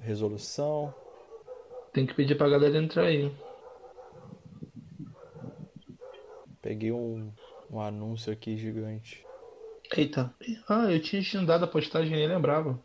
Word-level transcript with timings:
resolução. 0.00 0.94
Tem 1.92 2.06
que 2.06 2.14
pedir 2.14 2.36
pra 2.36 2.48
galera 2.48 2.76
entrar 2.78 3.04
aí. 3.04 3.32
Peguei 6.60 6.92
um, 6.92 7.32
um 7.70 7.80
anúncio 7.80 8.32
aqui 8.32 8.56
gigante. 8.56 9.24
Eita. 9.96 10.34
Ah, 10.68 10.90
eu 10.90 11.00
tinha 11.00 11.20
agendado 11.20 11.64
a 11.64 11.68
postagem 11.68 12.12
e 12.12 12.16
nem 12.16 12.28
lembrava. 12.28 12.80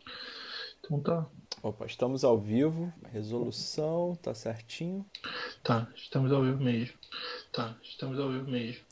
Então 0.80 1.00
tá. 1.00 1.26
Opa, 1.62 1.86
estamos 1.86 2.24
ao 2.24 2.38
vivo. 2.38 2.92
Resolução, 3.12 4.16
tá 4.16 4.34
certinho. 4.34 5.04
Tá, 5.62 5.88
estamos 5.94 6.32
ao 6.32 6.42
vivo 6.42 6.62
mesmo. 6.62 6.96
Tá, 7.52 7.76
estamos 7.82 8.18
ao 8.18 8.30
vivo 8.30 8.50
mesmo. 8.50 8.89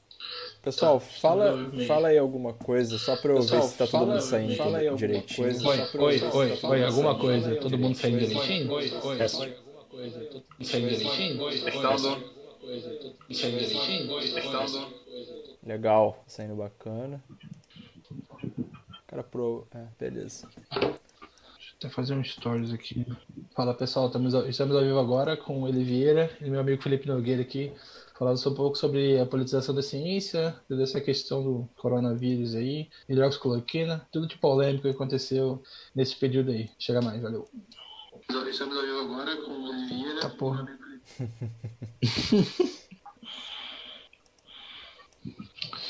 Pessoal, 0.69 1.01
Tá, 1.01 1.07
fala, 1.07 1.71
fala 1.87 2.09
aí 2.09 2.19
alguma 2.19 2.53
coisa, 2.53 2.99
só 2.99 3.17
pra 3.17 3.31
eu 3.33 3.37
Pessoal, 3.37 3.63
ver 3.63 3.69
se 3.69 3.79
tá 3.79 3.87
todo 3.87 4.07
mundo 4.07 4.21
saindo 4.21 4.55
fala 4.57 4.79
aí 4.79 4.95
direitinho. 4.95 5.37
coisa. 5.37 5.69
Oi, 5.69 5.79
oi, 5.99 6.23
oi, 6.35 6.59
oi, 6.63 6.85
alguma 6.85 7.19
coisa? 7.19 7.57
Todo 7.57 7.79
mundo 7.79 7.95
saindo 7.97 8.19
direitinho? 8.19 8.71
Oi, 8.73 8.91
oi, 8.91 9.01
oi, 9.03 9.23
alguma 9.23 9.85
coisa? 9.89 10.21
Todo 10.27 10.45
mundo 10.59 10.65
saindo 10.67 10.89
direitinho? 10.91 11.43
Oi, 11.43 11.55
oi, 11.55 11.61
Testando. 11.65 12.25
saindo 13.33 13.59
direitinho? 13.59 14.21
Testando. 14.21 14.87
Legal, 15.67 16.23
saindo 16.27 16.55
bacana. 16.55 17.25
Cara, 19.07 19.23
pro. 19.23 19.67
É, 19.75 19.85
beleza. 19.99 20.47
Até 21.79 21.89
fazer 21.89 22.13
um 22.15 22.23
stories 22.25 22.73
aqui. 22.75 23.07
Fala 23.55 23.73
pessoal, 23.73 24.09
estamos 24.09 24.35
ao, 24.35 24.47
estamos 24.47 24.77
ao 24.77 24.83
vivo 24.83 24.99
agora 24.99 25.35
com 25.37 25.63
o 25.63 25.69
Eli 25.69 25.83
Vieira 25.85 26.31
e 26.43 26.51
meu 26.51 26.61
amigo 26.61 26.83
Felipe 26.83 27.07
Nogueira 27.07 27.41
aqui, 27.43 27.73
falando 28.19 28.51
um 28.51 28.55
pouco 28.55 28.77
sobre 28.77 29.21
a 29.21 29.25
politização 29.25 29.75
da 29.75 29.83
ciência, 29.83 30.55
toda 30.69 30.83
essa 30.83 31.01
questão 31.01 31.43
do 31.43 31.69
coronavírus 31.77 32.55
aí, 32.55 32.89
hidroxicloroquina, 33.09 34.07
tudo 34.11 34.27
de 34.27 34.37
polêmico 34.37 34.83
que 34.83 34.89
aconteceu 34.89 35.63
nesse 35.95 36.17
período 36.17 36.51
aí. 36.51 36.69
Chega 36.79 37.01
mais, 37.01 37.23
valeu. 37.23 37.49
Estamos 38.51 38.77
ao 38.77 38.83
vivo 38.83 38.99
agora 38.99 39.37
com 39.37 39.53
o 39.53 39.69
Oliveira. 39.71 40.21
Tá 40.21 40.31
porra. 40.31 40.67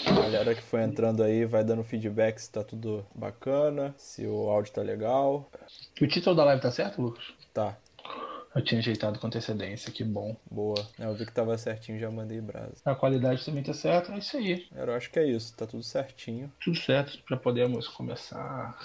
A 0.06 0.12
galera 0.12 0.54
que 0.54 0.62
foi 0.62 0.82
entrando 0.82 1.22
aí 1.22 1.44
vai 1.44 1.64
dando 1.64 1.82
feedback 1.84 2.38
se 2.38 2.50
tá 2.50 2.62
tudo 2.62 3.06
bacana, 3.14 3.94
se 3.96 4.26
o 4.26 4.48
áudio 4.48 4.72
tá 4.72 4.82
legal. 4.82 5.50
O 6.00 6.06
título 6.06 6.36
da 6.36 6.44
live 6.44 6.62
tá 6.62 6.70
certo, 6.70 7.00
Lucas? 7.00 7.24
Tá, 7.52 7.76
Eu 8.54 8.62
tinha 8.64 8.80
ajeitado 8.80 9.18
com 9.18 9.26
antecedência, 9.26 9.92
que 9.92 10.02
bom. 10.02 10.34
boa. 10.50 10.86
É, 10.98 11.04
Eu 11.04 11.14
vi 11.14 11.26
que 11.26 11.32
tava 11.32 11.56
certinho, 11.58 11.98
já 11.98 12.10
mandei 12.10 12.40
brasa. 12.40 12.74
A 12.84 12.94
qualidade 12.94 13.44
também 13.44 13.62
tá 13.62 13.74
certa, 13.74 14.12
é 14.12 14.18
isso 14.18 14.36
aí. 14.36 14.66
Eu 14.74 14.92
acho 14.94 15.10
que 15.10 15.18
é 15.18 15.26
isso, 15.26 15.54
tá 15.56 15.66
tudo 15.66 15.82
certinho. 15.82 16.50
Tudo 16.62 16.76
certo, 16.76 17.18
já 17.28 17.36
podemos 17.36 17.86
começar. 17.88 18.76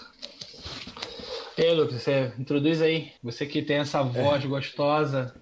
E 1.58 1.62
aí, 1.64 1.74
Lucas, 1.74 2.02
você 2.02 2.34
introduz 2.38 2.82
aí. 2.82 3.12
Você 3.24 3.46
que 3.46 3.62
tem 3.62 3.78
essa 3.78 4.04
voz 4.04 4.44
gostosa, 4.46 5.34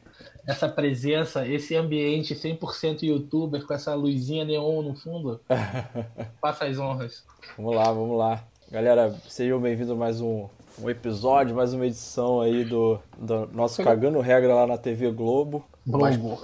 essa 0.46 0.70
presença, 0.70 1.48
esse 1.48 1.76
ambiente 1.76 2.36
100% 2.36 3.04
youtuber 3.04 3.66
com 3.66 3.74
essa 3.74 3.94
luzinha 3.96 4.46
neon 4.46 4.82
no 4.84 4.96
fundo. 4.96 5.42
Faça 6.40 6.66
as 6.66 6.78
honras. 6.78 7.26
Vamos 7.58 7.76
lá, 7.76 7.92
vamos 7.92 8.18
lá. 8.18 8.44
Galera, 8.70 9.12
sejam 9.28 9.60
bem-vindos 9.60 9.92
a 9.92 9.96
mais 9.96 10.22
um, 10.22 10.48
um 10.80 10.90
episódio, 10.90 11.56
mais 11.56 11.74
uma 11.74 11.86
edição 11.86 12.42
aí 12.42 12.64
do, 12.64 13.00
do 13.18 13.48
nosso 13.54 13.84
Cagando 13.84 14.20
Regra 14.20 14.54
lá 14.54 14.68
na 14.68 14.78
TV 14.78 15.12
Globo. 15.12 15.64
Globo. 15.86 16.40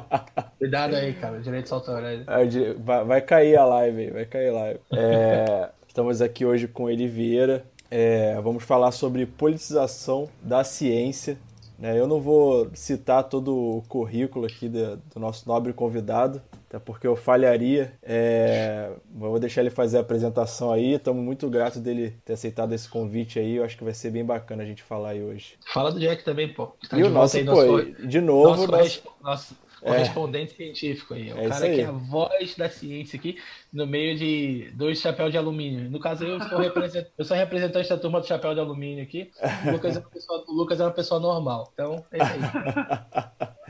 Cuidado 0.58 0.94
aí, 0.96 1.14
cara. 1.14 1.40
Direitos 1.40 1.72
autorais. 1.72 2.22
É, 2.26 2.74
Vai, 2.74 3.04
vai 3.04 3.20
cair 3.20 3.56
a 3.56 3.64
live 3.64 4.00
aí, 4.02 4.10
vai 4.10 4.24
cair 4.26 4.48
a 4.48 4.52
live. 4.52 4.80
É, 4.92 5.70
estamos 5.88 6.20
aqui 6.22 6.44
hoje 6.44 6.68
com 6.68 6.88
Eli 6.88 7.08
Vieira. 7.08 7.64
É, 7.90 8.40
vamos 8.42 8.64
falar 8.64 8.90
sobre 8.92 9.26
politização 9.26 10.28
da 10.42 10.64
ciência. 10.64 11.36
né? 11.78 11.98
Eu 11.98 12.06
não 12.06 12.20
vou 12.20 12.68
citar 12.74 13.24
todo 13.24 13.54
o 13.56 13.82
currículo 13.88 14.46
aqui 14.46 14.68
do 14.68 14.98
nosso 15.16 15.46
nobre 15.48 15.72
convidado, 15.72 16.40
até 16.68 16.78
porque 16.78 17.06
eu 17.06 17.14
falharia. 17.16 17.92
É, 18.02 18.90
vou 19.12 19.38
deixar 19.38 19.60
ele 19.60 19.70
fazer 19.70 19.98
a 19.98 20.00
apresentação 20.00 20.72
aí. 20.72 20.94
Estamos 20.94 21.22
muito 21.22 21.48
gratos 21.48 21.80
dele 21.80 22.16
ter 22.24 22.32
aceitado 22.34 22.72
esse 22.72 22.88
convite 22.88 23.38
aí. 23.38 23.56
Eu 23.56 23.64
acho 23.64 23.76
que 23.76 23.84
vai 23.84 23.94
ser 23.94 24.10
bem 24.10 24.24
bacana 24.24 24.62
a 24.62 24.66
gente 24.66 24.82
falar 24.82 25.10
aí 25.10 25.22
hoje. 25.22 25.54
Fala 25.72 25.92
do 25.92 26.00
Jack 26.00 26.24
também, 26.24 26.52
pô. 26.52 26.68
Tá 26.88 26.98
e 26.98 27.02
o 27.02 27.10
nosso, 27.10 27.36
aí, 27.36 27.44
pô, 27.44 27.52
nosso, 27.52 28.06
de 28.06 28.20
novo, 28.20 28.66
nosso, 28.66 28.70
nosso- 28.70 29.02
nosso 29.22 29.64
correspondente 29.84 30.54
científico 30.56 31.12
aí. 31.12 31.30
O 31.30 31.38
É 31.38 31.48
cara 31.48 31.68
que 31.68 31.80
é 31.82 31.84
a 31.84 31.90
voz 31.92 32.56
da 32.56 32.70
ciência 32.70 33.18
aqui 33.18 33.36
no 33.70 33.86
meio 33.86 34.16
de 34.16 34.70
dois 34.72 34.98
chapéus 34.98 35.30
de 35.30 35.36
alumínio. 35.36 35.90
No 35.90 36.00
caso, 36.00 36.24
eu 36.24 36.40
sou, 36.48 36.58
represent... 36.58 37.06
eu 37.18 37.24
sou 37.24 37.36
representante 37.36 37.88
da 37.90 37.98
turma 37.98 38.18
do 38.20 38.26
chapéu 38.26 38.54
de 38.54 38.60
alumínio 38.60 39.04
aqui. 39.04 39.30
O 39.66 39.72
Lucas 39.72 39.96
é 39.96 40.00
uma 40.00 40.08
pessoa, 40.08 40.44
o 40.48 40.52
Lucas 40.54 40.80
é 40.80 40.84
uma 40.84 40.90
pessoa 40.90 41.20
normal. 41.20 41.70
Então, 41.74 42.02
é 42.10 42.16
isso 42.16 42.32
aí. 42.32 43.48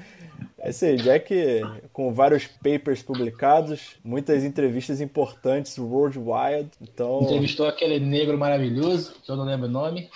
É 0.65 0.71
isso 0.71 0.83
aí, 0.87 0.97
Jack 0.97 1.61
com 1.93 2.11
vários 2.15 2.47
papers 2.47 3.03
publicados, 3.03 3.97
muitas 4.03 4.45
entrevistas 4.45 4.99
importantes 4.99 5.79
worldwide. 5.79 6.71
Então, 6.81 7.21
Entrevistou 7.21 7.69
aquele 7.69 8.01
negro 8.01 8.39
maravilhoso, 8.39 9.15
que 9.23 9.31
eu 9.31 9.37
não 9.37 9.45
lembro 9.45 9.67
o 9.67 9.71
nome. 9.71 10.09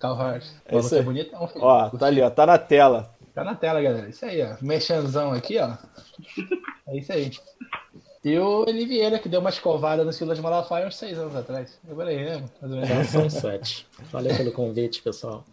Carl 0.00 0.18
Hart. 0.18 0.44
É 0.64 0.78
isso 0.78 0.88
você 0.88 0.96
é 0.96 0.98
aí. 1.00 1.04
bonitão, 1.04 1.46
filho. 1.46 1.62
ó, 1.62 1.90
tá 1.90 2.06
ali, 2.06 2.22
ó, 2.22 2.30
tá 2.30 2.46
na 2.46 2.56
tela. 2.56 3.14
Tá 3.34 3.44
na 3.44 3.54
tela, 3.54 3.82
galera. 3.82 4.08
Isso 4.08 4.24
aí, 4.24 4.42
ó. 4.42 4.56
Mexanzão 4.62 5.32
aqui, 5.32 5.58
ó. 5.58 5.76
É 6.88 6.96
isso 6.96 7.12
aí. 7.12 7.30
E 8.24 8.36
o 8.36 8.64
Eli 8.68 8.84
Vieira, 8.84 9.18
que 9.18 9.28
deu 9.28 9.40
uma 9.40 9.50
escovada 9.50 10.04
no 10.04 10.12
Silas 10.12 10.40
Malafaia 10.40 10.86
uns 10.86 10.96
seis 10.96 11.16
anos 11.18 11.36
atrás. 11.36 11.78
Eu 11.88 11.94
falei, 11.94 12.16
né? 12.24 12.44
Mais 12.60 12.72
ou 12.72 12.84
Já 12.84 12.94
menos. 12.94 13.08
são 13.08 13.30
sete. 13.30 13.86
Valeu 14.10 14.36
pelo 14.36 14.52
convite, 14.52 15.02
pessoal. 15.02 15.44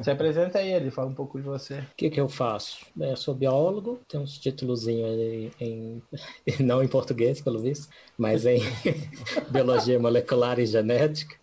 Se 0.00 0.10
apresenta 0.10 0.58
aí, 0.58 0.72
ele 0.72 0.90
fala 0.90 1.08
um 1.08 1.14
pouco 1.14 1.38
de 1.38 1.44
você. 1.44 1.80
O 1.80 1.86
que, 1.96 2.10
que 2.10 2.20
eu 2.20 2.28
faço? 2.28 2.86
Bem, 2.94 3.10
eu 3.10 3.16
sou 3.16 3.34
biólogo, 3.34 4.00
tenho 4.08 4.22
uns 4.22 4.38
títulozinhos 4.38 5.10
aí 5.10 5.52
em, 5.60 6.02
não 6.60 6.82
em 6.82 6.88
português, 6.88 7.40
pelo 7.40 7.58
visto, 7.58 7.88
mas 8.16 8.46
em 8.46 8.60
biologia 9.50 9.98
molecular 9.98 10.60
e 10.60 10.66
genética. 10.66 11.34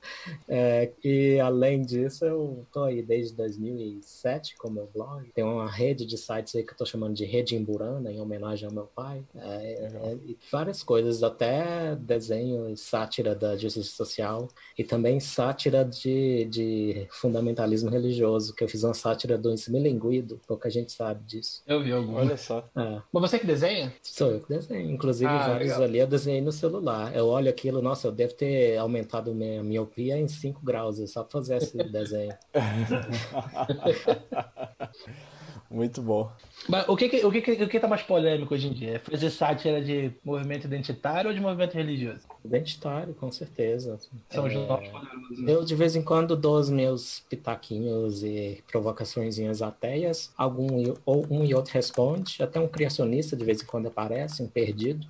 É, 0.48 0.92
e 1.04 1.40
além 1.40 1.82
disso, 1.82 2.24
eu 2.24 2.64
estou 2.66 2.86
aí 2.86 3.02
desde 3.02 3.36
2007 3.36 4.56
com 4.58 4.70
meu 4.70 4.90
blog. 4.94 5.30
Tem 5.34 5.44
uma 5.44 5.70
rede 5.70 6.06
de 6.06 6.18
sites 6.18 6.56
aí 6.56 6.64
que 6.64 6.70
eu 6.70 6.74
estou 6.74 6.88
chamando 6.88 7.16
de 7.16 7.26
Rede 7.26 7.56
Imburana, 7.56 8.12
em 8.12 8.22
homenagem 8.22 8.68
ao 8.68 8.74
meu 8.74 8.86
pai. 8.96 9.24
É, 9.36 9.40
é, 9.42 10.18
e 10.26 10.38
várias 10.52 10.69
coisas, 10.84 11.24
até 11.24 11.96
desenho 11.96 12.70
e 12.70 12.78
sátira 12.78 13.36
da 13.36 13.58
justiça 13.58 13.92
social 13.96 14.48
e 14.78 14.84
também 14.84 15.20
sátira 15.20 15.84
de, 15.84 16.46
de 16.46 17.08
fundamentalismo 17.12 17.90
religioso, 17.90 18.54
que 18.54 18.64
eu 18.64 18.68
fiz 18.70 18.84
uma 18.84 18.94
sátira 18.94 19.38
do 19.38 19.54
Smilinguido, 19.54 20.40
pouca 20.48 20.70
gente 20.70 20.92
sabe 20.92 21.24
disso. 21.26 21.62
Eu 21.68 21.82
vi 21.84 21.92
algum. 21.92 22.16
Olha 22.16 22.38
só. 22.38 22.68
É, 22.76 23.02
Mas 23.12 23.22
você 23.32 23.40
que 23.40 23.46
desenha? 23.48 23.94
sou 24.04 24.32
eu 24.32 24.40
que 24.42 24.50
desenho. 24.50 24.92
Inclusive, 24.92 25.30
Ah, 25.30 25.48
vários 25.50 25.70
legal. 25.72 25.84
ali 25.84 26.00
eu 26.00 26.08
desenhei 26.08 26.42
no 26.42 26.52
celular. 26.52 27.16
Eu 27.16 27.28
olho 27.28 27.50
aquilo, 27.50 27.82
nossa, 27.82 28.08
eu 28.08 28.12
devo 28.12 28.34
ter 28.34 28.78
aumentado 28.78 29.34
minha 29.34 29.64
miopia 29.64 30.18
em 30.18 30.28
5 30.28 30.62
graus, 30.64 31.00
é 31.00 31.08
só 31.08 31.26
fazer 31.30 31.58
esse 31.58 31.78
desenho. 31.90 32.36
Muito 35.72 36.02
bom. 36.02 36.32
Mas 36.68 36.88
o 36.90 36.98
que, 36.98 37.06
o, 37.24 37.32
que, 37.32 37.52
o 37.64 37.70
que 37.70 37.80
tá 37.80 37.88
mais 37.88 38.02
polêmico 38.02 38.54
hoje 38.54 38.68
em 38.68 38.74
dia? 38.74 38.96
É 38.96 39.00
fazer 39.00 39.30
sátira 39.30 39.80
de 39.82 40.12
movimento 40.24 40.66
identitário 40.66 41.30
ou 41.30 41.36
de 41.36 41.40
movimento 41.40 41.74
religioso? 41.76 42.22
Identitário, 42.44 43.14
com 43.14 43.32
certeza. 43.32 44.00
São 44.32 44.48
os 44.48 44.54
É, 44.54 44.68
novos 44.68 44.88
poderosos. 44.90 45.40
né? 45.42 45.52
Eu, 45.54 45.64
de 45.64 45.76
vez 45.76 45.96
em 45.96 46.02
quando, 46.02 46.36
dou 46.36 46.58
os 46.60 46.70
meus 46.72 47.20
pitaquinhos 47.30 48.24
e 48.24 48.64
provocaçõezinhas 48.72 49.62
ateias. 49.62 50.32
Algum 50.36 50.80
e- 50.80 50.94
ou 51.06 51.26
um 51.30 51.46
e 51.46 51.54
outro 51.54 51.74
responde. 51.74 52.42
Até 52.42 52.60
um 52.60 52.68
criacionista, 52.68 53.36
de 53.38 53.46
vez 53.46 53.62
em 53.62 53.66
quando, 53.66 53.88
aparece, 53.88 54.42
um 54.42 54.48
perdido. 54.48 55.06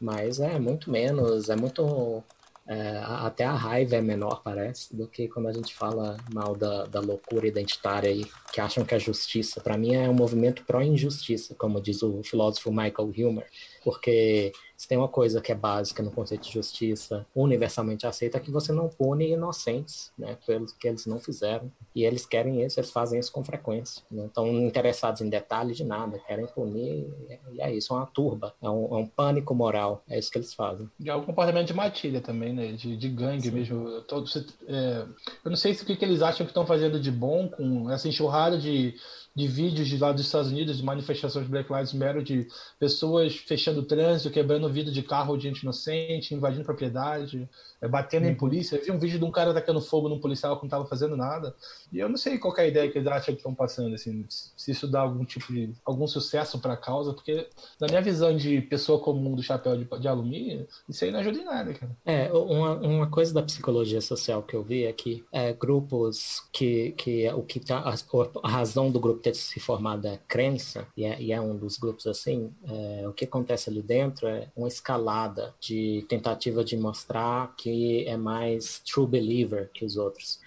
Mas 0.00 0.38
é 0.40 0.58
muito 0.58 0.90
menos, 0.90 1.50
é 1.50 1.56
muito. 1.56 2.22
É, 2.70 2.98
a- 2.98 3.26
até 3.26 3.44
a 3.44 3.52
raiva 3.52 3.96
é 3.96 4.00
menor, 4.00 4.42
parece, 4.44 4.94
do 4.96 5.08
que 5.08 5.26
quando 5.26 5.48
a 5.48 5.52
gente 5.52 5.74
fala 5.74 6.16
mal 6.32 6.54
da, 6.54 6.84
da 6.86 7.00
loucura 7.00 7.48
identitária 7.48 8.08
aí, 8.08 8.24
que 8.52 8.60
acham 8.60 8.84
que 8.84 8.94
é 8.94 8.98
justiça. 8.98 9.60
Para 9.60 9.76
mim, 9.76 9.96
é 9.96 10.08
um 10.08 10.14
movimento 10.14 10.64
pró-injustiça, 10.64 11.54
como 11.56 11.80
diz 11.80 12.00
o 12.02 12.22
filósofo 12.22 12.70
Michael 12.70 13.12
Hilmer, 13.14 13.46
porque 13.82 14.52
se 14.76 14.88
tem 14.88 14.96
uma 14.96 15.08
coisa 15.08 15.42
que 15.42 15.52
é 15.52 15.54
básica 15.54 16.02
no 16.02 16.10
conceito 16.10 16.44
de 16.44 16.52
justiça, 16.54 17.26
universalmente 17.34 18.06
aceita, 18.06 18.38
é 18.38 18.40
que 18.40 18.50
você 18.50 18.72
não 18.72 18.88
pune 18.88 19.30
inocentes, 19.30 20.10
né, 20.18 20.38
pelos 20.46 20.72
que 20.72 20.88
eles 20.88 21.04
não 21.04 21.18
fizeram. 21.20 21.70
E 21.94 22.02
eles 22.02 22.24
querem 22.24 22.62
isso, 22.64 22.80
eles 22.80 22.90
fazem 22.90 23.20
isso 23.20 23.30
com 23.30 23.44
frequência. 23.44 24.02
Não 24.10 24.24
estão 24.26 24.46
interessados 24.48 25.20
em 25.20 25.28
detalhes 25.28 25.76
de 25.76 25.84
nada, 25.84 26.18
querem 26.20 26.46
punir, 26.46 27.06
e 27.52 27.60
é 27.60 27.74
isso, 27.74 27.92
é 27.92 27.96
uma 27.98 28.06
turba, 28.06 28.54
é 28.62 28.70
um, 28.70 28.84
é 28.96 28.96
um 29.00 29.06
pânico 29.06 29.54
moral, 29.54 30.02
é 30.08 30.18
isso 30.18 30.30
que 30.30 30.38
eles 30.38 30.54
fazem. 30.54 30.88
E 30.98 31.10
é 31.10 31.14
o 31.14 31.22
comportamento 31.22 31.66
de 31.66 31.74
matilha 31.74 32.20
também, 32.22 32.54
né? 32.54 32.59
De, 32.68 32.96
de 32.96 33.08
gangue 33.08 33.50
mesmo. 33.50 34.02
Todo, 34.02 34.28
é, 34.66 35.04
eu 35.44 35.50
não 35.50 35.56
sei 35.56 35.74
se 35.74 35.82
o 35.82 35.86
que, 35.86 35.96
que 35.96 36.04
eles 36.04 36.22
acham 36.22 36.46
que 36.46 36.50
estão 36.50 36.66
fazendo 36.66 37.00
de 37.00 37.10
bom 37.10 37.48
com 37.48 37.90
essa 37.90 38.08
enxurrada 38.08 38.58
de, 38.58 38.94
de 39.34 39.46
vídeos 39.46 39.88
de 39.88 39.96
lá 39.96 40.12
dos 40.12 40.26
Estados 40.26 40.50
Unidos, 40.50 40.76
de 40.78 40.84
manifestações 40.84 41.46
Black 41.46 41.72
Lives 41.72 41.92
Matter, 41.92 42.22
de 42.22 42.48
pessoas 42.78 43.36
fechando 43.36 43.82
trânsito, 43.82 44.30
quebrando 44.30 44.68
vidro 44.68 44.92
de 44.92 45.02
carro 45.02 45.36
de 45.36 45.44
gente 45.44 45.60
inocente, 45.62 46.34
invadindo 46.34 46.64
propriedade. 46.64 47.48
é, 47.80 47.88
batendo 47.88 48.26
em 48.26 48.34
polícia. 48.34 48.76
Eu 48.76 48.84
vi 48.84 48.90
um 48.90 48.98
vídeo 48.98 49.18
de 49.18 49.24
um 49.24 49.30
cara 49.30 49.54
tacando 49.54 49.80
fogo 49.80 50.08
num 50.08 50.20
policial 50.20 50.56
que 50.56 50.64
não 50.64 50.68
tava 50.68 50.86
fazendo 50.86 51.16
nada. 51.16 51.54
E 51.92 51.98
eu 51.98 52.08
não 52.08 52.16
sei 52.16 52.38
qual 52.38 52.54
é 52.58 52.62
a 52.62 52.66
ideia 52.66 52.90
que 52.90 52.98
eles 52.98 53.08
acham 53.08 53.34
que 53.34 53.40
estão 53.40 53.54
passando, 53.54 53.94
assim, 53.94 54.24
se 54.28 54.70
isso 54.70 54.86
dá 54.86 55.00
algum 55.00 55.24
tipo 55.24 55.52
de. 55.52 55.72
algum 55.84 56.06
sucesso 56.06 56.58
para 56.58 56.74
a 56.74 56.76
causa, 56.76 57.12
porque 57.14 57.46
na 57.80 57.86
minha 57.86 58.02
visão 58.02 58.36
de 58.36 58.60
pessoa 58.62 59.00
comum 59.00 59.34
do 59.34 59.42
chapéu 59.42 59.76
de, 59.76 59.84
de 59.98 60.08
alumínio, 60.08 60.66
isso 60.88 61.04
aí 61.04 61.10
não 61.10 61.20
ajuda 61.20 61.38
em 61.38 61.44
nada, 61.44 61.74
cara. 61.74 61.96
É, 62.04 62.30
uma, 62.32 62.74
uma 62.74 63.06
coisa 63.06 63.32
da 63.32 63.42
psicologia 63.42 64.00
social 64.00 64.42
que 64.42 64.54
eu 64.54 64.62
vi 64.62 64.84
é 64.84 64.92
que 64.92 65.24
é, 65.32 65.52
grupos 65.52 66.42
que, 66.52 66.92
que 66.92 67.28
o 67.30 67.42
que 67.42 67.60
tá, 67.60 67.78
a, 67.78 67.94
a 68.42 68.48
razão 68.48 68.90
do 68.90 69.00
grupo 69.00 69.19
ter 69.20 69.34
se 69.34 69.60
formado 69.60 70.06
é 70.08 70.18
crença, 70.26 70.86
e 70.96 71.04
é, 71.04 71.20
e 71.20 71.32
é 71.32 71.40
um 71.40 71.56
dos 71.56 71.78
grupos 71.78 72.06
assim, 72.06 72.52
é, 72.66 73.06
o 73.06 73.12
que 73.12 73.24
acontece 73.24 73.70
ali 73.70 73.82
dentro 73.82 74.26
é 74.26 74.48
uma 74.56 74.68
escalada 74.68 75.54
de 75.60 76.04
tentativa 76.08 76.64
de 76.64 76.76
mostrar 76.76 77.54
que 77.56 78.06
é 78.06 78.16
mais 78.16 78.80
true 78.80 79.06
believer 79.06 79.70
que 79.72 79.84
os 79.84 79.96
outros. 79.96 80.40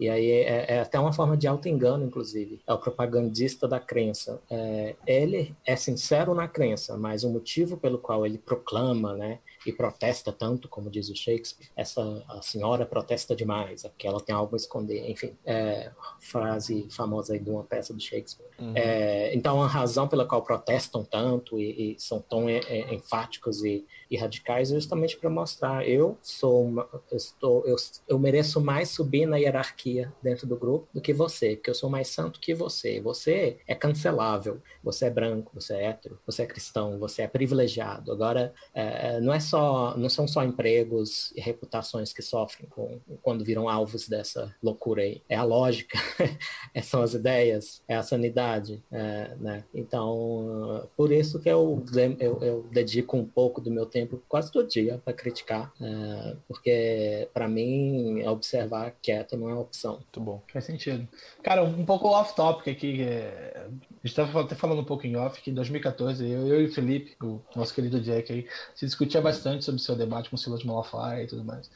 E 0.00 0.08
aí 0.08 0.30
é, 0.30 0.64
é, 0.76 0.80
até 0.80 0.98
uma 0.98 1.12
forma 1.12 1.36
de 1.36 1.46
auto-engano, 1.46 2.06
inclusive. 2.06 2.58
É 2.66 2.72
o 2.72 2.78
propagandista 2.78 3.68
da 3.68 3.78
crença. 3.78 4.40
É, 4.50 4.96
ele 5.06 5.54
é 5.66 5.76
sincero 5.76 6.34
na 6.34 6.48
crença, 6.48 6.96
mas 6.96 7.22
o 7.22 7.28
motivo 7.28 7.76
pelo 7.76 7.98
qual 7.98 8.24
ele 8.24 8.38
proclama, 8.38 9.14
né, 9.14 9.40
e 9.66 9.72
protesta 9.72 10.32
tanto, 10.32 10.68
como 10.68 10.90
diz 10.90 11.08
o 11.08 11.14
Shakespeare. 11.14 11.68
Essa 11.76 12.24
a 12.28 12.40
senhora 12.42 12.86
protesta 12.86 13.36
demais, 13.36 13.84
é 13.84 13.88
porque 13.88 14.06
ela 14.06 14.20
tem 14.20 14.34
algo 14.34 14.54
a 14.54 14.56
esconder. 14.56 15.10
Enfim, 15.10 15.36
é, 15.44 15.90
frase 16.18 16.88
famosa 16.90 17.34
aí 17.34 17.38
de 17.38 17.50
uma 17.50 17.64
peça 17.64 17.92
do 17.92 18.00
Shakespeare. 18.00 18.46
Uhum. 18.58 18.72
É, 18.74 19.34
então, 19.34 19.62
a 19.62 19.66
razão 19.66 20.08
pela 20.08 20.24
qual 20.24 20.42
protestam 20.42 21.04
tanto 21.04 21.58
e, 21.58 21.94
e 21.94 22.00
são 22.00 22.20
tão 22.20 22.48
é, 22.48 22.58
é 22.58 22.94
enfáticos 22.94 23.64
e, 23.64 23.86
e, 24.10 24.16
radicais 24.16 24.70
é 24.70 24.74
justamente 24.74 25.16
para 25.16 25.30
mostrar 25.30 25.86
eu 25.88 26.18
sou 26.20 26.64
uma, 26.64 26.88
eu, 27.10 27.16
estou, 27.16 27.66
eu, 27.66 27.76
eu 28.08 28.18
mereço 28.18 28.60
mais 28.60 28.90
subir 28.90 29.26
na 29.26 29.36
hierarquia 29.36 30.12
dentro 30.22 30.46
do 30.46 30.56
grupo 30.56 30.88
do 30.92 31.00
que 31.00 31.12
você, 31.12 31.56
porque 31.56 31.70
eu 31.70 31.74
sou 31.74 31.88
mais 31.90 32.08
santo 32.08 32.40
que 32.40 32.54
você. 32.54 33.00
Você 33.00 33.58
é 33.66 33.74
cancelável, 33.74 34.60
você 34.82 35.06
é 35.06 35.10
branco, 35.10 35.52
você 35.54 35.74
é 35.74 35.86
hétero, 35.86 36.18
você 36.26 36.42
é 36.42 36.46
cristão, 36.46 36.98
você 36.98 37.22
é 37.22 37.28
privilegiado. 37.28 38.12
Agora, 38.12 38.52
é, 38.74 39.20
não 39.20 39.32
é 39.32 39.40
só, 39.40 39.96
não 39.96 40.08
são 40.08 40.26
só 40.26 40.42
empregos 40.44 41.32
e 41.36 41.40
reputações 41.40 42.12
que 42.12 42.22
sofrem 42.22 42.68
com, 42.68 43.00
quando 43.22 43.44
viram 43.44 43.68
alvos 43.68 44.08
dessa 44.08 44.54
loucura 44.62 45.02
aí. 45.02 45.22
É 45.28 45.36
a 45.36 45.42
lógica, 45.42 45.98
é, 46.74 46.82
são 46.82 47.02
as 47.02 47.14
ideias, 47.14 47.82
é 47.88 47.96
a 47.96 48.02
sanidade, 48.02 48.82
é, 48.90 49.34
né? 49.38 49.64
Então, 49.74 50.88
por 50.96 51.12
isso 51.12 51.38
que 51.40 51.48
eu, 51.48 51.84
eu, 52.18 52.42
eu, 52.42 52.66
dedico 52.70 53.16
um 53.16 53.24
pouco 53.24 53.60
do 53.60 53.70
meu 53.70 53.86
tempo, 53.86 53.99
quase 54.28 54.52
todo 54.52 54.68
dia, 54.68 55.00
para 55.04 55.12
criticar, 55.12 55.72
é, 55.80 56.36
porque 56.46 57.28
para 57.32 57.48
mim 57.48 58.24
observar 58.26 58.94
quieto 59.02 59.36
não 59.36 59.48
é 59.48 59.52
uma 59.52 59.62
opção. 59.62 59.94
Muito 59.94 60.20
bom. 60.20 60.42
Faz 60.52 60.64
sentido. 60.64 61.06
Cara, 61.42 61.62
um 61.62 61.84
pouco 61.84 62.08
off-topic 62.08 62.68
aqui. 62.68 63.02
É... 63.02 63.66
A 63.66 64.06
gente 64.06 64.18
estava 64.18 64.40
até 64.40 64.54
falando 64.54 64.80
um 64.80 64.84
pouco 64.84 65.06
em 65.06 65.16
off 65.16 65.40
que 65.42 65.50
em 65.50 65.54
2014 65.54 66.26
eu, 66.26 66.46
eu 66.46 66.62
e 66.62 66.66
o 66.66 66.72
Felipe, 66.72 67.14
o 67.22 67.40
nosso 67.54 67.74
querido 67.74 68.00
Jack 68.00 68.32
aí, 68.32 68.46
se 68.74 68.86
discutia 68.86 69.20
bastante 69.20 69.40
bastante 69.40 69.64
sobre 69.64 69.80
o 69.80 69.84
seu 69.84 69.96
debate 69.96 70.30
com 70.30 70.36
o 70.36 70.38
Silas 70.38 70.64
Malafaia 70.64 71.24
e 71.24 71.26
tudo 71.26 71.44
mais. 71.44 71.70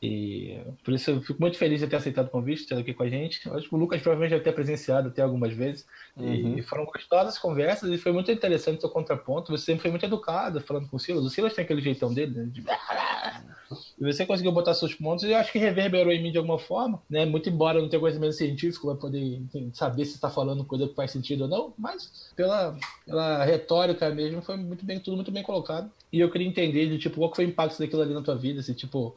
E, 0.00 0.60
por 0.84 0.94
isso 0.94 1.10
eu 1.10 1.20
fico 1.20 1.40
muito 1.40 1.58
feliz 1.58 1.80
de 1.80 1.88
ter 1.88 1.96
aceitado 1.96 2.26
o 2.26 2.30
convite, 2.30 2.60
estar 2.60 2.78
aqui 2.78 2.94
com 2.94 3.02
a 3.02 3.08
gente. 3.08 3.44
Eu 3.46 3.56
acho 3.56 3.68
que 3.68 3.74
o 3.74 3.78
Lucas 3.78 4.00
provavelmente 4.00 4.30
deve 4.30 4.44
ter 4.44 4.52
presenciado 4.52 5.08
até 5.08 5.22
algumas 5.22 5.52
vezes. 5.52 5.84
Uhum. 6.16 6.56
E 6.56 6.62
foram 6.62 6.84
gostosas 6.84 7.36
conversas 7.36 7.90
e 7.90 7.98
foi 7.98 8.12
muito 8.12 8.30
interessante 8.30 8.78
o 8.78 8.80
seu 8.82 8.90
contraponto. 8.90 9.50
Você 9.50 9.64
sempre 9.66 9.82
foi 9.82 9.90
muito 9.90 10.06
educado 10.06 10.60
falando 10.60 10.88
com 10.88 10.96
o 10.96 11.00
Silas. 11.00 11.24
O 11.24 11.30
Silas 11.30 11.54
tem 11.54 11.64
aquele 11.64 11.80
jeitão 11.80 12.14
dele, 12.14 12.32
né? 12.32 12.48
De... 12.52 12.62
E 13.98 14.04
você 14.04 14.26
conseguiu 14.26 14.52
botar 14.52 14.74
seus 14.74 14.94
pontos 14.94 15.24
e 15.24 15.30
eu 15.30 15.36
acho 15.36 15.52
que 15.52 15.58
reverberou 15.58 16.12
em 16.12 16.22
mim 16.22 16.30
de 16.30 16.38
alguma 16.38 16.58
forma, 16.58 17.00
né? 17.08 17.24
Muito 17.24 17.48
embora 17.48 17.78
eu 17.78 17.82
não 17.82 17.88
tenha 17.88 18.00
conhecimento 18.00 18.34
científico 18.34 18.86
para 18.86 18.96
poder 18.96 19.42
saber 19.72 20.04
se 20.04 20.14
está 20.14 20.28
falando 20.28 20.64
coisa 20.64 20.88
que 20.88 20.94
faz 20.94 21.10
sentido 21.10 21.42
ou 21.42 21.48
não, 21.48 21.72
mas 21.78 22.30
pela, 22.36 22.76
pela 23.06 23.44
retórica 23.44 24.10
mesmo 24.10 24.42
foi 24.42 24.56
muito 24.56 24.84
bem, 24.84 24.98
tudo 25.00 25.16
muito 25.16 25.30
bem 25.30 25.42
colocado. 25.42 25.90
E 26.12 26.20
eu 26.20 26.30
queria 26.30 26.46
entender 26.46 26.88
de 26.88 26.98
tipo, 26.98 27.16
qual 27.16 27.34
foi 27.34 27.46
o 27.46 27.48
impacto 27.48 27.78
daquilo 27.78 28.02
ali 28.02 28.12
na 28.12 28.20
tua 28.20 28.36
vida, 28.36 28.62
se 28.62 28.74
tipo, 28.74 29.14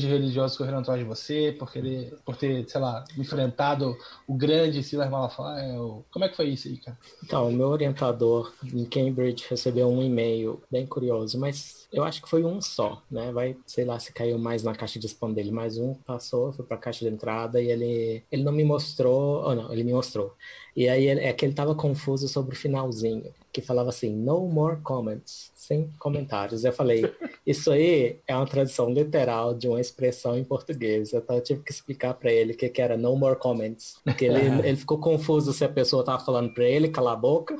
de 0.00 0.06
religiosos 0.06 0.56
correram 0.56 0.78
atrás 0.78 0.98
de 0.98 1.06
você 1.06 1.54
por 1.58 1.70
querer, 1.70 2.16
por 2.24 2.36
ter, 2.36 2.68
sei 2.68 2.80
lá, 2.80 3.04
enfrentado 3.16 3.96
o 4.26 4.34
grande 4.34 4.82
Silas 4.82 5.10
Malafaia, 5.10 5.74
como 6.10 6.24
é 6.24 6.28
que 6.28 6.36
foi 6.36 6.48
isso 6.48 6.68
aí, 6.68 6.76
cara? 6.78 6.98
Então, 7.22 7.48
o 7.48 7.52
meu 7.52 7.68
orientador 7.68 8.52
em 8.64 8.84
Cambridge 8.84 9.44
recebeu 9.48 9.88
um 9.88 10.02
e-mail 10.02 10.60
bem 10.70 10.86
curioso, 10.86 11.38
mas 11.38 11.86
eu 11.92 12.04
acho 12.04 12.22
que 12.22 12.28
foi 12.28 12.44
um 12.44 12.60
só, 12.60 13.02
né? 13.10 13.32
Vai, 13.32 13.56
sei 13.66 13.84
lá, 13.84 13.98
se 13.98 14.12
caiu 14.12 14.38
mais 14.38 14.62
na 14.62 14.74
caixa 14.74 14.98
de 14.98 15.06
spam 15.06 15.32
dele, 15.32 15.50
mais 15.50 15.78
um 15.78 15.94
passou, 15.94 16.52
foi 16.52 16.64
para 16.64 16.76
a 16.76 16.80
caixa 16.80 17.04
de 17.04 17.12
entrada 17.12 17.60
e 17.60 17.70
ele 17.70 18.22
ele 18.30 18.42
não 18.42 18.52
me 18.52 18.64
mostrou, 18.64 19.42
ou 19.44 19.54
não, 19.54 19.72
ele 19.72 19.84
me 19.84 19.92
mostrou. 19.92 20.34
E 20.76 20.88
aí 20.88 21.08
é 21.08 21.32
que 21.32 21.44
ele 21.44 21.54
tava 21.54 21.74
confuso 21.74 22.28
sobre 22.28 22.54
o 22.54 22.58
finalzinho, 22.58 23.32
que 23.56 23.62
falava 23.62 23.88
assim, 23.88 24.14
no 24.14 24.46
more 24.46 24.82
comments, 24.82 25.50
sem 25.54 25.90
comentários. 25.98 26.62
Eu 26.62 26.74
falei, 26.74 27.10
isso 27.46 27.72
aí 27.72 28.20
é 28.28 28.36
uma 28.36 28.44
tradução 28.44 28.90
literal 28.90 29.54
de 29.54 29.66
uma 29.66 29.80
expressão 29.80 30.36
em 30.36 30.44
português. 30.44 31.14
Então 31.14 31.36
eu 31.36 31.42
tive 31.42 31.62
que 31.62 31.72
explicar 31.72 32.12
para 32.12 32.30
ele 32.30 32.52
o 32.52 32.56
que, 32.56 32.68
que 32.68 32.82
era 32.82 32.98
no 32.98 33.16
more 33.16 33.38
comments. 33.38 33.98
Porque 34.04 34.26
ele, 34.26 34.40
ele 34.68 34.76
ficou 34.76 34.98
confuso 34.98 35.54
se 35.54 35.64
a 35.64 35.70
pessoa 35.70 36.04
tava 36.04 36.22
falando 36.22 36.52
para 36.52 36.64
ele 36.64 36.90
calar 36.90 37.14
a 37.14 37.16
boca 37.16 37.56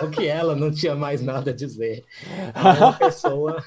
ou 0.00 0.10
que 0.10 0.26
ela 0.26 0.56
não 0.56 0.70
tinha 0.70 0.94
mais 0.94 1.20
nada 1.20 1.50
a 1.50 1.54
dizer. 1.54 2.02
Aí 2.54 2.82
a 2.82 2.92
pessoa. 2.94 3.62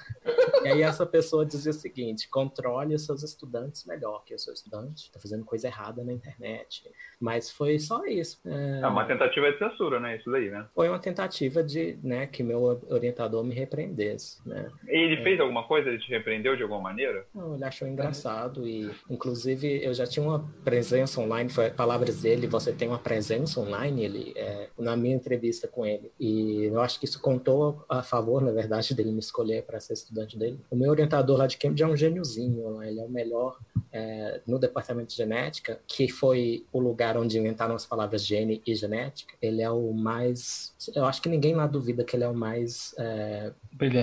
E 0.64 0.70
aí 0.70 0.82
essa 0.82 1.06
pessoa 1.06 1.46
dizia 1.46 1.70
o 1.70 1.76
seguinte: 1.76 2.28
controle 2.30 2.96
os 2.96 3.06
seus 3.06 3.22
estudantes 3.22 3.86
melhor, 3.86 4.24
que 4.26 4.34
o 4.34 4.40
seu 4.40 4.56
estudante 4.56 5.04
está 5.04 5.20
fazendo 5.20 5.46
coisa 5.46 5.68
errada 5.68 6.04
na 6.04 6.14
internet. 6.14 6.84
Mas 7.20 7.52
foi 7.52 7.78
só 7.78 8.04
isso. 8.06 8.42
É, 8.44 8.80
é 8.82 8.88
uma 8.88 9.06
tentativa 9.06 9.52
de 9.52 9.60
censura, 9.60 10.00
né? 10.00 10.18
Isso 10.18 10.32
daí, 10.32 10.50
né? 10.50 10.66
Foi 10.74 10.90
uma 10.90 11.00
tentativa 11.00 11.43
de, 11.50 11.98
né, 12.04 12.28
que 12.28 12.44
meu 12.44 12.82
orientador 12.90 13.44
me 13.44 13.54
repreendesse, 13.54 14.38
né? 14.48 14.70
Ele 14.88 15.16
é. 15.16 15.24
fez 15.24 15.40
alguma 15.40 15.64
coisa? 15.64 15.90
Ele 15.90 16.00
te 16.00 16.10
repreendeu 16.10 16.56
de 16.56 16.64
alguma 16.64 16.82
maneira? 16.82 17.26
Não, 17.34 17.56
ele 17.56 17.64
achou 17.64 17.88
engraçado 17.88 18.68
e, 18.68 18.90
inclusive, 19.10 19.84
eu 19.84 19.94
já 19.94 20.06
tinha 20.06 20.26
uma 20.26 20.48
presença 20.64 21.20
online, 21.20 21.50
foi 21.50 21.70
palavras 21.70 22.22
dele, 22.22 22.48
você 22.48 22.72
tem 22.72 22.88
uma 22.88 23.00
presença 23.00 23.60
online, 23.60 24.04
ele, 24.04 24.34
é, 24.36 24.68
na 24.78 24.96
minha 24.96 25.16
entrevista 25.16 25.68
com 25.68 25.86
ele. 25.86 26.12
E 26.20 26.66
eu 26.66 26.82
acho 26.82 27.00
que 27.00 27.06
isso 27.06 27.22
contou 27.22 27.84
a 27.90 28.02
favor, 28.02 28.42
na 28.42 28.52
verdade, 28.52 28.94
dele 28.94 29.12
me 29.12 29.20
escolher 29.20 29.64
para 29.64 29.80
ser 29.80 29.94
estudante 29.94 30.38
dele. 30.38 30.60
O 30.70 30.76
meu 30.76 30.92
orientador 30.92 31.38
lá 31.38 31.48
de 31.48 31.58
Cambridge 31.58 31.84
é 31.84 31.88
um 31.88 31.96
gêniozinho, 31.96 32.82
ele 32.84 33.00
é 33.00 33.04
o 33.04 33.10
melhor 33.10 33.58
é, 33.92 34.42
no 34.48 34.58
departamento 34.58 35.10
de 35.10 35.16
genética, 35.16 35.80
que 35.88 36.08
foi 36.08 36.66
o 36.72 36.80
lugar 36.80 37.18
onde 37.18 37.38
inventaram 37.38 37.76
as 37.76 37.86
palavras 37.86 38.26
gene 38.26 38.62
e 38.66 38.76
genética, 38.76 39.36
ele 39.42 39.62
é 39.62 39.70
o 39.70 39.94
mais. 39.94 40.76
Eu 40.96 41.06
acho 41.06 41.22
que 41.22 41.30
ninguém 41.34 41.56
lá 41.56 41.66
duvida 41.66 42.04
que 42.04 42.16
ele 42.16 42.24
é 42.24 42.28
o 42.28 42.34
mais, 42.34 42.94
é, 42.98 43.52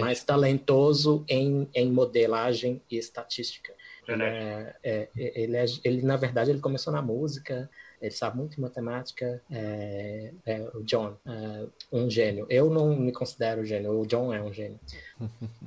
mais 0.01 0.25
talentoso 0.25 1.25
em, 1.29 1.69
em 1.73 1.91
modelagem 1.91 2.83
e 2.91 2.99
estatística. 2.99 3.73
Ele, 4.09 4.23
é, 4.25 4.77
é, 4.83 5.09
ele, 5.17 5.57
é, 5.57 5.65
ele, 5.85 6.03
na 6.03 6.17
verdade, 6.17 6.51
ele 6.51 6.59
começou 6.59 6.93
na 6.93 7.01
música, 7.01 7.71
ele 8.03 8.11
sabe 8.11 8.39
muito 8.39 8.57
de 8.57 8.61
matemática. 8.61 9.41
É, 9.49 10.33
é, 10.45 10.71
o 10.75 10.83
John, 10.83 11.17
é, 11.25 11.67
um 11.93 12.11
gênio. 12.11 12.47
Eu 12.51 12.69
não 12.69 12.97
me 12.97 13.13
considero 13.13 13.65
gênio, 13.65 14.01
o 14.01 14.07
John 14.07 14.35
é 14.35 14.43
um 14.43 14.53
gênio. 14.53 14.81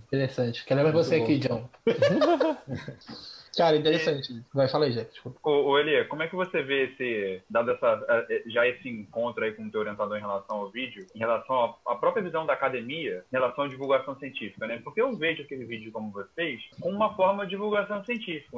Interessante. 0.08 0.66
Quero 0.66 0.84
ver 0.84 0.92
você 0.92 1.18
bom. 1.18 1.24
aqui, 1.24 1.40
John. 1.40 1.70
Cara, 3.56 3.78
interessante. 3.78 4.34
E... 4.34 4.44
Vai, 4.54 4.68
fala 4.68 4.86
aí, 4.86 4.94
Jack. 4.94 5.12
Ô, 5.44 5.50
ô 5.50 5.80
Elia, 5.80 6.06
como 6.06 6.24
é 6.24 6.28
que 6.28 6.36
você 6.36 6.64
vê 6.64 6.86
esse, 6.86 7.42
dado 7.50 7.72
essa, 7.72 8.26
é, 8.30 8.44
já 8.48 8.68
esse 8.68 8.90
encontro 8.90 9.44
aí 9.44 9.52
com 9.54 9.66
o 9.66 9.72
teu 9.72 9.82
orientador 9.82 10.18
em 10.18 10.22
relação 10.22 10.58
ao 10.58 10.72
vídeo, 10.72 11.06
em 11.14 11.20
relação 11.20 11.76
à 11.88 11.96
própria 11.96 12.24
visão 12.24 12.46
da 12.46 12.54
academia, 12.54 13.24
em 13.32 13.36
relação 13.36 13.66
à 13.66 13.68
divulgação 13.68 14.18
científica, 14.18 14.66
né? 14.66 14.82
Porque 14.84 15.02
eu 15.02 15.16
vejo 15.16 15.44
aquele 15.44 15.66
vídeo 15.66 15.92
como 15.92 16.12
vocês 16.12 16.62
com 16.80 16.90
uma 16.90 17.16
forma 17.16 17.46
de 17.46 17.52
divulgação 17.52 18.04
científica, 18.04 18.58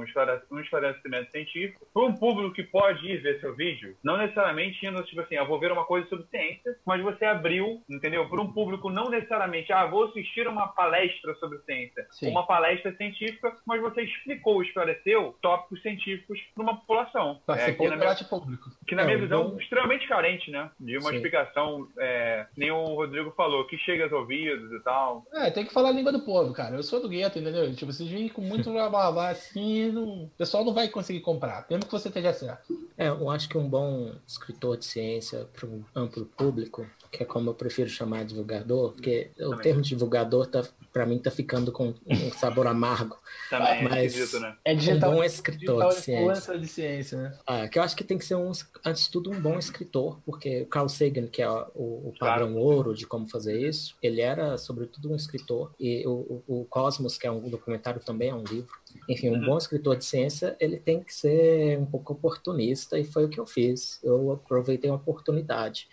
um 0.49 0.59
esclarecimento 0.59 1.31
científico, 1.31 1.85
para 1.93 2.03
um 2.03 2.15
público 2.15 2.53
que 2.53 2.63
pode 2.63 3.05
ir 3.05 3.21
ver 3.21 3.39
seu 3.41 3.53
vídeo, 3.53 3.95
não 4.03 4.17
necessariamente 4.17 4.85
indo, 4.85 5.03
tipo 5.03 5.21
assim, 5.21 5.35
ah, 5.35 5.43
vou 5.43 5.59
ver 5.59 5.71
uma 5.71 5.83
coisa 5.83 6.07
sobre 6.07 6.25
ciência, 6.27 6.77
mas 6.85 7.01
você 7.01 7.25
abriu, 7.25 7.81
entendeu? 7.89 8.27
Para 8.29 8.41
um 8.41 8.51
público 8.51 8.89
não 8.89 9.09
necessariamente, 9.09 9.73
ah, 9.73 9.85
vou 9.85 10.05
assistir 10.05 10.47
uma 10.47 10.69
palestra 10.69 11.35
sobre 11.35 11.59
ciência, 11.59 12.07
Sim. 12.11 12.29
uma 12.29 12.45
palestra 12.47 12.95
científica, 12.95 13.53
mas 13.65 13.81
você 13.81 14.03
explicou 14.03 14.57
o 14.57 14.63
esclarecimento 14.63 14.84
esclareceu 14.85 15.35
tópicos 15.41 15.81
científicos 15.81 16.39
para 16.53 16.63
uma 16.63 16.75
população. 16.77 17.39
é, 17.49 17.71
que, 17.71 17.87
na 17.87 17.95
minha, 17.95 18.15
público. 18.15 18.71
que 18.87 18.95
na 18.95 19.01
é, 19.01 19.05
minha 19.05 19.17
visão 19.17 19.49
bom... 19.49 19.59
extremamente 19.59 20.07
carente, 20.07 20.51
né? 20.51 20.69
De 20.79 20.97
uma 20.97 21.09
Sim. 21.09 21.15
explicação, 21.15 21.87
é, 21.97 22.45
nem 22.55 22.71
o 22.71 22.83
Rodrigo 22.83 23.31
falou, 23.31 23.65
que 23.65 23.77
chega 23.79 24.03
aos 24.03 24.13
ouvidos 24.13 24.71
e 24.71 24.79
tal. 24.83 25.25
É, 25.33 25.49
tem 25.49 25.65
que 25.65 25.73
falar 25.73 25.89
a 25.89 25.93
língua 25.93 26.11
do 26.11 26.21
povo, 26.21 26.53
cara. 26.53 26.75
Eu 26.75 26.83
sou 26.83 27.01
do 27.01 27.09
gueto, 27.09 27.39
entendeu? 27.39 27.73
Tipo, 27.75 27.91
se 27.91 28.05
vir 28.05 28.31
com 28.31 28.41
muito 28.41 28.71
blá 28.71 28.89
blá 28.89 29.11
blá 29.11 29.29
assim, 29.29 29.91
não... 29.91 30.25
o 30.25 30.31
pessoal 30.37 30.63
não 30.63 30.73
vai 30.73 30.87
conseguir 30.87 31.21
comprar, 31.21 31.65
mesmo 31.69 31.85
que 31.85 31.91
você 31.91 32.07
esteja 32.07 32.33
certo. 32.33 32.73
É, 32.97 33.07
eu 33.07 33.29
acho 33.29 33.49
que 33.49 33.57
um 33.57 33.67
bom 33.67 34.13
escritor 34.27 34.77
de 34.77 34.85
ciência 34.85 35.47
para 35.53 35.67
um 35.67 35.83
amplo 35.95 36.25
público, 36.25 36.85
que 37.15 37.23
é 37.23 37.25
como 37.25 37.49
eu 37.49 37.53
prefiro 37.53 37.89
chamar 37.89 38.23
de 38.23 38.29
divulgador, 38.29 38.91
porque 38.91 39.31
o 39.37 39.43
Também. 39.49 39.59
termo 39.59 39.81
divulgador 39.81 40.45
tá, 40.47 40.63
para 40.91 41.05
mim 41.05 41.17
tá 41.19 41.31
ficando 41.31 41.71
com 41.71 41.93
um 42.05 42.31
sabor 42.31 42.67
amargo. 42.67 43.17
Também 43.49 43.83
Mas- 43.83 43.93
é 43.97 44.05
esquisito, 44.05 44.39
né? 44.41 44.55
É 44.65 44.73
um 44.73 44.99
bom 44.99 45.23
escritor 45.23 45.75
digital 45.75 45.89
de 45.89 45.95
ciência. 45.95 46.59
de 46.59 46.67
ciência, 46.67 47.17
né? 47.21 47.37
Ah, 47.45 47.67
que 47.67 47.79
eu 47.79 47.83
acho 47.83 47.95
que 47.95 48.03
tem 48.03 48.17
que 48.17 48.25
ser 48.25 48.35
um, 48.35 48.51
antes 48.85 49.03
de 49.05 49.11
tudo 49.11 49.31
um 49.31 49.39
bom 49.39 49.57
escritor, 49.59 50.19
porque 50.25 50.61
o 50.61 50.65
Carl 50.67 50.89
Sagan, 50.89 51.27
que 51.27 51.41
é 51.41 51.49
o, 51.49 52.09
o 52.09 52.13
padrão 52.19 52.51
Claro. 52.53 52.57
ouro 52.59 52.93
de 52.95 53.05
como 53.05 53.27
fazer 53.29 53.59
isso, 53.59 53.95
ele 54.01 54.21
era 54.21 54.57
sobretudo 54.57 55.11
um 55.11 55.15
escritor 55.15 55.71
e 55.79 56.05
o, 56.07 56.43
o, 56.47 56.61
o 56.61 56.65
Cosmos, 56.65 57.17
que 57.17 57.27
é 57.27 57.31
um 57.31 57.49
documentário 57.49 58.01
também 58.01 58.29
é 58.29 58.35
um 58.35 58.43
livro. 58.43 58.71
Enfim, 59.09 59.29
um 59.29 59.33
Uhum. 59.33 59.45
bom 59.45 59.57
escritor 59.57 59.95
de 59.97 60.05
ciência, 60.05 60.55
ele 60.59 60.77
tem 60.77 61.03
que 61.03 61.13
ser 61.13 61.77
um 61.77 61.85
pouco 61.85 62.13
oportunista 62.13 62.97
e 62.97 63.03
foi 63.03 63.25
o 63.25 63.29
que 63.29 63.39
eu 63.39 63.45
fiz. 63.45 63.99
Eu 64.03 64.31
aproveitei 64.31 64.89
uma 64.89 64.95
oportunidade. 64.97 65.87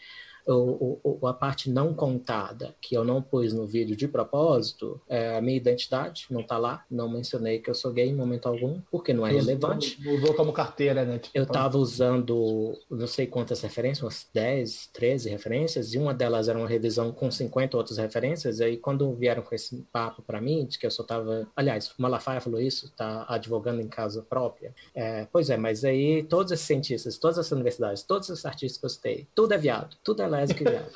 O, 0.46 0.98
o- 1.04 1.18
o- 1.22 1.26
a 1.26 1.32
parte 1.34 1.70
não 1.70 1.94
contada, 1.94 2.74
que 2.80 2.94
eu 2.96 3.04
não 3.04 3.22
pus 3.22 3.52
no 3.52 3.66
vídeo 3.66 3.94
de 3.96 4.08
propósito, 4.08 5.00
é 5.08 5.36
a 5.36 5.40
minha 5.40 5.56
identidade, 5.56 6.26
não 6.30 6.42
tá 6.42 6.58
lá. 6.58 6.84
Não 6.90 7.08
mencionei 7.08 7.58
que 7.60 7.70
eu 7.70 7.74
sou 7.74 7.92
gay 7.92 8.08
em 8.08 8.14
momento 8.14 8.46
algum, 8.46 8.80
porque 8.90 9.12
não 9.12 9.26
é 9.26 9.30
relevante. 9.30 9.98
Usou 10.08 10.34
como 10.34 10.52
carteira, 10.52 11.04
né? 11.04 11.18
Tipo, 11.18 11.36
Eu 11.36 11.44
estava 11.44 11.78
usando 11.78 12.76
não 12.90 13.06
sei 13.06 13.26
quantas 13.26 13.60
referências, 13.60 14.02
umas 14.02 14.26
10, 14.32 14.88
13 14.92 15.28
referências, 15.28 15.94
e 15.94 15.98
uma 15.98 16.12
delas 16.14 16.48
era 16.48 16.58
uma 16.58 16.68
revisão 16.68 17.12
com 17.12 17.30
50 17.30 17.76
outras 17.76 17.98
referências, 17.98 18.58
e 18.60 18.64
aí 18.64 18.76
quando 18.76 19.12
vieram 19.14 19.42
com 19.42 19.54
esse 19.54 19.84
papo 19.92 20.22
para 20.22 20.40
mim, 20.40 20.66
de 20.66 20.78
que 20.78 20.86
eu 20.86 20.90
só 20.90 21.02
estava... 21.02 21.46
Aliás, 21.56 21.88
o 21.90 22.02
Malafaia 22.02 22.40
falou 22.40 22.60
isso, 22.60 22.90
tá 22.96 23.24
advogando 23.28 23.80
em 23.80 23.88
casa 23.88 24.22
própria. 24.22 24.74
É, 24.94 25.26
pois 25.32 25.50
é, 25.50 25.56
mas 25.56 25.84
aí 25.84 26.22
todos 26.24 26.52
esses 26.52 26.66
cientistas, 26.66 27.18
todas 27.18 27.38
essas 27.38 27.52
universidades, 27.52 28.02
todos 28.02 28.28
esses 28.30 28.44
artistas 28.44 28.78
que 28.78 28.84
eu 28.86 28.90
citei, 28.90 29.26
tudo 29.34 29.52
é 29.54 29.58
viado, 29.58 29.96
tudo 30.02 30.22
é 30.22 30.26
e 30.32 30.64
viado. 30.64 30.90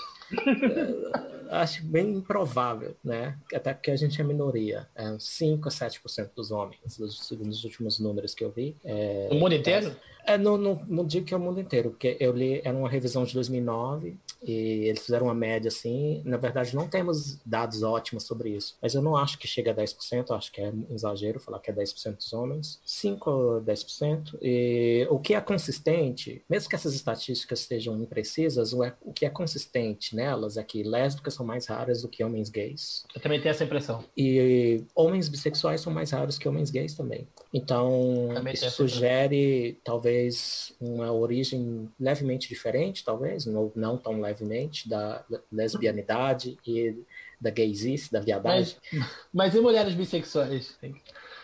É, 1.49 1.57
acho 1.57 1.85
bem 1.85 2.11
improvável, 2.15 2.97
né? 3.05 3.39
Até 3.55 3.73
porque 3.73 3.91
a 3.91 3.97
gente 3.97 4.21
é 4.21 4.25
minoria. 4.25 4.89
É 4.95 5.09
uns 5.11 5.29
5 5.29 5.69
a 5.69 5.71
7% 5.71 6.31
dos 6.35 6.51
homens, 6.51 6.97
dos, 6.99 7.29
dos 7.31 7.65
últimos 7.65 7.99
números 7.99 8.35
que 8.35 8.45
eu 8.45 8.51
vi. 8.51 8.77
É, 8.85 9.29
o 9.31 9.35
mundo 9.37 9.55
inteiro? 9.55 9.89
é, 9.89 9.93
não, 10.39 10.57
não, 10.59 10.83
não 10.89 11.07
digo 11.07 11.27
que 11.27 11.33
é 11.33 11.37
o 11.37 11.41
mundo 11.41 11.61
inteiro, 11.61 11.91
porque 11.91 12.17
eu 12.19 12.33
li, 12.33 12.61
era 12.65 12.77
uma 12.77 12.89
revisão 12.89 13.25
de 13.25 13.33
2009 13.35 14.17
e 14.43 14.53
eles 14.89 15.05
fizeram 15.05 15.27
uma 15.27 15.35
média 15.35 15.69
assim. 15.69 16.21
Na 16.25 16.37
verdade, 16.37 16.75
não 16.75 16.89
temos 16.89 17.39
dados 17.47 17.83
ótimos 17.83 18.25
sobre 18.25 18.51
isso, 18.51 18.77
mas 18.83 18.95
eu 18.95 19.03
não 19.03 19.17
acho 19.17 19.39
que 19.39 19.47
chega 19.47 19.71
a 19.71 19.75
10%, 19.75 20.27
eu 20.29 20.37
acho 20.37 20.51
que 20.51 20.61
é 20.61 20.71
um 20.71 20.87
exagero 20.91 21.39
falar 21.39 21.61
que 21.61 21.71
é 21.71 21.75
10% 21.75 22.17
dos 22.17 22.33
homens, 22.33 22.81
5 22.85 23.31
ou 23.31 23.63
10%. 23.63 24.37
E 24.43 25.07
o 25.11 25.19
que 25.19 25.35
é 25.35 25.41
consistente, 25.41 26.43
mesmo 26.49 26.69
que 26.69 26.75
essas 26.75 26.95
estatísticas 26.95 27.61
estejam 27.61 28.01
imprecisas, 28.03 28.73
o, 28.73 28.83
é, 28.83 28.95
o 29.03 29.13
que 29.13 29.27
é 29.27 29.31
consistente 29.31 30.17
nelas 30.17 30.57
é 30.57 30.63
que 30.65 30.83
lésbicas 30.83 31.35
são 31.35 31.47
mais 31.47 31.67
raras 31.67 32.03
do 32.03 32.09
que 32.09 32.25
homens 32.25 32.49
gays. 32.49 33.05
Eu 33.15 33.21
também 33.21 33.41
tenho 33.41 33.51
essa 33.51 33.65
impressão. 33.65 34.05
E 34.17 34.83
homens 34.95 35.29
bissexuais 35.29 35.81
são 35.81 35.93
mais 35.93 36.11
raros 36.11 36.39
que 36.39 36.49
homens 36.49 36.71
gays 36.71 36.95
também. 36.95 37.29
Então, 37.53 38.31
Também 38.35 38.55
isso 38.55 38.71
sugere 38.71 39.79
talvez 39.85 40.16
uma 40.81 41.13
origem 41.13 41.89
levemente 41.99 42.49
diferente, 42.49 43.05
talvez, 43.05 43.47
ou 43.47 43.73
não 43.75 43.97
tão 43.97 44.21
levemente, 44.21 44.89
da 44.89 45.25
lesbianidade 45.51 46.57
e 46.67 46.95
da 47.41 47.51
gaysice, 47.51 48.13
da 48.13 48.21
viadagem. 48.21 48.77
Mas, 48.93 49.11
mas 49.33 49.55
e 49.55 49.61
mulheres 49.61 49.95
bissexuais? 49.95 50.77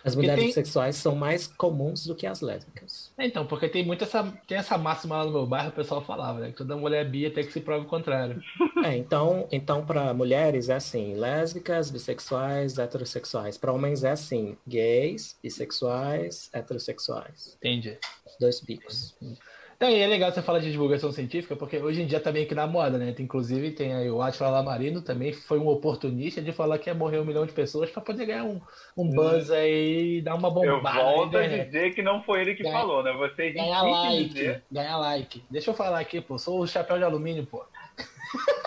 As 0.04 0.16
mulheres 0.16 0.38
tem- 0.38 0.46
bissexuais 0.48 0.96
são 0.96 1.14
mais 1.14 1.46
comuns 1.46 2.06
do 2.06 2.14
que 2.14 2.26
as 2.26 2.40
lésbicas. 2.40 3.12
É, 3.16 3.26
Então, 3.26 3.46
porque 3.46 3.68
tem 3.68 3.84
muito 3.84 4.02
essa, 4.04 4.24
tem 4.46 4.58
essa 4.58 4.76
máxima 4.76 5.18
lá 5.18 5.24
no 5.24 5.30
meu 5.32 5.46
bairro, 5.46 5.68
o 5.68 5.72
pessoal 5.72 6.02
falava, 6.02 6.40
né? 6.40 6.50
Que 6.50 6.56
toda 6.56 6.76
mulher 6.76 7.08
bi 7.08 7.24
até 7.26 7.42
que 7.42 7.52
se 7.52 7.60
prove 7.60 7.86
o 7.86 7.88
contrário. 7.88 8.42
É, 8.84 8.96
então, 8.96 9.46
então 9.52 9.86
para 9.86 10.12
mulheres 10.12 10.68
é 10.68 10.74
assim, 10.74 11.14
lésbicas, 11.14 11.88
bissexuais, 11.88 12.76
heterossexuais. 12.78 13.56
Para 13.56 13.72
homens 13.72 14.02
é 14.02 14.10
assim, 14.10 14.56
gays, 14.66 15.36
bissexuais, 15.40 16.50
heterossexuais. 16.52 17.56
Entendi. 17.58 17.96
Dois 18.40 18.60
bicos. 18.60 19.14
Então, 19.22 19.36
e 19.90 20.00
é 20.00 20.06
legal 20.06 20.30
você 20.30 20.42
falar 20.42 20.58
de 20.58 20.70
divulgação 20.70 21.10
científica, 21.10 21.56
porque 21.56 21.78
hoje 21.78 22.02
em 22.02 22.06
dia 22.06 22.20
tá 22.20 22.30
meio 22.30 22.46
que 22.46 22.54
na 22.54 22.66
moda, 22.66 22.98
né? 22.98 23.14
Inclusive, 23.18 23.70
tem 23.72 23.92
aí 23.94 24.10
o 24.10 24.20
Atila 24.22 24.50
Lamarino 24.50 25.00
também 25.02 25.32
foi 25.32 25.58
um 25.58 25.66
oportunista 25.68 26.40
de 26.42 26.52
falar 26.52 26.78
que 26.78 26.90
ia 26.90 26.94
morrer 26.94 27.18
um 27.18 27.24
milhão 27.24 27.46
de 27.46 27.52
pessoas 27.52 27.90
para 27.90 28.02
poder 28.02 28.26
ganhar 28.26 28.44
um, 28.44 28.60
um 28.96 29.08
buzz 29.10 29.50
aí 29.50 30.18
e 30.18 30.22
dar 30.22 30.34
uma 30.34 30.48
Eu 30.48 30.52
bombada. 30.54 30.98
na 30.98 31.02
volto 31.04 31.36
a 31.38 31.44
internet. 31.44 31.66
dizer 31.66 31.94
que 31.94 32.02
não 32.02 32.22
foi 32.22 32.42
ele 32.42 32.54
que 32.54 32.62
Ganha- 32.62 32.78
falou, 32.78 33.02
né? 33.02 33.12
Vocês 33.12 33.54
Ganhar 33.54 33.84
em 33.86 33.90
like, 33.90 34.28
dizer. 34.34 34.62
ganhar 34.70 34.98
like. 34.98 35.42
Deixa 35.50 35.70
eu 35.70 35.74
falar 35.74 36.00
aqui, 36.00 36.20
pô. 36.20 36.38
Sou 36.38 36.60
o 36.60 36.66
chapéu 36.66 36.98
de 36.98 37.04
alumínio, 37.04 37.46
pô. 37.46 37.64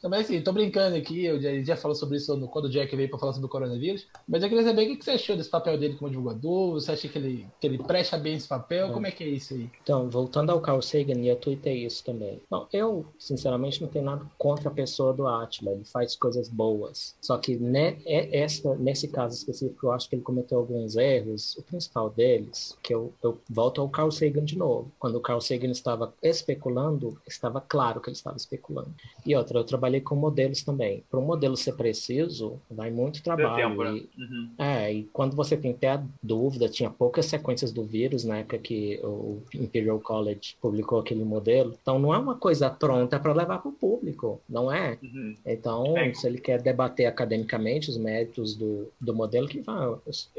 Também 0.00 0.20
assim, 0.20 0.40
tô 0.40 0.52
brincando 0.52 0.96
aqui, 0.96 1.24
eu 1.24 1.40
já, 1.40 1.50
já 1.62 1.76
falou 1.76 1.94
sobre 1.94 2.16
isso 2.16 2.34
no- 2.36 2.48
quando 2.48 2.64
o 2.66 2.70
Jack 2.70 2.94
veio 2.96 3.10
pra 3.10 3.18
falar 3.18 3.32
sobre 3.34 3.46
o 3.46 3.50
coronavírus, 3.50 4.06
mas 4.26 4.42
eu 4.42 4.48
queria 4.48 4.64
saber 4.64 4.90
o 4.90 4.96
que 4.96 5.04
você 5.04 5.10
achou 5.12 5.36
desse 5.36 5.50
papel 5.50 5.76
dele 5.78 5.94
como 5.96 6.10
divulgador, 6.10 6.72
você 6.72 6.92
acha 6.92 7.06
que 7.08 7.18
ele, 7.18 7.46
que 7.60 7.66
ele 7.66 7.78
presta 7.78 8.16
bem 8.16 8.34
esse 8.34 8.48
papel, 8.48 8.90
como 8.92 9.06
é 9.06 9.10
que 9.10 9.22
é 9.22 9.28
isso 9.28 9.52
aí? 9.52 9.70
Então, 9.82 10.08
voltando 10.08 10.50
ao 10.50 10.60
Carl 10.60 10.80
Sagan, 10.80 11.20
e 11.20 11.28
eu 11.28 11.36
tuitei 11.36 11.84
isso 11.84 12.02
também. 12.02 12.40
Não, 12.50 12.66
eu, 12.72 13.04
sinceramente, 13.18 13.80
não 13.82 13.88
tenho 13.88 14.04
nada 14.06 14.24
contra 14.38 14.70
a 14.70 14.72
pessoa 14.72 15.12
do 15.12 15.26
Atila, 15.26 15.72
ele 15.72 15.84
faz 15.84 16.16
coisas 16.16 16.48
boas. 16.48 17.14
Só 17.20 17.36
que 17.36 17.56
ne, 17.56 17.98
é- 18.06 18.38
essa, 18.40 18.74
nesse 18.76 19.08
caso 19.08 19.36
específico, 19.36 19.86
eu 19.86 19.92
acho 19.92 20.08
que 20.08 20.14
ele 20.14 20.22
cometeu 20.22 20.58
alguns 20.58 20.96
erros. 20.96 21.56
O 21.58 21.62
principal 21.62 22.08
deles, 22.08 22.74
que 22.82 22.94
eu, 22.94 23.12
eu 23.22 23.38
volto 23.50 23.80
ao 23.82 23.88
Carl 23.88 24.10
Sagan 24.10 24.44
de 24.44 24.56
novo. 24.56 24.90
Quando 24.98 25.16
o 25.16 25.20
Carl 25.20 25.40
Sagan 25.40 25.70
estava 25.70 26.14
especulando, 26.22 27.20
estava 27.28 27.60
claro 27.60 28.00
que 28.00 28.08
ele 28.08 28.16
estava 28.16 28.36
especulando. 28.36 28.94
E 29.26 29.34
outra, 29.36 29.58
eu 29.58 29.64
trabalhei 29.64 29.89
com 29.98 30.14
modelos 30.14 30.62
também. 30.62 31.02
Para 31.10 31.18
um 31.18 31.24
modelo 31.24 31.56
ser 31.56 31.72
preciso, 31.72 32.60
vai 32.70 32.90
muito 32.90 33.22
trabalho. 33.22 33.56
tempo, 33.56 33.82
né? 33.84 33.96
e- 33.96 34.10
Uhum. 34.20 34.50
é, 34.58 34.92
e 34.92 35.04
quando 35.12 35.34
você 35.34 35.56
tem 35.56 35.70
até 35.70 35.88
a 35.88 36.02
dúvida, 36.22 36.68
tinha 36.68 36.90
poucas 36.90 37.24
sequências 37.24 37.72
do 37.72 37.82
vírus 37.82 38.24
na 38.24 38.38
época 38.38 38.58
que 38.58 39.00
o 39.02 39.38
Imperial 39.54 39.98
College 40.00 40.56
publicou 40.60 40.98
aquele 40.98 41.24
modelo. 41.24 41.74
Então 41.80 41.98
não 41.98 42.12
é 42.14 42.18
uma 42.18 42.34
coisa 42.36 42.68
pronta 42.68 43.18
para 43.18 43.32
levar 43.32 43.58
para 43.60 43.70
o 43.70 43.72
público, 43.72 44.40
não 44.46 44.70
é? 44.70 44.98
Uhum. 45.02 45.34
Então, 45.46 45.96
É. 45.96 46.12
se 46.12 46.26
ele 46.26 46.38
quer 46.38 46.60
debater 46.60 47.06
academicamente 47.06 47.88
os 47.88 47.96
méritos 47.96 48.54
do, 48.54 48.88
do 49.00 49.14
modelo, 49.14 49.48
que 49.48 49.60
vá. 49.60 49.96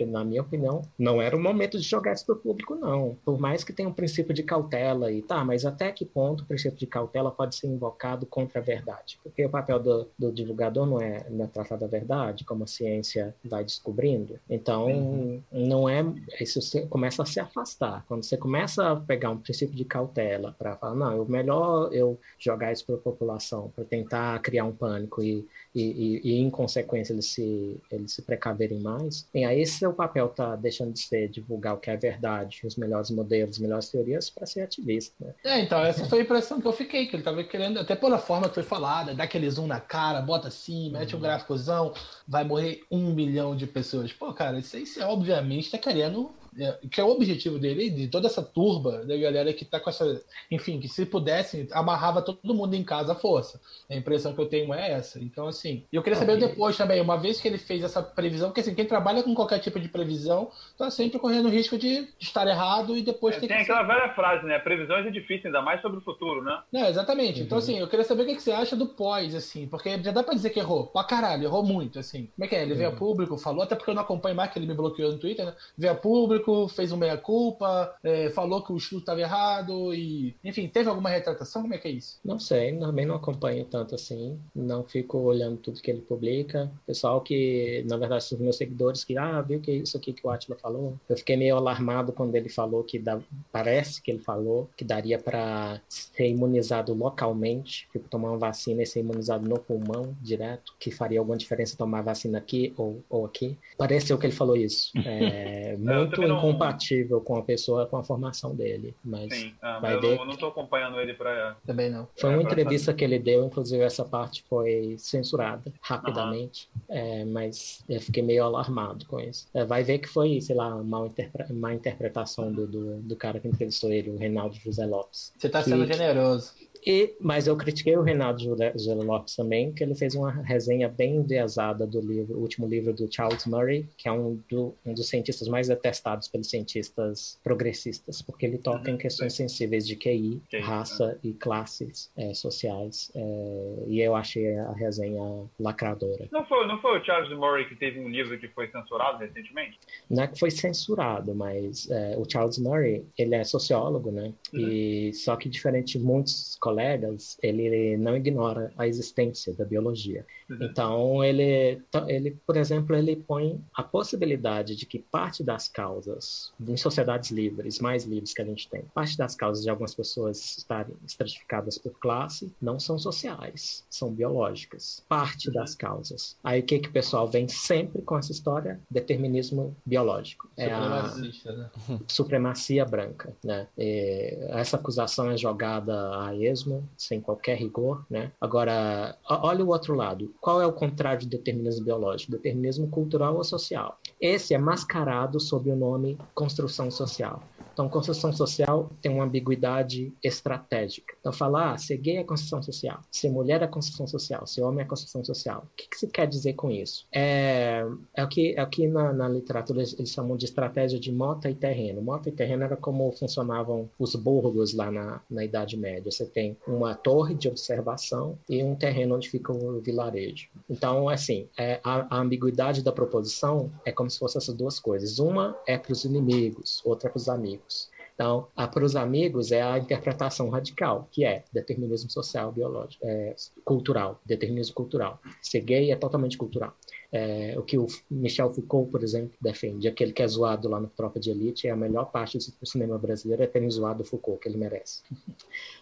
Na 0.07 0.23
minha 0.23 0.41
opinião, 0.41 0.81
não 0.99 1.21
era 1.21 1.35
o 1.35 1.39
momento 1.41 1.77
de 1.79 1.83
jogar 1.83 2.13
isso 2.13 2.25
para 2.25 2.35
o 2.35 2.39
público, 2.39 2.75
não. 2.75 3.17
Por 3.25 3.39
mais 3.39 3.63
que 3.63 3.73
tenha 3.73 3.89
um 3.89 3.93
princípio 3.93 4.33
de 4.33 4.43
cautela 4.43 5.11
e 5.11 5.21
tá, 5.21 5.43
mas 5.43 5.65
até 5.65 5.91
que 5.91 6.05
ponto 6.05 6.41
o 6.43 6.45
princípio 6.45 6.77
de 6.77 6.85
cautela 6.85 7.31
pode 7.31 7.55
ser 7.55 7.67
invocado 7.67 8.25
contra 8.25 8.59
a 8.59 8.63
verdade? 8.63 9.17
Porque 9.23 9.40
o 9.45 9.49
papel 9.49 9.79
do, 9.79 10.07
do 10.17 10.31
divulgador 10.31 10.85
não 10.85 11.01
é, 11.01 11.25
não 11.29 11.45
é 11.45 11.47
tratar 11.47 11.77
da 11.77 11.87
verdade, 11.87 12.43
como 12.45 12.63
a 12.63 12.67
ciência 12.67 13.35
vai 13.43 13.63
descobrindo. 13.63 14.39
Então, 14.49 14.87
Uhum. 14.87 15.41
não 15.51 15.87
é. 15.89 16.03
Isso 16.39 16.61
você 16.61 16.85
começa 16.87 17.23
a 17.23 17.25
se 17.25 17.39
afastar. 17.39 18.03
Quando 18.07 18.23
você 18.23 18.37
começa 18.37 18.91
a 18.91 18.95
pegar 18.95 19.29
um 19.29 19.37
princípio 19.37 19.75
de 19.75 19.85
cautela 19.85 20.55
para 20.57 20.75
falar, 20.77 20.95
não, 20.95 21.21
é 21.23 21.25
melhor 21.29 21.89
eu 21.93 22.19
jogar 22.39 22.71
isso 22.71 22.85
para 22.85 22.95
a 22.95 22.99
população, 22.99 23.71
para 23.75 23.83
tentar 23.85 24.39
criar 24.41 24.65
um 24.65 24.71
pânico 24.73 25.21
e, 25.23 25.45
e, 25.73 25.81
e, 25.81 26.31
e, 26.31 26.39
em 26.39 26.49
consequência, 26.49 27.13
eles 27.13 27.27
se, 27.27 27.79
eles 27.89 28.11
se 28.11 28.21
precaverem 28.21 28.79
mais. 28.79 29.27
Bem, 29.33 29.45
aí 29.45 29.61
esse 29.61 29.79
seu 29.79 29.93
papel 29.93 30.27
tá 30.29 30.55
deixando 30.55 30.91
de 30.91 30.99
ser 30.99 31.29
divulgar 31.29 31.75
o 31.75 31.77
que 31.77 31.89
é 31.89 31.95
verdade, 31.95 32.61
os 32.65 32.75
melhores 32.75 33.09
modelos, 33.09 33.55
as 33.55 33.61
melhores 33.61 33.89
teorias, 33.89 34.29
para 34.29 34.45
ser 34.45 34.61
ativista. 34.61 35.13
Né? 35.19 35.33
É, 35.43 35.59
então, 35.59 35.83
essa 35.83 36.05
foi 36.05 36.19
a 36.19 36.21
impressão 36.23 36.59
que 36.59 36.67
eu 36.67 36.73
fiquei, 36.73 37.07
que 37.07 37.15
ele 37.15 37.23
tava 37.23 37.43
querendo, 37.43 37.79
até 37.79 37.95
pela 37.95 38.17
forma 38.17 38.49
que 38.49 38.55
foi 38.55 38.63
falada, 38.63 39.13
dá 39.13 39.23
aquele 39.23 39.49
zoom 39.49 39.67
na 39.67 39.79
cara, 39.79 40.21
bota 40.21 40.49
assim, 40.49 40.91
mete 40.91 41.15
um 41.15 41.19
gráficozão, 41.19 41.93
vai 42.27 42.43
morrer 42.43 42.83
um 42.91 43.13
milhão 43.13 43.55
de 43.55 43.65
pessoas. 43.65 44.11
Pô, 44.11 44.33
cara, 44.33 44.59
isso 44.59 44.75
aí 44.75 44.85
você 44.85 45.01
obviamente 45.01 45.71
tá 45.71 45.77
querendo. 45.77 46.31
É, 46.59 46.77
que 46.89 46.99
é 46.99 47.03
o 47.03 47.09
objetivo 47.09 47.57
dele, 47.59 47.89
de 47.89 48.07
toda 48.07 48.27
essa 48.27 48.41
turba 48.41 49.05
da 49.05 49.15
galera 49.17 49.53
que 49.53 49.63
tá 49.65 49.79
com 49.79 49.89
essa. 49.89 50.21
Enfim, 50.49 50.79
que 50.79 50.87
se 50.87 51.05
pudesse, 51.05 51.67
amarrava 51.71 52.21
todo 52.21 52.53
mundo 52.53 52.73
em 52.75 52.83
casa 52.83 53.13
à 53.13 53.15
força. 53.15 53.59
A 53.89 53.95
impressão 53.95 54.33
que 54.33 54.41
eu 54.41 54.45
tenho 54.47 54.73
é 54.73 54.91
essa. 54.91 55.19
Então, 55.19 55.47
assim. 55.47 55.85
E 55.91 55.95
eu 55.95 56.03
queria 56.03 56.17
saber 56.17 56.33
Ok. 56.33 56.47
depois 56.47 56.77
também, 56.77 56.99
uma 57.01 57.17
vez 57.17 57.39
que 57.39 57.47
ele 57.47 57.57
fez 57.57 57.83
essa 57.83 58.01
previsão, 58.01 58.49
porque 58.49 58.61
assim, 58.61 58.75
quem 58.75 58.85
trabalha 58.85 59.23
com 59.23 59.33
qualquer 59.33 59.59
tipo 59.59 59.79
de 59.79 59.87
previsão 59.87 60.49
tá 60.77 60.89
sempre 60.89 61.19
correndo 61.19 61.45
o 61.45 61.51
risco 61.51 61.77
de 61.77 62.07
estar 62.19 62.47
errado 62.47 62.97
e 62.97 63.01
depois 63.01 63.35
ter 63.37 63.47
Tem 63.47 63.57
que. 63.57 63.63
aquela 63.71 63.83
velha 63.83 64.13
frase, 64.13 64.45
né? 64.45 64.59
Previsões 64.59 65.05
é 65.05 65.09
difícil, 65.11 65.47
ainda 65.47 65.61
mais 65.61 65.81
sobre 65.81 65.99
o 65.99 66.01
futuro, 66.01 66.43
né? 66.43 66.59
Não, 66.71 66.85
exatamente. 66.87 67.41
Então, 67.41 67.57
Uhum. 67.57 67.63
assim, 67.63 67.79
eu 67.79 67.87
queria 67.87 68.05
saber 68.05 68.23
o 68.23 68.25
que 68.25 68.35
que 68.35 68.41
você 68.43 68.51
acha 68.51 68.75
do 68.75 68.87
pós, 68.87 69.33
assim, 69.35 69.67
porque 69.67 70.01
já 70.01 70.11
dá 70.11 70.23
pra 70.23 70.33
dizer 70.33 70.49
que 70.49 70.59
errou. 70.59 70.87
Pra 70.87 71.03
caralho, 71.03 71.43
errou 71.43 71.63
muito, 71.63 71.99
assim. 71.99 72.29
Como 72.35 72.45
é 72.45 72.47
que 72.47 72.55
é? 72.55 72.63
Ele 72.63 72.73
veio 72.75 72.89
a 72.89 72.91
Uhum. 72.91 72.97
público, 72.97 73.37
falou, 73.37 73.61
até 73.63 73.75
porque 73.75 73.89
eu 73.91 73.95
não 73.95 74.01
acompanho 74.03 74.35
mais, 74.35 74.51
que 74.51 74.59
ele 74.59 74.65
me 74.67 74.73
bloqueou 74.73 75.11
no 75.11 75.17
Twitter, 75.19 75.45
né? 75.45 75.53
Veio 75.77 75.93
a 75.93 75.95
público, 75.95 76.40
público, 76.41 76.67
fez 76.67 76.91
um 76.91 76.97
meia-culpa, 76.97 77.95
é, 78.03 78.29
falou 78.29 78.63
que 78.63 78.71
o 78.71 78.77
estudo 78.77 78.99
estava 78.99 79.21
errado 79.21 79.93
e, 79.93 80.35
enfim, 80.43 80.67
teve 80.67 80.89
alguma 80.89 81.09
retratação? 81.09 81.61
Como 81.61 81.73
é 81.73 81.77
que 81.77 81.87
é 81.87 81.91
isso? 81.91 82.19
Não 82.23 82.39
sei, 82.39 82.77
também 82.77 83.05
não 83.05 83.15
acompanho 83.15 83.65
tanto 83.65 83.95
assim, 83.95 84.39
não 84.55 84.83
fico 84.83 85.17
olhando 85.17 85.57
tudo 85.57 85.81
que 85.81 85.89
ele 85.89 86.01
publica. 86.01 86.71
Pessoal 86.85 87.21
que, 87.21 87.85
na 87.87 87.97
verdade, 87.97 88.23
são 88.23 88.37
meus 88.37 88.57
seguidores 88.57 89.03
que, 89.03 89.17
ah, 89.17 89.41
viu 89.41 89.59
que 89.59 89.71
isso 89.71 89.97
aqui 89.97 90.13
que 90.13 90.25
o 90.25 90.29
Atila 90.29 90.57
falou. 90.57 90.97
Eu 91.07 91.17
fiquei 91.17 91.37
meio 91.37 91.55
alarmado 91.55 92.11
quando 92.11 92.35
ele 92.35 92.49
falou 92.49 92.83
que 92.83 92.99
dá, 92.99 93.19
parece 93.51 94.01
que 94.01 94.11
ele 94.11 94.19
falou 94.19 94.69
que 94.75 94.83
daria 94.83 95.17
para 95.17 95.81
ser 95.87 96.27
imunizado 96.27 96.93
localmente, 96.93 97.87
tipo 97.91 98.09
tomar 98.09 98.29
uma 98.29 98.37
vacina 98.37 98.83
e 98.83 98.85
ser 98.85 98.99
imunizado 98.99 99.47
no 99.47 99.59
pulmão 99.59 100.15
direto, 100.21 100.73
que 100.79 100.91
faria 100.91 101.19
alguma 101.19 101.37
diferença 101.37 101.77
tomar 101.77 102.01
vacina 102.01 102.37
aqui 102.37 102.73
ou, 102.77 103.03
ou 103.09 103.25
aqui. 103.25 103.57
Pareceu 103.77 104.17
que 104.17 104.25
ele 104.25 104.33
falou 104.33 104.55
isso. 104.55 104.91
É 105.11 105.75
muito 105.77 106.21
não... 106.31 106.37
incompatível 106.37 107.21
com 107.21 107.35
a 107.35 107.41
pessoa, 107.41 107.85
com 107.85 107.97
a 107.97 108.03
formação 108.03 108.55
dele. 108.55 108.95
Mas 109.03 109.33
Sim, 109.33 109.53
ah, 109.61 109.79
vai 109.79 109.95
eu 109.95 110.01
ver... 110.01 110.17
não, 110.17 110.35
tô 110.35 110.47
acompanhando 110.47 110.99
ele 110.99 111.13
para. 111.13 111.55
Também 111.65 111.89
não. 111.89 112.07
Foi 112.19 112.31
uma 112.31 112.41
é, 112.41 112.43
entrevista 112.43 112.93
que 112.93 113.03
ele 113.03 113.19
deu, 113.19 113.45
inclusive 113.45 113.83
essa 113.83 114.03
parte 114.03 114.43
foi 114.49 114.95
censurada 114.97 115.71
rapidamente, 115.81 116.69
uhum. 116.89 116.95
é, 116.95 117.25
mas 117.25 117.83
eu 117.87 117.99
fiquei 117.99 118.23
meio 118.23 118.43
alarmado 118.43 119.05
com 119.05 119.19
isso. 119.19 119.47
É, 119.53 119.65
vai 119.65 119.83
ver 119.83 119.99
que 119.99 120.07
foi, 120.07 120.41
sei 120.41 120.55
lá, 120.55 120.75
uma 120.75 121.05
interpre... 121.05 121.51
má 121.53 121.73
interpretação 121.73 122.51
do, 122.51 122.67
do, 122.67 123.01
do, 123.01 123.15
cara 123.15 123.39
que 123.39 123.47
entrevistou 123.47 123.91
ele, 123.91 124.09
o 124.09 124.17
Reinaldo 124.17 124.55
José 124.55 124.85
Lopes. 124.85 125.33
Você 125.37 125.47
está 125.47 125.61
sendo 125.61 125.85
que... 125.85 125.93
generoso. 125.93 126.53
E, 126.85 127.15
mas 127.19 127.47
eu 127.47 127.55
critiquei 127.55 127.95
o 127.95 128.01
Renato 128.01 128.41
Júlio 128.41 129.03
Lopes 129.03 129.35
também, 129.35 129.71
que 129.71 129.83
ele 129.83 129.95
fez 129.95 130.15
uma 130.15 130.31
resenha 130.31 130.89
bem 130.89 131.17
enviesada 131.17 131.85
do 131.85 132.01
livro, 132.01 132.37
o 132.37 132.41
último 132.41 132.67
livro 132.67 132.93
do 132.93 133.11
Charles 133.13 133.45
Murray, 133.45 133.87
que 133.97 134.07
é 134.07 134.11
um, 134.11 134.39
do, 134.49 134.73
um 134.85 134.93
dos 134.93 135.07
cientistas 135.07 135.47
mais 135.47 135.67
detestados 135.67 136.27
pelos 136.27 136.49
cientistas 136.49 137.39
progressistas, 137.43 138.21
porque 138.21 138.45
ele 138.45 138.57
toca 138.57 138.89
uhum, 138.89 138.95
em 138.95 138.97
questões 138.97 139.33
sim. 139.33 139.47
sensíveis 139.47 139.85
de 139.85 139.95
QI, 139.95 140.41
QI 140.49 140.59
raça 140.61 141.17
e 141.23 141.33
classes 141.33 142.11
é, 142.17 142.33
sociais. 142.33 143.11
É, 143.15 143.83
e 143.87 144.01
eu 144.01 144.15
achei 144.15 144.57
a 144.57 144.71
resenha 144.73 145.21
lacradora. 145.59 146.27
Não 146.31 146.45
foi, 146.45 146.67
não 146.67 146.79
foi 146.81 146.99
o 146.99 147.03
Charles 147.03 147.37
Murray 147.37 147.65
que 147.65 147.75
teve 147.75 147.99
um 147.99 148.09
livro 148.09 148.37
que 148.37 148.47
foi 148.49 148.67
censurado 148.69 149.19
recentemente? 149.19 149.79
Não 150.09 150.23
é 150.23 150.27
que 150.27 150.39
foi 150.39 150.51
censurado, 150.51 151.33
mas 151.35 151.89
é, 151.89 152.15
o 152.17 152.29
Charles 152.29 152.57
Murray, 152.57 153.05
ele 153.17 153.35
é 153.35 153.43
sociólogo, 153.43 154.11
né? 154.11 154.33
Uhum. 154.53 154.59
E 154.59 155.13
só 155.13 155.35
que 155.35 155.49
diferente 155.49 155.97
de 155.97 156.03
muitos 156.03 156.55
colegas, 156.71 157.37
ele 157.43 157.97
não 157.97 158.15
ignora 158.15 158.71
a 158.77 158.87
existência 158.87 159.53
da 159.53 159.65
biologia. 159.65 160.25
Uhum. 160.49 160.57
Então, 160.61 161.23
ele, 161.23 161.81
ele, 162.07 162.31
por 162.47 162.55
exemplo, 162.55 162.95
ele 162.95 163.15
põe 163.15 163.59
a 163.75 163.83
possibilidade 163.83 164.75
de 164.75 164.85
que 164.85 164.99
parte 164.99 165.43
das 165.43 165.67
causas, 165.67 166.53
em 166.65 166.77
sociedades 166.77 167.29
livres, 167.29 167.79
mais 167.79 168.05
livres 168.05 168.33
que 168.33 168.41
a 168.41 168.45
gente 168.45 168.69
tem, 168.69 168.83
parte 168.93 169.17
das 169.17 169.35
causas 169.35 169.63
de 169.63 169.69
algumas 169.69 169.93
pessoas 169.93 170.57
estarem 170.57 170.95
estratificadas 171.05 171.77
por 171.77 171.91
classe 171.99 172.51
não 172.61 172.79
são 172.79 172.97
sociais, 172.97 173.83
são 173.89 174.09
biológicas. 174.11 175.03
Parte 175.09 175.49
uhum. 175.49 175.53
das 175.55 175.75
causas. 175.75 176.37
Aí 176.41 176.61
o 176.61 176.63
que, 176.63 176.79
que 176.79 176.89
o 176.89 176.93
pessoal 176.93 177.27
vem 177.27 177.47
sempre 177.49 178.01
com 178.01 178.17
essa 178.17 178.31
história? 178.31 178.79
Determinismo 178.89 179.75
biológico. 179.85 180.49
É 180.55 180.71
a 180.71 181.13
né? 181.17 181.69
supremacia 182.07 182.85
branca. 182.85 183.33
Né? 183.43 183.67
E 183.77 184.37
essa 184.49 184.77
acusação 184.77 185.29
é 185.29 185.37
jogada 185.37 186.25
a 186.25 186.35
esmo 186.35 186.60
sem 186.97 187.21
qualquer 187.21 187.57
rigor, 187.57 188.05
né? 188.09 188.31
Agora, 188.39 189.17
olha 189.29 189.63
o 189.63 189.69
outro 189.69 189.95
lado. 189.95 190.33
Qual 190.39 190.61
é 190.61 190.65
o 190.65 190.73
contrário 190.73 191.21
de 191.21 191.27
determinismo 191.27 191.85
biológico? 191.85 192.31
Determinismo 192.31 192.89
cultural 192.89 193.35
ou 193.35 193.43
social. 193.43 193.97
Esse 194.19 194.53
é 194.53 194.57
mascarado 194.57 195.39
sob 195.39 195.71
o 195.71 195.75
nome 195.75 196.17
construção 196.33 196.91
social. 196.91 197.43
Então, 197.81 197.89
construção 197.89 198.31
social 198.31 198.91
tem 199.01 199.11
uma 199.11 199.23
ambiguidade 199.23 200.13
estratégica. 200.23 201.15
Então, 201.19 201.33
falar, 201.33 201.73
ah, 201.73 201.77
ser 201.79 201.97
gay 201.97 202.17
é 202.17 202.23
construção 202.23 202.61
social, 202.61 202.99
ser 203.11 203.31
mulher 203.31 203.63
é 203.63 203.67
construção 203.67 204.05
social, 204.05 204.45
ser 204.45 204.61
homem 204.61 204.85
é 204.85 204.87
construção 204.87 205.25
social. 205.25 205.63
O 205.65 205.75
que, 205.75 205.89
que 205.89 205.97
se 205.97 206.07
quer 206.07 206.27
dizer 206.27 206.53
com 206.53 206.69
isso? 206.69 207.07
É, 207.11 207.83
é 208.13 208.23
o 208.23 208.27
que, 208.27 208.53
é 208.55 208.87
na, 208.87 209.11
na 209.11 209.27
literatura 209.27 209.79
eles, 209.79 209.95
eles, 209.97 210.11
chamam 210.11 210.37
de 210.37 210.45
estratégia 210.45 210.99
de 210.99 211.11
mota 211.11 211.49
e 211.49 211.55
terreno. 211.55 212.03
Mota 212.03 212.29
e 212.29 212.31
terreno 212.31 212.63
era 212.63 212.77
como 212.77 213.11
funcionavam 213.13 213.89
os 213.97 214.13
burgos 214.13 214.75
lá 214.75 214.91
na, 214.91 215.21
na 215.27 215.43
Idade 215.43 215.75
Média. 215.75 216.11
Você 216.11 216.27
tem 216.27 216.55
uma 216.67 216.93
torre 216.93 217.33
de 217.33 217.47
observação 217.47 218.37
e 218.47 218.61
um 218.63 218.75
terreno 218.75 219.15
onde 219.15 219.27
fica 219.27 219.51
o 219.51 219.81
vilarejo. 219.81 220.49
Então, 220.69 221.09
assim, 221.09 221.47
é, 221.57 221.79
a, 221.83 222.15
a 222.15 222.21
ambiguidade 222.21 222.83
da 222.83 222.91
proposição 222.91 223.71
é 223.83 223.91
como 223.91 224.07
se 224.07 224.19
fossem 224.19 224.37
essas 224.37 224.53
duas 224.53 224.79
coisas. 224.79 225.17
Uma 225.17 225.57
é 225.65 225.79
para 225.79 225.91
os 225.93 226.03
inimigos, 226.03 226.79
outra 226.85 227.09
é 227.09 227.11
para 227.11 227.17
os 227.17 227.27
amigos. 227.27 227.70
Então, 228.13 228.47
para 228.55 228.85
os 228.85 228.95
amigos 228.95 229.51
é 229.51 229.61
a 229.61 229.79
interpretação 229.79 230.49
radical, 230.49 231.07
que 231.11 231.25
é 231.25 231.43
determinismo 231.51 232.09
social, 232.09 232.51
biológico, 232.51 233.03
é, 233.03 233.35
cultural, 233.65 234.21
determinismo 234.23 234.75
cultural. 234.75 235.19
Ser 235.41 235.61
gay 235.61 235.91
é 235.91 235.95
totalmente 235.95 236.37
cultural. 236.37 236.75
É, 237.11 237.55
o 237.57 237.61
que 237.61 237.77
o 237.77 237.87
Michel 238.09 238.53
Foucault, 238.53 238.89
por 238.89 239.03
exemplo, 239.03 239.33
defende, 239.41 239.87
aquele 239.87 240.13
que 240.13 240.23
é 240.23 240.27
zoado 240.27 240.69
lá 240.69 240.79
no 240.79 240.87
Tropa 240.87 241.19
de 241.19 241.29
Elite, 241.29 241.67
é 241.67 241.71
a 241.71 241.75
melhor 241.75 242.05
parte 242.05 242.37
do 242.37 242.65
cinema 242.65 242.97
brasileiro 242.97 243.43
é 243.43 243.47
terem 243.47 243.69
zoado 243.69 244.03
o 244.03 244.05
Foucault, 244.05 244.41
que 244.41 244.47
ele 244.47 244.57
merece. 244.57 245.01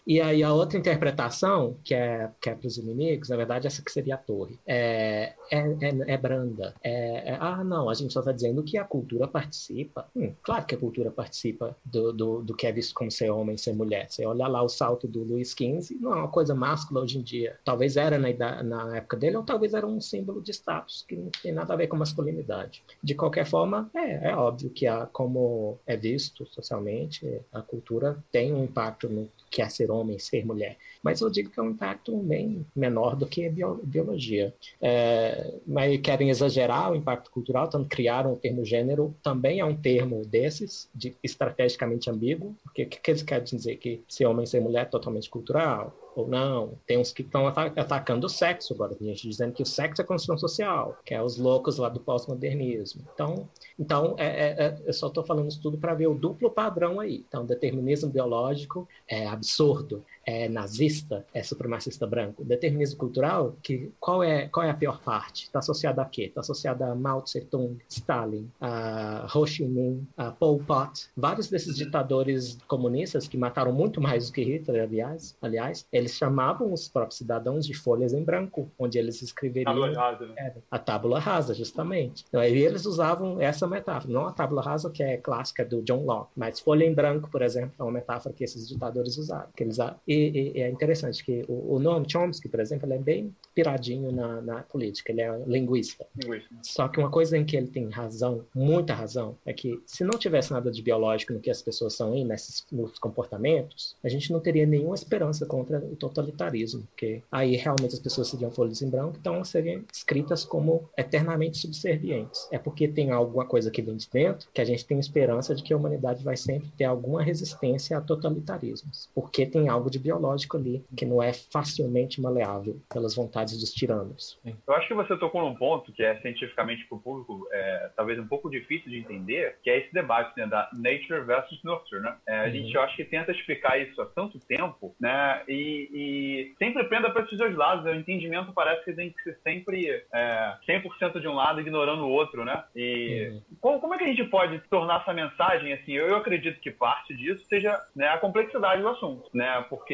E 0.07 0.19
aí 0.19 0.41
a 0.41 0.51
outra 0.51 0.77
interpretação, 0.77 1.75
que 1.83 1.93
é, 1.93 2.31
que 2.41 2.49
é 2.49 2.55
para 2.55 2.67
os 2.67 2.77
inimigos, 2.77 3.29
na 3.29 3.37
verdade, 3.37 3.67
essa 3.67 3.81
que 3.83 3.91
seria 3.91 4.15
a 4.15 4.17
torre, 4.17 4.57
é, 4.65 5.33
é, 5.51 5.59
é, 5.59 6.13
é 6.13 6.17
branda. 6.17 6.73
É, 6.83 7.31
é, 7.31 7.37
ah, 7.39 7.63
não, 7.63 7.89
a 7.89 7.93
gente 7.93 8.11
só 8.11 8.19
está 8.21 8.31
dizendo 8.31 8.63
que 8.63 8.77
a 8.77 8.83
cultura 8.83 9.27
participa. 9.27 10.07
Hum, 10.15 10.33
claro 10.41 10.65
que 10.65 10.73
a 10.73 10.77
cultura 10.77 11.11
participa 11.11 11.75
do, 11.85 12.11
do, 12.11 12.41
do, 12.41 12.55
que 12.55 12.65
é 12.65 12.71
visto 12.71 12.93
como 12.95 13.11
ser 13.11 13.29
homem, 13.29 13.55
ser 13.57 13.73
mulher. 13.73 14.09
Você 14.09 14.25
olha 14.25 14.47
lá 14.47 14.63
o 14.63 14.69
salto 14.69 15.07
do 15.07 15.23
Luiz 15.23 15.51
XV, 15.51 15.97
não 15.99 16.13
é 16.13 16.15
uma 16.15 16.27
coisa 16.27 16.55
máscula 16.55 17.01
hoje 17.01 17.19
em 17.19 17.21
dia. 17.21 17.59
Talvez 17.63 17.95
era 17.95 18.17
na, 18.17 18.63
na 18.63 18.97
época 18.97 19.17
dele, 19.17 19.37
ou 19.37 19.43
talvez 19.43 19.73
era 19.73 19.85
um 19.85 20.01
símbolo 20.01 20.41
de 20.41 20.51
status, 20.51 21.05
que 21.07 21.18
não 21.19 21.31
tem 21.41 21.51
nada 21.51 21.73
a 21.73 21.77
ver 21.77 21.87
com 21.87 21.97
masculinidade. 21.97 22.83
De 23.03 23.13
qualquer 23.13 23.45
forma, 23.45 23.89
é, 23.95 24.29
é 24.29 24.35
óbvio 24.35 24.69
que, 24.69 24.87
a, 24.87 25.05
como 25.05 25.77
é 25.85 25.95
visto 25.95 26.45
socialmente, 26.47 27.41
a 27.51 27.61
cultura 27.61 28.17
tem 28.31 28.53
um 28.53 28.63
impacto 28.63 29.09
no 29.09 29.29
que 29.49 29.61
é 29.61 29.69
ser 29.69 29.91
homem, 29.91 30.19
ser 30.19 30.45
mulher. 30.45 30.77
Mas 31.03 31.21
eu 31.21 31.29
digo 31.29 31.49
que 31.49 31.59
é 31.59 31.63
um 31.63 31.71
impacto 31.71 32.15
bem 32.17 32.65
menor 32.75 33.15
do 33.15 33.25
que 33.25 33.45
a 33.45 33.51
biologia. 33.83 34.53
É, 34.81 35.53
mas 35.65 35.99
querem 36.01 36.29
exagerar 36.29 36.91
o 36.91 36.95
impacto 36.95 37.31
cultural, 37.31 37.67
então 37.67 37.83
criaram 37.83 38.33
o 38.33 38.37
termo 38.37 38.65
gênero, 38.65 39.15
também 39.23 39.59
é 39.59 39.65
um 39.65 39.75
termo 39.75 40.25
desses, 40.25 40.89
de, 40.93 41.15
estrategicamente 41.23 42.09
ambíguo, 42.09 42.55
porque 42.63 42.83
o 42.83 42.87
que, 42.87 42.99
que 42.99 43.11
eles 43.11 43.23
querem 43.23 43.43
dizer? 43.43 43.77
Que 43.77 44.03
ser 44.07 44.25
homem, 44.25 44.45
ser 44.45 44.59
mulher 44.59 44.83
é 44.83 44.85
totalmente 44.85 45.29
cultural? 45.29 45.95
ou 46.19 46.27
não. 46.27 46.77
Tem 46.85 46.97
uns 46.97 47.11
que 47.11 47.21
estão 47.21 47.47
atacando 47.47 48.27
o 48.27 48.29
sexo 48.29 48.73
agora, 48.73 48.95
gente 48.99 49.27
dizendo 49.27 49.53
que 49.53 49.63
o 49.63 49.65
sexo 49.65 50.01
é 50.01 50.05
construção 50.05 50.37
social, 50.37 50.97
que 51.05 51.13
é 51.13 51.21
os 51.21 51.37
loucos 51.37 51.77
lá 51.77 51.89
do 51.89 51.99
pós-modernismo. 51.99 53.03
Então, 53.13 53.47
então 53.77 54.15
é, 54.17 54.25
é, 54.27 54.65
é 54.65 54.77
eu 54.85 54.93
só 54.93 55.07
estou 55.07 55.23
falando 55.23 55.49
isso 55.49 55.61
tudo 55.61 55.77
para 55.77 55.93
ver 55.93 56.07
o 56.07 56.15
duplo 56.15 56.49
padrão 56.51 56.99
aí. 56.99 57.23
Então, 57.27 57.45
determinismo 57.45 58.09
biológico 58.09 58.87
é 59.07 59.25
absurdo, 59.39 60.03
é 60.29 60.47
nazista, 60.47 61.25
é 61.33 61.41
supremacista 61.41 62.05
branco. 62.05 62.43
Determinismo 62.43 62.97
cultural, 62.97 63.55
que 63.63 63.91
qual 63.99 64.23
é 64.23 64.47
qual 64.47 64.65
é 64.65 64.69
a 64.69 64.73
pior 64.73 65.01
parte? 65.01 65.45
Está 65.45 65.59
associada 65.59 66.01
a 66.01 66.05
quê? 66.05 66.23
Está 66.23 66.41
associada 66.41 66.85
a 66.85 66.95
Mao 66.95 67.21
Tse-tung, 67.21 67.77
Stalin, 67.89 68.49
a 68.61 69.27
Ho 69.33 69.45
Chi 69.47 69.65
Minh, 69.65 70.07
a 70.15 70.31
Pol 70.31 70.59
Pot, 70.59 71.09
vários 71.17 71.49
desses 71.49 71.75
ditadores 71.75 72.57
comunistas 72.67 73.27
que 73.27 73.37
mataram 73.37 73.71
muito 73.73 73.99
mais 73.99 74.27
do 74.27 74.33
que 74.33 74.43
Hitler, 74.43 74.83
aliás, 74.83 75.35
aliás, 75.41 75.85
eles 75.91 76.13
chamavam 76.13 76.71
os 76.71 76.87
próprios 76.87 77.17
cidadãos 77.17 77.65
de 77.65 77.73
folhas 77.73 78.13
em 78.13 78.23
branco, 78.23 78.69
onde 78.77 78.97
eles 78.97 79.21
escreveriam 79.21 79.73
tábula 79.73 79.93
rasa, 79.93 80.27
né? 80.27 80.53
a 80.69 80.79
tábula 80.79 81.19
rasa, 81.19 81.53
justamente. 81.53 82.25
Então, 82.27 82.39
aí 82.39 82.57
eles 82.57 82.85
usavam 82.85 83.41
essa 83.41 83.67
metáfora, 83.67 84.13
não 84.13 84.27
a 84.27 84.31
tábula 84.31 84.61
rasa 84.61 84.89
que 84.89 85.01
é 85.01 85.17
clássica 85.17 85.65
do 85.65 85.81
John 85.81 86.05
Locke, 86.05 86.31
mas 86.35 86.59
folha 86.59 86.85
em 86.85 86.93
branco, 86.93 87.29
por 87.31 87.41
exemplo, 87.41 87.73
é 87.79 87.83
uma 87.83 87.91
metáfora 87.91 88.33
que 88.33 88.43
esses 88.43 88.67
ditadores 88.67 89.17
usaram. 89.17 89.49
Que 89.55 89.63
eles, 89.63 89.77
e, 90.07 90.18
e 90.19 90.61
é 90.61 90.69
interessante 90.69 91.23
que 91.23 91.43
o, 91.47 91.75
o 91.75 91.79
Noam 91.79 92.03
Chomsky, 92.07 92.49
por 92.49 92.59
exemplo, 92.59 92.85
ele 92.87 92.95
é 92.95 92.99
bem 92.99 93.35
piradinho 93.53 94.11
na, 94.11 94.41
na 94.41 94.63
política, 94.63 95.11
ele 95.11 95.21
é 95.21 95.43
linguista. 95.45 96.05
linguista. 96.15 96.49
Só 96.63 96.87
que 96.87 96.99
uma 96.99 97.09
coisa 97.09 97.37
em 97.37 97.45
que 97.45 97.55
ele 97.55 97.67
tem 97.67 97.89
razão, 97.89 98.45
muita 98.53 98.93
razão, 98.93 99.37
é 99.45 99.53
que 99.53 99.81
se 99.85 100.03
não 100.03 100.17
tivesse 100.17 100.51
nada 100.51 100.71
de 100.71 100.81
biológico 100.81 101.33
no 101.33 101.39
que 101.39 101.49
as 101.49 101.61
pessoas 101.61 101.93
são 101.93 102.13
aí, 102.13 102.23
nesses, 102.23 102.65
nos 102.71 102.97
comportamentos, 102.99 103.95
a 104.03 104.09
gente 104.09 104.31
não 104.31 104.39
teria 104.39 104.65
nenhuma 104.65 104.95
esperança 104.95 105.45
contra 105.45 105.79
o 105.79 105.95
totalitarismo, 105.95 106.83
porque 106.89 107.21
aí 107.31 107.55
realmente 107.55 107.93
as 107.93 107.99
pessoas 107.99 108.27
seriam 108.29 108.51
folhas 108.51 108.81
em 108.81 108.89
branco, 108.89 109.17
então 109.19 109.43
seriam 109.43 109.83
escritas 109.91 110.43
como 110.43 110.89
eternamente 110.97 111.57
subservientes. 111.57 112.47
É 112.51 112.57
porque 112.57 112.87
tem 112.87 113.11
alguma 113.11 113.45
coisa 113.45 113.71
que 113.71 113.81
vem 113.81 113.97
de 113.97 114.09
dentro 114.11 114.47
que 114.53 114.61
a 114.61 114.65
gente 114.65 114.85
tem 114.85 114.99
esperança 114.99 115.53
de 115.53 115.63
que 115.63 115.73
a 115.73 115.77
humanidade 115.77 116.23
vai 116.23 116.37
sempre 116.37 116.69
ter 116.77 116.85
alguma 116.85 117.21
resistência 117.21 117.97
a 117.97 118.01
totalitarismos. 118.01 119.09
porque 119.13 119.45
tem 119.45 119.67
algo 119.67 119.89
de 119.89 119.99
biológico 120.09 120.57
ali 120.57 120.83
que 120.97 121.05
não 121.05 121.21
é 121.21 121.31
facilmente 121.33 122.19
maleável 122.19 122.81
pelas 122.91 123.15
vontades 123.15 123.59
dos 123.59 123.71
tiranos. 123.71 124.39
Eu 124.67 124.73
acho 124.73 124.87
que 124.87 124.93
você 124.93 125.15
tocou 125.17 125.41
num 125.41 125.55
ponto 125.55 125.91
que 125.91 126.03
é 126.03 126.19
cientificamente 126.21 126.85
para 126.87 126.97
o 126.97 127.01
público 127.01 127.47
é, 127.51 127.89
talvez 127.95 128.19
um 128.19 128.27
pouco 128.27 128.49
difícil 128.49 128.89
de 128.89 128.97
entender, 128.97 129.57
que 129.63 129.69
é 129.69 129.79
esse 129.79 129.93
debate 129.93 130.37
né, 130.37 130.47
da 130.47 130.69
nature 130.73 131.21
versus 131.21 131.61
nurture, 131.63 132.01
né? 132.01 132.15
É, 132.27 132.39
a 132.39 132.43
uhum. 132.45 132.51
gente, 132.51 132.73
eu 132.73 132.81
acho 132.81 132.95
que 132.95 133.05
tenta 133.05 133.31
explicar 133.31 133.79
isso 133.79 134.01
há 134.01 134.05
tanto 134.05 134.39
tempo, 134.39 134.95
né? 134.99 135.43
E, 135.47 135.89
e 135.93 136.55
sempre 136.57 136.83
prenda 136.85 137.09
para 137.11 137.23
esses 137.23 137.37
dois 137.37 137.55
lados. 137.55 137.85
O 137.85 137.93
entendimento 137.93 138.51
parece 138.53 138.83
que 138.83 138.93
tem 138.93 139.11
que 139.11 139.21
ser 139.23 139.37
sempre 139.43 140.03
é, 140.13 140.55
100% 140.67 141.19
de 141.19 141.27
um 141.27 141.35
lado 141.35 141.61
ignorando 141.61 142.03
o 142.03 142.09
outro, 142.09 142.43
né? 142.43 142.63
E 142.75 143.29
uhum. 143.31 143.41
como, 143.61 143.79
como, 143.79 143.93
é 143.93 143.97
que 143.97 144.03
a 144.05 144.07
gente 144.07 144.23
pode 144.25 144.59
tornar 144.69 145.01
essa 145.01 145.13
mensagem 145.13 145.73
assim? 145.73 145.93
Eu, 145.93 146.07
eu 146.07 146.15
acredito 146.15 146.59
que 146.59 146.71
parte 146.71 147.15
disso 147.15 147.45
seja 147.45 147.79
né, 147.95 148.07
a 148.07 148.17
complexidade 148.17 148.81
do 148.81 148.87
assunto, 148.87 149.29
né? 149.33 149.65
Porque 149.69 149.88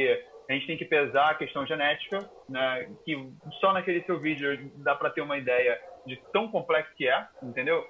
a 0.48 0.54
gente 0.54 0.68
tem 0.68 0.78
que 0.78 0.86
pesar 0.86 1.32
a 1.32 1.36
questão 1.36 1.66
genética, 1.66 2.30
né, 2.48 2.88
que 3.04 3.16
só 3.60 3.74
naquele 3.74 4.04
seu 4.04 4.20
vídeo 4.20 4.72
dá 4.78 4.96
para 4.96 5.10
ter 5.10 5.22
uma 5.22 5.38
ideia 5.38 5.80
de 6.06 6.22
tão 6.32 6.48
complexo 6.50 6.94
que 6.96 7.08
é, 7.08 7.28
entendeu? 7.42 7.84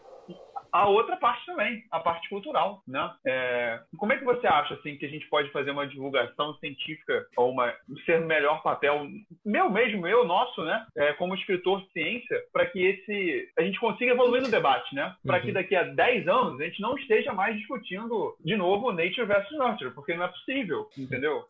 A 0.75 0.89
outra 0.89 1.15
parte 1.15 1.45
também, 1.45 1.83
a 1.89 2.01
parte 2.01 2.27
cultural, 2.27 2.83
né? 2.85 3.09
É, 3.25 3.79
como 3.97 4.11
é 4.11 4.17
que 4.17 4.25
você 4.25 4.45
acha 4.45 4.73
assim 4.73 4.97
que 4.97 5.05
a 5.05 5.09
gente 5.09 5.25
pode 5.29 5.49
fazer 5.51 5.71
uma 5.71 5.87
divulgação 5.87 6.53
científica 6.55 7.25
ou 7.37 7.51
uma 7.51 7.73
ser 8.05 8.19
melhor 8.19 8.61
papel 8.61 9.07
meu 9.45 9.69
mesmo, 9.69 10.01
meu 10.01 10.25
nosso, 10.25 10.63
né? 10.63 10.85
É, 10.97 11.13
como 11.13 11.33
escritor 11.35 11.81
de 11.81 11.91
ciência, 11.93 12.43
para 12.51 12.65
que 12.65 12.85
esse 12.85 13.49
a 13.57 13.61
gente 13.61 13.79
consiga 13.79 14.11
evoluir 14.11 14.41
no 14.41 14.51
debate, 14.51 14.93
né? 14.93 15.15
Para 15.25 15.37
uhum. 15.37 15.45
que 15.45 15.51
daqui 15.53 15.75
a 15.75 15.83
10 15.83 16.27
anos 16.27 16.59
a 16.59 16.65
gente 16.65 16.81
não 16.81 16.97
esteja 16.97 17.31
mais 17.31 17.57
discutindo 17.57 18.35
de 18.43 18.57
novo 18.57 18.91
nature 18.91 19.25
versus 19.25 19.57
nurture, 19.57 19.91
porque 19.91 20.13
não 20.13 20.25
é 20.25 20.27
possível, 20.27 20.89
entendeu? 20.97 21.45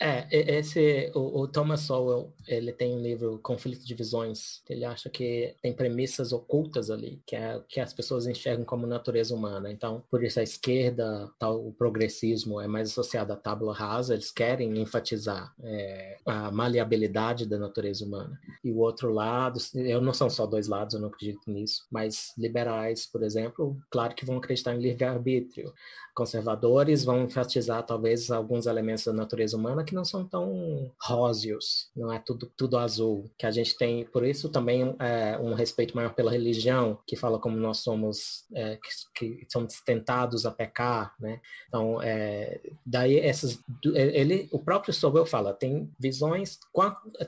É, 0.00 0.26
esse 0.30 1.10
o, 1.14 1.42
o 1.42 1.48
Thomas 1.48 1.80
Sowell, 1.80 2.32
ele 2.48 2.72
tem 2.72 2.94
um 2.94 3.02
livro 3.02 3.38
Conflito 3.42 3.84
de 3.84 3.94
Visões. 3.94 4.62
Ele 4.68 4.84
acha 4.84 5.08
que 5.08 5.54
tem 5.62 5.72
premissas 5.72 6.32
ocultas 6.32 6.90
ali, 6.90 7.20
que 7.26 7.36
é 7.36 7.60
que 7.68 7.80
as 7.80 7.92
pessoas 7.92 8.26
enxergam 8.26 8.43
enxergam 8.44 8.64
como 8.64 8.86
natureza 8.86 9.34
humana. 9.34 9.72
Então, 9.72 10.02
por 10.10 10.22
isso 10.22 10.38
a 10.38 10.42
esquerda, 10.42 11.30
tal, 11.38 11.66
o 11.66 11.72
progressismo 11.72 12.60
é 12.60 12.68
mais 12.68 12.90
associado 12.90 13.32
à 13.32 13.36
tábua 13.36 13.74
rasa, 13.74 14.12
eles 14.12 14.30
querem 14.30 14.78
enfatizar 14.78 15.54
é, 15.62 16.18
a 16.26 16.50
maleabilidade 16.50 17.46
da 17.46 17.58
natureza 17.58 18.04
humana. 18.04 18.38
E 18.62 18.70
o 18.70 18.78
outro 18.78 19.12
lado, 19.12 19.58
eu 19.74 20.00
não 20.00 20.12
são 20.12 20.28
só 20.28 20.46
dois 20.46 20.68
lados, 20.68 20.94
eu 20.94 21.00
não 21.00 21.08
acredito 21.08 21.50
nisso, 21.50 21.86
mas 21.90 22.32
liberais, 22.36 23.06
por 23.06 23.22
exemplo, 23.22 23.76
claro 23.90 24.14
que 24.14 24.26
vão 24.26 24.36
acreditar 24.36 24.74
em 24.74 24.80
livre-arbítrio. 24.80 25.72
Conservadores 26.14 27.04
vão 27.04 27.24
enfatizar 27.24 27.82
talvez 27.84 28.30
alguns 28.30 28.66
elementos 28.66 29.04
da 29.04 29.12
natureza 29.12 29.56
humana 29.56 29.84
que 29.84 29.94
não 29.94 30.04
são 30.04 30.24
tão 30.24 30.90
róseos, 31.00 31.88
não 31.96 32.12
é 32.12 32.18
tudo, 32.18 32.50
tudo 32.56 32.78
azul, 32.78 33.28
que 33.36 33.46
a 33.46 33.50
gente 33.50 33.76
tem, 33.76 34.04
por 34.04 34.24
isso 34.24 34.48
também 34.48 34.94
é, 34.98 35.36
um 35.38 35.54
respeito 35.54 35.96
maior 35.96 36.14
pela 36.14 36.30
religião, 36.30 36.98
que 37.06 37.16
fala 37.16 37.38
como 37.38 37.56
nós 37.56 37.78
somos 37.78 38.44
é, 38.54 38.76
que, 39.14 39.38
que, 39.38 39.46
são 39.48 39.66
tentados 39.84 40.46
a 40.46 40.50
pecar, 40.50 41.14
né? 41.18 41.40
Então, 41.68 42.00
é, 42.00 42.60
daí 42.86 43.18
essas, 43.18 43.58
ele, 43.84 44.48
o 44.52 44.58
próprio 44.58 44.94
Sobel 44.94 45.26
fala, 45.26 45.52
tem 45.52 45.90
visões, 45.98 46.58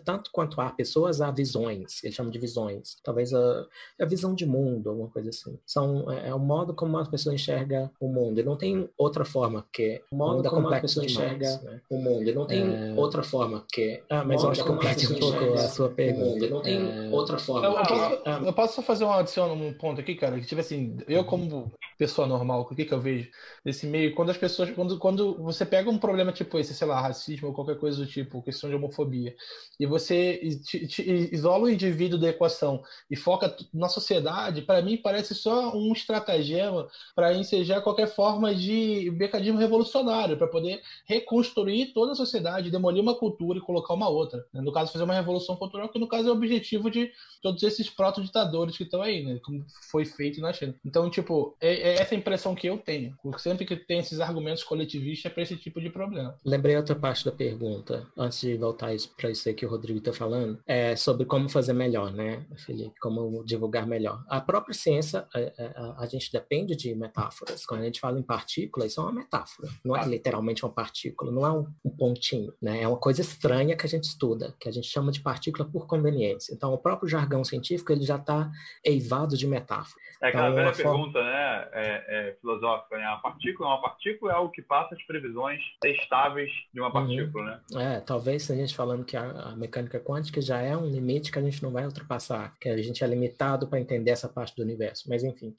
tanto 0.05 0.31
quanto 0.31 0.61
há 0.61 0.70
pessoas, 0.70 1.20
há 1.20 1.31
visões, 1.31 2.03
ele 2.05 2.12
chama 2.12 2.31
de 2.31 2.38
visões. 2.38 2.96
Talvez 3.03 3.35
a, 3.35 3.66
a 4.01 4.05
visão 4.05 4.35
de 4.35 4.46
mundo, 4.46 4.90
alguma 4.90 5.09
coisa 5.09 5.31
assim. 5.31 5.59
São, 5.66 6.11
é, 6.11 6.29
é 6.29 6.35
o 6.35 6.38
modo 6.38 6.75
como 6.75 6.96
a 6.99 7.07
pessoa 7.07 7.35
enxerga 7.35 7.90
o 8.01 8.09
mundo. 8.09 8.38
Ele 8.38 8.49
não 8.49 8.57
tem 8.57 8.76
outra 8.97 9.25
forma, 9.25 9.62
porque 9.62 10.03
o 10.11 10.17
modo 10.17 10.49
como 10.49 10.69
a 10.69 10.81
pessoa 10.81 11.05
enxerga 11.05 11.61
né? 11.62 11.81
o 11.91 11.99
mundo. 11.99 12.35
Não 12.35 12.47
tem 12.47 12.62
é... 12.62 12.95
outra 12.97 13.23
forma, 13.23 13.61
porque... 13.61 14.03
Ah, 14.09 14.25
mas 14.25 14.43
eu 14.43 14.51
acho 14.51 14.65
que 14.65 14.71
eu 14.71 14.79
perdi 14.79 15.12
um 15.12 15.19
pouco 15.19 15.55
a 15.55 15.69
sua 15.69 15.89
pergunta. 15.89 16.47
Não 16.49 16.61
tem 16.61 16.79
é... 16.79 17.11
outra 17.11 17.39
forma. 17.39 17.67
Eu, 17.67 17.73
eu, 17.73 17.85
posso, 17.85 18.23
ah, 18.25 18.41
eu 18.45 18.53
posso 18.53 18.75
só 18.75 18.83
fazer 18.83 19.05
uma 19.05 19.21
adição 19.21 19.55
num 19.55 19.73
ponto 19.73 20.01
aqui, 20.01 20.15
cara, 20.15 20.39
que 20.39 20.47
tipo 20.47 20.61
assim, 20.61 20.97
eu 21.09 21.25
como 21.25 21.73
pessoa 21.99 22.27
normal, 22.27 22.61
o 22.61 22.75
que 22.75 22.85
que 22.85 22.93
eu 22.93 23.01
vejo 23.01 23.31
nesse 23.65 23.87
meio? 23.87 24.15
Quando 24.15 24.31
as 24.31 24.37
pessoas, 24.37 24.71
quando, 24.71 24.99
quando 24.99 25.35
você 25.43 25.65
pega 25.65 25.91
um 25.91 25.99
problema 25.99 26.33
tipo 26.33 26.59
esse, 26.59 26.75
sei 26.75 26.87
lá, 26.87 27.01
racismo 27.01 27.49
ou 27.49 27.55
qualquer 27.55 27.79
coisa 27.79 27.99
do 27.99 28.07
tipo, 28.07 28.43
questão 28.43 28.69
de 28.69 28.77
homofobia, 28.77 29.35
e 29.79 29.87
você 29.87 30.39
te, 30.65 30.87
te 30.87 31.03
isola 31.33 31.65
o 31.65 31.71
indivíduo 31.71 32.19
da 32.19 32.29
equação 32.29 32.83
e 33.11 33.17
foca 33.17 33.55
na 33.73 33.89
sociedade, 33.89 34.62
para 34.62 34.83
mim 34.83 34.97
parece 34.97 35.35
só 35.35 35.75
um 35.75 35.93
estratagema 35.93 36.89
para 37.15 37.35
ensejar 37.35 37.81
qualquer 37.81 38.09
forma 38.09 38.55
de 38.55 38.66
mecanismo 39.13 39.59
revolucionário, 39.59 40.37
para 40.37 40.47
poder 40.47 40.81
reconstruir 41.05 41.93
toda 41.93 42.13
a 42.13 42.15
sociedade, 42.15 42.71
demolir 42.71 43.03
uma 43.03 43.15
cultura 43.15 43.59
e 43.59 43.63
colocar 43.63 43.95
uma 43.95 44.09
outra. 44.09 44.45
Né? 44.53 44.61
No 44.61 44.73
caso, 44.73 44.93
fazer 44.93 45.05
uma 45.05 45.15
revolução 45.15 45.57
cultural, 45.57 45.89
que 45.89 45.99
no 45.99 46.09
caso 46.09 46.29
é 46.29 46.31
o 46.31 46.35
objetivo 46.35 46.91
de 46.91 47.11
todos 47.43 47.63
esses 47.63 47.89
proto-ditadores 47.89 48.77
que 48.77 48.85
estão 48.85 49.03
aí, 49.03 49.25
né? 49.25 49.39
como 49.43 49.65
foi 49.91 50.05
feito 50.05 50.41
na 50.41 50.53
China. 50.53 50.75
Então, 50.85 51.09
tipo, 51.11 51.57
é, 51.61 51.91
é 51.91 51.95
essa 52.01 52.15
impressão 52.15 52.55
que 52.55 52.67
eu 52.67 52.79
tenho. 52.79 53.17
Sempre 53.39 53.65
que 53.65 53.77
tem 53.77 53.99
esses 53.99 54.21
argumentos 54.21 54.65
coletivistas 54.65 55.31
é 55.31 55.35
para 55.35 55.43
esse 55.43 55.57
tipo 55.57 55.81
de 55.81 55.91
problema. 55.91 56.37
Lembrei 56.45 56.77
outra 56.77 56.95
parte 56.95 57.25
da 57.25 57.33
pergunta, 57.33 58.07
antes 58.17 58.41
de 58.41 58.57
voltar 58.57 58.91
para 59.17 59.31
isso 59.31 59.49
aí 59.49 59.55
que 59.55 59.67
o 59.67 59.69
Rodrigo 59.69 59.99
está 59.99 60.13
falando, 60.13 60.59
é 60.67 60.95
sobre 60.97 61.27
como 61.27 61.49
fazer 61.49 61.73
melhor, 61.73 62.13
né, 62.13 62.45
Felipe? 62.57 62.99
Como 63.01 63.45
divulgar 63.45 63.87
melhor. 63.87 64.25
A 64.29 64.41
própria 64.41 64.75
ciência, 64.75 65.27
a, 65.35 65.39
a, 65.81 66.03
a 66.03 66.07
gente 66.07 66.33
depende 66.33 66.77
de 66.77 66.95
metáforas. 66.95 67.65
Quando 67.67 67.83
a 67.83 67.85
gente 67.85 68.01
fala 68.01 68.19
em 68.19 68.23
partícula, 68.57 68.87
isso 68.87 69.01
é 69.01 69.03
uma 69.03 69.12
metáfora. 69.12 69.69
Não 69.85 69.97
é 69.97 70.05
literalmente 70.07 70.64
uma 70.64 70.73
partícula, 70.73 71.31
não 71.31 71.47
é 71.47 71.51
um, 71.53 71.66
um 71.85 71.90
pontinho, 71.90 72.53
né? 72.61 72.83
É 72.83 72.88
uma 72.88 72.97
coisa 72.97 73.21
estranha 73.21 73.77
que 73.77 73.85
a 73.85 73.88
gente 73.88 74.05
estuda, 74.05 74.55
que 74.59 74.69
a 74.69 74.73
gente 74.73 74.88
chama 74.88 75.12
de 75.12 75.21
partícula 75.21 75.69
por 75.69 75.87
conveniência. 75.87 76.55
Então, 76.55 76.73
o 76.73 76.79
próprio 76.79 77.09
jargão 77.09 77.45
científico, 77.45 77.92
ele 77.92 78.05
já 78.05 78.16
está 78.16 78.51
eivado 78.85 79.37
de 79.37 79.47
metáfora. 79.47 80.01
É 80.23 80.29
aquela 80.29 80.51
então, 80.51 80.57
velha 80.57 80.73
pergunta, 80.73 81.23
né, 81.23 81.69
é, 81.73 82.05
é, 82.09 82.37
filosófica, 82.40 82.97
né? 82.97 83.05
A 83.05 83.16
partícula 83.16 83.69
é 83.69 83.73
uma 83.73 83.83
partícula, 83.83 84.33
é 84.33 84.35
algo 84.35 84.51
que 84.51 84.62
passa 84.62 84.95
as 84.95 85.03
previsões 85.03 85.61
estáveis 85.85 86.51
de 86.73 86.81
uma 86.81 86.88
uhum. 86.88 86.92
partícula, 86.92 87.62
uhum. 87.71 87.79
né? 87.79 87.97
É, 87.97 88.01
talvez 88.01 88.51
a 88.51 88.55
gente 88.55 88.75
falando 88.75 89.05
que 89.05 89.16
a, 89.16 89.31
a, 89.31 89.57
mecânica 89.57 90.01
quântica 90.01 90.40
já 90.40 90.61
é 90.61 90.77
um 90.77 90.87
limite 90.87 91.31
que 91.31 91.38
a 91.38 91.42
gente 91.42 91.62
não 91.62 91.71
vai 91.71 91.85
ultrapassar, 91.85 92.55
que 92.59 92.69
a 92.69 92.77
gente 92.79 93.05
é 93.05 93.07
limitado 93.07 93.69
para 93.69 93.81
entender 93.81 94.11
essa 94.11 94.29
parte 94.29 94.57
do 94.57 94.62
universo, 94.62 95.09
mas 95.09 95.23
enfim. 95.23 95.55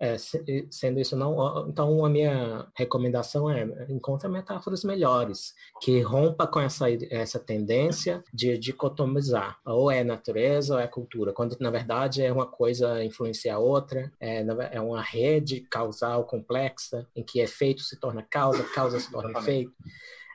É, 0.00 0.16
sendo 0.70 1.00
isso 1.00 1.16
não, 1.16 1.68
então 1.68 2.04
a 2.04 2.08
minha 2.08 2.66
recomendação 2.74 3.50
é 3.50 3.64
encontre 3.88 4.28
metáforas 4.28 4.82
melhores 4.84 5.54
que 5.80 6.00
rompa 6.00 6.46
com 6.46 6.60
essa 6.60 6.86
essa 7.10 7.38
tendência 7.38 8.22
de 8.32 8.58
dicotomizar 8.58 9.58
ou 9.64 9.90
é 9.90 10.02
natureza 10.02 10.74
ou 10.74 10.80
é 10.80 10.86
cultura, 10.86 11.32
quando 11.32 11.56
na 11.60 11.70
verdade 11.70 12.22
é 12.22 12.32
uma 12.32 12.46
coisa 12.46 13.04
influenciar 13.04 13.56
a 13.56 13.58
outra, 13.58 14.12
é, 14.20 14.44
é 14.72 14.80
uma 14.80 15.02
rede 15.02 15.60
causal 15.70 16.24
complexa 16.24 17.06
em 17.14 17.22
que 17.22 17.40
efeito 17.40 17.82
se 17.82 17.98
torna 17.98 18.22
causa, 18.22 18.62
causa 18.64 18.98
se 18.98 19.10
torna 19.10 19.38
efeito. 19.38 19.72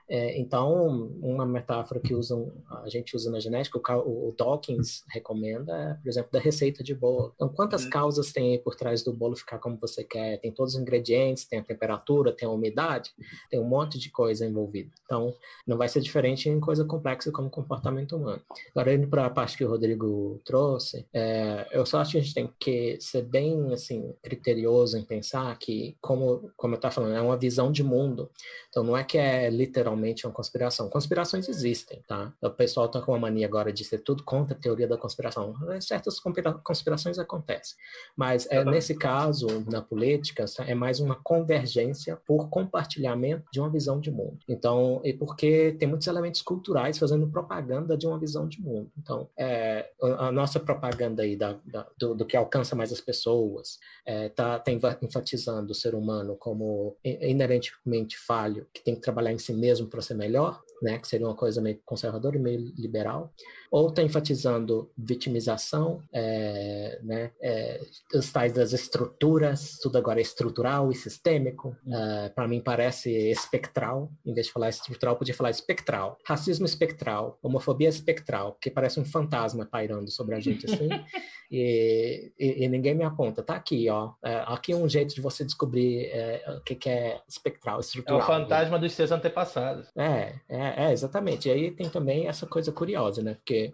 É, 0.10 0.40
então, 0.40 1.12
uma 1.22 1.46
metáfora 1.46 2.00
que 2.00 2.16
usam, 2.16 2.52
a 2.84 2.90
gente 2.90 3.16
usa 3.16 3.30
na 3.30 3.40
genética, 3.40 3.78
o, 3.78 4.30
o, 4.30 4.36
Dawkins 4.36 5.04
recomenda, 5.08 5.72
é, 5.72 5.94
por 6.02 6.10
exemplo, 6.10 6.32
da 6.32 6.40
receita 6.40 6.84
de 6.84 6.96
bolo. 6.96 7.32
Então, 7.36 7.48
quantas 7.50 7.84
uhum. 7.84 7.92
causas 7.92 8.34
tem 8.34 8.54
aí 8.54 8.58
por 8.58 8.74
trás 8.74 9.04
do 9.04 9.14
bolo 9.14 9.36
ficar 9.36 9.60
como 9.60 9.78
você 9.80 10.04
quer? 10.04 10.40
Tem 10.40 10.52
todos 10.52 10.74
os 10.74 10.82
ingredientes, 10.82 11.46
tem 11.46 11.60
a 11.60 11.64
temperatura, 11.64 12.32
tem 12.32 12.48
a 12.48 12.52
umidade, 12.52 13.12
tem 13.52 13.60
um 13.60 13.68
monte 13.68 14.00
de 14.00 14.10
coisa 14.10 14.48
envolvida. 14.48 14.90
Então, 15.06 15.32
não 15.68 15.78
vai 15.78 15.88
ser 15.88 16.02
diferente 16.02 16.50
em 16.50 16.60
coisa 16.60 16.84
complexa 16.84 17.32
como 17.32 17.48
comportamento 17.48 18.16
humano. 18.16 18.42
Agora, 18.72 18.96
indo 18.96 19.08
para 19.08 19.28
a 19.28 19.30
parte 19.30 19.58
que 19.58 19.64
o 19.64 19.70
Rodrigo 19.70 20.42
trouxe, 20.44 21.06
é, 21.14 21.68
eu 21.72 21.86
só 21.86 22.00
acho 22.00 22.14
que 22.14 22.18
a 22.18 22.22
gente 22.22 22.34
tem 22.34 22.50
que 22.60 22.98
ser 23.00 23.22
bem, 23.22 23.72
assim, 23.74 24.12
criterioso 24.24 24.98
em 24.98 25.04
pensar 25.04 25.56
que, 25.60 25.96
como, 26.02 26.50
como 26.58 26.74
eu 26.74 26.78
estava 26.78 26.96
falando, 26.96 27.16
é 27.16 27.22
uma 27.22 27.38
visão 27.38 27.72
de 27.72 27.84
mundo. 27.84 28.32
Então, 28.70 28.84
não 28.84 28.98
é 28.98 29.04
que 29.04 29.18
é 29.20 29.52
literalmente 29.52 29.99
realmente 30.00 30.26
uma 30.26 30.34
conspiração. 30.34 30.90
Conspirações 30.90 31.50
existem, 31.50 32.02
tá? 32.08 32.34
O 32.42 32.50
pessoal 32.50 32.88
tá 32.88 33.02
com 33.02 33.12
uma 33.12 33.20
mania 33.20 33.46
agora 33.46 33.72
de 33.72 33.84
ser 33.84 34.00
tudo 34.00 34.24
contra 34.24 34.56
a 34.56 34.60
teoria 34.60 34.88
da 34.88 34.98
conspiração. 34.98 35.54
Certas 35.82 36.20
conspirações 36.64 37.20
acontecem, 37.20 37.78
mas 38.16 38.48
é, 38.50 38.64
nesse 38.64 38.96
caso, 38.96 39.48
na 39.70 39.82
política, 39.82 40.46
é 40.66 40.74
mais 40.74 41.00
uma 41.00 41.16
convergência 41.16 42.18
por 42.26 42.50
compartilhamento 42.50 43.46
de 43.52 43.60
uma 43.60 43.70
visão 43.70 44.00
de 44.00 44.10
mundo. 44.10 44.40
Então, 44.48 45.02
e 45.04 45.14
porque 45.14 45.76
tem 45.78 45.88
muitos 45.88 46.08
elementos 46.08 46.42
culturais 46.42 46.98
fazendo 46.98 47.28
propaganda 47.28 47.98
de 47.98 48.08
uma 48.08 48.18
visão 48.18 48.48
de 48.48 48.62
mundo. 48.62 48.90
Então, 48.98 49.28
é, 49.38 49.90
a 50.02 50.32
nossa 50.32 50.60
propaganda 50.60 51.24
aí 51.24 51.36
da, 51.36 51.58
da, 51.66 51.86
do, 51.98 52.16
do, 52.16 52.26
que 52.26 52.38
alcança 52.38 52.76
mais 52.76 52.92
as 52.92 53.02
pessoas, 53.02 53.80
é, 54.06 54.30
tá, 54.30 54.60
tá 54.60 54.72
enfatizando 55.02 55.72
o 55.72 55.76
ser 55.76 55.94
humano 55.94 56.36
como 56.36 56.96
inerentemente 57.04 58.18
falho, 58.18 58.68
que 58.74 58.82
tem 58.82 58.96
que 58.96 59.02
trabalhar 59.02 59.34
em 59.34 59.38
si 59.38 59.54
mesmo 59.54 59.89
para 59.90 60.02
ser 60.02 60.16
melhor, 60.16 60.64
né, 60.82 60.98
que 60.98 61.08
seria 61.08 61.28
uma 61.28 61.36
coisa 61.36 61.62
meio 61.62 61.80
conservadora 61.86 62.38
e 62.38 62.40
meio 62.40 62.74
liberal, 62.78 63.34
ou 63.72 63.90
está 63.90 64.02
enfatizando 64.02 64.92
vitimização, 64.98 66.02
é, 66.12 67.00
né, 67.04 67.32
é, 67.42 67.82
os 68.14 68.32
tais 68.32 68.54
das 68.54 68.74
estruturas, 68.74 69.78
tudo 69.82 69.98
agora 69.98 70.20
é 70.20 70.22
estrutural 70.22 70.92
e 70.92 70.96
sistêmico. 70.96 71.76
Uh, 71.86 72.26
é, 72.26 72.30
Para 72.30 72.48
mim 72.48 72.62
parece 72.62 73.12
espectral, 73.30 74.12
em 74.26 74.34
vez 74.34 74.48
de 74.48 74.54
falar 74.54 74.70
estrutural, 74.70 75.16
podia 75.16 75.34
falar 75.34 75.52
espectral. 75.52 76.18
Racismo 76.26 76.66
espectral, 76.66 77.38
homofobia 77.44 77.90
espectral, 77.90 78.58
que 78.60 78.72
parece 78.72 79.00
um 79.00 79.06
fantasma 79.06 79.66
pairando 79.66 80.10
sobre 80.10 80.36
a 80.36 80.40
gente 80.40 80.66
assim, 80.66 80.90
e, 81.52 82.32
e, 82.40 82.64
e, 82.64 82.68
ninguém 82.68 82.96
me 82.96 83.04
aponta. 83.04 83.44
Tá 83.44 83.56
aqui, 83.56 83.90
ó. 83.90 84.14
É, 84.24 84.44
aqui 84.48 84.74
um 84.74 84.90
jeito 84.90 85.14
de 85.14 85.22
você 85.22 85.44
descobrir 85.44 86.06
é, 86.06 86.44
o 86.58 86.62
que, 86.62 86.76
que 86.76 86.90
é 86.90 87.22
espectral, 87.28 87.80
estrutural. 87.80 88.20
É 88.20 88.24
o 88.24 88.26
fantasma 88.26 88.78
né? 88.78 88.84
dos 88.84 88.94
seus 88.94 89.12
antepassados. 89.12 89.88
É, 89.96 90.36
é, 90.48 90.69
é, 90.78 90.92
exatamente. 90.92 91.48
E 91.48 91.52
aí 91.52 91.72
tem 91.72 91.90
também 91.90 92.28
essa 92.28 92.46
coisa 92.46 92.72
curiosa, 92.72 93.22
né? 93.22 93.36
Porque 93.36 93.74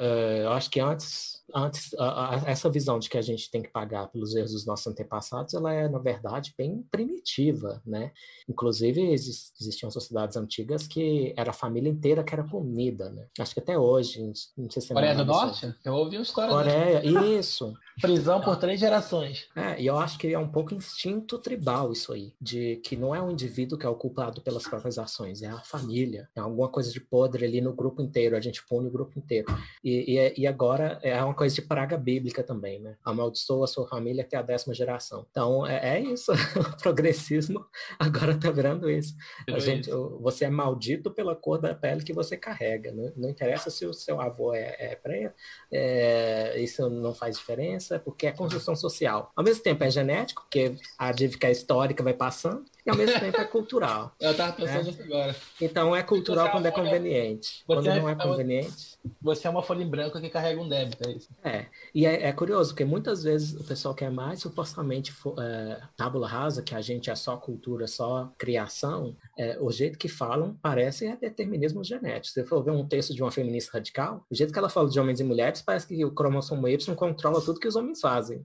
uh, 0.00 0.42
eu 0.42 0.52
acho 0.52 0.70
que 0.70 0.80
antes 0.80 1.34
antes 1.54 1.94
a, 1.94 2.34
a, 2.34 2.50
essa 2.50 2.68
visão 2.68 2.98
de 2.98 3.08
que 3.08 3.16
a 3.16 3.22
gente 3.22 3.50
tem 3.50 3.62
que 3.62 3.68
pagar 3.68 4.08
pelos 4.08 4.34
erros 4.34 4.52
dos 4.52 4.66
nossos 4.66 4.86
antepassados, 4.86 5.54
ela 5.54 5.72
é 5.72 5.88
na 5.88 5.98
verdade 5.98 6.52
bem 6.56 6.84
primitiva, 6.90 7.80
né? 7.86 8.12
Inclusive 8.48 9.00
existiam 9.12 9.90
sociedades 9.90 10.36
antigas 10.36 10.86
que 10.86 11.32
era 11.36 11.50
a 11.50 11.54
família 11.54 11.88
inteira 11.88 12.24
que 12.24 12.34
era 12.34 12.42
comida, 12.42 13.10
né? 13.10 13.26
Acho 13.38 13.54
que 13.54 13.60
até 13.60 13.78
hoje, 13.78 14.20
não 14.56 14.70
sei 14.70 14.82
se 14.82 14.92
é 14.92 14.94
Coreia 14.94 15.14
do 15.14 15.24
Norte? 15.24 15.74
Eu 15.84 15.94
ouvi 15.94 16.16
uma 16.16 16.22
história. 16.22 16.52
Coreia, 16.52 17.38
isso. 17.38 17.74
Prisão 18.00 18.40
por 18.40 18.56
três 18.56 18.80
gerações. 18.80 19.48
É, 19.54 19.80
e 19.80 19.86
eu 19.86 19.96
acho 19.96 20.18
que 20.18 20.32
é 20.32 20.38
um 20.38 20.48
pouco 20.48 20.74
instinto 20.74 21.38
tribal 21.38 21.92
isso 21.92 22.12
aí, 22.12 22.32
de 22.40 22.76
que 22.76 22.96
não 22.96 23.14
é 23.14 23.22
o 23.22 23.30
indivíduo 23.30 23.78
que 23.78 23.86
é 23.86 23.88
o 23.88 23.94
culpado 23.94 24.40
pelas 24.40 24.64
próprias 24.64 24.98
ações, 24.98 25.42
é 25.42 25.46
a 25.46 25.60
família, 25.60 26.28
é 26.34 26.40
alguma 26.40 26.68
coisa 26.68 26.90
de 26.90 27.00
podre 27.00 27.44
ali 27.44 27.60
no 27.60 27.72
grupo 27.72 28.02
inteiro, 28.02 28.36
a 28.36 28.40
gente 28.40 28.66
pune 28.66 28.88
o 28.88 28.90
grupo 28.90 29.18
inteiro. 29.18 29.46
E, 29.82 30.18
e, 30.18 30.40
e 30.40 30.46
agora 30.46 30.98
é 31.02 31.22
uma 31.22 31.34
coisa 31.34 31.54
de 31.54 31.62
praga 31.62 31.96
bíblica 31.96 32.42
também, 32.42 32.80
né? 32.80 32.96
Amaldiçoa 33.04 33.64
a 33.64 33.68
sua 33.68 33.86
família 33.86 34.24
até 34.24 34.36
a 34.36 34.42
décima 34.42 34.74
geração. 34.74 35.26
Então 35.30 35.66
é, 35.66 35.96
é 35.96 36.00
isso, 36.00 36.32
o 36.58 36.76
progressismo 36.82 37.64
agora 37.98 38.36
tá 38.36 38.50
virando 38.50 38.90
isso. 38.90 39.14
A 39.48 39.58
gente, 39.60 39.88
você 40.20 40.46
é 40.46 40.50
maldito 40.50 41.10
pela 41.10 41.36
cor 41.36 41.60
da 41.60 41.74
pele 41.74 42.02
que 42.02 42.12
você 42.12 42.36
carrega, 42.36 42.90
né? 42.90 43.12
não 43.16 43.30
interessa 43.30 43.70
se 43.70 43.86
o 43.86 43.94
seu 43.94 44.20
avô 44.20 44.52
é, 44.52 44.74
é 44.78 44.96
preto, 44.96 45.34
é, 45.72 46.60
isso 46.60 46.88
não 46.90 47.14
faz 47.14 47.36
diferença 47.36 47.83
porque 48.04 48.26
é 48.26 48.32
construção 48.32 48.74
social. 48.76 49.30
Ao 49.34 49.44
mesmo 49.44 49.62
tempo 49.62 49.84
é 49.84 49.90
genético, 49.90 50.42
porque 50.42 50.76
a 50.98 51.12
dívida 51.12 51.50
histórica 51.50 52.02
vai 52.02 52.14
passando, 52.14 52.64
e 52.84 52.90
ao 52.90 52.96
mesmo 52.96 53.18
tempo 53.18 53.40
é 53.40 53.44
cultural. 53.44 54.14
Eu 54.20 54.32
estava 54.32 54.52
pensando 54.52 54.84
nisso 54.84 55.02
agora. 55.02 55.34
Então 55.60 55.96
é 55.96 56.02
cultural 56.02 56.50
quando 56.50 56.66
é 56.66 56.70
conveniente. 56.70 57.62
Quando 57.66 57.84
não 57.84 58.08
é 58.08 58.14
conveniente. 58.14 58.98
Você 59.22 59.46
é 59.46 59.50
uma 59.50 59.62
folha 59.62 59.82
em 59.82 59.88
branco 59.88 60.20
que 60.20 60.28
carrega 60.28 60.60
um 60.60 60.68
débito, 60.68 61.08
é 61.08 61.12
isso. 61.12 61.28
É. 61.42 61.66
E 61.94 62.06
é, 62.06 62.28
é 62.28 62.32
curioso, 62.32 62.70
porque 62.70 62.84
muitas 62.84 63.22
vezes 63.22 63.58
o 63.58 63.64
pessoal 63.64 63.94
quer 63.94 64.10
mais 64.10 64.40
supostamente 64.40 65.12
é, 65.38 65.80
tábula 65.96 66.28
rasa, 66.28 66.62
que 66.62 66.74
a 66.74 66.80
gente 66.80 67.10
é 67.10 67.14
só 67.14 67.36
cultura, 67.36 67.86
só 67.86 68.32
criação. 68.38 69.16
É, 69.38 69.58
o 69.60 69.70
jeito 69.70 69.98
que 69.98 70.08
falam 70.08 70.56
parece 70.60 71.06
é 71.06 71.16
determinismo 71.16 71.82
genético. 71.82 72.26
Se 72.26 72.32
você 72.34 72.44
for 72.44 72.62
ver 72.62 72.70
um 72.70 72.86
texto 72.86 73.14
de 73.14 73.22
uma 73.22 73.30
feminista 73.30 73.72
radical, 73.72 74.24
o 74.30 74.34
jeito 74.34 74.52
que 74.52 74.58
ela 74.58 74.68
fala 74.68 74.88
de 74.88 74.98
homens 74.98 75.20
e 75.20 75.24
mulheres 75.24 75.62
parece 75.62 75.86
que 75.86 76.04
o 76.04 76.10
cromossomo 76.10 76.68
Y 76.68 76.94
controla 76.94 77.40
tudo 77.40 77.60
que 77.60 77.68
os 77.68 77.76
homens 77.76 78.00
fazem. 78.00 78.44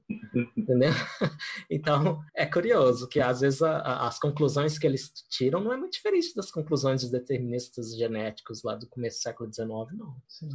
entendeu? 0.56 0.92
Então 1.70 2.22
é 2.36 2.46
curioso 2.46 3.08
que 3.08 3.20
às 3.20 3.42
vezes 3.42 3.62
a, 3.62 3.78
a, 3.78 4.08
as 4.08 4.20
conclusões 4.30 4.78
que 4.78 4.86
eles 4.86 5.12
tiram 5.30 5.62
não 5.62 5.74
é 5.74 5.78
muito 5.78 5.94
diferente 5.94 6.36
das 6.36 6.52
conclusões 6.52 7.02
dos 7.02 7.12
deterministas 7.12 7.96
genéticos 7.96 8.64
lá 8.64 8.76
do 8.76 8.88
começo 8.88 9.20
do 9.20 9.24
século 9.24 9.54
XIX, 9.54 9.70
não. 9.98 10.16
Sim. 10.28 10.50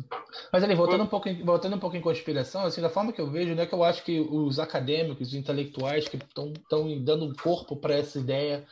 Mas 0.53 0.63
ali, 0.63 0.75
voltando 0.75 1.05
um, 1.05 1.07
pouco 1.07 1.29
voltando 1.45 1.77
um 1.77 1.79
pouco 1.79 1.97
em 1.97 2.01
conspiração, 2.01 2.63
assim, 2.63 2.81
da 2.81 2.91
forma 2.91 3.13
que 3.13 3.21
eu 3.21 3.31
vejo, 3.31 3.55
né, 3.55 3.67
que 3.67 3.75
eu 3.75 3.83
acho 3.83 4.05
que 4.05 4.21
os 4.21 4.59
acadêmicos, 4.59 5.29
os 5.29 5.35
intelectuais 5.35 6.09
que 6.09 6.17
estão 6.17 6.53
dando 7.03 7.25
um 7.25 7.33
corpo 7.35 7.77
para 7.77 7.95
essa 7.95 8.19
ideia 8.19 8.67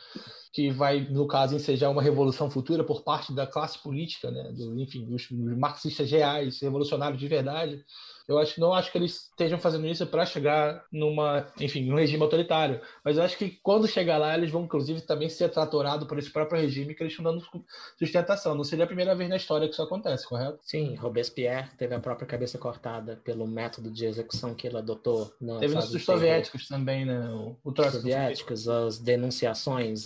que 0.53 0.69
vai, 0.69 1.01
no 1.01 1.27
caso, 1.27 1.55
ensejar 1.55 1.89
uma 1.89 2.01
revolução 2.01 2.49
futura 2.49 2.83
por 2.83 3.01
parte 3.01 3.33
da 3.33 3.47
classe 3.47 3.79
política, 3.79 4.29
né, 4.29 4.51
do, 4.51 4.79
enfim, 4.79 5.03
dos 5.05 5.27
marxistas 5.31 6.09
reais, 6.11 6.61
revolucionários 6.61 7.19
de 7.19 7.27
verdade, 7.27 7.83
eu 8.27 8.37
acho, 8.37 8.59
não 8.59 8.73
acho 8.73 8.91
que 8.91 8.97
eles 8.97 9.29
estejam 9.29 9.59
fazendo 9.59 9.85
isso 9.85 10.05
para 10.07 10.25
chegar 10.25 10.85
numa, 10.91 11.47
enfim, 11.59 11.85
num 11.85 11.95
regime 11.95 12.23
autoritário. 12.23 12.79
Mas 13.03 13.17
eu 13.17 13.23
acho 13.23 13.37
que 13.37 13.59
quando 13.61 13.87
chegar 13.87 14.17
lá, 14.17 14.33
eles 14.37 14.49
vão, 14.49 14.63
inclusive, 14.63 15.01
também 15.01 15.27
ser 15.27 15.49
tratorados 15.49 16.07
por 16.07 16.17
esse 16.17 16.31
próprio 16.31 16.61
regime 16.61 16.95
que 16.95 17.03
eles 17.03 17.13
estão 17.13 17.23
dando 17.23 17.43
sustentação. 17.97 18.55
Não 18.55 18.63
seria 18.63 18.85
a 18.85 18.87
primeira 18.87 19.13
vez 19.13 19.29
na 19.29 19.35
história 19.35 19.67
que 19.67 19.73
isso 19.73 19.81
acontece, 19.81 20.27
correto? 20.27 20.59
Sim, 20.61 20.95
Robespierre 20.95 21.69
teve 21.77 21.93
a 21.93 21.99
própria 21.99 22.27
cabeça 22.27 22.57
cortada 22.57 23.19
pelo 23.23 23.45
método 23.45 23.91
de 23.91 24.05
execução 24.05 24.55
que 24.55 24.67
ele 24.67 24.77
adotou. 24.77 25.33
Na 25.41 25.59
teve 25.59 25.75
nos 25.75 26.03
soviéticos 26.03 26.67
também, 26.67 27.05
né? 27.05 27.29
O, 27.29 27.57
o 27.63 27.91
soviéticos, 27.91 28.69
as 28.69 28.99
denunciações, 28.99 30.05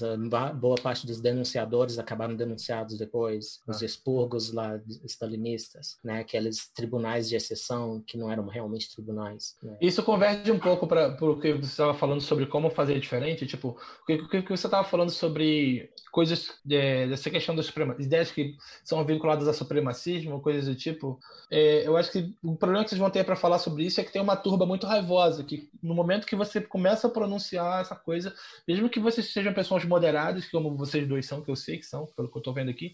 boa 0.56 0.76
parte 0.76 1.06
dos 1.06 1.22
denunciadores 1.22 2.00
acabaram 2.00 2.36
denunciados 2.36 2.98
depois, 2.98 3.60
ah. 3.68 3.72
os 3.72 3.82
expurgos 3.82 4.52
lá 4.52 4.80
stalinistas, 5.06 5.98
né? 6.04 6.20
Aqueles 6.20 6.72
tribunais 6.74 7.30
de 7.30 7.36
exceção 7.36 8.02
que 8.08 8.18
não 8.18 8.32
eram 8.32 8.48
realmente 8.48 8.90
tribunais. 8.96 9.58
Né? 9.62 9.78
Isso 9.82 10.02
converge 10.02 10.50
um 10.50 10.58
pouco 10.58 10.88
para 10.88 11.10
o 11.22 11.40
que 11.40 11.52
você 11.52 11.66
estava 11.66 11.94
falando 11.94 12.22
sobre 12.22 12.46
como 12.46 12.70
fazer 12.70 12.98
diferente. 13.00 13.46
Tipo, 13.46 13.78
o 14.02 14.06
que, 14.06 14.42
que 14.42 14.50
você 14.50 14.66
estava 14.66 14.88
falando 14.88 15.10
sobre 15.10 15.92
coisas 16.10 16.54
é, 16.72 17.06
dessa 17.06 17.30
questão 17.30 17.54
das 17.54 17.72
ideias 18.00 18.32
que 18.32 18.56
são 18.84 19.04
vinculadas 19.06 19.48
a 19.48 19.54
supremacismo, 19.54 20.42
coisas 20.42 20.66
do 20.66 20.74
tipo. 20.74 21.20
É, 21.52 21.86
eu 21.86 21.98
acho 21.98 22.12
que 22.12 22.34
o 22.42 22.56
problema 22.56 22.84
que 22.86 22.90
vocês 22.90 23.00
vão 23.00 23.10
ter 23.10 23.26
para 23.26 23.36
falar 23.36 23.60
sobre 23.60 23.84
isso 23.84 24.00
é 24.00 24.04
que 24.04 24.12
tem 24.12 24.22
uma 24.22 24.38
turba 24.38 24.66
muito 24.66 24.88
raivosa 24.88 25.44
que 25.44 25.70
no 25.84 25.94
momento 25.94 26.26
que 26.26 26.36
você 26.36 26.62
começa 26.62 27.08
a 27.08 27.10
pronunciar 27.10 27.82
essa 27.82 27.96
coisa, 27.96 28.34
mesmo 28.66 28.90
que 28.90 29.00
vocês 29.00 29.32
sejam 29.34 29.54
pessoas 29.54 29.84
moderadas, 29.84 30.50
como 30.50 30.76
vocês 30.78 31.06
dois 31.08 31.26
são, 31.26 31.42
que 31.42 31.52
eu 31.52 31.56
sei 31.56 31.78
que 31.78 31.86
são, 31.86 32.06
pelo 32.16 32.30
que 32.30 32.38
eu 32.38 32.40
estou 32.40 32.54
vendo 32.54 32.72
aqui, 32.72 32.94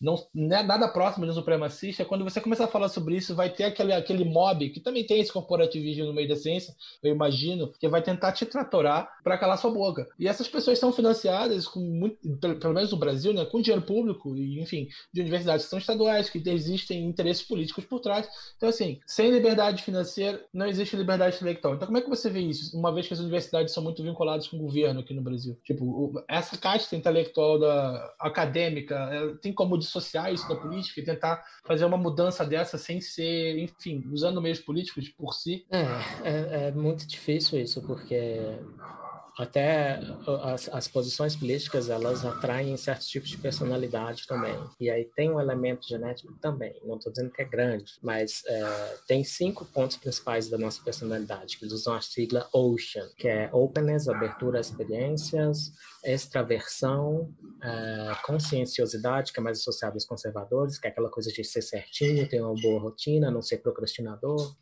não, 0.00 0.16
não 0.34 0.56
é 0.56 0.62
nada 0.62 0.88
próximo 0.88 1.26
de 1.26 1.32
um 1.32 1.34
supremacista. 1.34 2.04
Quando 2.04 2.24
você 2.24 2.40
começar 2.40 2.64
a 2.64 2.68
falar 2.68 2.88
sobre 2.88 3.16
isso, 3.16 3.34
vai 3.34 3.50
ter 3.50 3.64
aquele, 3.64 3.92
aquele 3.92 4.24
mob 4.24 4.70
que 4.70 4.80
também 4.80 5.04
tem 5.04 5.20
esse 5.20 5.32
corporativismo 5.32 6.06
no 6.06 6.14
meio 6.14 6.28
da 6.28 6.36
ciência, 6.36 6.74
eu 7.02 7.12
imagino, 7.12 7.72
que 7.78 7.88
vai 7.88 8.02
tentar 8.02 8.32
te 8.32 8.46
tratorar 8.46 9.10
para 9.22 9.36
calar 9.36 9.58
sua 9.58 9.70
boca. 9.70 10.08
E 10.18 10.26
essas 10.26 10.48
pessoas 10.48 10.78
são 10.78 10.92
financiadas 10.92 11.66
com 11.66 11.80
muito, 11.80 12.16
pelo 12.38 12.74
menos 12.74 12.92
no 12.92 12.98
Brasil, 12.98 13.32
né, 13.32 13.44
com 13.44 13.60
dinheiro 13.60 13.84
público 13.84 14.36
e, 14.36 14.60
enfim, 14.60 14.88
de 15.12 15.20
universidades 15.20 15.64
que 15.64 15.70
são 15.70 15.78
estaduais, 15.78 16.30
que 16.30 16.42
existem 16.48 17.04
interesses 17.04 17.42
políticos 17.42 17.84
por 17.84 18.00
trás. 18.00 18.28
Então, 18.56 18.68
assim, 18.68 19.00
sem 19.06 19.30
liberdade 19.30 19.82
financeira, 19.82 20.42
não 20.52 20.66
existe 20.66 20.96
liberdade 20.96 21.36
intelectual. 21.36 21.74
Então, 21.74 21.86
como 21.86 21.98
é 21.98 22.00
que 22.00 22.08
você 22.08 22.30
vê 22.30 22.40
isso, 22.40 22.76
uma 22.76 22.92
vez 22.92 23.06
que 23.06 23.14
as 23.14 23.20
universidades 23.20 23.74
são 23.74 23.82
muito 23.82 24.02
vinculadas 24.02 24.48
com 24.48 24.56
o 24.56 24.60
governo 24.60 25.00
aqui 25.00 25.12
no 25.12 25.22
Brasil? 25.22 25.58
Tipo, 25.64 26.24
essa 26.28 26.56
casta 26.56 26.96
intelectual 26.96 27.58
da 27.58 28.14
acadêmica, 28.18 29.38
tem 29.42 29.52
como 29.52 29.76
dissociar 29.90 30.32
isso 30.32 30.48
da 30.48 30.54
política 30.54 31.00
e 31.00 31.04
tentar 31.04 31.44
fazer 31.64 31.84
uma 31.84 31.96
mudança 31.96 32.44
dessa 32.44 32.78
sem 32.78 33.00
ser, 33.00 33.58
enfim, 33.58 34.04
usando 34.12 34.40
meios 34.40 34.60
políticos 34.60 35.08
por 35.08 35.34
si? 35.34 35.66
É, 35.70 35.82
é, 36.22 36.68
é 36.68 36.72
muito 36.72 37.06
difícil 37.06 37.60
isso, 37.60 37.82
porque 37.82 38.58
até 39.40 40.00
as, 40.42 40.68
as, 40.68 40.88
posições 40.88 41.36
políticas 41.36 41.88
elas 41.88 42.24
atraem 42.24 42.76
certos 42.76 43.08
tipos 43.08 43.30
de 43.30 43.38
personalidade 43.38 44.26
também. 44.26 44.58
E 44.80 44.90
aí 44.90 45.04
tem 45.16 45.30
um 45.30 45.40
elemento 45.40 45.86
genético 45.86 46.32
também. 46.40 46.74
Não 46.84 46.96
estou 46.96 47.12
dizendo 47.12 47.30
que 47.30 47.42
é 47.42 47.44
grande 47.44 47.90
mas 48.02 48.42
é, 48.46 48.96
tem 49.06 49.22
cinco 49.24 49.64
pontos 49.64 49.96
principais 49.96 50.48
da 50.48 50.58
nossa 50.58 50.82
personalidade 50.82 51.58
que 51.58 51.64
eles 51.64 51.74
usam 51.74 51.94
a 51.94 52.00
sigla 52.00 52.48
Ocean 52.52 53.08
que 53.16 53.28
é 53.28 53.50
openness 53.52 54.08
abertura 54.08 54.58
a 54.58 54.60
experiências 54.60 55.72
extraversão 56.04 57.32
é, 57.62 58.12
conscienciosidade 58.24 59.32
que 59.32 59.40
é 59.40 59.42
mais 59.42 59.58
associada 59.58 59.94
aos 59.94 60.04
conservadores 60.04 60.78
que 60.78 60.86
é 60.86 60.90
aquela 60.90 61.10
coisa 61.10 61.30
de 61.30 61.44
ser 61.44 61.62
certinho 61.62 62.28
ter 62.28 62.40
uma 62.40 62.54
boa 62.54 62.80
rotina 62.80 63.30
não 63.30 63.42
ser 63.42 63.58
procrastinador 63.58 64.54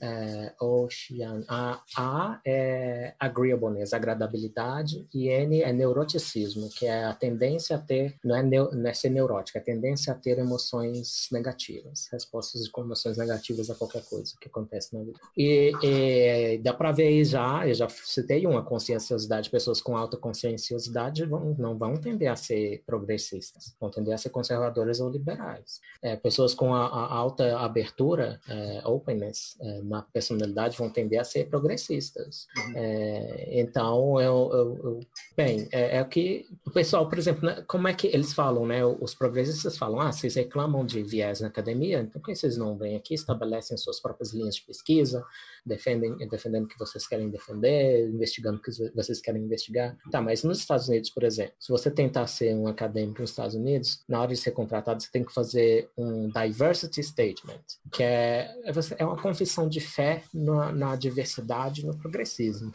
é, 0.00 0.52
Ocean. 0.60 1.44
A, 1.48 1.82
a 1.96 2.40
é 2.44 3.14
agreeableness, 3.18 3.92
agradabilidade, 3.92 5.06
e 5.14 5.28
N 5.28 5.62
é 5.62 5.72
neuroticismo, 5.72 6.68
que 6.70 6.86
é 6.86 7.04
a 7.04 7.14
tendência 7.14 7.76
a 7.76 7.78
ter, 7.78 8.16
não 8.24 8.34
é, 8.34 8.42
neu, 8.42 8.70
não 8.72 8.88
é 8.88 8.94
ser 8.94 9.10
neurótica, 9.10 9.58
é 9.58 9.62
a 9.62 9.64
tendência 9.64 10.12
a 10.12 10.16
ter 10.16 10.38
emoções 10.38 11.28
negativas, 11.30 12.08
respostas 12.12 12.62
de 12.62 12.70
emoções 12.80 13.16
negativas 13.16 13.68
a 13.70 13.74
qualquer 13.74 14.04
coisa 14.04 14.34
que 14.40 14.48
acontece 14.48 14.94
na 14.94 15.02
vida. 15.02 15.18
E, 15.36 15.72
e 15.82 16.58
dá 16.58 16.72
para 16.72 16.92
ver 16.92 17.24
já, 17.24 17.66
eu 17.66 17.74
já 17.74 17.88
citei 17.88 18.46
uma 18.46 18.64
conscienciosidade, 18.64 19.50
pessoas 19.50 19.80
com 19.80 19.96
alta 19.96 20.16
conscienciosidade 20.16 21.24
vão, 21.24 21.54
não 21.58 21.76
vão 21.76 21.96
tender 21.96 22.30
a 22.30 22.36
ser 22.36 22.82
progressistas, 22.86 23.74
vão 23.80 23.90
tender 23.90 24.14
a 24.14 24.18
ser 24.18 24.30
conservadoras 24.30 25.00
ou 25.00 25.10
liberais. 25.10 25.80
É, 26.02 26.16
pessoas 26.16 26.54
com 26.54 26.74
a, 26.74 26.86
a 26.86 27.14
alta 27.14 27.58
abertura, 27.58 28.40
é, 28.48 28.82
openness, 28.84 29.56
é, 29.60 29.80
na 29.90 30.02
personalidade 30.02 30.78
vão 30.78 30.88
tender 30.88 31.20
a 31.20 31.24
ser 31.24 31.48
progressistas. 31.48 32.46
Uhum. 32.56 32.72
É, 32.76 33.60
então, 33.60 34.20
eu, 34.20 34.50
eu, 34.52 34.80
eu 34.84 35.00
bem, 35.36 35.68
é, 35.72 35.96
é, 35.96 36.02
o 36.02 36.08
que 36.08 36.46
o 36.64 36.70
pessoal, 36.70 37.08
por 37.08 37.18
exemplo, 37.18 37.44
né, 37.44 37.64
como 37.66 37.88
é 37.88 37.92
que 37.92 38.06
eles 38.06 38.32
falam, 38.32 38.64
né? 38.66 38.84
Os 38.84 39.14
progressistas 39.14 39.76
falam, 39.76 40.00
ah, 40.00 40.12
vocês 40.12 40.36
reclamam 40.36 40.86
de 40.86 41.02
viés 41.02 41.40
na 41.40 41.48
academia, 41.48 42.00
então 42.00 42.20
por 42.20 42.26
que 42.26 42.34
vocês 42.34 42.56
não 42.56 42.76
vêm 42.76 42.96
aqui, 42.96 43.14
estabelecem 43.14 43.76
suas 43.76 44.00
próprias 44.00 44.32
linhas 44.32 44.54
de 44.54 44.62
pesquisa, 44.62 45.24
defendem, 45.64 46.16
defendendo 46.28 46.64
o 46.64 46.68
que 46.68 46.78
vocês 46.78 47.06
querem 47.06 47.28
defender, 47.28 48.08
investigando 48.08 48.58
o 48.58 48.62
que 48.62 48.70
vocês 48.94 49.20
querem 49.20 49.42
investigar? 49.42 49.96
Tá, 50.10 50.20
mas 50.20 50.42
nos 50.42 50.58
Estados 50.58 50.88
Unidos, 50.88 51.10
por 51.10 51.24
exemplo, 51.24 51.54
se 51.58 51.70
você 51.70 51.90
tentar 51.90 52.26
ser 52.26 52.54
um 52.54 52.66
acadêmico 52.66 53.20
nos 53.20 53.30
Estados 53.30 53.54
Unidos, 53.54 54.02
na 54.08 54.20
hora 54.20 54.28
de 54.28 54.36
ser 54.36 54.52
contratado, 54.52 55.02
você 55.02 55.10
tem 55.10 55.24
que 55.24 55.32
fazer 55.32 55.88
um 55.96 56.28
diversity 56.28 57.02
statement, 57.02 57.60
que 57.92 58.02
é, 58.02 58.54
é, 58.64 58.72
é 58.98 59.04
uma 59.04 59.20
confissão 59.20 59.68
de 59.68 59.80
fé 59.80 60.22
na, 60.32 60.72
na 60.72 60.96
diversidade 60.96 61.84
no 61.84 61.96
progressismo. 61.96 62.72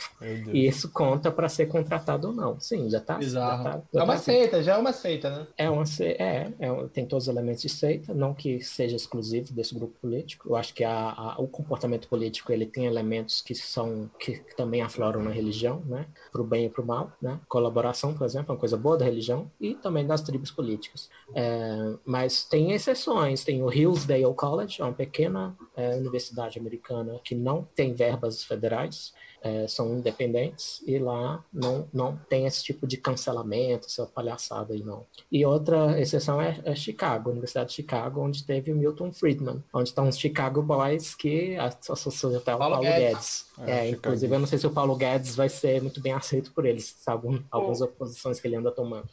E 0.54 0.68
isso 0.68 0.90
conta 0.92 1.32
para 1.32 1.50
ser 1.50 1.68
contratado 1.68 2.28
ou 2.28 2.34
não. 2.34 2.60
Sim, 2.60 2.90
já 2.90 2.98
está. 2.98 3.20
Já 3.22 3.64
tá, 3.64 3.82
já 3.94 4.02
é 4.02 4.04
uma 4.04 4.18
seita, 4.18 4.64
já 4.64 4.74
é 4.76 4.78
uma 4.78 4.94
seita, 4.94 5.30
né? 5.30 5.48
É 5.58 5.70
uma 5.70 5.86
é, 6.02 6.52
é, 6.60 6.88
tem 6.94 7.06
todos 7.06 7.28
os 7.28 7.34
elementos 7.34 7.62
de 7.62 7.70
seita, 7.70 8.14
não 8.14 8.34
que 8.34 8.62
seja 8.62 8.96
exclusivo 8.96 9.54
desse 9.54 9.74
grupo 9.74 9.94
político. 10.00 10.50
Eu 10.50 10.56
acho 10.56 10.74
que 10.74 10.84
a, 10.84 10.94
a, 10.94 11.36
o 11.40 11.48
comportamento 11.48 12.08
político 12.08 12.52
ele 12.52 12.66
tem 12.76 12.86
elementos 12.86 13.42
que 13.42 13.56
são 13.56 14.12
que, 14.20 14.40
que 14.40 14.56
também 14.56 14.82
afloram 14.82 15.24
na 15.24 15.32
religião, 15.32 15.82
né? 15.86 16.06
Para 16.30 16.42
o 16.42 16.46
bem 16.46 16.66
e 16.66 16.70
para 16.70 16.82
o 16.82 16.86
mal, 16.86 17.14
né? 17.22 17.40
Colaboração, 17.48 18.14
por 18.14 18.26
exemplo, 18.26 18.52
é 18.52 18.54
uma 18.54 18.60
coisa 18.60 18.76
boa 18.76 18.98
da 18.98 19.06
religião 19.06 19.50
e 19.62 19.76
também 19.76 20.06
das 20.06 20.22
tribos 20.22 20.52
políticas. 20.52 21.10
É, 21.34 21.96
mas 22.06 22.44
tem 22.44 22.74
exceções. 22.74 23.46
Tem 23.46 23.64
o 23.64 23.72
Hillsdale 23.72 24.34
College, 24.36 24.82
é 24.82 24.84
uma 24.84 24.92
pequena 24.92 25.56
é, 25.74 25.96
universidade 25.96 26.60
americana 26.60 27.18
que 27.24 27.34
não 27.34 27.66
tem 27.74 27.94
verbas 27.94 28.44
federais 28.44 29.14
é, 29.46 29.68
são 29.68 29.94
independentes 29.94 30.82
e 30.88 30.98
lá 30.98 31.44
não, 31.54 31.88
não 31.94 32.18
tem 32.28 32.48
esse 32.48 32.64
tipo 32.64 32.88
de 32.88 32.98
cancelamento, 32.98 33.86
essa 33.86 34.08
palhaçada 34.08 34.74
aí 34.74 34.82
não. 34.82 35.06
E 35.32 35.46
outra 35.46 36.02
exceção 36.02 36.42
é, 36.42 36.60
é 36.66 36.74
Chicago, 36.74 37.30
Universidade 37.30 37.70
de 37.70 37.76
Chicago, 37.76 38.22
onde 38.22 38.44
teve 38.44 38.72
o 38.72 38.76
Milton 38.76 39.14
Friedman, 39.14 39.64
onde 39.72 39.90
estão 39.90 40.10
os 40.10 40.18
Chicago 40.18 40.64
Boys 40.64 41.14
que 41.14 41.56
associam 41.58 42.36
até 42.36 42.56
o 42.56 42.58
Paulo, 42.58 42.76
Paulo 42.76 42.90
Guedes. 42.90 43.06
Guedes. 43.06 43.54
É, 43.60 43.88
é 43.88 43.90
inclusive, 43.92 44.34
eu 44.34 44.40
não 44.40 44.48
sei 44.48 44.58
se 44.58 44.66
o 44.66 44.72
Paulo 44.72 44.96
Guedes 44.96 45.36
vai 45.36 45.48
ser 45.48 45.80
muito 45.80 46.02
bem 46.02 46.14
aceito 46.14 46.52
por 46.52 46.66
eles, 46.66 46.96
sabe? 46.98 47.46
Algumas 47.52 47.82
oposições 47.82 48.40
que 48.40 48.48
ele 48.48 48.56
anda 48.56 48.72
tomando. 48.72 49.08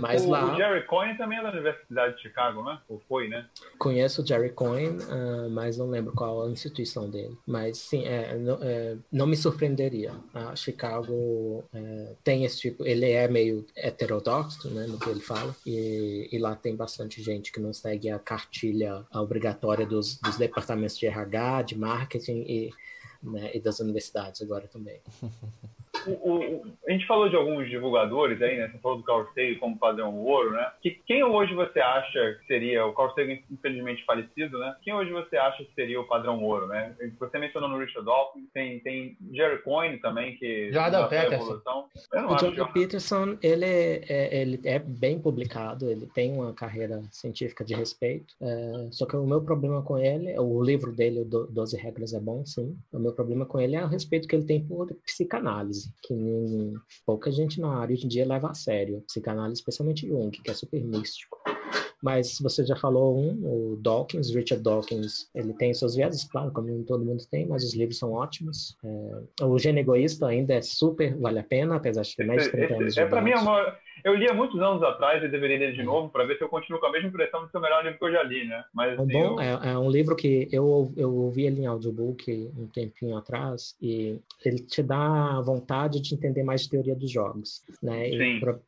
Mas 0.00 0.24
o, 0.24 0.30
lá... 0.30 0.52
o 0.52 0.56
Jerry 0.56 0.84
Coyne 0.84 1.16
também 1.16 1.38
é 1.38 1.42
da 1.42 1.50
Universidade 1.50 2.16
de 2.16 2.22
Chicago, 2.22 2.64
né? 2.64 2.80
Ou 2.88 3.00
foi, 3.08 3.28
né? 3.28 3.46
Conheço 3.78 4.22
o 4.22 4.26
Jerry 4.26 4.50
Coyne, 4.50 4.98
uh, 5.04 5.48
mas 5.50 5.78
não 5.78 5.88
lembro 5.88 6.12
qual 6.12 6.42
a 6.42 6.50
instituição 6.50 7.08
dele. 7.08 7.38
Mas 7.46 7.78
sim, 7.78 8.04
é, 8.04 8.36
não, 8.36 8.58
é, 8.60 8.96
não 9.12 9.26
me 9.26 9.36
surpreende 9.36 9.75
surpreenderia. 9.76 10.14
A 10.32 10.56
Chicago 10.56 11.64
é, 11.72 12.14
tem 12.24 12.44
esse 12.44 12.58
tipo, 12.58 12.84
ele 12.84 13.10
é 13.10 13.28
meio 13.28 13.66
heterodoxo, 13.76 14.68
né, 14.70 14.86
no 14.86 14.98
que 14.98 15.08
ele 15.10 15.20
fala, 15.20 15.54
e, 15.64 16.28
e, 16.32 16.38
lá 16.38 16.56
tem 16.56 16.74
bastante 16.74 17.22
gente 17.22 17.52
que 17.52 17.60
não 17.60 17.72
segue 17.72 18.10
a 18.10 18.18
cartilha 18.18 19.04
obrigatória 19.12 19.86
dos, 19.86 20.18
dos 20.18 20.36
departamentos 20.36 20.96
de 20.96 21.06
RH, 21.06 21.62
de 21.62 21.78
marketing 21.78 22.44
e, 22.48 22.70
né, 23.22 23.50
e 23.54 23.60
das 23.60 23.78
universidades 23.78 24.40
agora 24.40 24.66
também. 24.66 25.00
o, 26.06 26.10
o, 26.10 26.66
a 26.86 26.92
gente 26.92 27.06
falou 27.06 27.28
de 27.28 27.36
alguns 27.36 27.68
divulgadores 27.68 28.40
aí, 28.40 28.56
né? 28.56 28.68
Você 28.68 28.78
falou 28.78 28.98
do 28.98 29.04
Carl 29.04 29.26
Sagan 29.34 29.58
como 29.58 29.78
fazer 29.78 30.02
um 30.02 30.18
ouro, 30.18 30.52
né? 30.52 30.70
Que, 30.82 30.90
quem 31.06 31.24
hoje 31.24 31.54
você 31.54 31.80
acha 31.80 32.38
que 32.40 32.46
seria, 32.46 32.86
o 32.86 32.92
Carl 32.92 33.14
Sagan 33.14 33.38
infelizmente 33.50 34.04
falecido, 34.04 34.58
né? 34.58 34.74
Quem 34.82 34.94
hoje 34.94 35.12
você 35.12 35.36
acha 35.36 35.64
que 35.64 35.74
seria 35.74 36.00
o 36.00 36.06
padrão 36.06 36.42
ouro, 36.42 36.66
né? 36.66 36.94
Você 37.18 37.38
mencionou 37.38 37.68
no 37.68 37.78
Richard 37.78 38.04
Dawkins, 38.04 38.48
tem, 38.52 38.80
tem 38.80 39.16
Jerry 39.32 39.62
Coyne 39.62 39.98
também, 39.98 40.36
que... 40.36 40.72
Jordan 40.72 41.08
Peterson. 41.08 41.60
o 42.12 42.38
Jordan 42.38 42.66
Peterson, 42.72 43.38
ele 43.42 43.64
é, 43.64 44.40
ele 44.40 44.60
é 44.64 44.78
bem 44.78 45.18
publicado, 45.18 45.88
ele 45.88 46.06
tem 46.06 46.32
uma 46.32 46.52
carreira 46.52 47.02
científica 47.10 47.64
de 47.64 47.74
respeito, 47.74 48.34
é, 48.40 48.88
só 48.90 49.06
que 49.06 49.16
o 49.16 49.26
meu 49.26 49.42
problema 49.42 49.82
com 49.82 49.98
ele, 49.98 50.38
o 50.38 50.62
livro 50.62 50.92
dele, 50.92 51.20
o 51.20 51.24
12 51.24 51.76
Regras 51.76 52.12
é 52.12 52.20
bom, 52.20 52.44
sim, 52.44 52.76
o 52.92 52.98
meu 52.98 53.12
problema 53.12 53.46
com 53.46 53.60
ele 53.60 53.76
é 53.76 53.84
o 53.84 53.88
respeito 53.88 54.28
que 54.28 54.36
ele 54.36 54.44
tem 54.44 54.62
por 54.62 54.92
psicanálise 55.04 55.85
que 56.02 56.14
nem 56.14 56.74
pouca 57.04 57.30
gente 57.30 57.60
na 57.60 57.78
área 57.78 57.94
hoje 57.94 58.06
em 58.06 58.08
dia 58.08 58.26
leva 58.26 58.50
a 58.50 58.54
sério. 58.54 59.02
Psicanálise, 59.06 59.60
especialmente 59.60 60.06
Jung, 60.06 60.30
que 60.30 60.50
é 60.50 60.54
super 60.54 60.82
místico. 60.84 61.38
Mas 62.02 62.38
você 62.40 62.64
já 62.64 62.76
falou 62.76 63.18
um, 63.18 63.72
o 63.72 63.76
Dawkins, 63.76 64.32
Richard 64.34 64.62
Dawkins, 64.62 65.28
ele 65.34 65.52
tem 65.54 65.72
seus 65.72 65.94
viéses, 65.94 66.24
claro, 66.24 66.52
como 66.52 66.84
todo 66.84 67.04
mundo 67.04 67.24
tem, 67.30 67.46
mas 67.46 67.64
os 67.64 67.74
livros 67.74 67.98
são 67.98 68.12
ótimos. 68.12 68.76
É, 68.84 69.44
o 69.44 69.58
Gênio 69.58 69.80
Egoísta 69.80 70.26
ainda 70.26 70.54
é 70.54 70.62
super, 70.62 71.16
vale 71.18 71.38
a 71.38 71.44
pena, 71.44 71.76
apesar 71.76 72.02
de 72.02 72.14
ter 72.14 72.26
mais 72.26 72.44
de 72.44 72.50
30 72.50 72.74
anos 72.74 72.94
de 72.94 73.00
É, 73.00 73.06
para 73.06 73.22
mim, 73.22 73.30
é 73.30 73.36
uma, 73.36 73.76
eu 74.06 74.14
li 74.14 74.28
há 74.28 74.32
muitos 74.32 74.60
anos 74.62 74.80
atrás 74.84 75.20
e 75.20 75.28
deveria 75.28 75.58
ler 75.58 75.72
de 75.72 75.82
novo 75.82 76.08
para 76.08 76.24
ver 76.24 76.38
se 76.38 76.44
eu 76.44 76.48
continuo 76.48 76.78
com 76.78 76.86
a 76.86 76.92
mesma 76.92 77.08
impressão 77.08 77.44
do 77.44 77.50
seu 77.50 77.60
melhor 77.60 77.82
livro 77.82 77.98
que 77.98 78.04
eu 78.04 78.12
já 78.12 78.22
li, 78.22 78.46
né? 78.46 78.64
Mas, 78.72 78.96
assim, 78.96 79.12
bom, 79.12 79.34
eu... 79.34 79.40
é, 79.40 79.72
é, 79.72 79.78
um 79.78 79.90
livro 79.90 80.14
que 80.14 80.48
eu, 80.52 80.92
eu 80.96 81.12
ouvi 81.12 81.44
ele 81.44 81.62
em 81.62 81.66
audiobook 81.66 82.52
um 82.56 82.68
tempinho 82.68 83.16
atrás 83.16 83.74
e 83.82 84.20
ele 84.44 84.60
te 84.60 84.80
dá 84.80 85.40
vontade 85.40 86.00
de 86.00 86.14
entender 86.14 86.44
mais 86.44 86.62
de 86.62 86.70
teoria 86.70 86.94
dos 86.94 87.10
jogos, 87.10 87.64
né? 87.82 88.10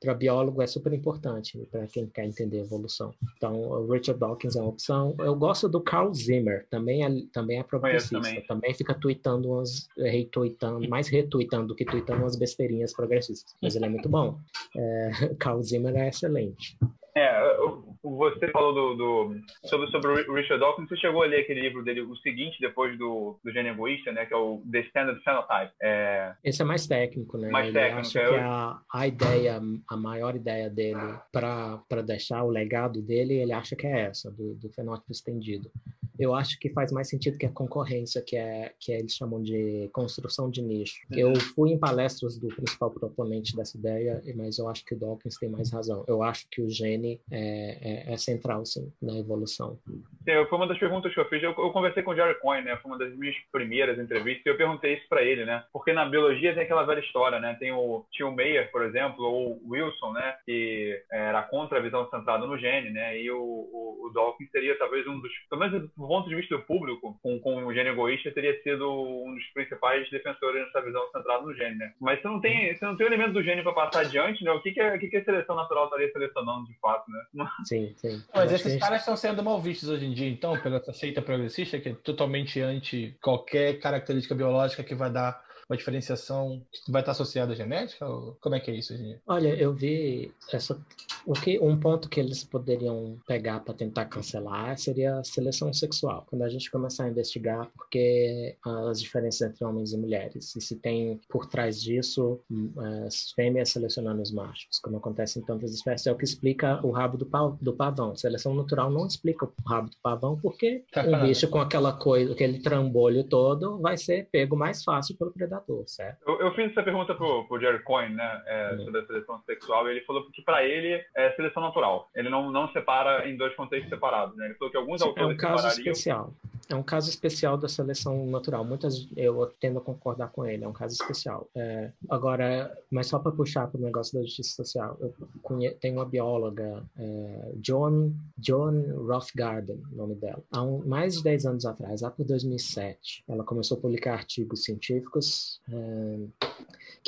Para 0.01 0.15
biólogo 0.15 0.61
é 0.61 0.67
super 0.67 0.93
importante 0.93 1.57
para 1.71 1.87
quem 1.87 2.07
quer 2.07 2.25
entender 2.25 2.59
evolução. 2.59 3.15
Então, 3.37 3.61
o 3.61 3.93
Richard 3.93 4.19
Dawkins 4.19 4.57
é 4.57 4.61
uma 4.61 4.71
opção. 4.71 5.15
Eu 5.21 5.37
gosto 5.37 5.69
do 5.69 5.81
Carl 5.81 6.13
Zimmer, 6.13 6.67
também 6.69 7.05
é, 7.05 7.23
também 7.33 7.61
é 7.61 7.63
progressista. 7.63 8.21
Também. 8.21 8.43
também. 8.43 8.75
fica 8.75 8.93
tweetando 8.93 9.53
umas, 9.53 9.89
retweetando, 9.97 10.89
mais 10.89 11.07
retweetando 11.07 11.69
do 11.69 11.75
que 11.77 11.85
tweetando 11.85 12.23
umas 12.23 12.35
besteirinhas 12.35 12.93
progressistas. 12.93 13.55
Mas 13.63 13.77
ele 13.77 13.85
é 13.85 13.89
muito 13.89 14.09
bom. 14.09 14.37
É, 14.77 15.28
Carl 15.37 15.63
Zimmer 15.63 15.95
é 15.97 16.09
excelente. 16.09 16.77
É, 17.17 17.57
você 18.03 18.49
falou 18.49 18.75
do, 18.75 18.95
do, 18.95 19.41
sobre, 19.65 19.91
sobre 19.91 20.09
o 20.09 20.35
Richard 20.35 20.61
Dawkins, 20.61 20.89
você 20.89 20.97
chegou 20.97 21.23
a 21.23 21.27
ler 21.27 21.41
aquele 21.41 21.61
livro 21.61 21.83
dele, 21.83 22.01
o 22.03 22.17
seguinte, 22.17 22.59
depois 22.61 22.97
do, 22.99 23.39
do 23.45 23.53
Gênio 23.53 23.73
Egoísta, 23.73 24.13
né, 24.13 24.27
que 24.27 24.35
é 24.35 24.37
o 24.37 24.63
The 24.71 24.81
Standard 24.81 25.23
Phenotype. 25.23 25.73
É... 25.83 26.35
Esse 26.45 26.63
é 26.63 26.65
mais 26.65 26.87
técnico, 26.87 27.39
né? 27.39 27.51
Mais 27.51 27.67
Ele 27.67 27.75
técnico. 27.75 28.01
Acha 28.01 28.21
é... 28.21 28.29
que 28.29 28.35
a, 28.35 28.81
a 28.93 29.07
ideia, 29.07 29.61
a 29.89 29.97
maior 29.97 30.35
ideia 30.35 30.71
dele 30.71 30.99
para 31.33 32.03
deixar 32.05 32.43
o 32.45 32.51
legado 32.51 33.03
dele, 33.03 33.35
ele 33.35 33.53
acha 33.53 33.77
que 33.77 33.87
é 33.87 34.01
essa, 34.03 34.31
do, 34.31 34.55
do 34.55 34.69
fenótipo 34.71 35.13
estendido 35.13 35.71
eu 36.19 36.35
acho 36.35 36.59
que 36.59 36.69
faz 36.71 36.91
mais 36.91 37.09
sentido 37.09 37.39
que 37.39 37.47
a 37.47 37.51
concorrência, 37.51 38.21
que 38.21 38.37
é 38.37 38.75
que 38.81 38.91
eles 38.91 39.15
chamam 39.15 39.41
de 39.41 39.89
construção 39.93 40.51
de 40.51 40.61
nicho. 40.61 40.99
Uhum. 41.13 41.19
Eu 41.19 41.37
fui 41.41 41.71
em 41.71 41.79
palestras 41.79 42.37
do 42.37 42.49
principal 42.49 42.91
proponente 42.91 43.55
dessa 43.55 43.79
ideia, 43.79 44.21
mas 44.35 44.59
eu 44.59 44.69
acho 44.69 44.85
que 44.85 44.95
o 44.95 44.99
Dawkins 44.99 45.37
tem 45.37 45.49
mais 45.49 45.71
razão. 45.71 46.05
Eu 46.09 46.23
acho 46.23 46.49
que 46.51 46.61
o 46.61 46.69
gene 46.69 47.21
é, 47.31 47.88
é, 47.89 48.13
é 48.13 48.17
central, 48.17 48.65
sim, 48.67 48.93
na 49.01 49.19
evolução. 49.19 49.79
É, 50.27 50.45
foi 50.47 50.59
uma 50.59 50.67
das 50.67 50.79
perguntas 50.79 51.13
que 51.13 51.21
eu 51.21 51.29
fiz. 51.29 51.43
Eu, 51.43 51.51
eu 51.51 51.71
conversei 51.71 52.03
com 52.03 52.11
o 52.11 52.15
Jerry 52.15 52.39
Coyne, 52.41 52.65
né? 52.65 52.77
Foi 52.77 52.91
uma 52.91 52.99
das 52.99 53.15
minhas 53.17 53.37
primeiras 53.51 53.99
entrevistas 53.99 54.45
e 54.45 54.49
eu 54.49 54.57
perguntei 54.57 54.95
isso 54.95 55.09
para 55.09 55.23
ele, 55.23 55.45
né? 55.45 55.65
Porque 55.73 55.93
na 55.93 56.05
biologia 56.05 56.55
tem 56.55 56.65
aquela 56.65 56.85
velha 56.85 57.01
história, 57.01 57.41
né? 57.41 57.57
Tem 57.59 57.73
o 57.73 58.05
Tio 58.13 58.31
Meyer, 58.33 58.71
por 58.71 58.85
exemplo, 58.85 59.25
ou 59.25 59.61
o 59.63 59.71
Wilson, 59.71 60.13
né? 60.13 60.37
Que 60.45 61.03
era 61.11 61.43
contra 61.43 61.79
a 61.79 61.83
visão 61.83 62.09
centrada 62.11 62.47
no 62.47 62.59
gene, 62.59 62.91
né? 62.91 63.19
E 63.21 63.31
o, 63.31 63.39
o, 63.39 64.07
o 64.07 64.13
Dawkins 64.13 64.51
seria 64.51 64.77
talvez 64.79 65.07
um 65.07 65.19
dos, 65.21 65.33
pelo 65.49 65.61
menos 65.61 65.91
ponto 65.97 66.29
de 66.29 66.35
vista 66.35 66.57
do 66.57 66.63
público, 66.65 67.19
com, 67.23 67.39
com 67.41 67.65
o 67.65 67.75
gênio 67.75 67.93
egoísta, 67.93 68.31
teria 68.31 68.61
sido 68.63 68.91
um 68.91 69.35
dos 69.35 69.45
principais 69.53 70.09
defensores 70.11 70.65
nessa 70.65 70.81
visão 70.83 71.03
centrada 71.13 71.43
no 71.43 71.55
gênio, 71.55 71.79
né? 71.79 71.93
Mas 72.01 72.21
você 72.21 72.29
não 72.29 72.41
tem, 72.41 72.75
você 72.75 72.85
não 72.85 72.97
tem 72.97 73.07
o 73.07 73.09
elemento 73.09 73.33
do 73.33 73.43
gênio 73.43 73.63
para 73.63 73.73
passar 73.73 74.01
adiante, 74.01 74.43
né? 74.45 74.51
O 74.53 74.61
que, 74.61 74.73
que, 74.73 74.81
é, 74.81 74.95
o 74.95 74.99
que, 74.99 75.09
que 75.09 75.17
a 75.17 75.25
seleção 75.25 75.55
natural 75.55 75.85
estaria 75.85 76.11
selecionando 76.11 76.67
de 76.67 76.79
fato, 76.81 77.11
né? 77.11 77.47
Sim, 77.65 77.78
sim. 77.97 78.23
Mas 78.35 78.53
esses 78.53 78.79
caras 78.79 79.01
estão 79.01 79.17
sendo 79.17 79.43
mal 79.43 79.61
vistos 79.61 79.89
hoje 79.89 80.07
em 80.07 80.13
dia, 80.13 80.29
então, 80.29 80.59
pela 80.61 80.81
seita 80.93 81.23
progressista, 81.23 81.79
que 81.79 81.91
é 81.91 81.95
totalmente 81.95 82.61
anti 82.61 83.17
qualquer 83.23 83.79
característica 83.81 84.35
biológica 84.35 84.83
que 84.83 84.95
vai 84.95 85.11
dar 85.11 85.48
uma 85.69 85.77
diferenciação 85.77 86.63
que 86.73 86.91
vai 86.91 87.03
estar 87.03 87.13
associada 87.13 87.53
à 87.53 87.55
genética? 87.55 88.09
Ou 88.09 88.37
como 88.41 88.55
é 88.55 88.61
que 88.61 88.71
é 88.71 88.75
isso? 88.75 88.97
Gente? 88.97 89.21
Olha, 89.27 89.49
eu 89.55 89.73
vi 89.73 90.33
essa, 90.51 90.81
o 91.27 91.35
que, 91.35 91.59
um 91.61 91.79
ponto 91.79 92.09
que 92.09 92.19
eles 92.19 92.43
poderiam 92.43 93.19
pegar 93.27 93.61
para 93.61 93.75
tentar 93.75 94.07
cancelar 94.07 94.79
seria 94.79 95.19
a 95.19 95.25
seleção 95.25 95.73
sexual. 95.73 96.25
Quando 96.29 96.43
a 96.43 96.49
gente 96.49 96.71
começar 96.71 97.05
a 97.05 97.09
investigar 97.09 97.71
porque 97.77 98.57
as 98.65 99.01
diferenças 99.01 99.43
entre 99.43 99.65
homens 99.65 99.93
e 99.93 99.99
mulheres, 99.99 100.57
e 100.57 100.61
se 100.61 100.77
tem 100.77 101.21
por 101.29 101.47
trás 101.47 101.81
disso 101.81 102.41
hum, 102.51 102.73
as 103.07 103.33
fêmeas 103.33 103.69
selecionando 103.69 104.23
os 104.23 104.33
machos, 104.33 104.79
como 104.83 104.97
acontece 104.97 105.39
em 105.39 105.43
tantas 105.43 105.75
espécies, 105.75 106.07
é 106.07 106.13
o 106.13 106.17
que 106.17 106.25
explica 106.25 106.81
o 106.85 106.91
rabo 106.91 107.19
do, 107.19 107.27
pau, 107.27 107.59
do 107.61 107.75
pavão. 107.75 108.17
Seleção 108.17 108.55
natural 108.55 108.91
não 108.91 109.07
explica 109.07 109.45
o 109.45 109.53
rabo 109.69 109.91
do 109.91 109.97
pavão 110.03 110.39
porque 110.41 110.85
um 110.97 111.27
bicho 111.27 111.49
com 111.49 111.61
aquela 111.61 111.93
coisa, 111.93 112.33
aquele 112.33 112.61
trambolho 112.61 113.23
todo, 113.25 113.79
vai 113.79 113.99
ser 113.99 114.29
pego 114.33 114.57
mais 114.57 114.83
fácil 114.83 115.17
pelo 115.17 115.31
predador 115.31 115.58
certo? 115.87 116.19
Eu, 116.27 116.41
eu, 116.41 116.55
fiz 116.55 116.71
essa 116.71 116.83
pergunta 116.83 117.15
pro, 117.15 117.47
pro 117.47 117.61
Jerry 117.61 117.83
Coyne, 117.83 118.15
né, 118.15 118.43
é, 118.47 118.77
sobre 118.79 119.01
a 119.01 119.07
seleção 119.07 119.41
sexual, 119.47 119.87
e 119.89 119.93
ele 119.93 120.01
falou 120.03 120.29
que 120.31 120.43
para 120.43 120.65
ele 120.65 121.05
é 121.15 121.33
seleção 121.33 121.63
natural. 121.63 122.11
Ele 122.15 122.29
não, 122.29 122.51
não 122.51 122.71
separa 122.73 123.29
em 123.29 123.37
dois 123.37 123.55
contextos 123.55 123.89
separados, 123.89 124.37
né? 124.37 124.47
Ele 124.47 124.55
falou 124.55 124.71
que 124.71 124.77
alguns 124.77 125.01
é 125.01 125.05
autores 125.05 125.37
um 125.37 125.41
caso 125.41 125.69
especial. 125.69 126.33
É 126.69 126.75
um 126.75 126.83
caso 126.83 127.09
especial 127.09 127.57
da 127.57 127.69
seleção 127.69 128.27
natural. 128.27 128.65
Muitas 128.65 129.09
eu 129.17 129.47
tendo 129.59 129.79
a 129.79 129.83
concordar 129.83 130.29
com 130.29 130.45
ele, 130.45 130.65
é 130.65 130.69
um 130.69 130.73
caso 130.73 130.95
especial. 130.95 131.49
É, 131.55 131.93
agora, 132.09 132.77
mas 132.91 133.07
só 133.07 133.19
para 133.19 133.33
puxar 133.33 133.69
para 133.69 133.81
o 133.81 133.85
negócio 133.85 134.19
da 134.19 134.25
justiça 134.25 134.57
social, 134.57 134.97
eu 135.01 135.15
conhe... 135.43 135.71
tenho 135.73 135.95
uma 135.95 136.05
bióloga, 136.05 136.85
é, 136.97 137.53
John 137.57 138.13
John 138.37 138.83
Rothgarden, 139.07 139.83
nome 139.93 140.15
dela. 140.17 140.43
Há 140.51 140.63
um, 140.63 140.87
mais 140.87 141.17
de 141.17 141.23
10 141.23 141.47
anos 141.47 141.65
atrás, 141.65 142.03
lá 142.03 142.11
por 142.11 142.25
2007, 142.27 143.25
ela 143.29 143.45
começou 143.45 143.79
a 143.79 143.81
publicar 143.81 144.15
artigos 144.15 144.65
científicos 144.65 145.61
é, 145.71 146.19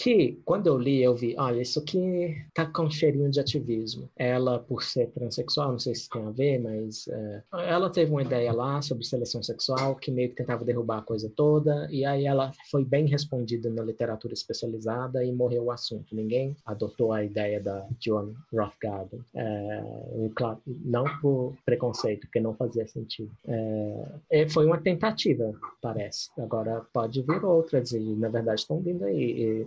que, 0.02 0.40
quando 0.46 0.66
eu 0.66 0.78
li, 0.78 1.02
eu 1.02 1.14
vi, 1.14 1.34
olha, 1.38 1.60
isso 1.60 1.78
aqui 1.78 2.34
tá 2.54 2.64
com 2.64 2.88
cheirinho 2.88 3.30
de 3.30 3.38
ativismo. 3.38 4.08
Ela, 4.16 4.58
por 4.58 4.82
ser 4.82 5.08
transexual, 5.08 5.72
não 5.72 5.78
sei 5.78 5.94
se 5.94 6.08
tem 6.08 6.26
a 6.26 6.30
ver, 6.30 6.58
mas 6.58 7.06
é, 7.08 7.42
ela 7.68 7.90
teve 7.90 8.10
uma 8.10 8.22
ideia 8.22 8.50
lá 8.52 8.80
sobre 8.80 9.04
seleção 9.04 9.42
sexual 9.42 9.96
que 9.96 10.10
meio 10.10 10.30
que 10.30 10.36
tentava 10.36 10.64
derrubar 10.64 10.98
a 10.98 11.02
coisa 11.02 11.30
toda, 11.36 11.86
e 11.90 12.04
aí 12.04 12.24
ela 12.24 12.50
foi 12.70 12.82
bem 12.82 13.06
respondida 13.06 13.68
na 13.68 13.82
literatura 13.82 14.32
especializada 14.32 15.22
e 15.22 15.32
morreu 15.32 15.64
o 15.64 15.70
assunto. 15.70 16.14
Ninguém 16.14 16.56
adotou 16.64 17.12
a 17.12 17.22
ideia 17.22 17.60
da 17.60 17.86
John 17.98 18.32
Rothgarden. 18.52 19.20
É, 19.34 19.82
claro, 20.34 20.58
não 20.66 21.04
por 21.20 21.54
preconceito, 21.64 22.22
porque 22.22 22.40
não 22.40 22.54
fazia 22.54 22.86
sentido. 22.86 23.30
É, 24.30 24.48
foi 24.48 24.64
uma 24.64 24.78
tentativa, 24.78 25.52
parece. 25.82 26.30
Agora 26.38 26.86
pode 26.92 27.20
vir 27.20 27.44
outras, 27.44 27.92
e 27.92 27.98
na 27.98 28.28
verdade 28.28 28.60
estão 28.60 28.80
vindo 28.80 29.04
aí. 29.04 29.66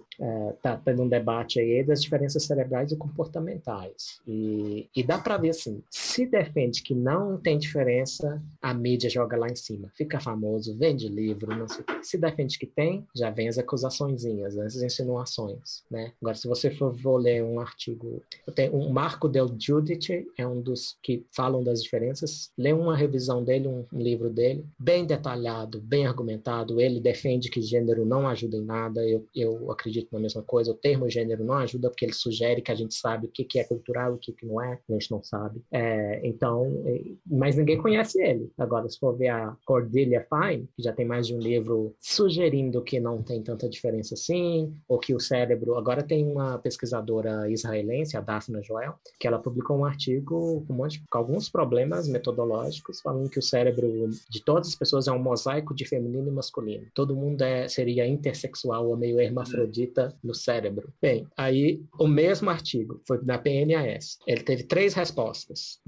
Está 0.56 0.74
é, 0.74 0.80
tendo 0.86 1.04
um 1.04 1.08
debate 1.08 1.60
aí 1.60 1.84
das 1.84 2.02
diferenças 2.02 2.44
cerebrais 2.44 2.92
e 2.92 2.96
comportamentais. 2.96 4.22
E, 4.26 4.88
e 4.96 5.04
dá 5.04 5.18
para 5.18 5.38
ver 5.38 5.50
assim: 5.50 5.84
se 5.90 6.26
defende 6.26 6.82
que 6.82 6.96
não 6.96 7.38
tem 7.38 7.58
diferença, 7.58 8.42
a 8.62 8.74
mídia 8.74 9.10
joga 9.10 9.36
lá 9.36 9.48
em 9.50 9.56
cima. 9.56 9.90
Fica 9.96 10.20
famoso, 10.20 10.78
vende 10.78 11.10
livro, 11.10 11.56
não 11.56 11.68
sei 11.68 11.84
Se 12.02 12.18
defende 12.18 12.58
que 12.58 12.66
tem, 12.66 13.06
já 13.14 13.30
vem 13.30 13.50
as 13.50 13.58
acusaçõezinhas, 13.58 14.58
as 14.58 14.76
insinuações. 14.76 15.84
Né? 15.92 16.14
Agora, 16.22 16.36
se 16.36 16.48
você 16.48 16.72
for, 16.72 16.98
for 16.98 17.18
ler 17.18 17.44
um 17.44 17.60
artigo, 17.60 18.22
eu 18.48 18.54
tenho 18.54 18.76
um 18.76 18.90
Marco 18.90 19.28
Del 19.28 19.54
Giudice, 19.58 20.26
é 20.38 20.48
um 20.48 20.62
dos 20.62 20.98
que 21.02 21.26
falam 21.32 21.64
das 21.64 21.84
diferenças. 21.84 22.52
Lê 22.58 22.72
uma 22.72 22.96
revisão 22.96 23.44
dele, 23.44 23.68
um, 23.68 23.86
um 23.92 24.00
livro 24.00 24.30
dele, 24.30 24.66
bem 24.80 25.06
detalhado, 25.06 25.82
bem 25.82 26.08
argumentado. 26.08 26.80
Ele 26.80 27.00
defende 27.00 27.50
que 27.50 27.62
gênero 27.62 28.06
não 28.06 28.28
ajuda 28.28 28.58
em 28.58 28.64
nada. 28.64 29.06
Eu, 29.06 29.28
eu 29.36 29.72
acredito 29.72 30.03
na 30.12 30.20
mesma 30.20 30.42
coisa. 30.44 30.72
O 30.72 30.76
termo 30.76 31.10
gênero 31.10 31.44
não 31.44 31.56
ajuda 31.56 31.90
porque 31.90 32.06
ele 32.06 32.14
sugere 32.14 32.62
que 32.62 32.72
a 32.72 32.76
gente 32.76 32.96
sabe 32.96 33.28
o 33.28 33.30
que, 33.30 33.44
que 33.44 33.60
é 33.60 33.64
cultural 33.64 34.14
e 34.14 34.16
o 34.16 34.20
que, 34.20 34.34
que 34.34 34.46
não 34.46 34.62
é. 34.62 34.80
A 34.90 34.94
gente 34.94 35.12
não 35.12 35.24
sabe. 35.24 35.62
É, 35.72 36.22
então, 36.24 36.84
é, 36.86 37.02
mas 37.26 37.56
ninguém 37.56 37.78
conhece 37.78 38.22
ele. 38.22 38.52
Agora, 38.58 38.90
se 38.90 39.00
for 39.00 39.16
ver 39.16 39.30
a 39.30 39.56
Cordelia 39.66 40.26
Fine, 40.30 40.68
que 40.76 40.84
já 40.84 40.94
tem 40.94 41.06
mais 41.06 41.28
de 41.28 41.36
um 41.36 41.40
livro 41.40 41.96
sugerindo 42.00 42.82
que 42.82 43.00
não 43.00 43.22
tem 43.22 43.42
tanta 43.42 43.70
diferença 43.70 44.14
assim, 44.14 44.74
ou 44.88 45.00
que 45.00 45.14
o 45.14 45.20
cérebro. 45.20 45.76
Agora 45.76 46.04
tem 46.04 46.26
uma 46.26 46.58
pesquisadora 46.58 47.50
israelense, 47.50 48.18
a 48.18 48.22
Daphne 48.22 48.64
Joel, 48.64 48.96
que 49.20 49.28
ela 49.28 49.40
publicou 49.40 49.78
um 49.78 49.86
artigo 49.86 50.64
com, 50.68 50.74
um 50.74 50.76
monte, 50.76 51.04
com 51.10 51.18
alguns 51.18 51.50
problemas 51.50 52.08
metodológicos, 52.08 53.02
falando 53.02 53.30
que 53.30 53.40
o 53.40 53.42
cérebro 53.42 54.10
de 54.30 54.44
todas 54.44 54.70
as 54.70 54.76
pessoas 54.76 55.08
é 55.08 55.12
um 55.12 55.20
mosaico 55.20 55.74
de 55.74 55.86
feminino 55.86 56.28
e 56.28 56.32
masculino. 56.32 56.88
Todo 56.94 57.16
mundo 57.16 57.42
é, 57.42 57.68
seria 57.68 58.08
intersexual 58.08 58.88
ou 58.88 58.98
meio 58.98 59.20
hermafrodita 59.20 59.93
no 60.24 60.34
cérebro. 60.34 60.94
Bem, 61.02 61.28
aí 61.38 61.82
o 62.00 62.08
mesmo 62.08 62.50
artigo 62.50 63.02
foi 63.08 63.24
da 63.24 63.38
PNAS. 63.38 64.18
Ele 64.28 64.44
teve 64.44 64.64
três 64.64 64.94
respostas 64.94 65.80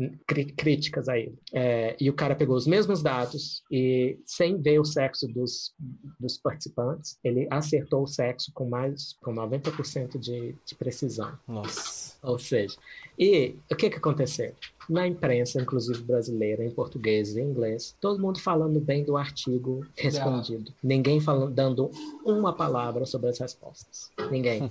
críticas 0.57 1.07
a 1.09 1.17
ele. 1.17 1.37
É, 1.53 1.95
e 1.99 2.09
o 2.09 2.13
cara 2.13 2.35
pegou 2.35 2.55
os 2.55 2.67
mesmos 2.67 3.01
dados 3.01 3.63
e, 3.71 4.17
sem 4.25 4.61
ver 4.61 4.79
o 4.79 4.85
sexo 4.85 5.27
dos, 5.27 5.73
dos 6.19 6.37
participantes, 6.37 7.17
ele 7.23 7.47
acertou 7.49 8.03
o 8.03 8.07
sexo 8.07 8.51
com 8.53 8.69
mais 8.69 9.13
com 9.21 9.33
90% 9.33 10.17
de, 10.19 10.55
de 10.65 10.75
precisão. 10.75 11.37
Nossa. 11.47 12.15
Ou 12.21 12.39
seja, 12.39 12.77
e 13.17 13.55
o 13.71 13.75
que 13.75 13.89
que 13.89 13.97
aconteceu? 13.97 14.53
Na 14.89 15.07
imprensa, 15.07 15.61
inclusive 15.61 16.03
brasileira, 16.03 16.63
em 16.63 16.69
português 16.69 17.35
e 17.35 17.41
inglês, 17.41 17.95
todo 17.99 18.21
mundo 18.21 18.39
falando 18.39 18.79
bem 18.79 19.03
do 19.03 19.17
artigo 19.17 19.85
respondido. 19.95 20.71
Ninguém 20.83 21.19
falando, 21.19 21.51
dando 21.51 21.91
uma 22.23 22.53
palavra 22.53 23.05
sobre 23.05 23.29
as 23.29 23.39
respostas. 23.39 24.11
Ninguém. 24.29 24.69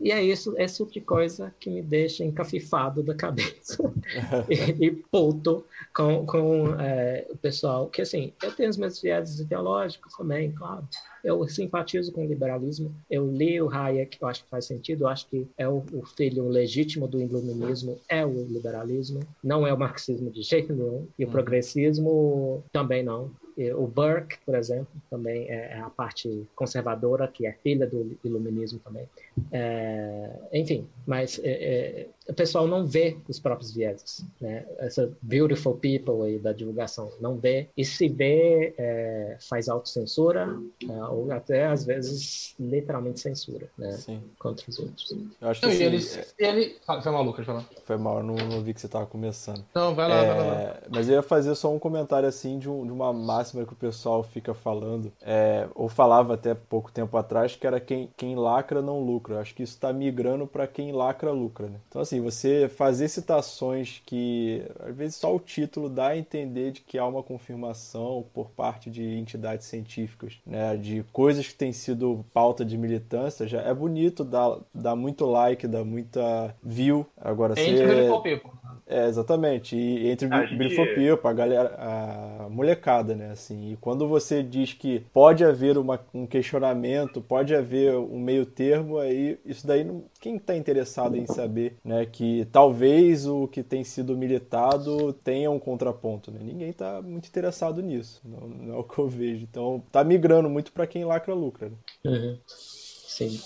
e 0.00 0.12
é 0.12 0.22
isso, 0.22 0.54
esse 0.56 0.78
tipo 0.78 0.92
de 0.92 1.00
coisa 1.00 1.54
que 1.58 1.68
me 1.68 1.82
deixa 1.82 2.24
encafifado 2.24 3.02
da 3.02 3.14
cabeça 3.14 3.92
e, 4.48 4.86
e 4.86 4.90
puto 4.90 5.64
com, 5.94 6.24
com 6.24 6.80
é, 6.80 7.26
o 7.30 7.36
pessoal. 7.36 7.88
Que 7.88 8.02
assim, 8.02 8.32
eu 8.42 8.52
tenho 8.52 8.70
os 8.70 8.76
meus 8.76 9.00
viés 9.00 9.40
ideológicos 9.40 10.14
também, 10.14 10.52
claro. 10.52 10.86
Eu 11.22 11.46
simpatizo 11.48 12.12
com 12.12 12.24
o 12.24 12.26
liberalismo. 12.26 12.94
Eu 13.10 13.30
li 13.30 13.60
o 13.60 13.68
Hayek, 13.68 14.18
eu 14.20 14.28
acho 14.28 14.44
que 14.44 14.50
faz 14.50 14.64
sentido. 14.64 15.04
Eu 15.04 15.08
acho 15.08 15.26
que 15.26 15.46
é 15.56 15.68
o, 15.68 15.82
o 15.92 16.04
filho 16.04 16.48
legítimo 16.48 17.06
do 17.06 17.20
iluminismo, 17.20 17.98
é 18.08 18.24
o 18.24 18.44
liberalismo. 18.44 19.20
Não 19.42 19.66
é 19.66 19.72
o 19.72 19.78
marxismo 19.78 20.30
de 20.30 20.42
jeito 20.42 20.72
nenhum. 20.72 21.06
E 21.18 21.24
o 21.24 21.26
uhum. 21.26 21.32
progressismo 21.32 22.64
também 22.72 23.02
não. 23.02 23.30
O 23.76 23.86
Burke, 23.86 24.38
por 24.46 24.54
exemplo, 24.54 24.88
também 25.10 25.50
é, 25.50 25.72
é 25.72 25.80
a 25.80 25.90
parte 25.90 26.46
conservadora, 26.54 27.28
que 27.28 27.46
é 27.46 27.52
filha 27.52 27.86
do 27.86 28.16
iluminismo 28.24 28.78
também. 28.78 29.06
É, 29.52 30.30
enfim, 30.52 30.86
mas 31.06 31.40
é, 31.42 31.50
é 31.50 32.08
o 32.30 32.34
pessoal 32.34 32.66
não 32.66 32.86
vê 32.86 33.16
os 33.28 33.40
próprios 33.40 33.74
vieses, 33.74 34.24
né? 34.40 34.64
Essa 34.78 35.10
beautiful 35.20 35.74
people 35.74 36.22
aí 36.22 36.38
da 36.38 36.52
divulgação 36.52 37.10
não 37.20 37.36
vê 37.36 37.68
e 37.76 37.84
se 37.84 38.08
vê 38.08 38.72
é, 38.78 39.36
faz 39.40 39.68
autocensura 39.68 40.56
é, 40.88 41.04
ou 41.06 41.30
até 41.32 41.66
às 41.66 41.84
vezes 41.84 42.54
literalmente 42.58 43.20
censura, 43.20 43.68
né? 43.76 43.92
Sim. 43.92 44.22
Contra 44.38 44.64
os 44.68 44.78
outros. 44.78 45.16
Eu 45.40 45.48
acho 45.48 45.60
que 45.60 45.66
não, 45.66 45.72
assim, 45.72 45.82
ele, 45.84 45.96
ele... 46.38 46.76
foi 47.02 47.12
mal, 47.12 47.22
Lucas, 47.24 47.44
falar. 47.44 47.64
Foi 47.84 47.96
mal, 47.96 48.22
não, 48.22 48.36
não 48.36 48.62
vi 48.62 48.72
que 48.72 48.80
você 48.80 48.86
estava 48.86 49.06
começando. 49.06 49.64
Não, 49.74 49.94
vai 49.94 50.08
lá, 50.08 50.16
é, 50.16 50.34
vai 50.34 50.46
lá. 50.46 50.78
Mas 50.88 51.08
eu 51.08 51.14
ia 51.14 51.22
fazer 51.22 51.54
só 51.56 51.72
um 51.72 51.78
comentário 51.78 52.28
assim 52.28 52.58
de, 52.58 52.68
um, 52.68 52.86
de 52.86 52.92
uma 52.92 53.12
máxima 53.12 53.64
que 53.64 53.72
o 53.72 53.76
pessoal 53.76 54.22
fica 54.22 54.54
falando, 54.54 55.12
é, 55.20 55.68
ou 55.74 55.88
falava 55.88 56.34
até 56.34 56.54
pouco 56.54 56.92
tempo 56.92 57.16
atrás, 57.16 57.56
que 57.56 57.66
era 57.66 57.80
quem, 57.80 58.08
quem 58.16 58.36
lacra 58.36 58.80
não 58.80 59.00
lucra. 59.00 59.29
Eu 59.34 59.40
acho 59.40 59.54
que 59.54 59.62
isso 59.62 59.74
está 59.74 59.92
migrando 59.92 60.46
para 60.46 60.66
quem 60.66 60.92
lacra 60.92 61.30
lucra, 61.30 61.68
né? 61.68 61.76
Então 61.88 62.02
assim, 62.02 62.20
você 62.20 62.68
fazer 62.68 63.08
citações 63.08 64.02
que 64.04 64.62
às 64.80 64.94
vezes 64.94 65.16
só 65.16 65.34
o 65.34 65.40
título 65.40 65.88
dá 65.88 66.08
a 66.08 66.16
entender 66.16 66.72
de 66.72 66.80
que 66.80 66.98
há 66.98 67.06
uma 67.06 67.22
confirmação 67.22 68.24
por 68.32 68.50
parte 68.50 68.90
de 68.90 69.02
entidades 69.18 69.66
científicas, 69.66 70.38
né, 70.46 70.76
de 70.76 71.04
coisas 71.12 71.46
que 71.46 71.54
têm 71.54 71.72
sido 71.72 72.24
pauta 72.32 72.64
de 72.64 72.76
militância, 72.76 73.46
já 73.46 73.60
é 73.60 73.72
bonito, 73.72 74.24
dá, 74.24 74.58
dá 74.74 74.96
muito 74.96 75.26
like, 75.26 75.66
dá 75.66 75.84
muita 75.84 76.54
view. 76.62 77.06
Agora 77.16 77.54
você 77.54 78.08
é, 78.90 79.06
exatamente. 79.08 79.76
E 79.76 80.08
entre 80.08 80.26
o 80.26 80.30
gente... 80.30 80.56
Beautiful 80.56 80.86
People, 80.94 81.28
a 81.28 81.32
galera, 81.32 81.74
a 81.78 82.48
molecada, 82.48 83.14
né? 83.14 83.30
Assim, 83.30 83.72
e 83.72 83.76
quando 83.76 84.08
você 84.08 84.42
diz 84.42 84.72
que 84.72 85.00
pode 85.12 85.44
haver 85.44 85.78
uma, 85.78 86.00
um 86.12 86.26
questionamento, 86.26 87.20
pode 87.20 87.54
haver 87.54 87.94
um 87.96 88.18
meio 88.18 88.44
termo, 88.44 88.98
aí 88.98 89.38
isso 89.44 89.66
daí 89.66 89.84
não, 89.84 90.04
quem 90.20 90.36
está 90.36 90.56
interessado 90.56 91.16
em 91.16 91.26
saber, 91.26 91.76
né? 91.84 92.04
Que 92.04 92.46
talvez 92.50 93.26
o 93.26 93.46
que 93.46 93.62
tem 93.62 93.84
sido 93.84 94.16
militado 94.16 95.12
tenha 95.12 95.50
um 95.50 95.58
contraponto, 95.58 96.30
né? 96.30 96.40
Ninguém 96.42 96.70
está 96.70 97.00
muito 97.00 97.28
interessado 97.28 97.80
nisso, 97.80 98.20
não, 98.24 98.48
não, 98.48 98.74
é 98.74 98.76
o 98.76 98.84
que 98.84 98.98
eu 98.98 99.08
vejo. 99.08 99.46
Então, 99.48 99.82
tá 99.92 100.02
migrando 100.02 100.50
muito 100.50 100.72
para 100.72 100.86
quem 100.86 101.04
lacra 101.04 101.34
lucra. 101.34 101.68
Né? 101.68 101.76
Uhum. 102.04 102.38
Sim. 103.20 103.38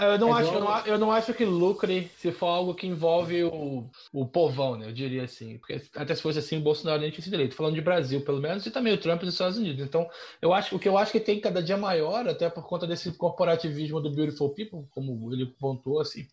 Eu 0.00 0.18
não, 0.18 0.36
é 0.36 0.42
acho, 0.42 0.52
eu, 0.52 0.60
não, 0.60 0.86
eu 0.86 0.98
não 0.98 1.12
acho 1.12 1.32
que 1.32 1.44
lucre 1.46 2.10
se 2.18 2.30
for 2.30 2.48
algo 2.48 2.74
que 2.74 2.86
envolve 2.86 3.44
o, 3.44 3.88
o 4.12 4.26
povão, 4.26 4.76
né? 4.76 4.86
Eu 4.86 4.92
diria 4.92 5.24
assim. 5.24 5.56
Porque 5.56 5.80
até 5.94 6.14
se 6.14 6.20
fosse 6.20 6.38
assim, 6.38 6.58
o 6.58 6.60
Bolsonaro 6.60 7.00
nem 7.00 7.10
tinha 7.10 7.24
sido 7.24 7.32
eleito. 7.32 7.54
Falando 7.54 7.74
de 7.74 7.80
Brasil, 7.80 8.20
pelo 8.20 8.40
menos, 8.40 8.66
e 8.66 8.70
também 8.70 8.92
o 8.92 8.98
Trump 8.98 9.22
nos 9.22 9.32
Estados 9.32 9.56
Unidos. 9.56 9.82
Então, 9.82 10.06
eu 10.42 10.52
acho 10.52 10.76
o 10.76 10.78
que 10.78 10.88
eu 10.88 10.98
acho 10.98 11.12
que 11.12 11.20
tem 11.20 11.40
cada 11.40 11.62
dia 11.62 11.78
maior, 11.78 12.28
até 12.28 12.50
por 12.50 12.66
conta 12.66 12.86
desse 12.86 13.12
corporativismo 13.12 14.00
do 14.00 14.10
Beautiful 14.10 14.50
People, 14.50 14.86
como 14.90 15.32
ele 15.32 15.46
pontuou, 15.46 16.00
assim 16.00 16.26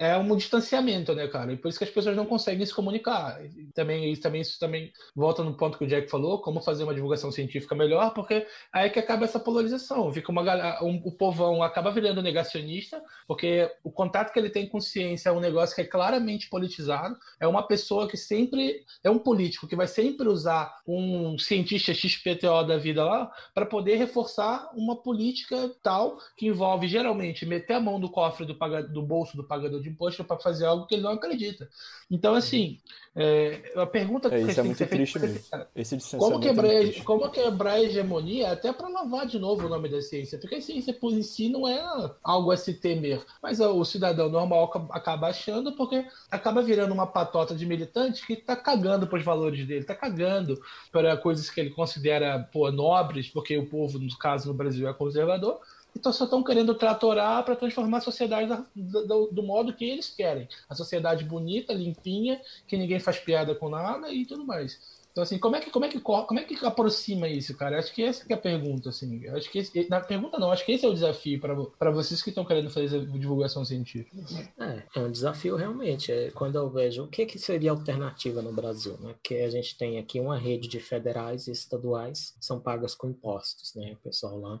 é 0.00 0.16
um 0.16 0.34
distanciamento, 0.34 1.14
né, 1.14 1.28
cara? 1.28 1.52
E 1.52 1.58
por 1.58 1.68
isso 1.68 1.76
que 1.76 1.84
as 1.84 1.90
pessoas 1.90 2.16
não 2.16 2.24
conseguem 2.24 2.64
se 2.64 2.74
comunicar. 2.74 3.38
E 3.44 3.66
também, 3.74 4.10
isso, 4.10 4.22
também, 4.22 4.40
isso 4.40 4.58
também 4.58 4.90
volta 5.14 5.44
no 5.44 5.52
ponto 5.52 5.76
que 5.76 5.84
o 5.84 5.86
Jack 5.86 6.08
falou, 6.08 6.40
como 6.40 6.62
fazer 6.62 6.84
uma 6.84 6.94
divulgação 6.94 7.30
científica 7.30 7.74
melhor, 7.74 8.14
porque 8.14 8.46
aí 8.72 8.86
é 8.86 8.88
que 8.88 8.98
acaba 8.98 9.26
essa 9.26 9.38
polarização. 9.38 10.10
Fica 10.10 10.32
uma 10.32 10.82
um, 10.82 11.02
o 11.04 11.12
povão 11.12 11.62
acaba 11.62 11.90
virando 11.90 12.22
negacionista, 12.22 13.02
porque 13.26 13.70
o 13.84 13.92
contato 13.92 14.32
que 14.32 14.38
ele 14.38 14.48
tem 14.48 14.66
com 14.66 14.80
ciência 14.80 15.28
é 15.28 15.32
um 15.32 15.38
negócio 15.38 15.74
que 15.74 15.82
é 15.82 15.84
claramente 15.84 16.48
politizado. 16.48 17.14
É 17.38 17.46
uma 17.46 17.62
pessoa 17.62 18.08
que 18.08 18.16
sempre 18.16 18.82
é 19.04 19.10
um 19.10 19.18
político 19.18 19.68
que 19.68 19.76
vai 19.76 19.86
sempre 19.86 20.28
usar 20.28 20.80
um 20.86 21.36
cientista 21.36 21.92
XPTO 21.92 22.64
da 22.66 22.78
vida 22.78 23.04
lá 23.04 23.30
para 23.52 23.66
poder 23.66 23.96
reforçar 23.96 24.70
uma 24.74 24.96
política 24.96 25.70
tal 25.82 26.16
que 26.38 26.46
envolve 26.46 26.88
geralmente 26.88 27.44
meter 27.44 27.74
a 27.74 27.80
mão 27.80 27.98
no 27.98 28.08
cofre 28.10 28.46
do, 28.46 28.56
do 28.88 29.02
bolso 29.02 29.36
do 29.36 29.44
pagador 29.44 29.82
de 29.82 29.89
imposto 29.90 30.24
para 30.24 30.38
fazer 30.38 30.66
algo 30.66 30.86
que 30.86 30.94
ele 30.94 31.02
não 31.02 31.12
acredita. 31.12 31.68
Então, 32.10 32.34
assim, 32.34 32.78
é, 33.14 33.72
a 33.76 33.86
pergunta 33.86 34.28
É, 34.28 34.40
que 34.40 34.46
isso 34.46 34.60
é 34.60 34.62
muito 34.62 34.86
triste 34.86 35.18
mesmo. 35.18 35.44
Esse 35.74 35.98
Como 36.16 36.36
é 36.36 36.40
quebrar, 36.40 36.68
triste. 36.78 37.04
como 37.04 37.30
quebrar 37.30 37.72
a 37.74 37.80
hegemonia, 37.82 38.52
até 38.52 38.72
para 38.72 38.88
lavar 38.88 39.26
de 39.26 39.38
novo 39.38 39.66
o 39.66 39.68
nome 39.68 39.88
da 39.88 40.00
ciência, 40.02 40.38
porque 40.38 40.56
a 40.56 40.60
ciência 40.60 40.92
por 40.94 41.12
em 41.12 41.22
si 41.22 41.48
não 41.48 41.66
é 41.66 41.80
algo 42.22 42.50
a 42.50 42.56
se 42.56 42.74
temer, 42.74 43.24
mas 43.42 43.60
o 43.60 43.84
cidadão 43.84 44.28
normal 44.28 44.64
aca- 44.64 44.86
acaba 44.90 45.28
achando 45.28 45.72
porque 45.76 46.04
acaba 46.30 46.62
virando 46.62 46.92
uma 46.92 47.06
patota 47.06 47.54
de 47.54 47.64
militante 47.66 48.26
que 48.26 48.36
tá 48.36 48.54
cagando 48.56 49.06
pros 49.06 49.24
valores 49.24 49.66
dele, 49.66 49.84
tá 49.84 49.94
cagando 49.94 50.60
para 50.92 51.16
coisas 51.16 51.48
que 51.50 51.60
ele 51.60 51.70
considera 51.70 52.38
pô, 52.52 52.70
nobres, 52.70 53.28
porque 53.28 53.56
o 53.56 53.66
povo, 53.68 53.98
no 53.98 54.18
caso 54.18 54.48
no 54.48 54.54
Brasil, 54.54 54.88
é 54.88 54.92
conservador. 54.94 55.60
Então 55.96 56.12
só 56.12 56.24
estão 56.24 56.42
querendo 56.42 56.74
tratorar 56.74 57.44
para 57.44 57.56
transformar 57.56 57.98
a 57.98 58.02
sociedade 58.02 58.48
da- 58.48 58.64
do, 58.74 59.26
do 59.32 59.42
modo 59.42 59.74
que 59.74 59.84
eles 59.84 60.08
querem. 60.14 60.48
A 60.68 60.74
sociedade 60.74 61.24
bonita, 61.24 61.72
limpinha, 61.72 62.40
que 62.66 62.76
ninguém 62.76 62.98
faz 63.00 63.18
piada 63.18 63.54
com 63.54 63.68
nada 63.68 64.12
e 64.12 64.24
tudo 64.24 64.46
mais. 64.46 64.78
Então, 65.12 65.24
assim, 65.24 65.38
como 65.40 65.56
é 65.56 65.60
que, 65.60 65.70
como 65.72 65.84
é 65.84 65.88
que, 65.88 65.98
co- 66.00 66.24
como 66.24 66.38
é 66.38 66.44
que 66.44 66.54
aproxima 66.64 67.28
isso, 67.28 67.56
cara? 67.56 67.76
Acho 67.80 67.92
que 67.92 68.00
essa 68.00 68.24
que 68.24 68.32
é 68.32 68.36
a 68.36 68.40
pergunta, 68.40 68.90
assim. 68.90 69.26
Acho 69.30 69.50
que 69.50 69.58
esse, 69.58 69.88
na 69.90 70.00
pergunta 70.00 70.38
não, 70.38 70.52
acho 70.52 70.64
que 70.64 70.70
esse 70.70 70.86
é 70.86 70.88
o 70.88 70.94
desafio 70.94 71.40
para 71.40 71.90
vocês 71.90 72.22
que 72.22 72.28
estão 72.28 72.44
querendo 72.44 72.70
fazer 72.70 73.04
divulgação 73.06 73.64
científica. 73.64 74.16
É, 74.56 74.84
é 74.94 75.00
um 75.00 75.10
desafio 75.10 75.56
realmente. 75.56 76.12
É, 76.12 76.30
quando 76.30 76.54
eu 76.54 76.70
vejo 76.70 77.02
o 77.02 77.08
que, 77.08 77.26
que 77.26 77.40
seria 77.40 77.72
alternativa 77.72 78.40
no 78.40 78.52
Brasil, 78.52 78.96
né? 79.00 79.16
Que 79.20 79.40
a 79.40 79.50
gente 79.50 79.76
tem 79.76 79.98
aqui 79.98 80.20
uma 80.20 80.38
rede 80.38 80.68
de 80.68 80.78
federais 80.78 81.48
e 81.48 81.50
estaduais 81.50 82.36
são 82.40 82.60
pagas 82.60 82.94
com 82.94 83.08
impostos, 83.10 83.74
né? 83.74 83.94
O 83.94 83.96
pessoal 84.04 84.38
lá. 84.38 84.60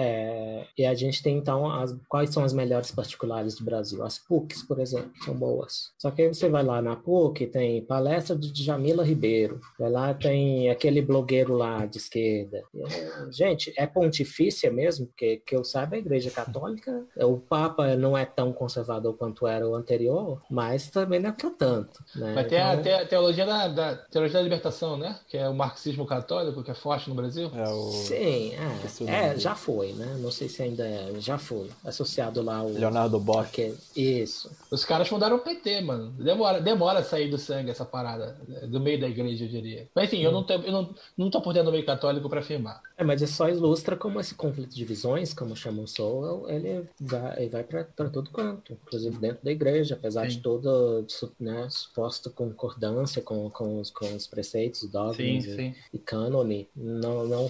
É, 0.00 0.64
e 0.78 0.86
a 0.86 0.94
gente 0.94 1.20
tem 1.22 1.36
então 1.36 1.68
as, 1.68 1.92
quais 2.08 2.30
são 2.30 2.44
as 2.44 2.52
melhores 2.52 2.92
particulares 2.92 3.56
do 3.56 3.64
Brasil? 3.64 4.04
As 4.04 4.16
PUCs, 4.18 4.62
por 4.62 4.78
exemplo, 4.78 5.10
são 5.24 5.34
boas. 5.34 5.90
Só 5.98 6.10
que 6.12 6.22
aí 6.22 6.28
você 6.28 6.48
vai 6.48 6.62
lá 6.62 6.80
na 6.80 6.94
PUC, 6.94 7.46
tem 7.48 7.82
palestra 7.82 8.36
de 8.36 8.62
Jamila 8.62 9.04
Ribeiro, 9.04 9.60
vai 9.78 9.90
lá 9.90 10.14
tem 10.14 10.70
aquele 10.70 11.02
blogueiro 11.02 11.54
lá 11.56 11.84
de 11.84 11.96
esquerda. 11.98 12.62
É, 12.76 13.26
gente, 13.32 13.72
é 13.76 13.86
pontifícia 13.86 14.70
mesmo, 14.70 15.06
porque 15.06 15.42
que 15.44 15.56
eu 15.56 15.64
saiba 15.64 15.96
a 15.96 15.98
Igreja 15.98 16.30
Católica, 16.30 17.04
o 17.16 17.36
Papa 17.38 17.96
não 17.96 18.16
é 18.16 18.24
tão 18.24 18.52
conservador 18.52 19.16
quanto 19.16 19.46
era 19.46 19.68
o 19.68 19.74
anterior, 19.74 20.40
mas 20.48 20.88
também 20.90 21.18
não 21.18 21.30
é 21.30 21.32
pra 21.32 21.50
tanto. 21.50 22.04
Né? 22.14 22.34
Vai 22.34 22.44
ter 22.44 22.58
a, 22.58 22.72
Então, 22.74 22.82
te- 22.84 22.90
a 22.92 23.06
teologia 23.06 23.44
da, 23.46 23.66
da 23.68 23.96
teologia 23.96 24.38
da 24.38 24.42
libertação, 24.44 24.96
né? 24.96 25.18
Que 25.28 25.36
é 25.36 25.48
o 25.48 25.54
marxismo 25.54 26.06
católico, 26.06 26.62
que 26.62 26.70
é 26.70 26.74
forte 26.74 27.08
no 27.08 27.16
Brasil. 27.16 27.50
É 27.54 27.68
o 27.68 27.90
Sim, 27.90 28.52
é, 29.06 29.28
é 29.32 29.36
já 29.38 29.54
foi, 29.54 29.87
né? 29.92 30.16
Não 30.20 30.30
sei 30.30 30.48
se 30.48 30.62
ainda 30.62 30.86
é, 30.86 31.12
já 31.18 31.38
foi. 31.38 31.70
Associado 31.84 32.42
lá 32.42 32.56
ao. 32.58 32.68
Leonardo 32.68 33.18
Boff. 33.18 33.48
aquele- 33.48 33.76
isso. 33.96 34.50
Os 34.70 34.84
caras 34.84 35.08
fundaram 35.08 35.36
o 35.36 35.40
PT, 35.40 35.80
mano. 35.82 36.10
Demora, 36.12 36.60
demora 36.60 36.98
a 37.00 37.04
sair 37.04 37.28
do 37.30 37.38
sangue 37.38 37.70
essa 37.70 37.84
parada, 37.84 38.36
do 38.68 38.80
meio 38.80 39.00
da 39.00 39.08
igreja, 39.08 39.44
eu 39.44 39.48
diria. 39.48 39.88
Mas 39.94 40.04
enfim, 40.06 40.22
eu 40.22 40.32
não, 40.32 40.42
tenho, 40.44 40.62
eu 40.62 40.72
não, 40.72 40.94
não 41.16 41.30
tô 41.30 41.40
por 41.40 41.52
dentro 41.52 41.70
do 41.70 41.72
meio 41.72 41.86
católico 41.86 42.28
para 42.28 42.40
afirmar. 42.40 42.80
É, 42.98 43.04
mas 43.04 43.22
isso 43.22 43.34
só 43.34 43.48
ilustra 43.48 43.96
como 43.96 44.18
esse 44.18 44.34
conflito 44.34 44.74
de 44.74 44.84
visões, 44.84 45.32
como 45.32 45.54
chama 45.54 45.82
o 45.82 45.86
Sowell, 45.86 46.50
ele 46.50 46.84
vai, 47.00 47.36
ele 47.38 47.48
vai 47.48 47.62
para 47.62 47.84
todo 48.10 48.28
canto, 48.30 48.72
inclusive 48.72 49.16
dentro 49.18 49.44
da 49.44 49.52
igreja, 49.52 49.94
apesar 49.94 50.26
de 50.26 50.34
Sim. 50.34 50.40
toda 50.40 51.04
su- 51.06 51.32
né, 51.38 51.68
suposta 51.70 52.28
concordância 52.28 53.22
com, 53.22 53.48
com, 53.50 53.80
os, 53.80 53.90
com 53.90 54.16
os 54.16 54.26
preceitos, 54.26 54.82
dogmas 54.90 55.16
e, 55.46 55.74
e 55.94 55.98
cânone, 55.98 56.68
não, 56.74 57.24
não, 57.24 57.48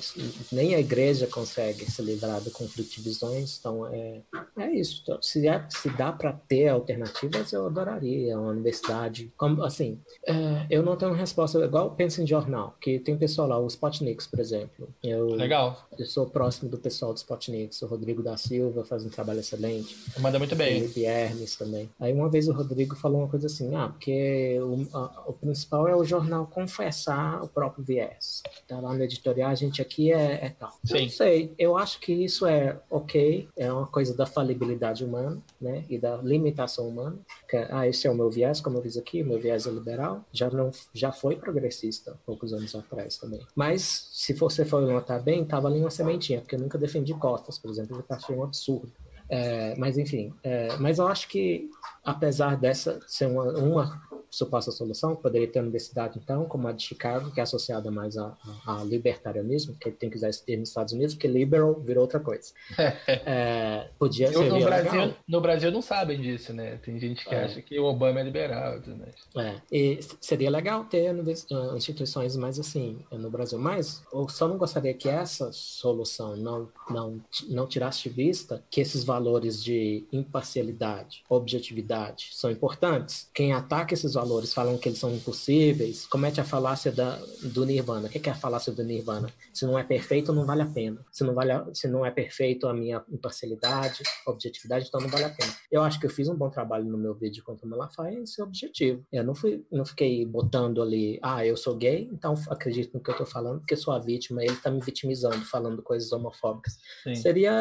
nem 0.53 0.75
a 0.75 0.81
igreja 0.81 1.27
consegue 1.27 1.91
se 1.91 2.03
livrar 2.03 2.43
do 2.43 2.51
conflito 2.51 2.91
de 2.91 3.01
visões, 3.01 3.57
então 3.59 3.87
é, 3.87 4.21
é 4.59 4.71
isso. 4.73 5.01
Então, 5.03 5.19
Se, 5.23 5.49
é, 5.49 5.65
se 5.71 5.89
dá 5.97 6.13
para 6.13 6.35
ter 6.35 6.69
alternativas, 6.69 7.53
eu 7.55 7.65
adoraria 7.65 8.39
uma 8.39 8.51
universidade. 8.51 9.33
Como, 9.35 9.63
assim, 9.65 9.99
é, 10.27 10.67
eu 10.69 10.83
não 10.83 10.95
tenho 10.95 11.15
resposta 11.15 11.59
igual 11.65 11.93
pensa 11.93 12.23
em 12.23 12.27
jornal, 12.27 12.77
que 12.79 12.99
tem 12.99 13.17
pessoal 13.17 13.49
lá, 13.49 13.59
o 13.59 13.67
Spotniks, 13.67 14.27
por 14.27 14.41
exemplo. 14.41 14.89
Eu, 15.03 15.38
Legal. 15.39 15.87
eu 15.99 16.07
sou 16.07 16.27
próximo 16.27 16.71
do 16.71 16.79
pessoal 16.79 17.13
do 17.13 17.17
Spotniks, 17.19 17.81
o 17.83 17.87
Rodrigo 17.87 18.23
da 18.23 18.37
Silva 18.37 18.85
faz 18.85 19.05
um 19.05 19.09
trabalho 19.09 19.41
excelente. 19.41 19.97
Manda 20.19 20.39
muito 20.39 20.55
bem. 20.57 20.81
Felipe 20.81 21.05
Hermes 21.05 21.57
também. 21.57 21.89
Aí 22.01 22.13
uma 22.13 22.29
vez 22.29 22.49
o 22.49 22.53
Rodrigo 22.53 22.95
falou 22.97 23.21
uma 23.21 23.29
coisa 23.29 23.47
assim, 23.47 23.75
ah, 23.75 23.89
porque 23.89 24.59
o, 24.61 24.87
a- 24.97 25.25
o 25.27 25.33
principal 25.33 25.87
é 25.89 25.95
o 25.97 26.05
jornal 26.05 26.47
confessar 26.47 27.43
o 27.43 27.49
próprio 27.49 27.85
viés. 27.85 28.43
Tá 28.67 28.81
lá 28.81 28.95
no 28.95 29.03
editorial, 29.03 29.51
a 29.51 29.55
gente 29.55 29.81
aqui 29.83 30.13
é, 30.13 30.47
é 30.47 30.55
tal. 30.59 30.73
Sim. 30.85 31.03
não 31.03 31.09
sei, 31.09 31.55
eu 31.59 31.77
acho 31.77 32.01
que 32.01 32.13
isso 32.13 32.47
é 32.47 32.79
ok, 32.91 33.49
é 33.57 33.73
uma 33.73 33.87
coisa 33.87 34.15
da 34.15 34.27
falibilidade 34.27 35.05
humana, 35.05 35.39
né, 35.61 35.85
e 35.89 35.99
da 35.99 36.17
limitação 36.17 36.89
humana. 36.89 37.19
Que, 37.49 37.57
ah, 37.57 37.87
esse 37.87 38.07
é 38.07 38.11
o 38.11 38.15
meu 38.15 38.31
viés, 38.31 38.61
como 38.61 38.79
eu 38.79 38.83
fiz 38.83 38.97
aqui, 38.97 39.23
meu 39.23 39.39
viés 39.41 39.67
é 39.67 39.71
liberal. 39.71 40.25
Já 40.33 40.51
não, 40.51 40.71
já 40.95 41.11
foi 41.13 41.37
progressista 41.37 42.17
poucos 42.27 42.53
anos 42.53 42.75
atrás 42.75 43.17
também. 43.19 43.41
Mas 43.55 44.09
se 44.13 44.33
você 44.35 44.65
for 44.65 44.81
notar 44.83 45.23
bem, 45.29 45.45
tava 45.45 45.69
ali 45.69 45.79
uma 45.79 45.91
sementinha, 45.91 46.41
porque 46.41 46.55
eu 46.55 46.59
nunca 46.59 46.79
defendi 46.79 47.13
cotas, 47.13 47.59
por 47.59 47.71
exemplo, 47.71 47.99
eu 47.99 48.17
achei 48.17 48.35
um 48.35 48.43
absurdo. 48.43 48.91
É, 49.29 49.75
mas 49.77 49.99
enfim, 49.99 50.33
é, 50.43 50.75
mas 50.79 50.99
eu 50.99 51.07
acho 51.07 51.29
que 51.29 51.69
apesar 52.03 52.57
dessa 52.57 52.99
ser 53.07 53.27
uma, 53.27 53.45
uma 53.59 54.03
suposta 54.31 54.71
solução, 54.71 55.15
poderia 55.17 55.47
ter 55.49 55.59
uma 55.59 55.65
universidade 55.65 56.19
então, 56.19 56.45
como 56.45 56.69
a 56.69 56.73
de 56.73 56.83
Chicago, 56.83 57.31
que 57.31 57.41
é 57.41 57.43
associada 57.43 57.91
mais 57.91 58.17
a, 58.17 58.37
a, 58.67 58.81
a 58.81 58.85
libertarianismo, 58.85 59.75
que 59.77 59.91
tem 59.91 60.11
que 60.11 60.17
usar 60.17 60.29
esse 60.29 60.45
termo 60.45 60.61
nos 60.61 60.71
Estados 60.71 60.93
Unidos, 60.93 61.15
porque 61.15 61.29
liberal 61.29 61.75
virou 61.81 62.03
outra 62.03 62.21
coisa. 62.21 62.53
É, 63.09 63.89
podia 63.99 64.29
ser 64.33 64.49
no, 64.49 64.61
Brasil, 64.61 64.93
legal. 64.93 65.15
no 65.27 65.41
Brasil 65.41 65.71
não 65.71 65.83
sabem 65.83 66.21
disso, 66.21 66.53
né? 66.53 66.77
Tem 66.83 66.99
gente 66.99 67.25
que 67.25 67.35
É. 67.35 67.45
acha 67.45 67.61
que 67.61 67.79
o 67.79 67.85
Obama 67.85 68.21
é 68.21 68.23
liberal 68.23 68.81
tudo 68.81 68.97
mais. 68.97 69.15
É, 69.37 69.61
e 69.71 70.01
seria 70.21 70.51
legal 70.51 70.85
ter 70.85 71.09
ah, 71.09 71.75
instituições 71.77 72.37
mais 72.37 72.59
assim 72.59 73.05
eh, 73.11 73.19
no 73.19 73.31
Brasil, 73.31 73.59
mas 73.59 74.03
eu 74.13 74.29
só 74.29 74.49
não 74.49 74.57
gostaria 74.57 74.95
que 74.95 75.09
essa 75.09 75.51
solução 75.53 76.37
não, 76.37 76.69
não, 76.91 77.21
não 77.49 77.67
tirasse 77.67 78.03
de 78.05 78.09
vista 78.11 78.63
que 78.71 78.81
esses 78.81 79.05
valores 79.05 79.63
de 79.63 80.07
imparcialidade, 80.13 81.23
objetividade 81.29 82.31
são 82.33 82.51
importantes. 82.51 83.29
Quem 83.35 83.53
ataca 83.53 83.95
esses 83.95 84.15
valores 84.19 84.53
falam 84.53 84.77
que 84.79 84.89
eles 84.89 84.99
são 84.99 85.15
impossíveis, 85.15 86.07
comete 86.07 86.41
a 86.41 86.45
falácia 86.45 86.91
da, 86.91 87.11
do 87.55 87.65
Nirvana. 87.65 88.09
O 88.09 88.11
que 88.11 88.29
é 88.29 88.33
a 88.33 88.35
falácia 88.35 88.73
do 88.73 88.83
Nirvana? 88.83 89.29
Se 89.55 89.65
não 89.65 89.79
é 89.79 89.85
perfeito, 89.85 90.33
não 90.33 90.45
vale 90.45 90.63
a 90.63 90.67
pena. 90.67 90.99
Se 91.13 91.23
não, 91.25 91.35
vale 91.35 91.53
a- 91.53 91.67
se 91.73 91.87
não 91.87 92.05
é 92.05 92.11
perfeito 92.11 92.67
a 92.67 92.75
minha 92.75 92.99
imparcialidade, 93.11 94.03
objetividade, 94.27 94.87
então 94.89 95.01
não 95.01 95.09
vale 95.09 95.25
a 95.25 95.31
pena. 95.31 95.53
Eu 95.71 95.83
acho 95.83 96.01
que 96.01 96.07
eu 96.07 96.11
fiz 96.11 96.29
um 96.29 96.35
bom 96.35 96.51
trabalho 96.51 96.85
no 96.85 96.99
meu 96.99 97.15
vídeo 97.15 97.43
contra 97.45 97.65
o 97.67 97.69
Malafaia, 97.71 98.19
esse 98.21 98.41
é 98.41 98.45
o 98.45 98.47
objetivo. 98.47 99.05
Eu 99.13 99.23
não, 99.25 99.35
fui, 99.35 99.65
não 99.71 99.85
fiquei 99.85 100.25
botando 100.27 100.83
ali, 100.83 101.19
ah, 101.23 101.45
eu 101.47 101.57
sou 101.57 101.77
gay, 101.77 102.09
então 102.13 102.35
acredito 102.49 102.95
no 102.95 103.01
que 103.01 103.11
eu 103.11 103.17
tô 103.17 103.27
falando, 103.27 103.61
porque 103.61 103.77
sou 103.77 103.93
a 103.95 103.99
vítima, 103.99 104.43
ele 104.43 104.57
tá 104.57 104.71
me 104.71 104.81
vitimizando, 104.81 105.45
falando 105.45 105.83
coisas 105.83 106.11
homofóbicas. 106.13 106.75
Sim. 107.05 107.15
Seria 107.15 107.53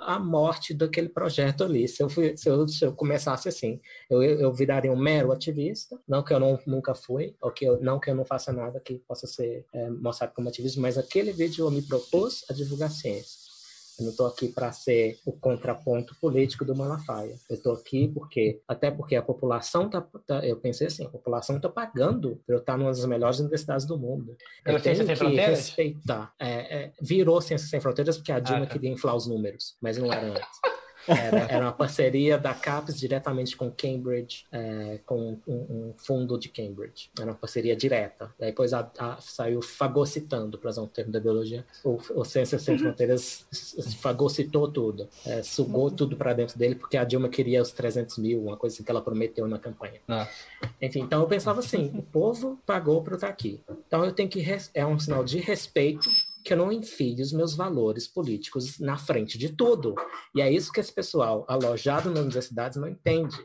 a 0.00 0.18
morte 0.18 0.74
daquele 0.74 1.08
projeto 1.08 1.64
ali, 1.64 1.86
se 1.86 2.02
eu, 2.02 2.08
fui- 2.08 2.36
se 2.36 2.48
eu, 2.48 2.66
se 2.66 2.84
eu 2.84 2.92
começasse 2.92 3.48
assim. 3.48 3.80
Eu, 4.10 4.22
eu 4.22 4.52
viraria 4.52 4.92
um 4.92 4.96
mero 4.96 5.32
ativista, 5.32 5.91
não 6.06 6.22
que 6.22 6.32
eu 6.32 6.40
não, 6.40 6.58
nunca 6.66 6.94
fui, 6.94 7.34
ou 7.40 7.50
que 7.50 7.64
eu, 7.64 7.80
não 7.80 7.98
que 8.00 8.10
eu 8.10 8.14
não 8.14 8.24
faça 8.24 8.52
nada 8.52 8.80
que 8.80 8.94
possa 9.06 9.26
ser 9.26 9.66
é, 9.72 9.88
mostrado 9.90 10.32
como 10.34 10.48
ativismo, 10.48 10.82
mas 10.82 10.96
aquele 10.98 11.32
vídeo 11.32 11.66
eu 11.66 11.70
me 11.70 11.82
propus 11.82 12.44
a 12.50 12.52
divulgar 12.52 12.90
ciência. 12.90 13.42
Eu 13.98 14.04
não 14.04 14.10
estou 14.12 14.26
aqui 14.26 14.48
para 14.48 14.72
ser 14.72 15.18
o 15.26 15.32
contraponto 15.32 16.16
político 16.18 16.64
do 16.64 16.74
Malafaia. 16.74 17.36
Eu 17.48 17.56
estou 17.56 17.74
aqui 17.74 18.08
porque, 18.08 18.60
até 18.66 18.90
porque 18.90 19.14
a 19.14 19.22
população 19.22 19.88
tá, 19.90 20.00
tá- 20.26 20.44
eu 20.46 20.56
pensei 20.56 20.86
assim, 20.86 21.04
a 21.04 21.10
população 21.10 21.56
está 21.56 21.68
pagando 21.68 22.40
para 22.46 22.54
eu 22.56 22.60
estar 22.60 22.78
numa 22.78 22.88
das 22.90 23.04
melhores 23.04 23.38
universidades 23.38 23.84
do 23.84 23.98
mundo. 23.98 24.34
Eu 24.64 24.80
tenho 24.80 24.96
Ciência 24.96 25.04
Sem 25.04 25.14
que 25.14 25.18
Fronteiras? 25.18 25.58
respeitar. 25.58 26.32
É, 26.40 26.84
é, 26.84 26.92
virou 27.02 27.38
Ciência 27.42 27.68
Sem 27.68 27.80
Fronteiras 27.82 28.16
porque 28.16 28.32
a 28.32 28.40
Dilma 28.40 28.64
Ah, 28.64 28.66
tá. 28.66 28.72
queria 28.72 28.90
inflar 28.90 29.14
os 29.14 29.26
números, 29.26 29.76
mas 29.80 29.98
não 29.98 30.10
era 30.10 30.26
antes. 30.26 30.42
Era, 31.06 31.38
era 31.52 31.64
uma 31.66 31.72
parceria 31.72 32.38
da 32.38 32.54
CAPES 32.54 32.98
diretamente 32.98 33.56
com 33.56 33.70
Cambridge, 33.70 34.44
é, 34.52 34.98
com 35.04 35.38
um, 35.46 35.54
um 35.54 35.94
fundo 35.96 36.38
de 36.38 36.48
Cambridge. 36.48 37.10
Era 37.18 37.30
uma 37.30 37.36
parceria 37.36 37.74
direta. 37.76 38.32
Daí 38.38 38.50
depois 38.50 38.72
a, 38.72 38.90
a, 38.98 39.16
saiu 39.20 39.62
fagocitando, 39.62 40.58
para 40.58 40.70
usar 40.70 40.82
um 40.82 40.86
termo 40.86 41.12
da 41.12 41.20
biologia. 41.20 41.64
O, 41.84 41.98
o 42.14 42.24
Ciências 42.24 42.62
Sem 42.62 42.78
Fronteiras 42.78 43.46
fagocitou 44.00 44.70
tudo, 44.70 45.08
é, 45.26 45.42
sugou 45.42 45.90
tudo 45.90 46.16
para 46.16 46.32
dentro 46.32 46.58
dele, 46.58 46.74
porque 46.74 46.96
a 46.96 47.04
Dilma 47.04 47.28
queria 47.28 47.62
os 47.62 47.72
300 47.72 48.18
mil, 48.18 48.42
uma 48.42 48.56
coisa 48.56 48.76
assim 48.76 48.84
que 48.84 48.90
ela 48.90 49.02
prometeu 49.02 49.46
na 49.48 49.58
campanha. 49.58 50.00
Ah. 50.08 50.28
Enfim, 50.80 51.00
então 51.00 51.20
eu 51.20 51.26
pensava 51.26 51.60
assim: 51.60 51.90
o 51.94 52.02
povo 52.02 52.58
pagou 52.66 53.02
para 53.02 53.14
eu 53.14 53.16
estar 53.16 53.28
aqui. 53.28 53.60
Então 53.86 54.04
eu 54.04 54.12
tenho 54.12 54.28
que. 54.28 54.42
É 54.74 54.84
um 54.84 54.98
sinal 54.98 55.24
de 55.24 55.38
respeito 55.38 56.08
que 56.42 56.52
eu 56.52 56.56
não 56.56 56.72
enfie 56.72 57.20
os 57.20 57.32
meus 57.32 57.54
valores 57.54 58.06
políticos 58.06 58.78
na 58.78 58.96
frente 58.96 59.38
de 59.38 59.50
tudo. 59.50 59.94
E 60.34 60.40
é 60.40 60.50
isso 60.50 60.72
que 60.72 60.80
esse 60.80 60.92
pessoal 60.92 61.44
alojado 61.48 62.10
nas 62.10 62.20
universidades 62.20 62.76
não 62.78 62.88
entende. 62.88 63.36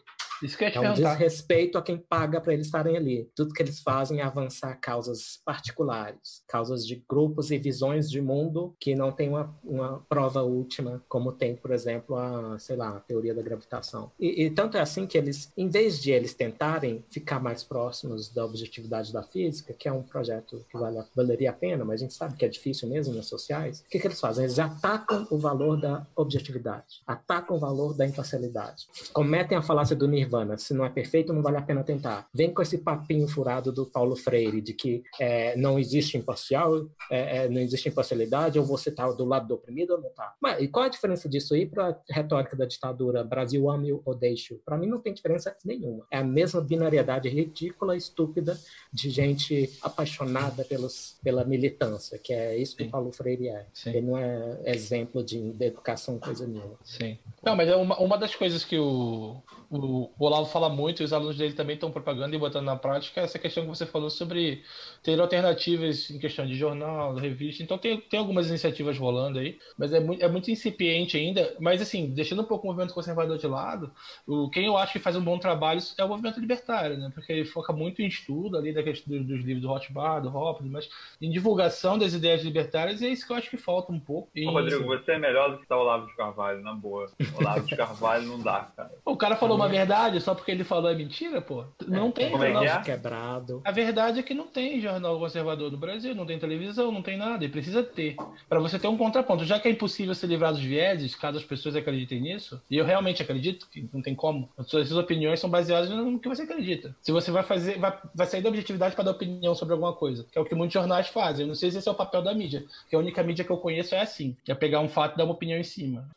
Isso 0.43 0.57
que 0.57 0.63
eu 0.63 0.67
ia 0.67 0.71
te 0.71 0.77
É 0.77 0.79
um 0.81 0.83
perguntar. 0.83 1.13
desrespeito 1.13 1.77
a 1.77 1.81
quem 1.81 1.97
paga 1.97 2.39
para 2.41 2.53
eles 2.53 2.67
estarem 2.67 2.95
ali. 2.95 3.29
Tudo 3.35 3.53
que 3.53 3.61
eles 3.61 3.79
fazem 3.79 4.19
é 4.19 4.23
avançar 4.23 4.75
causas 4.75 5.39
particulares, 5.45 6.43
causas 6.47 6.85
de 6.85 7.03
grupos 7.09 7.51
e 7.51 7.57
visões 7.57 8.09
de 8.09 8.21
mundo 8.21 8.75
que 8.79 8.95
não 8.95 9.11
tem 9.11 9.29
uma, 9.29 9.53
uma 9.63 10.05
prova 10.09 10.41
última, 10.41 11.03
como 11.07 11.31
tem, 11.31 11.55
por 11.55 11.71
exemplo, 11.71 12.15
a, 12.15 12.57
sei 12.59 12.75
lá, 12.75 12.97
a 12.97 12.99
teoria 12.99 13.33
da 13.33 13.41
gravitação. 13.41 14.11
E, 14.19 14.43
e 14.45 14.49
tanto 14.49 14.77
é 14.77 14.81
assim 14.81 15.05
que 15.05 15.17
eles, 15.17 15.51
em 15.57 15.67
vez 15.69 16.01
de 16.01 16.11
eles 16.11 16.33
tentarem 16.33 17.03
ficar 17.09 17.39
mais 17.39 17.63
próximos 17.63 18.29
da 18.33 18.45
objetividade 18.45 19.11
da 19.11 19.23
física, 19.23 19.73
que 19.73 19.87
é 19.87 19.91
um 19.91 20.03
projeto 20.03 20.65
que 20.69 20.77
vale, 20.77 21.03
valeria 21.15 21.49
a 21.49 21.53
pena, 21.53 21.83
mas 21.83 22.01
a 22.01 22.03
gente 22.03 22.13
sabe 22.13 22.35
que 22.35 22.45
é 22.45 22.47
difícil 22.47 22.87
mesmo 22.87 23.13
nas 23.13 23.27
sociais, 23.27 23.79
o 23.81 23.89
que, 23.89 23.99
que 23.99 24.07
eles 24.07 24.19
fazem? 24.19 24.43
Eles 24.45 24.59
atacam 24.59 25.27
o 25.29 25.37
valor 25.37 25.79
da 25.79 26.05
objetividade, 26.15 27.01
atacam 27.05 27.57
o 27.57 27.59
valor 27.59 27.93
da 27.95 28.05
imparcialidade, 28.05 28.87
cometem 29.13 29.57
a 29.57 29.61
falácia 29.61 29.95
do 29.95 30.07
nirvana, 30.07 30.26
se 30.57 30.73
não 30.73 30.85
é 30.85 30.89
perfeito, 30.89 31.33
não 31.33 31.41
vale 31.41 31.57
a 31.57 31.61
pena 31.61 31.83
tentar. 31.83 32.27
Vem 32.33 32.53
com 32.53 32.61
esse 32.61 32.77
papinho 32.77 33.27
furado 33.27 33.71
do 33.71 33.85
Paulo 33.85 34.15
Freire, 34.15 34.61
de 34.61 34.73
que 34.73 35.03
é, 35.19 35.55
não 35.55 35.79
existe 35.79 36.17
imparcial, 36.17 36.87
é, 37.09 37.45
é, 37.45 37.49
não 37.49 37.61
existe 37.61 37.89
imparcialidade, 37.89 38.59
ou 38.59 38.65
você 38.65 38.89
está 38.89 39.09
do 39.11 39.25
lado 39.25 39.47
do 39.47 39.55
oprimido 39.55 39.93
ou 39.93 40.01
não 40.01 40.09
está. 40.09 40.35
Mas 40.41 40.61
e 40.61 40.67
qual 40.67 40.85
a 40.85 40.89
diferença 40.89 41.27
disso 41.29 41.53
aí 41.53 41.65
para 41.65 41.89
a 41.89 41.97
retórica 42.09 42.55
da 42.55 42.65
ditadura 42.65 43.23
Brasil 43.23 43.69
ame 43.69 43.91
ou 43.91 44.15
deixe? 44.15 44.55
Para 44.65 44.77
mim 44.77 44.87
não 44.87 44.99
tem 44.99 45.13
diferença 45.13 45.55
nenhuma. 45.63 46.05
É 46.11 46.17
a 46.17 46.23
mesma 46.23 46.61
binariedade 46.61 47.29
ridícula, 47.29 47.95
estúpida 47.95 48.57
de 48.91 49.09
gente 49.09 49.71
apaixonada 49.81 50.63
pelos, 50.63 51.17
pela 51.23 51.43
militância, 51.43 52.17
que 52.17 52.33
é 52.33 52.57
isso 52.57 52.75
que 52.75 52.83
Sim. 52.83 52.89
o 52.89 52.91
Paulo 52.91 53.11
Freire 53.11 53.49
é. 53.49 53.65
Sim. 53.73 53.89
Ele 53.89 54.01
não 54.01 54.17
é 54.17 54.59
exemplo 54.65 55.23
de, 55.23 55.51
de 55.51 55.65
educação, 55.65 56.19
coisa 56.19 56.45
nenhuma. 56.47 56.77
Sim. 56.83 57.17
Não, 57.43 57.55
mas 57.55 57.69
é 57.69 57.75
uma, 57.75 57.97
uma 57.99 58.17
das 58.17 58.35
coisas 58.35 58.63
que 58.63 58.77
o, 58.77 59.41
o 59.69 60.09
Olavo 60.17 60.45
fala 60.45 60.69
muito, 60.69 61.01
e 61.01 61.05
os 61.05 61.13
alunos 61.13 61.37
dele 61.37 61.53
também 61.53 61.75
estão 61.75 61.91
propagando 61.91 62.35
e 62.35 62.39
botando 62.39 62.65
na 62.65 62.75
prática, 62.75 63.21
essa 63.21 63.37
questão 63.37 63.63
que 63.63 63.69
você 63.69 63.85
falou 63.85 64.09
sobre 64.09 64.63
ter 65.03 65.19
alternativas 65.19 66.09
em 66.09 66.19
questão 66.19 66.45
de 66.45 66.55
jornal, 66.55 67.15
revista. 67.15 67.63
Então 67.63 67.77
tem, 67.77 67.99
tem 67.99 68.19
algumas 68.19 68.49
iniciativas 68.49 68.97
rolando 68.97 69.39
aí, 69.39 69.57
mas 69.77 69.93
é 69.93 69.99
muito, 69.99 70.23
é 70.23 70.27
muito 70.27 70.49
incipiente 70.49 71.17
ainda. 71.17 71.55
Mas 71.59 71.81
assim, 71.81 72.07
deixando 72.07 72.41
um 72.41 72.45
pouco 72.45 72.65
o 72.65 72.67
movimento 72.67 72.93
conservador 72.93 73.37
de 73.37 73.47
lado, 73.47 73.91
o, 74.25 74.49
quem 74.49 74.65
eu 74.65 74.77
acho 74.77 74.93
que 74.93 74.99
faz 74.99 75.15
um 75.15 75.23
bom 75.23 75.37
trabalho 75.37 75.81
é 75.97 76.03
o 76.03 76.07
movimento 76.07 76.39
libertário, 76.39 76.97
né? 76.97 77.11
Porque 77.13 77.31
ele 77.31 77.45
foca 77.45 77.73
muito 77.73 78.01
em 78.01 78.07
estudo 78.07 78.57
ali 78.57 78.73
da 78.73 78.83
questão 78.83 79.17
dos, 79.17 79.27
dos 79.27 79.43
livros 79.43 79.61
do 79.61 79.67
Rothbard, 79.67 80.27
do 80.27 80.35
Hopkins, 80.35 80.71
mas 80.71 80.89
em 81.21 81.29
divulgação 81.29 81.97
das 81.97 82.13
ideias 82.13 82.43
libertárias, 82.43 83.01
e 83.01 83.07
é 83.07 83.09
isso 83.09 83.25
que 83.25 83.33
eu 83.33 83.37
acho 83.37 83.49
que 83.49 83.57
falta 83.57 83.91
um 83.91 83.99
pouco. 83.99 84.29
E, 84.33 84.47
Ô, 84.47 84.51
Rodrigo, 84.51 84.85
você 84.85 85.13
é 85.13 85.19
melhor 85.19 85.51
do 85.51 85.59
que 85.59 85.67
tá 85.67 85.75
o 85.75 85.81
Olavo 85.81 86.07
de 86.07 86.15
Carvalho, 86.15 86.61
na 86.61 86.73
boa. 86.73 87.09
O 87.35 87.39
Olavo 87.39 87.65
de 87.65 87.75
Carvalho 87.75 88.27
não 88.27 88.39
dá, 88.39 88.71
cara. 88.75 88.91
O 89.03 89.17
cara 89.17 89.35
falou 89.35 89.56
uma 89.57 89.67
verdade 89.67 90.21
só 90.21 90.33
porque 90.33 90.51
ele 90.51 90.63
falou 90.63 90.89
é 90.89 90.95
mentira, 90.95 91.41
pô? 91.41 91.65
Não 91.87 92.11
tem 92.11 92.31
Como 92.31 92.43
é 92.43 92.51
jornal. 92.53 92.63
é? 92.79 92.81
Quebrado. 92.83 93.61
A 93.65 93.71
verdade 93.71 94.19
é 94.19 94.23
que 94.23 94.33
não 94.33 94.47
tem 94.47 94.79
jornal 94.79 95.19
conservador 95.19 95.71
no 95.71 95.77
Brasil, 95.77 96.15
não 96.15 96.25
tem 96.25 96.39
televisão, 96.39 96.91
não 96.91 97.01
tem 97.01 97.17
nada, 97.17 97.43
e 97.43 97.49
precisa 97.49 97.83
ter. 97.83 98.15
Pra 98.47 98.59
você 98.59 98.79
ter 98.79 98.87
um 98.87 98.97
contraponto. 98.97 99.43
Já 99.45 99.59
que 99.59 99.67
é 99.67 99.71
impossível 99.71 100.13
se 100.15 100.25
livrar 100.27 100.53
dos 100.53 100.61
vieses, 100.61 101.15
caso 101.15 101.37
as 101.37 101.43
pessoas 101.43 101.75
acreditem 101.75 102.21
nisso, 102.21 102.61
e 102.69 102.77
eu 102.77 102.85
realmente 102.85 103.21
acredito 103.21 103.67
que 103.69 103.87
não 103.93 104.01
tem 104.01 104.15
como, 104.15 104.49
as 104.57 104.67
suas 104.67 104.91
opiniões 104.91 105.39
são 105.39 105.49
baseadas 105.49 105.89
no 105.89 106.19
que 106.19 106.29
você 106.29 106.43
acredita. 106.43 106.95
Se 107.01 107.11
você 107.11 107.31
vai 107.31 107.43
fazer, 107.43 107.77
vai, 107.77 107.97
vai 108.13 108.27
sair 108.27 108.41
da 108.41 108.49
objetividade 108.49 108.95
para 108.95 109.05
dar 109.05 109.11
opinião 109.11 109.53
sobre 109.55 109.73
alguma 109.73 109.93
coisa, 109.93 110.25
que 110.31 110.37
é 110.37 110.41
o 110.41 110.45
que 110.45 110.55
muitos 110.55 110.73
jornais 110.73 111.07
fazem. 111.07 111.43
Eu 111.43 111.47
não 111.47 111.55
sei 111.55 111.71
se 111.71 111.77
esse 111.77 111.87
é 111.87 111.91
o 111.91 111.95
papel 111.95 112.21
da 112.21 112.33
mídia, 112.33 112.63
que 112.89 112.95
a 112.95 112.99
única 112.99 113.23
mídia 113.23 113.43
que 113.43 113.51
eu 113.51 113.57
conheço 113.57 113.95
é 113.95 114.01
assim, 114.01 114.35
que 114.43 114.51
é 114.51 114.55
pegar 114.55 114.79
um 114.79 114.89
fato 114.89 115.15
e 115.15 115.17
dar 115.17 115.23
uma 115.25 115.33
opinião 115.33 115.59
em 115.59 115.63
cima. 115.63 116.07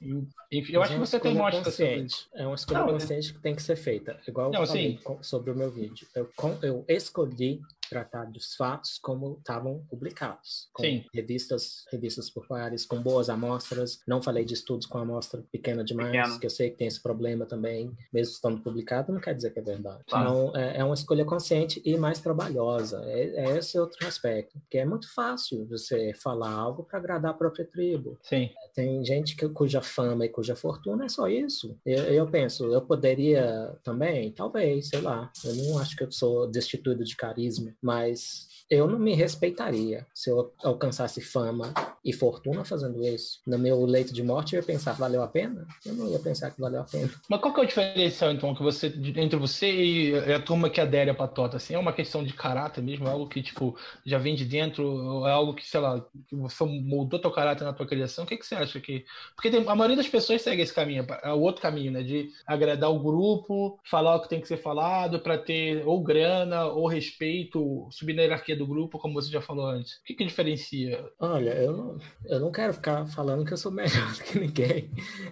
Enfim, 0.53 0.73
eu 0.73 0.81
Mas 0.81 0.89
acho 0.91 0.93
é 0.93 1.01
que 1.01 1.07
você 1.09 1.21
tem 1.21 1.35
mostra 1.35 1.71
sobre 1.71 2.01
isso. 2.01 2.29
É 2.35 2.45
uma 2.47 2.55
escolha 2.57 2.81
Não, 2.81 2.89
consciente 2.89 3.30
que 3.33 3.39
tem 3.41 3.55
que 3.55 3.63
ser 3.63 3.77
feita. 3.77 4.19
Igual 4.27 4.51
Não, 4.51 4.61
eu 4.63 4.67
falei 4.67 4.93
sim. 4.93 4.99
com- 5.03 5.23
sobre 5.23 5.51
o 5.51 5.55
meu 5.57 5.71
vídeo. 5.71 6.07
Eu, 6.15 6.29
eu 6.63 6.85
escolhi 6.89 7.61
tratar 7.91 8.25
dos 8.27 8.55
fatos 8.55 8.99
como 8.99 9.37
estavam 9.39 9.85
publicados. 9.91 10.69
Com 10.73 10.85
Sim. 10.85 11.05
revistas, 11.13 11.85
revistas 11.91 12.31
populares, 12.31 12.87
com 12.87 13.03
boas 13.03 13.29
amostras. 13.29 14.01
Não 14.07 14.23
falei 14.23 14.45
de 14.45 14.55
estudos 14.55 14.87
com 14.87 14.99
amostra 14.99 15.43
pequena 15.51 15.85
demais, 15.85 16.39
que 16.39 16.47
eu 16.47 16.51
sei 16.51 16.71
que 16.71 16.77
tem 16.77 16.87
esse 16.87 17.03
problema 17.03 17.45
também. 17.45 17.95
Mesmo 18.13 18.33
estando 18.33 18.63
publicado, 18.63 19.13
não 19.13 19.21
quer 19.21 19.35
dizer 19.35 19.53
que 19.53 19.59
é 19.59 19.63
verdade. 19.63 20.05
Claro. 20.09 20.31
Então, 20.31 20.57
é, 20.57 20.79
é 20.79 20.85
uma 20.85 20.95
escolha 20.95 21.25
consciente 21.25 21.83
e 21.85 21.97
mais 21.97 22.21
trabalhosa. 22.21 23.03
É, 23.07 23.47
é 23.47 23.59
esse 23.59 23.79
outro 23.79 24.07
aspecto. 24.07 24.59
Porque 24.61 24.79
é 24.79 24.85
muito 24.85 25.13
fácil 25.13 25.67
você 25.67 26.13
falar 26.15 26.53
algo 26.53 26.85
para 26.85 26.99
agradar 26.99 27.33
a 27.33 27.35
própria 27.35 27.65
tribo. 27.65 28.19
Sim. 28.23 28.51
Tem 28.75 29.05
gente 29.05 29.35
que, 29.35 29.49
cuja 29.49 29.83
fama 29.83 30.25
e 30.25 30.29
cuja 30.29 30.55
fortuna 30.55 31.07
é 31.07 31.09
só 31.09 31.27
isso. 31.29 31.77
Eu, 31.85 32.05
eu 32.05 32.27
penso, 32.29 32.73
eu 32.73 32.83
poderia 32.83 33.77
também, 33.83 34.31
talvez, 34.33 34.89
sei 34.89 35.01
lá. 35.01 35.31
Eu 35.45 35.55
não 35.57 35.79
acho 35.79 35.97
que 35.97 36.05
eu 36.05 36.13
sou 36.13 36.47
destituído 36.47 37.05
de 37.05 37.17
carisma, 37.17 37.75
mas 37.83 38.50
eu 38.71 38.87
não 38.87 38.99
me 38.99 39.15
respeitaria 39.15 40.07
se 40.15 40.31
eu 40.31 40.53
alcançasse 40.63 41.21
fama 41.21 41.75
e 42.05 42.13
fortuna 42.13 42.65
fazendo 42.65 43.05
isso. 43.05 43.41
No 43.45 43.59
meu 43.59 43.85
leito 43.85 44.15
de 44.15 44.23
morte, 44.23 44.55
eu 44.55 44.61
ia 44.61 44.67
pensar, 44.67 44.93
valeu 44.93 45.23
a 45.23 45.29
pena? 45.29 45.67
Eu 45.85 45.95
não 45.95 46.09
ia 46.09 46.21
pensar 46.21 46.53
que 46.53 46.61
valeu 46.61 46.81
a 46.81 46.85
pena. 46.85 47.11
Mas 47.29 47.41
qual 47.41 47.53
que 47.53 47.61
é 47.61 47.65
o 47.65 47.67
diferencial, 47.67 48.31
então, 48.31 48.55
que 48.55 48.63
você, 48.63 48.87
entre 49.17 49.37
você 49.37 49.71
e 49.71 50.33
a 50.33 50.41
turma 50.41 50.71
que 50.71 50.81
adere 50.81 51.11
à 51.11 51.15
patota? 51.15 51.57
Assim, 51.57 51.75
é 51.75 51.79
uma 51.79 51.93
questão 51.93 52.23
de 52.23 52.33
caráter 52.33 52.81
mesmo? 52.81 53.09
É 53.09 53.11
algo 53.11 53.29
que, 53.29 53.43
tipo, 53.43 53.77
já 54.07 54.19
vem 54.19 54.37
de 54.37 54.45
dentro? 54.45 55.27
É 55.27 55.33
algo 55.33 55.53
que, 55.53 55.67
sei 55.67 55.81
lá, 55.81 56.01
que 56.29 56.37
você 56.37 56.65
moldou 56.65 57.21
teu 57.21 57.31
caráter 57.33 57.65
na 57.65 57.73
tua 57.73 57.87
criação? 57.87 58.25
O 58.25 58.27
que, 58.27 58.37
que 58.37 58.47
você 58.47 58.55
acha 58.55 58.79
que... 58.79 59.05
Porque 59.35 59.51
tem- 59.51 59.69
a 59.69 59.75
maioria 59.75 59.97
das 59.97 60.09
pessoas 60.09 60.43
segue 60.43 60.63
esse 60.63 60.73
caminho, 60.73 61.05
é 61.23 61.33
o 61.33 61.41
outro 61.41 61.61
caminho, 61.61 61.91
né? 61.91 62.05
De 62.05 62.31
agradar 62.47 62.91
o 62.91 63.01
grupo, 63.01 63.81
falar 63.85 64.15
o 64.15 64.23
que 64.23 64.29
tem 64.29 64.41
que 64.41 64.47
ser 64.47 64.59
falado 64.59 65.19
para 65.19 65.37
ter 65.37 65.83
ou 65.87 66.01
grana, 66.03 66.67
ou 66.67 66.87
respeito, 66.87 67.89
subir 67.91 68.15
na 68.15 68.23
hierarquia 68.23 68.60
do 68.61 68.67
grupo, 68.67 68.99
como 68.99 69.15
você 69.15 69.31
já 69.31 69.41
falou 69.41 69.67
antes. 69.67 69.95
O 69.95 70.05
que 70.05 70.15
que 70.15 70.25
diferencia? 70.25 71.11
Olha, 71.19 71.51
eu 71.55 71.75
não, 71.75 71.99
eu 72.27 72.41
não 72.41 72.53
quero 72.53 72.75
ficar 72.75 73.07
falando 73.07 73.45
que 73.45 73.53
eu 73.53 73.57
sou 73.57 73.73
melhor 73.73 74.13
do 74.13 74.23
que 74.23 74.39
ninguém, 74.39 74.91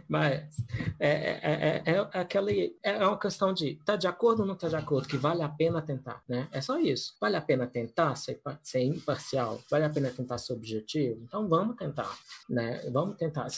mas 0.08 0.56
é, 0.98 1.10
é, 1.10 1.40
é, 1.42 1.82
é, 1.84 2.08
é 2.14 2.20
aquele, 2.20 2.76
é 2.82 2.96
uma 3.06 3.18
questão 3.18 3.52
de 3.52 3.78
tá 3.84 3.96
de 3.96 4.06
acordo 4.06 4.40
ou 4.40 4.46
não 4.46 4.54
tá 4.54 4.68
de 4.68 4.76
acordo, 4.76 5.06
que 5.06 5.16
vale 5.16 5.42
a 5.42 5.48
pena 5.48 5.82
tentar, 5.82 6.22
né? 6.26 6.48
É 6.50 6.60
só 6.60 6.78
isso. 6.78 7.14
Vale 7.20 7.36
a 7.36 7.40
pena 7.40 7.66
tentar 7.66 8.14
ser, 8.16 8.40
ser 8.62 8.82
imparcial? 8.82 9.60
Vale 9.70 9.84
a 9.84 9.90
pena 9.90 10.10
tentar 10.10 10.38
ser 10.38 10.54
objetivo? 10.54 11.20
Então 11.24 11.46
vamos 11.48 11.76
tentar, 11.76 12.10
né? 12.48 12.88
Vamos 12.90 13.16
tentar. 13.16 13.48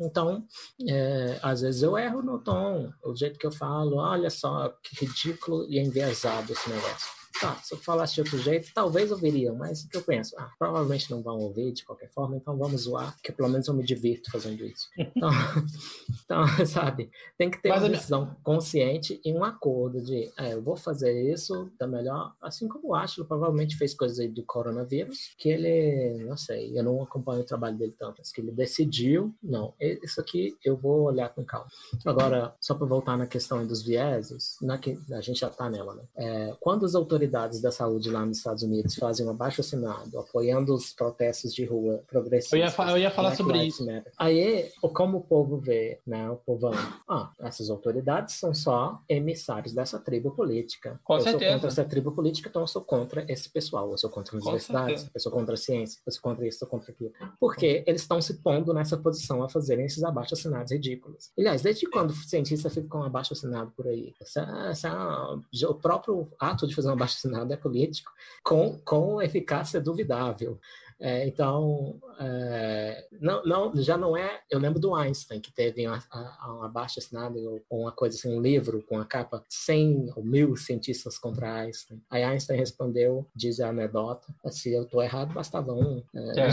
Então, 0.00 0.44
é, 0.88 1.38
às 1.42 1.60
vezes 1.60 1.82
eu 1.82 1.96
erro 1.96 2.22
no 2.22 2.38
tom, 2.40 2.92
o 3.04 3.14
jeito 3.14 3.38
que 3.38 3.46
eu 3.46 3.52
falo, 3.52 3.96
olha 3.96 4.30
só 4.30 4.68
que 4.82 5.04
ridículo 5.04 5.64
e 5.68 5.78
enviesado 5.78 6.52
esse 6.52 6.68
negócio. 6.68 7.21
Tá, 7.40 7.54
se 7.56 7.74
eu 7.74 7.78
falasse 7.78 8.14
de 8.14 8.20
outro 8.20 8.38
jeito, 8.38 8.70
talvez 8.74 9.10
ouviriam, 9.10 9.54
mas 9.56 9.82
o 9.84 9.88
que 9.88 9.96
eu 9.96 10.02
penso? 10.02 10.34
Ah, 10.38 10.50
provavelmente 10.58 11.10
não 11.10 11.22
vão 11.22 11.38
ouvir 11.38 11.72
de 11.72 11.84
qualquer 11.84 12.10
forma, 12.10 12.36
então 12.36 12.56
vamos 12.56 12.82
zoar, 12.82 13.16
que 13.22 13.32
pelo 13.32 13.48
menos 13.48 13.66
eu 13.66 13.74
me 13.74 13.82
divirto 13.84 14.30
fazendo 14.30 14.64
isso. 14.64 14.88
Então, 14.96 15.30
então 16.24 16.44
sabe, 16.66 17.10
tem 17.36 17.50
que 17.50 17.60
ter 17.60 17.70
Mas 17.70 17.78
uma 17.78 17.86
a 17.86 17.88
minha- 17.88 17.98
decisão 17.98 18.36
consciente 18.42 19.20
e 19.24 19.32
um 19.32 19.44
acordo 19.44 20.00
de, 20.00 20.30
é, 20.38 20.52
eu 20.54 20.62
vou 20.62 20.76
fazer 20.76 21.32
isso 21.32 21.70
da 21.78 21.86
melhor, 21.86 22.34
assim 22.40 22.68
como 22.68 22.88
o 22.88 22.94
Ashlo 22.94 23.24
provavelmente 23.24 23.76
fez 23.76 23.94
coisas 23.94 24.18
aí 24.18 24.28
do 24.28 24.42
coronavírus, 24.44 25.34
que 25.38 25.48
ele, 25.48 26.24
não 26.24 26.36
sei, 26.36 26.76
eu 26.78 26.82
não 26.84 27.02
acompanho 27.02 27.40
o 27.42 27.46
trabalho 27.46 27.76
dele 27.76 27.94
tanto, 27.98 28.16
mas 28.18 28.30
que 28.30 28.40
ele 28.40 28.52
decidiu, 28.52 29.34
não, 29.42 29.74
isso 29.80 30.20
aqui 30.20 30.56
eu 30.64 30.76
vou 30.76 31.02
olhar 31.02 31.28
com 31.30 31.44
calma. 31.44 31.66
Agora, 32.04 32.54
só 32.60 32.74
para 32.74 32.86
voltar 32.86 33.16
na 33.16 33.26
questão 33.26 33.66
dos 33.66 33.82
vieses, 33.82 34.56
na 34.60 34.78
que, 34.78 34.98
a 35.12 35.20
gente 35.20 35.40
já 35.40 35.48
está 35.48 35.68
nela, 35.70 35.94
né? 35.94 36.02
É, 36.16 36.54
quando 36.60 36.84
as 36.84 36.94
autoridades 36.94 37.21
da 37.26 37.70
saúde 37.70 38.10
lá 38.10 38.24
nos 38.24 38.38
Estados 38.38 38.62
Unidos 38.62 38.94
fazem 38.94 39.26
um 39.26 39.30
abaixo 39.30 39.60
assinado 39.60 40.18
apoiando 40.18 40.74
os 40.74 40.92
protestos 40.92 41.54
de 41.54 41.64
rua 41.64 42.02
progressistas, 42.08 42.52
Eu 42.52 42.66
ia 42.66 42.90
eu 42.90 42.98
ia 42.98 43.10
falar 43.10 43.28
Black 43.28 43.36
sobre 43.42 43.58
Lives 43.58 43.74
isso. 43.74 43.86
Matter. 43.86 44.12
Aí, 44.18 44.70
como 44.92 45.18
o 45.18 45.20
povo 45.20 45.58
vê, 45.58 46.00
né? 46.06 46.30
O 46.30 46.36
povão, 46.36 46.72
ah, 47.08 47.30
essas 47.40 47.70
autoridades 47.70 48.34
são 48.34 48.54
só 48.54 49.00
emissários 49.08 49.72
dessa 49.72 49.98
tribo 49.98 50.30
política. 50.30 51.00
Com 51.04 51.14
eu 51.14 51.20
sou 51.20 51.30
certeza. 51.30 51.52
contra 51.52 51.68
essa 51.68 51.84
tribo 51.84 52.12
política, 52.12 52.48
então 52.48 52.62
eu 52.62 52.68
sou 52.68 52.82
contra 52.82 53.24
esse 53.30 53.48
pessoal. 53.48 53.90
Eu 53.90 53.98
sou 53.98 54.10
contra 54.10 54.36
as 54.36 54.42
Com 54.42 54.50
universidades, 54.50 55.00
certeza. 55.00 55.10
eu 55.14 55.20
sou 55.20 55.32
contra 55.32 55.54
a 55.54 55.56
ciência, 55.56 56.00
eu 56.06 56.12
sou 56.12 56.22
contra 56.22 56.46
isso, 56.46 56.56
eu 56.56 56.58
sou 56.60 56.68
contra 56.68 56.92
aquilo. 56.92 57.12
Porque 57.38 57.84
eles 57.86 58.02
estão 58.02 58.20
se 58.20 58.34
pondo 58.34 58.72
nessa 58.72 58.96
posição 58.96 59.42
a 59.42 59.48
fazerem 59.48 59.86
esses 59.86 60.02
abaixo-assinados 60.02 60.72
ridículos. 60.72 61.30
Aliás, 61.38 61.62
desde 61.62 61.86
quando 61.86 62.12
cientista 62.14 62.70
fica 62.70 62.88
com 62.88 62.98
um 62.98 63.04
abaixo-assinado 63.04 63.72
por 63.76 63.86
aí? 63.86 64.14
Essa, 64.20 64.42
essa, 64.70 65.38
o 65.68 65.74
próprio 65.74 66.28
ato 66.38 66.66
de 66.66 66.74
fazer 66.74 66.88
um 66.88 66.92
abaixo-assinado 67.12 67.52
é 67.52 67.56
político, 67.56 68.10
com, 68.42 68.78
com 68.84 69.20
eficácia 69.22 69.80
duvidável. 69.80 70.58
É, 71.04 71.26
então, 71.26 72.00
é, 72.20 73.08
não, 73.20 73.42
não, 73.44 73.72
já 73.82 73.96
não 73.96 74.16
é. 74.16 74.40
Eu 74.48 74.60
lembro 74.60 74.78
do 74.78 74.94
Einstein, 74.94 75.40
que 75.40 75.50
teve 75.52 75.84
uma, 75.88 76.00
a- 76.12 76.54
um 76.56 76.62
abaixo-assinado, 76.62 77.60
ou 77.68 77.80
uma 77.80 77.90
coisa 77.90 78.16
assim, 78.16 78.32
um 78.32 78.40
livro 78.40 78.84
com 78.88 78.98
a 79.00 79.04
capa 79.04 79.42
100 79.48 80.12
ou 80.14 80.22
mil 80.24 80.56
cientistas 80.56 81.18
contra 81.18 81.52
Einstein. 81.56 82.00
Aí 82.08 82.22
Einstein 82.22 82.56
respondeu, 82.56 83.26
diz 83.34 83.58
a 83.58 83.70
anedota, 83.70 84.32
se 84.50 84.72
eu 84.72 84.84
estou 84.84 85.02
errado, 85.02 85.32
bastava 85.34 85.72
um. 85.72 86.04
É, 86.14 86.40
É. 86.42 86.50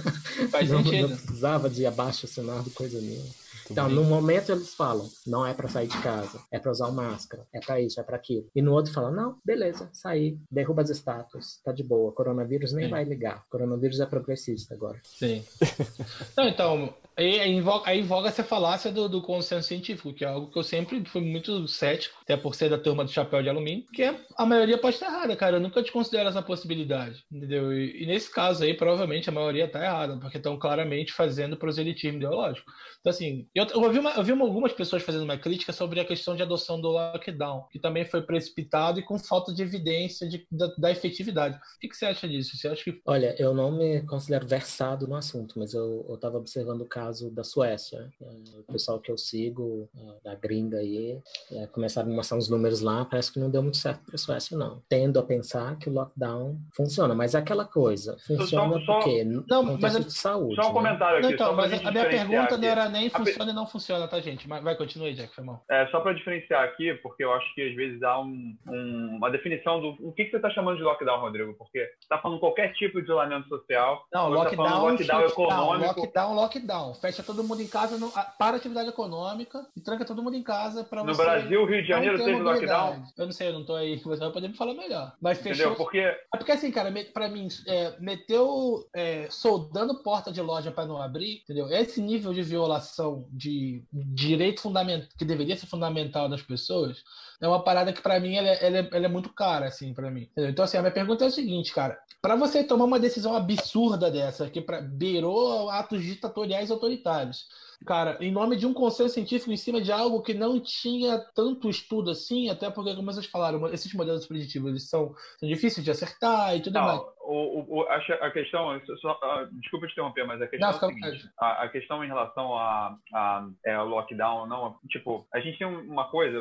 Faz 0.48 0.70
não, 0.70 0.82
não 0.82 1.08
precisava 1.10 1.68
de 1.68 1.84
abaixo-assinado, 1.84 2.70
coisa 2.70 2.98
nenhuma. 3.02 3.28
Então, 3.70 3.88
no 3.88 4.04
momento 4.04 4.50
eles 4.50 4.74
falam, 4.74 5.08
não 5.26 5.46
é 5.46 5.54
para 5.54 5.68
sair 5.68 5.86
de 5.86 5.96
casa, 6.02 6.40
é 6.50 6.58
para 6.58 6.72
usar 6.72 6.90
máscara, 6.90 7.46
é 7.52 7.60
para 7.60 7.80
isso, 7.80 8.00
é 8.00 8.02
para 8.02 8.16
aquilo. 8.16 8.46
E 8.54 8.60
no 8.60 8.72
outro 8.72 8.92
fala, 8.92 9.10
não, 9.10 9.36
beleza, 9.44 9.88
sair, 9.92 10.38
derruba 10.50 10.82
as 10.82 10.90
estátuas, 10.90 11.60
tá 11.64 11.72
de 11.72 11.82
boa. 11.82 12.12
Coronavírus 12.12 12.72
nem 12.72 12.86
Sim. 12.86 12.90
vai 12.90 13.04
ligar. 13.04 13.44
Coronavírus 13.48 14.00
é 14.00 14.06
progressista 14.06 14.74
agora. 14.74 15.00
Sim. 15.04 15.44
Não, 16.36 16.48
então, 16.48 16.94
aí, 17.26 17.50
invoca, 17.52 17.90
aí 17.90 18.00
invoca 18.00 18.28
essa 18.28 18.44
falácia 18.44 18.90
do, 18.92 19.08
do 19.08 19.20
consenso 19.22 19.68
científico, 19.68 20.12
que 20.14 20.24
é 20.24 20.28
algo 20.28 20.50
que 20.50 20.58
eu 20.58 20.62
sempre 20.62 21.04
fui 21.04 21.20
muito 21.20 21.66
cético, 21.68 22.16
até 22.22 22.36
por 22.36 22.54
ser 22.54 22.68
da 22.70 22.78
turma 22.78 23.04
do 23.04 23.10
chapéu 23.10 23.42
de 23.42 23.48
alumínio, 23.48 23.84
que 23.92 24.02
a 24.36 24.46
maioria 24.46 24.78
pode 24.78 24.94
estar 24.96 25.06
errada, 25.06 25.36
cara. 25.36 25.56
Eu 25.56 25.60
nunca 25.60 25.82
te 25.82 25.92
considero 25.92 26.28
essa 26.28 26.42
possibilidade, 26.42 27.24
entendeu? 27.30 27.72
E, 27.72 28.02
e 28.02 28.06
nesse 28.06 28.30
caso 28.32 28.62
aí, 28.64 28.74
provavelmente 28.74 29.28
a 29.28 29.32
maioria 29.32 29.64
está 29.66 29.84
errada, 29.84 30.18
porque 30.18 30.36
estão 30.38 30.58
claramente 30.58 31.12
fazendo 31.12 31.56
proselitismo 31.56 32.18
ideológico. 32.18 32.70
Então, 33.00 33.10
assim, 33.10 33.46
eu, 33.54 33.66
eu 33.66 33.80
ouvi, 33.82 33.98
uma- 33.98 34.12
eu 34.12 34.40
algumas 34.44 34.72
pessoas 34.72 35.02
fazendo 35.02 35.24
uma 35.24 35.36
crítica 35.36 35.72
sobre 35.72 36.00
a 36.00 36.04
questão 36.04 36.36
de 36.36 36.42
adoção 36.42 36.80
do 36.80 36.88
lockdown, 36.88 37.66
que 37.70 37.78
também 37.78 38.04
foi 38.04 38.22
precipitado 38.22 38.98
e 39.00 39.02
com 39.02 39.18
falta 39.18 39.52
de 39.52 39.62
evidência 39.62 40.28
de- 40.28 40.46
da, 40.50 40.66
da 40.78 40.90
efetividade. 40.90 41.56
O 41.56 41.60
que, 41.80 41.88
que 41.88 41.96
você 41.96 42.06
acha 42.06 42.28
disso? 42.28 42.56
Você 42.56 42.68
acha 42.68 42.82
que 42.84 43.00
Olha, 43.06 43.34
eu 43.38 43.54
não 43.54 43.70
me 43.72 44.02
considero 44.06 44.46
versado 44.46 45.06
no 45.06 45.14
assunto, 45.16 45.58
mas 45.58 45.72
eu 45.74 46.06
estava 46.14 46.38
observando 46.38 46.82
o 46.82 46.88
caso 46.88 47.09
da 47.30 47.44
Suécia. 47.44 48.10
É, 48.20 48.24
O 48.58 48.72
pessoal 48.72 48.98
que 48.98 49.10
eu 49.10 49.18
sigo, 49.18 49.88
é, 49.96 50.28
da 50.30 50.34
gringa 50.34 50.78
aí, 50.78 51.20
é, 51.52 51.66
começaram 51.66 52.10
a 52.10 52.14
mostrar 52.14 52.36
uns 52.36 52.48
números 52.48 52.80
lá, 52.80 53.04
parece 53.04 53.32
que 53.32 53.38
não 53.40 53.50
deu 53.50 53.62
muito 53.62 53.76
certo 53.78 54.04
para 54.04 54.14
a 54.14 54.18
Suécia, 54.18 54.56
não. 54.56 54.82
Tendo 54.88 55.18
a 55.18 55.22
pensar 55.22 55.76
que 55.78 55.88
o 55.88 55.92
lockdown 55.92 56.56
funciona, 56.74 57.14
mas 57.14 57.34
é 57.34 57.38
aquela 57.38 57.64
coisa, 57.64 58.16
funciona 58.26 58.80
só- 58.84 58.94
porque 59.00 59.24
Não, 59.24 59.62
mas 59.78 59.94
eu- 59.94 60.04
de 60.04 60.12
saúde. 60.12 60.54
Só 60.56 60.62
um 60.62 60.66
né? 60.68 60.72
comentário 60.72 61.18
aqui. 61.18 61.26
Não, 61.26 61.32
então, 61.34 61.56
mas 61.56 61.72
a 61.72 61.90
minha 61.90 62.08
pergunta 62.08 62.54
aqui. 62.54 62.56
não 62.62 62.68
era 62.68 62.88
nem 62.88 63.08
funciona 63.10 63.50
e 63.50 63.54
não 63.54 63.66
funciona, 63.66 64.08
tá, 64.08 64.20
gente? 64.20 64.48
Mas 64.48 64.62
vai, 64.62 64.76
continue 64.76 65.08
aí, 65.08 65.14
Jack, 65.14 65.34
foi 65.34 65.44
mal. 65.44 65.62
É, 65.70 65.86
só 65.88 66.00
para 66.00 66.12
diferenciar 66.12 66.64
aqui, 66.64 66.94
porque 67.02 67.24
eu 67.24 67.32
acho 67.32 67.54
que 67.54 67.62
às 67.68 67.74
vezes 67.74 68.02
há 68.02 68.20
um- 68.20 68.56
um- 68.68 69.16
uma 69.16 69.30
definição 69.30 69.80
do. 69.80 69.96
O 70.00 70.12
que, 70.12 70.24
que 70.24 70.30
você 70.30 70.36
está 70.36 70.50
chamando 70.50 70.76
de 70.76 70.82
lockdown, 70.82 71.20
Rodrigo? 71.20 71.54
Porque 71.54 71.78
está 72.00 72.18
falando 72.18 72.38
qualquer 72.40 72.72
tipo 72.74 72.98
de 72.98 73.04
isolamento 73.04 73.48
social. 73.48 74.04
Não, 74.12 74.28
você 74.30 74.36
tá 74.56 74.62
lockdown, 74.62 74.82
lockdown 74.90 75.20
econômico. 75.26 76.00
lockdown, 76.00 76.34
lockdown. 76.34 76.94
Fecha 77.00 77.22
todo 77.22 77.42
mundo 77.42 77.62
em 77.62 77.66
casa, 77.66 77.96
não, 77.98 78.10
para 78.10 78.56
a 78.56 78.58
atividade 78.58 78.88
econômica 78.88 79.66
e 79.76 79.80
tranca 79.80 80.04
todo 80.04 80.22
mundo 80.22 80.36
em 80.36 80.42
casa 80.42 80.84
para 80.84 81.02
No. 81.02 81.14
Brasil, 81.14 81.64
Rio 81.64 81.82
de 81.82 81.88
Janeiro 81.88 82.18
teve 82.18 82.40
lockdown. 82.40 83.02
Eu 83.16 83.24
não 83.26 83.32
sei, 83.32 83.48
eu 83.48 83.52
não 83.52 83.64
tô 83.64 83.74
aí, 83.74 83.98
você 83.98 84.20
vai 84.20 84.32
poder 84.32 84.48
me 84.48 84.54
falar 84.54 84.74
melhor. 84.74 85.12
Mas 85.20 85.38
Entendeu? 85.38 85.56
fechou. 85.56 85.76
Porque 85.76 85.98
É 85.98 86.36
porque 86.36 86.52
assim, 86.52 86.70
cara, 86.70 86.92
pra 87.12 87.28
mim, 87.28 87.48
é, 87.66 87.96
meteu 87.98 88.88
é, 88.94 89.26
soldando 89.30 90.02
porta 90.02 90.30
de 90.30 90.40
loja 90.40 90.70
pra 90.70 90.86
não 90.86 91.00
abrir, 91.00 91.40
entendeu? 91.42 91.68
Esse 91.70 92.00
nível 92.00 92.32
de 92.32 92.42
violação 92.42 93.26
de 93.30 93.84
direito 93.92 94.60
fundamental, 94.60 95.08
que 95.18 95.24
deveria 95.24 95.56
ser 95.56 95.66
fundamental 95.66 96.28
das 96.28 96.42
pessoas, 96.42 97.02
é 97.40 97.48
uma 97.48 97.62
parada 97.64 97.92
que 97.92 98.02
pra 98.02 98.20
mim 98.20 98.34
ela, 98.36 98.48
é- 98.48 98.66
ela 98.66 98.78
é, 98.78 98.88
ela 98.92 99.06
é 99.06 99.08
muito 99.08 99.32
cara, 99.32 99.66
assim, 99.66 99.94
pra 99.94 100.10
mim. 100.10 100.22
entendeu? 100.22 100.50
Então, 100.50 100.64
assim, 100.64 100.76
a 100.76 100.80
minha 100.82 100.92
pergunta 100.92 101.24
é 101.24 101.28
o 101.28 101.30
seguinte, 101.30 101.72
cara. 101.72 101.98
Pra 102.20 102.36
você 102.36 102.62
tomar 102.62 102.84
uma 102.84 103.00
decisão 103.00 103.34
absurda 103.34 104.10
dessa, 104.10 104.48
que 104.50 104.60
pra, 104.60 104.80
beirou 104.80 105.70
atos 105.70 106.02
ditatoriais 106.02 106.70
autoritários, 106.70 107.46
cara, 107.86 108.18
em 108.20 108.30
nome 108.30 108.56
de 108.56 108.66
um 108.66 108.74
consenso 108.74 109.14
científico 109.14 109.50
em 109.50 109.56
cima 109.56 109.80
de 109.80 109.90
algo 109.90 110.20
que 110.20 110.34
não 110.34 110.60
tinha 110.60 111.18
tanto 111.34 111.70
estudo 111.70 112.10
assim, 112.10 112.50
até 112.50 112.68
porque, 112.70 112.94
como 112.94 113.10
vocês 113.10 113.24
falaram, 113.24 113.66
esses 113.72 113.92
modelos 113.94 114.26
preditivos 114.26 114.68
eles 114.68 114.88
são, 114.90 115.14
são 115.38 115.48
difíceis 115.48 115.82
de 115.82 115.90
acertar 115.90 116.54
e 116.56 116.60
tudo 116.60 116.74
mais. 116.78 116.98
Não, 116.98 117.06
o, 117.19 117.19
o, 117.32 117.80
o- 117.80 117.82
a, 117.88 117.96
a 117.96 118.30
questão, 118.30 118.80
só- 119.00 119.18
ah, 119.22 119.48
desculpa 119.52 119.86
te 119.86 119.92
interromper, 119.92 120.24
mas 120.26 120.40
a 120.42 120.46
questão 120.48 120.68
Não, 120.70 120.74
é 120.74 120.78
a 120.78 121.10
seguinte: 121.10 121.30
a, 121.38 121.62
a 121.64 121.68
questão 121.68 122.04
em 122.04 122.08
relação 122.08 122.54
a, 122.56 122.96
a 123.14 123.46
é, 123.64 123.78
lockdown, 123.78 124.46
não, 124.46 124.76
tipo, 124.88 125.26
a 125.32 125.40
gente 125.40 125.58
tem 125.58 125.66
uma 125.66 126.08
coisa, 126.10 126.38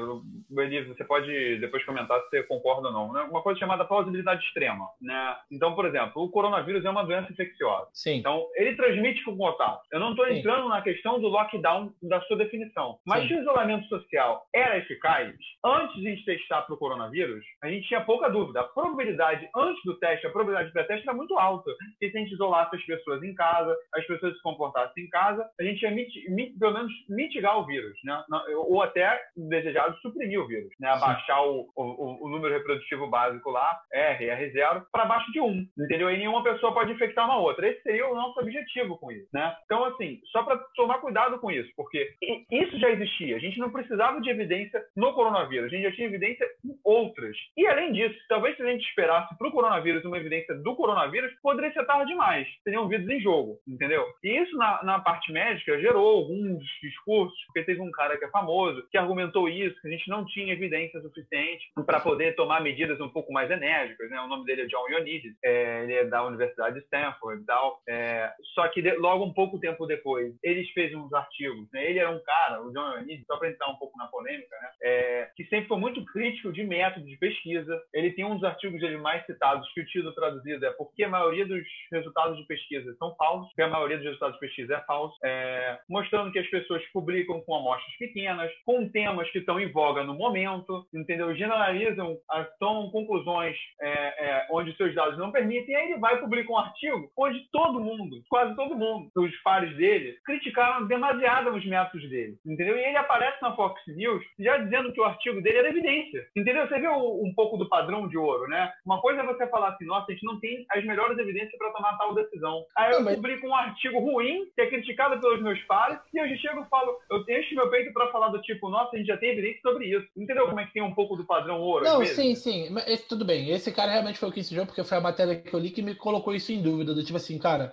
Beni, 0.50 0.82
você 0.84 1.04
pode 1.04 1.58
depois 1.60 1.84
comentar 1.86 2.20
se 2.22 2.30
você 2.30 2.44
concorda 2.44 2.88
ou 2.88 2.94
não, 2.94 3.14
né? 3.14 3.22
uma 3.24 3.42
coisa 3.42 3.60
chamada 3.60 3.86
plausibilidade 3.86 4.44
extrema, 4.46 4.88
né? 5.02 5.36
Então, 5.52 5.76
por 5.76 5.86
exemplo, 5.86 6.24
o 6.24 6.30
coronavírus 6.30 6.84
é 6.86 6.90
uma 6.90 7.04
doença 7.06 7.32
infecciosa. 7.32 7.90
Sim. 7.94 8.18
Então, 8.18 8.46
ele 8.56 8.76
transmite 8.76 9.24
com 9.24 9.36
contato. 9.38 9.82
Eu 9.92 10.00
não 10.00 10.12
estou 10.12 10.26
Sim. 10.26 10.40
entrando 10.40 10.68
na 10.70 10.82
questão 10.82 11.20
do 11.20 11.28
lockdown 11.28 11.92
da 12.02 12.22
sua 12.22 12.38
definição. 12.38 12.98
Mas 13.06 13.24
Sim. 13.24 13.28
se 13.30 13.34
o 13.36 13.42
isolamento 13.42 13.88
social 13.88 14.46
era 14.54 14.78
eficaz, 14.78 15.36
antes 15.64 15.96
de 16.02 16.08
a 16.08 16.12
gente 16.12 16.26
testar 16.26 16.62
para 16.64 16.76
o 16.76 16.78
coronavírus, 16.78 17.44
a 17.62 17.70
gente 17.70 17.88
tinha 17.88 18.02
pouca 18.02 18.30
dúvida. 18.30 18.62
A 18.62 18.64
probabilidade 18.64 19.48
antes 19.56 19.84
do 19.84 19.96
teste, 20.00 20.26
a 20.28 20.32
probabilidade 20.32 20.74
pré-teste 20.80 21.08
era 21.08 21.18
muito 21.18 21.38
alta. 21.38 21.72
Porque 21.92 22.12
se 22.12 22.18
a 22.18 22.22
gente 22.22 22.34
isolasse 22.34 22.76
as 22.76 22.84
pessoas 22.84 23.24
em 23.24 23.34
casa, 23.36 23.76
as 23.96 24.06
pessoas 24.06 24.36
se 24.36 24.42
comportassem 24.42 25.04
em 25.04 25.10
casa, 25.10 25.48
a 25.60 25.64
gente 25.64 25.82
ia 25.82 25.92
miti- 25.92 26.30
mi- 26.32 26.58
pelo 26.58 26.74
menos 26.74 26.92
mitigar 27.10 27.58
o 27.60 27.66
vírus, 27.66 27.98
né? 28.04 28.24
Ou 28.68 28.82
até, 28.82 29.20
desejado, 29.36 29.98
suprimir 30.02 30.40
o 30.40 30.48
vírus, 30.48 30.70
né? 30.80 30.90
Abaixar 30.90 31.44
o, 31.48 31.70
o, 31.76 32.26
o 32.26 32.30
número 32.30 32.54
reprodutivo 32.54 33.08
básico 33.08 33.50
lá, 33.50 33.80
R, 33.94 34.26
R0, 34.26 34.84
para 34.92 35.06
baixo 35.06 35.32
de 35.32 35.40
1, 35.40 35.66
entendeu? 35.78 36.10
E 36.12 36.18
nenhuma 36.18 36.44
pessoa 36.44 36.74
pode 36.74 36.92
infectar 36.92 37.26
uma 37.26 37.38
outra. 37.40 37.68
Esse 37.68 37.82
seria 37.82 38.08
o 38.08 38.16
nosso 38.16 38.40
objetivo 38.40 38.98
com 38.98 39.12
isso, 39.12 39.28
né? 39.34 39.56
Então, 39.66 39.84
assim, 39.86 40.20
só 40.32 40.44
para 40.44 40.58
tomar 40.76 41.00
cuidado 41.00 41.40
com 41.40 41.52
isso, 41.52 41.70
porque 41.76 42.14
isso 42.52 42.78
já 42.80 42.90
existia. 42.90 43.36
A 43.36 43.40
gente 43.40 43.60
não 43.60 43.72
precisava 43.72 44.20
de 44.22 44.30
evidência 44.30 44.82
no 44.96 45.14
coronavírus, 45.14 45.68
a 45.68 45.70
gente 45.76 45.84
já 45.84 45.92
tinha 45.92 46.08
evidência 46.08 46.46
em 46.66 46.74
outras. 46.84 47.36
E, 47.58 47.66
além 47.68 47.92
disso, 47.94 48.16
talvez 48.28 48.56
se 48.56 48.64
a 48.64 48.66
gente 48.72 48.86
esperasse 48.88 49.38
para 49.38 49.48
o 49.48 49.52
coronavírus 49.52 50.04
uma 50.06 50.18
evidência 50.18 50.56
do 50.56 50.69
coronavírus, 50.76 51.32
poderia 51.42 51.72
ser 51.74 51.86
tarde 51.86 52.12
demais. 52.12 52.48
Seriam 52.64 52.88
vídeos 52.88 53.10
em 53.10 53.22
jogo, 53.22 53.60
entendeu? 53.68 54.06
E 54.24 54.30
isso, 54.42 54.56
na, 54.58 54.84
na 54.84 55.00
parte 55.00 55.32
médica, 55.32 55.80
gerou 55.80 56.18
alguns 56.18 56.64
discursos, 56.82 57.38
porque 57.48 57.64
teve 57.64 57.82
um 57.82 57.92
cara 57.92 58.18
que 58.18 58.26
é 58.26 58.30
famoso, 58.30 58.86
que 58.92 58.98
argumentou 58.98 59.48
isso, 59.50 59.80
que 59.82 59.88
a 59.88 59.92
gente 59.92 60.10
não 60.10 60.26
tinha 60.26 60.54
evidência 60.54 61.02
suficiente 61.02 61.66
para 61.86 62.00
poder 62.00 62.36
tomar 62.36 62.62
medidas 62.62 63.00
um 63.00 63.10
pouco 63.10 63.32
mais 63.32 63.50
enérgicas, 63.52 64.10
né? 64.10 64.20
O 64.22 64.28
nome 64.28 64.46
dele 64.46 64.64
é 64.64 64.66
John 64.66 64.90
Ioannidis, 64.90 65.34
é, 65.44 65.84
ele 65.84 65.94
é 65.94 66.06
da 66.06 66.26
Universidade 66.26 66.76
de 66.76 66.82
Stanford 66.86 67.42
e 67.42 67.46
tal. 67.46 67.82
É, 67.88 68.32
só 68.54 68.68
que 68.70 68.82
de- 68.82 68.96
logo 68.98 69.24
um 69.26 69.34
pouco 69.34 69.60
tempo 69.60 69.86
depois, 69.86 70.34
eles 70.44 70.70
fez 70.72 70.94
uns 70.94 71.12
artigos, 71.14 71.68
né? 71.74 71.90
Ele 71.90 72.00
era 72.00 72.10
um 72.12 72.22
cara, 72.24 72.62
o 72.62 72.72
John 72.72 72.92
Ioannidis, 72.94 73.26
só 73.26 73.38
para 73.38 73.50
entrar 73.50 73.70
um 73.70 73.76
pouco 73.78 73.98
na 73.98 74.08
polêmica, 74.08 74.56
né? 74.62 74.70
É, 74.84 75.30
que 75.36 75.44
sempre 75.46 75.68
foi 75.68 75.78
muito 75.78 76.04
crítico 76.06 76.52
de 76.52 76.64
método 76.64 77.06
de 77.06 77.18
pesquisa. 77.18 77.82
Ele 77.94 78.12
tem 78.12 78.26
um 78.26 78.36
dos 78.36 78.44
artigos 78.44 78.80
dele 78.80 78.98
mais 78.98 79.26
citados, 79.26 79.72
que 79.74 79.82
o 79.82 79.86
título 79.86 80.14
traduzido 80.14 80.49
é 80.52 80.72
porque 80.72 81.04
a 81.04 81.10
maioria 81.10 81.46
dos 81.46 81.64
resultados 81.92 82.38
de 82.38 82.46
pesquisa 82.46 82.94
são 82.98 83.16
falsos, 83.16 83.48
porque 83.50 83.62
a 83.62 83.68
maioria 83.68 83.98
dos 83.98 84.06
resultados 84.06 84.36
de 84.36 84.40
pesquisa 84.40 84.76
é 84.76 84.82
falso, 84.82 85.16
é, 85.24 85.80
mostrando 85.90 86.32
que 86.32 86.40
as 86.40 86.48
pessoas 86.48 86.84
publicam 86.92 87.42
com 87.42 87.56
amostras 87.56 87.96
pequenas, 87.98 88.52
com 88.66 88.90
temas 88.90 89.30
que 89.32 89.40
estão 89.40 89.60
em 89.60 89.72
voga 89.72 90.04
no 90.04 90.16
momento, 90.16 90.86
entendeu? 90.94 91.36
Generalizam, 91.36 92.18
tomam 92.60 92.90
conclusões 92.92 93.56
é, 93.82 93.92
é, 93.92 94.48
onde 94.52 94.76
seus 94.76 94.94
dados 94.96 95.18
não 95.18 95.32
permitem, 95.32 95.74
e 95.74 95.76
aí 95.76 95.92
ele 95.92 96.00
vai 96.00 96.16
e 96.16 96.20
publica 96.20 96.52
um 96.52 96.58
artigo 96.58 97.12
onde 97.18 97.40
todo 97.52 97.80
mundo, 97.80 98.22
quase 98.30 98.56
todo 98.56 98.76
mundo, 98.76 99.10
os 99.16 99.42
pares 99.42 99.76
dele, 99.78 100.18
criticaram 100.26 100.88
demasiado 100.88 101.50
os 101.52 101.66
métodos 101.66 102.10
dele, 102.10 102.38
entendeu? 102.46 102.78
E 102.78 102.84
ele 102.84 102.98
aparece 102.98 103.42
na 103.42 103.56
Fox 103.56 103.82
News 103.88 104.24
já 104.40 104.58
dizendo 104.58 104.92
que 104.94 105.02
o 105.02 105.06
artigo 105.06 105.42
dele 105.42 105.58
era 105.58 105.70
evidência, 105.70 106.26
entendeu? 106.36 106.68
Você 106.68 106.80
viu 106.80 106.92
um 106.94 107.34
pouco 107.36 107.58
do 107.58 107.70
padrão 107.70 108.08
de 108.08 108.18
ouro, 108.18 108.48
né? 108.48 108.72
Uma 108.86 109.02
coisa 109.02 109.22
é 109.22 109.26
você 109.26 109.48
falar 109.48 109.70
assim, 109.70 109.86
nossa, 109.86 110.12
a 110.12 110.14
gente 110.14 110.26
não 110.26 110.39
tem 110.40 110.66
as 110.72 110.84
melhores 110.86 111.18
evidências 111.18 111.56
para 111.58 111.72
tomar 111.72 111.98
tal 111.98 112.14
decisão. 112.16 112.66
Aí 112.78 112.92
eu 112.92 113.04
publico 113.16 113.48
um 113.48 113.56
artigo 113.56 114.00
ruim, 114.00 114.46
que 114.56 114.62
é 114.62 114.68
criticado 114.68 115.20
pelos 115.20 115.42
meus 115.42 115.60
pares, 115.64 116.00
e 116.14 116.18
eu 116.18 116.28
já 116.30 116.36
chego 116.38 116.62
e 116.64 116.70
falo, 116.70 116.98
eu 117.10 117.24
encho 117.30 117.56
meu 117.56 117.70
peito 117.70 117.94
para 117.94 118.12
falar 118.12 118.30
do 118.30 118.42
tipo, 118.42 118.70
nossa, 118.70 118.96
a 118.96 118.98
gente 118.98 119.08
já 119.08 119.18
tem 119.18 119.30
evidência 119.32 119.60
sobre 119.62 119.86
isso. 119.88 120.08
Entendeu 120.18 120.48
como 120.48 120.60
é 120.60 120.66
que 120.66 120.74
tem 120.74 120.82
um 120.82 120.94
pouco 120.94 121.16
do 121.16 121.26
padrão 121.26 121.60
ouro? 121.62 121.86
Não, 121.86 122.06
sim, 122.06 122.36
sim. 122.36 122.70
Mas 122.70 122.88
esse- 122.88 123.08
tudo 123.08 123.24
bem. 123.26 123.50
Esse 123.50 123.72
cara 123.72 123.92
realmente 123.92 124.18
foi 124.18 124.30
o 124.30 124.32
que 124.32 124.40
ensinou, 124.40 124.66
porque 124.66 124.84
foi 124.84 124.98
a 124.98 125.02
matéria 125.02 125.36
que 125.36 125.54
eu 125.54 125.60
li 125.60 125.70
que 125.72 125.82
me 125.82 125.94
colocou 125.96 126.34
isso 126.34 126.52
em 126.52 126.62
dúvida. 126.62 126.94
Do 126.94 127.04
tipo 127.04 127.18
assim, 127.18 127.38
cara, 127.38 127.72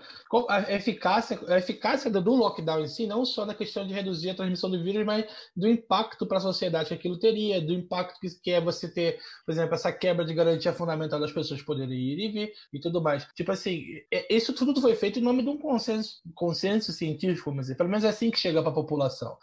a 0.49 0.73
eficácia, 0.73 1.39
a 1.49 1.59
eficácia 1.59 2.11
do 2.11 2.27
do 2.27 2.35
lockdown 2.35 2.81
em 2.81 2.89
si, 2.89 3.07
não 3.07 3.25
só 3.25 3.47
na 3.47 3.55
questão 3.55 3.87
de 3.87 3.95
reduzir 3.95 4.31
a 4.31 4.35
transmissão 4.35 4.69
do 4.69 4.83
vírus, 4.83 5.07
mas 5.07 5.25
do 5.57 5.69
impacto 5.69 6.27
para 6.27 6.39
a 6.39 6.41
sociedade 6.41 6.89
que 6.89 6.95
aquilo 6.95 7.17
teria, 7.19 7.61
do 7.61 7.73
impacto 7.73 8.19
que, 8.21 8.29
que 8.43 8.51
é 8.51 8.61
você 8.61 8.93
ter, 8.93 9.19
por 9.45 9.53
exemplo, 9.53 9.75
essa 9.75 9.93
quebra 9.93 10.25
de 10.25 10.35
garantia 10.35 10.73
fundamental 10.73 11.21
das 11.21 11.31
pessoas 11.31 11.63
poderem 11.63 11.97
ir 11.97 12.19
e 12.19 12.29
vir 12.33 12.53
e 12.73 12.81
tudo 12.81 13.01
mais. 13.01 13.25
Tipo 13.35 13.53
assim, 13.53 13.85
é- 14.11 14.35
isso 14.35 14.53
tudo 14.53 14.81
foi 14.81 14.95
feito 14.97 15.19
em 15.19 15.23
nome 15.23 15.43
de 15.43 15.49
um 15.49 15.57
consenso, 15.59 16.21
consenso 16.35 16.93
científico, 16.93 17.53
dizer. 17.55 17.77
Pelo 17.77 17.89
menos 17.89 18.05
é 18.05 18.09
assim 18.09 18.31
que 18.31 18.39
chega 18.39 18.61
para 18.63 18.71
a 18.71 18.75
população. 18.75 19.37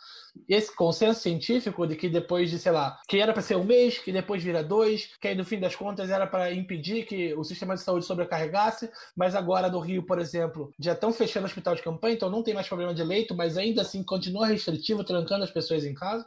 Esse 0.49 0.75
consenso 0.75 1.21
científico 1.21 1.85
de 1.87 1.95
que 1.95 2.09
depois 2.09 2.49
de, 2.49 2.57
sei 2.57 2.71
lá, 2.71 2.99
que 3.07 3.19
era 3.19 3.31
para 3.33 3.41
ser 3.41 3.55
um 3.55 3.63
mês, 3.63 3.99
que 3.99 4.11
depois 4.11 4.43
vira 4.43 4.63
dois, 4.63 5.09
que 5.21 5.27
aí 5.27 5.35
no 5.35 5.45
fim 5.45 5.59
das 5.59 5.75
contas 5.75 6.09
era 6.09 6.25
para 6.27 6.51
impedir 6.53 7.05
que 7.05 7.33
o 7.35 7.43
sistema 7.43 7.75
de 7.75 7.81
saúde 7.81 8.05
sobrecarregasse, 8.05 8.89
mas 9.15 9.35
agora 9.35 9.69
no 9.69 9.79
Rio, 9.79 10.03
por 10.03 10.19
exemplo, 10.19 10.73
já 10.79 10.93
estão 10.93 11.13
fechando 11.13 11.45
o 11.45 11.47
hospital 11.47 11.75
de 11.75 11.83
campanha, 11.83 12.15
então 12.15 12.29
não 12.29 12.43
tem 12.43 12.53
mais 12.53 12.67
problema 12.67 12.93
de 12.93 13.03
leito, 13.03 13.35
mas 13.35 13.43
mas 13.43 13.57
ainda 13.57 13.81
assim 13.81 14.01
continua 14.03 14.47
restritivo, 14.47 15.03
trancando 15.03 15.43
as 15.43 15.51
pessoas 15.51 15.83
em 15.85 15.93
casa. 15.93 16.25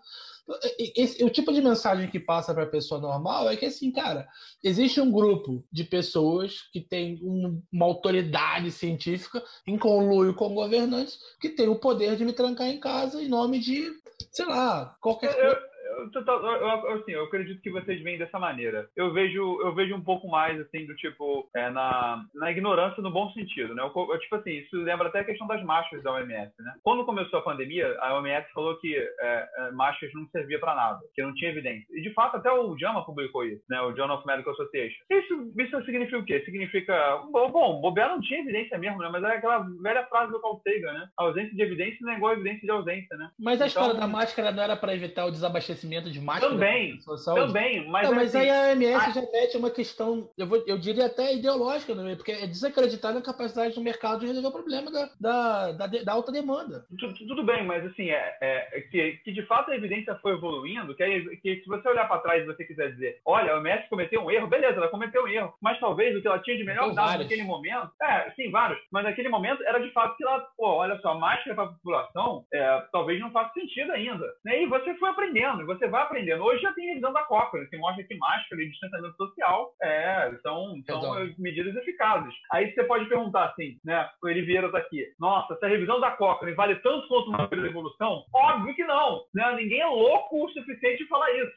Esse, 0.78 1.24
o 1.24 1.30
tipo 1.30 1.52
de 1.52 1.60
mensagem 1.60 2.08
que 2.08 2.20
passa 2.20 2.54
para 2.54 2.62
a 2.62 2.68
pessoa 2.68 3.00
normal 3.00 3.50
é 3.50 3.56
que, 3.56 3.66
assim, 3.66 3.90
cara, 3.90 4.28
existe 4.62 5.00
um 5.00 5.10
grupo 5.10 5.64
de 5.72 5.82
pessoas 5.82 6.62
que 6.72 6.80
tem 6.80 7.18
um, 7.22 7.60
uma 7.72 7.86
autoridade 7.86 8.70
científica 8.70 9.42
em 9.66 9.76
conluio 9.76 10.34
com 10.34 10.54
governantes 10.54 11.18
que 11.40 11.48
tem 11.48 11.68
o 11.68 11.80
poder 11.80 12.16
de 12.16 12.24
me 12.24 12.32
trancar 12.32 12.68
em 12.68 12.78
casa 12.78 13.20
em 13.20 13.28
nome 13.28 13.58
de, 13.58 13.90
sei 14.30 14.46
lá, 14.46 14.96
qualquer 15.00 15.34
coisa 15.34 15.65
eu, 15.96 16.22
eu, 16.24 16.90
assim, 16.94 17.12
eu 17.12 17.24
acredito 17.24 17.60
que 17.60 17.70
vocês 17.70 18.00
veem 18.02 18.18
dessa 18.18 18.38
maneira. 18.38 18.88
Eu 18.94 19.12
vejo, 19.12 19.60
eu 19.62 19.74
vejo 19.74 19.94
um 19.94 20.02
pouco 20.02 20.28
mais, 20.28 20.60
assim, 20.60 20.86
do 20.86 20.94
tipo, 20.96 21.48
é, 21.54 21.70
na, 21.70 22.24
na 22.34 22.50
ignorância 22.50 23.02
no 23.02 23.10
bom 23.10 23.30
sentido, 23.32 23.74
né? 23.74 23.82
Eu, 23.82 23.92
eu, 23.94 24.18
tipo 24.20 24.36
assim, 24.36 24.50
isso 24.50 24.76
lembra 24.76 25.08
até 25.08 25.20
a 25.20 25.24
questão 25.24 25.46
das 25.46 25.62
máscaras 25.62 26.04
da 26.04 26.12
OMS, 26.12 26.52
né? 26.58 26.74
Quando 26.82 27.04
começou 27.04 27.38
a 27.38 27.42
pandemia, 27.42 27.96
a 28.00 28.14
OMS 28.14 28.46
falou 28.52 28.76
que 28.78 28.94
é, 28.96 29.48
é, 29.58 29.70
máscaras 29.72 30.14
não 30.14 30.28
servia 30.28 30.58
para 30.58 30.74
nada, 30.74 31.00
que 31.14 31.22
não 31.22 31.34
tinha 31.34 31.50
evidência. 31.50 31.86
E, 31.90 32.02
de 32.02 32.12
fato, 32.12 32.36
até 32.36 32.52
o 32.52 32.76
JAMA 32.78 33.04
publicou 33.04 33.44
isso, 33.44 33.62
né? 33.68 33.80
O 33.80 33.94
Journal 33.96 34.18
of 34.18 34.26
Medical 34.26 34.52
Association. 34.52 35.02
Isso, 35.10 35.52
isso 35.58 35.84
significa 35.84 36.18
o 36.18 36.24
quê? 36.24 36.42
Significa, 36.44 37.16
bom, 37.30 37.50
bom 37.50 37.80
bobear 37.80 38.10
não 38.10 38.20
tinha 38.20 38.40
evidência 38.40 38.78
mesmo, 38.78 38.98
né? 38.98 39.08
Mas 39.10 39.22
é 39.24 39.36
aquela 39.36 39.66
velha 39.82 40.04
frase 40.06 40.32
do 40.32 40.40
Carl 40.40 40.60
Sagan, 40.62 40.92
né? 40.92 41.08
A 41.18 41.24
ausência 41.24 41.54
de 41.54 41.62
evidência 41.62 41.98
não 42.00 42.12
é 42.12 42.16
igual 42.16 42.32
a 42.32 42.34
evidência 42.34 42.60
de 42.60 42.70
ausência, 42.70 43.16
né? 43.16 43.30
Mas 43.38 43.60
a 43.60 43.66
então, 43.66 43.82
história 43.82 43.94
da 43.94 44.06
máscara 44.06 44.52
não 44.52 44.62
era 44.62 44.76
para 44.76 44.94
evitar 44.94 45.24
o 45.24 45.30
desabastecimento 45.30 45.85
de 45.86 46.20
máscara? 46.20 46.52
Também, 46.52 46.98
também. 47.24 47.88
Mas, 47.88 48.08
não, 48.08 48.16
mas 48.16 48.34
assim, 48.34 48.48
aí 48.48 48.50
a 48.50 48.72
OMS 48.72 48.94
a... 48.94 49.10
já 49.10 49.20
mete 49.20 49.56
uma 49.56 49.70
questão, 49.70 50.30
eu, 50.36 50.46
vou, 50.46 50.62
eu 50.66 50.78
diria 50.78 51.06
até 51.06 51.34
ideológica, 51.34 51.94
né? 51.94 52.14
porque 52.14 52.32
é 52.32 52.46
desacreditar 52.46 53.12
na 53.14 53.22
capacidade 53.22 53.74
do 53.74 53.80
mercado 53.80 54.20
de 54.20 54.26
resolver 54.26 54.48
o 54.48 54.52
problema 54.52 54.90
da, 54.90 55.10
da, 55.20 55.72
da, 55.72 55.86
da 55.86 56.12
alta 56.12 56.32
demanda. 56.32 56.86
Tudo, 56.98 57.14
tudo, 57.14 57.44
bem, 57.44 57.64
mas 57.64 57.84
assim, 57.86 58.10
é, 58.10 58.36
é, 58.40 58.80
que, 58.90 59.12
que 59.24 59.32
de 59.32 59.42
fato 59.46 59.70
a 59.70 59.76
evidência 59.76 60.14
foi 60.16 60.32
evoluindo, 60.32 60.94
que, 60.94 61.02
é, 61.02 61.20
que 61.36 61.60
se 61.60 61.66
você 61.66 61.88
olhar 61.88 62.08
para 62.08 62.20
trás 62.20 62.42
e 62.42 62.46
você 62.46 62.64
quiser 62.64 62.92
dizer, 62.92 63.20
olha, 63.24 63.52
a 63.52 63.58
OMS 63.58 63.88
cometeu 63.88 64.22
um 64.22 64.30
erro, 64.30 64.48
beleza, 64.48 64.76
ela 64.76 64.88
cometeu 64.88 65.24
um 65.24 65.28
erro, 65.28 65.54
mas 65.60 65.78
talvez 65.78 66.16
o 66.16 66.20
que 66.20 66.28
ela 66.28 66.38
tinha 66.38 66.56
de 66.56 66.64
melhor 66.64 66.92
dado 66.94 67.18
naquele 67.18 67.42
momento, 67.42 67.90
é, 68.02 68.30
sim, 68.32 68.50
vários, 68.50 68.78
mas 68.90 69.04
naquele 69.04 69.28
momento 69.28 69.62
era 69.64 69.78
de 69.78 69.90
fato 69.92 70.16
que 70.16 70.24
ela, 70.24 70.40
pô, 70.56 70.66
olha 70.66 70.98
só, 71.00 71.14
máscara 71.14 71.54
para 71.54 71.64
a 71.64 71.68
população 71.68 72.44
é, 72.52 72.82
talvez 72.92 73.20
não 73.20 73.30
faça 73.30 73.52
sentido 73.54 73.92
ainda. 73.92 74.26
Né? 74.44 74.62
E 74.62 74.66
você 74.66 74.94
foi 74.94 75.08
aprendendo, 75.10 75.66
você 75.66 75.75
vai 75.88 76.02
aprendendo. 76.02 76.44
Hoje 76.44 76.62
já 76.62 76.72
tem 76.72 76.88
revisão 76.88 77.12
da 77.12 77.22
Cochrane, 77.24 77.68
que 77.68 77.76
mostra 77.76 78.04
que 78.04 78.16
máscara 78.16 78.62
e 78.62 78.68
distanciamento 78.70 79.16
social 79.16 79.72
é, 79.82 80.30
são, 80.42 80.74
são 80.86 81.34
medidas 81.38 81.74
eficazes. 81.76 82.34
Aí 82.52 82.72
você 82.72 82.84
pode 82.84 83.06
perguntar 83.06 83.46
assim, 83.46 83.78
né? 83.84 84.08
O 84.22 84.28
Eli 84.28 84.42
Vieira 84.42 84.66
está 84.66 84.78
aqui. 84.78 85.04
Nossa, 85.18 85.56
se 85.56 85.64
a 85.64 85.68
revisão 85.68 86.00
da 86.00 86.12
Cochrane 86.12 86.54
vale 86.54 86.76
tanto 86.76 87.08
quanto 87.08 87.30
uma 87.30 87.48
evolução? 87.66 88.24
Óbvio 88.34 88.74
que 88.74 88.84
não. 88.84 89.22
Né? 89.34 89.56
Ninguém 89.56 89.80
é 89.80 89.86
louco 89.86 90.44
o 90.44 90.48
suficiente 90.50 91.02
de 91.02 91.08
falar 91.08 91.30
isso. 91.32 91.52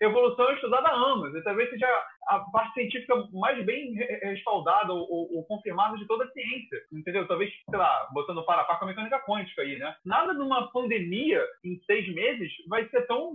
Evolução 0.00 0.48
é 0.50 0.54
estudada 0.54 0.88
há 0.88 0.94
anos. 0.94 1.34
E 1.34 1.42
talvez 1.42 1.70
seja 1.70 1.86
a 2.28 2.38
parte 2.40 2.74
científica 2.74 3.14
mais 3.32 3.62
bem 3.64 3.94
respaldada 3.94 4.92
ou, 4.92 5.06
ou, 5.10 5.36
ou, 5.36 5.44
confirmada 5.44 5.96
de 5.96 6.06
toda 6.06 6.24
a 6.24 6.30
ciência. 6.30 6.78
Entendeu? 6.92 7.26
Talvez, 7.26 7.52
sei 7.68 7.78
lá, 7.78 8.08
botando 8.12 8.44
para 8.44 8.62
a 8.62 8.64
par 8.64 8.78
com 8.78 8.86
a 8.86 8.88
mecânica 8.88 9.20
quântica 9.20 9.62
aí, 9.62 9.78
né? 9.78 9.94
Nada 10.04 10.32
numa 10.32 10.70
pandemia 10.70 11.42
em 11.64 11.78
seis 11.86 12.12
meses 12.14 12.50
vai 12.68 12.88
ser 12.88 13.06
tão 13.06 13.34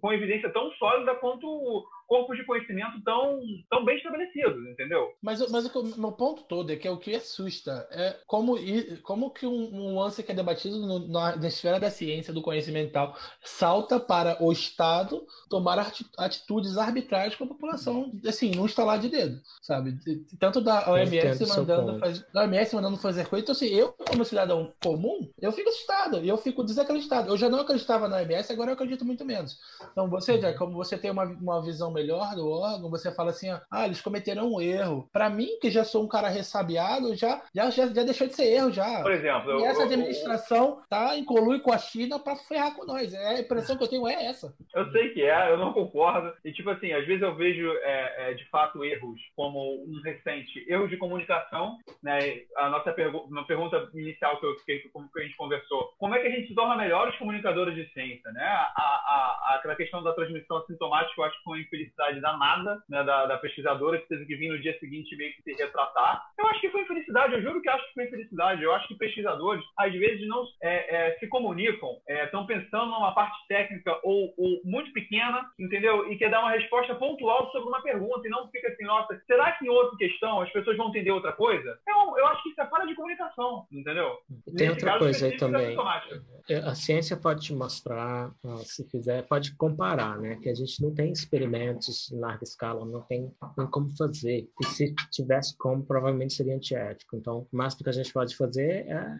com 0.00 0.12
evidência 0.12 0.52
tão 0.52 0.70
sólida 0.72 1.14
quanto 1.16 1.86
corpos 2.06 2.36
de 2.36 2.44
conhecimento 2.44 3.02
tão, 3.04 3.40
tão 3.68 3.84
bem 3.84 3.96
estabelecidos, 3.96 4.64
entendeu? 4.66 5.12
Mas, 5.20 5.50
mas 5.50 5.66
o 5.66 6.00
meu 6.00 6.12
ponto 6.12 6.44
todo 6.44 6.72
é 6.72 6.76
que 6.76 6.86
é 6.86 6.90
o 6.90 6.98
que 6.98 7.14
assusta 7.14 7.86
é 7.90 8.16
como, 8.26 8.56
como 9.02 9.30
que 9.30 9.46
um, 9.46 9.74
um 9.74 9.98
lance 9.98 10.22
que 10.22 10.32
é 10.32 10.34
debatido 10.34 10.78
no, 10.78 11.08
na, 11.08 11.36
na, 11.36 11.48
esfera 11.48 11.80
da 11.80 11.90
ciência, 11.90 12.32
do 12.32 12.42
conhecimento 12.42 12.90
e 12.90 12.92
tal, 12.92 13.16
salta 13.42 13.98
para 13.98 14.42
o 14.42 14.52
Estado 14.52 15.24
tomar 15.50 15.78
atitudes 16.18 16.78
arbitrárias 16.78 17.34
com 17.34 17.44
a 17.44 17.48
população, 17.48 18.12
assim, 18.26 18.52
num 18.52 18.66
instalar 18.66 18.98
de 18.98 19.08
dedo, 19.08 19.40
sabe? 19.62 19.96
Tanto 20.38 20.60
da 20.60 20.90
OMS 20.90 21.46
mandando, 21.48 21.98
fazer, 21.98 22.26
da 22.32 22.42
OMS 22.42 22.76
mandando 22.76 22.96
fazer 22.98 23.26
coisa, 23.28 23.42
então 23.42 23.52
assim, 23.52 23.66
eu, 23.66 23.92
como 23.92 24.24
cidadão 24.24 24.72
comum, 24.82 25.28
eu 25.40 25.52
fico 25.52 25.68
assustado, 25.68 26.18
eu 26.18 26.36
fico 26.36 26.64
desacreditado. 26.64 27.28
Eu 27.28 27.36
já 27.36 27.48
não 27.48 27.60
acreditava 27.60 28.08
na 28.08 28.16
OMS, 28.18 28.52
agora 28.52 28.70
eu 28.70 28.74
acredito 28.74 29.04
muito 29.04 29.24
menos. 29.24 29.58
Então, 29.92 30.08
você, 30.08 30.40
já, 30.40 30.52
como 30.54 30.72
você 30.72 30.98
tem 30.98 31.10
uma, 31.10 31.24
uma 31.24 31.62
visão 31.62 31.92
melhor 31.92 32.34
do 32.34 32.48
órgão, 32.48 32.90
você 32.90 33.12
fala 33.12 33.30
assim, 33.30 33.48
ah, 33.70 33.86
eles 33.86 34.00
cometeram 34.00 34.52
um 34.52 34.60
erro. 34.60 35.08
Para 35.12 35.30
mim, 35.30 35.58
que 35.60 35.70
já 35.70 35.84
sou 35.84 36.04
um 36.04 36.08
cara 36.08 36.28
ressabiado, 36.28 37.14
já, 37.14 37.42
já, 37.54 37.70
já, 37.70 37.86
já 37.88 38.02
deixou 38.02 38.26
de 38.26 38.34
ser 38.34 38.46
erro 38.46 38.70
já. 38.70 39.02
Por 39.02 39.12
exemplo, 39.12 39.60
e 39.60 39.64
essa 39.64 39.84
administração 39.84 40.66
eu... 40.66 40.82
tá 40.88 41.16
em 41.16 41.24
colui 41.24 41.60
com 41.60 41.72
a 41.72 41.78
China 41.78 42.18
para 42.18 42.36
ferrar 42.36 42.74
com 42.74 42.84
nós. 42.84 43.12
É, 43.12 43.28
a 43.28 43.40
impressão 43.40 43.76
que 43.76 43.84
eu 43.84 43.88
tenho 43.88 44.06
é 44.08 44.26
essa. 44.26 44.54
Eu 44.74 44.90
sei 44.90 45.10
que 45.10 45.22
é, 45.22 45.50
eu 45.50 45.58
não 45.58 45.72
concordo. 45.72 46.32
E 46.44 46.52
tipo 46.52 46.70
assim, 46.70 46.92
às 46.92 47.06
vezes 47.06 47.22
eu 47.22 47.34
vejo 47.34 47.70
é, 47.82 48.30
é, 48.30 48.34
de 48.34 48.44
fato 48.48 48.84
erros, 48.84 49.20
como 49.34 49.84
um 49.84 50.00
recente 50.02 50.64
erro 50.68 50.88
de 50.88 50.96
comunicação, 50.96 51.76
né? 52.02 52.42
A 52.56 52.68
nossa 52.68 52.92
pergu 52.92 53.18
uma 53.18 53.46
pergunta 53.46 53.88
inicial 53.94 54.38
que 54.38 54.46
eu 54.46 54.56
fiquei, 54.58 54.80
como 54.92 55.10
que 55.10 55.20
a 55.20 55.22
gente 55.22 55.36
conversou, 55.36 55.94
como 55.98 56.14
é 56.14 56.20
que 56.20 56.28
a 56.28 56.30
gente 56.30 56.48
se 56.48 56.54
torna 56.54 56.76
melhores 56.76 57.16
comunicadores 57.16 57.74
de 57.74 57.86
ciência, 57.92 58.30
né? 58.32 58.44
A, 58.44 58.72
a, 58.76 59.54
a, 59.54 59.60
aquela 59.66 59.76
questão 59.76 60.02
da 60.02 60.12
transmissão 60.12 60.58
assintomática, 60.58 61.20
eu 61.20 61.24
acho 61.24 61.36
que 61.38 61.44
foi 61.44 61.58
uma 61.58 61.62
infelicidade 61.64 62.20
danada 62.20 62.82
né, 62.88 63.02
da, 63.02 63.26
da, 63.26 63.38
pesquisadora 63.38 63.98
que 63.98 64.08
teve 64.08 64.24
que 64.24 64.36
vir 64.36 64.48
no 64.48 64.58
dia 64.60 64.78
seguinte 64.78 65.16
meio 65.16 65.34
que 65.34 65.42
se 65.42 65.52
retratar. 65.62 66.22
Eu 66.38 66.46
acho 66.46 66.60
que 66.60 66.70
foi 66.70 66.82
infelicidade, 66.82 67.34
eu 67.34 67.42
juro 67.42 67.60
que 67.60 67.68
acho 67.68 67.86
que 67.88 67.94
foi 67.94 68.04
infelicidade. 68.04 68.62
Eu 68.62 68.72
acho 68.72 68.88
que 68.88 68.94
pesquisadores, 68.94 69.64
às 69.76 69.92
vezes, 69.92 70.26
não 70.28 70.44
é, 70.62 70.96
é, 70.96 71.18
se 71.18 71.26
comunicam, 71.28 71.90
estão 72.08 72.44
é, 72.44 72.46
pensando 72.46 72.86
numa 72.86 73.12
parte 73.12 73.36
técnica 73.48 73.98
ou, 74.02 74.32
ou, 74.36 74.60
muito 74.64 74.92
pequena, 74.92 75.44
entendeu? 75.58 76.10
E 76.10 76.16
quer 76.16 76.30
dar 76.30 76.40
uma 76.40 76.50
resposta 76.50 76.94
pontual 76.94 77.50
sobre 77.50 77.68
uma 77.68 77.82
pergunta 77.82 78.26
e 78.26 78.30
não 78.30 78.48
fica 78.50 78.68
assim, 78.68 78.84
nossa, 78.84 79.20
será 79.26 79.52
que 79.52 79.64
em 79.64 79.68
outra 79.68 79.96
questão 79.96 80.40
as 80.40 80.50
pessoas 80.52 80.76
vão 80.76 80.88
entender 80.88 81.10
outra 81.10 81.32
coisa? 81.32 81.78
Eu, 81.86 82.18
eu 82.18 82.26
acho 82.28 82.42
que 82.42 82.50
isso 82.50 82.60
é 82.60 82.66
falha 82.66 82.86
de 82.86 82.94
comunicação, 82.94 83.66
entendeu? 83.72 84.16
Tem 84.56 84.68
Nesse 84.68 84.70
outra 84.70 84.92
caso, 84.92 84.98
coisa 85.00 85.26
aí 85.26 85.36
também. 85.36 85.76
É, 86.48 86.56
a 86.58 86.74
ciência 86.74 87.16
pode 87.16 87.42
te 87.42 87.52
mostrar, 87.52 88.30
se 88.64 88.88
fizer, 88.90 89.22
pode 89.22 89.55
comparar, 89.56 90.18
né? 90.18 90.36
Que 90.36 90.48
a 90.48 90.54
gente 90.54 90.82
não 90.82 90.94
tem 90.94 91.12
experimentos 91.12 92.10
em 92.12 92.18
larga 92.18 92.44
escala, 92.44 92.84
não 92.84 93.02
tem, 93.02 93.32
nem 93.56 93.66
como 93.68 93.88
fazer. 93.96 94.48
E 94.60 94.66
se 94.66 94.94
tivesse 95.10 95.56
como, 95.58 95.84
provavelmente 95.84 96.34
seria 96.34 96.54
antiético. 96.54 97.16
Então, 97.16 97.46
o 97.52 97.56
máximo 97.56 97.84
que 97.84 97.90
a 97.90 97.92
gente 97.92 98.12
pode 98.12 98.36
fazer 98.36 98.86
é 98.88 99.18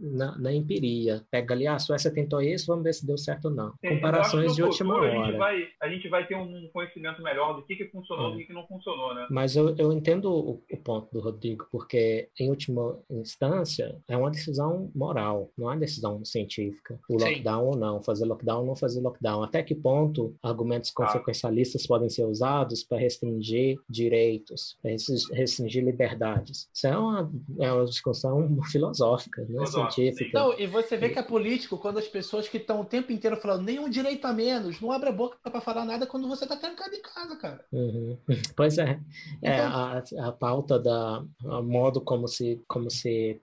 na, 0.00 0.36
na 0.38 0.52
empiria. 0.52 1.24
Pega 1.30 1.54
ali, 1.54 1.66
ah, 1.66 1.74
a 1.74 1.78
Suécia 1.78 2.12
tentou 2.12 2.40
isso, 2.40 2.66
vamos 2.66 2.84
ver 2.84 2.94
se 2.94 3.06
deu 3.06 3.16
certo 3.16 3.46
ou 3.46 3.54
não. 3.54 3.72
Sim, 3.80 3.88
Comparações 3.88 4.54
de 4.54 4.62
última 4.62 4.94
hora. 4.94 5.20
A 5.20 5.26
gente, 5.26 5.36
vai, 5.36 5.68
a 5.82 5.88
gente 5.88 6.08
vai 6.08 6.26
ter 6.26 6.36
um 6.36 6.68
conhecimento 6.72 7.22
melhor 7.22 7.54
do 7.54 7.64
que, 7.64 7.76
que 7.76 7.86
funcionou 7.86 8.30
e 8.30 8.32
do 8.32 8.38
que, 8.38 8.46
que 8.46 8.52
não 8.52 8.66
funcionou, 8.66 9.14
né? 9.14 9.26
Mas 9.30 9.56
eu, 9.56 9.74
eu 9.76 9.92
entendo 9.92 10.32
o, 10.32 10.62
o 10.70 10.76
ponto 10.82 11.12
do 11.12 11.20
Rodrigo, 11.20 11.66
porque, 11.70 12.28
em 12.38 12.48
última 12.50 12.98
instância, 13.10 13.96
é 14.08 14.16
uma 14.16 14.30
decisão 14.30 14.90
moral, 14.94 15.50
não 15.56 15.68
é 15.70 15.74
uma 15.74 15.80
decisão 15.80 16.24
científica. 16.24 16.98
O 17.08 17.14
lockdown 17.14 17.60
Sim. 17.60 17.68
ou 17.68 17.76
não, 17.76 18.02
fazer 18.02 18.24
lockdown 18.24 18.60
ou 18.60 18.66
não 18.66 18.76
fazer 18.76 19.00
lockdown. 19.00 19.42
Até 19.42 19.62
que 19.62 19.74
ponto 19.76 20.34
argumentos 20.42 20.90
ah. 20.90 20.94
consequencialistas 20.94 21.86
podem 21.86 22.08
ser 22.08 22.24
usados 22.24 22.82
para 22.82 22.98
restringir 22.98 23.78
direitos, 23.88 24.76
para 24.82 24.92
restringir 25.32 25.84
liberdades? 25.84 26.68
Isso 26.74 26.86
é 26.86 26.96
uma, 26.96 27.32
é 27.60 27.72
uma 27.72 27.84
discussão 27.84 28.58
filosófica, 28.70 29.46
não 29.48 29.62
é 29.62 29.66
científica. 29.66 30.38
Não, 30.38 30.58
e 30.58 30.66
você 30.66 30.96
vê 30.96 31.10
que 31.10 31.18
é 31.18 31.22
político 31.22 31.78
quando 31.78 31.98
as 31.98 32.08
pessoas 32.08 32.48
que 32.48 32.56
estão 32.56 32.80
o 32.80 32.84
tempo 32.84 33.12
inteiro 33.12 33.36
falando 33.36 33.64
nenhum 33.64 33.88
direito 33.88 34.24
a 34.26 34.32
menos, 34.32 34.80
não 34.80 34.92
abre 34.92 35.08
a 35.08 35.12
boca 35.12 35.36
para 35.42 35.60
falar 35.60 35.84
nada 35.84 36.06
quando 36.06 36.28
você 36.28 36.44
está 36.44 36.56
trancado 36.56 36.94
em 36.94 37.02
casa, 37.02 37.36
cara. 37.36 37.64
Uhum. 37.72 38.16
Pois 38.56 38.78
é. 38.78 38.98
é 39.42 39.54
então... 39.54 40.20
a, 40.20 40.28
a 40.28 40.32
pauta 40.32 40.78
da 40.78 41.24
a 41.44 41.62
modo 41.62 42.00
como 42.00 42.26
se, 42.26 42.62
como 42.66 42.90
se 42.90 43.40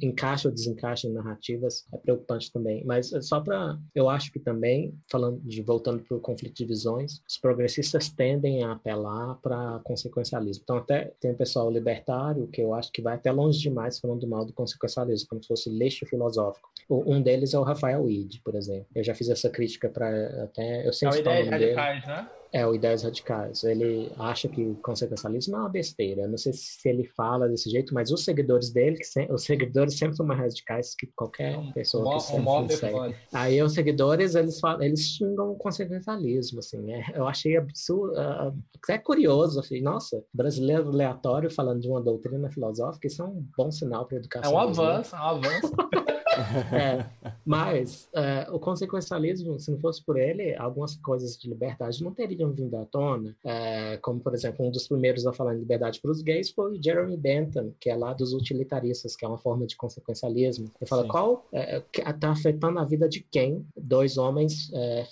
encaixa 0.00 0.48
ou 0.48 0.54
desencaixa 0.54 1.06
em 1.06 1.12
narrativas 1.12 1.86
é 1.92 1.96
preocupante 1.96 2.52
também. 2.52 2.84
Mas 2.84 3.10
só 3.22 3.40
para. 3.40 3.78
Eu 3.94 4.08
acho 4.08 4.32
que 4.32 4.38
também, 4.38 4.94
falando 5.10 5.40
de 5.40 5.62
voltando 5.72 6.02
para 6.02 6.16
o 6.16 6.20
conflito 6.20 6.54
de 6.54 6.64
visões, 6.64 7.22
os 7.26 7.38
progressistas 7.38 8.08
tendem 8.08 8.62
a 8.62 8.72
apelar 8.72 9.36
para 9.42 9.80
consequencialismo. 9.84 10.62
Então, 10.62 10.76
até 10.76 11.12
tem 11.20 11.30
um 11.30 11.36
pessoal 11.36 11.70
libertário 11.70 12.46
que 12.48 12.60
eu 12.60 12.74
acho 12.74 12.92
que 12.92 13.00
vai 13.00 13.14
até 13.14 13.32
longe 13.32 13.58
demais 13.58 13.98
falando 13.98 14.26
mal 14.26 14.44
do 14.44 14.52
consequencialismo, 14.52 15.28
como 15.28 15.42
se 15.42 15.48
fosse 15.48 15.70
lixo 15.70 16.04
filosófico. 16.06 16.70
Um 16.90 17.22
deles 17.22 17.54
é 17.54 17.58
o 17.58 17.62
Rafael 17.62 18.04
Weed, 18.04 18.40
por 18.44 18.54
exemplo. 18.54 18.86
Eu 18.94 19.02
já 19.02 19.14
fiz 19.14 19.28
essa 19.30 19.48
crítica 19.48 19.88
para 19.88 20.44
até. 20.44 20.86
Eu 20.86 20.92
sempre 20.92 21.16
é 21.16 21.18
o 21.18 21.22
Ideias 21.22 21.48
Radicais, 21.48 22.06
né? 22.06 22.28
É, 22.52 22.66
o 22.66 22.74
Ideias 22.74 23.02
Radicais. 23.02 23.64
Ele 23.64 24.12
acha 24.18 24.48
que 24.48 24.74
consequencialismo 24.82 25.56
é 25.56 25.60
uma 25.60 25.68
besteira. 25.68 26.22
Eu 26.22 26.28
não 26.28 26.36
sei 26.36 26.52
se 26.52 26.88
ele 26.88 27.04
fala 27.04 27.48
desse 27.48 27.70
jeito, 27.70 27.94
mas 27.94 28.10
os 28.10 28.24
seguidores 28.24 28.70
dele, 28.70 28.98
que 28.98 29.04
se... 29.04 29.26
os 29.32 29.44
seguidores 29.44 29.96
sempre 29.96 30.16
são 30.16 30.26
mais 30.26 30.40
radicais 30.40 30.94
que 30.94 31.06
qualquer 31.16 31.56
um, 31.56 31.72
pessoa 31.72 32.06
um, 32.06 32.16
que 32.18 32.22
sempre 32.22 32.50
um 32.50 32.68
segue. 32.68 33.16
Aí 33.32 33.62
os 33.62 33.72
seguidores, 33.72 34.34
eles, 34.34 34.60
falam, 34.60 34.82
eles 34.82 35.00
xingam 35.00 35.52
o 35.52 35.56
consequencialismo, 35.56 36.58
assim. 36.58 36.92
É, 36.92 37.04
eu 37.14 37.26
achei 37.26 37.56
absurdo. 37.56 38.12
Uh, 38.12 38.54
é 38.88 38.98
curioso, 38.98 39.60
assim. 39.60 39.80
Nossa, 39.80 40.22
brasileiro 40.32 40.88
aleatório 40.88 41.50
falando 41.50 41.80
de 41.80 41.88
uma 41.88 42.02
doutrina 42.02 42.50
filosófica, 42.50 43.06
isso 43.06 43.22
é 43.22 43.24
um 43.24 43.46
bom 43.56 43.70
sinal 43.70 44.04
para 44.06 44.18
a 44.18 44.20
educação. 44.20 44.52
É 44.52 44.54
um 44.54 44.58
avanço, 44.58 45.16
é 45.16 45.18
um 45.18 45.22
avanço. 45.22 45.72
É, 46.72 47.04
mas 47.44 48.08
é, 48.14 48.48
o 48.50 48.58
consequencialismo, 48.58 49.58
se 49.58 49.70
não 49.70 49.78
fosse 49.78 50.02
por 50.02 50.18
ele, 50.18 50.54
algumas 50.56 50.96
coisas 50.96 51.36
de 51.36 51.48
liberdade 51.48 52.02
não 52.02 52.12
teriam 52.12 52.50
vindo 52.50 52.76
à 52.76 52.84
tona. 52.84 53.36
É, 53.44 53.98
como, 53.98 54.20
por 54.20 54.34
exemplo, 54.34 54.66
um 54.66 54.70
dos 54.70 54.88
primeiros 54.88 55.26
a 55.26 55.32
falar 55.32 55.54
em 55.54 55.58
liberdade 55.58 56.00
para 56.00 56.10
os 56.10 56.22
gays 56.22 56.50
foi 56.50 56.72
o 56.72 56.82
Jeremy 56.82 57.16
Bentham, 57.16 57.72
que 57.78 57.90
é 57.90 57.96
lá 57.96 58.12
dos 58.12 58.32
utilitaristas, 58.32 59.14
que 59.14 59.24
é 59.24 59.28
uma 59.28 59.38
forma 59.38 59.66
de 59.66 59.76
consequencialismo. 59.76 60.70
Ele 60.80 60.88
fala 60.88 61.02
Sim. 61.02 61.08
qual 61.08 61.46
está 61.52 62.30
afetando 62.30 62.78
a 62.78 62.84
vida 62.84 63.08
de 63.08 63.20
quem 63.20 63.66
dois 63.76 64.16
homens 64.16 64.70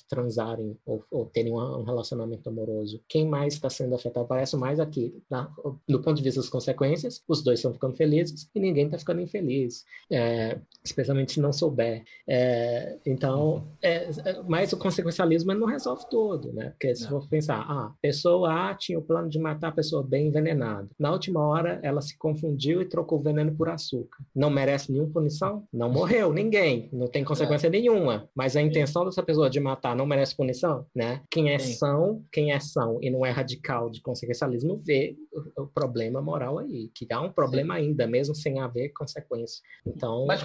transarem 0.09 0.77
ou, 0.87 1.05
ou 1.11 1.27
terem 1.27 1.53
um 1.53 1.83
relacionamento 1.83 2.49
amoroso. 2.49 3.01
Quem 3.09 3.27
mais 3.27 3.55
está 3.55 3.68
sendo 3.68 3.95
afetado? 3.95 4.27
Parece 4.27 4.57
mais 4.57 4.81
aqui, 4.81 5.14
tá? 5.29 5.51
do 5.89 6.01
ponto 6.01 6.16
de 6.16 6.23
vista 6.23 6.41
das 6.41 6.49
consequências, 6.49 7.23
os 7.29 7.43
dois 7.43 7.59
estão 7.59 7.73
ficando 7.73 7.97
felizes 7.97 8.49
e 8.55 8.61
ninguém 8.61 8.87
está 8.87 8.99
ficando 8.99 9.21
infeliz, 9.21 9.85
especialmente 10.85 11.09
se 11.32 11.40
não 11.40 11.52
souber. 11.52 12.02
É, 12.28 12.96
então, 13.06 13.66
é, 13.82 14.08
mas 14.48 14.72
o 14.72 14.76
consequencialismo 14.76 15.54
não 15.54 15.66
resolve 15.66 16.04
tudo, 16.11 16.52
né? 16.52 16.70
Porque 16.70 16.94
se 16.94 17.08
for 17.08 17.26
pensar, 17.28 17.64
ah, 17.68 17.92
pessoa 18.00 18.70
A 18.70 18.74
tinha 18.74 18.98
o 18.98 19.02
plano 19.02 19.28
de 19.28 19.38
matar 19.38 19.68
a 19.68 19.72
pessoa 19.72 20.02
B 20.02 20.18
envenenada. 20.18 20.88
Na 20.98 21.12
última 21.12 21.46
hora, 21.46 21.80
ela 21.82 22.00
se 22.00 22.16
confundiu 22.16 22.80
e 22.80 22.84
trocou 22.84 23.18
o 23.18 23.22
veneno 23.22 23.54
por 23.54 23.68
açúcar. 23.68 24.18
Não 24.34 24.50
merece 24.50 24.92
nenhuma 24.92 25.12
punição? 25.12 25.64
Não 25.72 25.90
morreu 25.90 26.32
ninguém, 26.32 26.88
não 26.92 27.08
tem 27.08 27.24
consequência 27.24 27.68
nenhuma. 27.68 28.28
Mas 28.34 28.56
a 28.56 28.62
intenção 28.62 29.04
dessa 29.04 29.22
pessoa 29.22 29.50
de 29.50 29.61
matar 29.61 29.96
não 29.96 30.06
merece 30.06 30.36
punição, 30.36 30.86
né? 30.94 31.22
Quem 31.30 31.50
é 31.50 31.58
Sim. 31.58 31.74
são, 31.74 32.24
quem 32.32 32.52
é 32.52 32.61
são 32.61 32.98
e 33.02 33.11
não 33.11 33.24
é 33.24 33.30
radical 33.30 33.90
de 33.90 34.00
consequencialismo 34.00 34.80
vê 34.84 35.16
o, 35.32 35.62
o 35.62 35.66
problema 35.66 36.20
moral 36.20 36.58
aí, 36.58 36.90
que 36.94 37.06
há 37.12 37.20
um 37.20 37.32
problema 37.32 37.74
ainda, 37.74 38.06
mesmo 38.06 38.34
sem 38.34 38.58
haver 38.61 38.90
consequência. 38.90 39.62
Então, 39.86 40.26
Mas 40.26 40.40
é, 40.40 40.44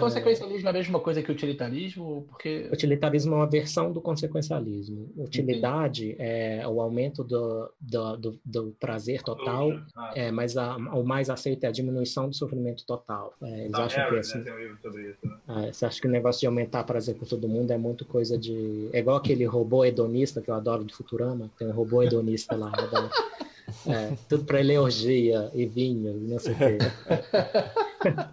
consequencialismo 0.56 0.68
é 0.68 0.70
a 0.70 0.74
mesma 0.74 0.99
coisa 0.99 1.22
que 1.22 1.32
utilitarismo? 1.32 2.26
Porque. 2.30 2.70
Utilitarismo 2.72 3.34
é 3.34 3.38
uma 3.38 3.47
versão 3.47 3.91
do 3.91 4.01
consequencialismo. 4.01 5.10
Utilidade 5.18 6.16
é 6.18 6.66
o 6.68 6.82
aumento 6.82 7.24
do, 7.24 7.70
do, 7.80 8.18
do, 8.18 8.39
do 8.43 8.76
prazer 8.80 9.22
total, 9.22 9.72
Ah, 9.95 10.14
é, 10.16 10.32
mas 10.32 10.58
a, 10.58 10.78
o 10.78 11.03
mais 11.03 11.30
aceito 11.30 11.64
é 11.64 11.68
a 11.68 11.72
diminuição 11.72 12.30
do 12.30 12.36
sofrimento 12.36 12.86
total. 12.86 13.34
É, 13.41 13.66
eles 13.66 13.72
Sam 13.72 13.84
acham 13.84 14.03
que 14.03 14.10
Harris, 14.12 14.30
assim, 14.30 14.39
né, 14.39 14.51
um 14.53 14.99
isso, 14.99 15.20
né? 15.24 15.38
ah, 15.47 15.74
você 15.74 15.86
acha 15.86 16.01
que 16.01 16.08
o 16.08 16.12
negócio 16.12 16.39
de 16.39 16.47
aumentar 16.47 16.84
prazer 16.84 17.16
por 17.16 17.28
todo 17.28 17.47
mundo 17.47 17.72
é 17.72 17.78
muito 17.78 18.06
coisa 18.06 18.38
de. 18.38 18.89
É 18.93 18.99
igual 18.99 19.18
aquele 19.18 19.45
robô 19.45 19.84
hedonista 19.84 20.41
que 20.41 20.49
eu 20.49 20.56
adoro 20.56 20.84
do 20.84 20.93
Futurama. 20.93 21.49
Tem 21.58 21.68
um 21.68 21.72
robô 21.72 22.03
hedonista 22.03 22.56
lá. 22.56 22.72
adoro. 22.74 23.10
É, 23.88 24.16
tudo 24.30 24.45
para 24.45 24.60
ele 24.60 24.74
é 24.74 24.80
orgia 24.80 25.49
e 25.53 25.66
vinho, 25.66 26.12
e 26.12 26.28
não 26.28 26.39
sei 26.39 26.53
o 26.53 26.58
quê. 26.58 26.78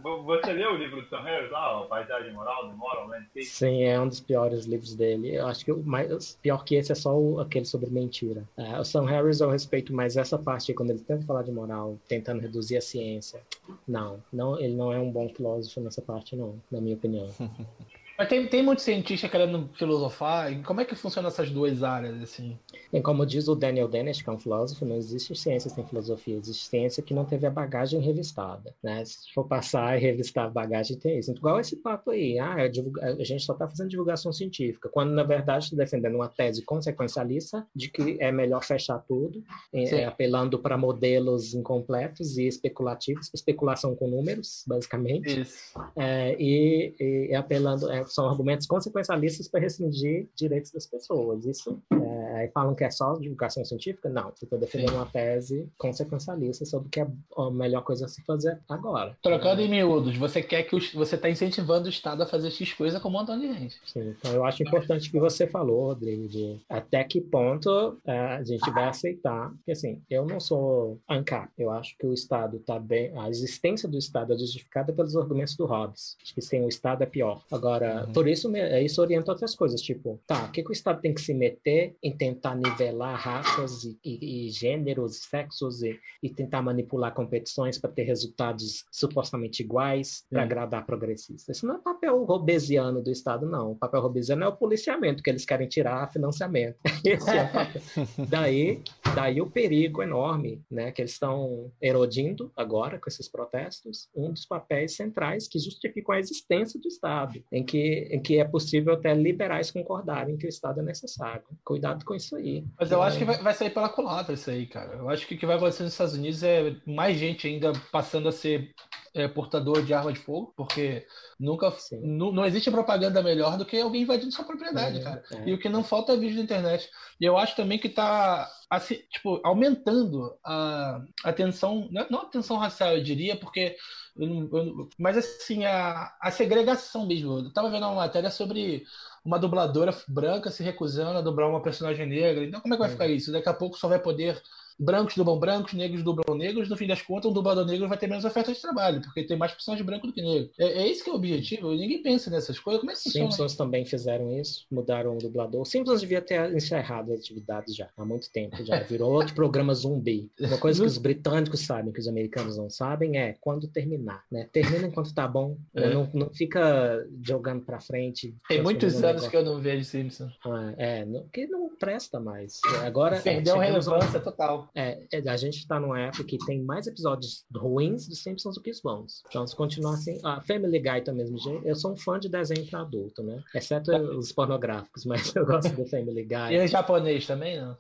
Vo- 0.03 0.23
Você 0.25 0.53
leu 0.53 0.73
o 0.73 0.77
livro 0.77 1.01
do 1.03 1.09
Sam 1.09 1.21
Harris 1.23 1.51
lá, 1.51 1.81
o 1.83 1.87
Paisagem 1.87 2.33
Moral, 2.33 2.69
do 2.69 2.77
Moral 2.77 3.07
Landscape? 3.09 3.45
Sim, 3.45 3.85
é 3.85 4.01
um 4.01 4.09
dos 4.09 4.21
piores 4.21 4.65
livros 4.67 4.95
dele. 4.95 5.35
Eu 5.37 5.47
acho 5.47 5.65
que 5.65 5.73
o 5.73 5.83
mais 5.83 6.37
pior 6.43 6.65
que 6.65 6.75
esse 6.75 6.93
é 6.93 6.95
só 6.95 7.19
o- 7.19 7.41
aquele 7.41 7.65
sobre 7.65 7.91
mentira. 7.91 8.45
É, 8.57 8.79
o 8.79 8.85
Sam 8.85 9.07
Harris 9.07 9.41
eu 9.41 9.51
respeito 9.51 9.93
mais 9.95 10.17
essa 10.17 10.39
parte 10.39 10.71
aí, 10.71 10.77
quando 10.77 10.91
ele 10.91 11.01
tenta 11.01 11.25
falar 11.27 11.43
de 11.43 11.53
moral, 11.53 11.99
tentando 12.09 12.41
reduzir 12.41 12.77
a 12.77 12.81
ciência. 12.81 13.41
Não, 13.87 14.23
não, 14.33 14.59
ele 14.59 14.75
não 14.75 14.93
é 14.93 14.99
um 14.99 15.11
bom 15.11 15.29
filósofo 15.29 15.81
nessa 15.81 16.03
parte, 16.03 16.35
não, 16.37 16.55
na 16.71 16.81
minha 16.81 16.97
opinião. 16.97 17.29
Mas 18.23 18.29
tem, 18.29 18.47
tem 18.47 18.63
muito 18.63 18.81
cientista 18.83 19.29
querendo 19.29 19.69
filosofar. 19.75 20.53
E 20.53 20.63
como 20.63 20.81
é 20.81 20.85
que 20.85 20.95
funciona 20.95 21.27
essas 21.27 21.51
duas 21.51 21.83
áreas, 21.83 22.23
assim? 22.23 22.57
E 22.93 23.01
como 23.01 23.27
diz 23.27 23.49
o 23.49 23.57
Daniel 23.57 23.89
Dennett, 23.89 24.23
que 24.23 24.31
é 24.31 24.33
um 24.33 24.39
filósofo, 24.39 24.85
não 24.85 24.95
existe 24.95 25.35
ciência 25.35 25.69
sem 25.69 25.85
filosofia, 25.85 26.37
existe 26.37 26.69
ciência 26.69 27.03
que 27.03 27.13
não 27.13 27.25
teve 27.25 27.49
a 27.49 27.51
bagagem 27.51 28.01
revistada, 28.01 28.73
né? 28.81 29.05
Se 29.05 29.33
for 29.35 29.45
passar 29.45 29.97
e 29.99 30.01
revistar 30.01 30.47
a 30.47 30.51
bagagem, 30.51 30.97
tem 30.97 31.19
isso. 31.19 31.33
Igual 31.33 31.59
esse 31.59 31.75
papo 31.75 32.13
aí, 32.13 32.39
ah, 32.39 32.55
é 32.59 32.69
divulga- 32.69 33.05
a 33.05 33.25
gente 33.25 33.43
só 33.45 33.55
está 33.55 33.67
fazendo 33.67 33.89
divulgação 33.91 34.33
científica, 34.33 34.89
quando 34.89 35.11
na 35.11 35.25
verdade 35.25 35.65
está 35.65 35.77
defendendo 35.77 36.15
uma 36.15 36.29
tese 36.29 36.63
consequencialista 36.63 37.67
de 37.75 37.89
que 37.89 38.19
é 38.21 38.31
melhor 38.31 38.63
fechar 38.63 38.99
tudo, 39.01 39.43
é, 39.73 39.87
Sim. 39.87 40.05
apelando 40.05 40.61
para 40.61 40.79
modelos 40.79 41.55
incompletos 41.55 42.39
e 42.39 42.47
especulativos, 42.47 43.31
especulação 43.35 43.97
com 43.97 44.07
números, 44.07 44.63
basicamente, 44.65 45.41
Isso. 45.41 45.75
é, 45.97 46.37
e, 46.39 46.95
e 47.31 47.35
apelando, 47.35 47.91
é, 47.91 48.05
são 48.13 48.29
argumentos 48.29 48.67
consequencialistas 48.67 49.49
para 49.49 49.61
restringir 49.61 50.29
direitos 50.35 50.71
das 50.71 50.87
pessoas. 50.87 51.45
Isso, 51.45 51.81
é, 51.93 52.37
aí 52.37 52.49
falam 52.49 52.75
que 52.75 52.85
é 52.85 52.91
só 52.91 53.15
divulgação 53.15 53.65
científica? 53.65 54.09
Não, 54.09 54.33
você 54.35 54.45
está 54.45 54.57
defendendo 54.57 54.95
uma 54.95 55.07
tese 55.07 55.69
consequencialista 55.79 56.65
sobre 56.65 56.89
o 56.89 56.91
que 56.91 57.01
é 57.01 57.07
a 57.37 57.51
melhor 57.51 57.83
coisa 57.83 58.07
a 58.07 58.09
se 58.09 58.23
fazer 58.25 58.59
agora. 58.69 59.17
Trocando 59.23 59.61
em 59.61 59.69
miúdos, 59.69 60.17
você 60.17 60.43
quer 60.43 60.65
que 60.65 60.77
os, 60.77 60.93
você 60.93 61.17
está 61.17 61.29
incentivando 61.31 61.87
o 61.87 61.91
Estado 61.91 62.23
a 62.23 62.27
fazer 62.27 62.51
X 62.51 62.73
coisa 62.75 63.01
com 63.01 63.09
um 63.09 63.13
montão 63.13 63.39
de 63.39 63.53
gente. 63.53 63.81
Sim, 63.87 64.15
então 64.19 64.33
eu 64.33 64.45
acho 64.45 64.63
importante 64.63 65.09
o 65.09 65.13
que 65.13 65.21
você 65.21 65.47
falou, 65.47 65.87
Rodrigo, 65.87 66.29
de 66.29 66.61
até 66.69 67.05
que 67.05 67.21
ponto 67.21 67.99
é, 68.05 68.19
a 68.19 68.45
gente 68.45 68.71
vai 68.71 68.85
aceitar. 68.85 69.51
Porque 69.51 69.73
assim, 69.73 70.03
eu 70.11 70.27
não 70.27 70.41
sou 70.41 70.99
ANCAP, 71.09 71.51
eu 71.59 71.71
acho 71.71 71.97
que 71.99 72.07
o 72.07 72.13
Estado 72.13 72.57
está 72.57 72.79
bem. 72.79 73.13
A 73.19 73.29
existência 73.29 73.89
do 73.89 73.99
Estado 73.99 74.33
é 74.33 74.39
justificada 74.39 74.93
pelos 74.93 75.17
argumentos 75.17 75.57
do 75.57 75.67
Hobbes, 75.67 76.17
de 76.23 76.35
que 76.35 76.43
sem 76.43 76.65
o 76.65 76.69
Estado 76.69 77.03
é 77.03 77.07
pior. 77.07 77.43
Agora, 77.51 78.02
por 78.13 78.29
isso, 78.29 78.49
me- 78.49 78.83
isso 78.83 79.01
orienta 79.01 79.31
outras 79.33 79.55
coisas, 79.55 79.81
tipo, 79.81 80.21
tá, 80.27 80.45
o 80.47 80.53
que, 80.53 80.63
que 80.63 80.71
o 80.71 80.73
Estado 80.73 81.01
tem 81.01 81.13
que 81.15 81.21
se 81.21 81.33
meter 81.35 81.95
em 82.03 82.17
tentar 82.17 82.55
nivelar 82.55 83.19
raças 83.19 83.85
e, 83.85 83.99
e- 84.05 84.47
e 84.47 84.51
gêneros, 84.51 85.17
sexos 85.19 85.83
e, 85.83 85.99
e 86.23 86.31
tentar 86.31 86.63
manipular 86.63 87.13
competições 87.15 87.79
para 87.79 87.91
ter 87.91 88.03
resultados 88.05 88.85
supostamente 88.91 89.63
iguais 89.63 90.25
para 90.31 90.41
Sim. 90.41 90.45
agradar 90.47 90.87
progressistas? 90.87 91.57
Isso 91.57 91.67
não 91.67 91.77
é 91.77 91.79
papel 91.79 92.23
robesiano 92.25 93.03
do 93.03 93.11
Estado, 93.11 93.47
não. 93.47 93.73
O 93.73 93.77
papel 93.77 94.01
robesiano 94.01 94.45
é 94.45 94.49
o 94.49 94.57
policiamento, 94.57 95.23
que 95.23 95.31
eles 95.31 95.45
querem 95.45 95.69
tirar 95.69 96.11
financiamento. 96.13 96.77
Esse 97.05 97.37
é 97.37 97.43
o 97.45 97.53
papel. 97.53 97.83
Daí, 98.29 98.83
daí 99.15 99.41
o 99.41 99.51
perigo 99.51 100.03
enorme, 100.03 100.63
né, 100.71 100.91
que 100.93 101.03
eles 101.03 101.13
estão 101.13 101.71
erodindo 101.81 102.51
agora 102.57 102.99
com 102.99 103.09
esses 103.09 103.29
protestos, 103.29 104.09
um 104.15 104.31
dos 104.33 104.47
papéis 104.47 104.95
centrais 104.97 105.47
que 105.49 105.59
justificam 105.59 106.15
a 106.15 106.19
existência 106.19 106.81
do 106.81 106.89
Estado, 106.89 107.43
em 107.51 107.65
que, 107.65 107.82
em 108.11 108.21
que 108.23 108.39
é 108.39 108.45
possível 108.45 108.95
até 108.95 109.15
liberais 109.15 109.71
concordarem 109.71 110.37
que 110.37 110.47
o 110.47 110.49
Estado 110.49 110.81
é 110.81 110.83
necessário. 110.83 111.43
Cuidado 111.65 112.05
com 112.05 112.15
isso 112.15 112.37
aí. 112.37 112.65
Mas 112.79 112.91
eu 112.91 113.03
acho 113.03 113.19
que 113.19 113.25
vai, 113.25 113.39
vai 113.39 113.55
sair 113.55 113.71
pela 113.71 113.89
culatra 113.89 114.35
isso 114.35 114.51
aí, 114.51 114.67
cara. 114.67 114.95
Eu 114.97 115.09
acho 115.09 115.27
que 115.27 115.35
o 115.35 115.39
que 115.39 115.47
vai 115.47 115.57
acontecer 115.57 115.83
nos 115.83 115.93
Estados 115.93 116.15
Unidos 116.15 116.43
é 116.43 116.77
mais 116.87 117.19
gente 117.19 117.47
ainda 117.47 117.73
passando 117.91 118.29
a 118.29 118.33
ser 118.33 118.73
é, 119.15 119.29
portador 119.29 119.83
de 119.83 119.93
arma 119.93 120.13
de 120.13 120.19
fogo, 120.19 120.53
porque 120.57 121.07
nunca 121.39 121.73
não 122.01 122.45
existe 122.47 122.71
propaganda 122.71 123.23
melhor 123.23 123.59
do 123.59 123.65
que 123.67 123.79
alguém 123.79 124.03
invadindo 124.03 124.33
sua 124.33 124.45
propriedade, 124.45 124.99
É, 124.99 125.03
cara. 125.03 125.23
é. 125.33 125.49
E 125.51 125.53
o 125.53 125.59
que 125.59 125.69
não 125.69 125.85
falta 125.85 126.13
é 126.13 126.17
vídeo 126.17 126.37
na 126.37 126.43
internet. 126.43 126.89
E 127.21 127.25
eu 127.25 127.37
acho 127.37 127.55
também 127.55 127.79
que 127.79 127.89
tá 127.89 128.49
assim, 128.71 128.97
tipo, 129.11 129.41
aumentando 129.45 130.35
a 130.45 131.03
atenção, 131.25 131.89
não 131.91 132.07
não 132.11 132.21
a 132.21 132.23
atenção 132.23 132.57
racial, 132.57 132.97
eu 132.97 133.03
diria, 133.03 133.37
porque 133.37 133.77
eu 134.17 134.27
não- 134.29 134.49
eu 134.59 134.89
mas 134.99 135.17
assim, 135.17 135.65
a, 135.65 136.15
a 136.21 136.31
segregação 136.31 137.07
mesmo. 137.07 137.39
Eu 137.41 137.53
tava 137.53 137.71
vendo 137.71 137.85
uma 137.87 137.95
matéria 137.95 138.31
sobre 138.31 138.85
uma 139.25 139.39
dubladora 139.39 139.93
branca 140.09 140.51
se 140.51 140.63
recusando 140.63 141.19
a 141.19 141.23
dublar 141.23 141.49
uma 141.49 141.63
personagem 141.63 142.07
negra. 142.07 142.45
Então, 142.45 142.61
como 142.61 142.75
é 142.75 142.77
que 142.77 142.81
vai 142.81 142.89
Uhum. 142.89 142.93
ficar 142.93 143.07
isso? 143.09 143.33
Daqui 143.33 143.49
a 143.49 143.55
pouco 143.55 143.77
só 143.79 143.89
vai 143.89 143.99
poder. 144.01 144.43
Brancos 144.79 145.15
dublam 145.15 145.39
brancos, 145.39 145.73
negros 145.75 146.03
dublam 146.03 146.37
negros. 146.37 146.69
No 146.69 146.77
fim 146.77 146.87
das 146.87 147.03
contas, 147.03 147.31
um 147.31 147.35
dublador 147.35 147.65
negro 147.67 147.89
vai 147.89 147.99
ter 147.99 148.07
menos 148.07 148.25
oferta 148.25 148.53
de 148.53 148.61
trabalho, 148.61 149.01
porque 149.03 149.25
tem 149.25 149.37
mais 149.37 149.53
personagem 149.53 149.85
branco 149.85 150.07
do 150.07 150.13
que 150.13 150.23
negro. 150.23 150.51
É, 150.59 150.83
é 150.83 150.89
esse 150.89 151.03
que 151.05 151.11
é 151.11 151.13
o 151.13 151.17
objetivo. 151.17 151.71
Ninguém 151.71 152.03
pensa 152.03 152.31
nessas 152.31 152.59
coisas. 152.59 152.81
Como 152.81 152.91
é 152.91 152.95
que 152.95 153.03
funciona? 153.03 153.31
Simpsons 153.31 153.57
também 153.57 153.85
fizeram 153.85 154.31
isso, 154.39 154.67
mudaram 154.71 155.15
o 155.15 155.19
dublador. 155.19 155.65
Simpsons 155.65 156.01
devia 156.01 156.21
ter 156.21 156.55
encerrado 156.55 157.13
as 157.13 157.21
atividades 157.21 157.75
já, 157.75 157.89
há 157.97 158.05
muito 158.05 158.31
tempo 158.33 158.65
já. 158.65 158.81
Virou 158.83 159.13
outro 159.13 159.35
programa 159.35 159.75
zumbi. 159.75 160.31
Uma 160.41 160.59
coisa 160.59 160.81
que 160.81 160.87
os 160.87 160.99
britânicos 160.99 161.61
sabem, 161.61 161.93
que 161.93 162.01
os 162.01 162.09
americanos 162.09 162.57
não 162.57 162.69
sabem, 162.71 163.17
é 163.19 163.37
quando 163.41 163.69
terminar. 163.69 164.25
Né? 164.31 164.49
Termina 164.53 164.87
enquanto 164.87 165.15
tá 165.15 165.27
bom. 165.27 165.57
né? 165.75 165.87
É. 165.87 165.95
Não, 165.95 166.09
não 166.13 166.31
fica 166.31 167.07
jogando 167.23 167.65
pra 167.65 167.81
frente. 167.81 168.35
Tem 168.49 168.63
muitos 168.63 168.95
transformando 168.95 169.05
um 169.05 169.19
anos 169.19 169.29
que 169.29 169.37
eu 169.37 169.45
não 169.45 169.61
vejo 169.61 169.85
Simpsons. 169.85 170.33
Ah, 170.45 170.75
É, 170.77 171.05
não, 171.05 171.27
que 171.29 171.47
não 171.47 171.69
presta 171.77 172.19
mais. 172.21 172.61
Agora. 172.85 173.21
Perdeu 173.21 173.61
é, 173.63 173.67
relevância 173.67 174.21
total. 174.21 174.62
É, 174.75 175.03
é, 175.13 175.29
a 175.29 175.37
gente 175.37 175.67
tá 175.67 175.79
numa 175.81 175.99
época 176.01 176.25
que 176.25 176.39
tem 176.39 176.61
mais 176.63 176.87
episódios 176.87 177.45
ruins 177.55 178.07
dos 178.09 178.23
Simpsons 178.23 178.55
do 178.57 178.61
que 178.61 178.71
os 178.71 178.81
bons. 178.81 179.23
Então, 179.29 179.47
se 179.47 179.55
continuar 179.57 179.95
assim. 179.95 180.19
A 180.25 180.41
Family 180.41 180.79
Guy 180.79 181.01
tá 181.03 181.13
mesmo 181.13 181.39
jeito. 181.39 181.67
Eu 181.67 181.75
sou 181.75 181.93
um 181.93 181.97
fã 181.97 182.19
de 182.19 182.29
desenho 182.29 182.67
pra 182.67 182.81
adulto, 182.81 183.23
né? 183.23 183.43
Exceto 183.55 183.91
os 183.93 184.33
pornográficos, 184.33 185.05
mas 185.07 185.35
eu 185.35 185.45
gosto 185.47 185.75
do 185.75 185.85
Family 185.87 186.21
E 186.21 186.25
Guy. 186.25 186.57
em 186.57 186.67
japonês 186.69 187.27
também, 187.27 187.61
não? 187.61 187.77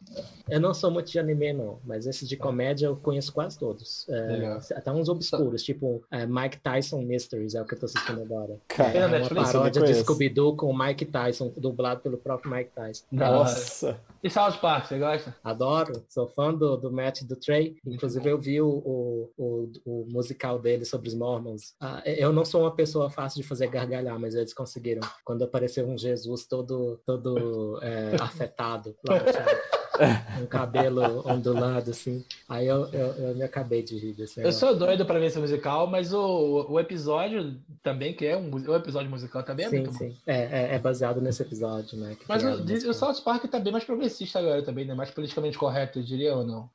Eu 0.48 0.60
não 0.60 0.74
sou 0.74 0.90
muito 0.90 1.10
de 1.10 1.18
anime, 1.18 1.52
não, 1.52 1.78
mas 1.84 2.06
esses 2.06 2.28
de 2.28 2.36
comédia 2.36 2.86
eu 2.86 2.96
conheço 2.96 3.32
quase 3.32 3.58
todos. 3.58 4.06
É, 4.08 4.58
até 4.74 4.90
uns 4.92 5.08
obscuros, 5.08 5.62
tipo 5.62 6.02
é, 6.10 6.26
Mike 6.26 6.58
Tyson 6.58 7.02
Mysteries, 7.02 7.54
é 7.54 7.62
o 7.62 7.64
que 7.64 7.74
eu 7.74 7.78
tô 7.78 7.86
assistindo 7.86 8.22
agora. 8.22 8.58
Cara, 8.68 8.90
Tem 8.90 9.00
na 9.00 9.06
É 9.06 9.08
uma 9.08 9.18
Netflix? 9.18 9.52
paródia 9.52 9.82
de. 9.82 9.94
Scooby-Doo 9.94 10.56
com 10.56 10.66
o 10.70 10.78
Mike 10.78 11.04
Tyson, 11.06 11.52
dublado 11.56 12.00
pelo 12.00 12.16
próprio 12.18 12.50
Mike 12.50 12.70
Tyson. 12.74 13.04
Nossa. 13.10 13.98
E 14.22 14.30
South 14.30 14.58
Park, 14.60 14.86
você 14.86 14.98
gosta? 14.98 15.34
Adoro, 15.42 16.02
sou 16.08 16.26
fã 16.28 16.52
do, 16.54 16.71
do 16.76 16.92
Matt 16.92 17.20
e 17.20 17.26
do 17.26 17.36
Trey. 17.36 17.76
Inclusive, 17.86 18.28
eu 18.28 18.38
vi 18.38 18.60
o, 18.60 18.68
o, 18.68 19.32
o, 19.36 19.72
o 19.84 20.06
musical 20.10 20.58
dele 20.58 20.84
sobre 20.84 21.08
os 21.08 21.14
Mormons. 21.14 21.74
Ah, 21.80 22.02
eu 22.04 22.32
não 22.32 22.44
sou 22.44 22.62
uma 22.62 22.74
pessoa 22.74 23.10
fácil 23.10 23.42
de 23.42 23.48
fazer 23.48 23.68
gargalhar, 23.68 24.18
mas 24.18 24.34
eles 24.34 24.54
conseguiram. 24.54 25.00
Quando 25.24 25.44
apareceu 25.44 25.86
um 25.86 25.98
Jesus 25.98 26.46
todo, 26.46 27.00
todo 27.06 27.78
é, 27.82 28.16
afetado 28.20 28.96
lá 29.06 29.18
no 29.18 29.32
teatro. 29.32 29.81
um 30.42 30.46
cabelo 30.46 31.22
ondulado, 31.28 31.90
assim. 31.90 32.24
Aí 32.48 32.66
eu, 32.66 32.86
eu, 32.92 33.06
eu 33.14 33.34
me 33.34 33.42
acabei 33.42 33.82
de 33.82 33.98
rir 33.98 34.12
desse 34.12 34.38
Eu 34.40 34.44
negócio. 34.44 34.60
sou 34.60 34.76
doido 34.76 35.04
pra 35.04 35.18
ver 35.18 35.26
esse 35.26 35.38
musical, 35.38 35.86
mas 35.86 36.12
o, 36.12 36.66
o 36.68 36.80
episódio 36.80 37.56
também, 37.82 38.12
que 38.14 38.26
é 38.26 38.36
um, 38.36 38.50
o 38.50 38.76
episódio 38.76 39.10
musical 39.10 39.42
também 39.42 39.66
é 39.66 39.68
Sim, 39.68 39.76
muito 39.78 39.92
bom. 39.92 39.98
sim. 39.98 40.16
É, 40.26 40.36
é, 40.72 40.74
é 40.74 40.78
baseado 40.78 41.20
nesse 41.20 41.42
episódio, 41.42 41.98
né? 41.98 42.16
Mas 42.28 42.42
o, 42.42 42.90
o. 42.90 42.94
South 42.94 43.22
Park 43.24 43.44
tá 43.46 43.58
bem 43.58 43.72
mais 43.72 43.84
progressista 43.84 44.38
agora 44.38 44.62
também, 44.62 44.84
né? 44.84 44.94
Mais 44.94 45.10
politicamente 45.10 45.58
correto, 45.58 45.98
eu 45.98 46.02
diria, 46.02 46.34
ou 46.36 46.44
não? 46.44 46.70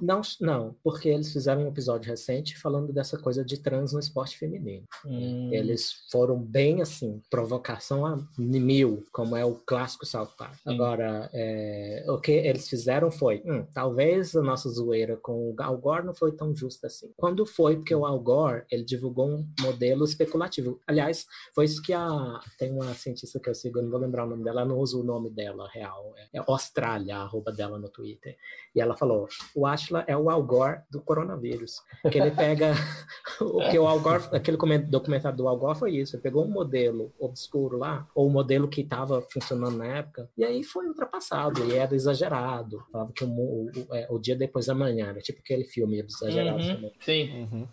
Não, 0.00 0.20
não, 0.40 0.76
porque 0.82 1.08
eles 1.08 1.32
fizeram 1.32 1.64
um 1.64 1.68
episódio 1.68 2.10
recente 2.10 2.58
falando 2.58 2.92
dessa 2.92 3.18
coisa 3.18 3.44
de 3.44 3.58
trans 3.58 3.92
no 3.92 4.00
esporte 4.00 4.36
feminino. 4.36 4.84
Hum. 5.04 5.50
Eles 5.52 5.92
foram 6.10 6.38
bem 6.38 6.82
assim, 6.82 7.22
provocação 7.30 8.04
a 8.04 8.18
mil, 8.38 9.06
como 9.12 9.36
é 9.36 9.44
o 9.44 9.54
clássico 9.54 10.04
South 10.04 10.32
Park. 10.36 10.54
Sim. 10.54 10.74
Agora, 10.74 11.30
é, 11.32 12.04
o 12.08 12.18
que 12.18 12.32
eles 12.32 12.68
fizeram 12.68 13.10
foi, 13.10 13.42
hum, 13.44 13.66
talvez 13.72 14.36
a 14.36 14.42
nossa 14.42 14.68
zoeira 14.68 15.16
com 15.16 15.50
o 15.50 15.54
Al 15.58 15.78
Gore 15.78 16.06
não 16.06 16.14
foi 16.14 16.32
tão 16.32 16.54
justa 16.54 16.86
assim. 16.86 17.12
Quando 17.16 17.46
foi, 17.46 17.76
porque 17.76 17.94
o 17.94 18.04
Al 18.04 18.20
Gore, 18.20 18.64
ele 18.70 18.84
divulgou 18.84 19.28
um 19.28 19.48
modelo 19.60 20.04
especulativo. 20.04 20.80
Aliás, 20.86 21.26
foi 21.54 21.64
isso 21.64 21.82
que 21.82 21.92
a 21.92 22.40
tem 22.58 22.72
uma 22.72 22.92
cientista 22.94 23.40
que 23.40 23.48
eu 23.48 23.54
sigo, 23.54 23.78
eu 23.78 23.84
não 23.84 23.90
vou 23.90 24.00
lembrar 24.00 24.26
o 24.26 24.30
nome 24.30 24.44
dela, 24.44 24.60
ela 24.60 24.68
não 24.68 24.78
usa 24.78 24.96
o 24.96 25.02
nome 25.02 25.30
dela 25.30 25.68
real, 25.72 26.12
é, 26.16 26.38
é 26.38 26.42
Austrália, 26.46 27.16
a 27.16 27.22
arroba 27.22 27.52
dela 27.52 27.78
no 27.78 27.88
Twitter. 27.88 28.36
E 28.74 28.80
ela 28.80 28.96
falou: 28.96 29.26
o 29.54 29.66
Ashla 29.72 30.04
é 30.06 30.16
o 30.16 30.28
Al 30.30 30.42
Gore 30.42 30.80
do 30.90 31.00
coronavírus. 31.00 31.80
Que 32.10 32.18
ele 32.18 32.30
pega. 32.30 32.72
o 33.40 33.68
que 33.70 33.78
o 33.78 33.86
Al 33.86 34.00
Gore, 34.00 34.24
aquele 34.32 34.56
documentário 34.88 35.36
do 35.36 35.48
Al 35.48 35.56
Gore 35.58 35.78
foi 35.78 35.92
isso. 35.96 36.16
Ele 36.16 36.22
pegou 36.22 36.44
um 36.44 36.50
modelo 36.50 37.12
obscuro 37.18 37.76
lá, 37.78 38.06
ou 38.14 38.26
um 38.28 38.30
modelo 38.30 38.68
que 38.68 38.80
estava 38.82 39.22
funcionando 39.32 39.76
na 39.76 39.86
época, 39.86 40.28
e 40.36 40.44
aí 40.44 40.62
foi 40.62 40.86
ultrapassado, 40.86 41.64
e 41.64 41.74
era 41.76 41.94
exagerado. 41.94 42.82
Falava 42.92 43.12
que 43.12 43.24
o, 43.24 43.26
mu- 43.28 43.70
o, 43.74 43.94
é, 43.94 44.06
o 44.10 44.18
dia 44.18 44.36
depois 44.36 44.66
da 44.66 44.74
manhã, 44.74 45.08
era 45.10 45.20
tipo 45.20 45.40
aquele 45.40 45.64
filme 45.64 46.00
exagerado 46.00 46.58
Uhum, 46.62 46.74
também. 46.74 46.92
Sim. 47.00 47.48
Uhum. 47.52 47.68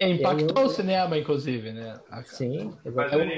É, 0.00 0.08
impactou 0.10 0.48
E 0.48 0.58
aí 0.58 0.64
eu- 0.64 0.66
o 0.66 0.68
cinema, 0.70 1.18
inclusive, 1.18 1.72
né? 1.72 1.98
A- 2.10 2.22
Sim, 2.24 2.72
É, 2.84 2.88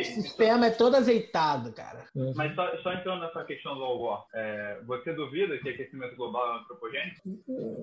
o 0.00 0.04
sistema 0.04 0.66
é 0.66 0.70
todo 0.70 0.96
azeitado, 0.96 1.72
cara. 1.72 2.04
Uhum. 2.14 2.32
Mas 2.34 2.54
só, 2.54 2.76
só 2.82 2.92
entrando 2.92 3.20
nessa 3.20 3.44
questão 3.44 3.74
do 3.76 3.84
Al 3.84 3.98
Gore, 3.98 4.22
é, 4.34 4.80
você 4.86 5.12
duvida 5.12 5.56
que 5.58 5.68
aquecimento 5.68 6.16
global 6.16 6.42
é 6.56 6.60
antropogênico? 6.60 7.20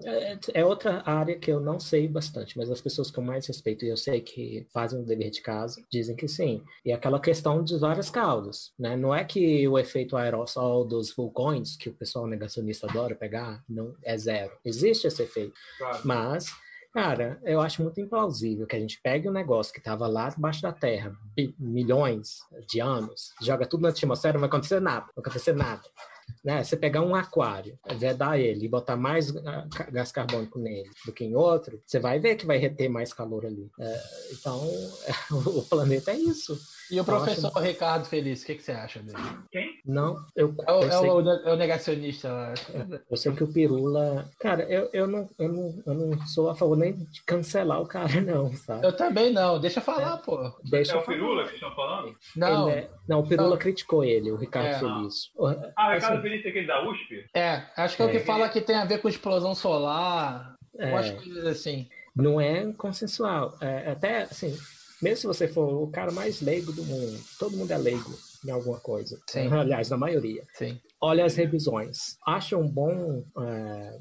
É, 0.06 0.17
é 0.54 0.66
outra 0.66 1.02
área 1.06 1.38
que 1.38 1.52
eu 1.52 1.60
não 1.60 1.80
sei 1.80 2.08
bastante, 2.08 2.58
mas 2.58 2.70
as 2.70 2.82
pessoas 2.82 3.10
que 3.12 3.18
eu 3.18 3.24
mais 3.24 3.46
respeito 3.48 3.86
e 3.86 3.90
eu 3.90 3.98
sei 3.98 4.22
que 4.22 4.66
fazem 4.74 5.00
o 5.00 5.06
dever 5.06 5.30
de 5.30 5.42
casa 5.42 5.82
dizem 5.92 6.16
que 6.16 6.28
sim. 6.28 6.64
E 6.86 6.92
aquela 6.92 7.20
questão 7.20 7.64
de 7.64 7.78
várias 7.78 8.10
causas, 8.10 8.72
né? 8.78 8.96
Não 8.96 9.14
é 9.14 9.24
que 9.24 9.68
o 9.68 9.78
efeito 9.78 10.18
aerossol 10.18 10.86
dos 10.86 11.14
vulcões, 11.14 11.76
que 11.76 11.90
o 11.90 11.94
pessoal 11.94 12.28
negacionista 12.28 12.88
adora 12.88 13.16
pegar, 13.16 13.64
não 13.68 13.96
é 14.04 14.18
zero. 14.18 14.52
Existe 14.64 15.08
esse 15.08 15.24
efeito, 15.24 15.54
Claro. 15.78 16.00
mas 16.04 16.48
Cara, 16.94 17.40
eu 17.44 17.62
acho 17.62 17.84
muito 17.84 18.02
implausível 18.02 18.66
que 18.66 18.76
a 18.76 18.80
gente 18.80 19.00
pegue 19.04 19.30
um 19.30 19.32
negócio 19.32 19.72
que 19.72 19.78
estava 19.78 20.08
lá 20.08 20.30
debaixo 20.30 20.64
da 20.64 20.72
Terra, 20.72 21.16
milhões 21.60 22.40
de 22.68 22.80
anos, 22.80 23.34
joga 23.40 23.68
tudo 23.68 23.82
na 23.82 23.90
atmosfera, 23.90 24.34
não 24.34 24.40
vai 24.40 24.48
acontecer 24.50 24.80
nada, 24.80 25.06
não 25.16 25.22
vai 25.22 25.30
acontecer 25.30 25.54
nada. 25.54 25.84
Né? 26.48 26.64
Você 26.64 26.78
pegar 26.78 27.02
um 27.02 27.14
aquário, 27.14 27.78
vedar 27.98 28.40
ele 28.40 28.64
e 28.64 28.70
botar 28.70 28.96
mais 28.96 29.36
ah, 29.36 29.68
gás 29.92 30.14
carbônico 30.14 30.58
nele 30.58 30.90
do 31.06 31.12
que 31.12 31.26
em 31.26 31.36
outro, 31.36 31.84
você 31.86 32.00
vai 32.00 32.20
ver 32.20 32.38
que 32.38 32.46
vai 32.46 32.58
reter 32.58 32.88
mais 32.88 33.12
calor 33.12 33.46
ali. 33.46 33.70
É, 33.78 34.04
então, 34.32 34.58
o 35.30 35.62
planeta 35.64 36.12
é 36.12 36.16
isso. 36.16 36.58
E 36.90 36.96
o 36.96 37.00
Eu 37.00 37.06
professor 37.06 37.52
Ricardo 37.62 38.06
Feliz, 38.06 38.42
o 38.42 38.46
que, 38.46 38.56
que 38.56 38.64
você 38.64 38.72
acha 38.72 39.00
dele? 39.00 39.18
Não, 39.86 40.18
eu, 40.36 40.54
É 40.68 40.72
o, 40.72 40.82
eu, 40.82 40.88
é 40.88 40.92
sei, 40.92 41.10
o, 41.10 41.30
é 41.30 41.54
o 41.54 41.56
negacionista 41.56 42.32
lá. 42.32 42.54
eu 43.10 43.18
sei 43.18 43.32
que 43.34 43.44
o 43.44 43.52
Pirula. 43.52 44.26
Cara, 44.40 44.64
eu, 44.64 44.90
eu, 44.94 45.08
não, 45.08 45.30
eu, 45.38 45.50
não, 45.52 45.84
eu 45.86 45.94
não 45.94 46.28
sou 46.28 46.50
a 46.50 46.56
favor 46.56 46.78
nem 46.78 46.94
de 46.94 47.22
cancelar 47.24 47.82
o 47.82 47.88
cara, 47.88 48.20
não, 48.22 48.54
sabe? 48.54 48.86
Eu 48.86 48.96
também 48.96 49.32
não, 49.34 49.60
deixa 49.60 49.80
eu 49.80 49.84
falar, 49.84 50.18
pô. 50.18 50.52
Deixa 50.64 50.94
É 50.94 50.96
eu 50.96 51.00
o 51.00 51.04
falar. 51.04 51.18
Pirula 51.18 51.48
que 51.48 51.54
estão 51.56 51.76
falando? 51.76 52.16
Não, 52.36 52.70
é- 52.70 52.90
não, 53.08 53.20
o 53.20 53.28
Pirula 53.28 53.50
Não. 53.52 53.58
criticou 53.58 54.04
ele, 54.04 54.32
o 54.32 54.36
Ricardo 54.38 54.68
É. 54.68 54.80
Feliz. 54.80 55.32
Ah, 55.38 55.42
o 55.42 55.46
Assim, 55.48 55.94
Ricardo 55.96 56.22
Feliz 56.22 56.46
é 56.46 56.50
aquele 56.50 56.68
da 56.68 56.90
USP? 56.90 57.26
é, 57.34 57.64
acho 57.76 57.96
que 57.96 58.02
é 58.02 58.06
o 58.06 58.10
que 58.12 58.18
É. 58.18 58.22
fala 58.22 58.50
que 58.50 58.62
tem 58.62 58.76
a 58.76 58.86
ver 58.86 59.02
com 59.02 59.10
explosão 59.10 59.54
solar, 59.56 60.56
É. 60.78 60.92
umas 60.92 61.10
coisas 61.12 61.46
assim. 61.46 61.88
não 62.16 62.42
é 62.42 62.72
consensual. 62.74 63.56
É, 63.62 63.92
até 63.92 64.24
assim, 64.24 64.58
mesmo 65.02 65.18
se 65.18 65.28
você 65.28 65.48
for 65.48 65.84
o 65.84 65.88
cara 65.88 66.12
mais 66.12 66.42
leigo 66.42 66.72
do 66.72 66.84
mundo, 66.84 67.20
todo 67.40 67.58
mundo 67.58 67.72
é 67.72 67.78
leigo 67.78 68.14
em 68.46 68.52
alguma 68.52 68.80
coisa. 68.80 69.20
Sim. 69.28 69.52
Aliás, 69.52 69.90
na 69.90 69.98
maioria. 69.98 70.44
Sim. 70.54 70.80
Olha 71.02 71.26
as 71.26 71.36
revisões. 71.36 72.18
Acha 72.26 72.58
um 72.58 72.68
bom. 72.68 73.24
é, 73.40 74.00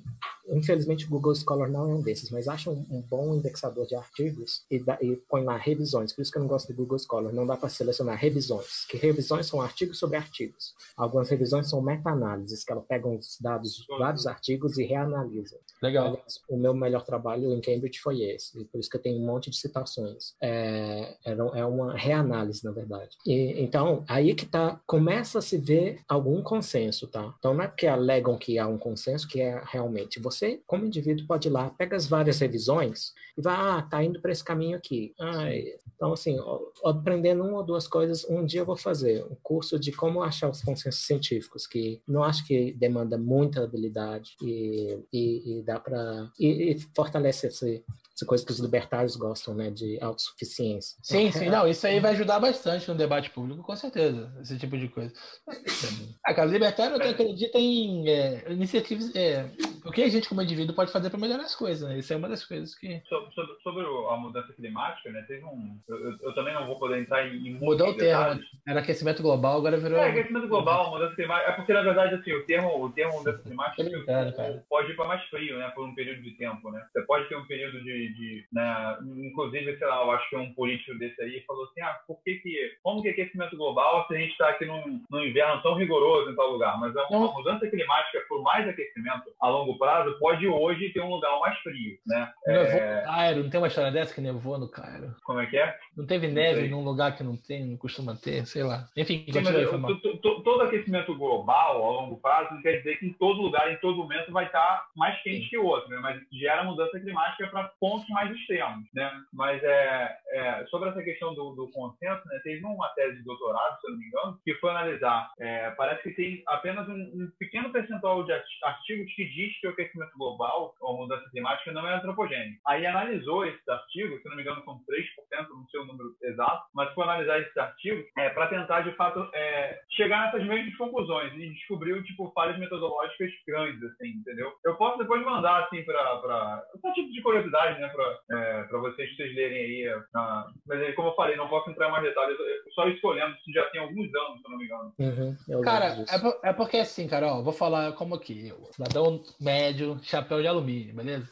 infelizmente, 0.49 1.07
o 1.07 1.11
Google 1.11 1.35
Scholar 1.35 1.69
não 1.71 1.91
é 1.91 1.95
um 1.95 2.01
desses, 2.01 2.31
mas 2.31 2.49
acha 2.49 2.71
um, 2.71 2.85
um 2.91 3.01
bom 3.01 3.35
indexador 3.35 3.87
de 3.87 3.95
artigos 3.95 4.63
e, 4.71 4.79
dá- 4.79 4.99
e 5.01 5.17
põe 5.29 5.45
lá 5.45 5.57
revisões. 5.57 6.13
Por 6.13 6.23
isso 6.23 6.31
que 6.31 6.39
eu 6.39 6.43
não 6.43 6.49
gosto 6.49 6.69
do 6.73 6.77
Google 6.77 6.99
Scholar. 6.99 7.33
Não 7.33 7.47
dá 7.47 7.57
para 7.57 7.69
selecionar 7.69 8.17
revisões. 8.19 8.85
Que 8.89 8.97
revisões 8.97 9.47
são 9.47 9.61
artigos 9.61 9.99
sobre 9.99 10.17
artigos. 10.17 10.75
Algumas 10.97 11.29
revisões 11.29 11.69
são 11.69 11.81
meta-análises, 11.81 12.65
que 12.65 12.73
ela 12.73 12.83
pega 12.83 13.09
os 13.09 13.37
dados, 13.41 13.85
vários 13.99 14.27
artigos 14.27 14.79
e 14.79 14.85
reanalisa. 14.85 15.57
Legal. 15.83 16.23
O 16.49 16.57
meu 16.57 16.75
melhor 16.75 17.05
trabalho 17.05 17.53
em 17.53 17.61
Cambridge 17.61 17.99
foi 18.01 18.23
esse, 18.23 18.65
por 18.67 18.79
isso 18.79 18.89
que 18.91 18.97
eu 18.97 19.03
tenho 19.03 19.21
um 19.21 19.27
monte 19.27 19.51
de 19.51 19.57
citações. 19.57 20.35
É, 20.43 21.15
é 21.25 21.65
uma 21.65 21.97
reanálise, 21.97 22.65
na 22.65 22.71
verdade. 22.73 23.17
E, 23.27 23.63
então, 23.63 24.05
aí 24.09 24.35
que 24.35 24.47
tá, 24.47 24.81
começa 24.87 25.39
a 25.39 25.43
se 25.43 25.57
ver 25.57 26.01
algum 26.09 26.43
consenso, 26.43 27.07
tá? 27.07 27.35
Então, 27.39 27.55
não 27.55 27.65
é 27.65 27.69
porque 27.69 27.87
alegam 27.87 28.39
que 28.39 28.59
há 28.59 28.67
um 28.67 28.79
consenso, 28.79 29.29
que 29.29 29.41
é 29.41 29.63
realmente. 29.67 30.21
Você, 30.21 30.36
como 30.67 30.85
indivíduo, 30.87 31.27
pode 31.27 31.49
ir 31.49 31.51
lá, 31.51 31.71
pega 31.71 31.97
as 31.97 32.07
várias 32.07 32.39
revisões 32.39 33.13
e 33.37 33.43
vai, 33.43 33.55
ah, 33.55 33.83
tá 33.83 34.03
indo 34.03 34.21
para 34.21 34.33
esse 34.33 34.45
caminho 34.45 34.77
aqui. 34.77 35.15
Ah, 35.19 35.51
e- 35.53 35.79
então, 35.97 36.13
assim, 36.13 36.37
aprendendo 36.85 37.43
uma 37.43 37.59
ou 37.59 37.63
duas 37.65 37.89
coisas, 37.89 38.25
um 38.29 38.45
dia 38.45 38.61
eu 38.61 38.67
vou 38.67 38.77
fazer 38.77 39.25
um 39.25 39.37
curso 39.43 39.79
de 39.79 39.93
como 39.93 40.23
achar 40.23 40.51
os 40.51 40.61
consensos 40.63 41.07
científicos, 41.07 41.67
que 41.67 42.03
não 42.07 42.23
acho 42.23 42.47
que 42.47 42.73
demanda 42.73 43.17
muita 43.17 43.65
habilidade 43.65 44.33
e, 44.43 44.99
e, 45.13 45.59
e 45.59 45.63
dá 45.63 45.81
para 45.81 46.31
e, 46.39 46.73
e 46.73 46.79
fortalece 46.95 47.47
esse, 47.47 47.83
essa 48.15 48.27
coisa 48.27 48.45
que 48.45 48.53
os 48.53 48.59
libertários 48.59 49.17
gostam, 49.17 49.55
né, 49.55 49.71
de 49.71 49.99
autossuficiência. 50.03 50.99
Sim, 51.03 51.31
sim, 51.33 51.49
não, 51.49 51.67
isso 51.67 51.87
aí 51.87 51.99
vai 51.99 52.13
ajudar 52.13 52.41
bastante 52.41 52.87
no 52.89 52.95
debate 52.95 53.31
público, 53.31 53.63
com 53.63 53.77
certeza, 53.77 54.31
esse 54.43 54.59
tipo 54.59 54.77
de 54.77 54.89
coisa. 54.89 55.13
Ah, 56.25 56.35
cara, 56.35 56.49
o 56.49 56.53
libertário 56.53 56.97
acredita 56.97 57.57
em 57.57 58.09
é, 58.09 58.51
iniciativas, 58.51 59.15
é, 59.15 59.49
o 59.89 59.93
que 59.93 60.03
a 60.03 60.09
gente 60.09 60.29
como 60.29 60.43
indivíduo 60.43 60.75
pode 60.75 60.93
fazer 60.93 61.11
para 61.11 61.19
melhorar 61.19 61.43
as 61.45 61.55
coisas, 61.55 61.89
né? 61.89 61.99
Isso 61.99 62.13
é 62.13 62.17
uma 62.17 62.29
das 62.29 62.45
coisas 62.45 62.75
que 62.75 63.01
Sobre, 63.09 63.31
sobre- 63.63 63.87
a 64.11 64.17
mudança 64.17 64.53
climática, 64.53 65.11
né? 65.11 65.23
Teve 65.27 65.45
um. 65.45 65.79
Eu, 65.89 65.97
eu- 66.11 66.19
eu 66.23 66.35
também 66.35 66.55
não 66.55 66.67
vou 66.67 66.79
poder 66.79 66.99
entrar 67.01 67.27
em, 67.27 67.55
mudou 67.55 67.91
o 67.91 67.97
termo, 67.97 68.41
era 68.67 68.81
aquecimento 68.81 69.23
global, 69.23 69.59
agora 69.59 69.77
virou... 69.77 69.99
É, 69.99 70.11
aquecimento 70.11 70.49
global, 70.49 70.91
mudança 70.91 71.15
climática. 71.15 71.51
É 71.51 71.55
porque, 71.55 71.73
na 71.73 71.83
verdade, 71.83 72.15
assim, 72.15 72.33
o 72.33 72.45
termo, 72.45 72.85
o 72.85 72.91
termo 72.91 73.19
mudança 73.19 73.43
climática 73.45 73.85
brincando, 73.85 74.33
cara. 74.35 74.65
pode 74.69 74.91
ir 74.93 74.97
para 74.97 75.09
mais 75.09 75.23
frio, 75.25 75.59
né? 75.59 75.69
Por 75.75 75.85
um 75.87 75.95
período 75.95 76.23
de 76.23 76.33
tempo, 76.33 76.71
né? 76.71 76.85
Você 76.93 77.03
pode 77.03 77.29
ter 77.29 77.37
um 77.37 77.47
período 77.47 77.83
de. 77.83 78.15
de 78.15 78.47
né? 78.53 78.99
Inclusive, 79.19 79.77
sei 79.77 79.87
lá, 79.87 80.03
eu 80.03 80.11
acho 80.13 80.29
que 80.29 80.37
um 80.37 80.53
político 80.55 80.99
desse 80.99 81.21
aí 81.23 81.43
falou 81.47 81.65
assim: 81.65 81.81
ah, 81.81 81.99
por 82.07 82.23
que 82.23 82.37
que. 82.37 82.73
Como 82.83 83.03
que 83.03 83.09
aquecimento 83.09 83.57
global 83.57 84.07
se 84.07 84.15
a 84.15 84.19
gente 84.19 84.33
está 84.33 84.49
aqui 84.51 84.65
num, 84.65 85.03
num 85.11 85.25
inverno 85.25 85.63
tão 85.63 85.75
rigoroso 85.75 86.31
em 86.31 86.35
tal 86.35 86.51
lugar? 86.51 86.79
Mas 86.79 86.95
é 86.95 87.03
uma 87.11 87.27
Não. 87.27 87.33
mudança 87.35 87.69
climática 87.69 88.21
por 88.29 88.43
mais 88.43 88.69
aquecimento 88.69 89.25
a 89.41 89.49
longo 89.49 89.76
prazo 89.79 90.19
pode 90.19 90.47
hoje 90.47 90.91
ter 90.93 91.01
um 91.01 91.11
lugar 91.11 91.39
mais 91.41 91.59
frio, 91.59 91.99
né? 92.07 92.33
Nevou 92.47 92.65
É, 92.65 92.97
no 93.01 93.07
Cairo, 93.07 93.43
não 93.45 93.51
tem 93.51 93.61
uma 93.61 93.67
história 93.69 93.91
dessa 93.93 94.15
que 94.15 94.21
nevou 94.21 94.59
no 94.59 94.69
Cairo? 94.69 95.15
como 95.25 95.41
é 95.41 95.47
que 95.47 95.57
é? 95.57 95.77
Não 95.97 96.07
teve 96.07 96.29
neve 96.29 96.61
sei. 96.61 96.69
num 96.71 96.85
lugar 96.85 97.17
que 97.17 97.23
não 97.23 97.37
tem, 97.37 97.65
não 97.65 97.77
costuma 97.77 98.15
ter, 98.17 98.47
sei 98.47 98.63
lá. 98.63 98.87
Enfim, 98.97 99.25
Sim, 99.31 99.41
mas 99.43 99.55
aí, 99.57 99.65
to- 99.67 100.19
to- 100.19 100.43
todo 100.43 100.63
aquecimento 100.63 101.15
global 101.17 101.85
a 101.85 101.91
longo 101.91 102.21
prazo 102.21 102.55
não 102.55 102.63
quer 102.63 102.79
dizer 102.79 102.99
que 102.99 103.07
em 103.07 103.13
todo 103.15 103.41
lugar, 103.43 103.71
em 103.73 103.77
todo 103.79 103.97
momento, 103.97 104.31
vai 104.33 104.47
estar 104.47 104.87
mais 104.97 105.21
quente 105.23 105.49
que 105.49 105.59
o 105.59 105.65
outro, 105.65 105.89
né? 105.91 105.99
mas 106.01 106.21
gera 106.33 106.65
mudança 106.65 106.99
climática 107.01 107.47
para 107.49 107.71
pontos 107.81 108.09
mais 108.09 108.31
extremos. 108.35 108.85
Né? 108.95 109.11
Mas 109.33 109.63
é, 109.65 110.17
é, 110.33 110.67
sobre 110.67 110.91
essa 110.91 111.03
questão 111.03 111.35
do, 111.35 111.55
do 111.55 111.71
consenso, 111.71 112.23
né? 112.27 112.41
teve 112.45 112.65
uma 112.65 112.89
tese 112.89 113.17
de 113.19 113.25
doutorado, 113.25 113.81
se 113.81 113.87
eu 113.87 113.91
não 113.93 113.99
me 113.99 114.07
engano, 114.07 114.39
que 114.45 114.55
foi 114.55 114.71
analisar. 114.71 115.31
é, 115.41 115.71
parece 115.73 116.03
que 116.03 116.11
tem 116.11 116.43
apenas 116.47 116.89
um, 116.89 116.93
um 116.93 117.31
pequeno 117.39 117.71
percentual 117.71 118.23
de 118.25 118.33
arti- 118.33 118.65
artigos 118.65 119.13
que 119.15 119.25
diz 119.27 119.59
que 119.61 119.66
que 119.75 119.83
o 119.83 119.85
aquecimento 119.85 120.17
global, 120.17 120.75
ou 120.81 120.97
mudança 120.97 121.29
climática, 121.31 121.73
não 121.73 121.87
é 121.87 121.95
antropogênico. 121.95 122.61
Aí 122.67 122.87
analisou 122.87 123.45
esses 123.45 123.69
artigos, 123.69 124.23
se 124.23 124.29
não 124.29 124.37
me 124.37 124.43
engano 124.43 124.63
são 124.65 124.75
3%, 124.75 125.49
não 125.49 125.67
sei 125.69 125.81
o 125.81 125.87
número 125.87 126.15
exato, 126.23 126.65
mas 126.75 126.93
foi 126.95 127.05
analisar 127.05 127.41
esses 127.41 127.57
artigos 127.57 128.05
é, 128.19 128.31
para 128.31 128.49
tentar, 128.49 128.83
de 128.83 128.93
fato, 128.93 129.29
é, 129.35 129.81
chegar 129.91 130.27
nessas 130.27 130.47
mesmas 130.47 130.77
conclusões 130.77 131.33
e 131.35 131.51
descobriu, 131.51 132.03
tipo, 132.05 132.31
falhas 132.33 132.59
metodológicas 132.59 133.31
grandes, 133.47 133.83
assim, 133.83 134.09
entendeu? 134.09 134.53
Eu 134.65 134.77
posso 134.77 134.99
depois 134.99 135.25
mandar, 135.25 135.65
assim, 135.65 135.83
para... 135.85 136.63
Esse 136.75 136.95
tipo 136.95 137.13
de 137.13 137.23
curiosidade, 137.23 137.81
né, 137.81 137.89
para 137.89 138.39
é, 138.39 138.67
vocês, 138.69 139.17
vocês 139.17 139.35
lerem 139.35 139.59
aí. 139.59 139.95
Uh, 139.97 140.45
mas 140.67 140.81
aí, 140.81 140.93
como 140.93 141.09
eu 141.09 141.15
falei, 141.15 141.37
não 141.37 141.49
posso 141.49 141.71
entrar 141.71 141.89
em 141.89 141.93
mais 141.93 142.05
detalhes, 142.05 142.37
só 142.75 142.87
eu 142.87 143.11
lembro, 143.11 143.37
isso 143.39 143.53
já 143.53 143.65
tem 143.71 143.81
alguns 143.81 144.15
anos, 144.15 144.41
se 144.41 144.47
eu 144.47 144.51
não 144.51 144.59
me 144.59 144.65
engano. 144.65 144.93
Uhum, 144.99 145.63
cara, 145.63 145.87
é, 145.87 146.51
é, 146.51 146.53
porque 146.53 146.77
assim, 146.77 147.09
cara, 147.09 147.27
ó, 147.27 147.43
vou 147.43 147.53
falar 147.53 147.93
como 147.93 148.15
aqui, 148.15 148.53
cidadão 148.73 149.23
médio, 149.41 149.56
chapéu 150.03 150.41
de 150.41 150.49
alumínio, 150.49 150.95
beleza? 150.95 151.29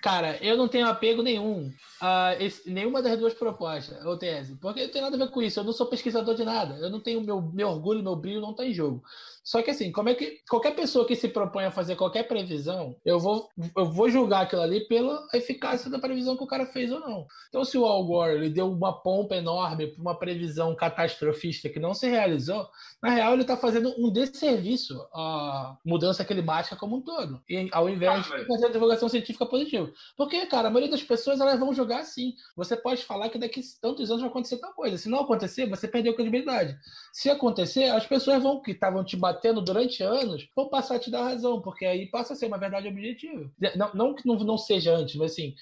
Cara, 0.00 0.38
eu 0.40 0.56
não 0.56 0.68
tenho 0.68 0.86
apego 0.86 1.22
nenhum 1.22 1.72
a 2.00 2.36
esse, 2.38 2.70
nenhuma 2.70 3.02
das 3.02 3.18
duas 3.18 3.34
propostas, 3.34 4.04
ou 4.04 4.16
tese, 4.16 4.56
porque 4.56 4.84
não 4.84 4.90
tem 4.90 5.02
nada 5.02 5.16
a 5.16 5.18
ver 5.18 5.30
com 5.30 5.42
isso. 5.42 5.60
Eu 5.60 5.64
não 5.64 5.72
sou 5.72 5.86
pesquisador 5.86 6.34
de 6.34 6.44
nada. 6.44 6.76
Eu 6.78 6.90
não 6.90 7.00
tenho 7.00 7.20
meu, 7.20 7.40
meu 7.40 7.68
orgulho, 7.68 8.02
meu 8.02 8.16
brilho 8.16 8.40
não 8.40 8.52
está 8.52 8.64
em 8.64 8.72
jogo. 8.72 9.02
Só 9.48 9.62
que 9.62 9.70
assim, 9.70 9.90
como 9.90 10.10
é 10.10 10.14
que 10.14 10.42
qualquer 10.46 10.76
pessoa 10.76 11.06
que 11.06 11.16
se 11.16 11.26
propõe 11.26 11.64
a 11.64 11.70
fazer 11.70 11.96
qualquer 11.96 12.24
previsão, 12.24 12.94
eu 13.02 13.18
vou, 13.18 13.48
eu 13.74 13.86
vou 13.86 14.10
julgar 14.10 14.42
aquilo 14.42 14.60
ali 14.60 14.86
pela 14.86 15.26
eficácia 15.32 15.90
da 15.90 15.98
previsão 15.98 16.36
que 16.36 16.44
o 16.44 16.46
cara 16.46 16.66
fez 16.66 16.92
ou 16.92 17.00
não. 17.00 17.26
Então, 17.48 17.64
se 17.64 17.78
o 17.78 17.86
Al 17.86 18.04
Gore 18.04 18.34
ele 18.34 18.50
deu 18.50 18.70
uma 18.70 18.92
pompa 18.92 19.36
enorme 19.36 19.86
para 19.86 20.02
uma 20.02 20.18
previsão 20.18 20.76
catastrofista 20.76 21.70
que 21.70 21.80
não 21.80 21.94
se 21.94 22.06
realizou, 22.06 22.68
na 23.02 23.08
real 23.08 23.32
ele 23.32 23.40
está 23.40 23.56
fazendo 23.56 23.94
um 23.96 24.12
desserviço 24.12 25.00
à 25.14 25.78
mudança 25.82 26.26
climática 26.26 26.76
como 26.76 26.96
um 26.96 27.00
todo, 27.00 27.42
e, 27.48 27.70
ao 27.72 27.88
invés 27.88 28.26
de 28.26 28.46
fazer 28.46 28.66
a 28.66 28.70
divulgação 28.70 29.08
científica 29.08 29.46
positiva. 29.46 29.90
Porque, 30.14 30.44
cara, 30.44 30.68
a 30.68 30.70
maioria 30.70 30.90
das 30.90 31.02
pessoas 31.02 31.40
elas 31.40 31.58
vão 31.58 31.72
jogar 31.72 31.87
assim. 31.96 32.34
Você 32.56 32.76
pode 32.76 33.04
falar 33.04 33.28
que 33.28 33.38
daqui 33.38 33.60
tantos 33.80 34.10
anos 34.10 34.22
vai 34.22 34.30
acontecer 34.30 34.58
tal 34.58 34.72
coisa. 34.72 34.96
Se 34.96 35.08
não 35.08 35.20
acontecer, 35.20 35.66
você 35.66 35.88
perdeu 35.88 36.14
credibilidade. 36.14 36.76
Se 37.12 37.30
acontecer, 37.30 37.84
as 37.84 38.06
pessoas 38.06 38.42
vão 38.42 38.60
que 38.60 38.72
estavam 38.72 39.04
te 39.04 39.16
batendo 39.16 39.60
durante 39.60 40.02
anos, 40.02 40.48
vão 40.54 40.68
passar 40.68 40.96
a 40.96 40.98
te 40.98 41.10
dar 41.10 41.24
razão, 41.24 41.60
porque 41.60 41.84
aí 41.84 42.06
passa 42.06 42.32
a 42.32 42.36
ser 42.36 42.46
uma 42.46 42.58
verdade 42.58 42.88
objetiva. 42.88 43.50
Não, 43.76 43.90
não 43.94 44.14
que 44.14 44.26
não, 44.26 44.36
não 44.36 44.58
seja 44.58 44.94
antes, 44.94 45.16
mas 45.16 45.32
assim, 45.32 45.54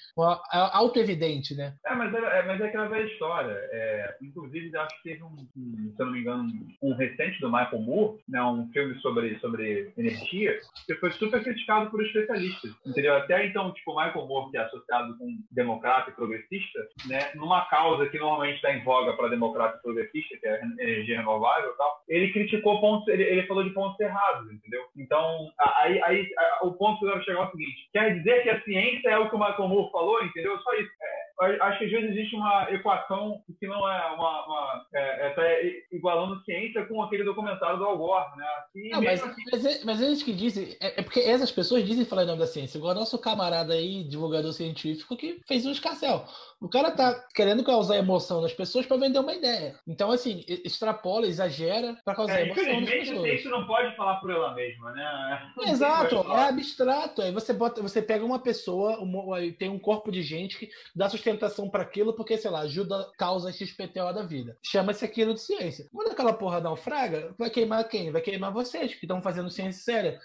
auto-evidente, 0.51 1.55
né? 1.55 1.75
É, 1.85 1.95
mas 1.95 2.13
é, 2.13 2.39
é, 2.39 2.45
mas 2.45 2.61
é 2.61 2.65
aquela 2.65 2.87
velha 2.87 3.07
história. 3.11 3.53
É, 3.71 4.17
inclusive, 4.21 4.75
acho 4.77 4.97
que 4.97 5.09
teve 5.09 5.23
um, 5.23 5.35
um, 5.57 5.93
se 5.95 6.01
eu 6.01 6.05
não 6.05 6.13
me 6.13 6.19
engano, 6.19 6.51
um 6.81 6.93
recente 6.93 7.39
do 7.39 7.51
Michael 7.51 7.81
Moore, 7.81 8.19
né, 8.27 8.43
um 8.43 8.69
filme 8.71 8.99
sobre, 9.01 9.39
sobre 9.39 9.93
energia, 9.97 10.59
que 10.85 10.95
foi 10.95 11.11
super 11.11 11.43
criticado 11.43 11.89
por 11.89 12.03
especialistas. 12.03 12.71
Entendeu? 12.85 13.15
Até 13.15 13.45
então, 13.45 13.73
tipo, 13.73 13.91
o 13.91 13.95
Michael 13.95 14.27
Moore, 14.27 14.51
que 14.51 14.57
é 14.57 14.61
associado 14.61 15.17
com 15.17 15.37
democrata 15.51 16.11
progressista, 16.17 16.79
né, 17.05 17.31
numa 17.35 17.65
causa 17.69 18.09
que 18.09 18.17
normalmente 18.17 18.55
está 18.55 18.73
em 18.73 18.83
voga 18.83 19.13
para 19.13 19.29
democrata 19.29 19.77
progressista, 19.77 20.35
que 20.37 20.47
é 20.47 20.61
energia 20.79 21.19
renovável 21.19 21.71
e 21.71 21.77
tal, 21.77 22.01
ele 22.09 22.33
criticou 22.33 22.81
pontos, 22.81 23.07
ele, 23.07 23.23
ele 23.23 23.47
falou 23.47 23.63
de 23.63 23.69
pontos 23.69 23.99
errados, 23.99 24.51
entendeu? 24.51 24.83
Então, 24.97 25.49
aí, 25.59 26.01
aí 26.03 26.27
o 26.63 26.73
ponto 26.73 26.99
que 26.99 27.05
eu 27.05 27.11
quero 27.11 27.23
chegar 27.23 27.39
é 27.41 27.45
o 27.45 27.51
seguinte: 27.51 27.89
quer 27.93 28.17
dizer 28.17 28.43
que 28.43 28.49
a 28.49 28.61
ciência 28.63 29.09
é 29.09 29.17
o 29.19 29.29
que 29.29 29.35
o 29.35 29.39
Michael 29.39 29.69
Moore 29.69 29.91
falou, 29.91 30.23
entendeu? 30.23 30.57
Só 30.59 30.73
isso. 30.73 30.91
É, 31.01 31.26
acho 31.39 31.79
que 31.79 31.85
às 31.85 31.91
vezes 31.91 32.09
existe 32.11 32.35
uma 32.35 32.67
equação 32.71 33.41
que 33.59 33.67
não 33.67 33.87
é 33.89 34.11
uma. 34.11 34.45
uma 34.45 34.85
é, 34.93 35.27
é, 35.27 35.29
tá 35.31 35.43
igualando 35.91 36.43
ciência 36.43 36.83
com 36.85 37.01
aquele 37.03 37.23
documentário 37.23 37.77
do 37.77 37.85
Al 37.85 37.97
Gore, 37.97 38.37
né? 38.37 38.45
Não, 38.91 39.01
mas, 39.03 39.23
assim... 39.23 39.43
mas, 39.51 39.65
é, 39.65 39.85
mas 39.85 40.01
eles 40.01 40.23
que 40.23 40.33
dizem. 40.33 40.75
É, 40.81 40.99
é, 40.99 41.03
porque 41.03 41.19
essas 41.19 41.51
pessoas 41.51 41.85
dizem 41.85 42.05
falar 42.05 42.23
em 42.23 42.27
nome 42.27 42.39
da 42.39 42.47
ciência, 42.47 42.79
igual 42.79 42.95
nosso 42.95 43.19
camarada 43.19 43.73
aí, 43.73 44.03
divulgador 44.03 44.51
científico, 44.51 45.15
que 45.15 45.39
fez 45.47 45.65
um 45.65 45.71
escarcel. 45.71 46.25
O 46.59 46.67
cara 46.67 46.89
tá 46.89 47.13
querendo 47.35 47.63
causar 47.63 47.97
emoção 47.97 48.41
nas 48.41 48.53
pessoas 48.53 48.87
para 48.87 48.97
vender 48.97 49.19
uma 49.19 49.35
ideia. 49.35 49.75
Então, 49.87 50.09
assim, 50.09 50.43
extrapola, 50.47 51.27
exagera 51.27 51.95
para 52.03 52.15
causar 52.15 52.39
é, 52.39 52.45
emoção 52.45 52.81
nas 52.81 52.89
pessoas. 52.89 53.45
Não 53.45 53.67
pode 53.67 53.95
falar 53.95 54.15
por 54.15 54.31
ela 54.31 54.55
mesma, 54.55 54.91
né? 54.91 55.51
Exato, 55.69 56.15
é 56.15 56.49
abstrato. 56.49 57.21
Aí 57.21 57.31
você 57.31 57.53
bota, 57.53 57.79
você 57.79 58.01
pega 58.01 58.25
uma 58.25 58.39
pessoa, 58.39 58.97
uma, 58.99 59.37
tem 59.51 59.69
um 59.69 59.77
corpo 59.77 60.11
de 60.11 60.23
gente 60.23 60.57
que 60.57 60.69
dá 60.95 61.07
sustentação 61.07 61.26
sustentação 61.27 61.69
para 61.69 61.83
aquilo 61.83 62.13
porque, 62.13 62.37
sei 62.37 62.49
lá, 62.49 62.61
ajuda 62.61 63.11
causa 63.17 63.51
XPTO 63.51 64.13
da 64.13 64.23
vida. 64.23 64.57
Chama-se 64.63 65.03
aquilo 65.03 65.33
de 65.33 65.41
ciência. 65.41 65.87
Quando 65.91 66.11
aquela 66.11 66.33
porra 66.33 66.61
naufraga, 66.61 67.33
vai 67.37 67.49
queimar 67.49 67.87
quem? 67.87 68.11
Vai 68.11 68.21
queimar 68.21 68.51
vocês, 68.51 68.95
que 68.95 69.05
estão 69.05 69.21
fazendo 69.21 69.49
ciência 69.49 69.83
séria, 69.83 70.19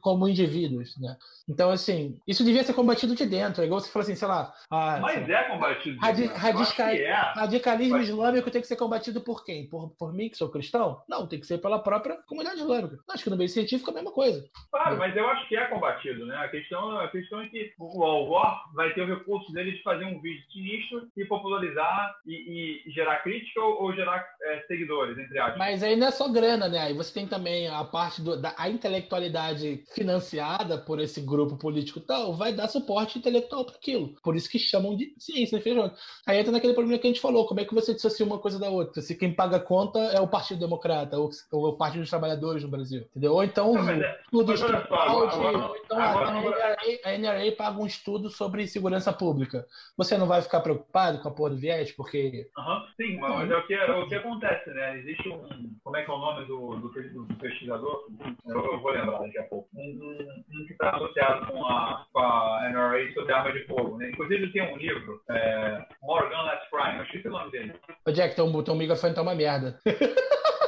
como 0.00 0.28
indivíduos, 0.28 0.96
né? 0.98 1.16
Então, 1.48 1.70
assim, 1.70 2.18
isso 2.26 2.44
devia 2.44 2.64
ser 2.64 2.74
combatido 2.74 3.14
de 3.14 3.24
dentro. 3.24 3.62
É 3.62 3.66
igual 3.66 3.80
você 3.80 3.90
falou 3.90 4.02
assim, 4.02 4.16
sei 4.16 4.26
lá. 4.26 4.52
Ah, 4.70 4.98
Mas 5.00 5.28
é 5.28 5.44
combatido 5.44 5.98
radi 6.00 6.26
radical 6.26 6.88
é. 6.88 7.12
Radicalismo 7.12 7.98
Mas... 7.98 8.08
islâmico 8.08 8.50
tem 8.50 8.60
que 8.60 8.66
ser 8.66 8.76
combatido 8.76 9.20
por 9.20 9.44
quem? 9.44 9.68
Por, 9.68 9.90
por 9.90 10.12
mim, 10.12 10.28
que 10.28 10.36
sou 10.36 10.48
cristão? 10.48 11.02
Não, 11.08 11.26
tem 11.26 11.38
que 11.38 11.46
ser 11.46 11.58
pela 11.58 11.78
própria 11.78 12.16
comunidade 12.26 12.60
islâmica. 12.60 12.98
Acho 13.08 13.24
que 13.24 13.30
no 13.30 13.36
meio 13.36 13.48
científico 13.48 13.90
é 13.90 13.92
a 13.92 13.94
mesma 13.94 14.12
coisa. 14.12 14.44
Claro, 14.70 14.96
é. 14.96 14.98
mas 14.98 15.16
eu 15.16 15.28
acho 15.28 15.48
que 15.48 15.56
é 15.56 15.64
combatido, 15.66 16.26
né? 16.26 16.36
A 16.36 16.48
questão, 16.48 16.98
a 16.98 17.08
questão 17.08 17.40
é 17.40 17.48
que 17.48 17.72
o 17.78 18.02
Al 18.02 18.26
Gore 18.26 18.56
vai 18.74 18.92
ter 18.92 19.02
o 19.02 19.06
recurso 19.06 19.52
dele 19.52 19.72
de 19.72 19.82
fazer 19.82 20.04
um 20.04 20.20
vídeo 20.20 20.35
vídeo 20.36 20.52
sinistro 20.52 21.08
e 21.16 21.24
popularizar 21.24 22.16
e, 22.26 22.82
e 22.86 22.90
gerar 22.90 23.16
crítica 23.22 23.60
ou, 23.60 23.84
ou 23.84 23.94
gerar 23.94 24.26
é, 24.42 24.60
seguidores, 24.66 25.18
entre 25.18 25.38
aspas. 25.38 25.58
Mas 25.58 25.82
aí 25.82 25.96
não 25.96 26.06
é 26.06 26.10
só 26.10 26.28
grana, 26.28 26.68
né? 26.68 26.78
Aí 26.78 26.94
você 26.94 27.12
tem 27.12 27.26
também 27.26 27.68
a 27.68 27.84
parte 27.84 28.20
do, 28.22 28.40
da 28.40 28.54
a 28.56 28.68
intelectualidade 28.68 29.84
financiada 29.94 30.78
por 30.78 31.00
esse 31.00 31.20
grupo 31.20 31.56
político 31.56 32.00
tal, 32.00 32.34
vai 32.34 32.52
dar 32.52 32.68
suporte 32.68 33.18
intelectual 33.18 33.64
para 33.64 33.76
aquilo. 33.76 34.14
Por 34.22 34.36
isso 34.36 34.50
que 34.50 34.58
chamam 34.58 34.96
de 34.96 35.14
ciência, 35.18 35.56
infelizmente. 35.56 35.94
Aí 36.26 36.38
entra 36.38 36.52
naquele 36.52 36.74
problema 36.74 36.98
que 36.98 37.06
a 37.06 37.10
gente 37.10 37.20
falou, 37.20 37.46
como 37.46 37.60
é 37.60 37.64
que 37.64 37.74
você 37.74 37.94
dissocia 37.94 38.26
uma 38.26 38.38
coisa 38.38 38.58
da 38.58 38.68
outra? 38.68 39.02
Se 39.02 39.14
quem 39.14 39.32
paga 39.32 39.56
a 39.56 39.60
conta 39.60 39.98
é 39.98 40.20
o 40.20 40.28
Partido 40.28 40.60
Democrata 40.60 41.18
ou, 41.18 41.30
ou 41.52 41.68
o 41.68 41.76
Partido 41.76 42.00
dos 42.00 42.10
Trabalhadores 42.10 42.62
no 42.62 42.68
Brasil, 42.68 43.02
entendeu? 43.10 43.32
Ou 43.32 43.44
então 43.44 43.72
não, 43.72 43.90
é, 43.90 44.20
tudo 44.30 44.52
ou 44.52 45.76
então 45.84 45.98
agora, 45.98 46.26
a, 46.26 46.40
NRA, 46.40 46.76
a 47.04 47.18
NRA 47.18 47.52
paga 47.56 47.80
um 47.80 47.86
estudo 47.86 48.30
sobre 48.30 48.66
segurança 48.66 49.12
pública. 49.12 49.66
Você 49.96 50.16
não 50.16 50.25
não 50.26 50.34
vai 50.34 50.42
ficar 50.42 50.60
preocupado 50.60 51.20
com 51.20 51.28
a 51.28 51.30
porra 51.30 51.50
do 51.50 51.56
Viés, 51.56 51.92
porque. 51.92 52.48
Uhum, 52.58 52.86
sim, 52.96 53.16
mas 53.18 53.50
é 53.50 53.56
o 53.56 53.66
que, 53.66 53.74
é 53.74 53.92
o 53.92 54.08
que 54.08 54.14
acontece, 54.16 54.70
né? 54.70 54.98
Existe 54.98 55.28
um. 55.28 55.70
Como 55.82 55.96
é 55.96 56.02
que 56.02 56.10
é 56.10 56.14
o 56.14 56.18
nome 56.18 56.46
do, 56.46 56.76
do, 56.76 56.88
do 56.88 57.34
pesquisador? 57.36 58.06
Eu, 58.44 58.80
vou 58.80 58.90
lembrar 58.90 59.20
daqui 59.20 59.38
a 59.38 59.44
pouco. 59.44 59.68
Um, 59.74 59.80
um, 59.80 60.60
um 60.60 60.66
que 60.66 60.72
está 60.72 60.90
associado 60.90 61.46
com 61.46 61.64
a, 61.64 62.06
com 62.12 62.18
a 62.18 62.68
NRA 62.70 63.12
sobre 63.14 63.32
arma 63.32 63.52
de 63.52 63.64
fogo. 63.66 63.96
Né? 63.98 64.10
Inclusive 64.10 64.52
tem 64.52 64.62
um 64.62 64.76
livro, 64.76 65.22
é, 65.30 65.84
Morgan 66.02 66.42
Last 66.42 66.68
Prime, 66.70 66.98
eu 66.98 67.04
esqueci 67.04 67.28
o 67.28 67.30
nome 67.30 67.50
dele. 67.52 67.74
Ô 68.04 68.10
Jack, 68.10 68.34
teu, 68.34 68.62
teu 68.64 68.74
microfone 68.74 69.14
tá 69.14 69.22
uma 69.22 69.34
merda. 69.34 69.78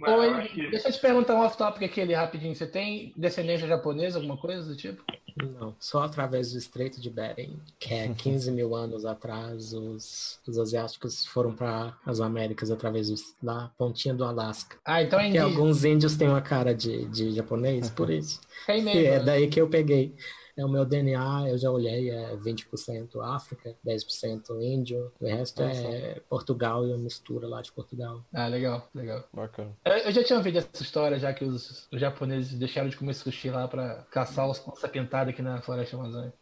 Oi, 0.00 0.48
que... 0.48 0.70
deixa 0.70 0.88
eu 0.88 0.92
te 0.92 1.00
perguntar 1.00 1.34
um 1.34 1.40
off-topic 1.40 1.84
aqui 1.84 2.00
ali 2.00 2.12
rapidinho. 2.12 2.54
Você 2.54 2.66
tem 2.66 3.12
descendência 3.16 3.66
japonesa, 3.66 4.18
alguma 4.18 4.36
coisa 4.36 4.62
do 4.62 4.76
tipo? 4.76 5.02
Não, 5.36 5.74
só 5.78 6.02
através 6.02 6.52
do 6.52 6.58
Estreito 6.58 6.98
de 6.98 7.10
Bering, 7.10 7.58
que 7.78 7.92
é 7.92 8.08
15 8.08 8.50
mil 8.50 8.74
anos 8.74 9.04
atrás, 9.04 9.74
os, 9.74 10.40
os 10.46 10.58
asiáticos 10.58 11.26
foram 11.26 11.54
para 11.54 11.94
as 12.06 12.20
Américas 12.20 12.70
através 12.70 13.08
do, 13.08 13.16
da 13.42 13.70
pontinha 13.76 14.14
do 14.14 14.24
Alasca. 14.24 14.78
Ah, 14.82 15.02
então 15.02 15.20
é 15.20 15.28
indígena. 15.28 15.44
alguns 15.44 15.84
índios 15.84 16.16
têm 16.16 16.28
uma 16.28 16.40
cara 16.40 16.74
de, 16.74 17.04
de 17.06 17.32
japonês, 17.32 17.90
por 17.90 18.10
isso. 18.10 18.40
É, 18.66 18.80
mesmo, 18.80 19.00
é 19.00 19.20
daí 19.20 19.46
que 19.48 19.60
eu 19.60 19.68
peguei. 19.68 20.12
É 20.56 20.64
o 20.64 20.68
meu 20.68 20.86
DNA, 20.86 21.50
eu 21.50 21.58
já 21.58 21.70
olhei, 21.70 22.10
é 22.10 22.34
20% 22.36 23.20
África, 23.20 23.76
10% 23.86 24.62
índio, 24.62 25.12
o 25.20 25.26
resto 25.26 25.62
Nossa. 25.62 25.80
é 25.80 26.20
Portugal 26.30 26.86
e 26.86 26.94
a 26.94 26.96
mistura 26.96 27.46
lá 27.46 27.60
de 27.60 27.70
Portugal. 27.72 28.24
Ah, 28.32 28.46
legal, 28.46 28.88
legal. 28.94 29.22
Bacana. 29.34 29.76
Eu, 29.84 29.92
eu 29.92 30.12
já 30.12 30.24
tinha 30.24 30.38
ouvido 30.38 30.56
essa 30.56 30.82
história, 30.82 31.18
já 31.18 31.34
que 31.34 31.44
os, 31.44 31.86
os 31.92 32.00
japoneses 32.00 32.58
deixaram 32.58 32.88
de 32.88 32.96
comer 32.96 33.12
sushi 33.12 33.50
lá 33.50 33.68
para 33.68 34.06
caçar 34.10 34.48
os 34.48 34.66
onça 34.66 34.88
pintada 34.88 35.28
aqui 35.28 35.42
na 35.42 35.60
floresta 35.60 35.94
amazônica. 35.96 36.36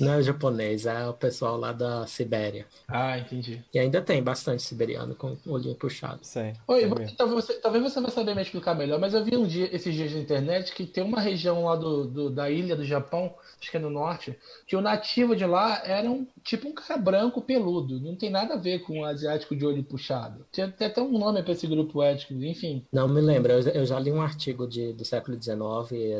Não 0.00 0.14
é 0.14 0.22
japonês, 0.22 0.86
é 0.86 1.06
o 1.06 1.12
pessoal 1.12 1.58
lá 1.58 1.72
da 1.72 2.06
Sibéria. 2.06 2.66
Ah, 2.88 3.18
entendi. 3.18 3.62
E 3.72 3.78
ainda 3.78 4.00
tem 4.00 4.22
bastante 4.22 4.62
siberiano 4.62 5.14
com 5.14 5.36
o 5.44 5.52
olhinho 5.52 5.74
puxado. 5.74 6.20
Sim. 6.22 6.54
Oi, 6.66 6.88
talvez 7.16 7.44
você, 7.44 7.54
talvez 7.54 7.84
você 7.84 8.00
vai 8.00 8.10
saber 8.10 8.34
me 8.34 8.40
explicar 8.40 8.74
melhor, 8.74 8.98
mas 8.98 9.12
eu 9.12 9.22
vi 9.22 9.36
um 9.36 9.46
dia, 9.46 9.68
esses 9.74 9.94
dias 9.94 10.12
na 10.12 10.20
internet, 10.20 10.72
que 10.72 10.86
tem 10.86 11.04
uma 11.04 11.20
região 11.20 11.64
lá 11.64 11.76
do, 11.76 12.06
do 12.06 12.30
da 12.30 12.50
ilha 12.50 12.61
ilha 12.62 12.76
do 12.76 12.84
Japão, 12.84 13.34
acho 13.60 13.70
que 13.70 13.76
é 13.76 13.80
no 13.80 13.90
norte, 13.90 14.36
que 14.66 14.76
o 14.76 14.80
nativo 14.80 15.36
de 15.36 15.44
lá 15.44 15.82
era 15.84 16.10
um, 16.10 16.26
tipo 16.42 16.68
um 16.68 16.72
cara 16.72 16.98
branco 16.98 17.40
peludo. 17.42 18.00
Não 18.00 18.16
tem 18.16 18.30
nada 18.30 18.54
a 18.54 18.58
ver 18.58 18.80
com 18.80 19.00
o 19.00 19.04
asiático 19.04 19.54
de 19.54 19.64
olho 19.64 19.82
puxado. 19.82 20.46
Tem 20.52 20.64
até 20.64 21.00
um 21.00 21.18
nome 21.18 21.42
para 21.42 21.52
esse 21.52 21.66
grupo 21.66 22.02
étnico, 22.02 22.42
enfim. 22.44 22.84
Não 22.92 23.08
me 23.08 23.20
lembro, 23.20 23.52
eu, 23.52 23.84
já 23.84 23.98
li 23.98 24.10
um 24.10 24.22
artigo 24.22 24.66
de, 24.66 24.92
do 24.92 25.04
século 25.04 25.40
XIX, 25.40 25.52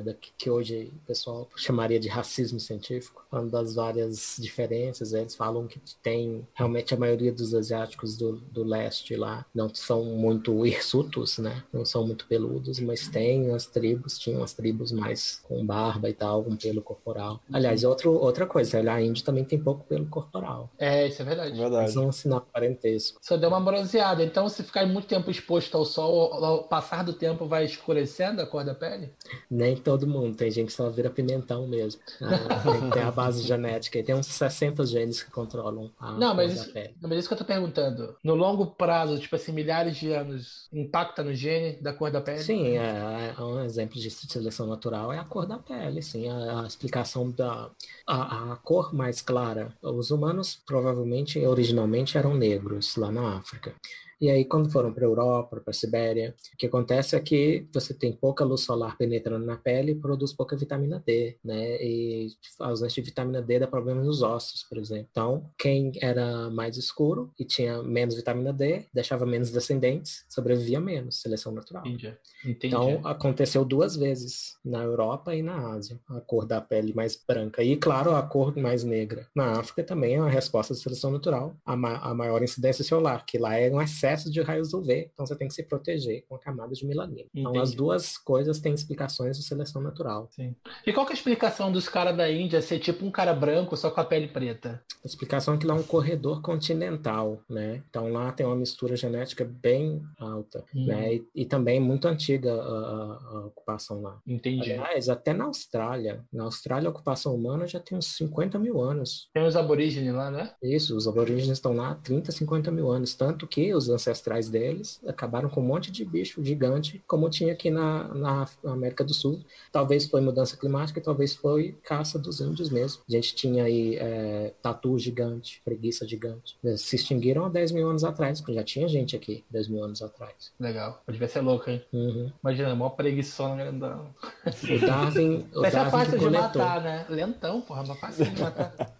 é 0.07 0.17
que 0.37 0.51
hoje 0.51 0.93
o 0.95 1.07
pessoal 1.07 1.49
chamaria 1.57 1.99
de 1.99 2.09
racismo 2.09 2.61
científico, 2.61 3.25
falando 3.31 3.51
pelas 3.51 3.75
várias 3.75 4.37
diferenças. 4.39 5.13
Eles 5.13 5.35
falam 5.35 5.67
que 5.67 5.81
tem 6.03 6.47
realmente 6.55 6.95
a 6.95 6.97
maioria 6.97 7.33
dos 7.33 7.55
asiáticos 7.55 8.17
do, 8.17 8.33
do 8.51 8.65
leste 8.65 9.17
lá 9.17 9.45
não 9.55 9.73
são 9.75 10.05
muito 10.05 10.67
hirsutos, 10.67 11.39
né? 11.39 11.63
Não 11.73 11.85
são 11.85 12.07
muito 12.07 12.27
peludos, 12.27 12.81
mas 12.81 13.09
tem 13.09 13.53
as 13.53 13.67
tribos, 13.67 14.19
tinham 14.19 14.43
as 14.43 14.53
tribos 14.53 14.93
mais 14.93 15.41
com 15.45 15.65
barba 15.65 16.09
e 16.09 16.13
tal, 16.13 16.32
com 16.41 16.57
pelo 16.57 16.83
corporal. 16.83 17.41
Aliás, 17.53 17.83
outro, 17.85 18.13
outra 18.13 18.47
coisa, 18.47 18.79
a 18.79 19.03
Índia 19.03 19.25
também 19.25 19.45
tem 19.45 19.59
pouco 19.59 19.85
pelo 19.85 20.07
corporal. 20.07 20.71
É, 20.79 21.07
isso 21.09 21.23
é 21.23 21.25
verdade. 21.25 21.57
Verdade. 21.57 21.83
Mas 21.83 21.95
não 21.95 22.05
é 22.05 22.07
um 22.07 22.13
sinal 22.13 22.41
parentesco. 22.53 23.19
Só 23.23 23.37
deu 23.37 23.49
uma 23.49 23.61
bronzeada. 23.61 24.23
Então, 24.23 24.49
se 24.49 24.63
ficar 24.63 24.87
muito 24.87 25.07
tempo 25.09 25.31
exposto 25.31 25.77
ao 25.77 25.85
sol, 25.85 26.33
ao 26.45 26.65
passar 26.65 27.03
do 27.03 27.13
tempo 27.13 27.47
vai 27.47 27.65
escurecendo 27.65 28.41
a 28.41 28.47
cor 28.47 28.65
da 28.65 28.75
pele? 28.75 29.11
Nem 29.51 29.77
todo 29.77 30.07
mundo, 30.07 30.37
tem 30.37 30.51
gente 30.51 30.67
que 30.69 30.73
só 30.73 30.89
vira 30.91 31.11
pimentão 31.11 31.67
mesmo. 31.67 32.01
Ah, 32.21 32.91
tem, 32.93 33.03
a 33.03 33.11
base 33.11 33.43
genética 33.43 33.99
e 33.99 34.03
tem 34.03 34.15
uns 34.15 34.27
60 34.27 34.85
genes 34.87 35.23
que 35.23 35.31
controlam 35.31 35.91
a 35.99 36.13
Não, 36.13 36.29
cor 36.29 36.37
mas 36.37 36.55
da 36.55 36.63
isso, 36.63 36.73
pele. 36.73 36.95
não, 37.01 37.09
mas 37.09 37.19
isso 37.19 37.29
que 37.29 37.35
eu 37.35 37.39
tô 37.39 37.45
perguntando. 37.45 38.17
No 38.23 38.35
longo 38.35 38.67
prazo, 38.67 39.19
tipo 39.19 39.37
assim, 39.37 39.53
milhares 39.53 39.97
de 39.97 40.13
anos, 40.13 40.69
impacta 40.73 41.23
no 41.23 41.35
gene 41.35 41.81
da 41.81 41.93
cor 41.93 42.11
da 42.11 42.21
pele? 42.21 42.39
Sim, 42.43 42.79
é, 42.79 43.35
é 43.37 43.43
um 43.43 43.61
exemplo 43.65 43.99
de 44.01 44.11
seleção 44.11 44.67
natural 44.67 45.13
é 45.13 45.19
a 45.19 45.25
cor 45.25 45.47
da 45.47 45.59
pele, 45.59 46.03
sim, 46.03 46.22
a, 46.29 46.63
a 46.63 46.67
explicação 46.67 47.31
da 47.31 47.71
a, 48.07 48.53
a 48.53 48.57
cor 48.57 48.95
mais 48.95 49.21
clara. 49.21 49.77
Os 49.83 50.11
humanos 50.11 50.61
provavelmente 50.67 51.39
originalmente 51.45 52.17
eram 52.19 52.35
negros 52.35 52.97
lá 52.97 53.11
na 53.11 53.37
África. 53.39 53.75
E 54.23 54.31
aí, 54.31 54.45
quando 54.45 54.71
foram 54.71 54.93
para 54.93 55.05
a 55.05 55.09
Europa, 55.09 55.61
para 55.61 55.71
a 55.71 55.73
Sibéria, 55.73 56.33
o 56.55 56.57
que 56.57 56.67
acontece 56.67 57.17
é 57.17 57.21
que 57.21 57.67
você 57.75 57.93
tem 57.93 58.13
pouca 58.13 58.45
luz 58.45 58.61
solar 58.61 58.97
penetrando 58.97 59.45
na 59.45 59.57
pele 59.57 59.91
e 59.91 59.95
produz 59.97 60.33
pouca 60.33 60.57
vitamina 60.57 61.03
D, 61.05 61.37
né? 61.45 61.83
E 61.83 62.29
a 62.61 62.69
ausência 62.69 63.03
de 63.03 63.09
vitamina 63.09 63.43
D 63.43 63.59
dá 63.59 63.67
problemas 63.67 64.07
nos 64.07 64.23
ossos, 64.23 64.63
por 64.63 64.79
exemplo. 64.79 65.09
Então, 65.11 65.51
quem 65.59 65.91
era 66.01 66.49
mais 66.51 66.77
escuro 66.77 67.33
e 67.37 67.45
tinha 67.45 67.83
menos 67.83 68.15
vitamina 68.15 68.53
D, 68.53 68.85
deixava 68.95 69.27
menos 69.27 69.51
descendentes, 69.51 70.25
sobrevivia 70.29 70.79
menos, 70.79 71.21
seleção 71.21 71.51
natural. 71.51 71.85
Entendi. 71.85 72.17
Entendi. 72.45 72.67
Então, 72.69 73.01
aconteceu 73.03 73.65
duas 73.65 73.97
vezes, 73.97 74.57
na 74.65 74.85
Europa 74.85 75.35
e 75.35 75.43
na 75.43 75.73
Ásia, 75.73 75.99
a 76.09 76.21
cor 76.21 76.47
da 76.47 76.61
pele 76.61 76.95
mais 76.95 77.21
branca. 77.27 77.61
E, 77.65 77.77
claro, 77.77 78.15
a 78.15 78.23
cor 78.23 78.57
mais 78.57 78.85
negra. 78.85 79.27
Na 79.35 79.59
África 79.59 79.83
também 79.83 80.15
é 80.15 80.21
uma 80.21 80.31
resposta 80.31 80.75
de 80.75 80.81
seleção 80.81 81.11
natural, 81.11 81.57
a, 81.65 81.77
ma 81.77 81.97
a 81.97 82.15
maior 82.15 82.41
incidência 82.41 82.85
solar, 82.85 83.27
que 83.27 83.37
lá 83.37 83.57
é 83.57 83.69
um 83.69 83.83
excesso 83.83 84.12
de 84.31 84.41
raios 84.43 84.73
UV, 84.75 85.11
então 85.13 85.25
você 85.27 85.35
tem 85.37 85.49
que 85.49 85.55
se 85.55 85.63
proteger 85.63 86.25
com 86.29 86.35
a 86.35 86.39
camada 86.39 86.73
de 86.75 86.87
melanina. 86.87 87.29
Então, 87.35 87.51
Entendi. 87.53 87.59
as 87.63 87.75
duas 87.75 88.17
coisas 88.19 88.61
têm 88.61 88.75
explicações 88.75 89.37
de 89.39 89.45
seleção 89.45 89.81
natural. 89.83 90.29
Sim. 90.33 90.55
E 90.87 90.93
qual 90.93 91.07
que 91.07 91.13
é 91.13 91.15
a 91.15 91.19
explicação 91.19 91.71
dos 91.73 91.89
caras 91.89 92.17
da 92.17 92.31
Índia 92.31 92.61
ser 92.63 92.79
tipo 92.79 93.05
um 93.05 93.11
cara 93.11 93.33
branco 93.35 93.77
só 93.77 93.91
com 93.91 94.01
a 94.01 94.05
pele 94.05 94.29
preta? 94.29 94.83
A 95.05 95.07
explicação 95.07 95.55
é 95.55 95.59
que 95.59 95.67
lá 95.67 95.75
é 95.75 95.79
um 95.79 95.83
corredor 95.83 96.41
continental, 96.43 97.41
né? 97.49 97.83
Então 97.89 98.09
lá 98.13 98.33
tem 98.33 98.47
uma 98.47 98.57
mistura 98.57 98.97
genética 98.97 99.45
bem 99.45 100.03
alta, 100.19 100.65
Hum. 100.75 100.87
né? 100.87 101.15
E, 101.15 101.27
e 101.35 101.45
também 101.45 101.81
muito 101.81 102.07
antiga 102.09 102.53
a, 102.53 102.57
a- 102.57 103.19
a 103.33 103.47
ocupação 103.47 104.01
lá. 104.03 104.19
Entendi. 104.27 104.73
Aliás, 104.73 105.09
até 105.09 105.33
na 105.33 105.45
Austrália. 105.45 106.25
Na 106.33 106.45
Austrália, 106.45 106.89
a 106.89 106.91
ocupação 106.91 107.35
humana 107.35 107.67
já 107.67 107.81
tem 107.81 107.97
uns 107.99 108.07
50 108.17 108.59
mil 108.59 108.81
anos. 108.81 109.29
Tem 109.35 109.45
os 109.45 109.57
aborígenes 109.57 110.15
lá, 110.15 110.31
né? 110.31 110.53
Isso, 110.63 110.97
os 110.97 111.07
aborígenes 111.09 111.49
estão 111.51 111.75
lá 111.75 111.91
há 111.91 111.95
30, 111.95 112.33
50 112.33 112.71
mil 112.71 112.91
anos. 112.91 113.15
Tanto 113.15 113.47
que 113.47 113.75
os 113.75 113.89
ancestrais 114.03 114.49
deles 114.49 115.01
acabaram 115.07 115.49
com 115.49 115.61
um 115.61 115.65
monte 115.65 115.91
de 115.91 116.05
bicho 116.05 116.43
gigante, 116.45 117.03
como 117.07 117.31
tinha 117.31 117.53
aqui 117.53 117.71
na, 117.71 118.09
na 118.15 118.49
América 118.65 119.05
do 119.05 119.15
Sul. 119.15 119.41
Talvez 119.71 120.07
foi 120.07 120.21
mudança 120.21 120.57
climática, 120.57 121.01
talvez 121.01 121.35
foi 121.35 121.77
caça 121.85 122.19
dos 122.19 122.41
índios 122.41 122.69
mesmo. 122.71 123.03
A 123.09 123.13
gente 123.13 123.35
tinha 123.35 123.65
aí 123.65 123.97
é, 123.97 124.53
tatu 124.63 124.99
gigante, 124.99 125.61
preguiça 125.65 126.07
gigante. 126.07 126.57
Eles 126.63 126.81
se 126.83 126.97
extinguiram 126.97 127.45
há 127.45 127.49
10 127.49 127.73
mil 127.73 127.89
anos 127.89 128.05
atrás, 128.05 128.41
porque 128.41 128.55
já 128.55 128.65
tinha 128.65 128.89
gente 128.89 129.15
aqui 129.15 129.45
10 129.51 129.69
mil 129.69 129.85
anos 129.85 130.03
atrás. 130.03 130.53
Legal. 130.59 131.03
Devia 131.09 131.29
ser 131.29 131.41
louco, 131.41 131.71
hein? 131.71 131.83
Uhum. 131.93 132.31
Imagina, 132.43 132.75
mó 132.75 132.89
preguiçona 132.91 133.57
grandão. 133.57 134.07
O 134.47 134.87
Darwin, 134.87 135.47
o 135.55 135.61
Mas 135.61 135.75
é 135.75 135.77
Darwin 135.77 135.91
fácil 135.91 136.19
que 136.19 136.25
de 136.25 136.31
matar, 136.31 136.83
né? 136.83 137.07
Lentão, 137.09 137.61
porra, 137.61 137.85
mas 137.87 137.99
fácil 137.99 138.25
de 138.25 138.41
matar. 138.41 138.73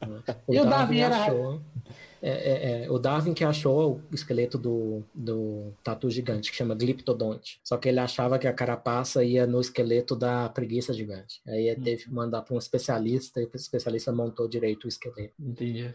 O 0.47 0.55
E 0.55 0.61
o 0.61 0.65
Darwin, 0.65 0.71
Darwin 0.71 0.99
era- 1.01 1.25
achou. 1.25 1.61
É, 2.23 2.31
é, 2.31 2.85
é, 2.85 2.91
o 2.91 3.01
Darwin 3.01 3.35
que 3.35 3.45
achou 3.45 4.01
o 4.11 4.15
esqueleto 4.15 4.57
do, 4.57 5.03
do 5.13 5.73
tatu 5.83 6.09
gigante, 6.09 6.53
que 6.53 6.57
chama 6.57 6.75
Glyptodonte. 6.75 7.61
Só 7.65 7.77
que 7.77 7.89
ele 7.89 7.99
achava 7.99 8.39
que 8.39 8.47
a 8.47 8.53
carapaça 8.53 9.25
ia 9.25 9.45
no 9.45 9.61
esqueleto 9.61 10.15
da 10.15 10.49
preguiça 10.49 10.95
gigante. 10.95 11.41
Aí 11.45 11.67
ele 11.67 11.81
teve 11.81 12.05
que 12.05 12.13
mandar 12.13 12.43
para 12.43 12.55
um 12.55 12.59
especialista 12.59 13.41
e 13.41 13.45
o 13.45 13.51
especialista 13.57 14.13
montou 14.13 14.47
direito 14.47 14.85
o 14.85 14.89
esqueleto. 14.89 15.35
Entendi. 15.41 15.93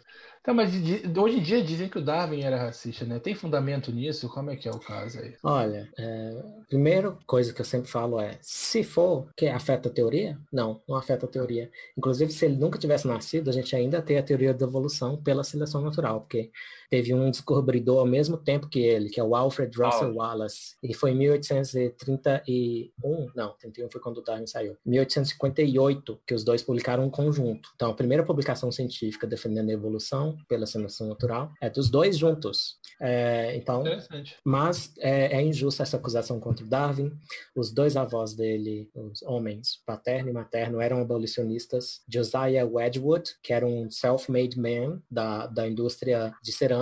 Então, 0.48 0.56
mas 0.56 0.72
hoje 0.74 1.40
em 1.40 1.44
dia 1.44 1.62
dizem 1.62 1.90
que 1.90 1.98
o 1.98 2.02
Darwin 2.02 2.42
era 2.42 2.56
racista, 2.56 3.04
né? 3.04 3.20
Tem 3.20 3.36
fundamento 3.36 3.92
nisso? 3.92 4.30
Como 4.30 4.50
é 4.50 4.56
que 4.56 4.66
é 4.66 4.72
o 4.72 4.80
caso 4.80 5.20
aí? 5.20 5.36
Olha, 5.44 5.90
é, 6.00 6.42
primeira 6.70 7.12
coisa 7.26 7.54
que 7.54 7.60
eu 7.60 7.66
sempre 7.66 7.92
falo 7.92 8.18
é, 8.18 8.38
se 8.42 8.82
for, 8.82 9.28
que 9.36 9.46
afeta 9.50 9.90
a 9.90 9.92
teoria? 9.92 10.40
Não, 10.50 10.82
não 10.88 10.96
afeta 10.96 11.26
a 11.26 11.30
teoria. 11.30 11.70
Inclusive, 11.98 12.32
se 12.32 12.46
ele 12.46 12.56
nunca 12.56 12.80
tivesse 12.80 13.06
nascido, 13.06 13.50
a 13.50 13.54
gente 13.54 13.76
ainda 13.76 14.02
tem 14.02 14.18
a 14.18 14.24
teoria 14.24 14.54
da 14.54 14.66
evolução 14.66 15.22
pela 15.22 15.44
seleção 15.44 15.82
natural, 15.82 16.22
porque 16.22 16.50
teve 16.90 17.14
um 17.14 17.30
descobridor 17.30 18.00
ao 18.00 18.06
mesmo 18.06 18.38
tempo 18.38 18.70
que 18.70 18.80
ele, 18.80 19.10
que 19.10 19.20
é 19.20 19.24
o 19.24 19.36
Alfred 19.36 19.78
Russell 19.78 20.16
Wallace. 20.16 20.76
Ele 20.82 20.94
foi 20.94 21.12
em 21.12 21.18
1831, 21.18 23.32
não, 23.36 23.54
31 23.60 23.92
foi 23.92 24.00
quando 24.02 24.20
o 24.20 24.24
Darwin 24.24 24.48
saiu. 24.48 24.78
1858, 24.86 26.22
que 26.26 26.34
os 26.34 26.44
dois 26.44 26.64
publicaram 26.64 27.06
um 27.06 27.10
conjunto. 27.10 27.70
Então, 27.76 27.92
a 27.92 27.94
primeira 27.94 28.24
publicação 28.24 28.72
científica 28.72 29.28
defendendo 29.28 29.70
a 29.70 29.74
evolução 29.74 30.38
pela 30.48 30.66
seleção 30.66 31.08
natural 31.08 31.52
é 31.62 31.70
dos 31.70 31.90
dois 31.90 32.18
juntos. 32.18 32.78
É, 33.02 33.56
então, 33.56 33.82
Interessante. 33.82 34.38
mas 34.44 34.94
é, 35.00 35.38
é 35.38 35.42
injusta 35.42 35.84
essa 35.84 35.98
acusação 35.98 36.40
contra 36.40 36.66
o 36.66 36.70
Darwin. 36.70 37.12
Os 37.56 37.72
dois 37.72 37.98
avós 37.98 38.34
dele, 38.34 38.90
os 38.96 39.22
homens, 39.24 39.82
paterno 39.86 40.30
e 40.30 40.34
materno, 40.34 40.82
eram 40.82 41.02
abolicionistas. 41.02 42.02
Josiah 42.08 42.66
Wedgwood, 42.66 43.36
que 43.44 43.54
era 43.54 43.66
um 43.66 43.90
self-made 43.90 44.60
man 44.60 45.02
da, 45.10 45.48
da 45.48 45.68
indústria 45.68 46.34
de 46.42 46.52
cerâmica, 46.52 46.77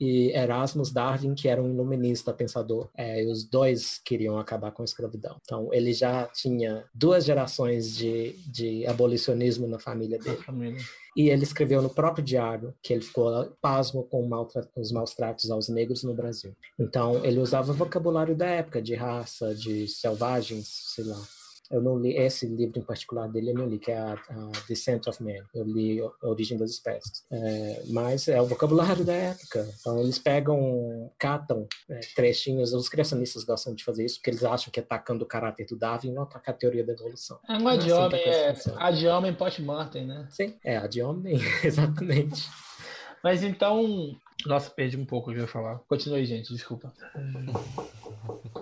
e 0.00 0.30
Erasmus 0.30 0.92
Darwin, 0.92 1.34
que 1.34 1.48
era 1.48 1.62
um 1.62 1.68
iluminista 1.68 2.32
pensador. 2.32 2.88
É, 2.96 3.22
e 3.22 3.26
os 3.26 3.44
dois 3.44 4.00
queriam 4.04 4.38
acabar 4.38 4.70
com 4.72 4.82
a 4.82 4.84
escravidão. 4.84 5.36
Então, 5.42 5.68
ele 5.72 5.92
já 5.92 6.26
tinha 6.26 6.84
duas 6.94 7.24
gerações 7.24 7.96
de, 7.96 8.32
de 8.46 8.86
abolicionismo 8.86 9.66
na 9.66 9.78
família 9.78 10.18
dele. 10.18 10.36
Família. 10.36 10.80
E 11.16 11.28
ele 11.28 11.42
escreveu 11.42 11.82
no 11.82 11.90
próprio 11.90 12.24
diário 12.24 12.74
que 12.82 12.92
ele 12.92 13.02
ficou 13.02 13.44
pasmo 13.60 14.04
com 14.04 14.28
os 14.76 14.92
maus 14.92 15.14
tratos 15.14 15.50
aos 15.50 15.68
negros 15.68 16.02
no 16.02 16.14
Brasil. 16.14 16.56
Então, 16.78 17.22
ele 17.24 17.38
usava 17.38 17.72
vocabulário 17.72 18.34
da 18.34 18.46
época, 18.46 18.80
de 18.80 18.94
raça, 18.94 19.54
de 19.54 19.86
selvagens, 19.88 20.68
sei 20.94 21.04
lá. 21.04 21.20
Eu 21.72 21.80
não 21.80 21.98
li 21.98 22.16
esse 22.16 22.46
livro 22.46 22.78
em 22.78 22.82
particular 22.82 23.28
dele, 23.28 23.50
eu 23.50 23.54
não 23.54 23.66
li, 23.66 23.78
que 23.78 23.90
é 23.90 23.98
a, 23.98 24.12
a 24.12 24.50
Descent 24.68 25.06
of 25.06 25.22
Man. 25.22 25.42
Eu 25.54 25.64
li 25.64 26.00
A 26.00 26.28
Origem 26.28 26.58
das 26.58 26.70
Espécies. 26.70 27.24
É, 27.32 27.82
mas 27.88 28.28
é 28.28 28.40
o 28.40 28.46
vocabulário 28.46 29.04
da 29.04 29.14
época. 29.14 29.66
Então, 29.80 29.98
eles 30.00 30.18
pegam, 30.18 31.10
catam 31.18 31.66
é, 31.88 32.00
trechinhos. 32.14 32.74
Os 32.74 32.88
criacionistas 32.88 33.42
gostam 33.42 33.74
de 33.74 33.82
fazer 33.82 34.04
isso, 34.04 34.16
porque 34.16 34.30
eles 34.30 34.44
acham 34.44 34.70
que 34.70 34.80
atacando 34.80 35.24
o 35.24 35.26
caráter 35.26 35.66
do 35.66 35.76
Darwin 35.76 36.12
não 36.12 36.24
atacar 36.24 36.54
a 36.54 36.58
teoria 36.58 36.84
da 36.84 36.92
evolução. 36.92 37.38
É 37.48 37.56
de 37.56 37.66
assim 37.66 37.86
que 37.86 37.92
homem 37.92 38.20
a 38.20 38.24
coisa 38.24 38.38
é 38.38 38.54
funciona. 38.54 38.84
a 38.84 38.90
de 38.90 39.08
homem 39.08 39.34
post-mortem, 39.34 40.06
né? 40.06 40.26
Sim, 40.30 40.54
é 40.62 40.76
a 40.76 40.86
de 40.86 41.02
homem, 41.02 41.38
exatamente. 41.64 42.48
Mas 43.22 43.42
então. 43.42 44.14
Nossa, 44.46 44.70
perdi 44.70 44.96
um 44.96 45.04
pouco 45.04 45.30
o 45.30 45.32
que 45.32 45.38
eu 45.38 45.42
ia 45.44 45.48
falar. 45.48 45.78
Continue, 45.88 46.24
gente, 46.24 46.52
desculpa. 46.52 46.92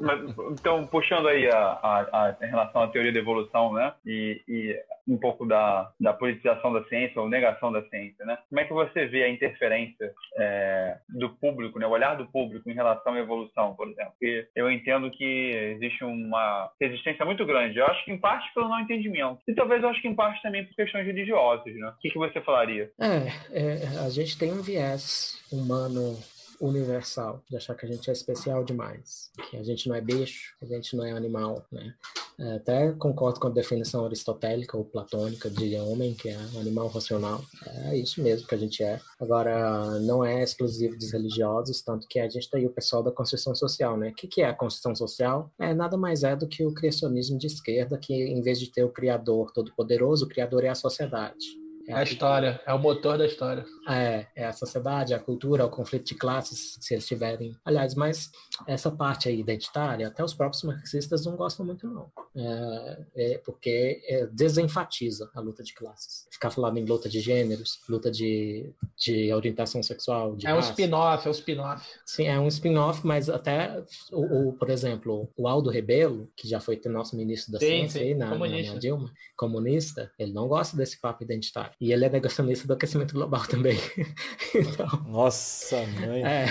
Mas, 0.00 0.20
então, 0.52 0.86
puxando 0.86 1.28
aí 1.28 1.50
a, 1.50 1.58
a, 1.58 2.00
a- 2.28 2.36
em 2.42 2.46
relação 2.46 2.82
à 2.82 2.88
teoria 2.88 3.12
da 3.12 3.18
evolução, 3.18 3.72
né? 3.72 3.92
E, 4.06 4.42
e 4.48 4.82
um 5.10 5.18
pouco 5.18 5.44
da, 5.44 5.90
da 5.98 6.12
politização 6.12 6.72
da 6.72 6.84
ciência 6.84 7.20
ou 7.20 7.28
negação 7.28 7.72
da 7.72 7.82
ciência, 7.88 8.24
né? 8.24 8.38
Como 8.48 8.60
é 8.60 8.64
que 8.64 8.72
você 8.72 9.06
vê 9.06 9.24
a 9.24 9.28
interferência 9.28 10.12
é, 10.38 10.98
do 11.08 11.30
público, 11.30 11.78
né? 11.78 11.86
O 11.86 11.90
olhar 11.90 12.16
do 12.16 12.26
público 12.26 12.70
em 12.70 12.74
relação 12.74 13.14
à 13.14 13.18
evolução, 13.18 13.74
por 13.74 13.88
exemplo? 13.88 14.12
Porque 14.12 14.46
eu 14.54 14.70
entendo 14.70 15.10
que 15.10 15.74
existe 15.74 16.04
uma 16.04 16.70
resistência 16.80 17.24
muito 17.24 17.44
grande. 17.44 17.78
Eu 17.78 17.86
acho 17.86 18.04
que 18.04 18.12
em 18.12 18.18
parte 18.18 18.52
pelo 18.54 18.68
não 18.68 18.80
entendimento. 18.80 19.40
E 19.48 19.54
talvez 19.54 19.82
eu 19.82 19.88
acho 19.88 20.00
que 20.00 20.08
em 20.08 20.14
parte 20.14 20.40
também 20.42 20.64
por 20.64 20.74
questões 20.76 21.04
religiosas, 21.04 21.74
né? 21.74 21.88
O 21.88 21.98
que, 22.00 22.10
que 22.10 22.18
você 22.18 22.40
falaria? 22.40 22.90
É, 23.00 23.58
é, 23.58 23.98
a 24.06 24.10
gente 24.10 24.38
tem 24.38 24.52
um 24.52 24.62
viés 24.62 25.42
humano 25.52 26.16
universal, 26.60 27.42
de 27.48 27.56
achar 27.56 27.74
que 27.74 27.86
a 27.86 27.88
gente 27.88 28.08
é 28.10 28.12
especial 28.12 28.62
demais, 28.62 29.30
que 29.48 29.56
a 29.56 29.62
gente 29.62 29.88
não 29.88 29.96
é 29.96 30.00
bicho, 30.00 30.54
a 30.62 30.66
gente 30.66 30.94
não 30.94 31.04
é 31.04 31.12
animal, 31.12 31.64
né? 31.72 31.94
É, 32.40 32.54
até 32.54 32.92
concordo 32.92 33.38
com 33.38 33.48
a 33.48 33.50
definição 33.50 34.04
aristotélica 34.06 34.76
ou 34.76 34.84
platônica 34.84 35.50
de 35.50 35.76
homem, 35.76 36.14
que 36.14 36.30
é 36.30 36.38
um 36.54 36.60
animal 36.60 36.88
racional. 36.88 37.44
É 37.84 37.96
isso 37.96 38.22
mesmo 38.22 38.46
que 38.48 38.54
a 38.54 38.58
gente 38.58 38.82
é. 38.82 38.98
Agora, 39.20 40.00
não 40.00 40.24
é 40.24 40.42
exclusivo 40.42 40.96
dos 40.96 41.12
religiosos, 41.12 41.82
tanto 41.82 42.08
que 42.08 42.18
a 42.18 42.28
gente 42.28 42.48
tem 42.48 42.64
o 42.64 42.70
pessoal 42.70 43.02
da 43.02 43.12
construção 43.12 43.54
social, 43.54 43.98
né? 43.98 44.08
O 44.08 44.14
que, 44.14 44.26
que 44.26 44.40
é 44.40 44.46
a 44.46 44.54
construção 44.54 44.96
social? 44.96 45.50
É 45.58 45.74
nada 45.74 45.98
mais 45.98 46.22
é 46.22 46.34
do 46.34 46.48
que 46.48 46.64
o 46.64 46.72
criacionismo 46.72 47.38
de 47.38 47.46
esquerda, 47.46 47.98
que 47.98 48.14
em 48.14 48.40
vez 48.40 48.58
de 48.58 48.70
ter 48.72 48.84
o 48.84 48.92
criador 48.92 49.52
todo-poderoso, 49.52 50.24
o 50.24 50.28
criador 50.28 50.64
é 50.64 50.68
a 50.68 50.74
sociedade. 50.74 51.59
É 51.90 51.94
a 51.94 52.02
história, 52.02 52.60
é 52.66 52.74
o 52.74 52.78
motor 52.78 53.16
da 53.16 53.26
história. 53.26 53.64
É, 53.88 54.26
é 54.36 54.46
a 54.46 54.52
sociedade, 54.52 55.14
a 55.14 55.18
cultura, 55.18 55.64
o 55.64 55.70
conflito 55.70 56.06
de 56.06 56.14
classes, 56.14 56.76
se 56.80 56.94
eles 56.94 57.06
tiverem. 57.06 57.56
Aliás, 57.64 57.94
mas 57.94 58.30
essa 58.66 58.90
parte 58.90 59.28
aí 59.28 59.40
identitária, 59.40 60.06
até 60.06 60.22
os 60.22 60.34
próprios 60.34 60.62
marxistas 60.62 61.24
não 61.24 61.36
gostam 61.36 61.64
muito, 61.64 61.86
não. 61.88 62.10
É, 62.36 63.06
é 63.16 63.38
porque 63.38 64.02
é, 64.06 64.26
desenfatiza 64.26 65.30
a 65.34 65.40
luta 65.40 65.62
de 65.62 65.74
classes. 65.74 66.26
Ficar 66.30 66.50
falando 66.50 66.78
em 66.78 66.84
luta 66.84 67.08
de 67.08 67.20
gêneros, 67.20 67.80
luta 67.88 68.10
de, 68.10 68.72
de 68.96 69.32
orientação 69.32 69.82
sexual. 69.82 70.36
De 70.36 70.46
é 70.46 70.52
um 70.52 70.56
raça. 70.56 70.70
spin-off, 70.70 71.26
é 71.26 71.30
um 71.30 71.32
spin-off. 71.32 71.88
Sim, 72.04 72.24
é 72.26 72.38
um 72.38 72.48
spin-off, 72.48 73.06
mas 73.06 73.28
até, 73.28 73.82
o, 74.12 74.48
o, 74.48 74.52
por 74.52 74.68
exemplo, 74.68 75.30
o 75.36 75.48
Aldo 75.48 75.70
Rebelo, 75.70 76.30
que 76.36 76.46
já 76.46 76.60
foi 76.60 76.76
nosso 76.90 77.16
ministro 77.16 77.52
da 77.52 77.58
Sim, 77.58 77.66
Ciência 77.66 78.00
sim, 78.00 78.08
aí 78.08 78.14
na, 78.14 78.26
na, 78.26 78.32
comunista. 78.32 78.74
na 78.74 78.78
Dilma, 78.78 79.12
comunista, 79.36 80.12
ele 80.18 80.32
não 80.32 80.48
gosta 80.48 80.76
desse 80.76 81.00
papo 81.00 81.22
identitário. 81.22 81.72
E 81.80 81.92
ele 81.92 82.04
é 82.04 82.10
negacionista 82.10 82.66
do 82.66 82.74
aquecimento 82.74 83.14
global 83.14 83.46
também. 83.46 83.78
então, 84.54 85.02
Nossa, 85.08 85.78
mãe, 85.86 86.22
é, 86.22 86.46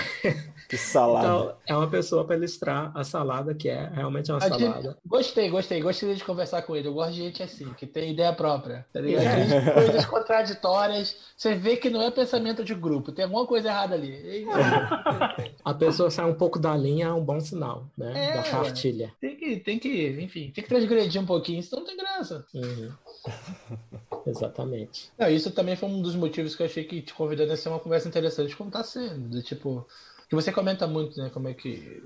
que 0.70 0.78
salada. 0.78 1.26
então, 1.26 1.54
é 1.66 1.76
uma 1.76 1.90
pessoa 1.90 2.24
para 2.24 2.36
ilustrar 2.36 2.92
a 2.96 3.02
salada, 3.02 3.52
que 3.52 3.68
é 3.68 3.88
realmente 3.92 4.30
uma 4.30 4.38
A 4.38 4.48
gente- 4.48 4.60
salada. 4.62 4.96
Gostei, 5.04 5.50
gostei, 5.50 5.82
gostei 5.82 6.14
de 6.14 6.24
conversar 6.24 6.62
com 6.62 6.76
ele. 6.76 6.86
Eu 6.86 6.94
gosto 6.94 7.12
de 7.14 7.18
gente 7.22 7.42
assim, 7.42 7.72
que 7.74 7.86
tem 7.86 8.12
ideia 8.12 8.32
própria. 8.32 8.86
Tá 8.92 9.00
ligado? 9.00 9.24
É. 9.24 9.46
Tem 9.64 9.74
coisas 9.74 10.06
contraditórias. 10.06 11.16
Você 11.36 11.56
vê 11.56 11.76
que 11.76 11.90
não 11.90 12.00
é 12.02 12.10
pensamento 12.12 12.64
de 12.64 12.72
grupo, 12.74 13.10
tem 13.10 13.24
alguma 13.24 13.44
coisa 13.46 13.68
errada 13.68 13.96
ali. 13.96 14.12
E- 14.12 14.46
A 15.64 15.74
pessoa 15.74 16.08
sai 16.10 16.24
um 16.30 16.34
pouco 16.34 16.58
da 16.58 16.76
linha 16.76 17.06
é 17.06 17.12
um 17.12 17.22
bom 17.24 17.40
sinal, 17.40 17.86
né? 17.98 18.30
É, 18.30 18.36
da 18.36 18.42
cartilha. 18.44 19.12
Tem 19.20 19.36
que, 19.36 19.56
tem 19.58 19.78
que, 19.78 20.08
enfim, 20.22 20.52
tem 20.54 20.62
que 20.62 20.68
transgredir 20.68 21.20
um 21.20 21.26
pouquinho, 21.26 21.62
senão 21.62 21.80
não 21.82 21.86
tem 21.88 21.96
graça. 21.96 22.46
Uhum. 22.54 22.92
Exatamente. 24.26 25.10
Não, 25.18 25.28
isso 25.28 25.50
também 25.50 25.76
foi 25.76 25.88
um 25.88 26.00
dos 26.02 26.14
motivos 26.14 26.54
que 26.54 26.62
eu 26.62 26.66
achei 26.66 26.84
que 26.84 27.00
te 27.02 27.12
convidando 27.14 27.52
a 27.52 27.56
ser 27.56 27.68
uma 27.68 27.78
conversa 27.78 28.08
interessante, 28.08 28.54
como 28.56 28.70
tá 28.70 28.82
sendo. 28.84 29.28
Do 29.28 29.42
tipo, 29.42 29.86
que 30.30 30.36
você 30.36 30.52
comenta 30.52 30.86
muito, 30.86 31.18
né? 31.20 31.28
Como 31.30 31.48
é 31.48 31.54
que. 31.54 32.02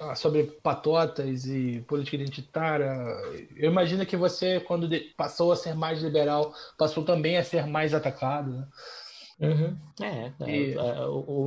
ah, 0.00 0.14
sobre 0.14 0.44
patotas 0.62 1.46
e 1.46 1.82
política 1.86 2.16
identitária. 2.16 2.90
Eu 3.56 3.70
imagino 3.70 4.06
que 4.06 4.16
você, 4.16 4.60
quando 4.60 4.88
passou 5.16 5.52
a 5.52 5.56
ser 5.56 5.74
mais 5.74 6.00
liberal, 6.02 6.54
passou 6.78 7.04
também 7.04 7.36
a 7.38 7.44
ser 7.44 7.66
mais 7.66 7.94
atacado, 7.94 8.50
né? 8.50 8.68
Uhum. 9.38 9.76
É, 10.00 10.32
é, 10.40 10.50
E- 10.50 10.72
é, 10.72 10.78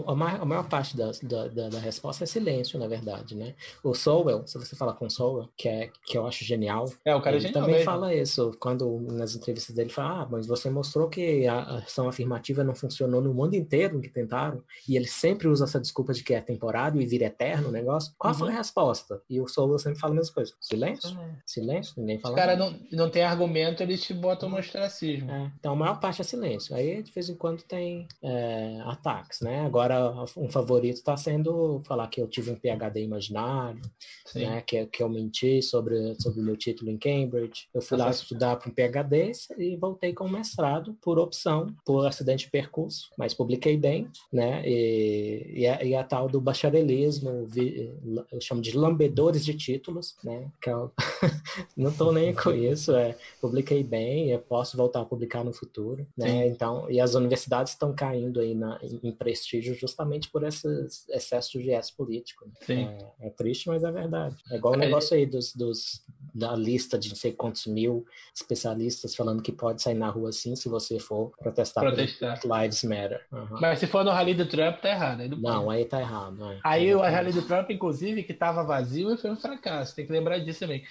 a, 0.08 0.16
maior, 0.16 0.42
a 0.42 0.46
maior 0.46 0.68
parte 0.70 0.96
da, 0.96 1.12
da, 1.24 1.70
da- 1.70 1.80
resposta 1.80 2.24
é 2.24 2.28
silêncio, 2.28 2.78
na 2.80 2.88
verdade, 2.88 3.36
né? 3.36 3.56
O 3.84 3.94
Sowell, 3.96 4.46
se 4.46 4.58
você 4.60 4.76
falar 4.76 4.94
com 4.94 5.06
o 5.06 5.10
Sowell, 5.10 5.50
que, 5.58 5.68
é, 5.68 5.90
que 6.06 6.18
eu 6.18 6.26
acho 6.28 6.44
genial, 6.46 6.86
É, 7.06 7.16
o 7.16 7.22
cara 7.22 7.36
é 7.36 7.40
ele 7.40 7.48
genial 7.48 7.62
também 7.64 7.76
mesmo. 7.78 7.92
fala 7.92 8.14
isso, 8.14 8.52
quando 8.60 9.00
nas 9.12 9.36
entrevistas 9.36 9.76
dele 9.76 9.90
fala, 9.90 10.22
ah, 10.24 10.28
mas 10.30 10.46
você 10.48 10.70
mostrou 10.70 11.10
que 11.10 11.48
a 11.48 11.78
ação 11.78 12.08
afirmativa 12.08 12.64
não 12.64 12.76
funcionou 12.76 13.22
no 13.22 13.34
mundo 13.34 13.56
inteiro 13.56 14.00
que 14.02 14.10
tentaram, 14.10 14.64
e 14.88 14.96
ele 14.96 15.08
sempre 15.08 15.48
usa 15.48 15.66
essa 15.66 15.80
desculpa 15.80 16.14
de 16.14 16.24
que 16.24 16.34
é 16.34 16.42
temporário 16.42 17.02
e 17.02 17.06
vira 17.08 17.26
eterno 17.26 17.70
o 17.70 17.72
negócio. 17.72 18.14
Qual 18.18 18.34
foi 18.34 18.50
a 18.50 18.58
resposta? 18.58 19.22
E 19.30 19.40
o 19.42 19.48
Sowell 19.48 19.80
sempre 19.80 20.00
fala 20.00 20.14
a 20.14 20.18
mesma 20.18 20.34
coisa. 20.36 20.54
Silêncio? 20.60 21.18
Silêncio? 21.46 21.94
Ninguém 21.98 22.18
Os 22.18 22.22
fala 22.22 22.36
caras 22.36 22.58
nada. 22.60 22.72
não, 22.92 23.06
não 23.06 23.10
tem 23.10 23.24
argumento, 23.24 23.82
eles 23.82 24.02
te 24.04 24.14
botam 24.14 24.50
no 24.50 24.58
ostracismo. 24.58 25.32
É, 25.32 25.52
então 25.60 25.74
a 25.74 25.76
maior 25.76 26.00
parte 26.00 26.22
é 26.22 26.24
silêncio. 26.24 26.76
Aí 26.76 27.02
de 27.02 27.12
vez 27.12 27.30
em 27.30 27.36
quando 27.36 27.62
tem 27.64 27.79
é, 28.22 28.80
ataques, 28.86 29.42
né? 29.42 29.62
Agora 29.66 30.14
um 30.38 30.50
favorito 30.50 30.96
está 30.98 31.16
sendo 31.18 31.82
falar 31.86 32.08
que 32.08 32.22
eu 32.22 32.28
tive 32.28 32.52
um 32.52 32.56
PhD 32.56 33.04
imaginário, 33.04 33.82
Sim. 34.26 34.46
né? 34.46 34.62
Que, 34.62 34.86
que 34.88 35.02
eu 35.04 35.10
menti 35.10 35.62
sobre 35.62 36.16
sobre 36.20 36.42
o 36.42 36.44
meu 36.44 36.58
título 36.58 36.90
em 36.92 36.98
Cambridge. 36.98 37.68
Eu 37.74 37.82
fui 37.82 37.98
lá 37.98 38.06
Nossa. 38.08 38.24
estudar 38.24 38.56
para 38.58 38.70
um 38.70 38.74
PhD 38.74 39.32
e 39.58 39.76
voltei 39.76 40.14
com 40.14 40.26
um 40.26 40.30
mestrado 40.30 40.94
por 41.02 41.18
opção, 41.20 41.68
por 41.86 42.06
acidente 42.06 42.46
de 42.46 42.52
percurso, 42.52 43.10
mas 43.18 43.34
publiquei 43.34 43.78
bem, 43.78 44.08
né? 44.32 44.62
E, 44.66 45.62
e, 45.62 45.68
a, 45.68 45.84
e 45.84 45.96
a 45.96 46.04
tal 46.04 46.28
do 46.28 46.40
bacharelismo, 46.42 47.46
vi- 47.46 47.92
eu 48.32 48.42
chamo 48.42 48.62
de 48.62 48.76
lambedores 48.78 49.44
de 49.46 49.54
títulos, 49.54 50.16
né? 50.24 50.50
Que 50.62 50.70
eu 50.70 50.92
não 51.76 51.92
estou 51.92 52.12
nem 52.12 52.34
com 52.34 52.52
isso, 52.52 52.96
é 52.96 53.16
publiquei 53.42 53.84
bem, 53.84 54.30
eu 54.32 54.40
posso 54.40 54.78
voltar 54.78 55.02
a 55.02 55.06
publicar 55.06 55.44
no 55.44 55.54
futuro, 55.54 56.06
né? 56.18 56.28
Sim. 56.30 56.50
Então, 56.50 56.90
e 56.90 57.00
as 57.00 57.16
universidades 57.16 57.69
estão 57.70 57.94
caindo 57.94 58.40
aí 58.40 58.54
na, 58.56 58.80
em, 58.82 59.00
em 59.10 59.12
prestígio 59.12 59.74
justamente 59.74 60.30
por 60.30 60.44
esses 60.44 61.08
excessos 61.10 61.52
de 61.52 61.60
viés 61.60 61.90
político. 61.92 62.46
né? 62.46 62.52
Sim. 62.62 62.98
É, 63.22 63.28
é 63.28 63.30
triste, 63.30 63.68
mas 63.68 63.84
é 63.84 63.92
verdade. 63.92 64.36
É 64.52 64.56
igual 64.58 64.74
o 64.74 64.78
É. 64.78 64.80
negócio 64.80 65.16
aí 65.16 65.26
dos, 65.26 65.56
dos 65.56 66.04
da 66.34 66.56
lista 66.56 66.98
de 66.98 67.10
não 67.10 67.16
sei 67.16 67.32
quantos 67.34 67.66
mil 67.66 68.06
especialistas 68.34 69.16
falando 69.16 69.42
que 69.42 69.52
pode 69.52 69.82
sair 69.82 69.96
na 69.96 70.10
rua 70.10 70.30
assim 70.30 70.56
se 70.56 70.70
você 70.70 71.00
for 71.00 71.32
protestar 71.38 71.84
Protestar. 71.84 72.40
por 72.40 72.60
Lives 72.62 72.84
Matter. 72.84 73.26
Aham. 73.32 73.58
Mas 73.60 73.80
se 73.80 73.88
for 73.88 74.04
no 74.04 74.12
rally 74.12 74.34
do 74.34 74.46
Trump, 74.48 74.78
tá 74.80 74.90
errado. 74.90 75.22
Aí 75.22 75.28
não. 75.30 75.38
Não, 75.40 75.70
aí 75.70 75.86
tá 75.86 76.00
errado. 76.00 76.36
né? 76.38 76.60
Aí 76.64 76.94
o 76.94 77.00
rally 77.02 77.32
do 77.32 77.42
Trump, 77.42 77.70
inclusive, 77.72 78.24
que 78.24 78.34
tava 78.34 78.64
vazio 78.64 79.14
e 79.14 79.18
foi 79.18 79.32
um 79.32 79.36
fracasso. 79.36 79.96
Tem 79.96 80.06
que 80.06 80.12
lembrar 80.12 80.40
disso 80.40 80.60
também. 80.62 80.84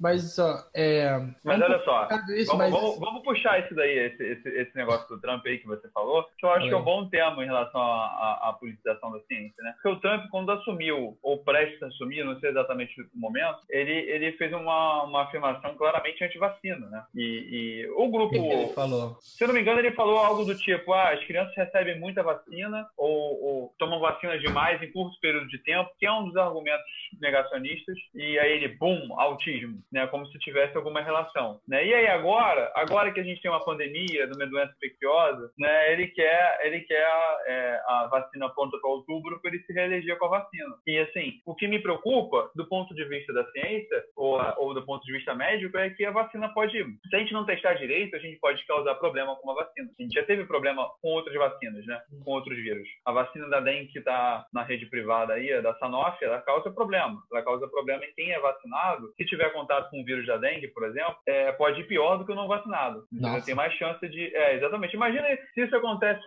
Mas, 0.00 0.38
ó, 0.38 0.64
é. 0.72 1.10
Mas 1.44 1.60
olha 1.60 1.82
só, 1.84 2.08
nisso, 2.28 2.46
vamos, 2.46 2.58
mas- 2.58 2.70
vamos- 2.72 2.98
vamos 2.98 3.22
puxar 3.22 3.64
isso 3.64 3.74
daí, 3.74 3.98
esse, 3.98 4.22
esse, 4.22 4.48
esse 4.48 4.76
negócio 4.76 5.08
do 5.08 5.20
Trump 5.20 5.44
aí 5.46 5.58
que 5.58 5.66
você 5.66 5.88
falou, 5.90 6.23
que 6.38 6.44
eu 6.46 6.50
acho 6.50 6.68
que 6.68 6.74
é 6.74 6.76
um 6.76 6.82
bom 6.82 7.08
tema 7.08 7.42
em 7.42 7.46
relação 7.46 7.80
à, 7.80 8.06
à- 8.06 8.48
à 8.48 8.52
politização 8.52 9.10
da 9.12 9.20
ciência, 9.20 9.62
né? 9.62 9.72
Porque 9.74 9.88
o 9.88 10.00
Trump, 10.00 10.24
quando 10.30 10.50
assumiu, 10.52 11.16
ou 11.22 11.38
prestes 11.44 11.82
a 11.82 11.86
assumir, 11.86 12.24
não 12.24 12.38
sei 12.40 12.50
exatamente 12.50 13.00
o 13.00 13.06
momento, 13.14 13.58
ele, 13.70 13.92
ele 13.92 14.32
fez 14.32 14.52
uma, 14.52 15.02
uma 15.04 15.22
afirmação 15.24 15.74
claramente 15.76 16.22
anti-vacina, 16.24 16.86
né? 16.88 17.04
E, 17.14 17.48
e 17.84 17.88
o 17.96 18.08
grupo, 18.08 18.34
ele 18.34 18.68
falou? 18.74 19.16
se 19.20 19.42
eu 19.42 19.48
não 19.48 19.54
me 19.54 19.60
engano, 19.60 19.78
ele 19.80 19.92
falou 19.92 20.18
algo 20.18 20.44
do 20.44 20.54
tipo: 20.56 20.92
ah, 20.92 21.10
as 21.10 21.24
crianças 21.24 21.54
recebem 21.56 21.98
muita 21.98 22.22
vacina 22.22 22.86
ou, 22.96 23.42
ou 23.44 23.74
tomam 23.78 24.00
vacinas 24.00 24.40
demais 24.40 24.82
em 24.82 24.90
curto 24.92 25.18
período 25.20 25.48
de 25.48 25.58
tempo, 25.62 25.90
que 25.98 26.06
é 26.06 26.12
um 26.12 26.24
dos 26.24 26.36
argumentos 26.36 26.84
negacionistas. 27.20 27.96
E 28.14 28.38
aí 28.38 28.52
ele, 28.52 28.68
bum, 28.68 29.18
autismo, 29.18 29.78
né? 29.92 30.06
Como 30.08 30.26
se 30.26 30.38
tivesse 30.38 30.76
alguma 30.76 31.00
relação. 31.02 31.60
Né? 31.66 31.86
E 31.86 31.94
aí 31.94 32.06
agora, 32.08 32.70
agora 32.74 33.12
que 33.12 33.20
a 33.20 33.24
gente 33.24 33.40
tem 33.40 33.50
uma 33.50 33.64
pandemia 33.64 34.26
de 34.26 34.36
uma 34.36 34.46
doença 34.46 34.72
infecciosa, 34.76 35.50
né? 35.58 35.92
Ele 35.92 36.08
quer, 36.14 36.60
ele 36.62 36.80
quer 36.80 37.06
é, 37.46 37.80
a 37.86 38.06
vacina 38.10 38.48
pronta 38.50 38.78
para 38.80 38.90
outubro 38.90 39.40
para 39.40 39.50
ele 39.50 39.62
se 39.64 39.72
reeleger 39.72 40.18
com 40.18 40.26
a 40.26 40.40
vacina. 40.40 40.76
E 40.86 40.98
assim, 40.98 41.40
o 41.44 41.54
que 41.54 41.66
me 41.66 41.80
preocupa 41.80 42.50
do 42.54 42.66
ponto 42.66 42.94
de 42.94 43.04
vista 43.04 43.32
da 43.32 43.44
ciência 43.50 44.04
ou, 44.16 44.40
ou 44.58 44.74
do 44.74 44.84
ponto 44.84 45.04
de 45.04 45.12
vista 45.12 45.34
médico 45.34 45.76
é 45.78 45.90
que 45.90 46.04
a 46.04 46.10
vacina 46.10 46.48
pode, 46.52 46.78
se 47.08 47.16
a 47.16 47.18
gente 47.18 47.32
não 47.32 47.44
testar 47.44 47.74
direito, 47.74 48.16
a 48.16 48.18
gente 48.18 48.38
pode 48.38 48.64
causar 48.66 48.94
problema 48.96 49.36
com 49.36 49.50
a 49.50 49.54
vacina. 49.54 49.90
A 49.98 50.02
gente 50.02 50.14
já 50.14 50.24
teve 50.24 50.44
problema 50.44 50.88
com 51.02 51.08
outras 51.08 51.34
vacinas, 51.34 51.84
né? 51.86 52.00
Com 52.24 52.30
outros 52.32 52.56
vírus. 52.56 52.88
A 53.04 53.12
vacina 53.12 53.48
da 53.48 53.60
dengue 53.60 53.92
que 53.92 53.98
está 53.98 54.46
na 54.52 54.62
rede 54.62 54.86
privada 54.86 55.34
aí, 55.34 55.60
da 55.62 55.74
Sanofi, 55.74 56.24
ela 56.24 56.40
causa 56.40 56.70
problema. 56.70 57.20
Ela 57.32 57.42
causa 57.42 57.66
problema 57.68 58.04
em 58.04 58.12
quem 58.14 58.32
é 58.32 58.40
vacinado. 58.40 59.12
Se 59.16 59.24
tiver 59.24 59.52
contato 59.52 59.90
com 59.90 60.00
o 60.00 60.04
vírus 60.04 60.26
da 60.26 60.36
dengue, 60.36 60.68
por 60.68 60.84
exemplo, 60.84 61.16
é, 61.26 61.52
pode 61.52 61.80
ir 61.80 61.86
pior 61.86 62.16
do 62.16 62.24
que 62.24 62.32
o 62.32 62.34
não 62.34 62.48
vacinado. 62.48 63.04
Nossa. 63.12 63.46
Tem 63.46 63.54
mais 63.54 63.72
chance 63.74 64.06
de. 64.08 64.34
É, 64.34 64.54
exatamente. 64.54 64.94
Imagina 64.94 65.26
se 65.54 65.62
isso 65.62 65.76
acontece 65.76 66.03
é, 66.04 66.18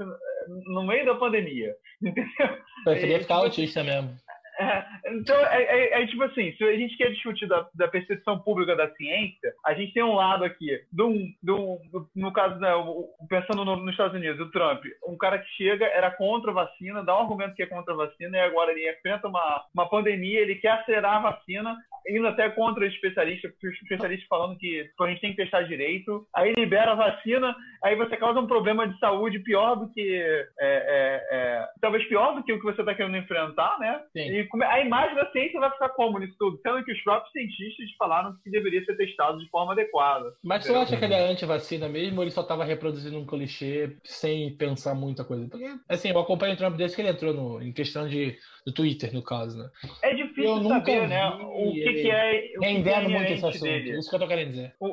no 0.66 0.84
meio 0.86 1.06
da 1.06 1.16
pandemia. 1.16 1.74
Entendeu? 2.02 2.58
Preferia 2.84 3.18
É, 3.18 3.20
ficar 3.20 3.36
tipo- 3.36 3.46
autista 3.46 3.84
mesmo. 3.84 4.16
É, 4.60 4.86
então, 5.14 5.36
é, 5.48 5.64
é- 5.64 6.02
é 6.02 6.08
tipo 6.08 6.24
assim, 6.24 6.52
se 6.54 6.64
a 6.64 6.76
gente 6.76 6.98
quer 6.98 7.12
discutir 7.12 7.46
da, 7.48 7.68
da 7.76 7.88
percepção 7.88 8.40
pública 8.40 8.76
da 8.76 8.90
ciência, 8.96 9.54
a 9.66 9.74
gente 9.74 9.94
tem 9.94 10.04
um 10.04 10.16
lado 10.16 10.44
aqui, 10.44 10.82
um- 11.00 11.32
do- 11.44 11.80
no 12.16 12.32
caso, 12.34 12.60
né, 12.60 12.74
o- 12.76 13.02
o- 13.20 13.28
pensando 13.30 13.64
no- 13.64 13.76
nos 13.78 13.92
Estados 13.92 14.16
Unidos, 14.16 14.40
o 14.40 14.52
Trump, 14.52 14.84
um 15.08 15.18
cara 15.18 15.38
que 15.40 15.50
chega, 15.52 15.86
era 15.86 16.10
contra 16.12 16.52
a 16.52 16.54
vacina, 16.56 17.04
dá 17.04 17.16
um 17.18 17.22
argumento 17.22 17.54
que 17.56 17.64
é 17.64 17.68
contra 17.68 17.94
a 17.94 17.98
vacina, 17.98 18.38
e 18.38 18.42
agora 18.42 18.72
ele 18.72 18.90
enfrenta 18.90 19.28
uma, 19.28 19.64
uma 19.74 19.88
pandemia, 19.90 20.40
ele 20.40 20.56
quer 20.56 20.70
acelerar 20.72 21.18
a 21.18 21.32
vacina, 21.32 21.78
indo 22.10 22.28
até 22.28 22.50
contra 22.50 22.86
os 22.86 22.94
especialistas, 22.94 23.52
porque 23.52 23.68
os 23.68 23.82
especialistas 23.82 24.28
falando 24.28 24.58
que 24.58 24.90
a 25.00 25.08
gente 25.08 25.22
tem 25.22 25.32
que 25.32 25.38
testar 25.44 25.64
direito, 25.64 26.26
aí 26.34 26.54
libera 26.54 26.92
a 26.94 26.96
vacina, 26.96 27.56
aí 27.84 27.96
você 27.96 28.16
causa 28.18 28.40
um 28.40 28.48
problema 28.48 28.88
de 28.88 28.98
saúde 29.00 29.40
pior 29.40 29.76
do 29.76 29.92
que. 29.94 30.08
é, 30.18 30.48
é, 30.60 31.28
é, 31.32 31.68
talvez 31.82 32.04
pior 32.08 32.34
do 32.34 32.44
que 32.44 32.54
o 32.54 32.60
que 32.60 32.66
você 32.66 32.82
está 32.82 32.96
querendo 32.96 33.18
enfrentar, 33.18 33.78
né? 33.80 34.02
Sim. 34.14 34.32
E 34.32 34.47
a 34.64 34.82
imagem 34.82 35.16
da 35.16 35.30
ciência 35.32 35.60
vai 35.60 35.72
ficar 35.72 35.90
como 35.90 36.20
nisso 36.20 36.36
tudo? 36.38 36.60
Sendo 36.62 36.84
que 36.84 36.92
os 36.92 37.02
próprios 37.02 37.32
cientistas 37.32 37.90
falaram 37.98 38.36
que 38.44 38.50
deveria 38.50 38.84
ser 38.86 38.96
testado 38.96 39.40
de 39.40 39.50
forma 39.50 39.74
adequada. 39.74 40.34
Mas 40.44 40.66
tu 40.66 40.76
acha 40.76 40.98
que 40.98 41.06
ele 41.06 41.14
é 41.14 41.30
anti-vacina 41.30 41.88
mesmo 41.88 42.18
ou 42.18 42.24
ele 42.24 42.32
só 42.32 42.44
tava 42.44 42.64
reproduzindo 42.64 43.18
um 43.18 43.26
clichê 43.26 43.98
sem 44.04 44.56
pensar 44.56 44.96
muita 44.96 45.24
coisa? 45.24 45.48
Porque, 45.50 45.70
assim, 45.88 46.10
eu 46.10 46.20
acompanho 46.20 46.54
o 46.54 46.58
Trump 46.58 46.76
desde 46.76 46.96
que 46.96 47.02
ele 47.02 47.10
entrou 47.10 47.34
no, 47.34 47.62
em 47.62 47.72
questão 47.72 48.08
de, 48.08 48.38
do 48.66 48.74
Twitter, 48.74 49.14
no 49.14 49.22
caso, 49.22 49.58
né? 49.58 49.70
É 50.04 50.14
Eu 50.14 50.27
difícil 50.38 50.64
nunca 50.64 50.76
saber, 50.76 51.02
vi 51.02 51.08
né? 51.08 51.30
O 51.30 51.72
que, 51.74 51.94
que 51.94 52.12
é. 52.12 52.52
O 52.58 52.64
é 52.64 52.68
Rendendo 52.68 53.10
muito 53.10 53.34
esse 53.34 53.46
assunto. 53.46 53.64
dele. 53.64 53.98
Isso 53.98 54.10
que 54.10 54.16
eu 54.16 54.20
tô 54.20 54.28
querendo 54.28 54.50
dizer. 54.50 54.74
O, 54.80 54.88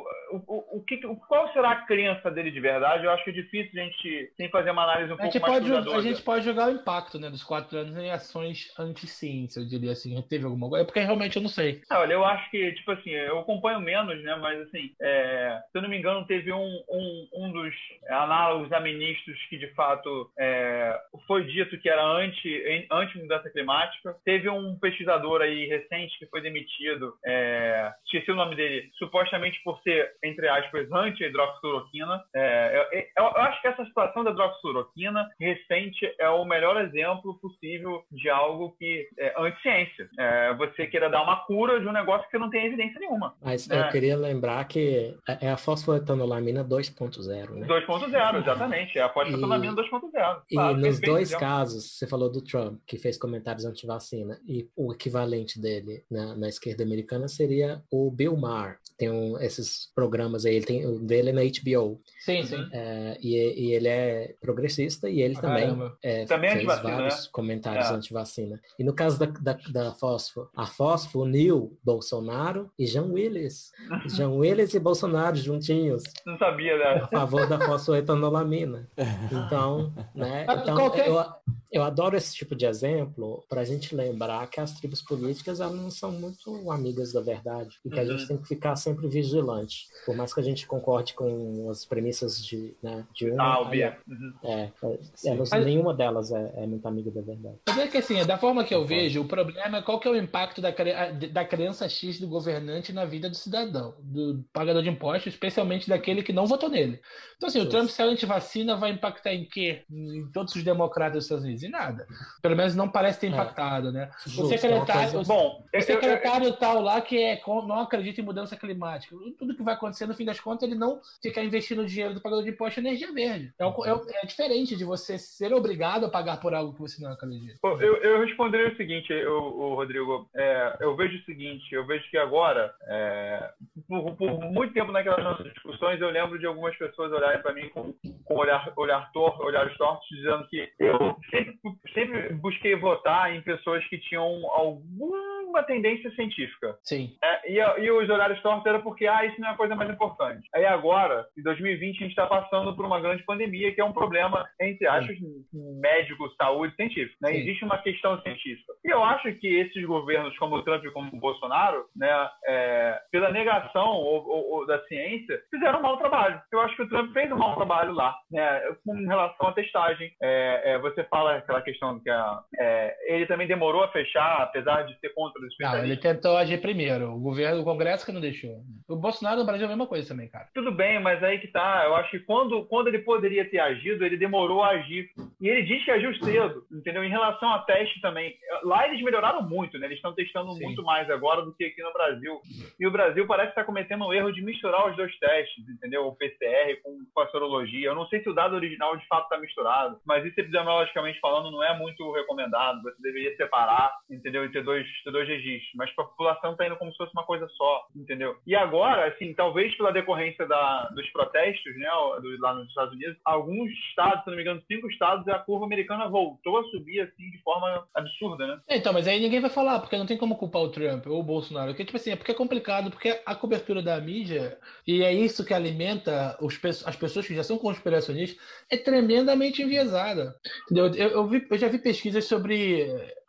o, 0.46 0.78
o, 0.78 0.84
que, 0.84 0.98
qual 1.28 1.52
será 1.52 1.72
a 1.72 1.86
crença 1.86 2.30
dele 2.30 2.50
de 2.50 2.60
verdade? 2.60 3.04
Eu 3.04 3.10
acho 3.10 3.24
que 3.24 3.30
é 3.30 3.34
difícil 3.34 3.80
a 3.80 3.84
gente, 3.84 4.32
sem 4.36 4.48
fazer 4.48 4.70
uma 4.70 4.82
análise 4.82 5.10
um 5.12 5.14
a 5.14 5.18
pouco 5.18 5.40
mais 5.40 5.68
pode, 5.68 5.94
A 5.94 6.00
gente 6.00 6.22
pode 6.22 6.44
jogar 6.44 6.68
o 6.68 6.72
impacto 6.72 7.18
né, 7.18 7.30
dos 7.30 7.44
quatro 7.44 7.78
anos 7.78 7.96
em 7.96 8.10
ações 8.10 8.72
anti-ciência, 8.78 9.60
eu 9.60 9.68
diria 9.68 9.92
assim. 9.92 10.20
Teve 10.22 10.44
alguma 10.44 10.68
coisa? 10.68 10.82
É 10.82 10.86
porque 10.86 11.00
realmente 11.00 11.36
eu 11.36 11.42
não 11.42 11.48
sei. 11.48 11.80
Ah, 11.90 12.00
olha, 12.00 12.14
eu 12.14 12.24
acho 12.24 12.50
que, 12.50 12.72
tipo 12.72 12.90
assim, 12.90 13.10
eu 13.10 13.38
acompanho 13.38 13.80
menos, 13.80 14.22
né? 14.22 14.36
Mas 14.36 14.60
assim, 14.62 14.90
é, 15.00 15.60
se 15.70 15.78
eu 15.78 15.82
não 15.82 15.88
me 15.88 15.98
engano, 15.98 16.26
teve 16.26 16.52
um, 16.52 16.82
um, 16.90 17.28
um 17.34 17.52
dos 17.52 17.74
análogos 18.08 18.72
a 18.72 18.80
ministros 18.80 19.38
que 19.48 19.56
de 19.56 19.68
fato 19.74 20.30
é, 20.38 20.98
foi 21.26 21.44
dito 21.44 21.78
que 21.78 21.88
era 21.88 22.04
anti, 22.04 22.86
anti 22.90 23.18
mudança 23.18 23.50
climática. 23.50 24.16
Teve 24.24 24.48
um 24.48 24.76
pesquisador 24.78 25.33
aí 25.42 25.66
recente 25.66 26.18
que 26.18 26.26
foi 26.26 26.40
demitido, 26.40 27.14
é, 27.24 27.92
esqueci 28.04 28.30
o 28.30 28.36
nome 28.36 28.56
dele, 28.56 28.90
supostamente 28.98 29.60
por 29.64 29.80
ser, 29.82 30.12
entre 30.22 30.48
aspas, 30.48 30.90
anti-hidroxicloroquina. 30.90 32.22
É, 32.34 32.86
eu, 32.92 33.00
eu, 33.00 33.24
eu, 33.24 33.42
acho 33.42 33.60
que 33.60 33.68
essa 33.68 33.84
situação 33.84 34.24
da 34.24 34.30
hidroxicloroquina 34.30 35.28
recente 35.40 36.14
é 36.18 36.28
o 36.28 36.44
melhor 36.44 36.80
exemplo 36.82 37.38
possível 37.40 38.02
de 38.10 38.28
algo 38.28 38.74
que 38.78 39.08
é 39.18 39.34
anti-ciência. 39.38 40.08
É, 40.18 40.54
você 40.54 40.86
queira 40.86 41.10
dar 41.10 41.22
uma 41.22 41.44
cura 41.44 41.80
de 41.80 41.86
um 41.86 41.92
negócio 41.92 42.28
que 42.30 42.38
não 42.38 42.50
tem 42.50 42.66
evidência 42.66 42.98
nenhuma. 43.00 43.34
Mas 43.42 43.68
eu 43.68 43.88
queria 43.88 44.16
lembrar 44.16 44.64
que 44.66 45.16
é 45.40 45.50
a 45.50 45.56
fosfoetanolamina 45.56 46.64
2.0, 46.64 47.50
né? 47.50 47.66
2.0, 47.66 48.40
exatamente. 48.40 48.98
É 48.98 49.02
a 49.02 49.08
fosfoetanolamina 49.08 49.74
2.0. 49.74 50.42
E 50.50 50.54
claro, 50.54 50.76
nos 50.76 51.00
dois 51.00 51.34
casos, 51.34 51.98
você 51.98 52.06
falou 52.06 52.30
do 52.30 52.42
Trump, 52.42 52.80
que 52.86 52.98
fez 52.98 53.18
comentários 53.18 53.64
anti-vacina, 53.64 54.38
e 54.46 54.68
o 54.76 54.92
equivalente 54.92 55.23
dele 55.60 56.04
na, 56.10 56.36
na 56.36 56.48
esquerda 56.48 56.82
americana 56.82 57.28
seria 57.28 57.82
o 57.90 58.10
Bill 58.10 58.36
Maher. 58.36 58.78
Tem 58.96 59.10
um, 59.10 59.38
esses 59.40 59.90
programas 59.94 60.46
aí, 60.46 60.54
ele 60.54 60.66
tem, 60.66 60.86
o 60.86 61.00
dele 61.00 61.30
é 61.30 61.32
na 61.32 61.42
HBO. 61.42 62.00
Sim, 62.20 62.44
sim. 62.44 62.68
É, 62.72 63.18
e, 63.20 63.34
e, 63.36 63.72
ele 63.72 63.88
é 63.88 64.34
progressista 64.40 65.10
e 65.10 65.20
ele 65.20 65.34
ah, 65.38 65.40
também, 65.40 65.92
é, 66.02 66.24
também 66.26 66.52
fez 66.52 66.64
vários 66.64 67.24
né? 67.24 67.28
comentários 67.32 67.90
é. 67.90 67.94
anti-vacina. 67.94 68.60
E 68.78 68.84
no 68.84 68.94
caso 68.94 69.18
da, 69.18 69.26
da, 69.26 69.58
da 69.70 69.92
Fosfo, 69.94 70.48
a 70.56 70.66
Fosfo 70.66 71.22
uniu 71.22 71.76
Bolsonaro 71.82 72.70
e 72.78 72.86
Jean 72.86 73.06
Willis. 73.06 73.72
Jean 74.14 74.30
Willis 74.30 74.74
e 74.74 74.78
Bolsonaro 74.78 75.36
juntinhos. 75.36 76.04
Não 76.24 76.38
sabia, 76.38 76.78
né? 76.78 77.02
A 77.02 77.08
favor 77.08 77.48
da 77.48 77.58
fosfoetanolamina. 77.66 78.88
Então, 79.30 79.92
né? 80.14 80.46
Então, 80.48 80.76
Qualquer... 80.76 81.08
eu, 81.08 81.24
eu 81.70 81.82
adoro 81.82 82.16
esse 82.16 82.34
tipo 82.34 82.54
de 82.54 82.66
exemplo 82.66 83.44
para 83.48 83.60
a 83.60 83.64
gente 83.64 83.94
lembrar 83.94 84.48
que 84.48 84.60
as 84.60 84.72
tribos 84.78 85.02
políticas 85.02 85.60
elas 85.60 85.74
não 85.74 85.90
são 85.90 86.12
muito 86.12 86.70
amigas 86.70 87.12
da 87.12 87.20
verdade 87.20 87.78
e 87.84 87.90
que 87.90 87.96
uhum. 87.96 88.02
a 88.02 88.04
gente 88.04 88.22
uhum. 88.22 88.28
tem 88.28 88.36
que 88.38 88.48
ficar 88.48 88.76
sempre 88.76 89.08
vigilante. 89.08 89.88
Por 90.06 90.16
mais 90.16 90.32
que 90.32 90.40
a 90.40 90.42
gente 90.42 90.66
concorde 90.66 91.14
com 91.14 91.68
as 91.70 91.84
premissas 91.84 92.44
de, 92.44 92.74
né, 92.82 93.04
de 93.12 93.30
uma. 93.30 93.42
Ah, 93.42 93.60
óbvio. 93.60 93.94
Uhum. 94.06 94.32
É, 94.44 94.70
é, 94.82 94.98
é, 95.26 95.64
nenhuma 95.64 95.94
delas 95.94 96.30
é, 96.30 96.52
é, 96.56 96.66
muito 96.66 96.86
amiga 96.86 97.10
da 97.10 97.20
verdade. 97.20 97.56
Mas 97.66 97.78
é 97.78 97.88
que 97.88 97.98
assim, 97.98 98.24
da 98.24 98.38
forma 98.38 98.64
que 98.64 98.74
eu 98.74 98.86
vejo, 98.86 99.22
o 99.22 99.28
problema 99.28 99.78
é 99.78 99.82
qual 99.82 99.98
que 99.98 100.08
é 100.08 100.10
o 100.10 100.16
impacto 100.16 100.60
da, 100.60 100.70
da 100.70 101.44
crença 101.44 101.88
X 101.88 102.20
do 102.20 102.28
governante 102.28 102.92
na 102.92 103.04
vida 103.04 103.28
do 103.28 103.36
cidadão, 103.36 103.94
do 104.00 104.44
pagador 104.52 104.82
de 104.82 104.88
impostos, 104.88 105.32
especialmente 105.32 105.88
daquele 105.88 106.22
que 106.22 106.32
não 106.32 106.46
votou 106.46 106.68
nele. 106.68 107.00
Então, 107.36 107.48
assim, 107.48 107.60
o 107.60 107.68
Trump 107.68 107.88
ser 107.88 108.04
anti-vacina 108.04 108.76
vai 108.76 108.90
impactar 108.90 109.34
em 109.34 109.44
quê? 109.44 109.82
Em 109.90 110.26
todos 110.32 110.54
os 110.54 110.62
democratas 110.62 111.14
dos 111.14 111.24
Estados 111.24 111.44
Unidos? 111.44 111.63
Em 111.64 111.70
nada. 111.70 112.06
Pelo 112.42 112.56
menos 112.56 112.74
não 112.74 112.88
parece 112.88 113.20
ter 113.20 113.26
é. 113.26 113.30
impactado, 113.30 113.88
é. 113.88 113.92
né? 113.92 114.10
Justo, 114.26 114.44
o 114.44 114.48
secretário, 114.48 115.12
coisa... 115.12 115.32
Bom, 115.32 115.64
o 115.74 115.80
secretário 115.80 116.46
eu, 116.46 116.50
eu, 116.50 116.56
tal 116.56 116.80
lá 116.80 117.00
que 117.00 117.18
é, 117.22 117.40
não 117.46 117.80
acredita 117.80 118.20
em 118.20 118.24
mudança 118.24 118.56
climática. 118.56 119.16
Tudo 119.38 119.54
que 119.54 119.62
vai 119.62 119.74
acontecer, 119.74 120.06
no 120.06 120.14
fim 120.14 120.24
das 120.24 120.40
contas, 120.40 120.68
ele 120.68 120.78
não 120.78 121.00
ficar 121.22 121.42
investindo 121.42 121.86
dinheiro 121.86 122.14
do 122.14 122.20
pagador 122.20 122.44
de 122.44 122.50
imposto 122.50 122.80
em 122.80 122.86
energia 122.86 123.12
verde. 123.12 123.52
É, 123.58 123.64
é, 123.64 124.22
é, 124.22 124.26
diferente 124.26 124.76
de 124.76 124.84
você 124.84 125.18
ser 125.18 125.52
obrigado 125.52 126.06
a 126.06 126.10
pagar 126.10 126.40
por 126.40 126.54
algo 126.54 126.72
que 126.74 126.80
você 126.80 127.02
não 127.02 127.12
acredita. 127.12 127.58
Eu, 127.62 127.96
eu 127.96 128.20
responderia 128.20 128.72
o 128.72 128.76
seguinte, 128.76 129.12
o, 129.26 129.74
Rodrigo. 129.74 130.28
É, 130.34 130.76
eu 130.80 130.96
vejo 130.96 131.16
o 131.16 131.24
seguinte, 131.24 131.74
eu 131.74 131.86
vejo 131.86 132.08
que 132.10 132.18
agora, 132.18 132.74
é, 132.86 133.50
por, 133.88 134.14
por, 134.16 134.40
muito 134.40 134.74
tempo 134.74 134.92
naquelas 134.92 135.24
nossas 135.24 135.52
discussões, 135.52 136.00
eu 136.00 136.10
lembro 136.10 136.38
de 136.38 136.46
algumas 136.46 136.76
pessoas 136.76 137.12
olharem 137.12 137.40
para 137.42 137.54
mim 137.54 137.68
com, 137.70 137.94
com 138.24 138.34
olhar, 138.34 138.72
olhar 138.76 139.10
torto, 139.12 139.42
olhares 139.42 139.76
tortos, 139.76 140.06
dizendo 140.08 140.46
que 140.48 140.70
eu 140.78 141.16
sempre, 141.44 141.58
sempre 141.92 142.34
busquei 142.34 142.74
votar 142.76 143.34
em 143.34 143.42
pessoas 143.42 143.84
que 143.88 143.98
tinham 143.98 144.24
alguma 144.50 145.62
tendência 145.62 146.10
científica. 146.12 146.76
Sim. 146.82 147.16
É, 147.22 147.52
e, 147.52 147.58
e, 147.58 147.90
os 147.90 148.08
olhares 148.08 148.40
tortos 148.42 148.66
era 148.66 148.78
porque, 148.80 149.06
ah, 149.06 149.24
isso 149.24 149.40
não 149.40 149.48
é 149.48 149.52
a 149.52 149.56
coisa 149.56 149.74
mais 149.74 149.90
importante. 149.90 150.48
Aí 150.54 150.64
agora, 150.64 151.26
em 151.36 151.42
2020, 151.42 151.96
a 151.96 152.00
gente 152.00 152.10
está 152.10 152.26
passando 152.26 152.74
por 152.74 152.84
uma 152.84 153.00
grande 153.00 153.22
pandemia, 153.24 153.72
que 153.74 153.80
é 153.80 153.84
um 153.84 153.92
problema, 153.92 154.44
entre 154.60 154.86
aspas, 154.86 155.16
médico, 155.52 156.28
saúde, 156.36 156.74
científico. 156.76 157.16
Né? 157.22 157.36
Existe 157.36 157.64
uma 157.64 157.78
questão 157.78 158.20
científica. 158.22 158.72
E 158.84 158.90
eu 158.90 159.02
acho 159.02 159.32
que 159.34 159.46
esses 159.46 159.84
governos, 159.84 160.36
como 160.38 160.56
o 160.56 160.62
Trump 160.62 160.84
e 160.84 160.90
como 160.90 161.10
o 161.12 161.20
Bolsonaro, 161.20 161.84
né, 161.96 162.28
é, 162.46 162.98
pela 163.10 163.30
negação 163.30 163.88
ou, 163.88 164.26
ou, 164.26 164.50
ou 164.52 164.66
da 164.66 164.82
ciência, 164.86 165.40
fizeram 165.50 165.78
um 165.78 165.82
mau 165.82 165.96
trabalho. 165.96 166.40
Eu 166.52 166.60
acho 166.60 166.76
que 166.76 166.82
o 166.82 166.88
Trump 166.88 167.12
fez 167.12 167.30
um 167.30 167.38
mau 167.38 167.54
trabalho 167.54 167.92
lá, 167.92 168.14
né, 168.30 168.60
com 168.84 168.94
relação 169.06 169.48
à 169.48 169.52
testagem. 169.52 170.12
É, 170.22 170.72
é, 170.72 170.78
você 170.78 171.04
fala 171.04 171.33
aquela 171.38 171.62
questão 171.62 171.98
que 172.00 172.10
a, 172.10 172.40
é, 172.58 173.14
ele 173.14 173.26
também 173.26 173.46
demorou 173.46 173.82
a 173.82 173.88
fechar, 173.88 174.42
apesar 174.42 174.82
de 174.82 174.98
ser 174.98 175.10
contra 175.10 175.40
os 175.40 175.48
especialistas. 175.48 175.88
Não, 175.88 175.92
ele 175.92 176.00
tentou 176.00 176.36
agir 176.36 176.60
primeiro. 176.60 177.12
O 177.12 177.20
governo, 177.20 177.60
o 177.60 177.64
Congresso 177.64 178.04
que 178.04 178.12
não 178.12 178.20
deixou. 178.20 178.62
O 178.88 178.96
Bolsonaro 178.96 179.38
no 179.38 179.46
Brasil 179.46 179.62
é 179.62 179.66
a 179.66 179.68
mesma 179.68 179.86
coisa 179.86 180.08
também, 180.08 180.28
cara. 180.28 180.48
Tudo 180.54 180.70
bem, 180.72 181.00
mas 181.00 181.22
aí 181.22 181.38
que 181.38 181.48
tá. 181.48 181.84
Eu 181.84 181.94
acho 181.96 182.10
que 182.10 182.20
quando, 182.20 182.64
quando 182.66 182.88
ele 182.88 182.98
poderia 182.98 183.48
ter 183.48 183.58
agido, 183.58 184.04
ele 184.04 184.16
demorou 184.16 184.62
a 184.62 184.70
agir. 184.70 185.10
E 185.40 185.48
ele 185.48 185.62
diz 185.62 185.84
que 185.84 185.90
agiu 185.90 186.14
cedo, 186.16 186.64
entendeu? 186.72 187.04
Em 187.04 187.10
relação 187.10 187.52
a 187.52 187.60
teste 187.60 188.00
também. 188.00 188.34
Lá 188.62 188.86
eles 188.86 189.02
melhoraram 189.02 189.42
muito, 189.42 189.78
né? 189.78 189.86
Eles 189.86 189.98
estão 189.98 190.14
testando 190.14 190.52
Sim. 190.52 190.64
muito 190.64 190.82
mais 190.82 191.10
agora 191.10 191.42
do 191.42 191.54
que 191.54 191.64
aqui 191.64 191.82
no 191.82 191.92
Brasil. 191.92 192.40
E 192.78 192.86
o 192.86 192.90
Brasil 192.90 193.26
parece 193.26 193.50
estar 193.50 193.64
cometendo 193.64 194.06
um 194.06 194.12
erro 194.12 194.32
de 194.32 194.42
misturar 194.42 194.88
os 194.90 194.96
dois 194.96 195.16
testes, 195.18 195.68
entendeu? 195.68 196.06
O 196.06 196.16
PCR 196.16 196.80
com, 196.82 196.98
com 197.12 197.20
a 197.20 197.28
sorologia. 197.28 197.88
Eu 197.88 197.94
não 197.94 198.06
sei 198.06 198.22
se 198.22 198.28
o 198.28 198.34
dado 198.34 198.54
original 198.54 198.96
de 198.96 199.06
fato 199.06 199.24
está 199.24 199.38
misturado, 199.38 199.98
mas 200.06 200.24
isso 200.24 200.38
epidemiologicamente 200.38 201.20
falando 201.24 201.50
não 201.50 201.62
é 201.62 201.74
muito 201.78 202.12
recomendado. 202.12 202.82
Você 202.82 203.00
deveria 203.00 203.34
separar, 203.34 203.90
entendeu? 204.10 204.44
E 204.44 204.52
ter 204.52 204.62
dois, 204.62 204.86
ter 205.02 205.10
dois 205.10 205.26
registros. 205.26 205.72
Mas 205.74 205.90
para 205.94 206.04
a 206.04 206.08
população 206.08 206.52
está 206.52 206.66
indo 206.66 206.76
como 206.76 206.90
se 206.90 206.98
fosse 206.98 207.12
uma 207.14 207.24
coisa 207.24 207.48
só, 207.56 207.86
entendeu? 207.96 208.36
E 208.46 208.54
agora, 208.54 209.08
assim, 209.08 209.32
talvez 209.32 209.74
pela 209.74 209.90
decorrência 209.90 210.46
da, 210.46 210.90
dos 210.94 211.08
protestos, 211.12 211.74
né, 211.78 211.88
do, 212.20 212.40
lá 212.40 212.52
nos 212.52 212.68
Estados 212.68 212.92
Unidos, 212.92 213.16
alguns 213.24 213.70
estados, 213.88 214.22
se 214.22 214.28
não 214.28 214.36
me 214.36 214.42
engano, 214.42 214.62
cinco 214.70 214.90
estados, 214.90 215.26
a 215.28 215.38
curva 215.38 215.64
americana 215.64 216.10
voltou 216.10 216.58
a 216.58 216.64
subir 216.64 217.00
assim 217.00 217.30
de 217.30 217.38
forma 217.42 217.86
absurda, 217.94 218.46
né? 218.46 218.60
É, 218.68 218.76
então, 218.76 218.92
mas 218.92 219.08
aí 219.08 219.18
ninguém 219.18 219.40
vai 219.40 219.50
falar, 219.50 219.80
porque 219.80 219.96
não 219.96 220.06
tem 220.06 220.18
como 220.18 220.36
culpar 220.36 220.60
o 220.60 220.70
Trump 220.70 221.06
ou 221.06 221.20
o 221.20 221.24
Bolsonaro. 221.24 221.68
Porque, 221.68 221.86
tipo 221.86 221.96
assim, 221.96 222.10
é 222.10 222.16
porque 222.16 222.32
é 222.32 222.34
complicado, 222.34 222.90
porque 222.90 223.18
a 223.24 223.34
cobertura 223.34 223.82
da 223.82 223.98
mídia, 223.98 224.58
e 224.86 225.02
é 225.02 225.12
isso 225.12 225.44
que 225.44 225.54
alimenta 225.54 226.36
os, 226.42 226.60
as 226.84 226.96
pessoas 226.96 227.26
que 227.26 227.34
já 227.34 227.42
são 227.42 227.56
conspiracionistas, 227.56 228.38
é 228.70 228.76
tremendamente 228.76 229.62
enviesada. 229.62 230.34
Entendeu? 230.64 230.92
Eu, 230.94 231.13
eu, 231.14 231.26
vi, 231.26 231.46
eu 231.50 231.58
já 231.58 231.68
vi 231.68 231.78
pesquisas 231.78 232.24
sobre 232.24 232.86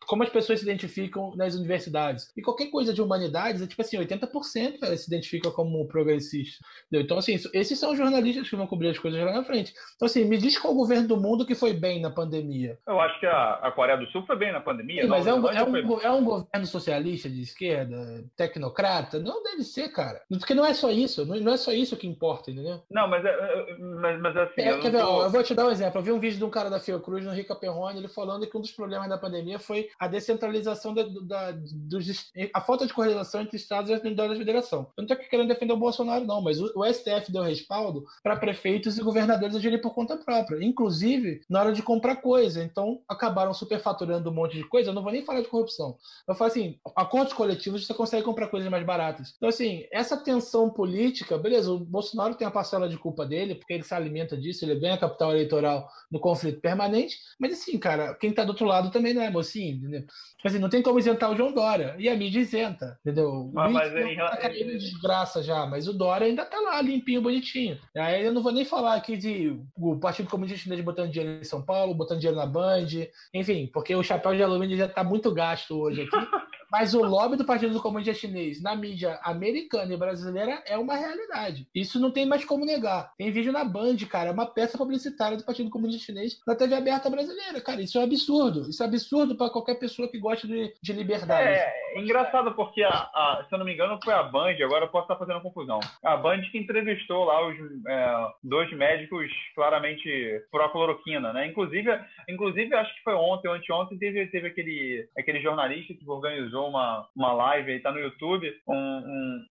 como 0.08 0.24
as 0.24 0.30
pessoas 0.30 0.60
se 0.60 0.66
identificam 0.66 1.36
nas 1.36 1.56
universidades. 1.56 2.32
E 2.36 2.42
qualquer 2.42 2.68
coisa 2.68 2.94
de 2.94 3.02
humanidades 3.02 3.62
é 3.62 3.68
tipo 3.68 3.82
assim, 3.82 3.98
80% 3.98 4.96
se 4.96 5.08
identifica 5.08 5.52
como 5.52 5.88
progressista. 5.88 6.64
Entendeu? 6.88 7.06
Então, 7.06 7.18
assim, 7.18 7.38
esses 7.54 7.80
são 7.80 7.92
os 7.92 7.98
jornalistas 7.98 8.50
que 8.50 8.56
vão 8.56 8.68
cobrir 8.68 8.90
as 8.90 9.00
coisas 9.00 9.20
lá 9.24 9.34
na 9.34 9.44
frente. 9.44 9.74
Então, 9.96 10.06
assim, 10.06 10.26
me 10.26 10.38
diz 10.38 10.58
qual 10.58 10.74
o 10.74 10.78
governo 10.78 11.08
do 11.08 11.18
mundo 11.18 11.46
que 11.46 11.56
foi 11.56 11.74
bem 11.74 12.02
na 12.02 12.10
pandemia. 12.10 12.78
Eu 12.88 13.00
acho 13.00 13.20
que 13.20 13.26
a, 13.26 13.54
a 13.56 13.72
Coreia 13.72 13.98
do 13.98 14.08
Sul 14.08 14.26
foi 14.26 14.36
bem 14.36 14.52
na 14.52 14.60
pandemia. 14.60 15.04
Sim, 15.04 15.08
mas 15.08 15.28
é 15.28 15.34
um, 15.34 15.48
é, 15.50 15.64
um, 15.64 16.02
é 16.02 16.12
um 16.12 16.24
governo 16.24 16.66
socialista 16.66 17.30
de 17.30 17.42
esquerda, 17.42 18.24
tecnocrata? 18.36 19.20
Não 19.20 19.44
deve 19.44 19.64
ser, 19.64 19.90
cara. 19.90 20.22
Porque 20.30 20.54
não 20.54 20.66
é 20.66 20.74
só 20.74 20.92
isso, 20.92 21.26
não, 21.26 21.40
não 21.40 21.54
é 21.54 21.58
só 21.58 21.72
isso 21.72 21.98
que 21.98 22.08
importa, 22.08 22.52
entendeu? 22.52 22.82
Não, 22.90 23.08
mas, 23.08 23.24
é, 23.26 23.30
é, 23.30 23.78
mas, 23.78 24.22
mas 24.22 24.38
assim. 24.38 24.62
É, 24.62 24.72
eu, 24.72 24.80
quer 24.80 24.92
ver, 24.92 25.02
tô... 25.02 25.24
eu 25.24 25.30
vou 25.30 25.44
te 25.44 25.54
dar 25.54 25.68
um 25.68 25.72
exemplo. 25.72 26.00
Eu 26.00 26.04
vi 26.04 26.12
um 26.12 26.20
vídeo 26.20 26.38
de 26.38 26.44
um 26.44 26.50
cara 26.50 26.70
da 26.70 26.80
Fiocruz, 26.80 27.24
no 27.24 27.32
Rica 27.32 27.56
Perrone, 27.56 28.00
ele 28.00 28.08
falando 28.08 28.48
que 28.48 28.58
um 28.58 28.62
dos 28.62 28.72
problemas 28.72 29.10
da 29.10 29.18
pandemia 29.18 29.60
foi 29.60 29.90
a 30.00 30.08
descentralização 30.08 30.94
da, 30.94 31.04
da, 31.04 31.52
dos, 31.52 32.32
a 32.54 32.62
falta 32.62 32.86
de 32.86 32.94
coordenação 32.94 33.42
entre 33.42 33.56
estados 33.56 33.90
e 33.90 33.94
as 33.94 34.02
unidades 34.02 34.34
da 34.34 34.38
federação. 34.38 34.80
Eu 34.98 35.04
não 35.04 35.06
estou 35.06 35.18
querendo 35.30 35.48
defender 35.48 35.74
o 35.74 35.78
Bolsonaro, 35.78 36.26
não, 36.26 36.42
mas 36.42 36.60
o, 36.60 36.72
o 36.76 36.86
STF 36.86 37.32
deu 37.32 37.44
respaldo 37.44 38.06
para 38.24 38.36
prefeitos 38.36 38.98
e 38.98 39.04
governadores 39.04 39.56
agirem 39.56 39.80
por 39.80 39.94
conta 39.94 40.18
própria, 40.18 40.64
inclusive 40.64 41.42
na 41.50 41.62
hora 41.62 41.74
de 41.74 41.82
comprar 41.82 42.18
coisa. 42.18 42.64
Então, 42.64 43.02
acabaram 43.08 43.54
superfaturando 43.54 44.30
um 44.30 44.34
monte 44.34 44.58
de 44.58 44.64
coisa. 44.64 44.90
Eu 44.90 44.94
não 44.94 45.04
vou 45.04 45.12
nem 45.12 45.26
falar 45.26 45.42
de 45.42 45.48
corrupção. 45.48 45.98
Eu 46.28 46.36
falo 46.36 46.52
assim: 46.52 46.80
acordos 46.96 47.34
coletivos 47.34 47.86
você 47.86 47.94
consegue 47.94 48.24
comprar 48.24 48.48
coisas 48.48 48.70
mais 48.70 48.86
baratas. 48.86 49.34
Então, 49.38 49.50
assim, 49.50 49.86
essa 49.92 50.18
tensão 50.18 50.70
política, 50.70 51.38
beleza, 51.38 51.72
o 51.72 51.80
Bolsonaro 51.80 52.36
tem 52.36 52.48
a 52.48 52.52
parcela 52.52 52.90
de 52.90 52.98
culpa 52.98 53.26
dele, 53.26 53.56
porque 53.56 53.74
ele 53.74 53.84
se 53.84 53.94
alimenta 53.94 54.38
disso, 54.38 54.66
ele 54.66 54.80
ganha 54.80 54.98
capital 54.98 55.32
eleitoral 55.32 55.88
no 56.12 56.20
conflito 56.20 56.60
permanente, 56.60 57.18
mas 57.40 57.54
assim, 57.54 57.78
cara, 57.78 58.14
quem 58.16 58.32
está 58.32 58.44
do 58.44 58.50
outro 58.50 58.66
lado 58.66 58.92
também 58.92 59.14
não 59.14 59.22
é 59.22 59.30
mocinho 59.30 59.85
entendeu? 59.86 60.02
Tipo 60.02 60.48
assim, 60.48 60.60
não 60.60 60.70
tem 60.70 60.82
como 60.82 61.00
isentar 61.00 61.32
o 61.32 61.36
João 61.36 61.54
Dória. 61.54 61.96
E 61.98 62.10
a 62.10 62.16
mídia 62.16 62.40
isenta, 62.40 62.98
entendeu? 63.02 63.30
O 63.30 63.52
mas 63.54 63.96
em 63.96 64.16
tá 64.16 64.38
caindo 64.38 64.72
de 64.72 64.80
desgraça 64.80 65.44
já, 65.44 65.66
mas 65.66 65.88
o 65.88 65.94
Dória 65.94 66.28
ainda 66.28 66.46
tá 66.46 66.60
lá, 66.60 66.82
limpinho, 66.82 67.22
bonitinho. 67.22 67.80
Aí 67.96 68.26
eu 68.26 68.34
não 68.34 68.42
vou 68.42 68.52
nem 68.52 68.66
falar 68.66 68.96
aqui 68.96 69.16
de 69.16 69.60
o 69.78 69.98
Partido 69.98 70.30
Comunista 70.30 70.58
Chinês 70.58 70.82
botando 70.82 71.12
dinheiro 71.12 71.40
em 71.40 71.44
São 71.44 71.62
Paulo, 71.62 71.94
botando 71.94 72.20
dinheiro 72.20 72.40
na 72.40 72.46
Band, 72.46 72.88
enfim, 73.34 73.70
porque 73.74 73.96
o 73.96 74.04
chapéu 74.04 74.36
de 74.36 74.44
alumínio 74.44 74.78
já 74.78 74.88
tá 74.88 75.04
muito 75.04 75.32
gasto 75.34 75.80
hoje 75.80 76.02
aqui. 76.02 76.16
Mas 76.78 76.94
o 76.94 77.02
lobby 77.02 77.38
do 77.38 77.46
Partido 77.46 77.82
Comunista 77.82 78.14
Chinês 78.14 78.62
na 78.62 78.76
mídia 78.76 79.18
americana 79.24 79.94
e 79.94 79.98
brasileira 79.98 80.62
é 80.68 80.78
uma 80.78 80.98
realidade. 80.98 81.66
Isso 81.74 82.02
não 82.02 82.12
tem 82.12 82.26
mais 82.26 82.44
como 82.44 82.66
negar. 82.66 83.14
Tem 83.18 83.32
vídeo 83.32 83.54
na 83.54 83.64
Band, 83.64 83.96
cara, 84.10 84.28
é 84.28 84.34
uma 84.34 84.46
peça 84.46 84.78
publicitária 84.78 85.38
do 85.38 85.46
Partido 85.46 85.70
Comunista 85.70 86.06
Chinês 86.06 86.38
na 86.46 86.54
TV 86.54 86.76
aberta 86.76 87.10
brasileira, 87.10 87.62
cara. 87.62 87.82
Isso 87.82 87.98
é 87.98 88.02
um 88.02 88.04
absurdo. 88.04 88.70
Isso 88.70 88.84
é 88.84 88.86
absurdo 88.86 89.38
para 89.38 89.50
qualquer 89.50 89.76
pessoa 89.76 90.10
que 90.10 90.20
gosta 90.20 90.46
de, 90.46 90.74
de 90.82 90.92
liberdade. 90.92 91.48
É, 91.48 91.74
é 91.96 92.02
engraçado 92.02 92.54
porque, 92.56 92.84
a, 92.84 92.90
a- 92.90 93.46
se 93.48 93.56
eu 93.56 93.58
não 93.60 93.66
me 93.66 93.74
engano, 93.74 93.98
foi 94.04 94.14
a 94.14 94.24
Band, 94.24 94.56
agora 94.62 94.84
eu 94.84 94.90
posso 94.90 95.06
estar 95.06 95.16
fazendo 95.16 95.40
confusão. 95.42 95.80
A 96.04 96.18
Band 96.18 96.42
que 96.52 96.58
entrevistou 96.58 97.24
lá 97.24 97.48
os 97.48 97.56
é, 97.88 98.28
dois 98.44 98.70
médicos 98.74 99.32
claramente 99.56 100.10
pró-cloroquina, 100.52 101.32
né? 101.32 101.48
Inclusive, 101.48 101.90
inclusive, 102.28 102.76
acho 102.76 102.94
que 102.96 103.04
foi 103.04 103.14
ontem 103.14 103.48
anteontem, 103.50 103.98
teve, 103.98 104.28
teve 104.28 104.48
aquele, 104.48 105.08
aquele 105.18 105.40
jornalista 105.40 105.94
que 105.94 106.10
organizou 106.10 106.65
uma, 106.68 107.08
uma 107.16 107.34
live 107.34 107.72
aí, 107.72 107.80
tá 107.80 107.92
no 107.92 108.00
YouTube, 108.00 108.52
um, 108.68 108.76
um, 108.76 109.46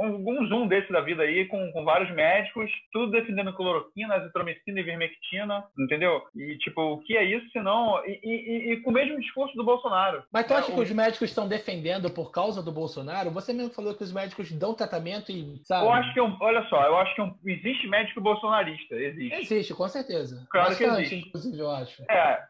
um, 0.00 0.24
um 0.40 0.46
zoom 0.48 0.66
desse 0.66 0.90
da 0.92 1.00
vida 1.00 1.22
aí, 1.22 1.46
com, 1.46 1.70
com 1.72 1.84
vários 1.84 2.10
médicos, 2.14 2.70
tudo 2.92 3.12
defendendo 3.12 3.52
cloroquina, 3.54 4.14
azitromicina 4.14 4.80
e 4.80 4.82
vermectina, 4.82 5.64
entendeu? 5.78 6.22
E, 6.34 6.56
tipo, 6.58 6.80
o 6.82 6.98
que 7.02 7.16
é 7.16 7.24
isso, 7.24 7.48
senão... 7.50 8.00
E, 8.06 8.20
e, 8.22 8.72
e- 8.72 8.76
com 8.82 8.90
o 8.90 8.94
mesmo 8.94 9.18
discurso 9.20 9.56
do 9.56 9.64
Bolsonaro. 9.64 10.22
Mas 10.32 10.46
tu 10.46 10.54
acha 10.54 10.70
É, 10.70 10.74
que 10.74 10.80
o- 10.80 10.82
os 10.82 10.92
médicos 10.92 11.28
estão 11.30 11.48
defendendo 11.48 12.10
por 12.10 12.30
causa 12.30 12.62
do 12.62 12.70
Bolsonaro? 12.72 13.30
Você 13.30 13.52
mesmo 13.52 13.72
falou 13.72 13.94
que 13.94 14.02
os 14.04 14.12
médicos 14.12 14.50
dão 14.52 14.74
tratamento 14.74 15.32
e, 15.32 15.60
sabe? 15.64 15.86
Eu 15.86 15.92
acho 15.92 16.12
que 16.12 16.20
é 16.20 16.22
um, 16.22 16.36
olha 16.40 16.62
só, 16.68 16.82
eu 16.84 16.96
acho 16.98 17.14
que 17.14 17.20
é 17.20 17.24
um, 17.24 17.34
existe 17.46 17.86
médico 17.88 18.20
bolsonarista, 18.20 18.94
existe. 18.94 19.34
Existe, 19.40 19.74
com 19.74 19.88
certeza. 19.88 20.46
Claro 20.50 20.76
que 20.76 20.84
existe. 20.84 21.16
inclusive, 21.28 21.58
eu 21.58 21.70
acho. 21.70 22.02
É, 22.10 22.42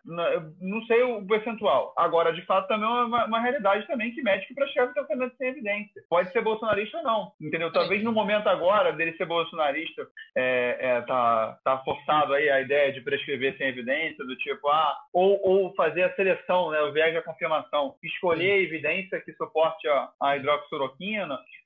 não 0.60 0.82
sei 0.86 1.02
o 1.02 1.24
percentual. 1.26 1.92
Agora, 1.96 2.32
de 2.32 2.42
fato, 2.42 2.68
também 2.68 2.86
é 2.88 3.04
uma, 3.04 3.24
uma 3.26 3.40
realidade 3.40 3.86
também 3.86 3.95
que 3.98 4.23
médico 4.23 4.55
prescreve 4.55 4.93
tratamento 4.94 5.36
sem 5.36 5.48
evidência. 5.48 6.02
Pode 6.09 6.31
ser 6.32 6.43
bolsonarista 6.43 6.98
ou 6.98 7.05
não, 7.05 7.32
entendeu? 7.40 7.73
Talvez 7.73 8.02
no 8.02 8.12
momento 8.12 8.48
agora 8.48 8.93
dele 8.93 9.16
ser 9.16 9.27
bolsonarista, 9.27 10.06
é, 10.36 10.77
é, 10.78 11.01
tá, 11.02 11.59
tá 11.64 11.78
forçado 11.78 12.35
aí 12.35 12.48
a 12.48 12.60
ideia 12.60 12.93
de 12.93 13.01
prescrever 13.01 13.56
sem 13.56 13.68
evidência, 13.68 14.24
do 14.24 14.36
tipo, 14.36 14.68
ah, 14.68 14.97
ou, 15.12 15.40
ou 15.43 15.74
fazer 15.74 16.05
a 16.05 16.14
seleção, 16.14 16.70
né, 16.70 16.81
o 16.82 16.93
viés 16.93 17.14
da 17.14 17.23
confirmação, 17.23 17.94
escolher 18.02 18.52
a 18.52 18.62
evidência 18.62 19.20
que 19.20 19.32
suporte 19.35 19.86
a, 19.89 20.09
a. 20.20 20.36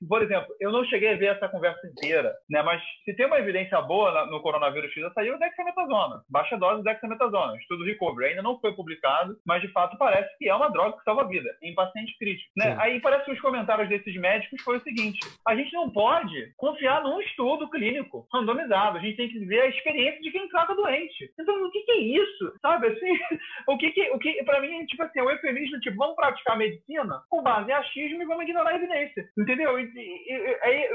Por 0.07 0.21
exemplo, 0.23 0.53
eu 0.59 0.71
não 0.71 0.83
cheguei 0.85 1.13
a 1.13 1.17
ver 1.17 1.35
essa 1.35 1.47
conversa 1.49 1.85
inteira, 1.87 2.33
né, 2.49 2.61
mas 2.63 2.81
se 3.05 3.13
tem 3.15 3.25
uma 3.25 3.39
evidência 3.39 3.79
boa 3.81 4.11
na- 4.11 4.25
no 4.25 4.41
coronavírus 4.41 4.91
X, 4.91 5.13
saiu 5.13 5.35
o 5.35 5.39
dexametasona, 5.39 6.21
baixa 6.29 6.57
dose 6.57 6.77
de 6.77 6.83
dexametasona, 6.83 7.55
estudo 7.57 7.83
recovery, 7.83 8.29
ainda 8.29 8.41
não 8.41 8.59
foi 8.59 8.73
publicado, 8.73 9.35
mas 9.45 9.61
de 9.61 9.67
fato 9.69 9.97
parece 9.97 10.35
que 10.37 10.49
é 10.49 10.55
uma 10.55 10.69
droga 10.69 10.97
que 10.97 11.03
salva 11.03 11.21
a 11.21 11.27
vida 11.27 11.49
em 11.61 11.73
pacientes 11.75 12.10
críticos, 12.17 12.51
né? 12.57 12.75
Aí 12.79 12.99
parece 12.99 13.25
que 13.25 13.31
os 13.31 13.41
comentários 13.41 13.89
desses 13.89 14.15
médicos 14.15 14.61
foi 14.61 14.77
o 14.77 14.81
seguinte: 14.81 15.19
a 15.47 15.55
gente 15.55 15.73
não 15.73 15.89
pode 15.89 16.53
confiar 16.57 17.01
num 17.03 17.19
estudo 17.21 17.69
clínico 17.69 18.27
randomizado, 18.33 18.97
a 18.97 19.01
gente 19.01 19.17
tem 19.17 19.29
que 19.29 19.39
ver 19.45 19.61
a 19.61 19.67
experiência 19.67 20.21
de 20.21 20.31
quem 20.31 20.47
trata 20.49 20.75
doente. 20.75 21.31
Então, 21.39 21.63
o 21.65 21.71
que, 21.71 21.81
que 21.81 21.91
é 21.91 21.97
isso? 21.99 22.53
Sabe 22.61 22.87
assim? 22.87 23.11
O 23.67 23.77
que 23.77 23.91
que, 23.91 24.09
o 24.11 24.17
que 24.19 24.43
para 24.43 24.59
mim, 24.59 24.85
tipo 24.85 25.03
assim, 25.03 25.19
é 25.19 25.23
o 25.23 25.29
eufemismo, 25.29 25.79
tipo, 25.79 25.95
vamos 25.97 26.15
praticar 26.15 26.57
medicina 26.57 27.21
com 27.29 27.43
base 27.43 27.69
em 27.69 27.73
achismo 27.73 28.21
e 28.21 28.25
vamos 28.25 28.43
ignorar 28.43 28.71
a 28.71 28.75
evidência. 28.75 29.25
Entendeu? 29.37 29.79
E, 29.79 29.83
e- 29.83 30.33
e- 30.33 30.59
aí, 30.63 30.89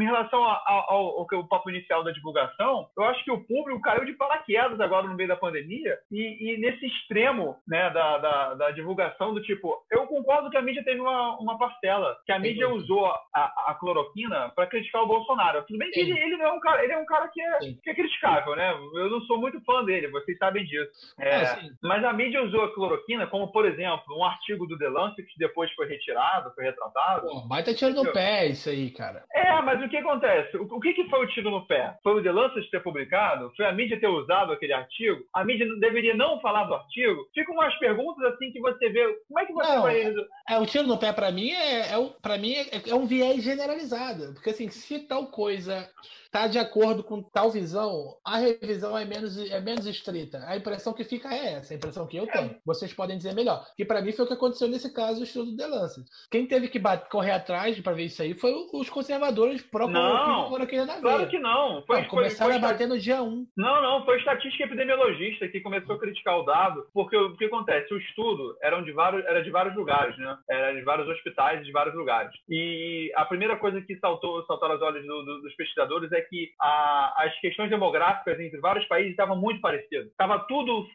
em 0.00 0.04
relação 0.04 0.42
a- 0.44 0.54
a- 0.54 0.86
ao, 0.88 1.18
ao 1.18 1.26
que 1.26 1.34
o 1.34 1.46
papo 1.48 1.68
inicial 1.70 2.04
da 2.04 2.12
divulgação, 2.12 2.88
eu 2.96 3.04
acho 3.04 3.22
que 3.24 3.30
o 3.30 3.40
público 3.44 3.80
caiu 3.80 4.04
de 4.04 4.12
paraquedas 4.14 4.80
agora 4.80 5.06
no 5.08 5.14
meio 5.16 5.28
da 5.28 5.36
pandemia 5.36 5.98
e, 6.10 6.54
e 6.54 6.58
nesse 6.58 6.86
extremo, 6.86 7.56
né, 7.66 7.90
da, 7.90 8.18
da, 8.18 8.54
da 8.54 8.70
divulgação 8.70 9.34
do 9.34 9.42
tipo, 9.42 9.84
eu 9.90 10.06
concordo 10.06 10.48
que 10.50 10.56
a 10.56 10.61
mídia 10.62 10.84
teve 10.84 11.00
uma, 11.00 11.38
uma 11.38 11.58
parcela, 11.58 12.16
que 12.24 12.32
a 12.32 12.38
mídia 12.38 12.68
usou 12.68 13.06
a, 13.06 13.52
a 13.68 13.76
cloroquina 13.78 14.50
para 14.54 14.66
criticar 14.66 15.02
o 15.02 15.06
Bolsonaro. 15.06 15.64
Tudo 15.66 15.78
bem 15.78 15.90
que 15.90 16.00
ele, 16.00 16.12
ele 16.12 16.36
não 16.36 16.46
é 16.46 16.52
um 16.52 16.60
cara, 16.60 16.82
ele 16.84 16.92
é 16.92 16.98
um 16.98 17.06
cara 17.06 17.28
que 17.28 17.40
é, 17.40 17.58
que 17.82 17.90
é 17.90 17.94
criticável, 17.94 18.56
né? 18.56 18.72
Eu 18.94 19.10
não 19.10 19.20
sou 19.22 19.38
muito 19.38 19.60
fã 19.64 19.84
dele, 19.84 20.08
vocês 20.08 20.36
sabem 20.38 20.64
disso. 20.64 20.90
É, 21.20 21.42
Ah, 21.42 21.58
mas 21.82 22.04
a 22.04 22.12
mídia 22.12 22.42
usou 22.42 22.64
a 22.64 22.74
cloroquina 22.74 23.26
como, 23.26 23.50
por 23.52 23.66
exemplo, 23.66 24.16
um 24.16 24.24
artigo 24.24 24.66
do 24.66 24.78
The 24.78 24.88
Lancet 24.88 25.22
que 25.26 25.38
depois 25.38 25.70
foi 25.72 25.86
retirado, 25.86 26.52
foi 26.54 26.64
retratado. 26.64 27.26
Pô, 27.26 27.40
baita 27.48 27.74
tiro 27.74 27.92
no 27.94 28.12
pé 28.12 28.46
isso 28.46 28.68
aí, 28.68 28.90
cara. 28.90 29.24
É, 29.32 29.60
mas 29.62 29.82
o 29.82 29.88
que 29.88 29.96
acontece? 29.96 30.56
O, 30.56 30.64
o 30.64 30.80
que, 30.80 30.92
que 30.94 31.08
foi 31.08 31.24
o 31.24 31.28
tiro 31.28 31.50
no 31.50 31.66
pé? 31.66 31.96
Foi 32.02 32.14
o 32.14 32.22
The 32.22 32.32
Lancet 32.32 32.70
ter 32.70 32.82
publicado? 32.82 33.52
Foi 33.56 33.66
a 33.66 33.72
mídia 33.72 33.98
ter 33.98 34.08
usado 34.08 34.52
aquele 34.52 34.72
artigo? 34.72 35.22
A 35.34 35.44
mídia 35.44 35.66
deveria 35.80 36.14
não 36.14 36.40
falar 36.40 36.64
do 36.64 36.74
artigo? 36.74 37.26
Ficam 37.34 37.54
umas 37.54 37.74
perguntas 37.78 38.24
assim 38.32 38.50
que 38.52 38.60
você 38.60 38.88
vê. 38.90 39.06
Como 39.28 39.40
é 39.40 39.46
que 39.46 39.52
você 39.52 39.74
Não, 39.74 39.82
vai. 39.82 40.14
É, 40.52 40.58
o 40.58 40.66
tiro 40.66 40.86
no 40.86 40.98
pé 40.98 41.14
pra 41.14 41.32
mim 41.32 41.48
é, 41.48 41.94
é, 41.94 42.10
pra 42.20 42.36
mim 42.36 42.52
é, 42.52 42.90
é 42.90 42.94
um 42.94 43.06
viés 43.06 43.42
generalizado. 43.42 44.34
Porque 44.34 44.50
assim, 44.50 44.68
se 44.68 44.98
tal 44.98 45.28
coisa 45.28 45.88
tá 46.32 46.46
de 46.46 46.58
acordo 46.58 47.04
com 47.04 47.22
tal 47.22 47.50
visão, 47.50 48.16
a 48.24 48.38
revisão 48.38 48.96
é 48.96 49.04
menos, 49.04 49.38
é 49.50 49.60
menos 49.60 49.86
estrita. 49.86 50.42
A 50.46 50.56
impressão 50.56 50.94
que 50.94 51.04
fica 51.04 51.28
é 51.32 51.54
essa, 51.54 51.74
a 51.74 51.76
impressão 51.76 52.06
que 52.06 52.16
eu 52.16 52.26
tenho. 52.26 52.56
Vocês 52.64 52.92
podem 52.94 53.18
dizer 53.18 53.34
melhor. 53.34 53.64
Que 53.76 53.84
pra 53.84 54.00
mim 54.00 54.12
foi 54.12 54.24
o 54.24 54.28
que 54.28 54.34
aconteceu 54.34 54.66
nesse 54.66 54.92
caso 54.94 55.18
do 55.18 55.24
estudo 55.24 55.50
do 55.50 55.56
The 55.58 55.66
Lancet. 55.66 56.06
Quem 56.30 56.46
teve 56.46 56.68
que 56.68 56.78
bat- 56.78 57.08
correr 57.10 57.32
atrás 57.32 57.78
pra 57.80 57.92
ver 57.92 58.04
isso 58.04 58.22
aí 58.22 58.32
foi 58.32 58.50
o- 58.52 58.70
os 58.72 58.88
conservadores 58.88 59.60
pró 59.62 59.86
Não, 59.86 60.48
cloroquina 60.48 60.86
na 60.86 61.00
Claro 61.00 61.28
que 61.28 61.38
não. 61.38 61.82
Foi, 61.86 61.98
foi, 61.98 62.04
começaram 62.06 62.50
foi 62.52 62.58
a 62.58 62.62
bater 62.70 62.88
no 62.88 62.98
dia 62.98 63.22
1. 63.22 63.46
Não, 63.54 63.82
não, 63.82 64.04
foi 64.06 64.16
estatística 64.18 64.64
epidemiologista 64.64 65.46
que 65.48 65.60
começou 65.60 65.96
a 65.96 65.98
criticar 65.98 66.38
o 66.38 66.44
dado, 66.44 66.86
porque 66.94 67.16
o 67.16 67.36
que 67.36 67.44
acontece? 67.44 67.92
O 67.92 67.98
estudo 67.98 68.56
eram 68.62 68.82
de 68.82 68.92
vários, 68.92 69.22
era 69.26 69.42
de 69.42 69.50
vários 69.50 69.76
lugares, 69.76 70.16
né? 70.16 70.38
Era 70.48 70.72
de 70.72 70.80
vários 70.82 71.06
hospitais, 71.08 71.64
de 71.66 71.72
vários 71.72 71.94
lugares. 71.94 72.32
E 72.48 73.12
a 73.16 73.24
primeira 73.26 73.56
coisa 73.58 73.82
que 73.82 73.96
saltou, 73.98 74.42
saltou 74.46 74.70
aos 74.70 74.80
olhos 74.80 75.06
do- 75.06 75.22
do- 75.24 75.42
dos 75.42 75.54
pesquisadores 75.56 76.10
é 76.12 76.21
que 76.28 76.50
a- 76.60 77.14
as 77.24 77.38
questões 77.40 77.70
demográficas 77.70 78.38
entre 78.40 78.58
vários 78.60 78.84
países 78.86 79.10
estavam 79.12 79.36
muito 79.36 79.60
parecidas. 79.60 80.06
Estava 80.08 80.38
tudo 80.40 80.86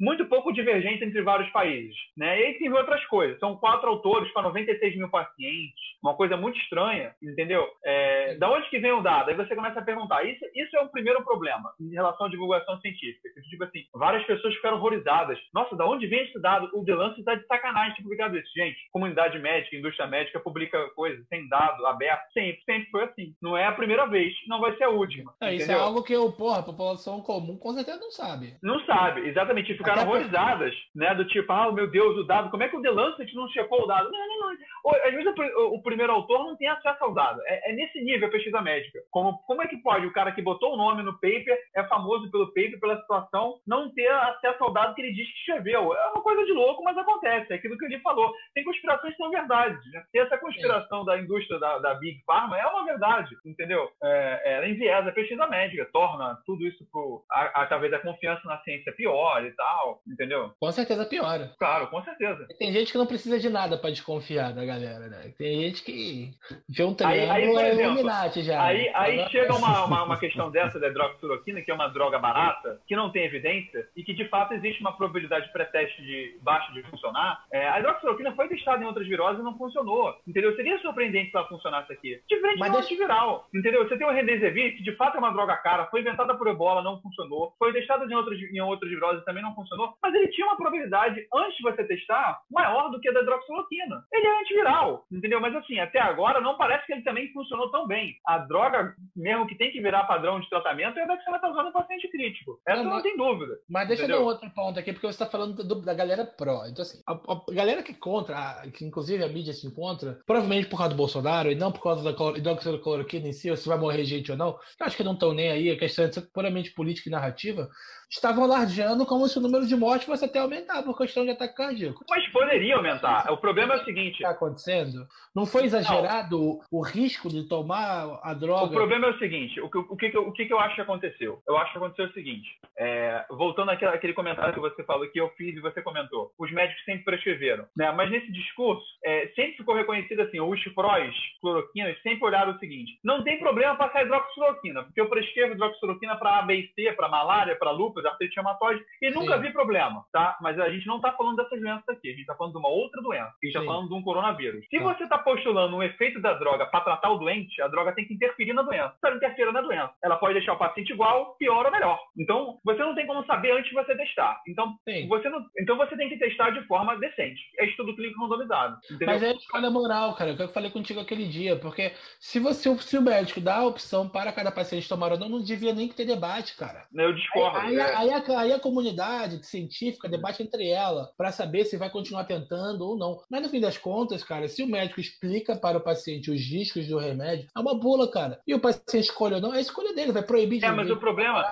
muito 0.00 0.26
pouco 0.26 0.52
divergente 0.52 1.04
entre 1.04 1.22
vários 1.22 1.50
países, 1.50 1.96
né? 2.16 2.40
E 2.40 2.44
aí 2.46 2.54
tem 2.58 2.72
outras 2.72 3.04
coisas. 3.06 3.38
São 3.38 3.56
quatro 3.56 3.88
autores 3.88 4.30
para 4.32 4.42
96 4.42 4.96
mil 4.96 5.08
pacientes, 5.10 5.74
uma 6.02 6.14
coisa 6.14 6.36
muito 6.36 6.58
estranha, 6.60 7.14
entendeu? 7.22 7.66
É, 7.84 8.34
da 8.36 8.50
onde 8.50 8.68
que 8.68 8.78
vem 8.78 8.92
o 8.92 9.00
dado? 9.02 9.28
Aí 9.30 9.36
você 9.36 9.54
começa 9.54 9.80
a 9.80 9.84
perguntar. 9.84 10.24
Isso, 10.24 10.44
isso 10.54 10.76
é 10.76 10.80
o 10.80 10.88
primeiro 10.88 11.22
problema 11.24 11.72
em 11.80 11.92
relação 11.92 12.26
à 12.26 12.30
divulgação 12.30 12.78
científica. 12.80 13.28
Que, 13.34 13.46
Tipo 13.46 13.64
assim, 13.64 13.84
várias 13.94 14.24
pessoas 14.26 14.54
ficaram 14.56 14.76
horrorizadas. 14.76 15.38
Nossa, 15.54 15.76
da 15.76 15.86
onde 15.86 16.06
vem 16.06 16.24
esse 16.24 16.40
dado? 16.42 16.68
O 16.74 16.84
The 16.84 16.94
Lancet 16.94 17.20
está 17.20 17.34
de 17.34 17.46
sacanagem 17.46 17.94
ter 17.96 18.02
publicado 18.02 18.36
isso. 18.36 18.50
Gente, 18.54 18.76
comunidade 18.92 19.38
médica, 19.38 19.76
indústria 19.76 20.06
médica 20.06 20.40
publica 20.40 20.90
coisas 20.90 21.26
sem 21.28 21.48
dado, 21.48 21.86
aberto. 21.86 22.30
Sempre, 22.32 22.60
sempre 22.64 22.90
foi 22.90 23.04
assim. 23.04 23.34
Não 23.40 23.56
é 23.56 23.64
a 23.66 23.72
primeira 23.72 24.04
vez, 24.06 24.34
não 24.48 24.60
vai 24.60 24.65
ser 24.76 24.84
a 24.84 24.90
última. 24.90 25.32
É, 25.40 25.54
isso 25.54 25.70
é 25.70 25.74
algo 25.74 26.02
que 26.02 26.12
eu, 26.12 26.32
porra, 26.32 26.60
a 26.60 26.62
população 26.62 27.20
comum 27.20 27.56
com 27.58 27.72
certeza 27.72 27.98
não 28.00 28.10
sabe. 28.10 28.56
Não 28.62 28.80
sabe, 28.84 29.20
exatamente. 29.28 29.72
E 29.72 29.76
Ficaram 29.76 30.02
Até 30.02 30.10
horrorizadas, 30.10 30.74
né? 30.94 31.14
Do 31.14 31.24
tipo, 31.26 31.52
ah, 31.52 31.70
meu 31.70 31.88
Deus, 31.90 32.16
o 32.16 32.24
dado, 32.24 32.50
como 32.50 32.62
é 32.62 32.68
que 32.68 32.76
o 32.76 32.82
The 32.82 32.90
Lancet 32.90 33.34
não 33.34 33.46
checou 33.48 33.82
o 33.82 33.86
dado? 33.86 34.10
Não, 34.10 34.18
não, 34.28 34.38
não. 34.50 34.56
Ou, 34.84 34.92
Às 35.04 35.12
vezes 35.12 35.26
o, 35.26 35.34
pri- 35.34 35.54
o 35.54 35.82
primeiro 35.82 36.12
autor 36.12 36.44
não 36.44 36.56
tem 36.56 36.68
acesso 36.68 37.02
ao 37.04 37.12
dado. 37.12 37.40
É, 37.46 37.70
é 37.70 37.74
nesse 37.74 38.00
nível 38.02 38.28
a 38.28 38.30
pesquisa 38.30 38.60
médica. 38.60 38.98
Como, 39.10 39.38
como 39.46 39.62
é 39.62 39.66
que 39.66 39.76
pode 39.78 40.06
o 40.06 40.12
cara 40.12 40.32
que 40.32 40.42
botou 40.42 40.74
o 40.74 40.76
nome 40.76 41.02
no 41.02 41.12
paper, 41.14 41.58
é 41.74 41.84
famoso 41.84 42.30
pelo 42.30 42.46
paper, 42.48 42.80
pela 42.80 43.00
situação, 43.00 43.58
não 43.66 43.92
ter 43.92 44.08
acesso 44.10 44.62
ao 44.64 44.72
dado 44.72 44.94
que 44.94 45.02
ele 45.02 45.12
diz 45.12 45.26
que 45.26 45.38
escreveu? 45.40 45.94
É 45.94 46.06
uma 46.10 46.22
coisa 46.22 46.44
de 46.44 46.52
louco, 46.52 46.82
mas 46.82 46.96
acontece. 46.96 47.52
É 47.52 47.56
aquilo 47.56 47.76
que 47.76 47.84
ele 47.84 48.00
falou. 48.00 48.32
Tem 48.54 48.64
conspirações 48.64 49.12
que 49.12 49.22
são 49.22 49.30
verdades. 49.30 49.78
Né? 49.92 50.02
Essa 50.14 50.38
conspiração 50.38 51.04
da 51.04 51.18
indústria 51.18 51.58
da, 51.58 51.78
da 51.78 51.94
Big 51.94 52.22
Pharma 52.24 52.58
é 52.58 52.66
uma 52.66 52.84
verdade, 52.84 53.34
entendeu? 53.44 53.88
É, 54.02 54.55
ela 54.56 54.68
enviesa 54.68 55.08
a 55.08 55.12
pesquisa 55.12 55.46
médica, 55.46 55.88
torna 55.92 56.38
tudo 56.46 56.66
isso 56.66 56.84
pro, 56.90 57.24
a, 57.30 57.62
a, 57.62 57.66
talvez 57.66 57.92
a 57.92 57.98
confiança 57.98 58.42
na 58.46 58.58
ciência 58.58 58.92
pior 58.92 59.44
e 59.44 59.50
tal, 59.52 60.00
entendeu? 60.06 60.52
Com 60.58 60.72
certeza 60.72 61.04
piora. 61.06 61.52
Claro, 61.58 61.88
com 61.88 62.02
certeza. 62.02 62.46
Tem 62.58 62.72
gente 62.72 62.92
que 62.92 62.98
não 62.98 63.06
precisa 63.06 63.38
de 63.38 63.48
nada 63.48 63.76
pra 63.78 63.90
desconfiar 63.90 64.52
da 64.52 64.64
galera, 64.64 65.08
né? 65.08 65.32
Tem 65.38 65.60
gente 65.62 65.82
que 65.84 66.30
vê 66.68 66.84
um 66.84 66.96
Aí- 67.04 67.20
aí, 67.20 67.42
triângulo 67.42 67.54
por 67.54 67.64
é 67.64 67.68
exemplo, 67.70 68.42
já. 68.42 68.62
Aí, 68.64 68.88
aí 68.94 69.14
Agora- 69.14 69.30
chega 69.30 69.54
uma, 69.54 69.84
uma, 69.84 70.02
uma 70.04 70.18
questão 70.20 70.50
dessa 70.50 70.78
da 70.80 70.88
hidroxicloroquina, 70.88 71.60
que 71.62 71.70
é 71.70 71.74
uma 71.74 71.88
droga 71.88 72.18
barata, 72.18 72.80
que 72.86 72.96
não 72.96 73.10
tem 73.10 73.24
evidência 73.24 73.86
e 73.96 74.02
que 74.02 74.12
de 74.14 74.28
fato 74.28 74.54
existe 74.54 74.80
uma 74.80 74.96
probabilidade 74.96 75.50
pré-teste 75.52 76.02
de 76.02 76.38
baixa 76.42 76.72
de 76.72 76.82
funcionar. 76.84 77.44
É, 77.52 77.68
a 77.68 77.78
hidroxicloroquina 77.78 78.34
foi 78.34 78.48
testada 78.48 78.82
em 78.82 78.86
outras 78.86 79.06
viroses 79.06 79.40
e 79.40 79.44
não 79.44 79.56
funcionou. 79.56 80.14
Entendeu? 80.26 80.54
Seria 80.56 80.78
surpreendente 80.80 81.30
se 81.30 81.36
ela 81.36 81.46
funcionasse 81.48 81.92
aqui. 81.92 82.20
Diferente 82.28 82.58
Mas 82.58 82.70
do 82.70 82.78
deixa- 82.78 82.94
antiviral. 82.94 83.46
Entendeu? 83.54 83.86
Você 83.86 83.96
tem 83.96 84.06
o 84.06 84.10
remdesivir, 84.46 84.76
que 84.76 84.82
de 84.82 84.96
fato 84.96 85.16
é 85.16 85.18
uma 85.18 85.32
droga 85.32 85.56
cara, 85.56 85.86
foi 85.86 86.00
inventada 86.00 86.34
por 86.36 86.46
ebola, 86.48 86.82
não 86.82 87.00
funcionou, 87.00 87.54
foi 87.58 87.72
testada 87.72 88.04
em 88.04 88.14
outras, 88.14 88.38
em 88.40 88.60
outras 88.60 88.90
viroses 88.90 89.24
também 89.24 89.42
não 89.42 89.54
funcionou, 89.54 89.94
mas 90.02 90.14
ele 90.14 90.28
tinha 90.28 90.46
uma 90.46 90.56
probabilidade, 90.56 91.26
antes 91.34 91.56
de 91.56 91.62
você 91.62 91.84
testar, 91.84 92.40
maior 92.50 92.90
do 92.90 93.00
que 93.00 93.08
a 93.08 93.12
da 93.12 93.22
hidroxicloroquina. 93.22 94.04
Ele 94.12 94.26
é 94.26 94.40
antiviral, 94.40 95.04
entendeu? 95.10 95.40
Mas 95.40 95.54
assim, 95.54 95.78
até 95.78 96.00
agora 96.00 96.40
não 96.40 96.56
parece 96.56 96.86
que 96.86 96.92
ele 96.92 97.02
também 97.02 97.32
funcionou 97.32 97.70
tão 97.70 97.86
bem. 97.86 98.16
A 98.26 98.38
droga, 98.38 98.94
mesmo 99.14 99.46
que 99.46 99.56
tem 99.56 99.70
que 99.70 99.80
virar 99.80 100.04
padrão 100.04 100.40
de 100.40 100.48
tratamento, 100.48 100.98
é 100.98 101.02
a 101.02 101.06
dexametasona 101.06 101.68
em 101.68 101.72
paciente 101.72 102.08
crítico. 102.08 102.60
Essa 102.66 102.82
não, 102.82 102.90
não 102.90 103.02
tem 103.02 103.16
dúvida. 103.16 103.54
Mas 103.68 103.88
deixa 103.88 104.04
entendeu? 104.04 104.20
eu 104.20 104.24
dar 104.24 104.32
outro 104.32 104.50
ponto 104.50 104.78
aqui, 104.78 104.92
porque 104.92 105.06
você 105.06 105.22
está 105.22 105.26
falando 105.26 105.62
do, 105.62 105.82
da 105.82 105.94
galera 105.94 106.24
pró. 106.24 106.66
Então, 106.66 106.82
assim, 106.82 107.00
a, 107.06 107.12
a, 107.12 107.54
galera 107.54 107.82
que 107.82 107.92
é 107.92 107.94
contra, 107.94 108.62
que 108.72 108.84
inclusive 108.84 109.22
a 109.22 109.28
mídia 109.28 109.52
se 109.52 109.66
encontra, 109.66 110.18
provavelmente 110.26 110.68
por 110.68 110.78
causa 110.78 110.90
do 110.90 110.96
Bolsonaro 110.96 111.50
e 111.50 111.54
não 111.54 111.72
por 111.72 111.82
causa 111.82 112.02
da 112.02 112.10
hidroxicloroquina 112.36 113.28
em 113.28 113.32
si, 113.32 113.50
ou 113.50 113.56
se 113.56 113.68
vai 113.68 113.78
morrer 113.78 114.04
gente 114.04 114.30
ou 114.30 114.35
eu 114.44 114.86
acho 114.86 114.96
que 114.96 115.04
não 115.04 115.14
estão 115.14 115.32
nem 115.32 115.50
aí, 115.50 115.70
a 115.70 115.78
questão 115.78 116.04
é 116.04 116.10
puramente 116.32 116.72
política 116.72 117.08
e 117.08 117.12
narrativa, 117.12 117.70
estavam 118.10 118.44
alardeando 118.44 119.04
como 119.04 119.28
se 119.28 119.38
o 119.38 119.42
número 119.42 119.66
de 119.66 119.76
mortes 119.76 120.06
fosse 120.06 120.24
até 120.24 120.38
aumentar 120.38 120.82
por 120.82 120.96
questão 120.96 121.24
de 121.24 121.30
ataque 121.30 121.56
cardíaco. 121.56 122.04
Mas 122.08 122.26
poderia 122.28 122.76
aumentar. 122.76 123.30
O 123.32 123.36
problema 123.36 123.74
é 123.74 123.76
o 123.78 123.84
seguinte. 123.84 124.14
O 124.14 124.16
que 124.16 124.22
está 124.22 124.30
acontecendo? 124.30 125.06
Não 125.34 125.44
foi 125.44 125.64
exagerado 125.64 126.38
não. 126.38 126.60
o 126.70 126.82
risco 126.82 127.28
de 127.28 127.48
tomar 127.48 128.20
a 128.22 128.32
droga? 128.34 128.66
O 128.66 128.70
problema 128.70 129.08
é 129.08 129.10
o 129.10 129.18
seguinte: 129.18 129.60
o 129.60 129.68
que, 129.68 129.78
o 129.78 129.96
que, 129.96 130.18
o 130.18 130.32
que, 130.32 130.52
eu 130.52 130.60
acho 130.60 130.74
que 130.74 130.80
aconteceu? 130.80 131.42
Eu 131.46 131.56
acho 131.58 131.72
que 131.72 131.78
aconteceu 131.78 132.06
o 132.06 132.12
seguinte: 132.12 132.48
é, 132.78 133.24
voltando 133.30 133.70
àquele, 133.70 133.90
àquele 133.90 134.12
comentário 134.12 134.54
que 134.54 134.60
você 134.60 134.82
falou, 134.84 135.08
que 135.08 135.20
eu 135.20 135.28
fiz 135.36 135.56
e 135.56 135.60
você 135.60 135.82
comentou, 135.82 136.32
os 136.38 136.50
médicos 136.52 136.84
sempre 136.84 137.04
prescreveram. 137.04 137.66
Né? 137.76 137.90
Mas 137.92 138.10
nesse 138.10 138.30
discurso, 138.32 138.86
é, 139.04 139.28
sempre 139.34 139.56
ficou 139.56 139.74
reconhecido 139.74 140.20
assim: 140.20 140.40
os 140.40 140.62
prós, 140.74 141.14
cloroquinas, 141.40 142.00
sempre 142.02 142.24
olharam 142.24 142.52
o 142.52 142.58
seguinte: 142.58 142.98
não 143.04 143.22
tem 143.22 143.38
problema 143.38 143.76
passar 143.76 144.04
hidroxicloroquina, 144.04 144.84
porque 144.84 145.00
eu 145.00 145.08
prescrevo 145.08 145.54
hidroxicloroquina 145.54 146.16
para 146.16 146.38
A, 146.38 146.42
B 146.42 146.54
e 146.54 146.72
C, 146.74 146.92
para 146.92 147.08
malária, 147.08 147.56
para 147.56 147.70
lúpus, 147.70 147.95
artrite 148.04 148.36
reumatoide, 148.36 148.84
e 149.00 149.10
nunca 149.10 149.36
Sim. 149.36 149.42
vi 149.42 149.52
problema, 149.52 150.04
tá? 150.12 150.36
Mas 150.40 150.58
a 150.58 150.68
gente 150.68 150.86
não 150.86 150.96
está 150.96 151.12
falando 151.12 151.36
dessas 151.36 151.60
doenças 151.60 151.88
aqui, 151.88 152.08
a 152.08 152.12
gente 152.12 152.20
está 152.20 152.34
falando 152.34 152.52
de 152.52 152.58
uma 152.58 152.68
outra 152.68 153.00
doença, 153.00 153.28
a 153.28 153.46
gente 153.46 153.56
está 153.56 153.64
falando 153.64 153.88
de 153.88 153.94
um 153.94 154.02
coronavírus. 154.02 154.64
Se 154.68 154.78
tá. 154.78 154.84
você 154.84 155.04
está 155.04 155.18
postulando 155.18 155.76
um 155.76 155.82
efeito 155.82 156.20
da 156.20 156.34
droga 156.34 156.66
para 156.66 156.80
tratar 156.80 157.10
o 157.10 157.18
doente, 157.18 157.60
a 157.62 157.68
droga 157.68 157.92
tem 157.92 158.04
que 158.04 158.14
interferir 158.14 158.52
na 158.52 158.62
doença. 158.62 158.94
Se 159.00 159.06
ela 159.06 159.16
interferir 159.16 159.52
na 159.52 159.60
doença, 159.60 159.92
ela 160.02 160.16
pode 160.16 160.34
deixar 160.34 160.54
o 160.54 160.58
paciente 160.58 160.92
igual, 160.92 161.36
pior 161.36 161.64
ou 161.64 161.72
melhor. 161.72 161.98
Então, 162.18 162.58
você 162.64 162.80
não 162.80 162.94
tem 162.94 163.06
como 163.06 163.24
saber 163.24 163.52
antes 163.52 163.68
de 163.68 163.74
você 163.74 163.96
testar. 163.96 164.40
Então, 164.46 164.76
você 165.08 165.28
não, 165.28 165.44
então 165.58 165.76
você 165.76 165.96
tem 165.96 166.08
que 166.08 166.18
testar 166.18 166.50
de 166.50 166.62
forma 166.66 166.96
decente. 166.98 167.40
É 167.58 167.66
estudo 167.66 167.94
clínico 167.94 168.20
randomizado. 168.20 168.76
Entendeu? 168.84 169.06
Mas 169.06 169.22
é 169.22 169.32
escolha 169.32 169.70
moral, 169.70 170.14
cara. 170.14 170.32
O 170.32 170.36
que 170.36 170.42
eu 170.42 170.48
falei 170.48 170.70
contigo 170.70 171.00
aquele 171.00 171.26
dia, 171.26 171.56
porque 171.56 171.92
se 172.20 172.38
você 172.38 172.66
se 172.78 172.98
o 172.98 173.02
médico 173.02 173.40
dá 173.40 173.56
a 173.58 173.66
opção 173.66 174.08
para 174.08 174.32
cada 174.32 174.50
paciente 174.50 174.88
tomar 174.88 175.12
ou 175.12 175.18
não, 175.18 175.28
não 175.28 175.42
devia 175.42 175.74
nem 175.74 175.88
ter 175.88 176.04
debate, 176.04 176.56
cara. 176.56 176.86
Eu 176.94 177.12
discordo. 177.12 177.58
Aí, 177.58 177.78
aí, 177.78 177.78
é. 177.78 177.85
Aí, 177.94 178.10
a, 178.10 178.40
aí 178.40 178.52
a 178.52 178.60
comunidade 178.60 179.44
científica 179.46 180.08
debate 180.08 180.42
entre 180.42 180.68
ela 180.68 181.10
para 181.16 181.32
saber 181.32 181.64
se 181.64 181.76
vai 181.76 181.90
continuar 181.90 182.24
tentando 182.24 182.82
ou 182.82 182.96
não. 182.96 183.18
Mas 183.30 183.42
no 183.42 183.48
fim 183.48 183.60
das 183.60 183.78
contas, 183.78 184.22
cara, 184.22 184.48
se 184.48 184.62
o 184.62 184.68
médico 184.68 185.00
explica 185.00 185.56
para 185.56 185.78
o 185.78 185.82
paciente 185.82 186.30
os 186.30 186.40
riscos 186.40 186.86
do 186.86 186.98
remédio, 186.98 187.48
é 187.54 187.60
uma 187.60 187.78
bula, 187.78 188.10
cara. 188.10 188.40
E 188.46 188.54
o 188.54 188.60
paciente 188.60 188.98
escolhe 188.98 189.34
ou 189.34 189.40
não, 189.40 189.54
é 189.54 189.58
a 189.58 189.60
escolha 189.60 189.94
dele, 189.94 190.12
vai 190.12 190.22
proibir 190.22 190.60
de 190.60 190.64
É, 190.64 190.70
mas 190.70 190.90
o 190.90 190.96
problema. 190.96 191.44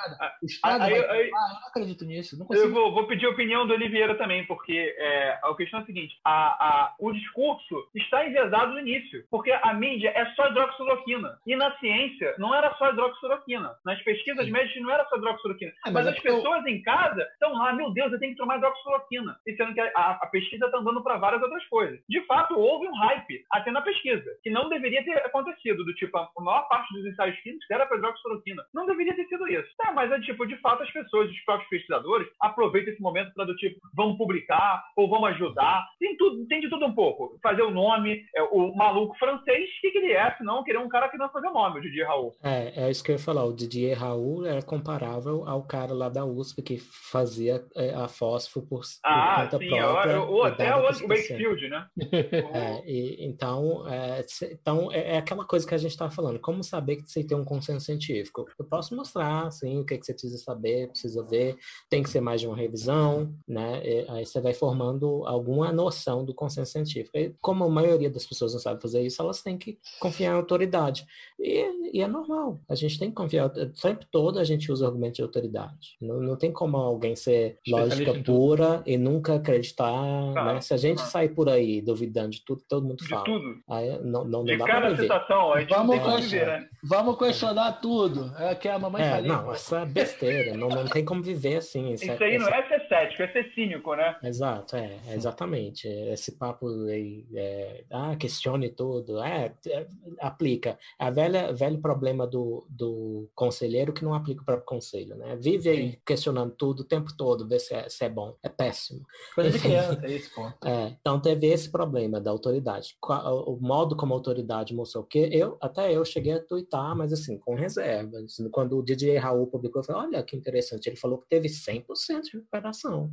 O 0.42 0.46
Estado 0.46 0.82
aí, 0.82 0.90
vai... 0.90 1.10
aí, 1.10 1.30
ah, 1.34 1.48
eu 1.54 1.60
não 1.60 1.68
acredito 1.68 2.04
nisso. 2.04 2.38
Não 2.38 2.46
eu 2.50 2.72
vou, 2.72 2.92
vou, 2.92 3.06
pedir 3.06 3.26
a 3.26 3.30
opinião 3.30 3.66
do 3.66 3.72
Oliveira 3.72 4.16
também, 4.16 4.46
porque 4.46 4.94
é, 4.98 5.38
a 5.42 5.54
questão 5.56 5.80
é 5.80 5.82
a 5.82 5.86
seguinte: 5.86 6.14
a, 6.24 6.32
a, 6.32 6.94
o 6.98 7.12
discurso 7.12 7.88
está 7.94 8.26
enviesado 8.26 8.72
no 8.72 8.80
início, 8.80 9.24
porque 9.30 9.50
a 9.52 9.72
mídia 9.74 10.12
é 10.14 10.26
só 10.34 10.48
hidroxicloroquina. 10.48 11.38
E 11.46 11.56
na 11.56 11.76
ciência 11.78 12.34
não 12.38 12.54
era 12.54 12.74
só 12.74 12.90
hidroxicloroquina. 12.90 13.74
Nas 13.84 14.00
pesquisas 14.02 14.48
médicas 14.48 14.82
não 14.82 14.90
era 14.90 15.04
só 15.06 15.16
hidroxicloroquina. 15.16 15.72
É, 15.86 15.90
mas, 15.90 15.92
mas, 15.92 16.06
as 16.08 16.20
pessoas 16.24 16.64
eu... 16.64 16.72
em 16.72 16.82
casa 16.82 17.22
estão 17.32 17.52
lá, 17.52 17.72
meu 17.72 17.92
Deus, 17.92 18.12
eu 18.12 18.18
tenho 18.18 18.32
que 18.32 18.38
tomar 18.38 18.56
hidroxicloroquina. 18.56 19.36
E 19.46 19.54
sendo 19.56 19.74
que 19.74 19.80
a, 19.80 20.18
a 20.20 20.26
pesquisa 20.26 20.66
está 20.66 20.78
andando 20.78 21.02
para 21.02 21.18
várias 21.18 21.42
outras 21.42 21.64
coisas. 21.66 22.00
De 22.08 22.20
fato, 22.26 22.58
houve 22.58 22.88
um 22.88 22.94
hype 22.94 23.44
até 23.52 23.70
na 23.70 23.82
pesquisa, 23.82 24.24
que 24.42 24.50
não 24.50 24.68
deveria 24.68 25.04
ter 25.04 25.18
acontecido, 25.18 25.84
do 25.84 25.94
tipo, 25.94 26.16
a 26.16 26.28
maior 26.40 26.66
parte 26.68 26.92
dos 26.92 27.06
ensaios 27.06 27.38
clínicos 27.40 27.70
era 27.70 27.86
para 27.86 27.98
hidroxicloroquina. 27.98 28.64
Não 28.74 28.86
deveria 28.86 29.14
ter 29.14 29.26
sido 29.26 29.46
isso. 29.46 29.68
É, 29.86 29.92
mas 29.92 30.10
é 30.10 30.20
tipo, 30.20 30.46
de 30.46 30.56
fato, 30.58 30.82
as 30.82 30.90
pessoas, 30.90 31.30
os 31.30 31.40
próprios 31.44 31.68
pesquisadores, 31.68 32.28
aproveitam 32.40 32.92
esse 32.92 33.02
momento 33.02 33.32
para 33.34 33.44
do 33.44 33.56
tipo, 33.56 33.78
vamos 33.94 34.16
publicar 34.16 34.84
ou 34.96 35.08
vamos 35.08 35.30
ajudar. 35.30 35.86
Tem, 35.98 36.16
tudo, 36.16 36.46
tem 36.46 36.60
de 36.60 36.68
tudo 36.68 36.86
um 36.86 36.94
pouco. 36.94 37.38
Fazer 37.42 37.62
o 37.62 37.70
nome, 37.70 38.24
é, 38.34 38.42
o 38.44 38.74
maluco 38.74 39.16
francês, 39.18 39.68
o 39.68 39.80
que, 39.80 39.90
que 39.90 39.98
ele 39.98 40.12
é, 40.12 40.34
se 40.36 40.44
não 40.44 40.64
querer 40.64 40.78
um 40.78 40.88
cara 40.88 41.08
que 41.08 41.18
não 41.18 41.28
fazer 41.30 41.48
o 41.48 41.52
nome, 41.52 41.78
o 41.78 41.82
Didier 41.82 42.06
Raul. 42.06 42.32
É, 42.42 42.86
é 42.86 42.90
isso 42.90 43.02
que 43.02 43.10
eu 43.10 43.16
ia 43.16 43.22
falar. 43.22 43.44
O 43.44 43.54
Didier 43.54 43.98
Raul 43.98 44.46
é 44.46 44.62
comparável 44.62 45.44
ao 45.46 45.62
cara 45.62 45.92
lá 45.92 46.08
da 46.14 46.24
USP 46.24 46.62
que 46.62 46.78
fazia 46.78 47.64
é, 47.74 47.92
a 47.92 48.08
fósforo 48.08 48.64
por, 48.66 48.82
ah, 49.02 49.42
conta 49.42 49.58
sim, 49.58 49.68
própria. 49.68 50.22
Ou 50.22 50.44
até 50.44 50.74
o 50.74 50.82
Wakefield, 50.82 51.68
né? 51.68 51.86
é, 52.54 52.82
e, 52.90 53.26
então, 53.26 53.86
é, 53.88 54.24
então 54.52 54.92
é, 54.92 55.14
é, 55.14 55.18
aquela 55.18 55.44
coisa 55.44 55.66
que 55.66 55.74
a 55.74 55.78
gente 55.78 55.90
está 55.90 56.10
falando. 56.10 56.38
Como 56.38 56.62
saber 56.62 56.96
que 56.96 57.10
você 57.10 57.24
tem 57.24 57.36
um 57.36 57.44
consenso 57.44 57.86
científico? 57.86 58.46
Eu 58.58 58.64
posso 58.64 58.94
mostrar, 58.94 59.48
assim, 59.48 59.80
o 59.80 59.84
que, 59.84 59.98
que 59.98 60.06
você 60.06 60.12
precisa 60.12 60.38
saber, 60.38 60.88
precisa 60.88 61.22
ver. 61.24 61.56
Tem 61.90 62.02
que 62.02 62.08
ser 62.08 62.20
mais 62.20 62.40
de 62.40 62.46
uma 62.46 62.56
revisão, 62.56 63.34
né? 63.46 63.82
E, 63.84 64.06
aí 64.08 64.24
você 64.24 64.40
vai 64.40 64.54
formando 64.54 65.26
alguma 65.26 65.72
noção 65.72 66.24
do 66.24 66.32
consenso 66.32 66.72
científico. 66.72 67.18
E, 67.18 67.34
como 67.40 67.64
a 67.64 67.68
maioria 67.68 68.08
das 68.08 68.24
pessoas 68.24 68.52
não 68.52 68.60
sabe 68.60 68.80
fazer 68.80 69.02
isso, 69.02 69.20
elas 69.20 69.42
têm 69.42 69.58
que 69.58 69.78
confiar 69.98 70.32
em 70.32 70.36
autoridade. 70.36 71.04
E, 71.38 71.98
e 71.98 72.00
é 72.00 72.06
normal. 72.06 72.60
A 72.68 72.74
gente 72.74 72.98
tem 72.98 73.08
que 73.08 73.14
confiar. 73.14 73.46
O 73.46 73.72
tempo 73.72 74.06
todo 74.10 74.38
a 74.38 74.44
gente 74.44 74.70
usa 74.70 74.86
argumento 74.86 75.16
de 75.16 75.22
autoridade. 75.22 75.96
Não, 76.04 76.20
não 76.20 76.36
tem 76.36 76.52
como 76.52 76.76
alguém 76.76 77.16
ser 77.16 77.58
lógica 77.66 78.14
pura 78.24 78.82
e 78.86 78.96
nunca 78.96 79.34
acreditar. 79.34 79.88
Ah, 79.88 80.54
né? 80.54 80.60
Se 80.60 80.74
a 80.74 80.76
gente 80.76 81.00
ah. 81.00 81.06
sair 81.06 81.30
por 81.30 81.48
aí 81.48 81.80
duvidando 81.80 82.30
de 82.30 82.44
tudo 82.44 82.62
todo 82.68 82.86
mundo 82.86 82.98
de 82.98 83.08
fala. 83.08 83.24
Tudo. 83.24 83.58
Aí 83.68 83.98
não, 84.02 84.24
não, 84.24 84.44
de 84.44 84.56
dá 84.56 84.66
cada 84.66 84.88
pra 84.88 84.96
citação, 84.96 85.52
a 85.52 85.60
gente 85.60 85.70
vamos, 85.70 85.98
questionar, 86.00 86.60
né? 86.60 86.68
vamos 86.82 87.18
questionar 87.18 87.72
tudo. 87.80 88.32
É 88.38 88.54
que 88.54 88.68
a 88.68 88.78
mamãe 88.78 89.02
é, 89.02 89.22
Não, 89.22 89.52
isso 89.52 89.74
é 89.74 89.84
besteira. 89.86 90.56
não, 90.56 90.68
não 90.68 90.86
tem 90.86 91.04
como 91.04 91.22
viver 91.22 91.56
assim. 91.56 91.92
Isso, 91.92 92.04
isso 92.04 92.22
é, 92.22 92.26
aí 92.26 92.38
não 92.38 92.48
é 92.48 92.68
ser 92.68 92.83
cético, 92.94 93.22
é 93.22 93.28
ser 93.28 93.52
cínico, 93.54 93.94
né? 93.94 94.16
Exato, 94.22 94.76
é, 94.76 94.98
exatamente. 95.12 95.88
Esse 95.88 96.32
papo 96.32 96.68
aí, 96.86 97.26
é, 97.34 97.84
ah, 97.90 98.16
questione 98.16 98.68
tudo. 98.68 99.22
É, 99.22 99.52
é, 99.66 99.86
aplica. 100.20 100.78
É 100.98 101.06
a 101.06 101.10
velha, 101.10 101.52
velho 101.52 101.80
problema 101.80 102.26
do, 102.26 102.66
do 102.68 103.28
conselheiro 103.34 103.92
que 103.92 104.04
não 104.04 104.14
aplica 104.14 104.42
o 104.54 104.60
conselho, 104.60 105.16
né? 105.16 105.36
Vive 105.36 105.68
aí 105.68 105.98
questionando 106.06 106.54
tudo 106.54 106.80
o 106.80 106.84
tempo 106.84 107.14
todo, 107.16 107.48
ver 107.48 107.60
se 107.60 107.74
é, 107.74 107.88
se 107.88 108.04
é 108.04 108.08
bom. 108.08 108.36
É 108.42 108.48
péssimo. 108.48 109.04
Coisa 109.34 109.50
de 109.50 109.58
criança, 109.60 110.00
é. 110.04 110.70
É, 110.70 110.96
então 111.00 111.20
teve 111.20 111.46
esse 111.48 111.70
problema 111.70 112.20
da 112.20 112.30
autoridade. 112.30 112.96
O 113.02 113.58
modo 113.60 113.96
como 113.96 114.14
a 114.14 114.16
autoridade 114.16 114.74
mostrou 114.74 115.04
que 115.04 115.18
eu, 115.18 115.56
até 115.60 115.92
eu 115.92 116.04
cheguei 116.04 116.34
a 116.34 116.40
twittar, 116.40 116.96
mas 116.96 117.12
assim, 117.12 117.38
com 117.38 117.54
reservas. 117.54 118.36
Quando 118.50 118.78
o 118.78 118.82
DJ 118.82 119.18
Raul 119.18 119.46
publicou, 119.46 119.80
eu 119.80 119.86
falei, 119.86 120.08
olha 120.08 120.22
que 120.22 120.36
interessante, 120.36 120.88
ele 120.88 120.96
falou 120.96 121.18
que 121.18 121.28
teve 121.28 121.48
100% 121.48 121.84
de 122.22 122.36
recuperação 122.36 122.83
educação. 122.84 123.10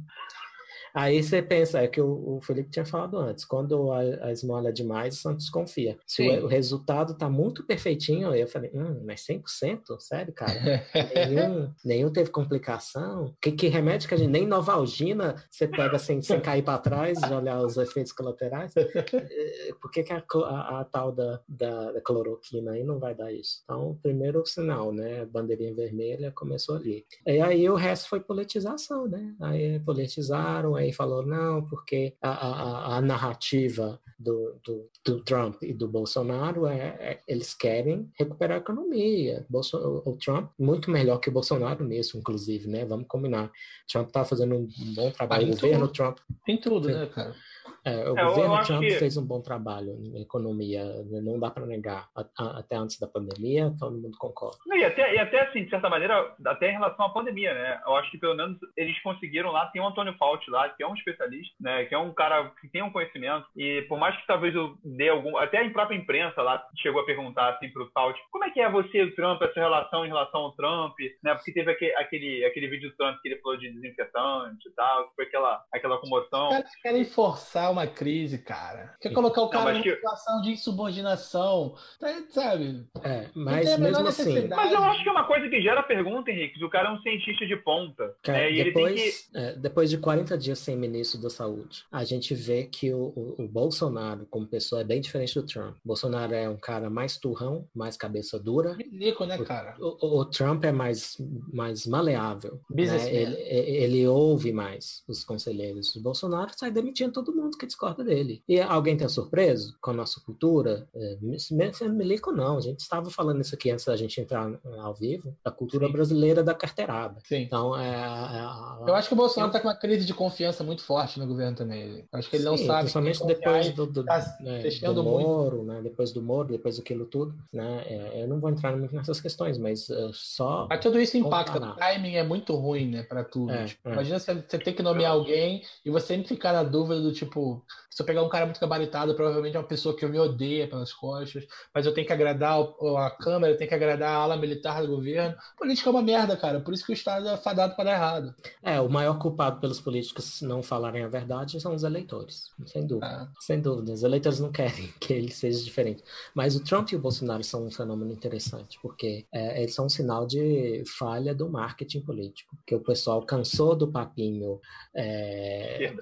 Aí 0.93 1.21
você 1.21 1.41
pensa, 1.41 1.79
é 1.79 1.87
que 1.87 2.01
o, 2.01 2.37
o 2.37 2.41
Felipe 2.41 2.69
tinha 2.69 2.85
falado 2.85 3.17
antes, 3.17 3.45
quando 3.45 3.91
a, 3.91 3.99
a 3.99 4.31
esmola 4.31 4.69
é 4.69 4.71
demais, 4.71 5.17
o 5.17 5.21
Santos 5.21 5.49
confia. 5.49 5.97
Se 6.05 6.21
o, 6.21 6.45
o, 6.45 6.47
resultado 6.47 7.17
tá 7.17 7.29
muito 7.29 7.65
perfeitinho, 7.65 8.33
eu 8.35 8.47
falei, 8.47 8.71
hum, 8.73 9.01
mas 9.05 9.25
100%? 9.25 9.99
Sério, 9.99 10.33
cara? 10.33 10.51
nenhum, 11.29 11.73
nenhum 11.83 12.11
teve 12.11 12.29
complicação? 12.29 13.33
Que, 13.41 13.51
que 13.51 13.67
remédio 13.67 14.07
que 14.07 14.13
a 14.13 14.17
gente, 14.17 14.29
nem 14.29 14.45
Novalgina, 14.45 15.35
você 15.49 15.67
pega 15.67 15.97
sem, 15.97 16.21
sem 16.21 16.39
cair 16.39 16.63
para 16.63 16.77
trás, 16.77 17.19
de 17.19 17.33
olhar 17.33 17.61
os 17.61 17.77
efeitos 17.77 18.11
colaterais? 18.11 18.73
Eh, 18.75 19.73
por 19.81 19.91
que, 19.91 20.03
que 20.03 20.13
a, 20.13 20.23
a, 20.45 20.81
a, 20.81 20.85
tal 20.85 21.11
da, 21.11 21.39
da, 21.47 21.91
da, 21.93 22.01
cloroquina 22.01 22.71
aí 22.71 22.83
não 22.83 22.99
vai 22.99 23.15
dar 23.15 23.31
isso? 23.31 23.61
Então, 23.63 23.97
primeiro 24.01 24.45
sinal, 24.45 24.91
né? 24.91 25.25
Bandeirinha 25.25 25.73
vermelha 25.73 26.31
começou 26.31 26.75
ali. 26.75 27.05
E 27.25 27.39
aí 27.39 27.69
o 27.69 27.75
resto 27.75 28.09
foi 28.09 28.19
politização, 28.19 29.07
né? 29.07 29.35
Aí 29.39 29.79
politizaram, 29.79 30.75
aí 30.81 30.93
falou, 30.93 31.25
não, 31.25 31.65
porque 31.65 32.15
a, 32.21 32.29
a, 32.29 32.97
a 32.97 33.01
narrativa 33.01 33.99
do, 34.17 34.55
do, 34.63 34.89
do, 35.03 35.23
Trump 35.23 35.61
e 35.63 35.73
do 35.73 35.87
Bolsonaro 35.87 36.67
é, 36.67 36.77
é, 36.99 37.19
eles 37.27 37.53
querem 37.53 38.11
recuperar 38.17 38.57
a 38.57 38.61
economia. 38.61 39.45
Bolso, 39.49 39.77
o, 39.77 40.11
o, 40.11 40.17
Trump, 40.17 40.51
muito 40.59 40.91
melhor 40.91 41.17
que 41.17 41.29
o 41.29 41.31
Bolsonaro 41.31 41.83
nisso, 41.83 42.17
inclusive, 42.17 42.67
né? 42.67 42.85
Vamos 42.85 43.07
combinar. 43.07 43.51
Trump 43.91 44.09
tá 44.11 44.23
fazendo 44.23 44.55
um 44.55 44.67
bom 44.93 45.11
trabalho, 45.11 45.47
o 45.47 45.49
governo 45.51 45.87
tudo. 45.87 45.93
Trump. 45.93 46.17
Tem 46.45 46.57
tudo, 46.59 46.87
né, 46.87 47.07
cara? 47.07 47.35
É, 47.83 48.09
o 48.09 48.17
É, 48.17 48.23
governo 48.25 48.63
Trump 48.63 48.81
que- 48.81 48.91
fez 48.91 49.17
um 49.17 49.25
bom 49.25 49.41
trabalho 49.41 49.97
na 50.13 50.19
economia, 50.19 50.83
né? 51.05 51.19
não 51.21 51.39
dá 51.39 51.49
para 51.49 51.65
negar. 51.65 52.09
A- 52.15 52.25
a- 52.39 52.59
Até 52.59 52.75
antes 52.75 52.99
da 52.99 53.07
pandemia, 53.07 53.73
todo 53.79 53.97
mundo 53.97 54.15
concorda. 54.19 54.57
Não, 54.67 54.77
e, 54.77 54.85
até, 54.85 55.15
e 55.15 55.19
até 55.19 55.41
assim, 55.41 55.63
de 55.63 55.69
certa 55.69 55.89
maneira, 55.89 56.33
até 56.45 56.69
em 56.69 56.73
relação 56.73 57.05
à 57.05 57.09
pandemia, 57.09 57.53
né? 57.53 57.81
Eu 57.85 57.95
acho 57.95 58.11
que 58.11 58.17
pelo 58.19 58.35
menos 58.35 58.57
eles 58.77 58.99
conseguiram 59.01 59.51
lá, 59.51 59.65
tem 59.67 59.81
o 59.81 59.87
Antônio 59.87 60.15
Fauci 60.17 60.49
lá, 60.51 60.69
que 60.69 60.83
é 60.83 60.87
um 60.87 60.93
especialista, 60.93 61.53
né? 61.59 61.85
Que 61.85 61.95
é 61.95 61.97
um 61.97 62.13
cara 62.13 62.51
que 62.61 62.67
tem 62.69 62.83
um 62.83 62.91
conhecimento. 62.91 63.45
E 63.57 63.81
por 63.83 63.97
mais 63.97 64.15
que 64.15 64.27
talvez 64.27 64.53
eu 64.53 64.75
dê 64.83 65.09
algum. 65.09 65.35
Até 65.37 65.65
a 65.65 65.69
própria 65.71 65.95
imprensa 65.97 66.41
lá 66.41 66.63
chegou 66.77 67.01
a 67.01 67.05
perguntar 67.05 67.49
assim 67.55 67.69
pro 67.69 67.89
Fauci, 67.91 68.19
como 68.31 68.43
é 68.45 68.51
que 68.51 68.59
é 68.61 68.69
você 68.69 68.99
e 68.99 69.03
o 69.05 69.15
Trump, 69.15 69.41
essa 69.41 69.59
relação 69.59 70.05
em 70.05 70.09
relação 70.09 70.41
ao 70.41 70.51
Trump, 70.53 70.93
né? 71.23 71.33
Porque 71.33 71.51
teve 71.51 71.71
aquele, 71.71 71.95
aquele, 71.95 72.45
aquele 72.45 72.67
vídeo 72.67 72.89
do 72.91 72.95
Trump 72.95 73.17
que 73.21 73.29
ele 73.29 73.41
falou 73.41 73.57
de 73.57 73.71
desinfetante 73.71 74.67
e 74.69 74.71
tal, 74.73 75.09
que 75.09 75.15
foi 75.15 75.25
aquela, 75.25 75.63
aquela 75.73 75.97
comoção. 75.97 76.49
Os 76.49 76.55
caras 76.55 76.75
querem 76.81 77.05
forçar 77.05 77.70
uma 77.71 77.87
crise, 77.87 78.37
cara. 78.37 78.95
Quer 79.01 79.11
colocar 79.13 79.41
o 79.41 79.49
cara 79.49 79.71
numa 79.73 79.83
que- 79.83 79.95
situação 79.95 80.41
de 80.41 80.51
insubordinação. 80.51 81.75
Tá, 81.99 82.07
sabe? 82.29 82.85
É, 83.03 83.27
mas 83.35 83.77
mesmo 83.79 84.07
assim. 84.07 84.47
Mas 84.47 84.71
eu 84.71 84.83
acho 84.83 85.03
que 85.03 85.09
é 85.09 85.11
uma 85.11 85.25
coisa 85.25 85.49
que 85.49 85.61
gera 85.61 85.81
pergunta, 85.83 86.29
Henrique. 86.31 86.59
que 86.59 86.65
O 86.65 86.69
cara 86.69 86.89
é 86.89 86.91
um 86.93 87.01
cientista 87.01 87.45
de 87.45 87.55
ponta. 87.57 88.15
Cara, 88.23 88.37
né? 88.39 88.51
E 88.51 88.59
ele 88.59 88.71
tem 88.71 88.85
que. 88.85 88.93
depois, 88.93 89.29
é, 89.33 89.53
depois 89.53 89.89
de 89.89 89.97
40 89.97 90.37
dias 90.37 90.59
sem 90.59 90.75
ministro 90.75 91.21
da 91.21 91.29
saúde, 91.29 91.83
a 91.91 92.03
gente 92.03 92.33
vê 92.35 92.63
que 92.65 92.93
o, 92.93 93.13
o- 93.15 93.35
o 93.43 93.47
Bolsonaro, 93.47 94.25
como 94.29 94.45
pessoa, 94.47 94.81
é 94.81 94.83
bem 94.83 95.01
diferente 95.01 95.33
do 95.39 95.45
Trump. 95.45 95.75
Bolsonaro 95.83 96.33
é 96.33 96.49
um 96.49 96.57
cara 96.57 96.89
mais 96.89 97.17
turrão, 97.17 97.67
mais 97.73 97.97
cabeça 97.97 98.39
dura. 98.39 98.73
Ridículo, 98.73 99.29
né, 99.29 99.37
cara? 99.39 99.75
O, 99.79 100.05
o- 100.05 100.19
o 100.21 100.25
Trump 100.25 100.63
é 100.65 100.71
mais, 100.71 101.15
mais 101.51 101.85
maleável. 101.87 102.59
né? 102.69 103.13
Ele, 103.13 103.35
ele 103.41 104.07
ouve 104.07 104.51
mais 104.51 105.03
os 105.07 105.23
conselheiros. 105.23 105.95
O 105.95 106.01
Bolsonaro 106.01 106.51
sai 106.55 106.71
demitindo 106.71 107.11
todo 107.13 107.33
mundo 107.35 107.57
que 107.61 107.67
discorda 107.67 108.03
dele. 108.03 108.43
E 108.49 108.59
alguém 108.59 108.97
tem 108.97 109.07
surpreso 109.07 109.77
com 109.81 109.91
a 109.91 109.93
nossa 109.93 110.19
cultura? 110.21 110.87
É, 110.93 111.17
me- 111.21 111.37
me- 111.51 111.89
Milico 112.01 112.31
não. 112.31 112.57
A 112.57 112.61
gente 112.61 112.79
estava 112.79 113.09
falando 113.09 113.41
isso 113.41 113.53
aqui 113.55 113.69
antes 113.69 113.85
da 113.85 113.95
gente 113.95 114.19
entrar 114.19 114.51
ao 114.79 114.93
vivo. 114.95 115.35
Da 115.45 115.51
cultura 115.51 115.85
Sim. 115.85 115.91
brasileira 115.93 116.43
da 116.43 116.53
carteirada. 116.53 117.19
Sim. 117.23 117.41
Então, 117.43 117.77
é, 117.77 117.87
é- 117.87 118.89
Eu 118.89 118.95
acho 118.95 119.07
que 119.07 119.13
o 119.13 119.17
Bolsonaro 119.17 119.51
tá 119.51 119.59
com 119.59 119.67
uma 119.67 119.75
crise 119.75 120.05
de 120.05 120.13
confiança 120.13 120.63
muito 120.63 120.83
forte 120.83 121.19
no 121.19 121.27
governo 121.27 121.55
também. 121.55 121.99
Eu 122.11 122.19
acho 122.19 122.29
que 122.29 122.35
ele 122.37 122.45
não 122.45 122.57
Sim, 122.57 122.65
sabe. 122.65 122.79
Principalmente 122.81 123.25
depois 123.25 123.73
do, 123.73 123.85
do, 123.85 124.03
tá 124.03 124.37
né, 124.41 124.61
do. 124.93 125.03
Moro, 125.03 125.63
né? 125.63 125.81
Depois 125.83 126.11
do 126.11 126.21
Moro, 126.21 126.47
depois 126.49 126.77
daquilo 126.77 127.05
tudo, 127.05 127.35
né? 127.53 127.83
É, 127.87 128.23
eu 128.23 128.27
não 128.27 128.39
vou 128.39 128.49
entrar 128.49 128.75
muito 128.75 128.95
nessas 128.95 129.19
questões, 129.21 129.57
mas 129.57 129.89
é, 129.89 130.09
só 130.13 130.67
Mas 130.69 130.79
tudo 130.79 130.99
isso 130.99 131.17
impacta. 131.17 131.53
Comparar. 131.53 131.73
O 131.73 131.75
timing 131.77 132.15
é 132.15 132.23
muito 132.23 132.55
ruim, 132.55 132.87
né, 132.89 133.03
pra 133.03 133.23
tudo. 133.23 133.51
É, 133.51 133.65
Tipo, 133.65 133.89
é. 133.89 133.93
Imagina 133.93 134.19
você, 134.19 134.33
você 134.33 134.57
ter 134.59 134.73
que 134.73 134.81
nomear 134.83 135.11
alguém 135.11 135.61
e 135.85 135.89
você 135.89 136.07
sempre 136.07 136.27
ficar 136.27 136.53
na 136.53 136.63
dúvida 136.63 137.01
do 137.01 137.11
tipo, 137.11 137.50
se 137.89 138.01
eu 138.01 138.05
pegar 138.05 138.23
um 138.23 138.29
cara 138.29 138.45
muito 138.45 138.59
gabaritado, 138.59 139.13
provavelmente 139.15 139.55
é 139.55 139.59
uma 139.59 139.67
pessoa 139.67 139.95
que 139.95 140.05
eu 140.05 140.09
me 140.09 140.17
odeia 140.17 140.67
pelas 140.67 140.93
costas, 140.93 141.45
mas 141.73 141.85
eu 141.85 141.93
tenho 141.93 142.07
que 142.07 142.13
agradar 142.13 142.59
a 142.59 143.11
Câmara, 143.11 143.51
eu 143.51 143.57
tenho 143.57 143.67
que 143.67 143.75
agradar 143.75 144.09
a 144.09 144.15
ala 144.15 144.37
militar 144.37 144.81
do 144.81 144.87
governo. 144.87 145.35
Política 145.57 145.89
é 145.89 145.91
uma 145.91 146.01
merda, 146.01 146.37
cara. 146.37 146.61
Por 146.61 146.73
isso 146.73 146.85
que 146.85 146.91
o 146.91 146.93
Estado 146.93 147.27
é 147.27 147.37
fadado 147.37 147.75
para 147.75 147.85
dar 147.85 147.93
errado. 147.93 148.35
É, 148.63 148.79
o 148.79 148.89
maior 148.89 149.19
culpado 149.19 149.59
pelos 149.59 149.81
políticos 149.81 150.41
não 150.41 150.63
falarem 150.63 151.03
a 151.03 151.07
verdade 151.07 151.59
são 151.59 151.73
os 151.75 151.83
eleitores, 151.83 152.49
sem 152.65 152.87
dúvida. 152.87 153.07
Ah. 153.07 153.27
Sem 153.39 153.59
dúvida, 153.59 153.91
os 153.91 154.03
eleitores 154.03 154.39
não 154.39 154.51
querem 154.51 154.87
que 154.99 155.13
ele 155.13 155.31
seja 155.31 155.61
diferente. 155.63 156.03
Mas 156.33 156.55
o 156.55 156.63
Trump 156.63 156.91
e 156.91 156.95
o 156.95 156.99
Bolsonaro 156.99 157.43
são 157.43 157.65
um 157.65 157.71
fenômeno 157.71 158.11
interessante, 158.11 158.79
porque 158.81 159.25
é, 159.33 159.61
eles 159.61 159.75
são 159.75 159.85
um 159.85 159.89
sinal 159.89 160.25
de 160.25 160.83
falha 160.97 161.35
do 161.35 161.49
marketing 161.49 162.01
político, 162.01 162.55
que 162.65 162.73
o 162.73 162.79
pessoal 162.79 163.21
cansou 163.25 163.75
do 163.75 163.91
papinho 163.91 164.59
é, 164.95 165.81
Esquerda. 165.81 165.97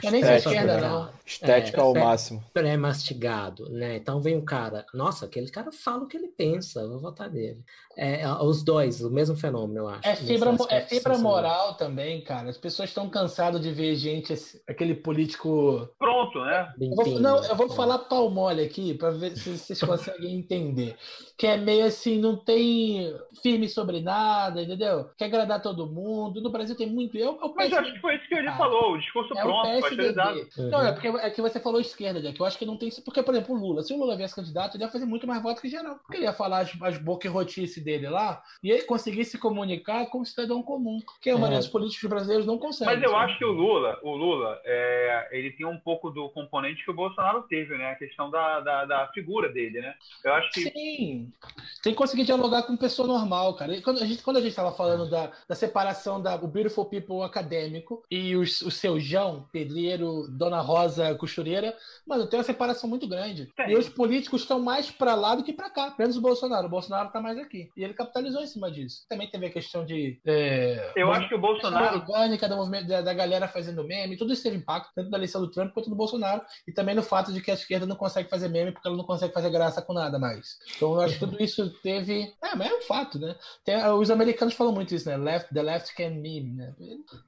Pasteurizado, 0.00 0.06
Eu 0.06 0.10
nem 0.10 0.24
É, 0.24 0.36
esquerda, 0.36 0.80
não. 0.88 1.10
Estética 1.26 1.80
É, 1.80 1.84
ao 1.84 1.96
é. 1.96 2.00
máximo. 2.04 2.44
pré-mastigado, 2.54 3.68
né? 3.70 3.96
Então 3.96 4.20
vem 4.20 4.36
um 4.36 4.44
cara, 4.44 4.86
nossa, 4.94 5.26
aquele 5.26 5.50
cara 5.50 5.70
fala 5.72 6.04
o 6.04 6.06
que 6.06 6.16
ele 6.16 6.28
pensa, 6.28 6.80
eu 6.80 6.90
vou 6.90 6.98
votar 7.00 7.30
nele. 7.30 7.58
É, 7.96 8.26
os 8.42 8.62
dois, 8.62 9.02
o 9.02 9.10
mesmo 9.10 9.36
fenômeno, 9.36 9.80
eu 9.80 9.88
acho. 9.88 10.08
É 10.08 10.14
fibra, 10.14 10.54
é 10.70 10.80
fibra 10.82 11.18
moral 11.18 11.74
também, 11.74 12.20
cara. 12.22 12.48
As 12.48 12.56
pessoas 12.56 12.90
estão 12.90 13.08
cansadas 13.10 13.60
de 13.60 13.72
ver 13.72 13.96
gente, 13.96 14.32
esse- 14.32 14.62
aquele 14.68 14.94
político 14.94 15.88
Pronto, 15.98 16.38
né? 16.44 16.72
Eu 16.80 16.90
vou, 16.94 17.20
não, 17.20 17.44
eu 17.44 17.56
vou 17.56 17.68
né? 17.68 17.74
falar 17.74 17.98
pau 17.98 18.30
mole 18.30 18.62
aqui 18.62 18.94
para 18.94 19.10
ver 19.10 19.36
se 19.36 19.58
vocês 19.58 19.80
conseguem 19.82 20.34
entender. 20.38 20.96
Que 21.36 21.46
é 21.48 21.56
meio 21.56 21.84
assim, 21.86 22.18
não 22.20 22.36
tem 22.36 23.14
firme 23.42 23.68
sobre 23.68 24.00
nada, 24.00 24.62
entendeu? 24.62 25.10
Quer 25.16 25.26
agradar 25.26 25.60
todo 25.60 25.86
mundo. 25.86 26.40
No 26.40 26.50
Brasil 26.50 26.76
tem 26.76 26.88
muito. 26.88 27.16
Eu, 27.18 27.38
eu 27.42 27.52
Mas 27.56 27.72
acho 27.72 27.92
que 27.92 28.00
foi 28.00 28.14
isso 28.16 28.28
que 28.28 28.34
ele 28.34 28.48
Ah. 28.48 28.56
falou, 28.56 28.92
o 28.92 28.98
discurso 28.98 29.36
é 29.36 29.42
o 29.42 29.46
pronto, 29.46 29.66
PSDB. 29.80 30.14
pasteurizado. 30.14 30.48
Uhum. 30.58 30.68
Não, 30.70 30.86
é 30.86 30.92
porque 30.92 31.08
é 31.08 31.30
que 31.30 31.42
você 31.42 31.60
falou 31.60 31.80
esquerda, 31.80 32.20
Jack. 32.20 32.38
Eu 32.38 32.46
acho 32.46 32.58
que 32.58 32.66
não 32.66 32.76
tem. 32.76 32.90
Porque, 33.04 33.22
por 33.22 33.34
exemplo, 33.34 33.54
o 33.54 33.58
Lula, 33.58 33.82
se 33.82 33.92
o 33.92 33.98
Lula 33.98 34.16
viesse 34.16 34.34
candidato, 34.34 34.76
ele 34.76 34.84
ia 34.84 34.90
fazer 34.90 35.04
muito 35.06 35.26
mais 35.26 35.42
voto 35.42 35.60
que 35.60 35.68
geral. 35.68 35.96
Porque 35.96 36.16
ele 36.16 36.24
ia 36.24 36.32
falar 36.32 36.60
as, 36.60 36.70
as 36.82 36.98
boquerrotices 36.98 37.82
dele 37.82 38.08
lá 38.08 38.42
e 38.62 38.70
ele 38.70 38.82
conseguir 38.82 39.24
se 39.24 39.38
comunicar 39.38 40.06
como 40.06 40.24
cidadão 40.26 40.62
comum. 40.62 40.98
Que 41.20 41.30
a 41.30 41.34
É. 41.34 41.36
maioria 41.36 41.58
dos 41.58 41.68
políticos 41.68 42.08
brasileiros 42.08 42.46
não 42.46 42.58
consegue. 42.58 42.90
Mas 42.92 43.02
eu 43.02 43.10
sabe? 43.10 43.24
acho 43.30 43.38
que 43.38 43.44
o 43.44 43.52
Lula, 43.52 43.98
o 44.02 44.14
Lula, 44.16 44.60
é, 44.64 45.28
ele 45.32 45.50
tem 45.52 45.66
um 45.66 45.78
pouco 45.78 46.10
do 46.10 46.28
componente 46.30 46.84
que 46.84 46.90
o 46.90 46.94
Bolsonaro 46.94 47.42
teve, 47.42 47.76
né? 47.76 47.92
A 47.92 47.96
questão 47.96 48.30
da, 48.30 48.60
da, 48.60 48.84
da 48.84 49.08
figura 49.08 49.48
dele, 49.50 49.80
né? 49.80 49.94
Eu 50.24 50.34
acho 50.34 50.50
que 50.52 50.62
Sim. 50.70 51.32
Tem 51.82 51.92
que 51.92 51.98
conseguir 51.98 52.24
dialogar 52.24 52.62
com 52.64 52.76
pessoa 52.76 53.06
normal, 53.08 53.54
cara. 53.54 53.74
E 53.76 53.82
quando 53.82 54.02
a 54.02 54.06
gente, 54.06 54.22
quando 54.22 54.36
a 54.36 54.40
gente 54.40 54.54
tava 54.54 54.72
falando 54.72 55.08
da, 55.08 55.30
da 55.48 55.54
separação 55.54 56.20
da 56.20 56.36
o 56.36 56.46
Beautiful 56.46 56.84
People 56.86 57.22
acadêmico 57.22 58.02
e 58.10 58.36
os- 58.36 58.60
o 58.62 58.70
seu 58.70 58.98
João, 59.00 59.46
pedreiro, 59.68 60.26
Dona 60.30 60.60
Rosa, 60.60 61.14
costureira, 61.14 61.76
mano, 62.06 62.26
tem 62.26 62.38
uma 62.38 62.44
separação 62.44 62.88
muito 62.88 63.06
grande. 63.06 63.52
Tem. 63.56 63.70
E 63.70 63.76
os 63.76 63.88
políticos 63.88 64.42
estão 64.42 64.58
mais 64.58 64.90
pra 64.90 65.14
lá 65.14 65.34
do 65.34 65.44
que 65.44 65.52
pra 65.52 65.70
cá. 65.70 65.94
Menos 65.98 66.16
o 66.16 66.20
Bolsonaro. 66.20 66.66
O 66.66 66.70
Bolsonaro 66.70 67.10
tá 67.10 67.20
mais 67.20 67.38
aqui. 67.38 67.70
E 67.76 67.84
ele 67.84 67.94
capitalizou 67.94 68.40
em 68.40 68.46
cima 68.46 68.70
disso. 68.70 69.02
Também 69.08 69.30
teve 69.30 69.46
a 69.46 69.50
questão 69.50 69.84
de. 69.84 70.18
É, 70.26 70.92
eu 70.96 71.12
acho 71.12 71.28
que 71.28 71.34
o 71.34 71.40
Bolsonaro 71.40 71.98
orgânica 71.98 72.48
do 72.48 72.56
movimento 72.56 72.88
da, 72.88 73.00
da 73.02 73.14
galera 73.14 73.46
fazendo 73.48 73.84
meme, 73.84 74.16
tudo 74.16 74.32
isso 74.32 74.42
teve 74.42 74.56
impacto, 74.56 74.90
tanto 74.94 75.10
na 75.10 75.18
eleição 75.18 75.40
do 75.40 75.50
Trump 75.50 75.72
quanto 75.72 75.90
do 75.90 75.96
Bolsonaro, 75.96 76.42
e 76.66 76.72
também 76.72 76.94
no 76.94 77.02
fato 77.02 77.32
de 77.32 77.40
que 77.40 77.50
a 77.50 77.54
esquerda 77.54 77.86
não 77.86 77.96
consegue 77.96 78.28
fazer 78.28 78.48
meme 78.48 78.72
porque 78.72 78.88
ela 78.88 78.96
não 78.96 79.04
consegue 79.04 79.32
fazer 79.32 79.50
graça 79.50 79.82
com 79.82 79.92
nada 79.92 80.18
mais. 80.18 80.58
Então 80.76 80.94
eu 80.94 81.00
acho 81.00 81.14
que 81.14 81.20
tudo 81.20 81.42
isso 81.42 81.70
teve. 81.82 82.32
É, 82.42 82.54
mas 82.56 82.70
é 82.70 82.74
um 82.74 82.82
fato, 82.82 83.18
né? 83.18 83.34
Tem- 83.64 83.84
os 83.88 84.10
americanos 84.10 84.54
falam 84.54 84.72
muito 84.72 84.94
isso, 84.94 85.08
né? 85.08 85.16
Left, 85.16 85.52
the 85.52 85.62
left 85.62 85.94
can 85.94 86.10
meme, 86.10 86.54
né? 86.54 86.74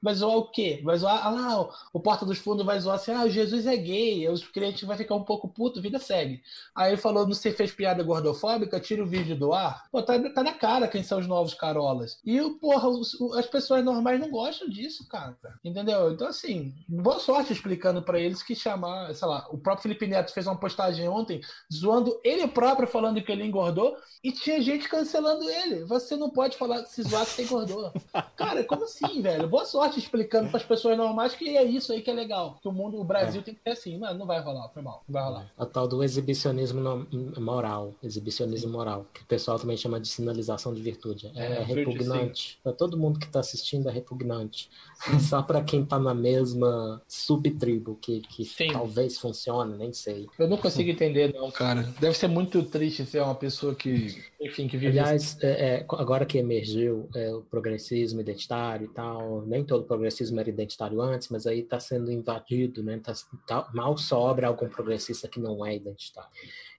Vai 0.01 0.13
zoar 0.15 0.37
o 0.37 0.49
quê? 0.51 0.81
Vai 0.83 0.97
zoar, 0.97 1.25
ah 1.25 1.29
lá, 1.29 1.61
o, 1.61 1.69
o 1.93 1.99
Porta 1.99 2.25
dos 2.31 2.39
Fundos 2.39 2.65
vai 2.65 2.79
zoar 2.79 2.95
assim, 2.95 3.11
ah, 3.11 3.25
o 3.25 3.29
Jesus 3.29 3.67
é 3.67 3.75
gay, 3.75 4.27
os 4.29 4.47
crentes 4.47 4.83
vai 4.87 4.97
ficar 4.97 5.15
um 5.15 5.23
pouco 5.23 5.47
puto, 5.49 5.81
vida 5.81 5.99
segue. 5.99 6.41
Aí 6.75 6.91
ele 6.91 6.97
falou, 7.01 7.25
não 7.27 7.33
sei, 7.33 7.51
fez 7.51 7.71
piada 7.71 8.01
gordofóbica, 8.03 8.79
tira 8.79 9.03
o 9.03 9.07
vídeo 9.07 9.35
do 9.35 9.53
ar. 9.53 9.83
Pô, 9.91 10.01
tá, 10.01 10.17
tá 10.31 10.43
na 10.43 10.53
cara 10.53 10.87
quem 10.87 11.03
são 11.03 11.19
os 11.19 11.27
novos 11.27 11.53
carolas. 11.53 12.19
E, 12.25 12.39
porra, 12.59 12.87
os- 12.89 13.17
as 13.37 13.45
pessoas 13.45 13.83
normais 13.83 14.19
não 14.19 14.29
gostam 14.29 14.69
disso, 14.69 15.07
cara. 15.07 15.37
Entendeu? 15.63 16.11
Então, 16.11 16.27
assim, 16.27 16.73
boa 16.87 17.19
sorte 17.19 17.51
explicando 17.53 18.01
pra 18.01 18.19
eles 18.19 18.41
que 18.41 18.55
chamar, 18.55 19.13
sei 19.13 19.27
lá, 19.27 19.47
o 19.51 19.57
próprio 19.57 19.83
Felipe 19.83 20.07
Neto 20.07 20.33
fez 20.33 20.47
uma 20.47 20.57
postagem 20.59 21.07
ontem 21.09 21.41
zoando 21.71 22.19
ele 22.23 22.47
próprio 22.47 22.87
falando 22.87 23.21
que 23.21 23.31
ele 23.31 23.43
engordou 23.45 23.95
e 24.23 24.31
tinha 24.31 24.61
gente 24.61 24.87
cancelando 24.87 25.49
ele. 25.49 25.83
Você 25.85 26.15
não 26.15 26.29
pode 26.29 26.57
falar 26.57 26.85
se 26.85 27.03
zoar 27.03 27.25
que 27.25 27.31
você 27.31 27.43
engordou. 27.43 27.91
Cara, 28.35 28.63
como 28.63 28.83
assim, 28.85 29.21
velho? 29.21 29.47
Boa 29.47 29.65
sorte 29.65 29.99
explicando 29.99 30.49
pras 30.49 30.63
pessoas 30.63 30.97
normais 30.97 31.33
que 31.35 31.57
é 31.57 31.63
isso 31.63 31.91
aí 31.91 32.01
que 32.01 32.09
é 32.09 32.13
legal. 32.21 32.57
Que 32.61 32.67
o 32.67 32.71
mundo, 32.71 32.99
o 32.99 33.03
Brasil 33.03 33.41
tem 33.41 33.53
que 33.53 33.61
ser 33.61 33.69
assim. 33.71 33.97
Mano, 33.97 34.19
não 34.19 34.25
vai 34.25 34.39
rolar, 34.41 34.69
foi 34.69 34.81
mal. 34.81 35.03
Não 35.07 35.13
vai 35.13 35.23
rolar. 35.23 35.51
A 35.57 35.65
tal 35.65 35.87
do 35.87 36.03
exibicionismo 36.03 37.07
moral, 37.37 37.93
exibicionismo 38.03 38.71
moral, 38.71 39.05
que 39.13 39.21
o 39.21 39.25
pessoal 39.25 39.59
também 39.59 39.77
chama 39.77 39.99
de 39.99 40.07
sinalização 40.07 40.73
de 40.73 40.81
virtude. 40.81 41.31
É, 41.35 41.51
É, 41.51 41.63
repugnante. 41.63 42.59
Para 42.63 42.71
todo 42.71 42.97
mundo 42.97 43.19
que 43.19 43.25
está 43.25 43.39
assistindo 43.39 43.89
é 43.89 43.91
repugnante. 43.91 44.69
Só 45.29 45.41
para 45.41 45.61
quem 45.61 45.85
tá 45.85 45.99
na 45.99 46.13
mesma 46.13 47.01
subtribo 47.07 47.97
que, 48.01 48.21
que 48.21 48.45
Sim. 48.45 48.71
talvez 48.71 49.17
funcione, 49.17 49.77
nem 49.77 49.91
sei. 49.91 50.27
Eu 50.37 50.47
não 50.47 50.57
consigo 50.57 50.89
entender, 50.89 51.33
não, 51.33 51.49
cara. 51.51 51.83
Deve 51.99 52.17
ser 52.17 52.27
muito 52.27 52.63
triste 52.63 53.05
ser 53.05 53.21
uma 53.21 53.35
pessoa 53.35 53.75
que, 53.75 54.23
enfim, 54.39 54.67
que 54.67 54.77
vive. 54.77 54.99
Aliás, 54.99 55.37
é, 55.41 55.47
é, 55.49 55.85
agora 55.89 56.25
que 56.25 56.37
emergiu 56.37 57.09
é, 57.15 57.33
o 57.33 57.41
progressismo 57.41 58.21
identitário 58.21 58.85
e 58.85 58.89
tal, 58.89 59.43
nem 59.45 59.63
todo 59.63 59.83
progressismo 59.83 60.39
era 60.39 60.49
identitário 60.49 61.01
antes, 61.01 61.29
mas 61.29 61.45
aí 61.47 61.59
está 61.59 61.79
sendo 61.79 62.00
invadido, 62.09 62.81
né? 62.81 62.97
Tá, 62.99 63.13
tal, 63.45 63.69
mal 63.73 63.97
sobra 63.97 64.47
algum 64.47 64.69
progressista 64.69 65.27
que 65.27 65.39
não 65.39 65.65
é 65.65 65.75
identitário. 65.75 66.31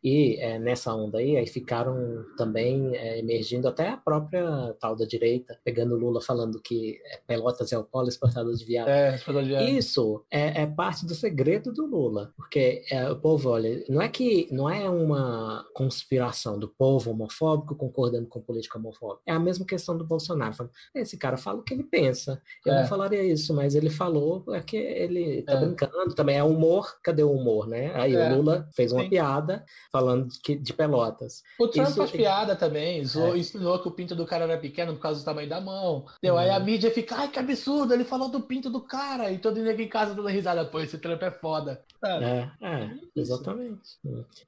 E 0.02 0.36
é, 0.40 0.58
nessa 0.58 0.94
onda 0.94 1.18
aí, 1.18 1.36
aí 1.36 1.46
ficaram 1.46 2.24
também 2.36 2.96
é, 2.96 3.18
emergindo 3.18 3.68
até 3.68 3.88
a 3.88 3.96
própria 3.96 4.74
tal 4.80 4.96
da 4.96 5.04
direita, 5.04 5.58
pegando 5.64 5.96
Lula 5.96 6.20
falando 6.20 6.60
que 6.60 7.00
é, 7.04 7.20
Pelotas 7.26 7.72
é 7.72 7.78
o 7.78 7.84
polo 7.84 8.08
exportador 8.08 8.54
de 8.54 8.64
viado. 8.64 8.88
É, 8.88 9.14
exportador 9.14 9.44
de 9.44 9.48
viado. 9.50 9.68
Isso 9.68 10.24
é, 10.30 10.62
é, 10.62 10.66
parte 10.66 11.06
do 11.06 11.14
segredo 11.14 11.72
do 11.72 11.86
Lula, 11.86 12.32
porque 12.36 12.84
é, 12.90 13.08
o 13.10 13.16
povo, 13.16 13.50
olha, 13.50 13.84
não 13.88 14.02
é 14.02 14.08
que 14.08 14.48
não 14.50 14.68
é 14.68 14.88
uma 14.88 15.64
conspiração 15.72 16.58
do 16.58 16.68
povo 16.68 17.12
homofóbico 17.12 17.76
concordando 17.76 18.26
com 18.26 18.40
política 18.40 18.78
homofóbica. 18.78 19.22
É 19.26 19.32
a 19.32 19.38
mesma 19.38 19.64
questão 19.64 19.96
do 19.96 20.04
Bolsonaro. 20.04 20.42
Esse 20.94 21.16
cara 21.16 21.36
fala 21.36 21.60
o 21.60 21.62
que 21.62 21.72
ele 21.72 21.84
pensa. 21.84 22.42
Eu 22.66 22.74
não 22.74 22.86
falaria 22.86 23.22
isso, 23.22 23.54
mas 23.54 23.74
ele 23.74 23.88
falou 23.88 24.44
é 24.50 24.60
que 24.60 24.76
ele 24.76 25.42
tá 25.42 25.56
brincando 25.56 26.14
também. 26.14 26.36
É 26.36 26.42
humor, 26.42 26.96
cadê 27.02 27.22
o 27.22 27.30
humor, 27.30 27.68
né? 27.68 27.92
Aí 27.94 28.16
o 28.16 28.36
Lula 28.36 28.68
fez 28.74 28.92
uma 28.92 29.02
Sim. 29.02 29.10
piada 29.10 29.64
falando 29.92 30.28
de, 30.42 30.56
de 30.56 30.72
Pelotas. 30.72 31.42
O 31.60 31.68
Trump 31.68 31.88
Isso... 31.88 31.96
faz 31.98 32.10
piada 32.10 32.56
também, 32.56 33.04
zoou, 33.04 33.34
é. 33.34 33.38
ensinou 33.38 33.78
que 33.78 33.88
o 33.88 33.92
pinto 33.92 34.16
do 34.16 34.24
cara 34.24 34.44
era 34.44 34.58
pequeno 34.58 34.94
por 34.94 35.02
causa 35.02 35.20
do 35.20 35.24
tamanho 35.24 35.48
da 35.48 35.60
mão. 35.60 36.06
Deu. 36.22 36.38
Aí 36.38 36.48
a 36.48 36.58
uhum. 36.58 36.64
mídia 36.64 36.90
fica, 36.90 37.14
ai 37.16 37.28
que 37.28 37.38
absurdo, 37.38 37.92
ele 37.92 38.04
falou 38.04 38.28
do 38.30 38.40
pinto 38.40 38.70
do 38.70 38.80
cara, 38.80 39.30
e 39.30 39.38
todo 39.38 39.58
mundo 39.58 39.68
em 39.68 39.88
casa 39.88 40.14
dando 40.14 40.28
risada, 40.28 40.64
pô, 40.64 40.80
esse 40.80 40.96
Trump 40.96 41.22
é 41.22 41.30
foda. 41.30 41.82
É, 42.04 42.48
é, 42.60 42.90
exatamente. 43.14 43.98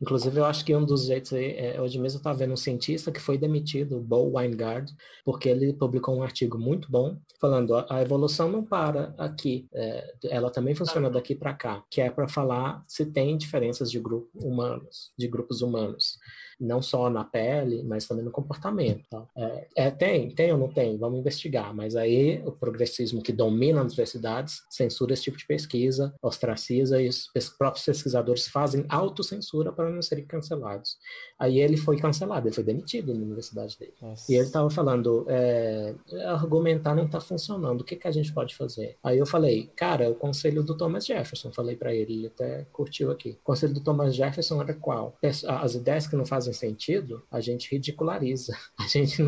Inclusive, 0.01 0.39
eu 0.39 0.45
acho 0.47 0.65
que 0.65 0.75
um 0.75 0.85
dos 0.85 1.05
jeitos 1.07 1.33
aí, 1.35 1.57
é, 1.57 1.81
hoje 1.81 1.99
mesmo 1.99 2.16
eu 2.16 2.21
estava 2.21 2.39
vendo 2.39 2.55
um 2.55 2.57
cientista 2.57 3.12
que 3.12 3.21
foi 3.21 3.37
demitido, 3.37 4.01
Bo 4.01 4.37
Weingard, 4.37 4.91
porque 5.25 5.51
ele 5.51 5.73
publicou 5.75 6.16
um 6.16 6.23
artigo 6.23 6.59
muito 6.59 6.91
bom, 6.91 7.16
falando 7.39 7.77
a, 7.77 7.87
a 7.91 8.03
evolução 8.03 8.51
não 8.51 8.65
para 8.65 9.15
aqui, 9.19 9.69
é, 9.73 10.15
ela 10.25 10.51
também 10.51 10.75
funciona 10.75 11.11
daqui 11.11 11.35
para 11.35 11.53
cá, 11.53 11.85
que 11.91 12.01
é 12.01 12.11
para 12.11 12.27
falar 12.27 12.83
se 12.89 13.05
tem 13.07 13.37
diferenças 13.37 13.91
de 13.91 14.01
grupos 14.01 14.43
humanos, 14.43 15.12
de 15.16 15.29
grupos 15.35 15.61
humanos 15.61 16.19
não 16.61 16.81
só 16.83 17.11
na 17.11 17.25
pele, 17.25 17.83
mas 17.83 18.07
também 18.07 18.25
no 18.25 18.31
comportamento. 18.31 19.05
Tá? 19.11 19.25
É, 19.37 19.67
é, 19.77 19.91
tem, 19.91 20.31
tem 20.31 20.53
ou 20.53 20.59
não 20.59 20.69
tem? 20.69 20.97
Vamos 20.97 21.19
investigar. 21.19 21.75
Mas 21.75 21.97
aí 21.97 22.43
o 22.45 22.53
progressismo 22.53 23.23
que 23.23 23.33
domina 23.33 23.81
as 23.81 23.87
universidades 23.87 24.63
censura 24.71 25.13
esse 25.13 25.25
tipo 25.25 25.37
de 25.37 25.47
pesquisa, 25.47 26.15
ostraciza 26.23 27.01
e 27.01 27.09
os 27.09 27.29
próprios 27.59 27.85
pesquisadores 27.85 28.49
fazem 28.49 28.85
autocensura 28.89 29.73
para 29.73 29.91
não 29.91 30.03
serem 30.03 30.25
cancelados. 30.25 30.97
Aí 31.39 31.61
ele 31.61 31.77
foi 31.77 31.97
cancelado, 31.99 32.47
ele 32.47 32.55
foi 32.55 32.65
demitido 32.65 33.13
na 33.13 33.25
universidade 33.25 33.79
dele. 33.79 33.95
Nossa. 34.01 34.31
E 34.31 34.37
ele 34.37 34.47
estava 34.47 34.71
falando, 34.71 35.27
é, 35.29 35.95
argumentar 36.27 36.95
não 36.95 37.07
está 37.07 37.21
funcionando, 37.21 37.81
o 37.81 37.85
que, 37.85 37.97
que 37.97 38.09
a 38.09 38.13
gente 38.13 38.33
pode 38.33 38.55
fazer? 38.55 38.97
Aí 39.03 39.19
eu 39.19 39.27
falei, 39.27 39.71
cara, 39.77 40.09
o 40.09 40.15
conselho 40.15 40.63
do 40.63 40.77
Thomas 40.77 41.05
Jefferson, 41.05 41.53
falei 41.53 41.77
para 41.77 41.95
ele, 41.95 42.15
ele 42.15 42.27
até 42.29 42.67
curtiu 42.73 43.11
aqui. 43.11 43.31
O 43.43 43.45
conselho 43.45 43.75
do 43.75 43.81
Thomas 43.81 44.15
Jefferson 44.15 44.61
era 44.63 44.75
qual? 44.75 45.17
As 45.47 45.75
ideias 45.75 46.07
que 46.07 46.17
não 46.17 46.25
fazem 46.25 46.53
sentido, 46.55 47.23
a 47.31 47.41
gente 47.41 47.71
ridiculariza. 47.71 48.57
A 48.79 48.87
gente 48.87 49.23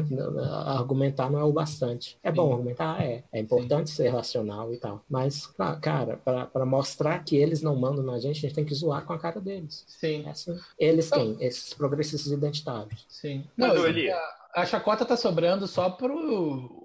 argumentar 0.67 1.31
não 1.31 1.39
é 1.39 1.45
o 1.45 1.53
bastante. 1.53 2.19
É 2.23 2.31
bom 2.31 2.53
argumentar, 2.53 3.03
é. 3.03 3.25
É 3.33 3.41
importante 3.41 3.91
Sim. 3.91 3.97
ser 3.97 4.09
racional 4.09 4.73
e 4.73 4.77
tal. 4.77 5.03
Mas, 5.09 5.47
cara, 5.81 6.17
para 6.19 6.67
mostrar 6.67 7.25
que 7.25 7.37
eles 7.37 7.63
não 7.63 7.75
mandam 7.75 8.05
na 8.05 8.19
gente, 8.19 8.39
a 8.39 8.41
gente 8.41 8.55
tem 8.55 8.65
que 8.65 8.75
zoar 8.75 9.05
com 9.05 9.13
a 9.13 9.19
cara 9.19 9.41
deles. 9.41 9.85
Sim. 9.87 10.25
É 10.27 10.31
assim. 10.31 10.59
Eles 10.79 11.11
quem? 11.11 11.37
Esses 11.41 11.73
progressistas 11.73 12.31
identitários. 12.33 13.07
Sim. 13.09 13.45
Não, 13.57 13.75
não 13.75 13.87
ele 13.87 14.11
a 14.57 14.65
chacota 14.65 15.05
tá 15.05 15.19
sobrando 15.19 15.67
só 15.67 15.91
para 15.91 16.11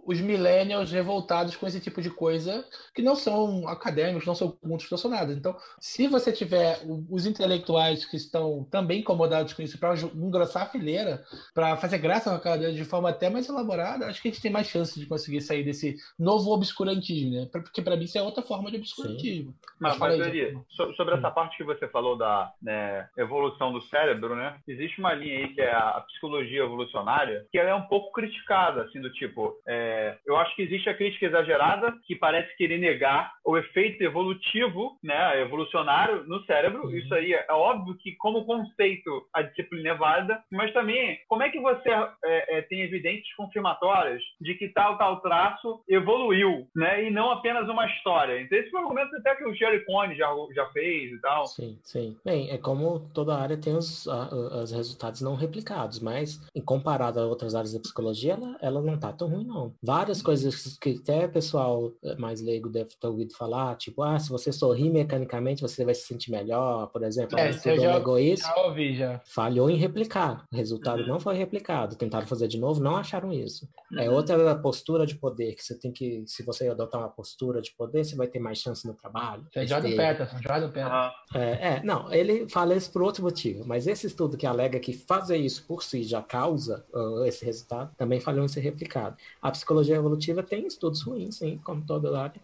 os 0.06 0.20
millennials 0.20 0.92
revoltados 0.92 1.56
com 1.56 1.68
esse 1.68 1.80
tipo 1.80 2.02
de 2.02 2.10
coisa, 2.10 2.66
que 2.94 3.02
não 3.02 3.16
são 3.16 3.68
acadêmicos, 3.68 4.26
não 4.26 4.36
são 4.36 4.58
são 4.98 5.12
nada. 5.12 5.34
Então, 5.34 5.56
se 5.80 6.08
você 6.08 6.32
tiver 6.32 6.80
os 7.10 7.26
intelectuais 7.26 8.06
que 8.06 8.16
estão 8.16 8.64
também 8.66 9.00
incomodados 9.00 9.54
com 9.54 9.62
isso 9.62 9.80
para 9.80 9.96
engrossar 10.16 10.64
a 10.64 10.70
fileira, 10.70 11.24
para 11.54 11.76
fazer 11.78 11.98
graça 11.98 12.30
com 12.30 12.36
aquela 12.36 12.58
ideia 12.58 12.74
de 12.74 12.86
forma 12.86 13.10
até 13.10 13.30
mais 13.30 13.50
elaborada, 13.50 14.08
acho 14.08 14.22
que 14.22 14.28
a 14.28 14.32
gente 14.32 14.42
tem 14.42 14.52
mais 14.52 14.68
chance 14.68 15.00
de 15.00 15.06
conseguir 15.06 15.42
sair 15.42 15.64
desse 15.64 15.96
novo 16.18 16.52
obscurantismo, 16.52 17.32
né? 17.32 17.48
Porque 17.52 17.82
para 17.82 17.96
mim 17.96 18.06
isso 18.06 18.18
é 18.18 18.22
outra 18.22 18.44
forma 18.44 18.70
de 18.70 18.78
obscurantismo. 18.78 19.54
Mas, 19.80 19.98
mas 19.98 20.22
aí, 20.22 20.58
sobre 20.96 21.16
essa 21.16 21.32
parte 21.32 21.58
que 21.58 21.64
você 21.64 21.88
falou 21.88 22.18
da 22.18 22.52
né, 22.62 23.08
evolução 23.18 23.72
do 23.72 23.82
cérebro, 23.82 24.36
né? 24.36 24.58
Existe 24.68 25.00
uma 25.00 25.14
linha 25.14 25.40
aí 25.40 25.54
que 25.54 25.62
é 25.62 25.72
a 25.72 26.04
psicologia 26.08 26.64
evolucionária, 26.64 27.46
que 27.52 27.58
ela 27.58 27.70
é 27.70 27.76
um 27.76 27.88
pouco 27.88 28.12
criticada, 28.12 28.84
assim, 28.84 29.02
do 29.02 29.12
tipo, 29.12 29.56
é, 29.68 30.01
eu 30.26 30.38
acho 30.38 30.56
que 30.56 30.62
existe 30.62 30.90
a 30.90 30.96
crítica 30.96 31.26
exagerada 31.26 31.94
que 32.06 32.16
parece 32.16 32.56
querer 32.56 32.78
negar 32.78 33.32
o 33.46 33.58
efeito 33.58 34.04
evolutivo, 34.04 34.98
né, 35.04 35.42
evolucionário 35.42 36.24
no 36.26 36.44
cérebro. 36.46 36.86
Uhum. 36.86 36.96
Isso 36.96 37.14
aí 37.14 37.34
é, 37.34 37.46
é 37.50 37.54
óbvio 37.54 37.98
que, 37.98 38.16
como 38.16 38.46
conceito, 38.46 39.28
a 39.34 39.42
disciplina 39.42 39.90
é 39.90 39.96
válida, 39.96 40.42
mas 40.52 40.74
também, 40.74 41.20
como 41.28 41.44
é 41.44 41.50
que 41.50 41.60
você 41.60 41.90
é, 41.90 42.58
é, 42.58 42.62
tem 42.64 42.82
evidências 42.82 43.34
confirmatórias 43.36 44.22
de 44.40 44.56
que 44.56 44.70
tal, 44.70 44.98
tal 44.98 45.22
traço 45.22 45.82
evoluiu, 45.90 46.68
né, 46.76 47.06
e 47.06 47.12
não 47.12 47.32
apenas 47.32 47.68
uma 47.68 47.86
história? 47.88 48.42
Então, 48.42 48.58
esse 48.58 48.70
foi 48.70 48.80
um 48.80 48.84
argumento 48.84 49.16
até 49.18 49.36
que 49.36 49.46
o 49.46 49.54
Jerry 49.54 49.86
Cohn 49.86 50.14
já, 50.16 50.30
já 50.56 50.66
fez 50.68 51.12
e 51.12 51.22
tal. 51.22 51.46
Sim, 51.48 51.78
sim. 51.84 52.18
Bem, 52.24 52.50
é 52.50 52.58
como 52.58 53.12
toda 53.14 53.38
área 53.38 53.58
tem 53.58 53.76
os, 53.76 54.08
os 54.08 54.72
resultados 54.72 55.22
não 55.22 55.36
replicados, 55.36 56.00
mas, 56.00 56.42
em 56.56 56.62
comparado 56.62 57.20
a 57.20 57.26
outras 57.26 57.52
outras 57.52 57.56
áreas 57.56 57.74
da 57.74 57.80
psicologia, 57.80 58.34
ela, 58.34 58.58
ela 58.62 58.82
não 58.82 58.98
tá 58.98 59.12
tão 59.12 59.28
ruim, 59.28 59.46
não. 59.46 59.74
Várias 59.84 60.22
coisas 60.22 60.78
que 60.78 61.00
até 61.02 61.28
pessoal 61.28 61.92
mais 62.20 62.40
leigo 62.40 62.70
deve 62.70 62.90
ter 62.90 63.08
ouvido 63.08 63.36
falar, 63.36 63.76
tipo, 63.76 64.04
ah, 64.04 64.20
se 64.20 64.30
você 64.30 64.52
sorrir 64.52 64.92
mecanicamente, 64.92 65.62
você 65.62 65.84
vai 65.84 65.96
se 65.96 66.06
sentir 66.06 66.30
melhor, 66.30 66.88
por 66.88 67.04
exemplo. 67.04 67.38
É, 67.40 67.50
eu 67.50 67.82
já, 67.82 67.98
egoísta, 67.98 68.48
já 68.48 68.62
ouvi, 68.64 68.96
já. 68.96 69.20
Falhou 69.26 69.70
em 69.70 69.76
replicar. 69.76 70.46
O 70.52 70.56
resultado 70.56 71.02
uhum. 71.02 71.08
não 71.08 71.20
foi 71.20 71.36
replicado. 71.36 71.96
Tentaram 71.96 72.28
fazer 72.28 72.48
de 72.48 72.60
novo, 72.60 72.82
não 72.82 72.96
acharam 72.96 73.34
isso. 73.34 73.68
É 73.92 73.96
uhum. 73.96 74.02
É 74.02 74.10
outra 74.10 74.56
postura 74.56 75.06
de 75.06 75.16
poder, 75.16 75.56
que 75.56 75.64
você 75.64 75.76
tem 75.76 75.92
que, 75.92 76.24
se 76.28 76.44
você 76.44 76.68
adotar 76.68 77.02
uma 77.02 77.10
postura 77.10 77.60
de 77.60 77.72
poder, 77.72 78.06
você 78.06 78.16
vai 78.16 78.28
ter 78.28 78.40
mais 78.40 78.60
chance 78.60 78.86
no 78.86 78.94
trabalho. 78.94 79.48
É 79.56 79.66
Jordan 79.66 79.96
Peterson, 79.96 80.38
Jordan 80.42 80.70
Peterson. 80.70 81.12
É, 81.34 81.76
é, 81.76 81.84
não, 81.84 82.14
ele 82.14 82.48
fala 82.50 82.76
isso 82.76 82.92
por 82.92 83.02
outro 83.02 83.24
motivo, 83.24 83.64
mas 83.66 83.88
esse 83.88 84.06
estudo 84.06 84.38
que 84.38 84.46
alega 84.46 84.80
que 84.80 84.94
fazer 84.94 85.38
isso 85.38 85.66
por 85.66 85.82
si 85.82 86.04
já 86.04 86.22
causa 86.22 86.86
uh, 86.94 87.26
esse 87.26 87.44
resultado, 87.44 87.92
também 87.98 88.20
falhou 88.20 88.46
em 88.46 88.48
ser 88.48 88.60
replicado. 88.60 89.16
A 89.42 89.50
psicologia 89.50 89.71
evolutiva 89.96 90.44
tem 90.44 90.66
estudos 90.68 91.02
ruins, 91.02 91.36
sim, 91.36 91.60
como 91.64 91.82
toda 91.84 92.20
área, 92.20 92.42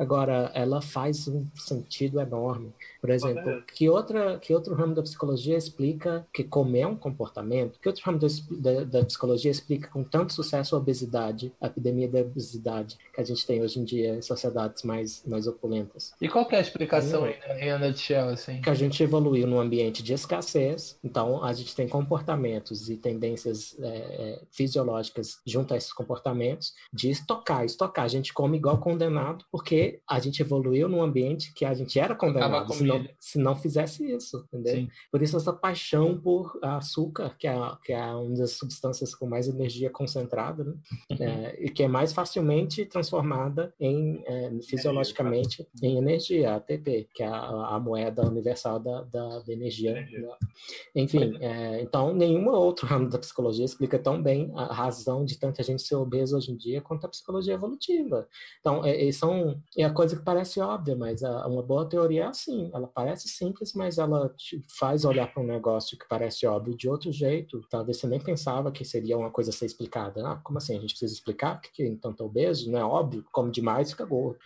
Agora, 0.00 0.50
ela 0.54 0.80
faz 0.80 1.28
um 1.28 1.46
sentido 1.54 2.18
enorme. 2.18 2.72
Por 3.02 3.10
exemplo, 3.10 3.62
que, 3.74 3.86
outra, 3.86 4.38
que 4.38 4.54
outro 4.54 4.74
ramo 4.74 4.94
da 4.94 5.02
psicologia 5.02 5.58
explica 5.58 6.26
que 6.32 6.42
comer 6.42 6.80
é 6.80 6.86
um 6.86 6.96
comportamento? 6.96 7.78
Que 7.78 7.86
outro 7.86 8.02
ramo 8.06 8.18
da, 8.18 8.26
da, 8.50 8.84
da, 8.84 9.04
psicologia 9.04 9.50
explica 9.50 9.88
com 9.88 10.02
tanto 10.02 10.32
sucesso 10.32 10.74
a 10.74 10.78
obesidade, 10.78 11.52
a 11.60 11.66
epidemia 11.66 12.08
da 12.08 12.20
obesidade 12.20 12.96
que 13.12 13.20
a 13.20 13.24
gente 13.24 13.46
tem 13.46 13.62
hoje 13.62 13.78
em 13.78 13.84
dia 13.84 14.14
em 14.14 14.22
sociedades 14.22 14.84
mais, 14.84 15.22
mais 15.26 15.46
opulentas? 15.46 16.14
E 16.18 16.30
qual 16.30 16.48
é 16.50 16.56
a 16.56 16.60
explicação 16.60 17.24
aí, 17.24 17.36
em 17.60 17.78
nutshell, 17.78 18.30
assim? 18.30 18.62
Que 18.62 18.70
a 18.70 18.74
gente 18.74 19.02
evoluiu 19.02 19.46
num 19.46 19.60
ambiente 19.60 20.02
de 20.02 20.14
escassez, 20.14 20.98
então 21.04 21.44
a 21.44 21.52
gente 21.52 21.76
tem 21.76 21.86
comportamentos 21.86 22.88
e 22.88 22.96
tendências 22.96 23.76
é, 23.78 23.86
é, 23.86 24.42
fisiológicas 24.50 25.40
junto 25.46 25.74
a 25.74 25.76
esses 25.76 25.92
comportamentos 25.92 26.72
de 26.90 27.10
estocar, 27.10 27.66
estocar. 27.66 28.06
A 28.06 28.08
gente 28.08 28.32
come 28.32 28.56
igual 28.56 28.78
condenado 28.78 29.44
porque 29.52 29.89
a 30.08 30.18
gente 30.18 30.42
evoluiu 30.42 30.88
num 30.88 31.02
ambiente 31.02 31.52
que 31.54 31.64
a 31.64 31.74
gente 31.74 31.98
era 31.98 32.14
condenado 32.14 32.72
se 32.72 32.84
não, 32.84 33.08
se 33.18 33.38
não 33.38 33.56
fizesse 33.56 34.10
isso, 34.10 34.44
entendeu? 34.48 34.74
Sim. 34.74 34.88
Por 35.10 35.22
isso 35.22 35.36
essa 35.36 35.52
paixão 35.52 36.18
por 36.20 36.58
açúcar, 36.62 37.36
que 37.38 37.46
é, 37.46 37.54
que 37.84 37.92
é 37.92 38.04
uma 38.14 38.36
das 38.36 38.52
substâncias 38.52 39.14
com 39.14 39.26
mais 39.26 39.48
energia 39.48 39.90
concentrada, 39.90 40.64
né? 40.64 40.74
Uhum. 41.10 41.16
é, 41.20 41.56
e 41.60 41.68
que 41.70 41.82
é 41.82 41.88
mais 41.88 42.12
facilmente 42.12 42.84
transformada 42.86 43.72
em, 43.78 44.22
é, 44.26 44.50
fisiologicamente 44.62 45.66
em 45.82 45.96
energia, 45.96 46.56
ATP, 46.56 47.08
que 47.14 47.22
é 47.22 47.26
a, 47.26 47.74
a 47.74 47.80
moeda 47.80 48.26
universal 48.26 48.78
da, 48.78 49.02
da, 49.04 49.38
da 49.40 49.52
energia. 49.52 49.90
energia. 49.90 50.28
Enfim, 50.94 51.36
é, 51.40 51.80
então 51.80 52.14
nenhum 52.14 52.48
outro 52.48 52.86
ramo 52.86 53.08
da 53.08 53.18
psicologia 53.18 53.64
explica 53.64 53.98
tão 53.98 54.22
bem 54.22 54.50
a 54.54 54.72
razão 54.72 55.24
de 55.24 55.38
tanta 55.38 55.62
gente 55.62 55.82
ser 55.82 55.96
obesa 55.96 56.36
hoje 56.36 56.52
em 56.52 56.56
dia 56.56 56.80
quanto 56.80 57.04
a 57.04 57.08
psicologia 57.08 57.54
evolutiva. 57.54 58.28
Então, 58.60 58.84
é, 58.84 59.10
são 59.12 59.60
é 59.80 59.84
a 59.84 59.92
coisa 59.92 60.16
que 60.16 60.22
parece 60.22 60.60
óbvia, 60.60 60.96
mas 60.96 61.22
a, 61.22 61.46
uma 61.46 61.62
boa 61.62 61.86
teoria 61.86 62.24
é 62.24 62.26
assim. 62.26 62.70
Ela 62.72 62.86
parece 62.86 63.28
simples, 63.28 63.72
mas 63.74 63.98
ela 63.98 64.28
te 64.36 64.62
faz 64.68 65.04
olhar 65.04 65.32
para 65.32 65.42
um 65.42 65.46
negócio 65.46 65.98
que 65.98 66.08
parece 66.08 66.46
óbvio 66.46 66.76
de 66.76 66.88
outro 66.88 67.12
jeito. 67.12 67.64
Talvez 67.70 67.98
você 67.98 68.06
nem 68.06 68.20
pensava 68.20 68.72
que 68.72 68.84
seria 68.84 69.16
uma 69.16 69.30
coisa 69.30 69.50
a 69.50 69.52
ser 69.52 69.66
explicada. 69.66 70.26
Ah, 70.26 70.36
como 70.36 70.58
assim? 70.58 70.76
A 70.76 70.80
gente 70.80 70.90
precisa 70.90 71.12
explicar 71.12 71.60
que, 71.60 71.86
então 71.86 72.12
tá 72.12 72.24
obeso? 72.24 72.70
Não 72.70 72.78
é 72.78 72.84
óbvio? 72.84 73.24
Come 73.32 73.50
demais, 73.50 73.90
fica 73.90 74.04
gordo. 74.04 74.38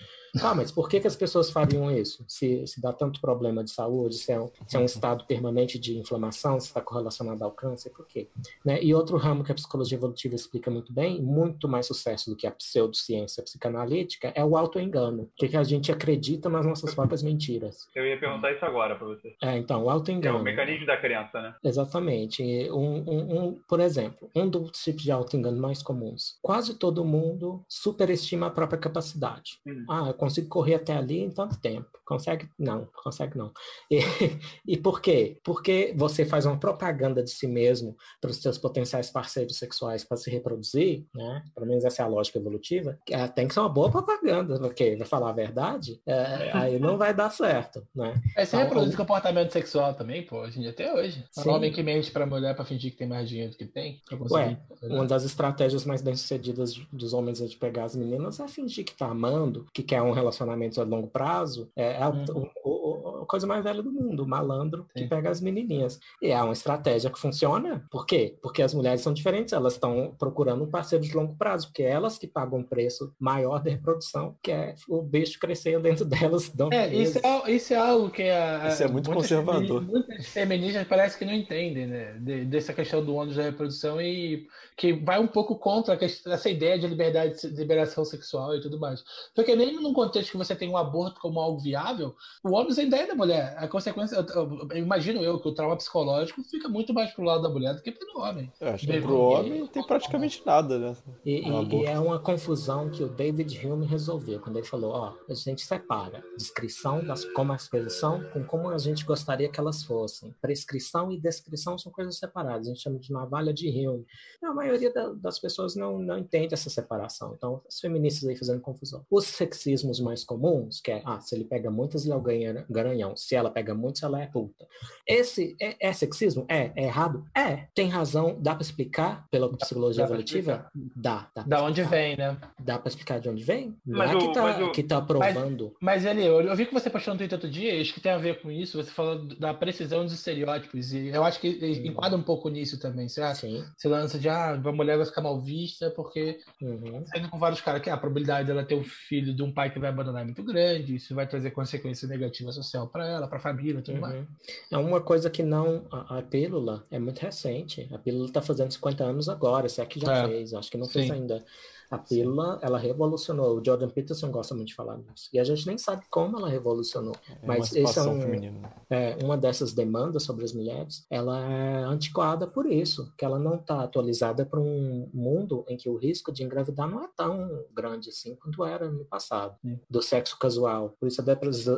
Ah, 0.42 0.54
mas 0.54 0.72
por 0.72 0.88
que, 0.88 0.98
que 0.98 1.06
as 1.06 1.14
pessoas 1.14 1.48
fariam 1.50 1.90
isso? 1.90 2.24
Se, 2.26 2.66
se 2.66 2.80
dá 2.80 2.92
tanto 2.92 3.20
problema 3.20 3.62
de 3.62 3.70
saúde, 3.70 4.16
se 4.16 4.32
é 4.32 4.40
um, 4.40 4.50
se 4.66 4.76
é 4.76 4.80
um 4.80 4.84
estado 4.84 5.24
permanente 5.26 5.78
de 5.78 5.96
inflamação, 5.96 6.58
se 6.58 6.66
está 6.66 6.80
correlacionado 6.80 7.44
ao 7.44 7.52
câncer, 7.52 7.90
por 7.90 8.06
quê? 8.06 8.28
Né? 8.64 8.82
E 8.82 8.92
outro 8.92 9.16
ramo 9.16 9.44
que 9.44 9.52
a 9.52 9.54
psicologia 9.54 9.96
evolutiva 9.96 10.34
explica 10.34 10.70
muito 10.70 10.92
bem, 10.92 11.22
muito 11.22 11.68
mais 11.68 11.86
sucesso 11.86 12.30
do 12.30 12.36
que 12.36 12.46
a 12.46 12.50
pseudociência 12.50 13.44
psicanalítica, 13.44 14.32
é 14.34 14.44
o 14.44 14.56
autoengano. 14.56 15.23
O 15.24 15.30
que, 15.36 15.48
que 15.48 15.56
a 15.56 15.62
gente 15.64 15.90
acredita 15.92 16.48
nas 16.48 16.64
nossas 16.66 16.94
próprias 16.94 17.22
mentiras. 17.22 17.88
Eu 17.94 18.06
ia 18.06 18.18
perguntar 18.18 18.52
isso 18.52 18.64
agora 18.64 18.94
pra 18.96 19.06
você. 19.06 19.34
É, 19.42 19.56
então, 19.56 19.84
o 19.84 19.90
É 19.90 19.92
auto-engano. 19.92 20.38
o 20.38 20.42
mecanismo 20.42 20.86
da 20.86 20.96
crença, 20.96 21.40
né? 21.40 21.54
Exatamente. 21.64 22.42
Um, 22.70 23.04
um- 23.08 23.38
um- 23.48 23.60
por 23.68 23.80
exemplo, 23.80 24.30
um 24.34 24.48
dos 24.48 24.70
tipos 24.82 25.02
de 25.02 25.10
auto-engano 25.12 25.60
mais 25.60 25.82
comuns. 25.82 26.38
Quase 26.42 26.78
todo 26.78 27.04
mundo 27.04 27.62
superestima 27.68 28.46
a 28.46 28.50
própria 28.50 28.78
capacidade. 28.78 29.58
Uhum. 29.66 29.84
Ah, 29.88 30.08
eu 30.08 30.14
consigo 30.14 30.48
correr 30.48 30.74
até 30.74 30.94
ali 30.96 31.20
em 31.20 31.30
tanto 31.30 31.60
tempo. 31.60 31.88
Consegue? 32.04 32.48
Não, 32.58 32.86
consegue 33.02 33.36
não. 33.38 33.50
E, 33.90 33.98
e 34.66 34.76
por 34.76 35.00
quê? 35.00 35.38
Porque 35.42 35.92
você 35.96 36.24
faz 36.24 36.44
uma 36.46 36.58
propaganda 36.58 37.22
de 37.22 37.30
si 37.30 37.46
mesmo 37.46 37.96
para 38.20 38.30
os 38.30 38.36
seus 38.42 38.58
potenciais 38.58 39.10
parceiros 39.10 39.56
sexuais 39.58 40.04
para 40.04 40.16
se 40.16 40.30
reproduzir, 40.30 41.04
né? 41.14 41.42
Pelo 41.54 41.66
menos 41.66 41.84
essa 41.84 42.02
é 42.02 42.04
a 42.04 42.08
lógica 42.08 42.38
evolutiva. 42.38 42.98
ah, 43.12 43.28
Tem 43.28 43.48
que 43.48 43.54
ser 43.54 43.60
uma 43.60 43.68
boa 43.68 43.90
propaganda, 43.90 44.58
porque 44.58 44.96
vai 44.96 45.06
falar 45.06 45.30
a 45.30 45.32
verdade, 45.32 46.00
é, 46.06 46.50
aí 46.52 46.78
não 46.78 46.98
vai 46.98 47.14
dar 47.14 47.30
certo, 47.30 47.86
né? 47.94 48.14
Aí 48.36 48.44
você 48.44 48.56
Então, 48.56 48.60
reproduz 48.68 48.94
o- 48.94 48.96
comportamento 48.96 49.50
sexual 49.52 49.94
também, 49.94 50.22
pô, 50.24 50.40
hoje 50.40 50.58
em 50.58 50.62
dia, 50.62 50.70
até 50.70 50.92
hoje. 50.92 51.24
Sim. 51.30 51.48
Um 51.48 51.54
homem 51.54 51.72
que 51.72 51.82
mente 51.82 52.10
pra 52.10 52.26
mulher 52.26 52.54
pra 52.54 52.64
fingir 52.64 52.90
que 52.92 52.98
tem 52.98 53.08
mais 53.08 53.28
dinheiro 53.28 53.52
do 53.52 53.56
que 53.56 53.64
tem. 53.66 54.00
Conseguir, 54.10 54.58
Uma 54.82 55.06
das 55.06 55.24
estratégias 55.24 55.84
mais 55.84 56.02
bem-sucedidas 56.02 56.74
dos 56.92 57.12
homens 57.12 57.38
de 57.38 57.56
pegar 57.56 57.84
as 57.84 57.96
meninas 57.96 58.38
é 58.40 58.48
fingir 58.48 58.84
que 58.84 58.94
tá 58.94 59.06
amando, 59.06 59.66
que 59.72 59.82
quer 59.82 60.02
um 60.02 60.12
relacionamento 60.12 60.80
a 60.80 60.84
longo 60.84 61.08
prazo. 61.08 61.70
É 61.76 61.93
a, 61.96 62.08
Uhum. 62.10 62.24
o- 62.64 62.83
o- 62.84 63.22
a 63.22 63.26
coisa 63.26 63.46
mais 63.46 63.64
velha 63.64 63.82
do 63.82 63.90
mundo, 63.90 64.24
o 64.24 64.28
malandro 64.28 64.86
que 64.94 65.00
Sim. 65.02 65.08
pega 65.08 65.30
as 65.30 65.40
menininhas. 65.40 65.98
E 66.20 66.28
é 66.28 66.42
uma 66.42 66.52
estratégia 66.52 67.10
que 67.10 67.18
funciona. 67.18 67.84
Por 67.90 68.04
quê? 68.06 68.36
Porque 68.42 68.62
as 68.62 68.74
mulheres 68.74 69.00
são 69.00 69.12
diferentes, 69.12 69.52
elas 69.52 69.74
estão 69.74 70.14
procurando 70.18 70.64
um 70.64 70.70
parceiro 70.70 71.04
de 71.04 71.14
longo 71.14 71.34
prazo, 71.36 71.68
porque 71.68 71.82
é 71.82 71.90
elas 71.90 72.18
que 72.18 72.26
pagam 72.26 72.58
um 72.60 72.62
preço 72.64 73.12
maior 73.18 73.62
da 73.62 73.70
reprodução, 73.70 74.36
que 74.42 74.50
é 74.52 74.74
o 74.88 75.00
bicho 75.02 75.38
crescer 75.38 75.80
dentro 75.80 76.04
delas. 76.04 76.48
dão 76.50 76.68
É, 76.72 76.92
isso 76.92 77.18
é, 77.24 77.50
isso 77.50 77.72
é 77.72 77.76
algo 77.76 78.10
que 78.10 78.22
a, 78.28 78.68
Isso 78.68 78.82
é 78.82 78.88
muito 78.88 79.10
muitas 79.10 79.30
conservador. 79.30 79.82
Muitas 79.82 80.26
feministas 80.28 80.86
parece 80.86 81.18
que 81.18 81.24
não 81.24 81.32
entendem, 81.32 81.86
né? 81.86 82.14
de- 82.20 82.44
dessa 82.44 82.72
questão 82.72 83.04
do 83.04 83.14
ônus 83.14 83.36
da 83.36 83.42
reprodução 83.44 84.00
e 84.00 84.46
que 84.76 84.92
vai 84.92 85.18
um 85.20 85.26
pouco 85.26 85.56
contra 85.56 85.94
a 85.94 85.96
questão- 85.96 86.32
essa 86.32 86.50
ideia 86.50 86.78
de 86.78 86.86
liberdade, 86.86 87.40
de 87.40 87.56
liberação 87.56 88.04
sexual 88.04 88.54
e 88.56 88.60
tudo 88.60 88.78
mais. 88.78 89.02
Porque 89.34 89.54
nem 89.56 89.74
num 89.74 89.92
contexto 89.92 90.30
que 90.32 90.36
você 90.36 90.54
tem 90.54 90.68
um 90.68 90.76
aborto 90.76 91.20
como 91.20 91.40
algo 91.40 91.58
viável, 91.60 92.14
o 92.44 92.52
ônus 92.52 92.73
ainda 92.78 92.96
é 92.96 93.06
da 93.06 93.14
mulher. 93.14 93.54
A 93.58 93.66
consequência, 93.68 94.16
eu, 94.16 94.26
eu- 94.26 94.68
eu 94.70 94.76
imagino 94.78 95.20
eu 95.22 95.38
que 95.40 95.48
o 95.48 95.52
trauma 95.52 95.76
psicológico 95.76 96.42
fica 96.44 96.68
muito 96.68 96.92
mais 96.92 97.12
pro 97.12 97.24
lado 97.24 97.42
da 97.42 97.48
mulher 97.48 97.74
do 97.74 97.82
que 97.82 97.92
pro 97.92 98.20
homem. 98.20 98.52
Eu 98.60 98.68
acho 98.70 98.86
que 98.86 99.00
pro 99.00 99.16
homem 99.18 99.60
não 99.60 99.66
tem 99.66 99.82
praticamente 99.86 100.42
nada, 100.44 100.78
né? 100.78 100.96
E, 101.24 101.44
É 101.44 101.48
uma 101.50 101.62
e- 101.62 101.76
e 101.82 101.86
é 101.86 101.98
uma 101.98 102.18
confusão 102.18 102.90
que 102.90 103.02
o 103.02 103.08
David 103.08 103.66
Hume 103.66 103.86
resolveu 103.86 104.40
quando 104.40 104.56
ele 104.56 104.66
falou: 104.66 104.92
ó, 104.92 105.14
a 105.28 105.34
gente 105.34 105.62
separa 105.62 106.22
descrição 106.36 107.04
das 107.04 107.24
como 107.24 107.52
as 107.52 107.68
coisas 107.68 107.94
são 107.94 108.22
com 108.32 108.44
como 108.44 108.68
a 108.68 108.78
gente 108.78 109.04
gostaria 109.04 109.48
que 109.48 109.58
elas 109.60 109.82
fossem. 109.82 110.34
Prescrição 110.40 111.10
e 111.10 111.18
descrição 111.20 111.76
são 111.78 111.90
coisas 111.90 112.16
separadas. 112.18 112.66
A 112.66 112.70
gente 112.70 112.82
chama 112.82 112.98
de 112.98 113.12
navalha 113.12 113.52
de 113.52 113.68
Hume. 113.68 114.04
A 114.42 114.52
maioria 114.52 114.92
da- 114.92 115.12
das 115.12 115.38
pessoas 115.38 115.74
não, 115.74 115.98
não 115.98 116.18
entende 116.18 116.54
essa 116.54 116.70
separação. 116.70 117.34
Então, 117.36 117.60
as 117.66 117.80
feministas 117.80 118.28
aí 118.28 118.36
fazendo 118.36 118.60
confusão. 118.60 119.04
Os 119.10 119.26
sexismos 119.26 120.00
mais 120.00 120.24
comuns, 120.24 120.80
que 120.80 120.90
é, 120.90 121.02
ah, 121.04 121.20
se 121.20 121.34
ele 121.34 121.44
pega 121.44 121.70
muitas, 121.70 122.04
ele 122.04 122.12
é 122.12 122.16
o 122.16 122.20
ganha- 122.20 122.63
garanhão. 122.70 123.16
Se 123.16 123.34
ela 123.34 123.50
pega 123.50 123.74
muitos, 123.74 124.02
ela 124.02 124.20
é 124.22 124.26
puta. 124.26 124.66
Esse 125.06 125.56
é, 125.60 125.88
é 125.88 125.92
sexismo? 125.92 126.44
É. 126.48 126.70
É 126.76 126.84
errado? 126.84 127.24
É. 127.36 127.66
Tem 127.74 127.88
razão? 127.88 128.36
Dá 128.40 128.54
pra 128.54 128.62
explicar 128.62 129.26
pela 129.30 129.48
psicologia 129.56 130.04
evolutiva? 130.04 130.70
Dá. 130.96 131.28
dá 131.34 131.42
Da 131.42 131.62
onde 131.64 131.82
vem, 131.82 132.16
né? 132.16 132.36
Dá 132.58 132.78
pra 132.78 132.88
explicar 132.88 133.20
de 133.20 133.28
onde 133.28 133.44
vem? 133.44 133.76
Mas 133.86 134.10
é 134.10 134.16
que 134.16 134.24
o- 134.24 134.32
tá, 134.32 134.42
mas 134.42 134.60
o- 134.62 134.72
que 134.72 134.82
tá 134.82 135.00
provando. 135.00 135.74
Mas 135.80 136.04
ele, 136.04 136.24
eu, 136.24 136.40
eu 136.40 136.56
vi 136.56 136.66
que 136.66 136.72
você 136.74 136.88
postou 136.90 137.14
no 137.14 137.18
Twitter 137.18 137.36
outro 137.36 137.50
dia, 137.50 137.80
acho 137.80 137.92
que 137.92 138.00
tem 138.00 138.12
a 138.12 138.18
ver 138.18 138.40
com 138.40 138.50
isso, 138.50 138.82
você 138.82 138.90
falou 138.90 139.24
da 139.38 139.52
precisão 139.52 140.04
dos 140.04 140.12
estereótipos, 140.14 140.92
e 140.92 141.08
eu 141.08 141.22
acho 141.24 141.40
que 141.40 141.46
ele 141.48 141.88
enquadra 141.88 142.16
um 142.18 142.22
pouco 142.22 142.48
nisso 142.48 142.78
também, 142.80 143.06
acha? 143.06 143.34
Sim. 143.34 143.64
Esse 143.76 143.88
lance 143.88 144.18
de, 144.18 144.28
ah, 144.28 144.52
a 144.52 144.72
mulher 144.72 144.96
vai 144.96 145.06
ficar 145.06 145.20
mal 145.22 145.40
vista 145.40 145.90
porque 145.90 146.38
Uhum. 146.60 147.04
saindo 147.06 147.28
com 147.28 147.38
vários 147.38 147.60
caras 147.60 147.82
que 147.82 147.90
ah, 147.90 147.94
a 147.94 147.98
probabilidade 147.98 148.46
dela 148.46 148.64
ter 148.64 148.74
um 148.74 148.84
filho 148.84 149.34
de 149.34 149.42
um 149.42 149.52
pai 149.52 149.70
que 149.70 149.78
vai 149.78 149.90
abandonar 149.90 150.22
é 150.22 150.24
muito 150.24 150.42
grande, 150.42 150.94
isso 150.96 151.14
vai 151.14 151.26
trazer 151.26 151.50
consequência 151.50 152.08
negativa 152.08 152.50
social 152.54 152.86
para 152.86 153.06
ela, 153.06 153.26
para 153.26 153.38
a 153.38 153.40
família, 153.40 153.82
tudo 153.82 154.00
mais. 154.00 154.14
Uhum. 154.14 154.26
É 154.70 154.78
uma 154.78 155.00
coisa 155.00 155.28
que 155.28 155.42
não. 155.42 155.84
A, 155.90 156.18
a 156.18 156.22
pílula 156.22 156.84
é 156.90 156.98
muito 156.98 157.18
recente. 157.20 157.88
A 157.92 157.98
pílula 157.98 158.30
tá 158.32 158.40
fazendo 158.40 158.70
50 158.72 159.04
anos 159.04 159.28
agora, 159.28 159.68
se 159.68 159.80
é 159.80 159.86
que 159.86 160.00
já 160.00 160.16
É. 160.24 160.28
fez, 160.28 160.54
acho 160.54 160.70
que 160.70 160.76
não 160.78 160.86
fez 160.86 161.06
Sim. 161.06 161.12
ainda. 161.12 161.44
A 161.90 161.98
pílula, 161.98 162.58
ela 162.62 162.78
revolucionou. 162.78 163.58
O 163.58 163.64
Jordan 163.64 163.88
Peterson 163.88 164.30
gosta 164.30 164.54
muito 164.54 164.68
de 164.68 164.74
falar 164.74 164.98
nisso. 164.98 165.28
E 165.32 165.38
a 165.38 165.44
gente 165.44 165.66
nem 165.66 165.78
sabe 165.78 166.04
como 166.10 166.38
ela 166.38 166.48
revolucionou. 166.48 167.14
É 167.28 167.46
Mas 167.46 167.74
esse 167.74 167.98
é 167.98 168.02
um, 168.02 168.62
é, 168.90 169.16
uma 169.22 169.36
dessas 169.36 169.72
demandas 169.72 170.22
sobre 170.22 170.44
as 170.44 170.52
mulheres, 170.52 171.06
ela 171.10 171.40
é 171.40 171.84
antiquada 171.84 172.46
por 172.46 172.66
isso, 172.66 173.12
que 173.16 173.24
ela 173.24 173.38
não 173.38 173.56
está 173.56 173.82
atualizada 173.82 174.44
para 174.44 174.60
um 174.60 175.08
mundo 175.12 175.64
em 175.68 175.76
que 175.76 175.88
o 175.88 175.96
risco 175.96 176.32
de 176.32 176.42
engravidar 176.42 176.88
não 176.88 177.04
é 177.04 177.08
tão 177.16 177.64
grande 177.74 178.10
assim 178.10 178.34
quanto 178.36 178.64
era 178.64 178.90
no 178.90 179.04
passado, 179.04 179.56
Sim. 179.62 179.78
do 179.88 180.02
sexo 180.02 180.38
casual. 180.38 180.94
Por 180.98 181.08
isso 181.08 181.22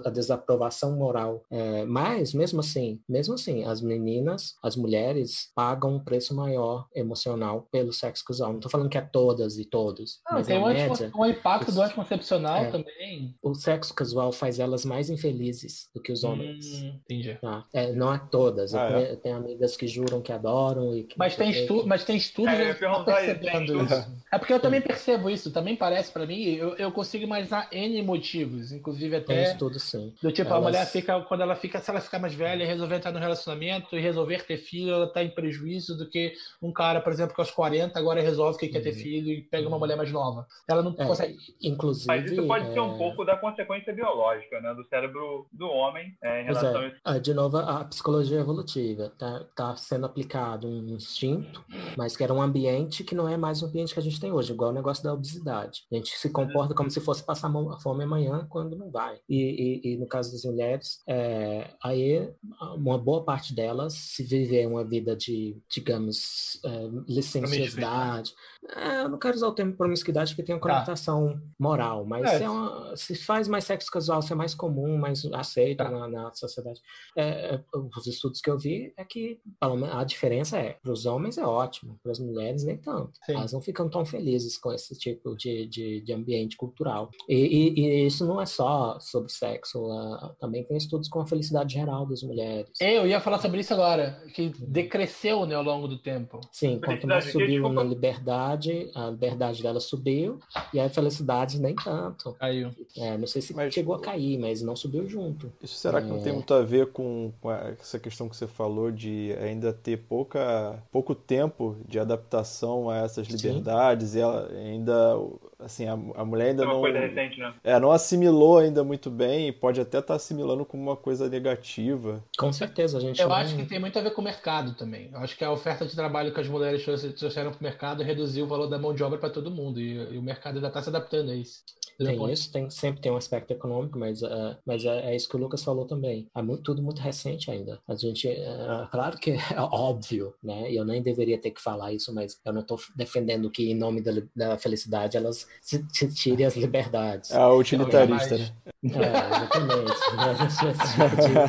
a 0.05 0.11
desaprovação 0.11 0.93
moral. 0.97 1.45
É, 1.51 1.85
mas, 1.85 2.33
mesmo 2.35 2.61
assim, 2.61 3.01
mesmo 3.09 3.35
assim, 3.35 3.65
as 3.65 3.81
meninas, 3.81 4.57
as 4.63 4.77
mulheres, 4.77 5.51
pagam 5.55 5.97
um 5.97 6.01
preço 6.01 6.35
maior 6.35 6.87
emocional 6.95 7.67
pelo 7.71 7.93
sexo 7.93 8.25
casual. 8.25 8.51
Não 8.51 8.59
estou 8.59 8.71
falando 8.71 8.91
que 8.91 8.99
é 8.99 9.03
todas 9.03 9.59
e 9.59 9.65
todos, 9.65 9.96
Não, 10.27 10.33
mas 10.39 10.47
tem 10.47 10.57
a 10.57 10.61
um, 10.61 10.67
média, 10.67 11.11
um 11.15 11.27
impacto 11.27 11.67
do 11.73 11.81
Os- 11.81 11.87
anticoncepcional 11.87 12.65
É. 12.65 12.71
também. 12.71 13.35
o 13.43 13.55
sexo 13.55 13.95
casual 13.95 14.33
faz 14.33 14.59
elas 14.59 14.85
mais 14.85 15.09
infelizes 15.11 15.89
do 15.95 16.01
que 16.01 16.13
os 16.13 16.25
homens. 16.25 16.83
Hum, 16.83 16.99
entendi. 17.05 17.35
Tá. 17.41 17.65
É, 17.73 17.93
não 17.93 18.13
é 18.13 18.19
todas. 18.31 18.73
Eu 18.73 18.81
Ah, 18.81 18.85
é? 18.89 18.93
conhe- 18.93 19.11
eu 19.13 19.17
tenho 19.17 19.37
amigas 19.37 19.77
que 19.77 19.87
juram 19.87 20.21
que 20.23 20.33
adoram 20.33 20.97
e 20.97 21.05
que. 21.05 21.19
Mas 21.19 21.37
tem, 21.37 21.51
estu 21.51 21.87
mas 21.87 22.05
tem 22.05 22.17
estudos 22.17 22.53
É, 22.53 22.63
eu 22.67 22.71
isso, 22.71 22.79
tem 22.81 23.05
percebendo 23.05 23.65
estudos? 23.83 23.91
isso. 23.99 24.17
É 24.33 24.39
porque 24.39 24.53
eu 24.53 24.61
também 24.61 24.81
percebo 24.81 25.31
isso, 25.31 25.51
também 25.53 25.77
parece 25.77 26.13
pra 26.13 26.27
mim, 26.27 26.43
eu, 26.43 26.75
eu 26.77 26.91
consigo 26.93 27.25
imaginar 27.25 27.69
N 27.73 28.03
motivos, 28.03 28.73
inclusive 28.73 29.21
Tem 29.21 29.39
até 29.39 29.53
estudo 29.53 29.79
sim. 29.79 30.13
do 30.23 30.33
tipo, 30.33 30.49
a 30.53 30.57
Elas- 30.57 30.65
mulher 30.65 30.87
fica, 30.87 31.21
quando 31.23 31.41
ela 31.43 31.55
fica, 31.57 31.81
se 31.81 31.91
ela 31.91 32.01
ficar 32.01 32.19
mais 32.19 32.35
velha 32.35 32.63
e 32.63 32.67
resolver 32.67 32.97
entrar 32.97 33.13
no 33.13 33.19
relacionamento 33.19 33.97
e 33.97 34.01
resolver 34.01 34.45
ter 34.45 34.57
filho, 34.59 34.91
ela 34.93 35.07
tá 35.07 35.23
em 35.23 35.31
prejuízo 35.31 35.97
do 35.97 36.09
que 36.09 36.33
um 36.61 36.73
cara, 36.73 37.01
por 37.01 37.13
exemplo, 37.13 37.35
que 37.35 37.41
aos 37.41 37.51
40 37.51 37.99
agora 37.99 38.21
resolve 38.21 38.59
que 38.59 38.69
quer 38.69 38.81
ter 38.81 38.91
Uhum. 38.95 38.97
filho 38.97 39.31
e 39.33 39.43
pega 39.43 39.69
uma 39.69 39.79
mulher 39.79 39.86
mais 39.95 40.11
nova. 40.11 40.47
Ela 40.69 40.83
não 40.83 40.95
É, 40.99 41.07
consegue. 41.07 41.37
inclusive. 41.63 42.07
Mas 42.09 42.31
isso 42.33 42.47
pode 42.47 42.73
ser 42.73 42.81
um 42.81 42.95
é, 42.95 42.99
pouco 42.99 43.25
da 43.25 43.37
consequência 43.37 43.93
biológica, 43.95 44.61
né? 44.61 44.75
Do 44.75 44.85
cérebro 44.89 45.47
do 45.53 45.67
homem 45.67 46.17
é, 46.23 46.43
em 46.43 46.47
Pois 46.47 46.59
relação 46.59 46.81
a 46.81 46.85
é, 46.85 46.89
isso. 46.89 46.97
Ah, 47.05 47.19
de 47.19 47.35
novo, 47.35 47.57
a 47.59 47.85
psicologia 47.85 48.41
evolutiva 48.41 49.05
está 49.13 49.45
tá 49.55 49.77
sendo 49.77 50.07
aplicado 50.07 50.67
um 50.67 50.89
instinto, 50.89 51.65
mas 51.97 52.17
que 52.17 52.25
era 52.25 52.33
um 52.33 52.41
ambiente 52.43 53.05
que 53.05 53.15
não 53.15 53.29
é 53.29 53.37
mais 53.37 53.63
o 53.63 53.67
ambiente 53.67 53.93
que 53.93 54.01
a 54.01 54.03
gente 54.03 54.19
tem 54.21 54.33
hoje, 54.33 54.53
igual 54.53 54.71
o 54.71 54.75
negócio 54.75 55.05
da 55.05 55.13
obesidade. 55.13 55.83
A 55.93 55.95
gente 55.95 56.11
se 56.17 56.31
comporta 56.31 56.75
como 56.75 56.91
se 56.91 57.01
fosse 57.01 57.23
passar 57.25 57.53
fome 57.83 58.05
amanhã, 58.05 58.47
quando 58.49 58.75
não 58.77 58.91
vai. 58.91 59.19
E, 59.29 59.37
e- 59.85 59.93
e 59.93 59.97
no 59.99 60.07
caso 60.09 60.33
das 60.33 60.45
mulheres, 60.45 61.03
é, 61.07 61.71
aí 61.83 62.33
uma 62.77 62.97
boa 62.99 63.25
parte 63.25 63.55
delas, 63.55 63.93
se 63.95 64.23
viver 64.25 64.67
uma 64.67 64.85
vida 64.85 65.15
de, 65.15 65.57
digamos, 65.71 66.59
é, 66.65 66.89
licenciosidade, 67.09 68.33
é, 68.75 69.03
eu 69.03 69.09
não 69.09 69.19
quero 69.19 69.37
usar 69.37 69.49
o 69.49 69.53
termo 69.55 69.76
promiscuidade 69.77 70.33
porque 70.33 70.43
tem 70.45 70.55
uma 70.55 70.61
conotação 70.61 71.41
moral, 71.59 72.05
mas 72.05 72.25
É. 72.41 72.45
é 72.45 72.51
uma- 72.51 72.97
se 72.97 73.15
faz 73.15 73.47
mais 73.49 73.65
sexo 73.65 73.91
casual, 73.91 74.23
se 74.23 74.33
é 74.33 74.37
mais 74.37 74.55
comum, 74.55 74.97
mais 74.97 75.25
aceito 75.33 75.79
Tá. 75.79 75.91
na, 75.91 76.09
na 76.09 76.33
sociedade. 76.35 76.81
É, 77.17 77.55
é, 77.57 77.61
os 77.97 78.07
estudos 78.07 78.41
que 78.41 78.51
eu 78.51 78.59
vi 78.59 78.93
é 78.97 79.05
que 79.05 79.39
a 79.61 80.05
diferença 80.05 80.59
é, 80.59 80.77
para 80.83 80.93
os 80.93 81.07
homens 81.07 81.39
é 81.39 81.45
ótimo, 81.47 81.99
para 82.03 82.13
as 82.13 82.19
mulheres 82.19 82.65
nem 82.65 82.77
tanto. 82.77 83.13
Sim. 83.25 83.33
Elas 83.35 83.53
não 83.53 83.61
ficam 83.61 83.89
tão 83.89 84.05
felizes 84.05 84.57
com 84.59 84.73
esse 84.73 84.99
tipo 84.99 85.37
de, 85.37 85.67
de, 85.67 86.01
de 86.01 86.13
ambiente 86.13 86.57
cultural. 86.57 87.11
E, 87.29 87.35
e- 87.37 87.81
e 87.81 88.07
isso 88.07 88.27
não 88.27 88.41
é 88.41 88.47
só 88.47 88.99
sobre 89.01 89.31
sexo, 89.31 89.91
ah, 89.91 90.35
também 90.41 90.65
tem 90.65 90.77
estudos 90.77 91.09
com 91.09 91.21
a 91.21 91.27
felicidade 91.27 91.75
geral 91.75 92.07
das 92.07 92.23
mulheres. 92.23 92.71
Eu 92.81 93.07
ia 93.07 93.21
falar 93.21 93.39
sobre 93.39 93.61
isso 93.61 93.73
agora, 93.75 94.23
que 94.35 94.51
decresceu 94.61 95.45
né, 95.47 95.55
ao 95.55 95.63
longo 95.63 95.89
do 95.89 95.99
tempo. 95.99 96.41
Sim, 96.53 96.81
quanto 96.85 97.07
mais 97.07 97.31
subiu 97.31 97.69
na 97.73 97.83
liberdade, 97.83 98.91
a 98.95 99.11
liberdade 99.11 99.63
dela 99.67 99.81
subiu, 99.81 100.39
e 100.73 100.79
a 100.81 100.89
felicidade 100.89 101.61
nem 101.61 101.75
tanto. 101.75 102.33
Caiu. 102.39 102.71
É, 102.97 103.17
não 103.19 103.27
sei 103.27 103.43
se 103.43 103.55
Mas- 103.55 103.75
chegou 103.75 103.95
a 103.95 104.01
cair, 104.01 104.39
mas 104.39 104.63
não 104.63 104.77
subiu 104.77 105.09
junto. 105.09 105.53
Isso 105.63 105.75
será 105.77 106.01
que 106.01 106.07
não 106.09 106.21
tem 106.21 106.31
É. 106.31 106.35
muito 106.35 106.53
a 106.55 106.63
ver 106.63 106.93
com, 106.93 107.33
com 107.41 107.51
essa 107.51 107.99
questão 107.99 108.29
que 108.29 108.37
você 108.37 108.47
falou 108.47 108.91
de 108.91 109.35
ainda 109.41 109.73
ter 109.73 109.97
pouca, 109.99 110.83
pouco 110.93 111.15
tempo 111.15 111.77
de 111.89 111.99
adaptação 111.99 112.89
a 112.91 112.99
essas 112.99 113.27
Sim. 113.27 113.33
liberdades 113.37 114.15
e 114.15 114.21
ela 114.21 114.49
ainda 114.53 115.17
assim 115.59 115.87
a, 115.87 115.95
a 115.95 116.25
mulher 116.25 116.49
ainda 116.51 116.63
É 116.63 116.67
uma 116.67 116.75
não 116.75 116.81
coisa 116.81 116.99
recente, 116.99 117.39
né? 117.41 117.55
é, 117.65 117.81
não 117.81 117.91
assimilou 117.91 118.59
ainda 118.59 118.85
muito 118.85 119.11
bem 119.11 119.49
e 119.49 119.53
pode 119.53 119.81
até 119.81 119.99
estar 119.99 120.15
assimilando 120.15 120.65
como 120.67 120.83
uma 120.83 120.97
coisa 120.97 121.29
negativa. 121.31 122.23
Com 122.39 122.53
certeza, 122.53 122.99
a 122.99 123.01
gente 123.01 123.21
Eu 123.21 123.29
não- 123.29 123.37
acho 123.37 123.57
que 123.57 123.65
tem 123.65 123.81
muito 123.81 123.99
a 123.99 124.03
ver 124.03 124.11
com 124.13 124.21
o 124.21 124.25
mercado 124.25 124.75
também. 124.75 125.09
Eu 125.13 125.19
acho 125.21 125.37
que 125.37 125.43
a 125.45 125.51
oferta 125.51 125.87
de 125.87 125.95
trabalho 125.97 126.33
que 126.33 126.41
as 126.41 126.49
mulheres 126.49 126.85
trouxe- 126.85 127.09
trouxeram 127.13 127.51
para 127.51 127.61
o 127.61 127.63
mercado 127.63 128.03
reduziu 128.03 128.45
o 128.45 128.49
valor 128.49 128.67
da 128.67 128.79
mão 128.79 128.95
de 128.95 129.03
obra 129.03 129.19
para 129.19 129.31
todo 129.31 129.51
mundo. 129.51 129.56
E, 129.81 130.15
e 130.15 130.19
o 130.19 130.23
mercado 130.23 130.57
ainda 130.57 130.69
está 130.69 130.83
se 130.83 130.89
adaptando 130.89 131.31
a 131.31 131.35
isso. 131.35 131.63
Tem 131.99 132.33
isso, 132.33 132.53
tem, 132.53 132.69
sempre 132.69 133.01
tem 133.01 133.11
um 133.11 133.17
aspecto 133.17 133.53
econômico, 133.53 133.99
mas, 133.99 134.23
uh, 134.23 134.57
mas 134.65 134.85
é, 134.85 135.13
é, 135.13 135.17
isso 135.17 135.29
que 135.29 135.37
o 135.37 135.39
Lucas 135.39 135.65
falou 135.65 135.87
também. 135.87 136.29
É 136.35 136.43
muito, 136.43 136.63
tudo 136.63 136.83
muito 136.83 137.01
recente 137.01 137.51
ainda. 137.51 137.79
A 137.89 137.95
gente, 137.95 138.29
uh, 138.29 138.89
claro 138.91 139.17
que 139.19 139.31
é 139.55 139.61
óbvio, 139.61 140.35
né? 140.43 140.71
E 140.71 140.77
eu 140.77 140.85
nem 140.85 141.03
deveria 141.03 141.39
ter 141.39 141.51
que 141.51 141.63
falar 141.63 141.93
isso, 141.93 142.15
mas 142.15 142.39
eu 142.45 142.53
não 142.53 142.61
estou 142.61 142.79
defendendo 142.95 143.51
que, 143.51 143.71
em 143.71 143.75
nome 143.75 144.03
da, 144.03 144.13
da 144.35 144.59
felicidade, 144.59 145.17
elas 145.17 145.47
se, 145.61 145.85
se 145.91 146.13
tirem 146.13 146.45
as 146.45 146.57
liberdades. 146.57 147.31
É 147.31 147.47
utilitarista, 147.47 148.37
né? 148.37 148.53
É, 148.85 149.33
exatamente. 149.33 149.97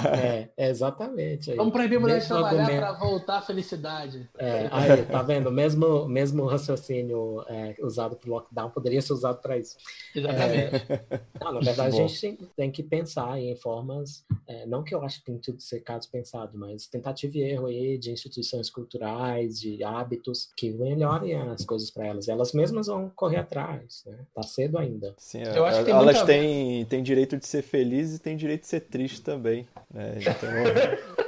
é, 0.57 0.69
exatamente. 0.69 1.53
Vamos 1.55 1.73
proibir 1.73 1.99
mulher 1.99 2.21
de 2.21 2.27
trabalhar 2.27 2.65
para 2.65 2.93
voltar 2.93 3.37
à 3.37 3.41
felicidade. 3.41 4.29
É, 4.37 4.69
aí, 4.71 5.03
tá 5.03 5.21
vendo? 5.21 5.51
Mesmo, 5.51 6.07
mesmo 6.07 6.45
raciocínio 6.45 7.43
é, 7.47 7.75
usado 7.81 8.15
para 8.15 8.29
lockdown 8.29 8.69
poderia 8.69 9.01
ser 9.01 9.13
usado 9.13 9.41
para 9.41 9.57
isso. 9.57 9.75
Exatamente. 10.15 10.36
É, 10.37 11.25
não, 11.39 11.53
na 11.53 11.59
verdade, 11.59 11.99
a 11.99 12.07
gente 12.07 12.37
tem 12.55 12.71
que 12.71 12.83
pensar 12.83 13.39
em 13.39 13.55
formas, 13.55 14.23
é, 14.47 14.65
não 14.65 14.83
que 14.83 14.93
eu 14.93 15.01
acho 15.03 15.19
que 15.19 15.25
tem 15.25 15.37
tudo 15.37 15.61
ser 15.61 15.81
caso 15.81 16.09
pensado, 16.09 16.57
mas 16.57 16.87
tentativa 16.87 17.37
e 17.37 17.41
erro 17.41 17.67
aí 17.67 17.97
de 17.97 18.11
instituições 18.11 18.69
culturais, 18.69 19.59
de 19.59 19.83
hábitos 19.83 20.49
que 20.55 20.71
melhorem 20.71 21.35
as 21.35 21.65
coisas 21.65 21.89
para 21.91 22.07
elas. 22.07 22.27
Elas 22.27 22.53
mesmas 22.53 22.87
vão 22.87 23.11
correr 23.15 23.37
atrás, 23.37 24.03
né? 24.05 24.17
Tá 24.33 24.43
cedo 24.43 24.77
ainda. 24.77 25.13
Sim, 25.17 25.43
eu 25.43 25.65
acho 25.65 25.83
que 25.83 25.91
elas 25.91 26.23
têm, 26.23 26.85
têm 26.85 27.03
direito 27.03 27.37
de 27.37 27.45
ser 27.47 27.61
felizes 27.61 28.17
e 28.17 28.21
têm 28.21 28.37
direito 28.37 28.61
de 28.61 28.67
ser 28.67 28.81
tristes 28.81 29.19
também. 29.19 29.67
Né? 29.93 30.17
Então... 30.21 31.17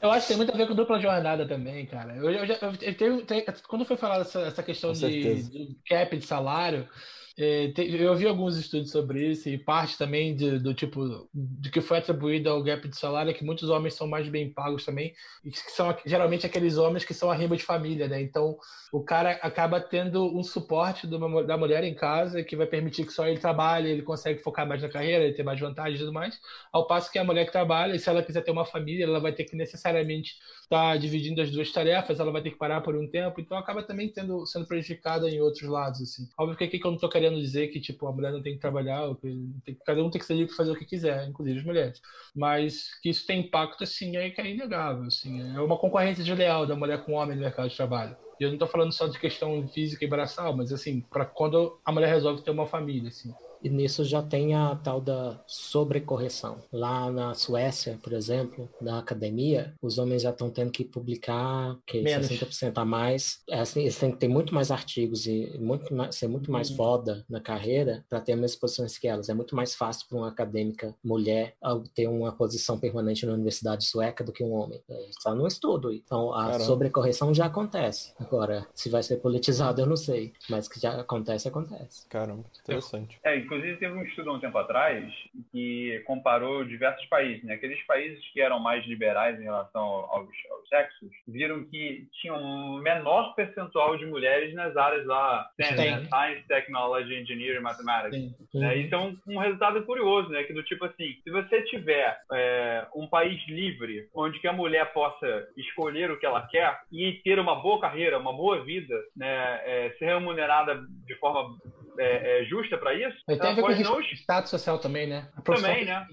Eu 0.00 0.10
acho 0.10 0.22
que 0.22 0.28
tem 0.28 0.36
muito 0.36 0.52
a 0.52 0.56
ver 0.56 0.68
com 0.68 0.74
dupla 0.74 1.00
jornada 1.00 1.46
também, 1.46 1.86
cara. 1.86 2.16
Eu, 2.16 2.30
eu, 2.30 2.44
eu, 2.44 2.56
eu 2.80 2.96
tenho, 2.96 3.24
tenho, 3.26 3.44
quando 3.68 3.84
foi 3.84 3.96
falada 3.96 4.22
essa, 4.22 4.40
essa 4.40 4.62
questão 4.62 4.92
de, 4.92 5.42
de 5.44 5.76
cap 5.86 6.16
de 6.16 6.26
salário, 6.26 6.88
é, 7.36 7.72
eu 7.76 8.14
vi 8.14 8.28
alguns 8.28 8.56
estudos 8.56 8.92
sobre 8.92 9.30
isso 9.30 9.48
e 9.48 9.58
parte 9.58 9.98
também 9.98 10.36
de, 10.36 10.56
do 10.60 10.72
tipo 10.72 11.28
de 11.34 11.68
que 11.68 11.80
foi 11.80 11.98
atribuído 11.98 12.48
ao 12.48 12.62
gap 12.62 12.86
de 12.86 12.96
salário 12.96 13.30
é 13.30 13.34
que 13.34 13.44
muitos 13.44 13.68
homens 13.68 13.94
são 13.94 14.06
mais 14.06 14.28
bem 14.28 14.52
pagos 14.52 14.84
também 14.84 15.12
e 15.44 15.50
que 15.50 15.58
são 15.72 15.96
geralmente 16.06 16.46
aqueles 16.46 16.78
homens 16.78 17.04
que 17.04 17.12
são 17.12 17.28
arriba 17.28 17.56
de 17.56 17.64
família, 17.64 18.06
né? 18.06 18.22
Então 18.22 18.56
o 18.92 19.02
cara 19.02 19.32
acaba 19.42 19.80
tendo 19.80 20.24
um 20.36 20.44
suporte 20.44 21.08
do, 21.08 21.42
da 21.42 21.56
mulher 21.56 21.82
em 21.82 21.94
casa 21.94 22.44
que 22.44 22.54
vai 22.54 22.68
permitir 22.68 23.04
que 23.04 23.12
só 23.12 23.26
ele 23.26 23.40
trabalhe, 23.40 23.90
ele 23.90 24.02
consegue 24.02 24.40
focar 24.40 24.64
mais 24.68 24.80
na 24.80 24.88
carreira, 24.88 25.24
ele 25.24 25.34
ter 25.34 25.42
mais 25.42 25.58
vantagens 25.58 25.96
e 25.96 26.04
tudo 26.04 26.12
mais. 26.12 26.38
Ao 26.72 26.86
passo 26.86 27.10
que 27.10 27.18
a 27.18 27.24
mulher 27.24 27.46
que 27.46 27.52
trabalha, 27.52 27.98
se 27.98 28.08
ela 28.08 28.22
quiser 28.22 28.42
ter 28.42 28.52
uma 28.52 28.64
família, 28.64 29.02
ela 29.02 29.18
vai 29.18 29.32
ter 29.32 29.42
que 29.42 29.56
necessariamente 29.56 30.34
estar 30.62 30.92
tá 30.92 30.96
dividindo 30.96 31.42
as 31.42 31.50
duas 31.50 31.72
tarefas, 31.72 32.20
ela 32.20 32.30
vai 32.30 32.42
ter 32.42 32.50
que 32.50 32.58
parar 32.58 32.80
por 32.80 32.94
um 32.94 33.08
tempo, 33.08 33.40
então 33.40 33.58
acaba 33.58 33.82
também 33.82 34.08
tendo 34.08 34.46
sendo 34.46 34.66
prejudicada 34.66 35.28
em 35.28 35.40
outros 35.40 35.68
lados 35.68 36.00
assim. 36.00 36.28
Óbvio 36.38 36.56
que 36.56 36.64
aqui 36.64 36.78
que 36.78 36.86
eu 36.86 36.92
não 36.92 36.98
tô 36.98 37.08
querendo 37.08 37.23
querendo 37.24 37.40
dizer 37.40 37.68
que 37.68 37.80
tipo 37.80 38.06
a 38.06 38.12
mulher 38.12 38.32
não 38.32 38.42
tem 38.42 38.54
que 38.54 38.60
trabalhar, 38.60 39.14
que 39.16 39.74
cada 39.84 40.02
um 40.02 40.10
tem 40.10 40.20
que 40.20 40.46
para 40.46 40.56
fazer 40.56 40.72
o 40.72 40.76
que 40.76 40.84
quiser, 40.84 41.26
inclusive 41.26 41.58
as 41.58 41.64
mulheres. 41.64 42.02
Mas 42.34 42.98
que 43.00 43.08
isso 43.08 43.26
tem 43.26 43.40
impacto, 43.40 43.84
assim, 43.84 44.16
é 44.16 44.34
é 44.36 44.50
inegável. 44.50 45.04
Assim, 45.04 45.40
é 45.54 45.60
uma 45.60 45.78
concorrência 45.78 46.22
desleal 46.22 46.66
da 46.66 46.76
mulher 46.76 47.04
com 47.04 47.12
o 47.12 47.14
homem 47.14 47.36
no 47.36 47.42
mercado 47.42 47.68
de 47.68 47.76
trabalho. 47.76 48.16
E 48.38 48.44
eu 48.44 48.48
não 48.48 48.56
estou 48.56 48.68
falando 48.68 48.92
só 48.92 49.06
de 49.06 49.18
questão 49.18 49.66
física 49.68 50.04
e 50.04 50.08
braçal, 50.08 50.56
mas 50.56 50.72
assim, 50.72 51.00
para 51.00 51.24
quando 51.24 51.78
a 51.84 51.92
mulher 51.92 52.08
resolve 52.08 52.42
ter 52.42 52.50
uma 52.50 52.66
família, 52.66 53.08
assim. 53.08 53.32
E 53.64 53.70
nisso 53.70 54.04
já 54.04 54.22
tem 54.22 54.54
a 54.54 54.76
tal 54.76 55.00
da 55.00 55.40
sobrecorreção. 55.46 56.58
Lá 56.70 57.10
na 57.10 57.32
Suécia, 57.32 57.98
por 58.02 58.12
exemplo, 58.12 58.68
na 58.78 58.98
academia, 58.98 59.74
os 59.80 59.96
homens 59.96 60.20
já 60.20 60.30
estão 60.30 60.50
tendo 60.50 60.70
que 60.70 60.84
publicar 60.84 61.78
que 61.86 62.02
Menos. 62.02 62.28
60% 62.28 62.74
a 62.76 62.84
mais. 62.84 63.42
É 63.48 63.60
assim, 63.60 63.80
eles 63.80 63.98
têm 63.98 64.12
que 64.12 64.18
ter 64.18 64.28
muito 64.28 64.54
mais 64.54 64.70
artigos 64.70 65.26
e 65.26 65.56
muito 65.58 65.94
mais, 65.94 66.14
ser 66.14 66.28
muito 66.28 66.52
mais 66.52 66.68
uhum. 66.70 66.76
foda 66.76 67.24
na 67.26 67.40
carreira 67.40 68.04
para 68.08 68.20
ter 68.20 68.32
as 68.32 68.38
mesmas 68.38 68.56
posições 68.56 68.98
que 68.98 69.08
elas. 69.08 69.30
É 69.30 69.34
muito 69.34 69.56
mais 69.56 69.74
fácil 69.74 70.06
para 70.08 70.18
uma 70.18 70.28
acadêmica 70.28 70.94
mulher 71.02 71.54
ter 71.94 72.06
uma 72.06 72.32
posição 72.32 72.78
permanente 72.78 73.24
na 73.24 73.32
universidade 73.32 73.86
sueca 73.86 74.22
do 74.22 74.32
que 74.32 74.44
um 74.44 74.52
homem. 74.52 74.82
Está 75.08 75.30
é, 75.30 75.34
no 75.34 75.46
estudo. 75.46 75.90
Então 75.90 76.34
a 76.34 76.44
Caramba. 76.44 76.64
sobrecorreção 76.64 77.32
já 77.32 77.46
acontece. 77.46 78.12
Agora, 78.18 78.66
se 78.74 78.90
vai 78.90 79.02
ser 79.02 79.16
politizado, 79.16 79.80
eu 79.80 79.86
não 79.86 79.96
sei. 79.96 80.34
Mas 80.50 80.68
que 80.68 80.78
já 80.78 81.00
acontece, 81.00 81.48
acontece. 81.48 82.06
Caramba, 82.08 82.44
interessante. 82.62 83.18
É, 83.24 83.38
Inclusive, 83.54 83.78
teve 83.78 83.94
um 83.94 84.02
estudo 84.02 84.30
há 84.30 84.32
um 84.34 84.40
tempo 84.40 84.58
atrás 84.58 85.04
que 85.52 86.02
comparou 86.06 86.64
diversos 86.64 87.06
países. 87.06 87.44
Né? 87.44 87.54
Aqueles 87.54 87.80
países 87.86 88.18
que 88.32 88.40
eram 88.40 88.58
mais 88.58 88.84
liberais 88.86 89.38
em 89.38 89.44
relação 89.44 89.82
aos, 89.82 90.28
aos 90.50 90.68
sexos 90.68 91.08
viram 91.28 91.64
que 91.64 92.08
tinham 92.20 92.36
um 92.36 92.78
menor 92.78 93.34
percentual 93.36 93.96
de 93.96 94.06
mulheres 94.06 94.52
nas 94.54 94.76
áreas 94.76 95.06
lá, 95.06 95.48
né? 95.58 95.66
Science, 96.06 96.48
Technology, 96.48 97.14
Engineering, 97.14 97.60
Mathematics. 97.60 98.34
Né? 98.52 98.78
Então, 98.78 99.16
um 99.28 99.38
resultado 99.38 99.84
curioso, 99.84 100.30
né? 100.30 100.42
Que 100.42 100.52
do 100.52 100.62
tipo 100.64 100.84
assim, 100.84 101.14
se 101.22 101.30
você 101.30 101.62
tiver 101.62 102.18
é, 102.32 102.86
um 102.94 103.06
país 103.06 103.40
livre, 103.46 104.08
onde 104.14 104.40
que 104.40 104.48
a 104.48 104.52
mulher 104.52 104.92
possa 104.92 105.48
escolher 105.56 106.10
o 106.10 106.18
que 106.18 106.26
ela 106.26 106.42
quer 106.48 106.76
e 106.90 107.12
ter 107.24 107.38
uma 107.38 107.54
boa 107.54 107.80
carreira, 107.80 108.18
uma 108.18 108.32
boa 108.32 108.64
vida, 108.64 108.94
né? 109.16 109.60
É, 109.64 109.94
ser 109.98 110.06
remunerada 110.06 110.84
de 111.06 111.14
forma 111.16 111.56
é, 111.98 112.40
é, 112.40 112.44
justa 112.44 112.76
para 112.78 112.94
isso. 112.94 113.16
E 113.28 113.36
tem 113.36 113.50
a 113.50 113.54
ver 113.54 113.62
com 113.62 113.68
não... 113.68 114.00
status 114.00 114.50
social 114.50 114.78
também, 114.78 115.06
né? 115.06 115.28
também, 115.44 115.84
né? 115.84 116.06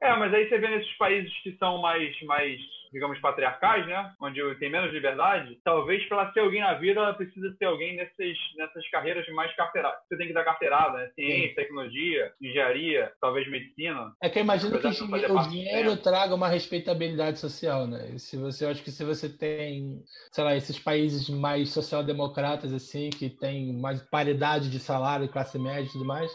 É, 0.00 0.16
mas 0.16 0.32
aí 0.32 0.48
você 0.48 0.58
vê 0.58 0.68
nesses 0.68 0.92
países 0.96 1.32
que 1.42 1.56
são 1.58 1.78
mais, 1.80 2.22
mais 2.22 2.60
digamos, 2.96 3.18
patriarcais, 3.20 3.86
né? 3.86 4.10
Onde 4.18 4.42
tem 4.54 4.70
menos 4.70 4.90
liberdade, 4.90 5.60
talvez 5.62 6.02
para 6.08 6.32
ser 6.32 6.40
alguém 6.40 6.62
na 6.62 6.72
vida, 6.74 6.98
ela 6.98 7.12
precisa 7.12 7.54
ser 7.58 7.66
alguém 7.66 7.94
nessas, 7.94 8.34
nessas 8.56 8.88
carreiras 8.88 9.28
mais 9.34 9.54
carteiradas. 9.54 10.00
Você 10.08 10.16
tem 10.16 10.28
que 10.28 10.32
dar 10.32 10.44
carteirada, 10.44 10.96
né? 10.96 11.10
Ciência, 11.14 11.48
Sim. 11.48 11.54
tecnologia, 11.54 12.32
engenharia, 12.40 13.12
talvez 13.20 13.46
medicina. 13.50 14.12
É 14.22 14.30
que 14.30 14.38
eu 14.38 14.42
imagino 14.42 14.78
que 14.78 14.86
o 14.86 15.48
dinheiro 15.48 15.94
traga 15.98 16.34
uma 16.34 16.48
respeitabilidade 16.48 17.38
social, 17.38 17.86
né? 17.86 18.12
E 18.14 18.18
se 18.18 18.38
você, 18.38 18.64
eu 18.64 18.70
acho 18.70 18.82
que 18.82 18.90
se 18.90 19.04
você 19.04 19.28
tem, 19.28 20.02
sei 20.32 20.44
lá, 20.44 20.56
esses 20.56 20.78
países 20.78 21.28
mais 21.28 21.74
social-democratas, 21.74 22.72
assim, 22.72 23.10
que 23.10 23.28
tem 23.28 23.74
mais 23.74 24.00
paridade 24.04 24.70
de 24.70 24.78
salário, 24.78 25.28
classe 25.28 25.58
média 25.58 25.86
e 25.86 25.92
tudo 25.92 26.06
mais, 26.06 26.32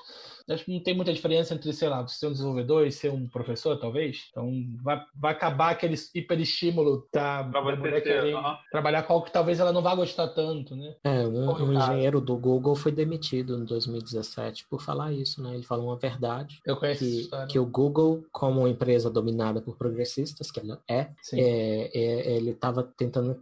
não 0.68 0.80
tem 0.80 0.95
muita 0.95 1.14
diferença 1.14 1.53
entre, 1.53 1.72
sei 1.73 1.90
lá, 1.90 2.06
ser 2.07 2.28
um 2.28 2.32
desenvolvedor 2.32 2.86
e 2.86 2.91
ser 2.91 3.11
um 3.11 3.28
professor, 3.28 3.78
talvez. 3.78 4.28
Então, 4.32 4.52
vai, 4.82 5.03
vai 5.15 5.32
acabar 5.32 5.72
aquele 5.72 5.95
hiperestímulo 6.14 7.07
da, 7.14 7.44
da 7.44 7.61
mulher 7.61 8.02
querer 8.02 8.36
trabalhar 8.72 9.03
com 9.03 9.14
algo 9.14 9.26
que 9.26 9.32
talvez 9.32 9.60
ela 9.60 9.72
não 9.72 9.82
vá 9.82 9.95
gostar 9.95 10.28
tanto, 10.30 10.76
né? 10.76 10.95
É, 11.03 11.26
um, 11.26 11.52
um 11.52 11.73
engenheiro 11.73 12.19
do 12.19 12.36
Google 12.36 12.76
foi 12.76 12.91
demitido 12.91 13.57
em 13.57 13.65
2017 13.65 14.65
por 14.69 14.82
falar 14.82 15.11
isso, 15.11 15.41
né? 15.41 15.53
Ele 15.53 15.64
falou 15.64 15.88
uma 15.88 15.98
verdade. 15.98 16.60
Eu 16.65 16.78
conheço 16.78 17.06
que, 17.06 17.30
que 17.48 17.60
o 17.60 17.65
Google, 17.65 18.23
como 18.32 18.68
empresa 18.68 19.10
dominada 19.10 19.61
por 19.61 19.76
progressistas, 19.76 20.52
que 20.52 20.60
ela 20.60 20.80
é, 20.88 21.07
é, 21.34 21.91
é 21.94 22.38
ele 22.38 22.52
estava 22.52 22.84
tentando 22.84 23.40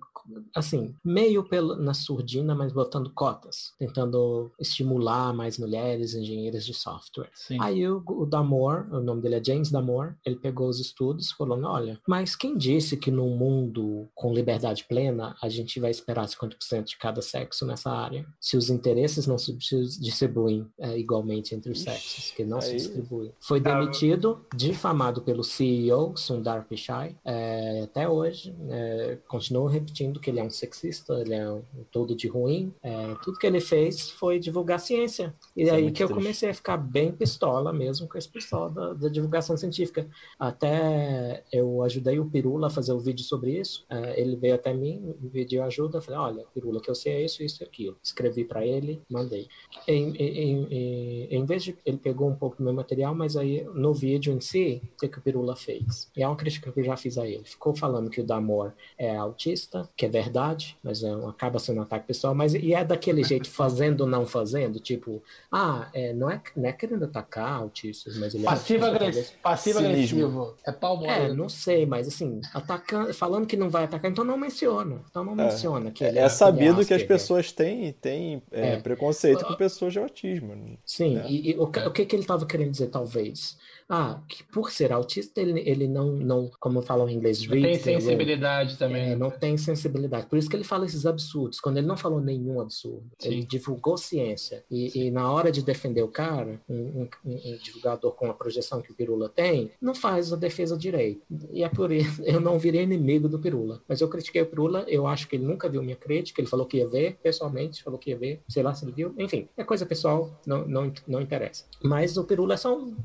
assim, 0.55 0.95
meio 1.03 1.43
pelo, 1.43 1.75
na 1.75 1.93
surdina, 1.93 2.55
mas 2.55 2.73
botando 2.73 3.11
cotas, 3.13 3.73
tentando 3.77 4.51
estimular 4.59 5.33
mais 5.33 5.57
mulheres 5.57 6.13
engenheiras 6.13 6.65
de 6.65 6.73
software. 6.73 7.29
Sim. 7.33 7.57
Aí 7.61 7.87
o, 7.87 8.03
o 8.07 8.25
Damore, 8.25 8.89
o 8.91 9.01
nome 9.01 9.21
dele 9.21 9.35
é 9.35 9.43
James 9.43 9.71
Damore, 9.71 10.15
ele 10.25 10.35
pegou 10.35 10.67
os 10.67 10.79
estudos 10.79 11.31
falando, 11.31 11.67
olha, 11.67 11.99
mas 12.07 12.35
quem 12.35 12.57
disse 12.57 12.97
que 12.97 13.11
num 13.11 13.35
mundo 13.35 14.07
com 14.13 14.33
liberdade 14.33 14.85
plena 14.85 15.35
a 15.41 15.49
gente 15.49 15.79
vai 15.79 15.91
esperar 15.91 16.25
50% 16.25 16.83
de 16.83 16.97
cada 16.97 17.21
sexo 17.21 17.65
nessa 17.65 17.91
área? 17.91 18.25
Se 18.39 18.57
os 18.57 18.69
interesses 18.69 19.27
não 19.27 19.37
se 19.37 19.53
distribuem 19.99 20.67
é, 20.79 20.97
igualmente 20.97 21.55
entre 21.55 21.71
os 21.71 21.81
sexos, 21.81 22.31
que 22.31 22.43
não 22.43 22.57
Aí... 22.57 22.63
se 22.63 22.75
distribuem. 22.75 23.33
Foi 23.39 23.59
demitido, 23.59 24.45
difamado 24.55 25.21
pelo 25.21 25.43
CEO, 25.43 26.15
Sundar 26.15 26.67
Pichai, 26.67 27.15
é, 27.25 27.81
até 27.83 28.07
hoje, 28.07 28.55
é, 28.69 29.17
continua 29.27 29.69
repetindo 29.69 30.18
que 30.19 30.29
ele 30.29 30.39
é 30.39 30.43
um 30.43 30.49
sexista, 30.49 31.13
ele 31.13 31.33
é 31.33 31.49
um 31.49 31.63
todo 31.91 32.15
de 32.15 32.27
ruim. 32.27 32.73
É, 32.81 33.15
tudo 33.23 33.37
que 33.37 33.47
ele 33.47 33.59
fez 33.59 34.09
foi 34.11 34.39
divulgar 34.39 34.79
ciência. 34.79 35.33
E 35.55 35.63
Isso 35.63 35.71
é 35.71 35.75
aí 35.75 35.87
é 35.87 35.91
que 35.91 36.03
eu 36.03 36.09
comecei 36.09 36.49
a 36.49 36.53
ficar 36.53 36.77
bem 36.77 37.11
pistola 37.11 37.71
mesmo 37.73 38.07
com 38.07 38.17
esse 38.17 38.29
pessoal 38.29 38.69
da, 38.69 38.93
da, 38.93 39.09
divulgação 39.09 39.55
científica. 39.57 40.07
Até 40.39 41.43
eu 41.51 41.83
ajudei 41.83 42.19
o 42.19 42.25
Pirula 42.25 42.67
a 42.67 42.69
fazer 42.69 42.93
o 42.93 42.97
um 42.97 42.99
vídeo 42.99 43.23
sobre 43.23 43.59
isso. 43.59 43.85
É, 43.89 44.21
ele 44.21 44.35
veio 44.35 44.55
até 44.55 44.73
mim, 44.73 45.15
me 45.19 45.29
pediu 45.29 45.63
ajuda. 45.63 46.01
Falei, 46.01 46.19
olha, 46.19 46.45
Pirula, 46.53 46.81
que 46.81 46.89
eu 46.89 46.95
sei 46.95 47.13
é 47.13 47.25
isso, 47.25 47.43
isso 47.43 47.63
e 47.63 47.65
aquilo. 47.65 47.97
Escrevi 48.03 48.43
para 48.43 48.65
ele, 48.65 49.01
mandei. 49.09 49.47
Em, 49.87 50.15
em, 50.15 50.65
em, 50.65 51.27
em, 51.31 51.45
vez 51.45 51.63
de... 51.63 51.77
Ele 51.85 51.97
pegou 51.97 52.29
um 52.29 52.35
pouco 52.35 52.57
do 52.57 52.63
meu 52.63 52.73
material, 52.73 53.15
mas 53.15 53.35
aí 53.35 53.63
no 53.73 53.93
vídeo 53.93 54.33
em 54.33 54.41
si, 54.41 54.81
o 54.93 54.99
que, 54.99 55.07
que 55.07 55.19
o 55.19 55.21
Pirula 55.21 55.55
fez? 55.55 56.09
E 56.15 56.23
é 56.23 56.27
uma 56.27 56.35
crítica 56.35 56.71
que 56.71 56.79
eu 56.79 56.83
já 56.83 56.95
fiz 56.95 57.17
a 57.17 57.27
ele. 57.27 57.43
Ficou 57.43 57.75
falando 57.75 58.09
que 58.09 58.21
o 58.21 58.25
Damor 58.25 58.73
é 58.97 59.15
autista, 59.15 59.89
que 59.99 60.05
é 60.05 60.09
verdade, 60.09 60.77
mas 60.81 61.03
é, 61.03 61.11
acaba 61.27 61.59
sendo 61.59 61.79
um 61.79 61.83
ataque 61.83 62.07
pessoal, 62.07 62.33
mas 62.33 62.53
e 62.53 62.73
é 62.73 62.85
daquele 62.85 63.21
jeito, 63.21 63.49
fazendo 63.51 64.01
ou 64.01 64.07
não 64.07 64.25
fazendo, 64.25 64.79
tipo, 64.79 65.21
ah, 65.51 65.89
é, 65.93 66.13
não, 66.13 66.31
é, 66.31 66.41
não 66.55 66.69
é 66.69 66.71
querendo 66.71 67.03
atacar 67.03 67.51
autistas, 67.51 68.17
mas 68.17 68.33
ele 68.33 68.45
Passivo, 68.45 68.85
que 68.85 68.95
agressivo, 68.95 69.39
passivo 69.43 69.79
agressivo. 69.79 70.55
É 70.65 70.71
pau. 70.71 71.03
É, 71.03 71.33
não 71.33 71.49
sei, 71.49 71.85
mas 71.85 72.07
assim, 72.07 72.39
atacando, 72.53 73.13
falando 73.13 73.45
que 73.45 73.57
não 73.57 73.69
vai 73.69 73.83
atacar, 73.83 74.09
então 74.09 74.23
não 74.23 74.37
menciona. 74.37 75.01
Então 75.09 75.25
não 75.25 75.35
menciona 75.35 75.91
que 75.91 76.01
ele 76.05 76.17
É, 76.17 76.29
sabido 76.29 76.85
que 76.85 76.93
as 76.93 77.03
pessoas 77.03 77.51
têm, 77.51 77.91
têm 77.91 78.41
é, 78.53 78.69
É. 78.69 78.77
preconceito 78.77 79.43
com 79.45 79.53
pessoas 79.55 79.91
de 79.91 79.99
autismo. 79.99 80.77
Sim, 80.85 81.15
né? 81.15 81.25
e, 81.27 81.51
e 81.51 81.59
o, 81.59 81.67
que- 81.67 81.79
o 81.79 81.91
que, 81.91 82.05
que 82.05 82.15
ele 82.15 82.23
estava 82.23 82.45
querendo 82.45 82.71
dizer, 82.71 82.87
talvez? 82.87 83.57
Ah, 83.91 84.21
que 84.27 84.43
por 84.43 84.69
ser 84.69 84.93
autista, 84.93 85.41
ele, 85.41 85.61
ele 85.67 85.87
não, 85.87 86.11
não, 86.11 86.51
como 86.59 86.79
falam 86.83 87.09
em 87.09 87.15
inglês, 87.15 87.39
Não 87.41 87.49
tem 87.49 87.73
sensibilidade 88.01 88.77
também. 88.77 89.11
É, 89.11 89.15
não 89.15 89.31
tem 89.31 89.57
sensibilidade. 89.57 90.27
Por 90.27 90.37
isso 90.37 90.47
que 90.47 90.55
ele 90.55 90.63
fala 90.63 90.85
esses 90.85 91.07
absurdos. 91.07 91.59
Quando 91.59 91.77
ele 91.77 91.87
não 91.87 91.97
falou 91.97 92.21
nenhum 92.21 92.61
absurdo, 92.61 93.03
ele 93.23 93.43
divulgou 93.43 93.97
ciência. 93.97 94.63
E, 94.69 95.07
e 95.07 95.11
na 95.11 95.31
hora 95.31 95.51
de 95.51 95.63
defender 95.63 96.03
o 96.03 96.07
cara, 96.07 96.61
um, 96.69 97.01
um- 97.01 97.09
um 97.25 97.57
divulgador 97.63 98.11
com 98.13 98.29
a 98.29 98.33
projeção 98.33 98.79
que 98.79 98.91
o 98.91 98.95
Pirula 98.95 99.27
tem, 99.27 99.71
não 99.81 99.95
faz 99.95 100.31
a 100.31 100.35
defesa 100.35 100.77
direito. 100.77 101.21
E 101.51 101.63
é 101.63 101.69
por 101.69 101.91
isso 101.91 102.21
eu 102.23 102.39
não 102.39 102.59
virei 102.59 102.83
inimigo 102.83 103.27
do 103.27 103.39
Pirula. 103.39 103.81
Mas 103.87 104.01
eu 104.01 104.07
critiquei 104.07 104.43
o 104.43 104.45
Pirula, 104.45 104.85
eu 104.87 105.07
acho 105.07 105.27
que 105.27 105.35
ele 105.35 105.45
nunca 105.45 105.67
viu 105.67 105.81
minha 105.81 105.95
crítica. 105.95 106.39
Ele 106.39 106.47
falou 106.47 106.67
que 106.67 106.77
ia 106.77 106.87
ver, 106.87 107.17
pessoalmente, 107.23 107.81
falou 107.81 107.97
que 107.97 108.11
ia 108.11 108.17
ver. 108.17 108.39
Sei 108.47 108.61
lá 108.61 108.71
se 108.75 108.85
ele 108.85 108.91
viu. 108.91 109.15
Enfim, 109.17 109.49
é 109.57 109.63
coisa 109.63 109.83
pessoal, 109.85 110.29
não, 110.45 110.67
não, 110.67 110.93
não 111.07 111.19
interessa. 111.19 111.65
Mas 111.83 112.17
o 112.17 112.23
Pirula 112.23 112.53
é 112.53 112.57
só 112.57 112.77
um. 112.77 112.95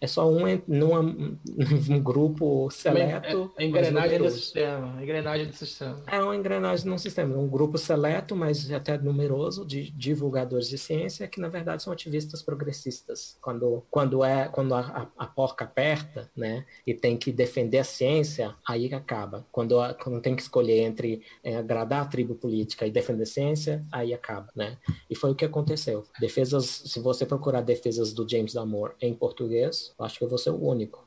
É 0.00 0.06
só 0.06 0.28
um, 0.30 0.46
en- 0.46 0.62
numa, 0.66 1.00
um 1.90 2.00
grupo 2.02 2.68
seleto. 2.70 3.52
É, 3.56 3.62
é 3.62 3.64
a 3.64 3.66
engrenagem 3.66 4.18
do 4.18 4.30
sistema. 4.30 5.02
Engrenagem 5.02 5.46
do 5.46 5.52
sistema. 5.56 6.02
É 6.06 6.22
uma 6.22 6.36
engrenagem 6.36 6.86
num 6.86 6.98
sistema, 6.98 7.36
um 7.36 7.48
grupo 7.48 7.78
seleto, 7.78 8.36
mas 8.36 8.70
até 8.70 8.98
numeroso, 8.98 9.64
de 9.64 9.90
divulgadores 9.90 10.68
de 10.68 10.78
ciência 10.78 11.26
que 11.28 11.40
na 11.40 11.48
verdade 11.48 11.82
são 11.82 11.92
ativistas 11.92 12.42
progressistas. 12.42 13.36
Quando, 13.40 13.82
quando 13.90 14.24
é 14.24 14.48
quando 14.48 14.74
a, 14.74 14.80
a- 14.80 15.24
a 15.24 15.26
porca 15.26 15.64
aperta, 15.64 16.30
né, 16.36 16.64
e 16.86 16.92
tem 16.94 17.16
que 17.16 17.32
defender 17.32 17.78
a 17.78 17.84
ciência, 17.84 18.54
aí 18.68 18.92
acaba. 18.94 19.46
Quando, 19.50 19.80
a- 19.80 19.94
quando 19.94 20.20
tem 20.20 20.34
que 20.36 20.42
escolher 20.42 20.80
entre 20.82 21.22
é, 21.42 21.56
agradar 21.56 22.02
a 22.02 22.06
tribo 22.06 22.34
política 22.34 22.86
e 22.86 22.90
defender 22.90 23.22
a 23.22 23.26
ciência, 23.26 23.84
aí 23.90 24.12
acaba, 24.12 24.48
né? 24.54 24.76
E 25.08 25.14
foi 25.16 25.30
o 25.30 25.34
que 25.34 25.44
aconteceu. 25.44 26.04
Defesas, 26.20 26.66
se 26.86 27.00
você 27.00 27.24
procurar 27.24 27.60
defesas 27.62 28.12
do 28.12 28.28
James 28.28 28.52
Damore 28.54 28.94
em 29.00 29.14
português, 29.14 29.85
acho 29.98 30.18
que 30.18 30.24
eu 30.24 30.28
vou 30.28 30.38
ser 30.38 30.50
o 30.50 30.62
único. 30.62 31.04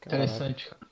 Caraca, 0.00 0.24
Interessante, 0.24 0.68
cara. 0.68 0.90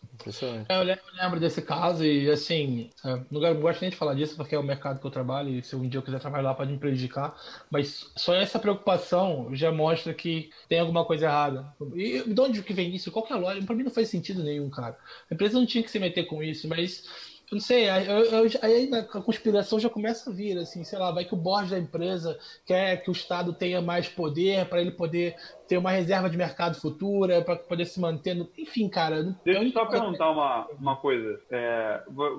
É, 0.69 0.81
Eu 0.81 0.83
lembro, 0.83 1.41
desse 1.41 1.63
caso 1.63 2.05
e, 2.05 2.29
assim, 2.29 2.91
é, 3.05 3.21
não 3.31 3.61
gosto 3.61 3.81
nem 3.81 3.91
de 3.91 3.97
falar 3.97 4.15
disso 4.15 4.37
porque 4.37 4.55
é 4.55 4.59
o 4.59 4.63
mercado 4.63 5.01
que 5.01 5.07
eu 5.07 5.11
trabalho 5.11 5.51
e 5.51 5.63
se 5.63 5.77
um 5.77 5.89
dia 5.89 5.99
eu 5.99 6.03
quiser 6.03 6.19
trabalhar 6.19 6.43
lá 6.43 6.55
pode 6.55 6.73
me 6.73 6.79
prejudicar, 6.79 7.37
mas 7.71 8.11
só 8.17 8.35
essa 8.35 8.59
preocupação 8.59 9.55
já 9.55 9.71
mostra 9.71 10.13
que 10.13 10.51
tem 10.69 10.81
alguma 10.81 11.05
coisa 11.05 11.27
errada. 11.27 11.73
E 11.95 12.23
de 12.23 12.41
onde 12.41 12.63
que 12.63 12.75
vem 12.75 12.95
isso? 12.95 13.13
Qual 13.13 13.25
que 13.25 13.33
é 13.33 13.37
a 13.37 13.39
lógica? 13.39 13.67
Pra 13.67 13.77
mim 13.77 13.85
não 13.85 13.91
faz 13.93 14.09
sentido 14.09 14.43
nenhum, 14.43 14.69
cara. 14.69 14.99
A 15.31 15.35
empresa 15.35 15.59
não 15.59 15.67
tinha 15.67 15.85
que 15.85 15.91
se 15.91 15.99
meter 15.99 16.27
com 16.27 16.43
isso, 16.43 16.69
mas... 16.69 17.05
Eu 17.51 17.57
não 17.57 17.61
sei, 17.61 17.89
aí, 17.89 18.07
eu- 18.07 18.25
eu- 18.25 18.51
aí 18.62 18.91
a 18.93 19.03
conspiração 19.23 19.81
já 19.81 19.89
começa 19.89 20.29
a 20.29 20.33
vir, 20.33 20.59
assim, 20.59 20.85
sei 20.85 20.99
lá, 20.99 21.11
vai 21.11 21.25
que 21.25 21.33
o 21.35 21.37
board 21.37 21.70
da 21.70 21.79
empresa 21.79 22.39
quer 22.66 22.99
que 23.03 23.11
o 23.11 23.12
Estado 23.12 23.53
tenha 23.55 23.81
mais 23.81 24.07
poder 24.09 24.66
para 24.66 24.81
ele 24.83 24.91
poder 24.91 25.35
ter 25.66 25.79
uma 25.79 25.91
reserva 25.91 26.29
de 26.29 26.37
mercado 26.37 26.79
futura, 26.81 27.41
para 27.43 27.57
poder 27.57 27.87
se 27.87 27.99
manter. 28.01 28.35
No... 28.35 28.49
Enfim, 28.59 28.89
cara. 28.89 29.23
Deixa 29.45 29.62
eu 29.62 29.70
só 29.70 29.87
perguntar 29.87 30.31
uma, 30.31 30.66
uma 30.79 30.97
coisa. 30.97 31.41
É, 31.51 32.03
vo- 32.09 32.39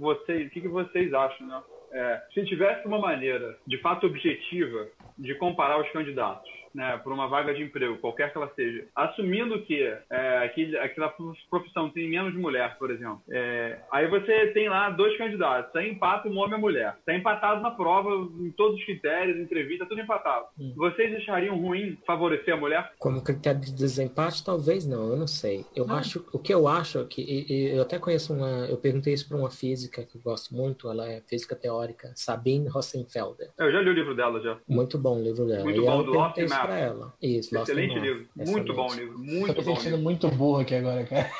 vocês, 0.00 0.48
o 0.48 0.50
que, 0.50 0.60
que 0.60 0.68
vocês 0.68 1.12
acham, 1.14 1.46
né? 1.46 1.62
É, 1.92 2.22
se 2.34 2.44
tivesse 2.44 2.86
uma 2.86 2.98
maneira, 2.98 3.56
de 3.66 3.78
fato 3.80 4.06
objetiva, 4.06 4.88
de 5.16 5.34
comparar 5.36 5.80
os 5.80 5.88
candidatos, 5.90 6.50
né, 6.74 6.98
por 7.02 7.12
uma 7.12 7.28
vaga 7.28 7.54
de 7.54 7.62
emprego, 7.62 7.98
qualquer 7.98 8.30
que 8.32 8.38
ela 8.38 8.50
seja, 8.54 8.84
assumindo 8.94 9.60
que 9.62 9.82
é, 10.10 10.38
aquele, 10.44 10.76
aquela 10.78 11.12
profissão 11.50 11.90
tem 11.90 12.08
menos 12.08 12.34
mulher, 12.34 12.76
por 12.78 12.90
exemplo, 12.90 13.20
é, 13.30 13.78
aí 13.92 14.06
você 14.08 14.48
tem 14.48 14.68
lá 14.68 14.90
dois 14.90 15.16
candidatos, 15.16 15.74
aí 15.74 15.90
empata 15.90 16.28
um 16.28 16.32
homem 16.38 16.50
e 16.50 16.54
uma 16.54 16.58
mulher, 16.58 16.96
está 16.98 17.14
empatado 17.14 17.60
na 17.60 17.70
prova, 17.70 18.10
em 18.40 18.50
todos 18.52 18.78
os 18.78 18.84
critérios, 18.84 19.38
entrevista, 19.38 19.86
tudo 19.86 20.00
empatado. 20.00 20.46
Hum. 20.58 20.72
Vocês 20.76 21.14
achariam 21.16 21.56
ruim 21.58 21.98
favorecer 22.06 22.54
a 22.54 22.56
mulher? 22.56 22.92
Como 22.98 23.22
critério 23.22 23.60
de 23.60 23.72
desempate, 23.74 24.44
talvez 24.44 24.86
não, 24.86 25.10
eu 25.10 25.16
não 25.16 25.26
sei. 25.26 25.64
Eu 25.74 25.86
Não. 25.86 25.96
acho, 25.96 26.24
o 26.32 26.38
que 26.38 26.52
eu 26.52 26.66
acho 26.68 26.98
é 27.00 27.04
que, 27.04 27.22
e- 27.22 27.46
e 27.52 27.76
eu 27.76 27.82
até 27.82 27.98
conheço 27.98 28.32
uma, 28.32 28.66
eu 28.66 28.76
perguntei 28.76 29.12
isso 29.12 29.28
para 29.28 29.36
uma 29.36 29.50
física 29.50 30.02
que 30.04 30.16
eu 30.16 30.22
gosto 30.22 30.54
muito, 30.54 30.88
ela 30.90 31.08
é 31.08 31.20
física 31.22 31.54
teórica, 31.56 32.12
Sabine 32.14 32.68
Hossenfelder. 32.68 33.50
Eu 33.58 33.72
já 33.72 33.80
li 33.80 33.90
o 33.90 33.92
livro 33.92 34.14
dela 34.14 34.40
já. 34.40 34.56
Muito 34.68 34.98
bom 34.98 35.18
o 35.18 35.22
livro 35.22 35.46
dela. 35.46 35.64
Muito 35.64 35.80
e 35.80 35.84
bom, 35.84 36.02
do 36.02 36.12
Map. 36.14 36.36
Para 36.68 36.78
ela. 36.78 37.14
Isso, 37.22 37.54
Lost 37.54 37.68
Excelente 37.68 37.98
livro. 37.98 38.28
Muito 38.36 38.74
bom 38.74 38.86
livro. 38.94 39.18
Muito 39.18 39.58
me 39.60 39.64
bom 39.64 39.74
sentindo 39.74 39.84
livro. 39.96 39.98
muito 40.02 40.28
burro 40.30 40.60
aqui 40.60 40.74
agora, 40.74 41.04
cara. 41.04 41.30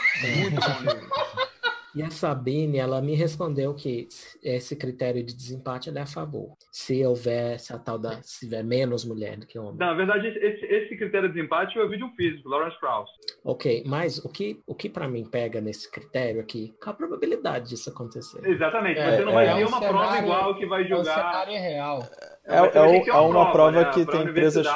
Muito 0.41 0.61
bom 0.61 0.81
livro. 0.93 1.09
E 1.95 2.03
a 2.03 2.11
Sabine, 2.11 2.79
ela 2.79 3.01
me 3.01 3.15
respondeu 3.17 3.75
que 3.75 4.07
esse 4.43 4.77
critério 4.77 5.25
de 5.25 5.35
desempate 5.35 5.89
ela 5.89 5.99
é 5.99 6.03
a 6.03 6.07
favor. 6.07 6.53
Se 6.71 7.05
houver, 7.05 7.59
se 7.59 7.73
a 7.73 7.79
tal 7.79 7.99
da, 7.99 8.23
se 8.23 8.41
tiver 8.41 8.63
menos 8.63 9.05
mulher 9.05 9.37
do 9.39 9.47
que 9.47 9.59
homem. 9.59 9.73
Não, 9.79 9.87
na 9.87 9.95
verdade, 9.95 10.29
esse, 10.29 10.65
esse 10.67 10.97
critério 10.97 11.29
de 11.29 11.35
desempate 11.35 11.77
eu 11.77 11.89
vi 11.89 11.97
de 11.97 12.05
um 12.05 12.15
físico, 12.15 12.49
Lawrence 12.49 12.79
Krauss. 12.79 13.09
Ok, 13.43 13.83
mas 13.87 14.19
o 14.19 14.29
que, 14.29 14.61
o 14.67 14.75
que 14.77 14.89
para 14.89 15.09
mim 15.09 15.25
pega 15.25 15.61
nesse 15.61 15.91
critério 15.91 16.41
aqui, 16.41 16.73
qual 16.81 16.93
a 16.93 16.97
probabilidade 16.97 17.71
disso 17.71 17.91
acontecer? 17.91 18.47
Exatamente, 18.47 19.01
É, 19.01 19.17
você 19.17 19.25
não 19.25 19.33
vai 19.33 19.47
é 19.49 19.57
ter 19.57 19.65
um 19.65 19.69
uma 19.69 19.81
prova 19.81 20.05
cenário- 20.05 20.25
igual 20.25 20.55
que 20.57 20.67
vai 20.67 20.83
É 20.93 20.95
um 20.95 21.03
cenário 21.05 21.53
real. 21.55 22.03
É- 22.49 22.57
é 22.59 22.99
que 23.01 23.05
ter 23.05 23.11
é 23.11 23.15
uma 23.21 23.53
prova 23.53 23.71
né, 23.73 23.85
que 23.93 24.05
pra 24.05 24.13
tem 24.19 24.23
empresas-. 24.29 24.67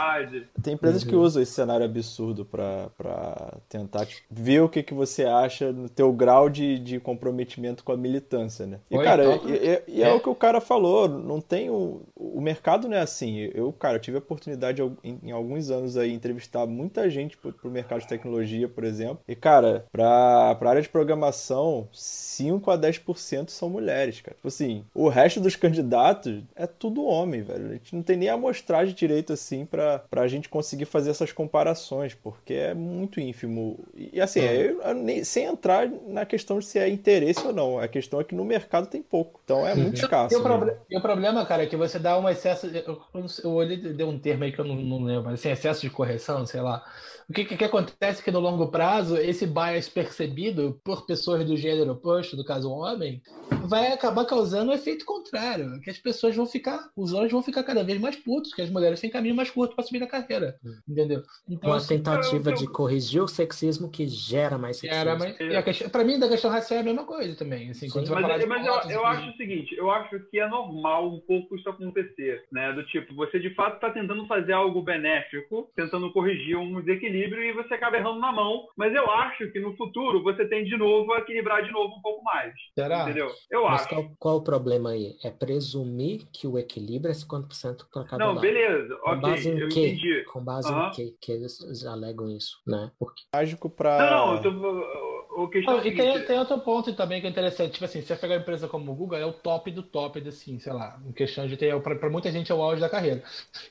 Tem 0.63 0.75
empresas 0.75 1.03
que 1.05 1.15
Uhum. 1.17 1.23
usam 1.23 1.43
esse 1.43 1.53
cenário 1.53 1.85
absurdo 1.87 2.45
pra, 2.45 2.89
pra 2.99 3.55
tentar 3.69 4.05
tipo, 4.07 4.23
ver 4.31 4.61
o 4.63 4.69
que, 4.69 4.83
que 4.83 4.93
você 4.93 5.25
acha 5.25 5.73
no 5.73 5.89
teu 5.89 6.13
grau 6.13 6.51
de, 6.51 6.79
de 6.79 7.01
comprometimento 7.01 7.83
com 7.83 7.93
a 7.93 7.97
militância, 7.97 8.67
né? 8.67 8.79
E, 8.91 8.97
Oi, 8.99 9.05
cara, 9.05 9.25
toca. 9.25 9.49
e, 9.49 9.53
e- 9.55 9.83
e 9.89 10.03
é, 10.03 10.09
É. 10.11 10.13
o 10.13 10.21
que 10.21 10.29
o 10.29 10.35
cara 10.35 10.61
falou, 10.61 11.09
não 11.09 11.41
tem 11.41 11.71
o, 11.71 12.03
o 12.35 12.41
mercado 12.41 12.89
não 12.89 12.97
é 12.97 13.01
assim. 13.01 13.51
Eu, 13.55 13.73
cara, 13.73 13.99
tive 13.99 14.17
a 14.17 14.21
oportunidade 14.21 14.83
em, 15.03 15.19
em 15.23 15.31
alguns 15.33 15.71
anos 15.71 15.97
aí 15.97 16.13
entrevistar 16.13 16.67
muita 16.67 17.09
gente 17.11 17.37
pro, 17.37 17.53
pro 17.53 17.71
mercado 17.71 18.01
de 18.01 18.09
tecnologia, 18.09 18.69
por 18.69 18.85
exemplo. 18.85 19.19
E, 19.27 19.35
cara, 19.35 19.85
pra, 19.93 20.55
pra 20.57 20.71
área 20.71 20.83
de 20.83 20.89
programação, 20.89 21.89
5 21.93 22.71
a 22.71 22.79
10% 22.79 23.49
são 23.51 23.69
mulheres, 23.71 24.21
cara. 24.21 24.35
Tipo 24.35 24.49
assim, 24.49 24.85
o 24.95 25.09
resto 25.09 25.41
dos 25.41 25.57
candidatos 25.57 26.43
é 26.55 26.67
tudo 26.67 27.05
homem, 27.05 27.43
velho. 27.43 27.67
A 27.71 27.73
gente 27.75 27.95
não 27.95 28.03
tem 28.03 28.17
nem 28.17 28.29
amostragem 28.29 28.95
direito 28.95 29.33
assim 29.33 29.65
pra, 29.65 29.99
pra 30.11 30.29
gente 30.29 30.49
conseguir 30.49 30.85
fazer 30.85 31.11
essas 31.11 31.33
comparações, 31.33 32.15
porque 32.15 32.55
é 32.55 32.75
muito 32.75 33.21
ínfimo. 33.21 33.79
E 33.97 34.21
assim, 34.21 34.41
eu- 34.41 34.81
eu 34.83 34.95
nem- 34.95 35.25
sem 35.25 35.45
entrar 35.45 35.89
na 36.07 36.25
questão 36.25 36.59
de 36.59 36.65
se 36.67 36.79
é 36.79 36.89
interesse 36.89 37.47
ou 37.47 37.53
não. 37.53 37.79
A 37.79 37.89
questão 37.89 38.21
é 38.21 38.25
que 38.25 38.35
no 38.35 38.45
mercado 38.45 38.87
tem 38.87 39.03
pouco. 39.03 39.41
Então 39.45 39.67
é 39.67 39.75
muito 39.75 39.97
escasso. 39.97 40.35
E 40.35 40.37
o, 40.37 40.41
né? 40.43 40.45
proble- 40.45 40.77
e 40.91 40.97
o 40.99 41.01
problema, 41.03 41.45
cara, 41.47 41.63
é 41.63 41.67
que 41.67 41.77
você 41.77 41.99
dá 41.99 42.12
um 42.19 42.29
excesso. 42.29 42.71
de- 42.71 42.79
Eu, 42.87 43.01
eu, 43.15 43.27
eu 43.45 43.51
olhei, 43.53 43.77
deu 43.77 44.09
um 44.09 44.19
termo 44.19 44.45
aí 44.45 44.53
que 44.53 44.59
eu 44.61 44.65
não, 44.65 44.77
não 44.77 45.03
lembro, 45.05 45.25
mas 45.25 45.35
assim, 45.35 45.51
excesso 45.51 45.81
de 45.83 45.91
correção, 45.91 46.45
sei 46.47 46.61
lá. 46.61 46.83
O 47.29 47.33
que, 47.33 47.45
que, 47.45 47.57
que 47.57 47.65
acontece 47.65 48.21
é 48.21 48.25
que 48.25 48.31
no 48.31 48.41
longo 48.41 48.67
prazo, 48.69 49.17
esse 49.17 49.47
bias 49.47 49.89
percebido 49.89 50.81
por 50.85 51.07
pessoas 51.07 51.45
do 51.47 51.57
gênero 51.57 51.93
oposto, 51.93 52.37
no 52.37 52.45
caso 52.45 52.71
homem, 52.71 53.23
vai 53.65 53.93
acabar 53.93 54.25
causando 54.27 54.71
um 54.71 54.75
efeito 54.75 55.05
contrário. 55.05 55.81
Que 55.81 55.91
as 55.91 55.99
pessoas 55.99 56.35
vão 56.37 56.45
ficar, 56.47 56.91
os 56.97 57.13
homens 57.13 57.33
vão 57.33 57.43
ficar 57.43 57.63
cada 57.63 57.83
vez 57.85 57.99
mais 58.01 58.17
putos, 58.17 58.53
que 58.53 58.61
as 58.61 58.69
mulheres 58.69 59.01
têm 59.01 59.09
caminho 59.09 59.35
mais 59.35 59.51
curto 59.51 59.75
para 59.75 59.85
subir 59.85 60.01
na 60.01 60.07
carreira. 60.07 60.57
Entendeu? 60.87 61.23
Então, 61.49 61.71
Uma 61.71 61.77
assim, 61.77 61.97
tentativa 61.97 62.51
eu- 62.51 62.55
de 62.55 62.67
corrigir 62.67 63.23
o 63.23 63.29
sexismo 63.29 63.89
que 63.89 64.07
gera 64.07 64.59
mais 64.59 64.77
sexismo. 64.79 65.01
era, 65.01 65.17
mas, 65.17 65.37
a 65.57 65.63
questão, 65.63 65.89
pra 65.89 66.05
mim, 66.05 66.19
da 66.19 66.29
questão 66.29 66.51
racial 66.51 66.79
é 66.79 66.81
a 66.81 66.85
mesma 66.85 67.05
coisa 67.05 67.35
também. 67.37 67.71
Assim, 67.71 67.89
falar 67.89 68.21
Mas, 68.23 68.41
de 68.41 68.47
mas 68.47 68.67
eu, 68.67 68.91
eu 68.91 69.07
acho 69.07 69.31
o 69.31 69.37
seguinte, 69.37 69.75
eu 69.77 69.91
acho 69.91 70.19
que 70.31 70.39
é 70.39 70.49
normal 70.49 71.09
um 71.15 71.21
pouco 71.21 71.57
isso 71.57 71.69
acontecer, 71.69 72.02
né? 72.51 72.73
Do 72.73 72.85
tipo, 72.87 73.15
você 73.15 73.39
de 73.39 73.55
fato 73.55 73.75
está 73.77 73.91
tentando 73.91 74.27
fazer 74.27 74.53
algo 74.53 74.83
benéfico, 74.83 75.71
tentando 75.77 76.13
corrigir 76.13 76.57
um 76.57 76.81
desequilíbrio 76.81 77.43
e 77.43 77.53
você 77.53 77.75
acaba 77.75 77.97
errando 77.97 78.21
na 78.21 78.33
mão. 78.33 78.67
Mas 78.77 78.95
eu 78.95 79.11
acho 79.11 79.51
que 79.51 79.61
no 79.61 79.77
futuro 79.77 80.23
você 80.23 80.47
tem 80.47 80.65
de 80.65 80.77
novo 80.77 81.13
a 81.13 81.19
equilibrar 81.19 81.63
de 81.65 81.71
novo 81.73 81.95
um 81.97 82.03
pouco 82.03 82.23
mais. 82.25 82.53
Será? 82.79 83.03
Entendeu? 83.03 83.31
Eu 83.51 83.65
Mas 83.65 83.83
acho. 83.83 83.89
qual, 83.89 84.05
qual 84.19 84.37
o 84.39 84.45
problema 84.45 84.91
aí? 84.91 85.17
É 85.23 85.31
presumir 85.31 86.27
que 86.33 86.47
o 86.47 86.59
equilíbrio 86.59 87.11
é 87.11 87.15
50% 87.15 87.87
para 87.93 88.05
cada 88.05 88.25
Não, 88.25 88.33
lado. 88.35 88.41
beleza, 88.41 88.97
Com 88.97 89.21
base 89.21 89.49
ok, 89.49 89.53
em 89.53 89.61
eu 89.63 89.69
quê? 89.69 89.87
entendi. 89.89 90.25
Com 90.25 90.45
base 90.45 90.73
Aham. 90.73 90.89
em 90.89 90.91
que, 90.93 91.15
que 91.21 91.33
eles 91.33 91.85
alegam 91.87 92.29
isso, 92.31 92.59
né? 92.67 92.91
Porque 92.99 93.23
Mágico. 93.35 93.73
Não, 93.83 94.11
não, 94.11 94.35
eu 94.37 94.43
tô- 94.43 95.22
o 95.35 95.49
questão 95.49 95.79
é 95.79 95.89
e 95.89 95.95
tem, 95.95 96.25
tem, 96.25 96.39
outro 96.39 96.59
ponto 96.59 96.93
também 96.93 97.21
que 97.21 97.27
é 97.27 97.31
interessante. 97.31 97.73
Tipo 97.73 97.85
assim, 97.85 98.01
se 98.01 98.09
você 98.09 98.17
pegar 98.17 98.35
uma 98.35 98.41
empresa 98.41 98.69
como 98.69 98.93
o 98.93 98.95
Google, 98.95 99.19
é 99.19 99.25
o 99.25 99.33
top 99.33 99.71
do 99.71 99.83
top, 99.83 100.23
assim, 100.27 100.59
sei 100.59 100.73
lá, 100.73 100.99
em 101.07 101.13
questão 101.13 101.47
de 101.47 101.57
ter. 101.57 101.79
Pra, 101.81 101.95
pra 101.95 102.11
muita 102.11 102.31
gente 102.31 102.53
é 102.53 102.55
o 102.55 102.63
auge 102.63 102.81
da 102.81 102.89
carreira. 102.89 103.23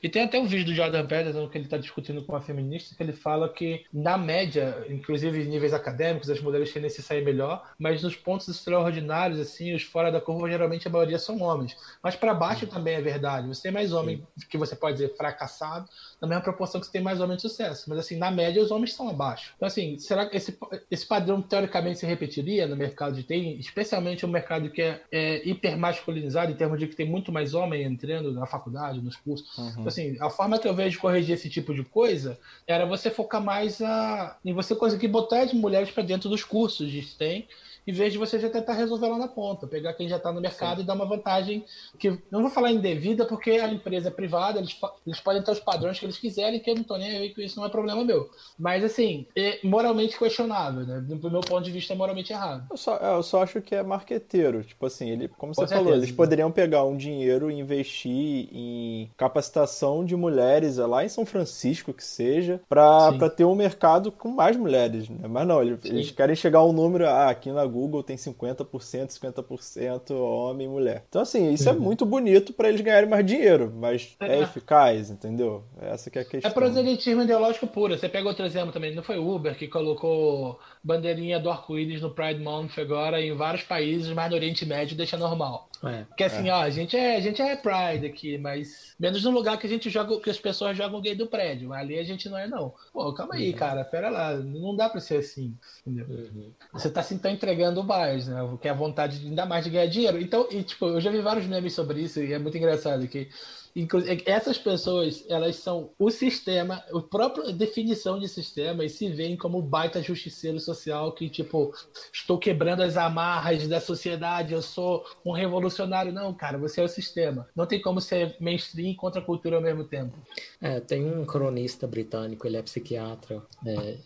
E 0.02 0.08
tem 0.08 0.24
até 0.24 0.38
um 0.38 0.46
vídeo 0.46 0.66
do 0.66 0.74
Jordan 0.74 1.06
Peterson 1.06 1.48
que 1.48 1.58
ele 1.58 1.68
tá 1.68 1.76
discutindo 1.76 2.24
com 2.24 2.32
uma 2.32 2.40
feminista 2.40 2.94
que 2.96 3.02
ele 3.02 3.12
fala 3.12 3.48
que, 3.48 3.84
na 3.92 4.18
média, 4.18 4.84
inclusive 4.88 5.42
em 5.42 5.48
níveis 5.48 5.72
acadêmicos, 5.72 6.30
as 6.30 6.40
mulheres 6.40 6.72
tendem 6.72 6.88
a 6.88 6.90
se 6.90 7.02
sair 7.02 7.24
melhor, 7.24 7.72
mas 7.78 8.02
nos 8.02 8.16
pontos 8.16 8.48
extraordinários, 8.48 9.38
assim, 9.38 9.74
os 9.74 9.82
fora 9.82 10.10
da 10.10 10.20
curva, 10.20 10.50
geralmente 10.50 10.88
a 10.88 10.90
maioria 10.90 11.18
são 11.18 11.40
homens. 11.40 11.76
Mas 12.02 12.16
para 12.16 12.34
baixo 12.34 12.66
também 12.66 12.94
é 12.94 13.00
verdade. 13.00 13.46
Você 13.48 13.62
tem 13.62 13.72
mais 13.72 13.92
homem 13.92 14.26
Sim. 14.36 14.46
que 14.48 14.58
você 14.58 14.74
pode 14.74 14.96
dizer 14.96 15.16
fracassado, 15.16 15.88
na 16.22 16.28
mesma 16.28 16.42
proporção 16.44 16.80
que 16.80 16.86
você 16.86 16.92
tem 16.92 17.02
mais 17.02 17.20
homens 17.20 17.42
de 17.42 17.48
sucesso. 17.48 17.90
Mas 17.90 17.98
assim, 17.98 18.16
na 18.16 18.30
média, 18.30 18.62
os 18.62 18.70
homens 18.70 18.90
estão 18.90 19.08
abaixo. 19.08 19.52
Então, 19.56 19.66
assim, 19.66 19.98
será 19.98 20.24
que 20.24 20.36
esse, 20.36 20.56
esse 20.88 21.04
padrão 21.04 21.42
teoricamente 21.42 21.98
se 21.98 22.06
repetiria 22.06 22.64
no 22.68 22.76
mercado 22.76 23.16
de 23.16 23.24
TI, 23.24 23.58
especialmente 23.58 24.24
um 24.24 24.28
mercado 24.28 24.70
que 24.70 24.80
é, 24.80 25.02
é 25.10 25.48
hiper 25.48 25.76
masculinizado, 25.76 26.52
em 26.52 26.54
termos 26.54 26.78
de 26.78 26.86
que 26.86 26.94
tem 26.94 27.04
muito 27.04 27.32
mais 27.32 27.54
homem 27.54 27.82
entrando 27.82 28.30
na 28.32 28.46
faculdade, 28.46 29.00
nos 29.00 29.16
cursos? 29.16 29.58
Uhum. 29.58 29.70
Então, 29.70 29.88
assim, 29.88 30.16
a 30.20 30.30
forma 30.30 30.60
que 30.60 30.68
eu 30.68 30.74
vejo 30.74 30.90
de 30.90 30.98
corrigir 30.98 31.34
esse 31.34 31.50
tipo 31.50 31.74
de 31.74 31.82
coisa 31.82 32.38
era 32.68 32.86
você 32.86 33.10
focar 33.10 33.42
mais 33.42 33.82
a, 33.82 34.38
em 34.44 34.54
você 34.54 34.76
conseguir 34.76 35.08
botar 35.08 35.40
as 35.40 35.52
mulheres 35.52 35.90
para 35.90 36.04
dentro 36.04 36.30
dos 36.30 36.44
cursos 36.44 36.88
de 36.88 37.02
STEM 37.02 37.48
em 37.86 37.92
vez 37.92 38.12
de 38.12 38.18
você 38.18 38.38
já 38.38 38.48
tentar 38.48 38.74
resolver 38.74 39.08
lá 39.08 39.18
na 39.18 39.28
ponta, 39.28 39.66
pegar 39.66 39.94
quem 39.94 40.08
já 40.08 40.16
está 40.16 40.32
no 40.32 40.40
mercado 40.40 40.76
Sim. 40.76 40.82
e 40.82 40.86
dar 40.86 40.94
uma 40.94 41.06
vantagem 41.06 41.64
que 41.98 42.18
não 42.30 42.42
vou 42.42 42.50
falar 42.50 42.70
indevida 42.70 43.24
porque 43.24 43.52
a 43.52 43.68
empresa 43.68 44.08
é 44.08 44.10
privada, 44.10 44.58
eles, 44.58 44.78
eles 45.06 45.20
podem 45.20 45.42
ter 45.42 45.50
os 45.50 45.60
padrões 45.60 45.98
que 45.98 46.06
eles 46.06 46.18
quiserem, 46.18 46.60
que 46.60 46.70
eu 46.70 46.74
não 46.74 46.82
estou 46.82 46.98
nem 46.98 47.16
aí 47.16 47.34
com 47.34 47.40
isso, 47.40 47.58
não 47.58 47.66
é 47.66 47.68
problema 47.68 48.04
meu. 48.04 48.30
Mas 48.58 48.84
assim, 48.84 49.26
é 49.36 49.58
moralmente 49.64 50.18
questionável, 50.18 50.86
né? 50.86 51.00
Do 51.00 51.30
meu 51.30 51.40
ponto 51.40 51.62
de 51.62 51.70
vista 51.70 51.92
é 51.92 51.96
moralmente 51.96 52.32
errado. 52.32 52.66
Eu 52.70 52.76
só, 52.76 52.96
eu 52.96 53.22
só 53.22 53.42
acho 53.42 53.60
que 53.60 53.74
é 53.74 53.82
marqueteiro, 53.82 54.62
tipo 54.62 54.86
assim, 54.86 55.10
ele, 55.10 55.28
como 55.28 55.54
você 55.54 55.66
falou, 55.66 55.94
eles 55.94 56.12
poderiam 56.12 56.50
pegar 56.50 56.84
um 56.84 56.96
dinheiro 56.96 57.50
e 57.50 57.58
investir 57.58 58.48
em 58.52 59.10
capacitação 59.16 60.04
de 60.04 60.14
mulheres 60.14 60.76
lá 60.76 61.04
em 61.04 61.08
São 61.08 61.26
Francisco 61.26 61.92
que 61.92 62.04
seja, 62.04 62.60
para 62.68 63.30
ter 63.30 63.44
um 63.44 63.54
mercado 63.54 64.12
com 64.12 64.28
mais 64.28 64.56
mulheres, 64.56 65.08
né? 65.08 65.26
Mas 65.28 65.46
não, 65.46 65.62
eles, 65.62 65.84
eles 65.84 66.10
querem 66.10 66.36
chegar 66.36 66.60
a 66.60 66.66
um 66.66 66.72
número, 66.72 67.06
ah, 67.06 67.28
aqui 67.28 67.50
na 67.50 67.66
Google 67.72 68.02
tem 68.02 68.16
50%, 68.16 68.66
50% 68.66 70.10
homem 70.12 70.66
e 70.66 70.70
mulher. 70.70 71.04
Então, 71.08 71.22
assim, 71.22 71.52
isso 71.52 71.68
é 71.68 71.72
uhum. 71.72 71.78
é 71.78 71.80
muito 71.80 72.06
bonito 72.06 72.52
para 72.52 72.68
eles 72.68 72.80
ganharem 72.80 73.08
mais 73.08 73.24
dinheiro, 73.26 73.72
mas 73.74 74.14
é, 74.20 74.36
é 74.36 74.42
eficaz, 74.42 75.10
entendeu? 75.10 75.64
Essa 75.80 76.10
que 76.10 76.18
é 76.18 76.22
a 76.22 76.24
questão. 76.24 76.50
É 76.50 76.54
proselitismo 76.54 77.22
ideológico 77.22 77.66
puro. 77.66 77.96
Você 77.96 78.08
pega 78.08 78.28
outro 78.28 78.44
exemplo 78.44 78.72
também, 78.72 78.94
não 78.94 79.02
foi 79.02 79.18
o 79.18 79.34
Uber 79.34 79.56
que 79.56 79.66
colocou 79.66 80.58
bandeirinha 80.82 81.38
do 81.38 81.50
arco-íris 81.50 82.00
no 82.00 82.10
Pride 82.10 82.40
Month 82.40 82.78
agora 82.78 83.20
em 83.20 83.34
vários 83.34 83.62
países, 83.62 84.12
mas 84.12 84.30
no 84.30 84.36
Oriente 84.36 84.66
Médio 84.66 84.96
deixa 84.96 85.16
normal. 85.16 85.68
É. 85.84 86.04
Porque 86.04 86.24
assim, 86.24 86.48
é. 86.48 86.52
ó, 86.52 86.60
a 86.60 86.70
gente 86.70 86.96
é, 86.96 87.16
a 87.16 87.20
gente 87.20 87.42
é 87.42 87.56
Pride 87.56 88.06
aqui, 88.06 88.38
mas 88.38 88.94
menos 88.98 89.24
no 89.24 89.30
lugar 89.30 89.58
que 89.58 89.66
a 89.66 89.70
gente 89.70 89.90
joga, 89.90 90.20
que 90.20 90.30
as 90.30 90.38
pessoas 90.38 90.76
jogam 90.76 91.00
gay 91.00 91.14
do 91.14 91.26
prédio. 91.26 91.72
Ali 91.72 91.98
a 91.98 92.04
gente 92.04 92.28
não 92.28 92.38
é, 92.38 92.46
não. 92.46 92.72
Pô, 92.92 93.12
calma 93.12 93.34
aí, 93.34 93.50
uhum. 93.50 93.56
cara, 93.56 93.84
pera 93.84 94.08
lá. 94.08 94.36
Não 94.36 94.76
dá 94.76 94.88
pra 94.88 95.00
ser 95.00 95.16
assim. 95.16 95.56
Entendeu? 95.84 96.06
Uhum. 96.08 96.52
Você 96.72 96.88
tá 96.88 97.02
se 97.02 97.14
então 97.14 97.30
entregando 97.30 97.82
mais, 97.82 98.28
né? 98.28 98.38
Que 98.60 98.68
é 98.68 98.70
a 98.70 98.74
vontade 98.74 99.18
de, 99.18 99.26
ainda 99.26 99.44
mais 99.44 99.64
de 99.64 99.70
ganhar 99.70 99.86
dinheiro. 99.86 100.20
Então, 100.20 100.46
e, 100.50 100.62
tipo, 100.62 100.86
eu 100.86 101.00
já 101.00 101.10
vi 101.10 101.20
vários 101.20 101.46
memes 101.46 101.72
sobre 101.74 102.00
isso 102.00 102.20
e 102.20 102.32
é 102.32 102.38
muito 102.38 102.56
engraçado 102.56 103.06
que 103.08 103.28
Inclusive, 103.74 104.22
essas 104.26 104.58
pessoas, 104.58 105.24
elas 105.28 105.56
são 105.56 105.90
o 105.98 106.10
sistema, 106.10 106.82
a 106.92 107.00
própria 107.00 107.52
definição 107.52 108.18
de 108.18 108.28
sistema, 108.28 108.84
e 108.84 108.88
se 108.88 109.08
veem 109.08 109.36
como 109.36 109.62
baita 109.62 110.02
justiceiro 110.02 110.60
social 110.60 111.12
que, 111.12 111.28
tipo, 111.28 111.72
estou 112.12 112.38
quebrando 112.38 112.82
as 112.82 112.96
amarras 112.96 113.66
da 113.66 113.80
sociedade, 113.80 114.52
eu 114.52 114.62
sou 114.62 115.04
um 115.24 115.32
revolucionário. 115.32 116.12
Não, 116.12 116.32
cara, 116.34 116.58
você 116.58 116.80
é 116.80 116.84
o 116.84 116.88
sistema. 116.88 117.48
Não 117.54 117.66
tem 117.66 117.80
como 117.80 118.00
ser 118.00 118.36
mainstream 118.40 118.94
contra 118.94 119.20
a 119.20 119.24
cultura 119.24 119.56
ao 119.56 119.62
mesmo 119.62 119.84
tempo. 119.84 120.16
É, 120.60 120.80
tem 120.80 121.04
um 121.04 121.24
cronista 121.24 121.86
britânico, 121.86 122.46
ele 122.46 122.56
é 122.56 122.62
psiquiatra, 122.62 123.42
é, 123.66 123.96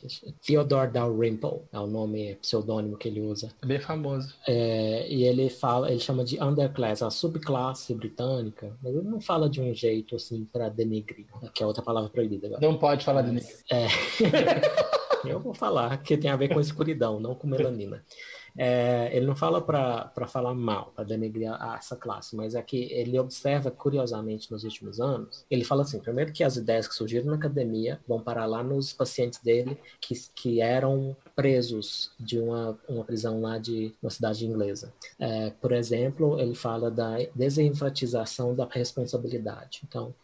Theodore 0.45 0.91
Dalrymple, 0.91 1.63
é 1.73 1.79
o 1.79 1.87
nome 1.87 2.37
pseudônimo 2.37 2.97
que 2.97 3.09
ele 3.09 3.21
usa. 3.21 3.51
É 3.63 3.67
bem 3.67 3.81
famoso. 3.81 4.35
É, 4.47 5.07
e 5.09 5.25
ele 5.25 5.51
fala, 5.51 5.91
ele 5.91 6.01
chama 6.01 6.25
de 6.25 6.43
underclass, 6.43 7.03
a 7.03 7.11
subclasse 7.11 7.95
britânica, 7.95 8.77
mas 8.83 8.95
ele 8.95 9.09
não 9.09 9.21
fala 9.21 9.49
de 9.49 9.56
de 9.57 9.63
um 9.63 9.75
jeito 9.75 10.17
assim 10.17 10.45
para 10.45 10.69
denegrir, 10.69 11.27
que 11.55 11.63
é 11.63 11.67
outra 11.67 11.83
palavra 11.83 12.11
proibida. 12.11 12.47
Agora. 12.47 12.61
Não 12.61 12.77
pode 12.77 13.05
falar 13.05 13.23
denegrir. 13.23 13.57
É. 13.71 13.87
Eu 15.27 15.41
vou 15.41 15.55
falar 15.55 15.97
que 16.03 16.17
tem 16.17 16.31
a 16.31 16.37
ver 16.37 16.49
com 16.49 16.61
escuridão, 16.61 17.19
não 17.19 17.35
com 17.35 17.47
melanina. 17.47 18.05
É, 18.57 19.11
ele 19.13 19.27
não 19.27 19.37
fala 19.37 19.61
para 19.61 20.27
falar 20.27 20.55
mal, 20.55 20.93
para 20.95 21.05
denegrir 21.05 21.51
essa 21.77 21.97
classe, 21.97 22.35
mas 22.35 22.55
é 22.55 22.63
que 22.63 22.85
ele 22.93 23.19
observa, 23.19 23.71
curiosamente, 23.71 24.51
nos 24.51 24.65
últimos 24.65 25.01
anos, 25.01 25.45
ele 25.51 25.65
fala 25.65 25.83
assim, 25.83 26.01
primeiro 26.01 26.33
que 26.33 26.45
as 26.45 26.57
ideias 26.57 26.89
que 26.89 26.95
surgiram 26.95 27.27
na 27.27 27.37
academia 27.37 28.01
vão 28.07 28.21
parar 28.21 28.47
lá 28.47 28.63
nos 28.63 28.93
pacientes 28.93 29.41
dele 29.43 29.79
que, 30.01 30.15
que 30.35 30.61
eram 30.61 31.17
presos 31.35 32.13
de 32.19 32.39
uma, 32.39 32.79
uma 32.89 33.05
prisão 33.05 33.41
lá 33.41 33.59
de 33.59 33.93
uma 34.03 34.11
cidade 34.11 34.47
inglesa. 34.47 34.93
É, 35.19 35.51
por 35.51 35.73
exemplo, 35.73 36.41
ele 36.41 36.55
fala 36.55 36.91
da 36.91 37.19
desenfatização 37.35 38.55
da 38.55 38.67
responsabilidade. 38.67 39.83
Então, 39.87 40.15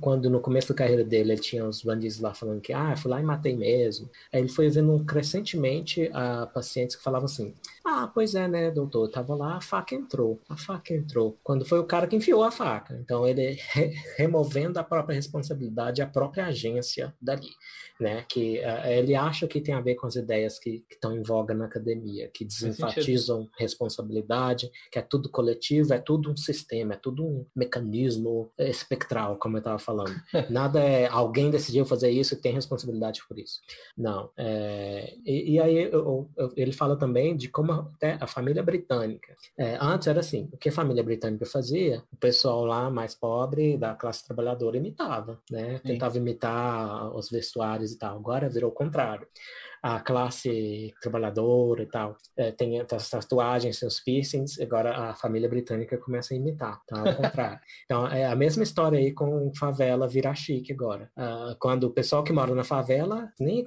quando 0.00 0.30
no 0.30 0.40
começo 0.40 0.68
da 0.68 0.74
carreira 0.74 1.02
dele 1.02 1.32
ele 1.32 1.40
tinha 1.40 1.64
os 1.64 1.82
bandidos 1.82 2.20
lá 2.20 2.32
falando 2.32 2.60
que 2.60 2.72
ah, 2.72 2.96
fui 2.96 3.10
lá 3.10 3.20
e 3.20 3.24
matei 3.24 3.56
mesmo. 3.56 4.08
Aí 4.32 4.40
ele 4.40 4.48
foi 4.48 4.68
vendo 4.68 5.04
crescentemente 5.04 6.08
a 6.12 6.46
pacientes 6.46 6.94
que 6.94 7.02
falavam 7.02 7.26
assim: 7.26 7.52
ah, 7.84 8.10
pois 8.12 8.34
é, 8.34 8.46
né, 8.48 8.70
doutor, 8.70 9.08
tava 9.08 9.34
lá, 9.34 9.56
a 9.56 9.60
faca 9.60 9.94
entrou, 9.94 10.40
a 10.48 10.56
faca 10.56 10.94
entrou. 10.94 11.38
Quando 11.42 11.64
foi 11.64 11.78
o 11.78 11.84
cara 11.84 12.06
que 12.06 12.16
enfiou 12.16 12.42
a 12.42 12.50
faca. 12.50 12.94
Então 13.02 13.26
ele 13.26 13.58
re 13.72 13.94
removendo 14.16 14.78
a 14.78 14.84
própria 14.84 15.14
responsabilidade, 15.14 16.02
a 16.02 16.06
própria 16.06 16.46
agência 16.46 17.14
dali 17.20 17.50
né? 18.00 18.24
Que 18.28 18.58
uh, 18.58 18.86
ele 18.86 19.14
acha 19.14 19.46
que 19.46 19.60
tem 19.60 19.74
a 19.74 19.80
ver 19.80 19.96
com 19.96 20.06
as 20.06 20.14
ideias 20.14 20.58
que 20.58 20.84
estão 20.90 21.16
em 21.16 21.22
voga 21.22 21.52
na 21.52 21.64
academia, 21.64 22.30
que 22.32 22.44
desenfatizam 22.44 23.48
responsabilidade, 23.58 24.70
que 24.90 24.98
é 24.98 25.02
tudo 25.02 25.28
coletivo, 25.28 25.92
é 25.92 25.98
tudo 25.98 26.30
um 26.30 26.36
sistema, 26.36 26.94
é 26.94 26.96
tudo 26.96 27.24
um 27.24 27.44
mecanismo 27.54 28.50
espectral, 28.58 29.36
como 29.36 29.56
eu 29.56 29.60
estava 29.60 29.78
falando. 29.78 30.14
Nada 30.48 30.80
é 30.80 31.06
alguém 31.08 31.50
decidiu 31.50 31.84
fazer 31.84 32.10
isso 32.10 32.34
e 32.34 32.40
tem 32.40 32.52
responsabilidade 32.52 33.20
por 33.26 33.38
isso. 33.38 33.60
Não. 33.96 34.30
É, 34.36 35.14
e, 35.24 35.52
e, 35.52 35.60
aí 35.60 35.76
eu, 35.76 36.28
eu, 36.36 36.52
ele 36.56 36.72
fala 36.72 36.96
também 36.96 37.36
de 37.36 37.48
como 37.48 37.77
até 37.80 38.18
a 38.20 38.26
família 38.26 38.62
britânica. 38.62 39.34
É, 39.56 39.78
antes 39.80 40.08
era 40.08 40.20
assim, 40.20 40.48
o 40.52 40.56
que 40.56 40.68
a 40.68 40.72
família 40.72 41.02
britânica 41.02 41.46
fazia, 41.46 42.02
o 42.12 42.16
pessoal 42.16 42.64
lá 42.64 42.90
mais 42.90 43.14
pobre 43.14 43.76
da 43.76 43.94
classe 43.94 44.24
trabalhadora 44.24 44.76
imitava, 44.76 45.40
né? 45.50 45.80
Tentava 45.80 46.16
imitar 46.16 47.14
os 47.14 47.30
vestuários 47.30 47.92
e 47.92 47.98
tal. 47.98 48.16
Agora 48.16 48.48
virou 48.48 48.70
o 48.70 48.74
contrário 48.74 49.26
a 49.82 50.00
classe 50.00 50.94
trabalhadora 51.00 51.82
e 51.82 51.86
tal 51.86 52.16
é, 52.36 52.50
tem 52.50 52.80
as 52.80 53.10
tatuagens, 53.10 53.78
seus 53.78 54.00
piercings, 54.00 54.60
agora 54.60 54.96
a 54.96 55.14
família 55.14 55.48
britânica 55.48 55.96
começa 55.98 56.34
a 56.34 56.36
imitar, 56.36 56.80
tá? 56.86 57.00
Ao 57.00 57.14
contrário. 57.14 57.58
então, 57.84 58.06
é 58.06 58.26
a 58.26 58.36
mesma 58.36 58.62
história 58.62 58.98
aí 58.98 59.12
com 59.12 59.52
favela 59.54 60.08
virar 60.08 60.34
chique 60.34 60.72
agora. 60.72 61.10
Uh, 61.16 61.56
quando 61.58 61.84
o 61.84 61.90
pessoal 61.90 62.22
que 62.22 62.32
mora 62.32 62.54
na 62.54 62.64
favela, 62.64 63.30
nem 63.38 63.64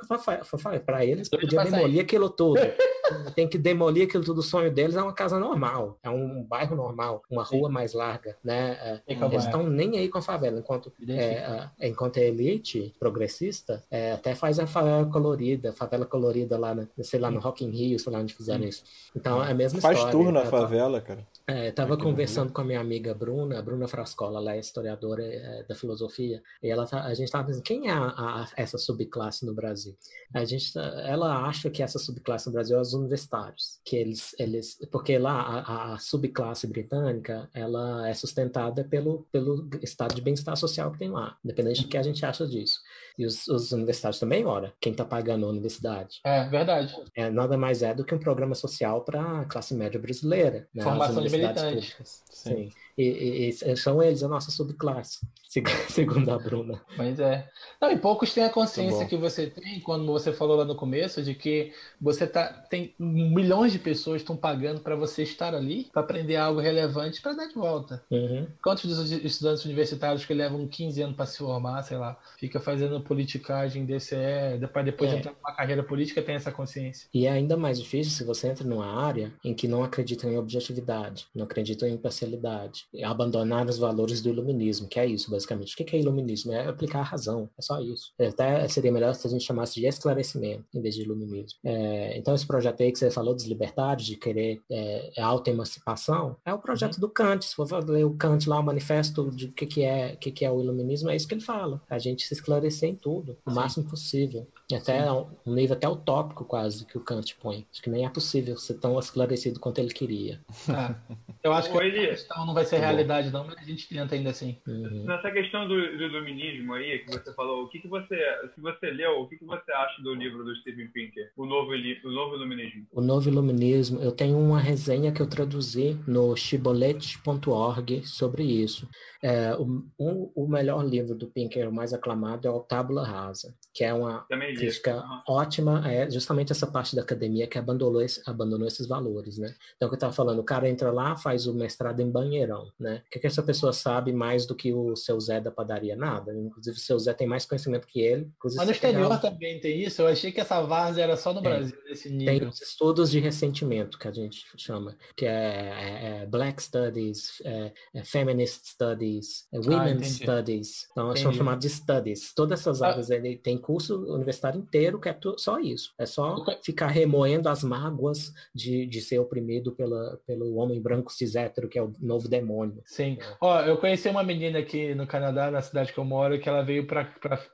para 0.86 1.06
eles, 1.06 1.30
podia 1.30 1.64
demolir 1.64 2.02
aquilo 2.02 2.30
tudo. 2.30 2.60
tem 3.36 3.48
que 3.48 3.58
demolir 3.58 4.08
aquilo 4.08 4.24
tudo. 4.24 4.40
O 4.40 4.44
sonho 4.44 4.72
deles 4.72 4.96
é 4.96 5.02
uma 5.02 5.14
casa 5.14 5.40
normal, 5.40 5.98
é 6.04 6.10
um 6.10 6.44
bairro 6.44 6.76
normal, 6.76 7.22
uma 7.30 7.44
rua 7.44 7.68
Sim. 7.68 7.74
mais 7.74 7.94
larga, 7.94 8.38
né? 8.44 9.02
É, 9.08 9.14
eles 9.14 9.44
estão 9.44 9.64
nem 9.64 9.98
aí 9.98 10.10
com 10.10 10.18
a 10.18 10.22
favela, 10.22 10.60
enquanto, 10.60 10.92
é, 11.08 11.40
a, 11.40 11.72
enquanto 11.82 12.20
a 12.20 12.24
elite 12.24 12.94
progressista 13.00 13.84
é, 13.90 14.14
até 14.14 14.36
faz 14.36 14.60
a 14.60 14.68
favela 14.68 15.06
colorida, 15.06 15.74
favela 15.74 16.01
favela 16.02 16.06
colorida 16.06 16.57
lá, 16.57 16.73
né? 16.73 16.88
sei 17.02 17.19
lá, 17.19 17.30
no 17.30 17.40
Rock 17.40 17.64
in 17.64 17.69
Rio, 17.69 17.99
sei 17.99 18.11
lá 18.11 18.19
onde 18.19 18.34
fizeram 18.34 18.64
isso. 18.64 18.84
Então 19.15 19.44
é 19.44 19.52
a 19.52 19.53
mesma 19.53 19.80
Faz 19.82 19.98
história. 19.98 20.18
Faz 20.18 20.26
tour 20.26 20.34
na 20.34 20.45
favela, 20.45 21.02
cara. 21.02 21.28
É, 21.52 21.69
tava 21.69 21.98
conversando 21.98 22.53
com 22.53 22.61
a 22.61 22.64
minha 22.64 22.80
amiga 22.80 23.14
Bruna, 23.14 23.60
a 23.60 23.61
Bruna 23.61 23.86
Frascola, 23.86 24.40
ela 24.40 24.56
é 24.56 24.60
historiadora 24.60 25.22
é, 25.22 25.64
da 25.64 25.76
filosofia, 25.76 26.41
e 26.64 26.69
ela 26.69 26.88
tá, 26.88 27.03
a 27.03 27.14
gente 27.14 27.26
estava 27.26 27.45
pensando, 27.45 27.64
quem 27.64 27.90
é 27.90 27.91
a, 27.91 28.06
a, 28.07 28.48
essa 28.56 28.78
subclasse 28.78 29.45
no 29.45 29.53
Brasil? 29.53 29.94
A 30.34 30.45
gente, 30.45 30.72
tá, 30.72 30.82
ela 31.06 31.45
acha 31.45 31.69
que 31.69 31.84
essa 31.84 31.99
subclasse 31.99 32.48
no 32.48 32.53
Brasil 32.53 32.78
é 32.78 32.82
os 32.82 32.94
universitários, 32.94 33.82
que 33.84 33.98
eles, 33.98 34.34
eles 34.40 34.78
porque 34.90 35.18
lá 35.18 35.41
a, 35.41 35.94
a 35.94 35.98
subclasse 35.98 36.68
britânica, 36.68 37.49
ela 37.53 38.07
é 38.07 38.14
sustentada 38.14 38.86
pelo, 38.86 39.28
pelo 39.30 39.69
estado 39.82 40.15
de 40.15 40.22
bem-estar 40.22 40.56
social 40.56 40.90
que 40.91 40.99
tem 40.99 41.10
lá, 41.10 41.38
independente 41.44 41.82
do 41.82 41.90
que 41.90 41.98
a 41.98 42.03
gente 42.03 42.26
acha 42.26 42.48
disso. 42.48 42.80
E 43.18 43.26
os, 43.26 43.45
os 43.48 43.73
universitários 43.73 44.19
também, 44.19 44.45
ora, 44.45 44.73
quem 44.80 44.94
está 44.94 45.03
pagando 45.03 45.45
a 45.45 45.49
universidade. 45.49 46.22
É, 46.23 46.48
verdade. 46.48 46.95
É, 47.14 47.30
nada 47.30 47.57
mais 47.57 47.84
é 47.84 47.94
do 47.94 48.06
que 48.06 48.15
um 48.15 48.19
programa 48.19 48.56
social 48.56 49.03
para 49.03 49.41
a 49.41 49.45
classe 49.45 49.73
média 49.76 49.99
brasileira. 49.99 50.68
Né? 50.73 50.84
Formação 50.84 51.22
de 51.22 51.40
universidades 51.41 51.65
militante. 51.65 51.65
públicas. 51.65 52.26
Sim. 52.30 52.68
Sim. 52.68 52.76
E, 52.97 53.49
e- 53.49 53.76
são 53.77 54.01
eles 54.01 54.22
a 54.23 54.27
nossa 54.27 54.51
subclasse, 54.51 55.19
seg- 55.47 55.68
segundo 55.89 56.30
a 56.31 56.38
Bruna. 56.38 56.81
Mas 56.97 57.19
é. 57.19 57.47
Não, 57.81 57.91
e 57.91 57.97
poucos 57.97 58.34
têm 58.34 58.43
a 58.43 58.47
Tá 58.47 58.53
consciência 58.53 58.99
bom. 59.03 59.07
que 59.07 59.18
você 59.18 59.47
tem, 59.47 59.80
quando 59.80 60.05
você 60.05 60.31
falou 60.34 60.57
lá 60.57 60.65
no 60.65 60.76
começo, 60.76 61.22
de 61.23 61.34
que 61.34 61.72
você 61.99 62.27
tá. 62.27 62.47
Tem 62.69 62.93
milhões 62.99 63.72
de 63.72 63.80
pessoas 63.80 64.22
estão 64.22 64.35
pagando 64.35 64.81
para 64.81 64.95
você 64.95 65.23
estar 65.23 65.53
ali, 65.55 65.85
para 65.91 66.01
aprender 66.01 66.35
algo 66.35 66.59
relevante 66.59 67.22
para 67.22 67.34
dar 67.34 67.47
de 67.47 67.55
volta. 67.55 68.03
Uhum. 68.11 68.47
Quantos 68.63 68.85
dos 68.85 69.11
estudantes 69.11 69.65
universitários 69.65 70.26
que 70.26 70.34
levam 70.34 70.68
15 70.68 71.01
anos 71.01 71.15
para 71.15 71.26
se 71.26 71.38
formar, 71.38 71.81
sei 71.84 71.97
lá, 71.97 72.18
fica 72.39 72.59
fazendo 72.59 73.01
politicagem, 73.01 73.85
DCE, 73.85 74.57
depois, 74.59 74.85
depois 74.85 75.09
de 75.09 75.15
É. 75.15 75.19
entrar 75.19 75.31
numa 75.34 75.55
carreira 75.55 75.84
política, 75.84 76.22
tem 76.22 76.35
essa 76.35 76.51
consciência. 76.51 77.07
E 77.13 77.26
é 77.26 77.31
ainda 77.31 77.55
mais 77.57 77.80
difícil 77.80 78.11
se 78.13 78.23
você 78.23 78.47
entra 78.47 78.68
numa 78.68 78.85
área 79.05 79.31
em 79.43 79.53
que 79.53 79.68
não 79.68 79.84
acreditam 79.84 80.30
em 80.31 80.38
objetividade, 80.38 81.27
não 81.34 81.45
acreditam 81.45 81.88
em 81.88 81.93
imparcialidade, 81.93 82.85
abandonar 83.03 83.68
os 83.68 83.77
valores 83.77 84.22
do 84.22 84.30
iluminismo, 84.30 84.88
que 84.88 84.99
é 84.99 85.05
isso, 85.05 85.31
basicamente. 85.31 85.73
O 85.73 85.77
que 85.77 85.95
é 85.95 85.99
iluminismo? 85.99 86.51
É 86.51 86.68
aplicar 86.68 86.99
a 86.99 87.03
razão, 87.03 87.49
é 87.57 87.61
só 87.61 87.80
isso. 87.81 88.13
Até 88.19 88.68
seria 88.68 88.91
melhor 88.91 89.13
se 89.15 89.27
a 89.27 89.30
gente 89.30 89.43
chamasse 89.43 89.80
de 89.80 89.85
esclarecimento, 89.85 90.65
em 90.73 90.81
vez 90.81 90.95
de 90.95 91.01
iluminismo. 91.01 91.59
É, 91.63 92.18
então, 92.18 92.35
esse 92.35 92.45
projeto 92.45 92.81
aí 92.81 92.91
que 92.91 92.99
você 92.99 93.09
falou 93.09 93.34
dos 93.34 93.45
libertários, 93.45 94.05
de 94.05 94.15
querer 94.15 94.61
é, 94.69 95.11
a 95.18 95.26
autoemancipação, 95.26 96.35
é 96.45 96.53
o 96.53 96.59
projeto 96.59 96.99
do 96.99 97.09
Kant. 97.09 97.45
Se 97.45 97.55
for 97.55 97.68
ler 97.89 98.05
o 98.05 98.15
Kant 98.15 98.47
lá, 98.47 98.59
o 98.59 98.63
manifesto 98.63 99.31
de 99.31 99.45
o 99.45 99.51
que, 99.51 99.65
que, 99.65 99.84
é, 99.84 100.15
que, 100.15 100.31
que 100.31 100.45
é 100.45 100.51
o 100.51 100.61
iluminismo, 100.61 101.09
é 101.09 101.15
isso 101.15 101.27
que 101.27 101.34
ele 101.34 101.41
fala. 101.41 101.81
A 101.89 101.99
gente 101.99 102.26
se 102.26 102.34
esclarecer 102.34 102.89
em 102.89 102.95
tudo, 102.95 103.38
o 103.45 103.51
máximo 103.51 103.88
possível. 103.89 104.47
Até 104.76 105.11
um 105.11 105.27
um 105.45 105.53
nível 105.53 105.76
até 105.76 105.88
utópico 105.88 106.45
quase 106.45 106.85
que 106.85 106.98
o 106.98 107.02
Kant 107.02 107.35
põe. 107.39 107.65
Acho 107.72 107.81
que 107.81 107.89
nem 107.89 108.06
é 108.06 108.10
possível 108.10 108.57
ser 108.57 108.76
tão 108.76 108.98
esclarecido 108.99 109.60
quanto 109.60 109.80
ele 109.80 109.93
queria. 109.93 110.39
Ah, 110.69 110.95
eu 111.43 111.52
acho 111.53 111.72
que 111.72 111.77
Ô, 111.77 111.81
Eli. 111.81 112.06
a 112.06 112.10
questão 112.10 112.45
não 112.45 112.53
vai 112.53 112.65
ser 112.65 112.80
Tá 112.80 112.88
realidade, 112.88 113.31
não, 113.31 113.45
mas 113.45 113.57
a 113.57 113.64
gente 113.64 113.88
tenta 113.88 114.15
ainda 114.15 114.30
assim. 114.30 114.57
Uhum. 114.68 115.06
Nessa 115.06 115.31
questão 115.31 115.68
do, 115.68 115.76
do 115.76 116.03
iluminismo 116.03 116.73
aí, 116.73 116.99
que 116.99 117.11
você 117.11 117.34
falou, 117.34 117.64
o 117.64 117.69
que, 117.69 117.80
que 117.80 117.88
você, 117.88 118.18
se 118.53 118.61
você 118.61 118.91
leu, 118.91 119.22
o 119.22 119.27
que, 119.27 119.38
que 119.38 119.45
você 119.45 119.72
acha 119.72 120.02
do 120.02 120.14
livro 120.14 120.43
do 120.43 120.56
Steven 120.57 120.88
Pinker, 120.88 121.31
o 121.35 121.45
novo, 121.45 121.72
o 121.72 122.11
novo 122.11 122.35
iluminismo? 122.35 122.88
O 122.91 123.02
novo 123.02 123.27
iluminismo, 123.27 123.99
eu 124.02 124.11
tenho 124.11 124.38
uma 124.38 124.60
resenha 124.60 125.11
que 125.11 125.22
eu 125.22 125.27
traduzi 125.27 125.99
no 126.07 126.35
chibolete.org 126.35 128.06
sobre 128.06 128.43
isso. 128.43 128.88
É, 129.23 129.53
o, 129.56 129.84
o, 129.98 130.43
o 130.43 130.48
melhor 130.48 130.84
livro 130.84 131.15
do 131.15 131.27
Pinker, 131.27 131.69
o 131.69 131.73
mais 131.73 131.93
aclamado, 131.93 132.48
é 132.48 132.52
o 132.52 132.60
Tábula 132.60 133.06
Rasa, 133.06 133.53
que 133.73 133.84
é 133.84 133.93
uma 133.93 134.26
Também 134.30 134.53
li. 134.53 134.61
Crítica 134.66 135.04
ótima, 135.28 135.88
é 135.90 136.10
justamente 136.10 136.52
essa 136.52 136.68
parte 136.68 136.96
da 136.96 137.02
academia 137.02 137.48
que 137.48 137.58
abandonou, 137.58 138.02
esse- 138.02 138.22
abandonou 138.26 138.68
esses 138.68 138.88
valores, 138.88 139.38
né? 139.38 139.54
Então, 139.76 139.88
o 139.88 139.90
que 139.90 139.96
eu 139.96 139.98
estava 139.98 140.14
falando, 140.14 140.40
o 140.40 140.44
cara 140.44 140.70
entra 140.70 140.92
lá, 140.92 141.16
faz 141.18 141.48
o 141.48 141.54
mestrado 141.54 142.00
em 142.02 142.10
banheirão, 142.10 142.72
né? 142.80 143.02
O 143.08 143.10
que, 143.12 143.20
que 143.20 143.28
essa 143.28 143.42
pessoa 143.44 143.74
sabe 143.74 144.12
mais 144.14 144.46
do 144.46 144.56
que 144.56 144.74
o 144.74 144.96
seu 144.96 145.20
Zé 145.20 145.40
da 145.40 145.52
padaria? 145.52 145.96
Nada. 145.96 146.34
Inclusive, 146.34 146.78
o 146.78 146.80
seu 146.80 146.98
Zé 147.00 147.14
tem 147.14 147.28
mais 147.28 147.46
conhecimento 147.46 147.88
que 147.88 148.00
ele. 148.02 148.30
Mas 148.44 148.56
no 148.66 148.72
exterior 148.72 149.12
um- 149.12 149.18
também 149.18 149.60
tem 149.60 149.82
isso. 149.84 150.02
Eu 150.02 150.08
achei 150.08 150.32
que 150.32 150.40
essa 150.42 150.62
várzea 150.62 151.04
era 151.04 151.18
só 151.18 151.34
no 151.34 151.42
Tem. 151.42 151.52
Brasil, 151.52 151.78
nesse 151.88 152.10
Tem 152.10 152.18
nível. 152.18 152.50
os 152.50 152.62
estudos 152.62 153.10
de 153.12 153.20
ressentimento, 153.20 153.98
que 153.98 154.08
a 154.08 154.12
gente 154.12 154.46
chama, 154.58 154.96
que 155.16 155.26
é, 155.26 155.30
é- 155.32 156.22
é 156.22 156.26
Black 156.26 156.62
Studies, 156.62 157.42
é, 157.46 157.72
é 157.94 158.04
Feminist 158.04 158.66
Studies, 158.68 159.48
é 159.52 159.60
Women's 159.60 159.92
entendi. 159.92 160.24
Studies. 160.24 160.88
Então, 160.92 161.06
são 161.08 161.22
Entendi. 161.22 161.38
chamados 161.38 161.62
de 161.66 161.70
Studies. 161.74 162.34
Todas 162.34 162.60
essas 162.60 162.82
Ah. 162.82 162.90
áreas, 162.90 163.10
ele 163.10 163.38
tem 163.38 163.58
curso 163.58 163.98
universitário 164.14 164.51
inteiro 164.57 164.99
que 164.99 165.10
é 165.10 165.18
só 165.38 165.60
isso. 165.60 165.94
É 165.98 166.06
só 166.06 166.44
ficar 166.64 166.88
remoendo 166.88 167.49
as 167.49 167.64
mágoas 167.64 168.34
de, 168.53 168.86
de 168.86 169.02
ser 169.02 169.19
oprimido 169.19 169.72
pela, 169.72 170.19
pelo 170.26 170.56
homem 170.56 170.82
branco 170.82 171.11
cis 171.11 171.36
hétero, 171.36 171.68
que 171.68 171.78
é 171.78 171.84
o 171.84 171.94
novo 171.99 172.28
demônio. 172.28 172.82
Sim. 172.86 173.18
Ó, 173.40 173.61
eu 173.61 173.78
conheci 173.78 174.10
uma 174.10 174.23
menina 174.23 174.60
aqui 174.60 174.94
no 174.95 175.07
Canadá, 175.07 175.49
na 175.52 175.61
cidade 175.61 175.94
que 175.94 175.99
eu 175.99 176.06
moro, 176.06 176.40
que 176.40 176.48
ela 176.49 176.64
veio 176.64 176.86
pra, 176.88 177.06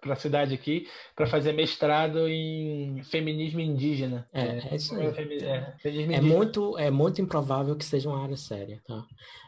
pra 0.02 0.16
cidade 0.16 0.54
aqui 0.54 0.88
para 1.16 1.28
fazer 1.28 1.54
mestrado 1.54 2.28
em 2.28 3.02
feminismo 3.04 3.60
indígena. 3.60 4.28
É, 4.34 4.70
é 4.72 4.76
isso 4.76 4.96
aí. 4.96 5.08
É, 5.08 5.10
é, 5.10 5.74
feminismo 5.80 6.14
É 6.14 6.18
indígena. 6.18 6.22
muito, 6.22 6.78
é 6.78 6.92
muito 6.92 7.22
improvável 7.22 7.76
que 7.76 7.86
seja 7.86 8.10
uma 8.10 8.22
área 8.24 8.38
séria, 8.38 8.82
tá? 8.88 9.04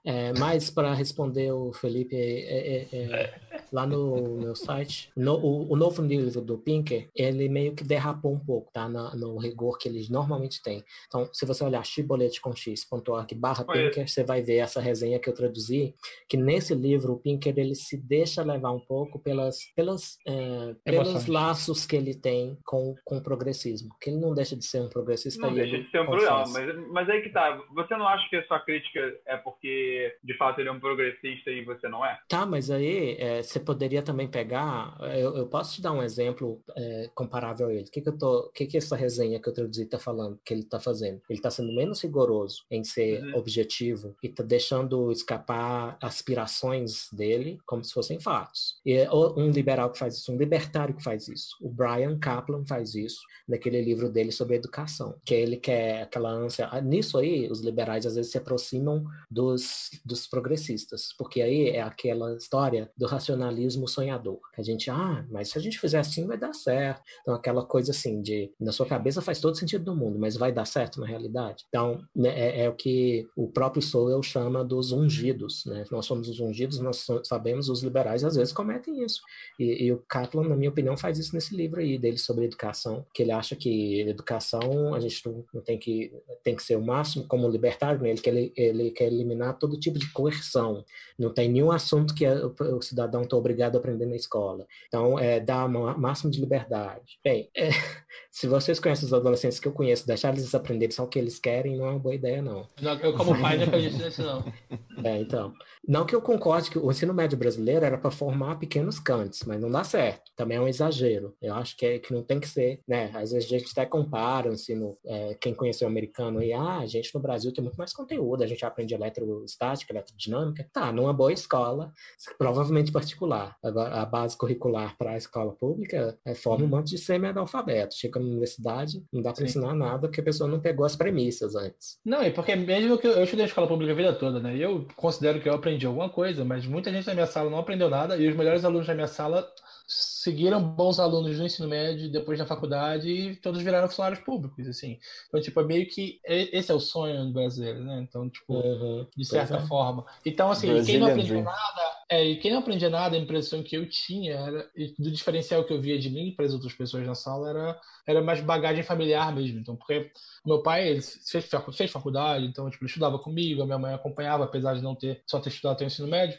É, 0.05 0.33
mas 0.37 0.69
para 0.69 0.93
responder 0.93 1.51
o 1.51 1.73
Felipe, 1.73 2.15
é, 2.15 2.19
é, 2.21 2.87
é, 2.91 3.58
lá 3.71 3.85
no 3.85 4.37
meu 4.37 4.55
site, 4.55 5.11
no- 5.15 5.37
o, 5.37 5.71
o 5.73 5.75
novo 5.75 6.01
livro 6.01 6.41
do 6.41 6.57
Pinker, 6.57 7.09
ele 7.15 7.47
meio 7.49 7.73
que 7.75 7.83
derrapou 7.83 8.33
um 8.33 8.39
pouco, 8.39 8.71
tá? 8.71 8.87
Na- 8.89 9.15
no 9.15 9.37
rigor 9.37 9.77
que 9.77 9.87
ele 9.87 10.05
normalmente 10.09 10.61
tem. 10.61 10.83
Então, 11.07 11.29
se 11.33 11.45
você 11.45 11.63
olhar 11.63 11.83
chiboletecomx.org 11.85 13.35
barra. 13.35 13.63
Pinker, 13.65 14.07
você 14.07 14.23
vai 14.23 14.41
ver 14.41 14.57
essa 14.57 14.79
resenha 14.81 15.19
que 15.19 15.29
eu 15.29 15.33
traduzi, 15.33 15.93
que 16.27 16.35
nesse 16.37 16.73
livro 16.73 17.13
o 17.13 17.19
Pinker, 17.19 17.53
ele 17.57 17.75
se 17.75 17.97
deixa 17.97 18.43
levar 18.43 18.71
um 18.71 18.79
pouco 18.79 19.19
pelas, 19.19 19.57
pelas, 19.75 20.17
é, 20.27 20.75
pelos 20.83 21.27
laços 21.27 21.85
que 21.85 21.95
ele 21.95 22.13
tem 22.15 22.57
com, 22.65 22.95
com 23.05 23.17
o 23.17 23.21
progressismo, 23.23 23.89
que 24.01 24.09
ele 24.09 24.17
não 24.19 24.33
deixa 24.33 24.55
de 24.55 24.65
ser 24.65 24.81
um 24.81 24.89
progressista. 24.89 25.45
Não 25.45 25.53
deixa 25.53 25.77
de 25.77 25.89
ser 25.91 26.01
um 26.01 26.05
confessa. 26.07 26.45
mas, 26.47 26.89
mas 26.91 27.09
aí 27.09 27.21
que 27.21 27.29
tá. 27.29 27.61
Você 27.75 27.95
não 27.95 28.07
acha 28.07 28.27
que 28.29 28.35
a 28.37 28.45
sua 28.47 28.59
crítica 28.59 28.99
é 29.25 29.37
porque, 29.37 30.15
de 30.23 30.35
fato, 30.37 30.59
ele 30.59 30.69
é 30.69 30.71
um 30.71 30.79
progressista 30.79 31.51
e 31.51 31.63
você 31.63 31.87
não 31.87 32.05
é? 32.05 32.19
Tá, 32.27 32.45
mas 32.45 32.69
aí 32.71 33.15
é, 33.19 33.41
você 33.43 33.58
poderia 33.59 34.01
também 34.01 34.27
pegar. 34.27 34.97
Eu, 35.17 35.35
eu 35.37 35.47
posso 35.47 35.75
te 35.75 35.81
dar 35.81 35.91
um 35.91 36.01
exemplo 36.03 36.61
é, 36.75 37.09
comparável 37.13 37.67
a 37.67 37.73
ele. 37.73 37.87
O 37.87 37.91
que, 37.91 38.01
que 38.01 38.09
eu 38.09 38.17
tô, 38.17 38.49
que, 38.53 38.65
que 38.65 38.77
essa 38.77 38.95
resenha 38.95 39.39
que 39.39 39.47
eu 39.49 39.53
traduzi 39.53 39.83
está 39.83 39.99
falando, 39.99 40.39
que 40.45 40.53
ele 40.53 40.61
está 40.61 40.79
fazendo? 40.79 41.21
Ele 41.29 41.39
está 41.39 41.49
sendo 41.51 41.73
menos 41.73 42.01
rigoroso 42.01 42.63
em 42.69 42.83
ser 42.83 43.19
Uhum. 43.19 43.35
objetivo 43.37 44.15
e 44.23 44.27
está 44.27 44.43
deixando 44.43 45.11
escapar 45.11 45.97
aspirações 46.01 47.07
dele 47.11 47.59
como 47.65 47.83
se 47.83 47.93
fossem 47.93 48.19
fatos. 48.19 48.77
E 48.85 48.93
é 48.93 49.11
um 49.11 49.49
liberal 49.49 49.91
que 49.91 49.97
faz 49.99 50.17
isso, 50.17 50.31
um 50.31 50.37
libertário 50.37 50.95
que 50.95 51.03
faz 51.03 51.27
isso. 51.27 51.55
O 51.61 51.69
Brian 51.69 52.17
Kaplan 52.19 52.65
faz 52.65 52.95
isso 52.95 53.19
naquele 53.47 53.81
livro 53.81 54.09
dele 54.09 54.31
sobre 54.31 54.55
educação, 54.55 55.15
que 55.25 55.33
ele 55.33 55.57
quer 55.57 56.03
aquela 56.03 56.29
ânsia. 56.31 56.67
ah, 56.71 56.81
Nisso 56.81 57.17
aí, 57.17 57.49
os 57.49 57.61
liberais 57.61 58.05
às 58.05 58.15
vezes 58.15 58.31
se 58.31 58.37
aproximam 58.37 59.03
dos, 59.29 59.89
dos 60.05 60.27
progressistas, 60.27 61.13
porque 61.17 61.41
aí 61.41 61.69
é 61.69 61.81
aquela 61.81 62.35
história 62.35 62.89
do 62.95 63.05
racionalismo 63.49 63.87
sonhador. 63.87 64.39
Que 64.53 64.61
a 64.61 64.63
gente, 64.63 64.89
ah, 64.89 65.25
mas 65.29 65.49
se 65.49 65.57
a 65.57 65.61
gente 65.61 65.79
fizer 65.79 65.99
assim 65.99 66.25
vai 66.25 66.37
dar 66.37 66.53
certo. 66.53 67.01
Então, 67.21 67.33
aquela 67.33 67.65
coisa 67.65 67.91
assim 67.91 68.21
de, 68.21 68.51
na 68.59 68.71
sua 68.71 68.85
cabeça 68.85 69.21
faz 69.21 69.39
todo 69.39 69.57
sentido 69.57 69.83
do 69.83 69.95
mundo, 69.95 70.17
mas 70.19 70.37
vai 70.37 70.51
dar 70.51 70.65
certo 70.65 70.99
na 70.99 71.07
realidade? 71.07 71.65
Então, 71.67 72.01
né, 72.15 72.29
é, 72.29 72.63
é 72.65 72.69
o 72.69 72.75
que 72.75 73.27
o 73.35 73.47
próprio 73.47 73.81
Sowell 73.81 74.21
chama 74.21 74.63
dos 74.63 74.91
ungidos, 74.91 75.65
né? 75.65 75.83
Nós 75.91 76.05
somos 76.05 76.29
os 76.29 76.39
ungidos, 76.39 76.79
nós 76.79 77.05
sabemos, 77.23 77.69
os 77.69 77.83
liberais 77.83 78.23
às 78.23 78.35
vezes 78.35 78.53
cometem 78.53 79.03
isso. 79.03 79.21
E, 79.59 79.85
e 79.85 79.91
o 79.91 80.03
Kaplan, 80.07 80.47
na 80.47 80.55
minha 80.55 80.69
opinião, 80.69 80.95
faz 80.95 81.17
isso 81.17 81.33
nesse 81.33 81.55
livro 81.55 81.79
aí 81.79 81.97
dele 81.97 82.17
sobre 82.17 82.45
educação, 82.45 83.05
que 83.13 83.23
ele 83.23 83.31
acha 83.31 83.55
que 83.55 84.01
educação 84.01 84.93
a 84.93 84.99
gente 84.99 85.25
não, 85.53 85.61
tem 85.61 85.77
que 85.77 86.11
tem 86.43 86.55
que 86.55 86.63
ser 86.63 86.75
o 86.75 86.85
máximo 86.85 87.25
como 87.27 87.49
libertário, 87.49 88.01
né? 88.01 88.09
ele 88.09 88.21
quer 88.21 88.51
ele, 88.55 88.91
quer 88.91 89.05
eliminar 89.05 89.57
todo 89.57 89.79
tipo 89.79 89.97
de 89.97 90.11
coerção. 90.11 90.83
Não 91.17 91.33
tem 91.33 91.49
nenhum 91.49 91.71
assunto 91.71 92.13
que 92.13 92.25
o, 92.27 92.81
cidadão 92.81 93.23
obrigado 93.39 93.75
a 93.75 93.79
aprender 93.79 94.05
na 94.05 94.15
escola. 94.15 94.65
Então, 94.87 95.17
é 95.17 95.39
dar 95.39 95.65
o 95.65 95.99
máximo 95.99 96.31
de 96.31 96.39
liberdade. 96.39 97.19
Bem, 97.23 97.49
é, 97.55 97.69
se 98.31 98.47
vocês 98.47 98.79
conhecem 98.79 99.05
os 99.05 99.13
adolescentes 99.13 99.59
que 99.59 99.67
eu 99.67 99.71
conheço, 99.71 100.05
deixar 100.05 100.29
eles 100.29 100.53
aprenderem 100.53 100.91
só 100.91 101.03
o 101.03 101.07
que 101.07 101.19
eles 101.19 101.39
querem 101.39 101.77
não 101.77 101.85
é 101.85 101.89
uma 101.91 101.99
boa 101.99 102.15
ideia, 102.15 102.41
não. 102.41 102.67
Não, 102.81 102.93
Eu, 102.99 103.13
como 103.13 103.39
pai, 103.39 103.57
não 103.57 103.65
acredito 103.65 103.97
nisso, 103.97 104.21
não. 104.21 104.43
É, 105.01 105.17
então. 105.17 105.53
Não 105.87 106.05
que 106.05 106.13
eu 106.13 106.21
concorde 106.21 106.69
que 106.69 106.77
o 106.77 106.91
ensino 106.91 107.13
médio 107.13 107.37
brasileiro 107.37 107.85
era 107.85 107.97
para 107.97 108.11
formar 108.11 108.59
pequenos 108.59 108.99
cantos, 108.99 109.43
mas 109.47 109.59
não 109.59 109.71
dá 109.71 109.81
certo. 109.83 110.29
Também 110.35 110.57
é 110.57 110.61
um 110.61 110.67
exagero. 110.67 111.33
Eu 111.41 111.55
acho 111.55 111.77
que, 111.77 111.85
é, 111.85 111.99
que 111.99 112.13
não 112.13 112.21
tem 112.21 112.37
que 112.37 112.47
ser, 112.47 112.81
né? 112.85 113.09
Às 113.13 113.31
vezes 113.31 113.45
a 113.45 113.57
gente 113.57 113.71
até 113.71 113.85
compara 113.85 114.49
o 114.49 114.53
ensino, 114.53 114.97
é, 115.05 115.35
quem 115.35 115.53
conheceu 115.53 115.87
o 115.87 115.91
americano 115.91 116.43
e, 116.43 116.51
ah, 116.51 116.79
a 116.79 116.85
gente 116.85 117.15
no 117.15 117.21
Brasil 117.21 117.53
tem 117.53 117.63
muito 117.63 117.77
mais 117.77 117.93
conteúdo, 117.93 118.43
a 118.43 118.47
gente 118.47 118.65
aprende 118.65 118.93
eletrostática, 118.93 119.93
eletrodinâmica. 119.93 120.67
Tá, 120.73 120.91
numa 120.91 121.13
boa 121.13 121.31
escola, 121.31 121.93
provavelmente 122.37 122.91
particular. 122.91 123.28
Agora, 123.63 123.95
a 123.95 124.05
base 124.05 124.37
curricular 124.37 124.95
para 124.97 125.11
a 125.11 125.17
escola 125.17 125.51
pública 125.53 126.17
é, 126.25 126.33
forma 126.33 126.65
um 126.65 126.67
monte 126.67 126.89
de 126.89 126.97
semi-analfabeto. 126.97 127.95
Chega 127.95 128.19
na 128.19 128.25
universidade, 128.25 129.03
não 129.11 129.21
dá 129.21 129.33
para 129.33 129.45
ensinar 129.45 129.73
nada 129.73 130.07
porque 130.07 130.21
a 130.21 130.23
pessoa 130.23 130.49
não 130.49 130.59
pegou 130.59 130.85
as 130.85 130.95
premissas 130.95 131.55
antes. 131.55 131.97
Não, 132.05 132.23
e 132.23 132.31
porque 132.31 132.55
mesmo 132.55 132.97
que 132.97 133.07
eu, 133.07 133.11
eu 133.11 133.23
estudei 133.23 133.45
escola 133.45 133.67
pública 133.67 133.93
a 133.93 133.95
vida 133.95 134.13
toda, 134.13 134.39
né? 134.39 134.55
E 134.55 134.61
eu 134.61 134.87
considero 134.95 135.39
que 135.39 135.49
eu 135.49 135.53
aprendi 135.53 135.85
alguma 135.85 136.09
coisa, 136.09 136.43
mas 136.43 136.65
muita 136.65 136.91
gente 136.91 137.07
na 137.07 137.13
minha 137.13 137.27
sala 137.27 137.49
não 137.49 137.59
aprendeu 137.59 137.89
nada, 137.89 138.17
e 138.17 138.27
os 138.27 138.35
melhores 138.35 138.63
alunos 138.65 138.87
da 138.87 138.95
minha 138.95 139.07
sala 139.07 139.47
seguiram 139.89 140.61
bons 140.61 140.99
alunos 140.99 141.37
no 141.37 141.45
ensino 141.45 141.67
médio, 141.67 142.11
depois 142.11 142.37
na 142.37 142.45
faculdade, 142.45 143.09
e 143.09 143.35
todos 143.37 143.61
viraram 143.61 143.87
funcionários 143.87 144.21
públicos, 144.23 144.67
assim. 144.67 144.99
Então, 145.27 145.41
tipo, 145.41 145.59
é 145.59 145.63
meio 145.65 145.87
que 145.89 146.19
e- 146.27 146.49
esse 146.53 146.71
é 146.71 146.75
o 146.75 146.79
sonho 146.79 147.25
do 147.25 147.33
brasileiro, 147.33 147.83
né? 147.83 147.99
Então, 148.07 148.29
tipo, 148.29 148.53
Uhum. 148.53 149.07
de 149.17 149.25
certa 149.25 149.57
é. 149.57 149.67
forma. 149.67 150.05
Então, 150.23 150.51
assim, 150.51 150.67
quem 150.67 150.73
Brazilian 150.75 150.99
não 150.99 151.07
aprendeu 151.07 151.27
Dream. 151.41 151.43
nada 151.43 151.99
É, 152.11 152.23
e 152.23 152.37
quem 152.37 152.51
não 152.51 152.59
aprendia 152.59 152.89
nada, 152.89 153.15
a 153.15 153.19
impressão 153.19 153.61
que 153.61 153.75
eu 153.77 153.87
tinha 153.87 154.33
era, 154.33 154.69
do 154.97 155.11
diferencial 155.11 155.63
que 155.63 155.71
eu 155.73 155.79
via 155.81 155.97
de 155.99 156.09
mim 156.09 156.33
para 156.35 156.45
as 156.45 156.53
outras 156.53 156.73
pessoas 156.73 157.05
na 157.05 157.13
sala 157.13 157.49
era, 157.49 157.81
era 158.07 158.21
mais 158.21 158.41
bagagem 158.41 158.83
familiar 158.83 159.33
mesmo. 159.33 159.59
Então, 159.59 159.75
porque 159.75 160.11
meu 160.45 160.63
pai 160.63 160.87
ele 160.89 161.01
fez, 161.01 161.49
fez 161.75 161.91
faculdade, 161.91 162.45
então 162.45 162.69
tipo, 162.69 162.83
ele 162.83 162.89
estudava 162.89 163.19
comigo, 163.19 163.61
a 163.61 163.65
minha 163.65 163.77
mãe 163.77 163.93
acompanhava, 163.93 164.43
apesar 164.45 164.73
de 164.75 164.81
não 164.81 164.95
ter 164.95 165.21
só 165.27 165.39
ter 165.39 165.49
estudado 165.49 165.73
até 165.75 165.85
o 165.85 165.87
ensino 165.87 166.07
médio. 166.07 166.37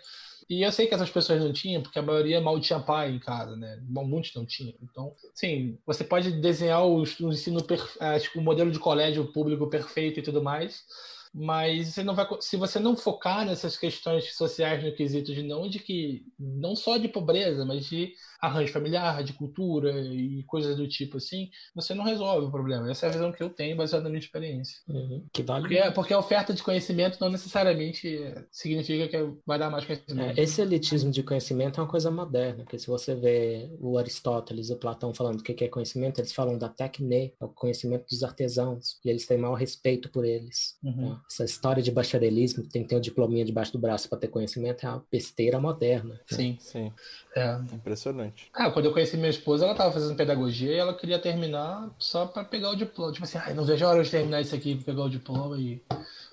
E 0.50 0.62
eu 0.64 0.72
sei 0.72 0.88
que 0.88 0.94
essas 0.94 1.08
pessoas 1.08 1.40
não 1.40 1.52
tinham, 1.52 1.80
porque 1.80 1.96
a 1.96 2.02
maioria 2.02 2.40
mal 2.40 2.58
tinha 2.60 2.80
pai 2.80 3.12
em 3.12 3.20
casa, 3.20 3.54
né? 3.54 3.80
Muitos 3.88 4.34
não 4.34 4.44
tinham. 4.44 4.74
Então, 4.82 5.14
sim, 5.32 5.78
você 5.86 6.02
pode 6.02 6.32
desenhar 6.40 6.84
o, 6.84 6.96
o 6.96 7.32
ensino, 7.32 7.64
é, 8.00 8.18
tipo, 8.18 8.40
o 8.40 8.42
modelo 8.42 8.72
de 8.72 8.78
colégio 8.80 9.32
público 9.32 9.70
perfeito 9.70 10.18
e 10.18 10.22
tudo 10.24 10.42
mais, 10.42 10.84
mas 11.32 11.88
você 11.88 12.02
não 12.02 12.14
vai, 12.14 12.26
se 12.40 12.56
você 12.56 12.80
não 12.80 12.96
focar 12.96 13.46
nessas 13.46 13.76
questões 13.76 14.34
sociais 14.34 14.82
no 14.82 14.92
quesito 14.92 15.32
de 15.32 15.42
não 15.42 15.68
de 15.68 15.78
que 15.78 16.24
não 16.38 16.74
só 16.74 16.96
de 16.96 17.08
pobreza, 17.08 17.64
mas 17.64 17.86
de 17.86 18.12
arranjo 18.40 18.72
familiar, 18.72 19.22
de 19.22 19.32
cultura 19.32 19.92
e 20.00 20.42
coisas 20.44 20.76
do 20.76 20.88
tipo 20.88 21.18
assim, 21.18 21.50
você 21.74 21.94
não 21.94 22.04
resolve 22.04 22.46
o 22.46 22.50
problema. 22.50 22.90
Essa 22.90 23.06
é 23.06 23.08
a 23.08 23.12
visão 23.12 23.32
que 23.32 23.42
eu 23.42 23.50
tenho 23.50 23.76
baseada 23.76 24.04
na 24.04 24.10
minha 24.10 24.20
experiência. 24.20 24.78
Uhum. 24.88 25.24
Que 25.32 25.42
vale. 25.42 25.62
Porque, 25.62 25.90
porque, 25.92 26.14
a 26.14 26.18
oferta 26.18 26.52
de 26.52 26.62
conhecimento 26.62 27.18
não 27.20 27.30
necessariamente 27.30 28.18
significa 28.50 29.08
que 29.08 29.34
vai 29.46 29.58
dar 29.58 29.70
mais 29.70 29.84
conhecimento. 29.84 30.38
É, 30.38 30.42
esse 30.42 30.60
elitismo 30.60 31.10
de 31.10 31.22
conhecimento 31.22 31.78
é 31.78 31.82
uma 31.82 31.90
coisa 31.90 32.10
moderna, 32.10 32.64
porque 32.64 32.78
se 32.78 32.86
você 32.86 33.14
vê 33.14 33.70
o 33.78 33.98
Aristóteles 33.98 34.70
e 34.70 34.72
o 34.72 34.78
Platão 34.78 35.14
falando 35.14 35.38
do 35.38 35.42
que 35.44 35.64
é 35.64 35.68
conhecimento, 35.68 36.18
eles 36.20 36.32
falam 36.32 36.58
da 36.58 36.68
tecne, 36.68 37.34
é 37.40 37.44
o 37.44 37.48
conhecimento 37.48 38.06
dos 38.10 38.22
artesãos, 38.22 38.98
e 39.04 39.10
eles 39.10 39.26
têm 39.26 39.38
maior 39.38 39.54
respeito 39.54 40.10
por 40.10 40.24
eles. 40.24 40.78
Uhum. 40.82 41.10
Tá? 41.10 41.19
Essa 41.28 41.44
história 41.44 41.82
de 41.82 41.90
bacharelismo, 41.90 42.64
tem 42.64 42.82
que 42.82 42.88
ter 42.88 42.96
um 42.96 43.00
diplominha 43.00 43.44
debaixo 43.44 43.72
do 43.72 43.78
braço 43.78 44.08
para 44.08 44.18
ter 44.18 44.28
conhecimento, 44.28 44.84
é 44.84 44.88
uma 44.88 45.04
besteira 45.10 45.60
moderna. 45.60 46.20
Sim. 46.26 46.56
Sim. 46.60 46.92
É. 47.34 47.58
Impressionante. 47.72 48.48
Ah, 48.52 48.70
quando 48.70 48.86
eu 48.86 48.92
conheci 48.92 49.16
minha 49.16 49.30
esposa, 49.30 49.64
ela 49.64 49.72
estava 49.72 49.92
fazendo 49.92 50.16
pedagogia 50.16 50.72
e 50.72 50.76
ela 50.76 50.94
queria 50.94 51.18
terminar 51.18 51.90
só 51.98 52.26
para 52.26 52.44
pegar 52.44 52.70
o 52.70 52.76
diploma. 52.76 53.12
Tipo 53.12 53.24
assim, 53.24 53.38
ai, 53.38 53.54
não 53.54 53.64
vejo 53.64 53.84
a 53.84 53.88
hora 53.88 54.02
de 54.02 54.10
terminar 54.10 54.40
isso 54.40 54.54
aqui, 54.54 54.76
pegar 54.76 55.04
o 55.04 55.10
diploma 55.10 55.56
e 55.58 55.82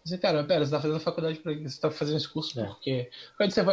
Disse, 0.08 0.18
cara, 0.20 0.42
pera, 0.46 0.64
você 0.64 0.72
tá 0.72 0.80
fazendo 0.80 1.00
faculdade 1.02 1.40
para 1.40 1.54
Você 1.54 1.82
tá 1.82 1.92
fazendo 1.92 2.16
esse 2.16 2.30
curso 2.30 2.58
é. 2.58 2.64
por 2.64 2.80
quê? 2.80 3.10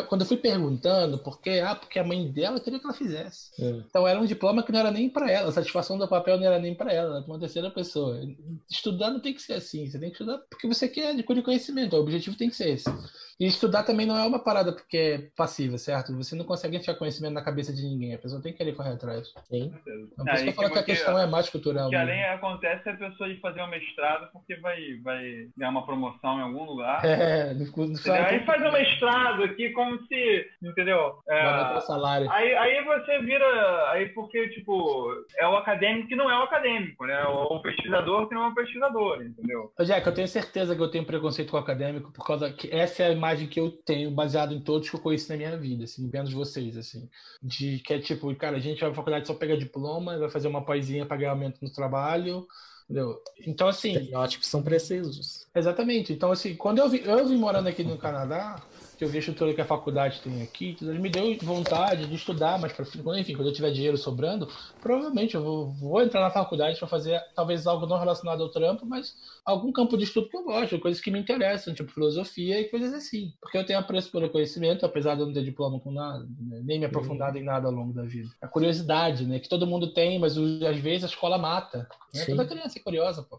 Quando 0.08 0.22
eu 0.22 0.26
fui 0.26 0.36
perguntando 0.36 1.16
por 1.16 1.40
quê, 1.40 1.62
ah, 1.64 1.76
porque 1.76 1.96
a 1.96 2.02
mãe 2.02 2.28
dela 2.28 2.58
queria 2.58 2.80
que 2.80 2.84
ela 2.84 2.92
fizesse. 2.92 3.52
É. 3.56 3.68
Então 3.88 4.04
era 4.04 4.20
um 4.20 4.26
diploma 4.26 4.64
que 4.64 4.72
não 4.72 4.80
era 4.80 4.90
nem 4.90 5.08
para 5.08 5.30
ela, 5.30 5.50
a 5.50 5.52
satisfação 5.52 5.96
do 5.96 6.08
papel 6.08 6.36
não 6.36 6.44
era 6.44 6.58
nem 6.58 6.74
para 6.74 6.92
ela, 6.92 7.16
era 7.16 7.22
pra 7.22 7.32
uma 7.32 7.38
terceira 7.38 7.70
pessoa. 7.70 8.20
Estudar 8.68 9.10
não 9.10 9.20
tem 9.20 9.32
que 9.32 9.42
ser 9.42 9.52
assim, 9.52 9.88
você 9.88 9.96
tem 9.96 10.10
que 10.10 10.16
estudar 10.16 10.38
porque 10.50 10.66
você 10.66 10.88
quer 10.88 11.10
adquirir 11.10 11.44
conhecimento, 11.44 11.94
o 11.94 12.00
objetivo 12.00 12.36
tem 12.36 12.50
que 12.50 12.56
ser 12.56 12.70
esse. 12.70 12.90
E 13.38 13.46
estudar 13.46 13.82
também 13.82 14.06
não 14.06 14.16
é 14.16 14.26
uma 14.26 14.38
parada 14.38 14.72
porque 14.72 14.96
é 14.96 15.18
passiva, 15.36 15.76
certo? 15.78 16.14
Você 16.16 16.36
não 16.36 16.44
consegue 16.44 16.76
enfiar 16.76 16.94
conhecimento 16.94 17.34
na 17.34 17.42
cabeça 17.42 17.72
de 17.72 17.82
ninguém, 17.82 18.14
a 18.14 18.18
pessoa 18.18 18.42
tem 18.42 18.52
que 18.52 18.58
querer 18.58 18.74
correr 18.74 18.92
atrás. 18.92 19.32
Sim. 19.48 19.72
Então, 19.86 20.24
por 20.24 20.34
isso 20.34 20.44
que 20.44 20.50
eu 20.50 20.54
falo 20.54 20.70
que 20.70 20.78
a 20.78 20.84
questão 20.84 21.18
é 21.18 21.26
mais 21.26 21.48
cultural. 21.50 21.90
Que 21.90 21.96
além 21.96 22.24
acontece 22.24 22.88
a 22.88 22.96
pessoa 22.96 23.28
de 23.28 23.40
fazer 23.40 23.62
um 23.62 23.68
mestrado 23.68 24.30
porque 24.32 24.56
vai, 24.56 24.94
vai 25.02 25.48
ganhar 25.56 25.70
uma 25.70 25.84
promoção 25.84 26.38
em 26.38 26.42
algum 26.42 26.64
lugar. 26.64 27.02
É, 27.24 27.54
no, 27.54 27.64
no 27.64 28.12
Aí 28.12 28.44
faz 28.44 28.62
um 28.62 28.72
mestrado 28.72 29.44
aqui 29.44 29.70
como 29.70 29.98
se, 30.06 30.46
entendeu? 30.62 31.18
É, 31.28 31.80
salário. 31.80 32.30
Aí, 32.30 32.54
aí 32.54 32.84
você 32.84 33.20
vira, 33.20 33.90
aí 33.90 34.08
porque, 34.10 34.48
tipo, 34.48 35.10
é 35.38 35.46
o 35.46 35.56
acadêmico 35.56 36.08
que 36.08 36.16
não 36.16 36.30
é 36.30 36.38
o 36.38 36.42
acadêmico, 36.42 37.06
né? 37.06 37.22
O 37.24 37.60
pesquisador 37.60 38.28
que 38.28 38.34
não 38.34 38.44
é 38.44 38.48
o 38.48 38.54
pesquisador, 38.54 39.22
entendeu? 39.22 39.72
Jack, 39.84 40.06
eu 40.06 40.14
tenho 40.14 40.28
certeza 40.28 40.74
que 40.74 40.82
eu 40.82 40.90
tenho 40.90 41.04
preconceito 41.04 41.50
com 41.50 41.56
o 41.56 41.60
acadêmico 41.60 42.12
por 42.12 42.26
causa 42.26 42.52
que 42.52 42.68
essa 42.74 43.02
é 43.02 43.06
a 43.06 43.12
imagem 43.24 43.48
que 43.48 43.58
eu 43.58 43.70
tenho 43.70 44.10
baseado 44.10 44.52
em 44.52 44.60
todos 44.60 44.90
que 44.90 44.96
eu 44.96 45.00
conheço 45.00 45.30
na 45.30 45.36
minha 45.36 45.56
vida, 45.56 45.84
assim, 45.84 46.08
menos 46.12 46.32
vocês, 46.32 46.76
assim. 46.76 47.08
De 47.42 47.78
que 47.78 47.94
é 47.94 47.98
tipo, 47.98 48.34
cara, 48.36 48.56
a 48.56 48.60
gente 48.60 48.80
vai 48.80 48.90
pra 48.90 48.96
faculdade 48.96 49.26
só 49.26 49.34
pegar 49.34 49.56
diploma, 49.56 50.18
vai 50.18 50.30
fazer 50.30 50.48
uma 50.48 50.64
paizinha 50.64 51.06
para 51.06 51.16
ganhar 51.16 51.30
aumento 51.30 51.58
no 51.62 51.72
trabalho. 51.72 52.46
Entendeu? 52.84 53.18
Então, 53.46 53.66
assim. 53.66 53.92
Estereótipos 53.92 54.46
são 54.46 54.62
precisos. 54.62 55.46
Exatamente. 55.54 56.12
Então, 56.12 56.30
assim, 56.30 56.54
quando 56.54 56.80
eu, 56.80 56.88
vi, 56.88 57.02
eu 57.04 57.26
vim 57.26 57.36
morando 57.36 57.66
aqui 57.66 57.82
no 57.82 57.96
Canadá, 57.96 58.62
que 58.98 59.04
eu 59.04 59.08
vi 59.08 59.16
a 59.16 59.20
estrutura 59.20 59.54
que 59.54 59.60
a 59.60 59.64
faculdade 59.64 60.20
tem 60.20 60.42
aqui, 60.42 60.76
tudo, 60.78 60.92
me 60.94 61.08
deu 61.08 61.36
vontade 61.42 62.06
de 62.06 62.14
estudar, 62.14 62.58
mas 62.58 62.72
para 62.72 62.84
enfim, 63.18 63.34
quando 63.34 63.48
eu 63.48 63.52
tiver 63.52 63.70
dinheiro 63.70 63.96
sobrando, 63.96 64.48
provavelmente 64.80 65.34
eu 65.34 65.42
vou, 65.42 65.66
vou 65.72 66.02
entrar 66.02 66.20
na 66.20 66.30
faculdade 66.30 66.78
para 66.78 66.86
fazer 66.86 67.20
talvez 67.34 67.66
algo 67.66 67.86
não 67.86 67.98
relacionado 67.98 68.42
ao 68.42 68.50
trampo, 68.50 68.84
mas 68.86 69.16
algum 69.44 69.70
campo 69.70 69.96
de 69.96 70.04
estudo 70.04 70.28
que 70.28 70.36
eu 70.36 70.44
gosto, 70.44 70.78
coisas 70.78 71.00
que 71.00 71.10
me 71.10 71.18
interessam, 71.18 71.74
tipo 71.74 71.92
filosofia 71.92 72.60
e 72.60 72.68
coisas 72.68 72.94
assim. 72.94 73.32
Porque 73.40 73.58
eu 73.58 73.66
tenho 73.66 73.78
apreço 73.78 74.10
pelo 74.10 74.30
conhecimento, 74.30 74.86
apesar 74.86 75.14
de 75.14 75.20
eu 75.20 75.26
não 75.26 75.32
ter 75.32 75.44
diploma 75.44 75.78
com 75.78 75.92
nada, 75.92 76.26
né? 76.40 76.60
nem 76.64 76.78
me 76.78 76.86
aprofundado 76.86 77.36
em 77.36 77.44
nada 77.44 77.66
ao 77.66 77.72
longo 77.72 77.92
da 77.92 78.02
vida. 78.02 78.30
A 78.40 78.48
curiosidade, 78.48 79.26
né, 79.26 79.38
que 79.38 79.48
todo 79.48 79.66
mundo 79.66 79.92
tem, 79.92 80.18
mas 80.18 80.36
às 80.38 80.78
vezes 80.78 81.04
a 81.04 81.08
escola 81.08 81.36
mata. 81.36 81.86
Né? 82.14 82.24
Toda 82.24 82.46
criança 82.46 82.78
é 82.78 82.82
curiosa, 82.82 83.22
pô. 83.22 83.38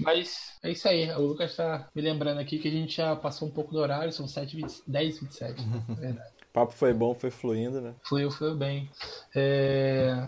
Mas 0.00 0.58
é 0.62 0.70
isso 0.70 0.86
aí. 0.88 1.10
O 1.12 1.22
Lucas 1.22 1.50
está 1.50 1.88
me 1.94 2.02
lembrando 2.02 2.38
aqui 2.40 2.58
que 2.58 2.68
a 2.68 2.72
gente 2.72 2.96
já 2.96 3.16
passou 3.16 3.48
um 3.48 3.50
pouco 3.50 3.72
do 3.72 3.78
horário, 3.78 4.12
são 4.12 4.26
7h27. 4.26 4.82
10, 4.86 5.20
27. 5.20 5.62
verdade. 5.98 6.37
O 6.58 6.66
papo 6.66 6.72
foi 6.72 6.92
bom, 6.92 7.14
foi 7.14 7.30
fluindo, 7.30 7.80
né? 7.80 7.94
Fluiu, 8.02 8.32
fluiu 8.32 8.56
bem. 8.56 8.90
É... 9.32 10.26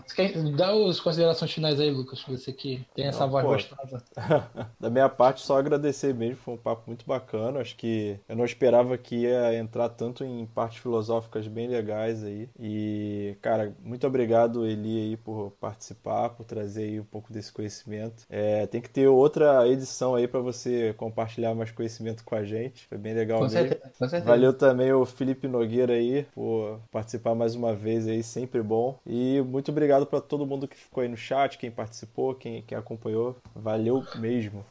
Dar 0.55 0.73
as 0.87 0.99
considerações 1.01 1.51
finais 1.51 1.77
aí, 1.77 1.91
Lucas? 1.91 2.23
Você 2.25 2.53
que 2.53 2.85
tem 2.95 3.07
essa 3.07 3.25
Não, 3.25 3.29
voz 3.31 3.43
pô, 3.43 3.51
gostosa. 3.51 4.01
da 4.79 4.89
minha 4.89 5.09
parte, 5.09 5.41
só 5.41 5.57
agradecer 5.57 6.13
mesmo. 6.13 6.37
Foi 6.37 6.53
um 6.53 6.57
papo 6.57 6.83
muito 6.87 7.05
bacana. 7.05 7.59
Acho 7.59 7.75
que 7.75 8.17
eu 8.29 8.35
não 8.37 8.45
esperava 8.45 8.97
que 8.97 9.23
ia 9.23 9.53
entrar 9.55 9.89
tanto 9.89 10.23
em 10.23 10.45
partes 10.45 10.79
filosóficas 10.81 11.47
bem 11.47 11.67
legais 11.67 12.23
aí. 12.23 12.47
E, 12.57 13.35
cara, 13.41 13.75
muito 13.83 14.07
obrigado, 14.07 14.65
Eli, 14.65 15.01
aí, 15.01 15.17
por 15.17 15.51
participar, 15.59 16.29
por 16.29 16.45
trazer 16.45 16.83
aí 16.83 16.99
um 17.01 17.05
pouco 17.05 17.33
desse 17.33 17.51
conhecimento. 17.51 18.23
É, 18.29 18.65
tem 18.67 18.79
que 18.79 18.89
ter 18.89 19.07
outra 19.09 19.67
edição 19.67 20.15
aí 20.15 20.29
para 20.29 20.39
você 20.39 20.93
compartilhar 20.93 21.53
mais 21.53 21.71
conhecimento 21.71 22.23
com 22.23 22.35
a 22.35 22.45
gente. 22.45 22.87
Foi 22.87 22.97
bem 22.97 23.13
legal 23.13 23.39
com 23.39 23.43
mesmo. 23.43 23.59
Certeza, 23.59 23.93
com 23.99 24.07
certeza. 24.07 24.25
Valeu 24.25 24.53
também 24.53 24.93
o 24.93 25.05
Felipe 25.05 25.45
Nogueira 25.45 25.91
aí 25.91 26.20
por 26.33 26.79
participar 26.91 27.35
mais 27.35 27.55
uma 27.55 27.73
vez 27.73 28.07
aí, 28.07 28.23
sempre 28.23 28.61
bom. 28.61 28.99
E 29.05 29.41
muito 29.41 29.71
obrigado 29.71 30.05
para 30.05 30.21
todo 30.21 30.45
mundo 30.45 30.67
que 30.67 30.77
ficou 30.77 31.01
aí 31.01 31.09
no 31.09 31.17
chat, 31.17 31.57
quem 31.57 31.71
participou, 31.71 32.35
quem, 32.35 32.61
quem 32.61 32.77
acompanhou. 32.77 33.35
Valeu 33.55 34.03
mesmo. 34.15 34.65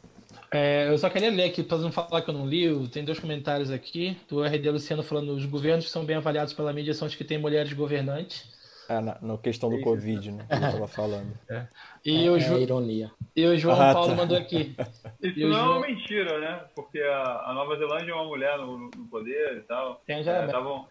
É, 0.50 0.88
eu 0.88 0.98
só 0.98 1.08
queria 1.08 1.30
ler 1.30 1.44
aqui, 1.44 1.62
para 1.62 1.78
não 1.78 1.92
falar 1.92 2.22
que 2.22 2.30
eu 2.30 2.34
não 2.34 2.46
li, 2.46 2.88
tem 2.88 3.04
dois 3.04 3.20
comentários 3.20 3.70
aqui, 3.70 4.16
do 4.28 4.42
RD 4.42 4.70
Luciano 4.70 5.02
falando 5.02 5.32
os 5.32 5.44
governos 5.44 5.84
que 5.84 5.90
são 5.90 6.04
bem 6.04 6.16
avaliados 6.16 6.52
pela 6.52 6.72
mídia 6.72 6.92
são 6.94 7.06
os 7.06 7.14
que 7.14 7.24
têm 7.24 7.38
mulheres 7.38 7.72
governantes. 7.72 8.48
É, 8.90 9.00
na, 9.00 9.16
na 9.22 9.38
questão 9.38 9.70
do 9.70 9.80
Covid, 9.82 10.32
né? 10.32 10.44
Que 10.48 10.56
eu 10.56 10.60
tava 10.60 10.88
falando. 10.88 11.32
É. 11.48 11.68
E, 12.04 12.26
é, 12.26 12.28
o 12.28 12.40
Ju... 12.40 12.56
é 12.56 12.60
ironia. 12.60 13.12
e 13.36 13.46
o 13.46 13.56
João 13.56 13.80
ah, 13.80 13.94
Paulo 13.94 14.08
tá. 14.08 14.16
mandou 14.16 14.36
aqui. 14.36 14.74
Isso 15.22 15.38
não 15.38 15.52
João... 15.52 15.60
é 15.60 15.78
uma 15.78 15.86
mentira, 15.86 16.40
né? 16.40 16.64
Porque 16.74 16.98
a, 16.98 17.50
a, 17.50 17.54
Nova 17.54 17.76
Zelândia 17.76 18.10
é 18.10 18.14
uma 18.16 18.24
mulher 18.24 18.58
no, 18.58 18.90
no 18.90 19.06
poder 19.08 19.58
e 19.58 19.60
tal. 19.60 20.02
Tem 20.04 20.24
já. 20.24 20.32
É, 20.32 20.46
tá 20.48 20.60
bom. 20.60 20.88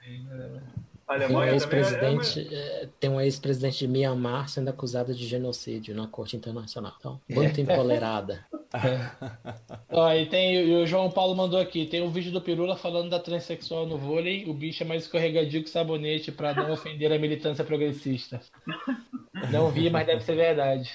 A 1.09 1.15
Alemanha 1.15 1.29
tem 1.29 1.49
um 1.49 1.53
ex-presidente 1.55 2.55
é... 2.55 2.87
tem 2.99 3.09
um 3.09 3.19
ex-presidente 3.19 3.79
de 3.79 3.87
Myanmar 3.87 4.47
sendo 4.47 4.69
acusado 4.69 5.11
de 5.11 5.25
genocídio 5.25 5.95
na 5.95 6.05
Corte 6.05 6.37
Internacional. 6.37 6.93
Então, 6.99 7.19
muito 7.27 7.59
empolerada. 7.59 8.45
Ó, 9.89 10.13
e 10.13 10.27
tem 10.27 10.53
e 10.53 10.75
o 10.75 10.85
João 10.85 11.09
Paulo 11.09 11.35
mandou 11.35 11.59
aqui, 11.59 11.87
tem 11.87 12.03
um 12.03 12.11
vídeo 12.11 12.31
do 12.31 12.39
Pirula 12.39 12.77
falando 12.77 13.09
da 13.09 13.19
transexual 13.19 13.87
no 13.87 13.97
vôlei, 13.97 14.45
o 14.47 14.53
bicho 14.53 14.83
é 14.83 14.85
mais 14.85 15.03
escorregadio 15.03 15.63
que 15.63 15.69
sabonete 15.71 16.31
para 16.31 16.53
não 16.53 16.71
ofender 16.71 17.11
a 17.11 17.17
militância 17.17 17.63
progressista. 17.63 18.39
Não 19.51 19.71
vi, 19.71 19.89
mas 19.89 20.05
deve 20.05 20.23
ser 20.23 20.35
verdade. 20.35 20.91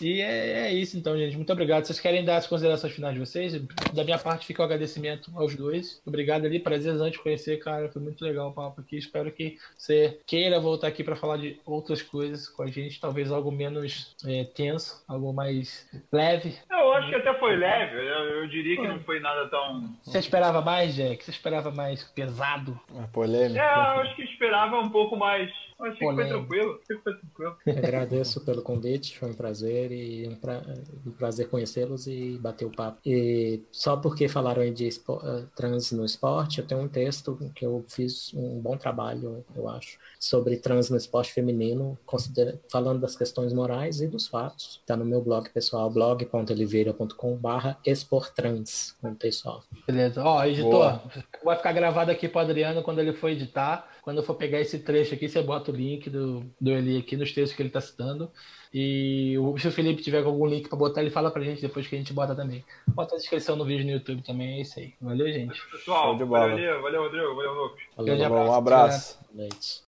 E 0.00 0.20
é, 0.20 0.68
é, 0.68 0.72
isso 0.72 0.96
então, 0.96 1.16
gente. 1.16 1.36
Muito 1.36 1.52
obrigado. 1.52 1.84
Vocês 1.84 2.00
querem 2.00 2.24
dar 2.24 2.36
as 2.36 2.46
considerações 2.46 2.92
finais 2.92 3.14
de 3.14 3.20
vocês? 3.20 3.60
Da 3.92 4.04
minha 4.04 4.18
parte 4.18 4.46
fica 4.46 4.62
o 4.62 4.64
agradecimento 4.64 5.30
aos 5.34 5.54
dois. 5.54 6.00
Obrigado 6.06 6.46
ali, 6.46 6.58
prazerzante 6.58 7.18
conhecer, 7.18 7.58
cara. 7.58 7.88
Foi 7.88 8.00
muito 8.02 8.24
legal 8.24 8.48
o 8.48 8.52
papo 8.52 8.80
aqui. 8.80 8.96
Espero 8.96 9.30
que 9.30 9.56
você 9.76 10.18
queira 10.26 10.60
voltar 10.60 10.88
aqui 10.88 11.02
para 11.02 11.16
falar 11.16 11.36
de 11.36 11.58
outras 11.64 12.02
coisas 12.02 12.48
com 12.48 12.62
a 12.62 12.66
gente, 12.66 13.00
talvez 13.00 13.30
algo 13.30 13.50
menos 13.50 14.14
é, 14.26 14.44
tenso, 14.44 15.02
algo 15.08 15.32
mais 15.32 15.88
leve. 16.12 16.56
Eu 16.70 16.92
acho 16.94 17.08
que 17.08 17.16
até 17.16 17.34
foi 17.38 17.56
leve. 17.56 17.96
Eu, 17.96 18.40
eu 18.40 18.48
diria 18.48 18.76
que 18.76 18.88
não 18.88 19.00
foi 19.00 19.20
nada 19.20 19.48
tão. 19.48 19.94
Você 20.02 20.18
esperava 20.18 20.60
mais, 20.60 20.94
Jack? 20.94 21.24
Você 21.24 21.30
esperava 21.30 21.70
mais 21.70 22.04
pesado? 22.04 22.78
Uma 22.90 23.08
polêmica. 23.08 23.60
É, 23.60 23.96
eu 23.96 24.00
acho 24.02 24.16
que 24.16 24.22
esperava 24.22 24.78
um 24.78 24.90
pouco 24.90 25.16
mais 25.16 25.50
Achei 25.80 26.08
que 26.08 26.14
foi 26.14 26.26
tranquilo. 26.26 26.80
Foi 26.86 26.96
tranquilo. 27.14 27.56
Agradeço 27.66 28.44
pelo 28.44 28.62
convite, 28.62 29.16
foi 29.16 29.30
um 29.30 29.34
prazer 29.34 29.87
e 29.92 30.28
um, 30.28 30.34
pra... 30.34 30.62
um 31.06 31.10
prazer 31.12 31.48
conhecê-los 31.48 32.06
e 32.06 32.38
bater 32.38 32.64
o 32.64 32.70
papo. 32.70 32.98
E 33.04 33.62
só 33.70 33.96
porque 33.96 34.28
falaram 34.28 34.62
aí 34.62 34.70
de 34.70 34.86
espo... 34.86 35.20
Eh, 35.24 35.44
trans 35.54 35.92
no 35.92 36.04
esporte, 36.04 36.60
eu 36.60 36.66
tenho 36.66 36.80
um 36.80 36.88
texto 36.88 37.38
que 37.54 37.64
eu 37.64 37.84
fiz 37.88 38.32
um 38.34 38.60
bom 38.60 38.76
trabalho, 38.76 39.44
eu 39.54 39.68
acho, 39.68 39.98
sobre 40.18 40.56
trans 40.56 40.90
no 40.90 40.96
esporte 40.96 41.32
feminino, 41.32 41.98
considera... 42.06 42.60
falando 42.70 43.00
das 43.00 43.16
questões 43.16 43.52
morais 43.52 44.00
e 44.00 44.06
dos 44.06 44.26
fatos. 44.26 44.80
Está 44.80 44.96
no 44.96 45.04
meu 45.04 45.20
blog 45.20 45.48
pessoal, 45.50 45.90
blog.oliveira 45.90 46.78
eliveira.com.br 46.88 47.78
exportrans, 47.84 48.94
com 49.00 49.10
o 49.10 49.14
pessoal. 49.14 49.62
Beleza. 49.86 50.22
Ó, 50.22 50.44
editor, 50.44 50.70
Boa. 50.70 51.02
vai 51.44 51.56
ficar 51.56 51.72
gravado 51.72 52.10
aqui 52.10 52.28
pro 52.28 52.40
Adriano 52.40 52.82
quando 52.82 53.00
ele 53.00 53.12
for 53.12 53.30
editar. 53.30 53.88
Quando 54.02 54.18
eu 54.18 54.22
for 54.22 54.34
pegar 54.34 54.60
esse 54.60 54.78
trecho 54.78 55.14
aqui, 55.14 55.28
você 55.28 55.42
bota 55.42 55.70
o 55.70 55.74
link 55.74 56.08
do, 56.08 56.44
do 56.60 56.70
Eli 56.70 56.98
aqui 56.98 57.16
nos 57.16 57.32
textos 57.32 57.56
que 57.56 57.62
ele 57.62 57.70
tá 57.70 57.80
citando. 57.80 58.30
E 58.72 59.36
o- 59.38 59.56
se 59.58 59.66
o 59.68 59.72
Felipe 59.72 60.02
tiver 60.02 60.22
algum 60.24 60.46
link 60.46 60.68
pra 60.68 60.76
botar, 60.78 61.00
ele 61.00 61.10
fala 61.10 61.30
pra 61.30 61.42
gente 61.42 61.62
depois 61.62 61.86
que 61.86 61.94
a 61.94 61.98
gente 61.98 62.12
bota 62.12 62.34
também. 62.34 62.64
Bota 62.86 63.14
a 63.14 63.18
descrição 63.18 63.56
no 63.56 63.64
vídeo 63.64 63.86
no 63.86 63.92
YouTube 63.92 64.22
também, 64.22 64.58
é 64.58 64.60
isso 64.60 64.78
aí. 64.78 64.92
Valeu, 65.00 65.32
gente. 65.32 65.58
Pessoal, 65.70 66.14
bola. 66.16 66.48
valeu, 66.48 66.82
valeu, 66.82 67.02
Rodrigo, 67.02 67.34
valeu, 67.34 67.52
Lucas. 67.54 67.80
Valeu, 67.96 68.16
um 68.16 68.24
abraço. 68.24 68.52
abraço. 68.56 69.18
boa 69.32 69.42
noite. 69.48 69.82